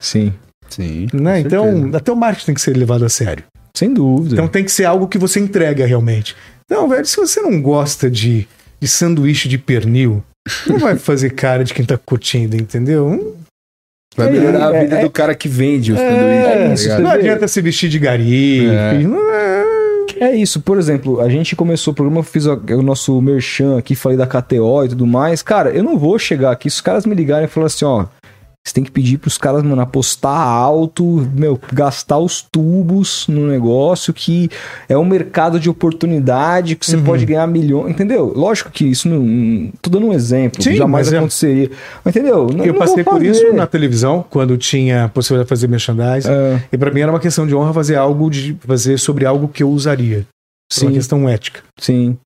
sim, 0.00 0.32
Sim. 0.68 1.06
Né? 1.12 1.40
Então, 1.40 1.64
certeza. 1.72 1.96
até 1.96 2.10
o 2.12 2.16
marketing 2.16 2.46
tem 2.46 2.54
que 2.54 2.60
ser 2.60 2.76
levado 2.76 3.04
a 3.04 3.08
sério. 3.08 3.44
sem 3.76 3.92
dúvida. 3.94 4.34
Então 4.34 4.48
tem 4.48 4.64
que 4.64 4.72
ser 4.72 4.84
algo 4.84 5.06
que 5.06 5.18
você 5.18 5.38
entrega 5.38 5.86
realmente. 5.86 6.34
Não, 6.68 6.88
velho, 6.88 7.04
se 7.06 7.16
você 7.16 7.40
não 7.40 7.60
gosta 7.62 8.10
de, 8.10 8.48
de 8.80 8.88
sanduíche 8.88 9.48
de 9.48 9.58
pernil, 9.58 10.24
não 10.66 10.78
vai 10.78 10.96
fazer 10.96 11.30
cara 11.30 11.62
de 11.62 11.72
quem 11.72 11.84
tá 11.84 11.96
curtindo, 11.96 12.56
entendeu? 12.56 13.36
Vai 14.16 14.28
É, 14.28 14.30
melhorar 14.30 14.68
a 14.70 14.76
é, 14.76 14.80
vida 14.84 14.96
é- 14.96 15.02
do 15.02 15.10
cara 15.10 15.34
que 15.34 15.48
vende 15.48 15.92
os 15.92 16.00
É, 16.00 16.08
sanduíches, 16.08 16.80
isso, 16.80 16.88
tá 16.88 16.98
não 17.00 17.10
adianta 17.10 17.46
se 17.48 17.60
vestir 17.60 17.88
de 17.90 17.98
gari. 17.98 18.66
É. 20.18 20.34
isso, 20.34 20.60
por 20.60 20.78
exemplo, 20.78 21.20
a 21.20 21.28
gente 21.28 21.54
começou 21.54 21.92
o 21.92 21.94
programa, 21.94 22.20
eu 22.20 22.24
fiz 22.24 22.46
o, 22.46 22.54
o 22.70 22.82
nosso 22.82 23.20
merchan 23.20 23.76
aqui, 23.78 23.94
falei 23.94 24.16
da 24.16 24.26
KTO 24.26 24.84
e 24.84 24.88
tudo 24.88 25.06
mais. 25.06 25.42
Cara, 25.42 25.70
eu 25.70 25.82
não 25.82 25.98
vou 25.98 26.18
chegar 26.18 26.50
aqui, 26.52 26.70
se 26.70 26.76
os 26.76 26.80
caras 26.80 27.04
me 27.04 27.14
ligarem 27.14 27.44
e 27.44 27.48
falarem 27.48 27.66
assim, 27.66 27.84
ó, 27.84 28.06
você 28.68 28.74
tem 28.74 28.82
que 28.84 28.90
pedir 28.90 29.18
pros 29.18 29.38
caras, 29.38 29.62
mano, 29.62 29.80
apostar 29.80 30.36
alto, 30.36 31.04
meu, 31.34 31.58
gastar 31.72 32.18
os 32.18 32.42
tubos 32.42 33.26
no 33.28 33.46
negócio, 33.46 34.12
que 34.12 34.50
é 34.88 34.98
um 34.98 35.04
mercado 35.04 35.60
de 35.60 35.70
oportunidade, 35.70 36.74
que 36.76 36.84
você 36.84 36.96
Uhum. 36.96 37.04
pode 37.04 37.24
ganhar 37.24 37.46
milhões, 37.46 37.90
entendeu? 37.92 38.32
Lógico 38.34 38.70
que 38.70 38.84
isso 38.84 39.08
não. 39.08 39.70
Tô 39.80 39.88
dando 39.88 40.06
um 40.06 40.12
exemplo, 40.12 40.62
Sim, 40.62 40.74
jamais 40.74 41.12
aconteceria. 41.12 41.70
Mas 42.04 42.16
entendeu? 42.16 42.46
Não- 42.48 42.64
Eu 42.64 42.72
não 42.72 42.80
passei 42.80 43.04
por 43.04 43.22
isso 43.22 43.52
na 43.52 43.66
televisão, 43.66 44.24
quando 44.28 44.56
tinha 44.58 45.04
a 45.04 45.08
possibilidade 45.08 45.46
de 45.46 45.48
fazer 45.50 45.68
merchandising. 45.68 46.28
É, 46.30 46.62
E 46.72 46.76
pra 46.78 46.90
mim 46.90 47.00
era 47.00 47.12
uma 47.12 47.20
questão 47.20 47.46
de 47.46 47.54
honra 47.54 47.72
fazer 47.72 47.94
algo, 47.96 48.28
de 48.30 48.56
fazer 48.66 48.98
sobre 48.98 49.24
algo 49.24 49.46
que 49.48 49.62
eu 49.62 49.70
usaria. 49.70 50.26
Por 50.68 50.82
uma 50.82 50.90
sim, 50.90 50.94
questão 50.96 51.28
ética. 51.28 51.60
sim. 51.78 52.16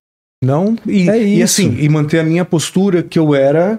Não, 0.43 0.75
e, 0.87 1.07
É 1.11 1.23
e 1.23 1.43
assim, 1.43 1.77
e 1.79 1.87
manter 1.91 2.19
a 2.21 2.25
minha 2.25 2.47
postura 2.47 3.03
que 3.03 3.19
eu 3.19 3.35
era 3.35 3.79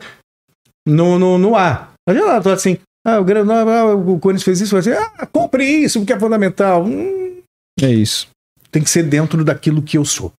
no, 0.87 1.17
no, 1.17 1.37
no 1.39 1.55
ar. 1.55 1.90
Não 2.07 2.13
adianta 2.13 2.33
lá, 2.33 2.41
tô 2.41 2.49
assim, 2.49 2.77
ah, 3.05 3.19
o, 3.19 3.23
Gran- 3.23 3.45
ah, 3.51 3.95
o 3.95 4.19
Corinthians 4.19 4.43
fez 4.43 4.61
isso, 4.61 4.71
vai 4.71 4.79
assim, 4.79 4.91
ah, 5.17 5.25
compre 5.27 5.63
isso, 5.63 5.99
porque 5.99 6.13
é 6.13 6.19
fundamental. 6.19 6.83
Hum, 6.85 7.41
É 7.81 7.89
isso. 7.89 8.27
tem 8.71 8.81
que 8.83 8.89
ser 8.89 9.03
dentro 9.03 9.43
daquilo 9.43 9.81
que 9.81 9.97
eu 9.97 10.05
sou. 10.05 10.31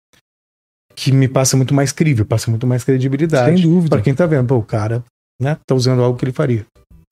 Que 0.94 1.10
me 1.12 1.26
passa 1.28 1.56
muito 1.56 1.72
mais 1.72 1.90
crível, 1.92 2.24
passa 2.26 2.50
muito 2.50 2.66
mais 2.66 2.84
credibilidade. 2.84 3.56
Sem 3.60 3.62
dúvida. 3.70 3.96
Pra 3.96 4.02
quem 4.02 4.14
tá 4.14 4.26
vendo, 4.26 4.46
pô, 4.46 4.56
o 4.56 4.62
cara 4.62 5.02
né, 5.40 5.56
tá 5.66 5.74
usando 5.74 6.02
algo 6.02 6.18
que 6.18 6.24
ele 6.24 6.32
faria. 6.32 6.66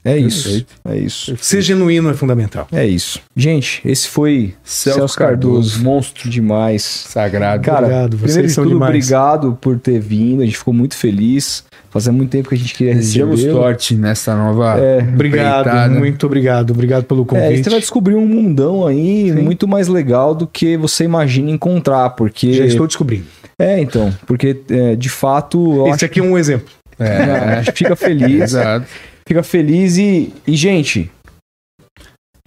É 0.05 0.17
isso. 0.17 0.45
Perfeito. 0.45 0.75
É 0.87 0.97
isso. 0.99 1.37
Ser 1.39 1.61
genuíno 1.61 2.09
é 2.11 2.15
fundamental. 2.15 2.67
É 2.73 2.87
isso. 2.87 3.21
Gente, 3.37 3.83
esse 3.87 4.09
foi 4.09 4.55
Celso, 4.65 4.99
Celso 5.01 5.19
Cardoso, 5.19 5.71
Cardoso, 5.73 5.85
monstro 5.85 6.29
demais. 6.31 6.83
sagrado. 6.83 7.63
Cara, 7.63 7.81
Obrigado, 7.87 8.17
vocês 8.17 8.23
primeiro 8.33 8.49
de 8.49 8.55
são 8.55 8.65
tudo, 8.65 8.73
demais. 8.75 8.89
obrigado 8.95 9.59
por 9.61 9.79
ter 9.79 10.01
vindo. 10.01 10.43
A 10.43 10.47
gente 10.47 10.57
ficou 10.57 10.73
muito 10.73 10.97
feliz. 10.97 11.65
Fazia 11.91 12.13
muito 12.13 12.31
tempo 12.31 12.49
que 12.49 12.55
a 12.55 12.59
gente 12.59 12.73
queria 12.73 12.95
Desejamos 12.95 13.37
receber. 13.41 13.53
sorte 13.53 13.95
nessa 13.97 14.35
nova. 14.37 14.79
É, 14.79 14.99
Obrigado, 14.99 15.61
empreitada. 15.67 15.95
muito 15.95 16.25
obrigado. 16.27 16.71
Obrigado 16.71 17.05
pelo 17.05 17.23
é, 17.23 17.25
convite. 17.25 17.65
você 17.65 17.71
vai 17.71 17.81
descobrir 17.81 18.15
um 18.15 18.27
mundão 18.27 18.87
aí 18.87 19.33
Sim. 19.35 19.43
muito 19.43 19.67
mais 19.67 19.89
legal 19.89 20.35
do 20.35 20.47
que 20.47 20.77
você 20.77 21.03
imagina 21.05 21.51
encontrar, 21.51 22.11
porque 22.11 22.53
Já 22.53 22.65
estou 22.65 22.87
descobrindo. 22.87 23.25
é 23.59 23.81
então, 23.81 24.15
porque 24.27 24.61
é, 24.71 24.95
de 24.95 25.09
fato 25.09 25.85
Esse 25.89 26.05
aqui 26.05 26.21
é 26.21 26.23
um 26.23 26.39
exemplo. 26.39 26.69
que 26.97 27.03
a 27.03 27.07
É, 27.07 27.63
gente 27.65 27.73
fica 27.77 27.97
feliz, 27.97 28.41
exato. 28.55 28.87
fica 29.27 29.43
feliz 29.43 29.97
e, 29.99 30.33
e 30.47 30.55
gente 30.57 31.11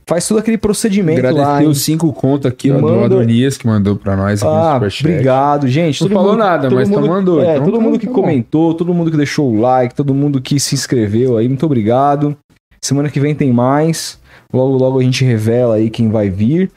faz 0.07 0.27
todo 0.27 0.37
aquele 0.39 0.57
procedimento 0.57 1.21
lá. 1.21 1.29
Agradecer 1.29 1.67
os 1.67 1.81
cinco 1.81 2.11
contos 2.13 2.45
aqui, 2.45 2.71
ó, 2.71 2.75
do 2.75 2.81
Manda- 2.81 3.05
Adonias, 3.05 3.57
que 3.57 3.65
mandou 3.67 3.95
pra 3.95 4.15
nós 4.15 4.41
aqui 4.43 4.51
no 4.51 4.57
Ah, 4.59 4.75
obrigado, 4.77 5.67
gente. 5.67 6.01
Não 6.01 6.07
Todo 6.09 6.15
falou 6.17 6.31
mundo- 6.33 6.39
nada, 6.39 6.69
mas 6.69 6.89
mundo, 6.89 6.99
então 7.01 7.15
mandou, 7.15 7.41
É, 7.43 7.53
então 7.53 7.65
todo 7.65 7.77
tá- 7.77 7.83
mundo 7.83 7.99
que 7.99 8.05
tá 8.07 8.11
bom. 8.13 8.21
comentou, 8.21 8.73
todo 8.73 8.93
mundo 8.93 9.11
que 9.11 9.17
deixou 9.17 9.51
o 9.53 9.59
like, 9.59 9.93
todo 9.95 10.13
mundo 10.13 10.41
que 10.41 10.59
se 10.59 10.75
inscreveu 10.75 11.37
aí, 11.37 11.47
muito 11.47 11.65
obrigado. 11.65 12.35
Semana 12.81 13.09
que 13.09 13.19
vem 13.19 13.33
tem 13.33 13.51
mais. 13.51 14.19
Logo, 14.53 14.77
logo 14.77 14.99
a 14.99 15.03
gente 15.03 15.23
revela 15.23 15.75
aí 15.75 15.89
quem 15.89 16.09
vai 16.09 16.29
vir. 16.29 16.69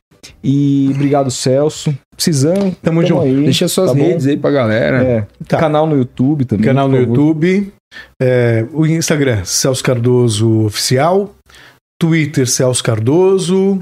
E 0.42 0.90
obrigado, 0.94 1.30
Celso. 1.30 1.94
Precisando. 2.14 2.74
Tamo 2.82 3.04
junto. 3.04 3.22
aí. 3.22 3.42
Deixa 3.44 3.68
suas 3.68 3.90
tá 3.90 3.94
bom? 3.96 4.02
redes 4.02 4.26
aí 4.26 4.36
pra 4.36 4.50
galera. 4.50 5.02
É, 5.04 5.26
Tá. 5.46 5.58
Canal 5.58 5.86
no 5.86 5.96
YouTube 5.96 6.44
também. 6.44 6.64
Canal 6.64 6.88
no. 6.88 6.96
YouTube, 6.96 7.72
é, 8.20 8.64
o 8.72 8.86
Instagram, 8.86 9.44
Celso 9.44 9.84
Cardoso 9.84 10.64
Oficial, 10.64 11.30
Twitter, 11.98 12.46
Celso 12.48 12.82
Cardoso. 12.82 13.80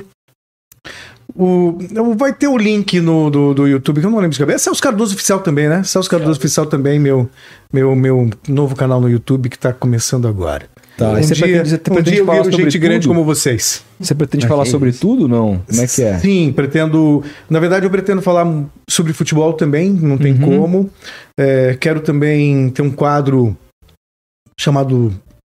O, 1.36 1.78
vai 2.16 2.32
ter 2.32 2.46
o 2.46 2.56
link 2.56 3.00
no, 3.00 3.28
do, 3.30 3.54
do 3.54 3.66
YouTube, 3.66 4.00
que 4.00 4.06
eu 4.06 4.10
não 4.10 4.18
lembro 4.18 4.32
de 4.32 4.38
cabeça. 4.38 4.56
É 4.56 4.64
Celso 4.64 4.82
Cardoso 4.82 5.14
Oficial 5.14 5.40
também, 5.40 5.68
né? 5.68 5.82
Celso 5.82 6.08
Cardoso 6.08 6.38
Oficial 6.38 6.66
também, 6.66 6.98
meu, 6.98 7.28
meu, 7.72 7.94
meu 7.96 8.30
novo 8.46 8.76
canal 8.76 9.00
no 9.00 9.08
YouTube 9.08 9.48
que 9.48 9.58
tá 9.58 9.72
começando 9.72 10.28
agora. 10.28 10.66
Tá, 10.96 11.10
um 11.10 11.18
e 11.18 11.24
você 11.24 11.34
dia, 11.34 11.44
pretende, 11.44 11.68
você 11.70 11.74
um 11.74 11.78
pretende 11.78 12.10
dia 12.10 12.20
eu 12.20 12.26
falar 12.26 12.38
viro 12.38 12.52
sobre 12.52 12.70
gente 12.70 12.78
grande 12.78 13.00
tudo? 13.00 13.14
como 13.16 13.24
vocês. 13.24 13.82
Você 13.98 14.14
pretende 14.14 14.46
falar 14.46 14.62
que 14.62 14.70
sobre 14.70 14.90
isso. 14.90 15.00
tudo 15.00 15.26
não? 15.26 15.60
Como 15.66 15.80
é 15.80 15.86
que 15.88 16.02
é? 16.04 16.18
Sim, 16.20 16.52
pretendo. 16.54 17.24
Na 17.50 17.58
verdade, 17.58 17.84
eu 17.84 17.90
pretendo 17.90 18.22
falar 18.22 18.46
sobre 18.88 19.12
futebol 19.12 19.54
também, 19.54 19.90
não 19.90 20.16
tem 20.16 20.34
Uhum. 20.34 20.58
como. 20.58 20.90
É, 21.36 21.76
quero 21.80 22.00
também 22.00 22.70
ter 22.70 22.82
um 22.82 22.92
quadro 22.92 23.56
chamado. 24.56 25.12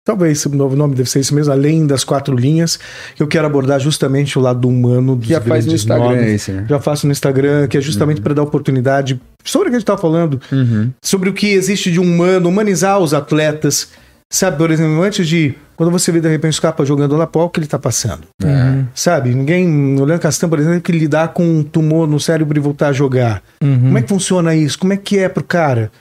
Talvez 0.09 0.43
o 0.47 0.49
novo 0.49 0.75
nome 0.75 0.95
deve 0.95 1.07
ser 1.07 1.19
isso 1.19 1.35
mesmo, 1.35 1.53
além 1.53 1.85
das 1.85 2.03
quatro 2.03 2.35
linhas, 2.35 2.79
que 3.15 3.21
eu 3.21 3.27
quero 3.27 3.45
abordar 3.45 3.79
justamente 3.79 4.39
o 4.39 4.41
lado 4.41 4.67
humano 4.67 5.15
dos 5.15 5.27
Já 5.27 5.39
faz 5.39 5.67
no 5.67 5.73
Instagram 5.73 6.03
nomes. 6.15 6.31
esse, 6.31 6.51
né? 6.51 6.65
Já 6.67 6.79
faço 6.79 7.05
no 7.05 7.11
Instagram, 7.11 7.67
que 7.67 7.77
é 7.77 7.81
justamente 7.81 8.19
para 8.19 8.33
dar 8.33 8.41
oportunidade 8.41 9.21
sobre 9.43 9.67
o 9.67 9.69
que 9.69 9.75
a 9.75 9.79
gente 9.79 9.83
estava 9.83 10.01
falando, 10.01 10.41
Uhum. 10.51 10.89
sobre 10.99 11.29
o 11.29 11.33
que 11.33 11.49
existe 11.53 11.91
de 11.91 11.99
humano, 11.99 12.49
humanizar 12.49 12.97
os 12.97 13.13
atletas. 13.13 13.89
Sabe, 14.31 14.57
por 14.57 14.71
exemplo, 14.71 14.99
antes 15.03 15.27
de. 15.27 15.53
Quando 15.75 15.91
você 15.91 16.11
vê 16.11 16.19
de 16.19 16.27
repente 16.27 16.53
o 16.53 16.55
Scarpa 16.55 16.83
jogando 16.83 17.15
lá, 17.15 17.27
qual 17.27 17.47
que 17.47 17.59
ele 17.59 17.67
tá 17.67 17.77
passando? 17.77 18.21
É. 18.43 18.83
Sabe? 18.95 19.29
Ninguém. 19.35 19.67
O 19.99 20.05
Leandro 20.05 20.23
Castan, 20.23 20.49
por 20.49 20.57
exemplo, 20.59 20.81
que 20.81 20.91
lidar 20.91 21.29
com 21.29 21.43
um 21.43 21.61
tumor 21.63 22.07
no 22.07 22.19
cérebro 22.19 22.57
e 22.57 22.59
voltar 22.59 22.88
a 22.88 22.93
jogar. 22.93 23.43
Uhum. 23.61 23.79
Como 23.79 23.97
é 23.99 24.01
que 24.01 24.09
funciona 24.09 24.55
isso? 24.55 24.79
Como 24.79 24.91
é 24.91 24.97
que 24.97 25.19
é 25.19 25.29
pro 25.29 25.43
cara? 25.43 25.91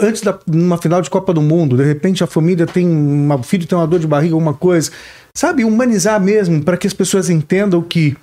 Antes 0.00 0.22
da 0.22 0.38
numa 0.46 0.78
final 0.78 1.02
de 1.02 1.10
Copa 1.10 1.32
do 1.32 1.42
Mundo, 1.42 1.76
de 1.76 1.84
repente 1.84 2.22
a 2.22 2.28
família 2.28 2.66
tem 2.66 2.86
uma 2.86 3.34
o 3.34 3.42
filho 3.42 3.66
tem 3.66 3.76
uma 3.76 3.86
dor 3.86 3.98
de 3.98 4.06
barriga, 4.06 4.34
alguma 4.34 4.54
coisa. 4.54 4.90
Sabe, 5.36 5.64
humanizar 5.64 6.20
mesmo 6.20 6.62
para 6.62 6.76
que 6.76 6.86
as 6.86 6.92
pessoas 6.92 7.28
entendam 7.28 7.82
que 7.82 8.16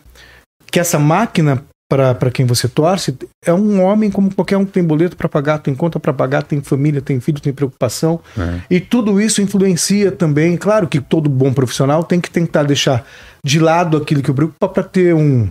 que 0.71 0.79
essa 0.79 0.97
máquina 0.97 1.61
para 1.89 2.31
quem 2.31 2.45
você 2.45 2.69
torce 2.69 3.13
é 3.45 3.53
um 3.53 3.83
homem 3.83 4.09
como 4.09 4.33
qualquer 4.33 4.55
um 4.55 4.63
que 4.63 4.71
tem 4.71 4.83
boleto 4.83 5.17
para 5.17 5.27
pagar, 5.27 5.59
tem 5.59 5.75
conta 5.75 5.99
para 5.99 6.13
pagar, 6.13 6.43
tem 6.43 6.61
família, 6.61 7.01
tem 7.01 7.19
filho, 7.19 7.41
tem 7.41 7.51
preocupação. 7.51 8.21
É. 8.37 8.61
E 8.69 8.79
tudo 8.79 9.19
isso 9.19 9.41
influencia 9.41 10.09
também. 10.09 10.55
Claro 10.55 10.87
que 10.87 11.01
todo 11.01 11.29
bom 11.29 11.51
profissional 11.51 12.03
tem 12.03 12.21
que 12.21 12.31
tentar 12.31 12.63
deixar 12.63 13.05
de 13.45 13.59
lado 13.59 13.97
aquilo 13.97 14.21
que 14.21 14.31
o 14.31 14.33
preocupa 14.33 14.69
para 14.69 14.83
ter 14.83 15.13
um, 15.13 15.49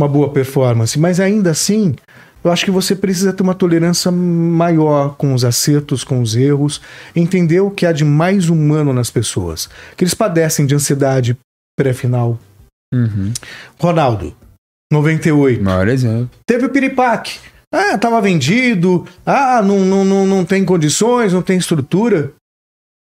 uma 0.00 0.08
boa 0.08 0.30
performance, 0.30 0.98
mas 0.98 1.20
ainda 1.20 1.50
assim. 1.50 1.94
Eu 2.44 2.50
acho 2.50 2.64
que 2.64 2.70
você 2.70 2.96
precisa 2.96 3.32
ter 3.32 3.42
uma 3.42 3.54
tolerância 3.54 4.10
maior 4.10 5.14
com 5.16 5.32
os 5.32 5.44
acertos, 5.44 6.02
com 6.02 6.20
os 6.20 6.34
erros, 6.34 6.80
entender 7.14 7.60
o 7.60 7.70
que 7.70 7.86
há 7.86 7.92
de 7.92 8.04
mais 8.04 8.48
humano 8.48 8.92
nas 8.92 9.10
pessoas. 9.10 9.68
Que 9.96 10.04
eles 10.04 10.14
padecem 10.14 10.66
de 10.66 10.74
ansiedade 10.74 11.36
pré-final. 11.76 12.38
Uhum. 12.92 13.32
Ronaldo, 13.78 14.34
98. 14.92 15.62
Maior 15.62 15.88
exemplo. 15.88 16.30
Teve 16.46 16.66
o 16.66 16.70
piripaque. 16.70 17.38
Ah, 17.72 17.96
tava 17.96 18.20
vendido. 18.20 19.06
Ah, 19.24 19.62
não, 19.62 19.80
não, 19.80 20.04
não, 20.04 20.26
não 20.26 20.44
tem 20.44 20.64
condições, 20.64 21.32
não 21.32 21.40
tem 21.40 21.56
estrutura. 21.56 22.32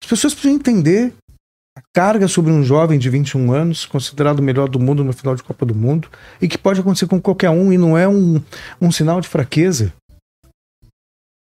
As 0.02 0.09
pessoas 0.09 0.33
precisam 0.33 0.57
entender 0.57 1.12
a 1.81 1.83
carga 1.94 2.28
sobre 2.28 2.52
um 2.52 2.62
jovem 2.62 2.99
de 2.99 3.09
21 3.10 3.52
anos, 3.52 3.86
considerado 3.86 4.39
o 4.39 4.42
melhor 4.42 4.68
do 4.68 4.78
mundo 4.78 5.02
no 5.02 5.12
final 5.12 5.34
de 5.34 5.42
Copa 5.42 5.65
do 5.67 5.75
Mundo, 5.75 6.09
e 6.41 6.47
que 6.47 6.59
pode 6.59 6.81
acontecer 6.81 7.07
com 7.07 7.20
qualquer 7.20 7.50
um 7.50 7.73
e 7.73 7.78
não 7.78 7.97
é 7.97 8.07
um, 8.07 8.41
um 8.81 8.92
sinal 8.92 9.20
de 9.20 9.28
fraqueza. 9.28 9.92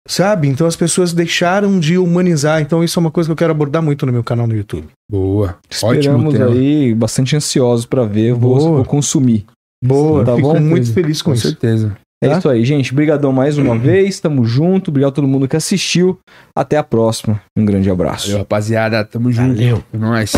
Sabe? 0.08 0.48
Então 0.48 0.66
as 0.66 0.76
pessoas 0.76 1.14
deixaram 1.14 1.80
de 1.80 1.98
humanizar. 1.98 2.62
Então 2.62 2.84
isso 2.84 2.98
é 2.98 3.02
uma 3.02 3.12
coisa 3.12 3.28
que 3.28 3.32
eu 3.32 3.36
quero 3.36 3.52
abordar 3.52 3.82
muito 3.82 4.06
no 4.06 4.12
meu 4.12 4.24
canal 4.24 4.48
no 4.48 4.56
YouTube. 4.56 4.88
Boa. 5.12 5.58
Ótimo 5.84 5.94
Esperamos 6.00 6.34
tema. 6.34 6.46
aí, 6.52 6.96
bastante 6.96 7.36
ansiosos 7.36 7.86
pra 7.86 8.06
ver, 8.06 8.34
vou, 8.34 8.58
Boa. 8.58 8.72
vou 8.78 8.86
consumir. 8.86 9.46
Boa, 9.84 10.26
Tá 10.26 10.36
fico 10.36 10.54
bom? 10.54 10.60
muito 10.60 10.92
feliz 10.92 11.22
com, 11.22 11.30
Com 11.32 11.36
isso. 11.36 11.48
certeza. 11.48 11.96
É 12.22 12.28
Tá? 12.28 12.38
isso 12.38 12.50
aí, 12.50 12.66
gente. 12.66 12.92
Obrigadão 12.92 13.32
mais 13.32 13.58
uma 13.58 13.78
vez, 13.78 14.20
tamo 14.20 14.44
junto. 14.44 14.90
Obrigado 14.90 15.12
a 15.12 15.14
todo 15.16 15.28
mundo 15.28 15.48
que 15.48 15.56
assistiu. 15.56 16.20
Até 16.54 16.76
a 16.78 16.84
próxima. 16.84 17.42
Um 17.56 17.64
grande 17.64 17.90
abraço. 17.90 18.28
Valeu, 18.28 18.40
rapaziada. 18.40 19.04
Tamo 19.06 19.32
junto. 19.32 19.56
Valeu. 19.56 19.84
É 19.94 19.98
nóis. 19.98 20.34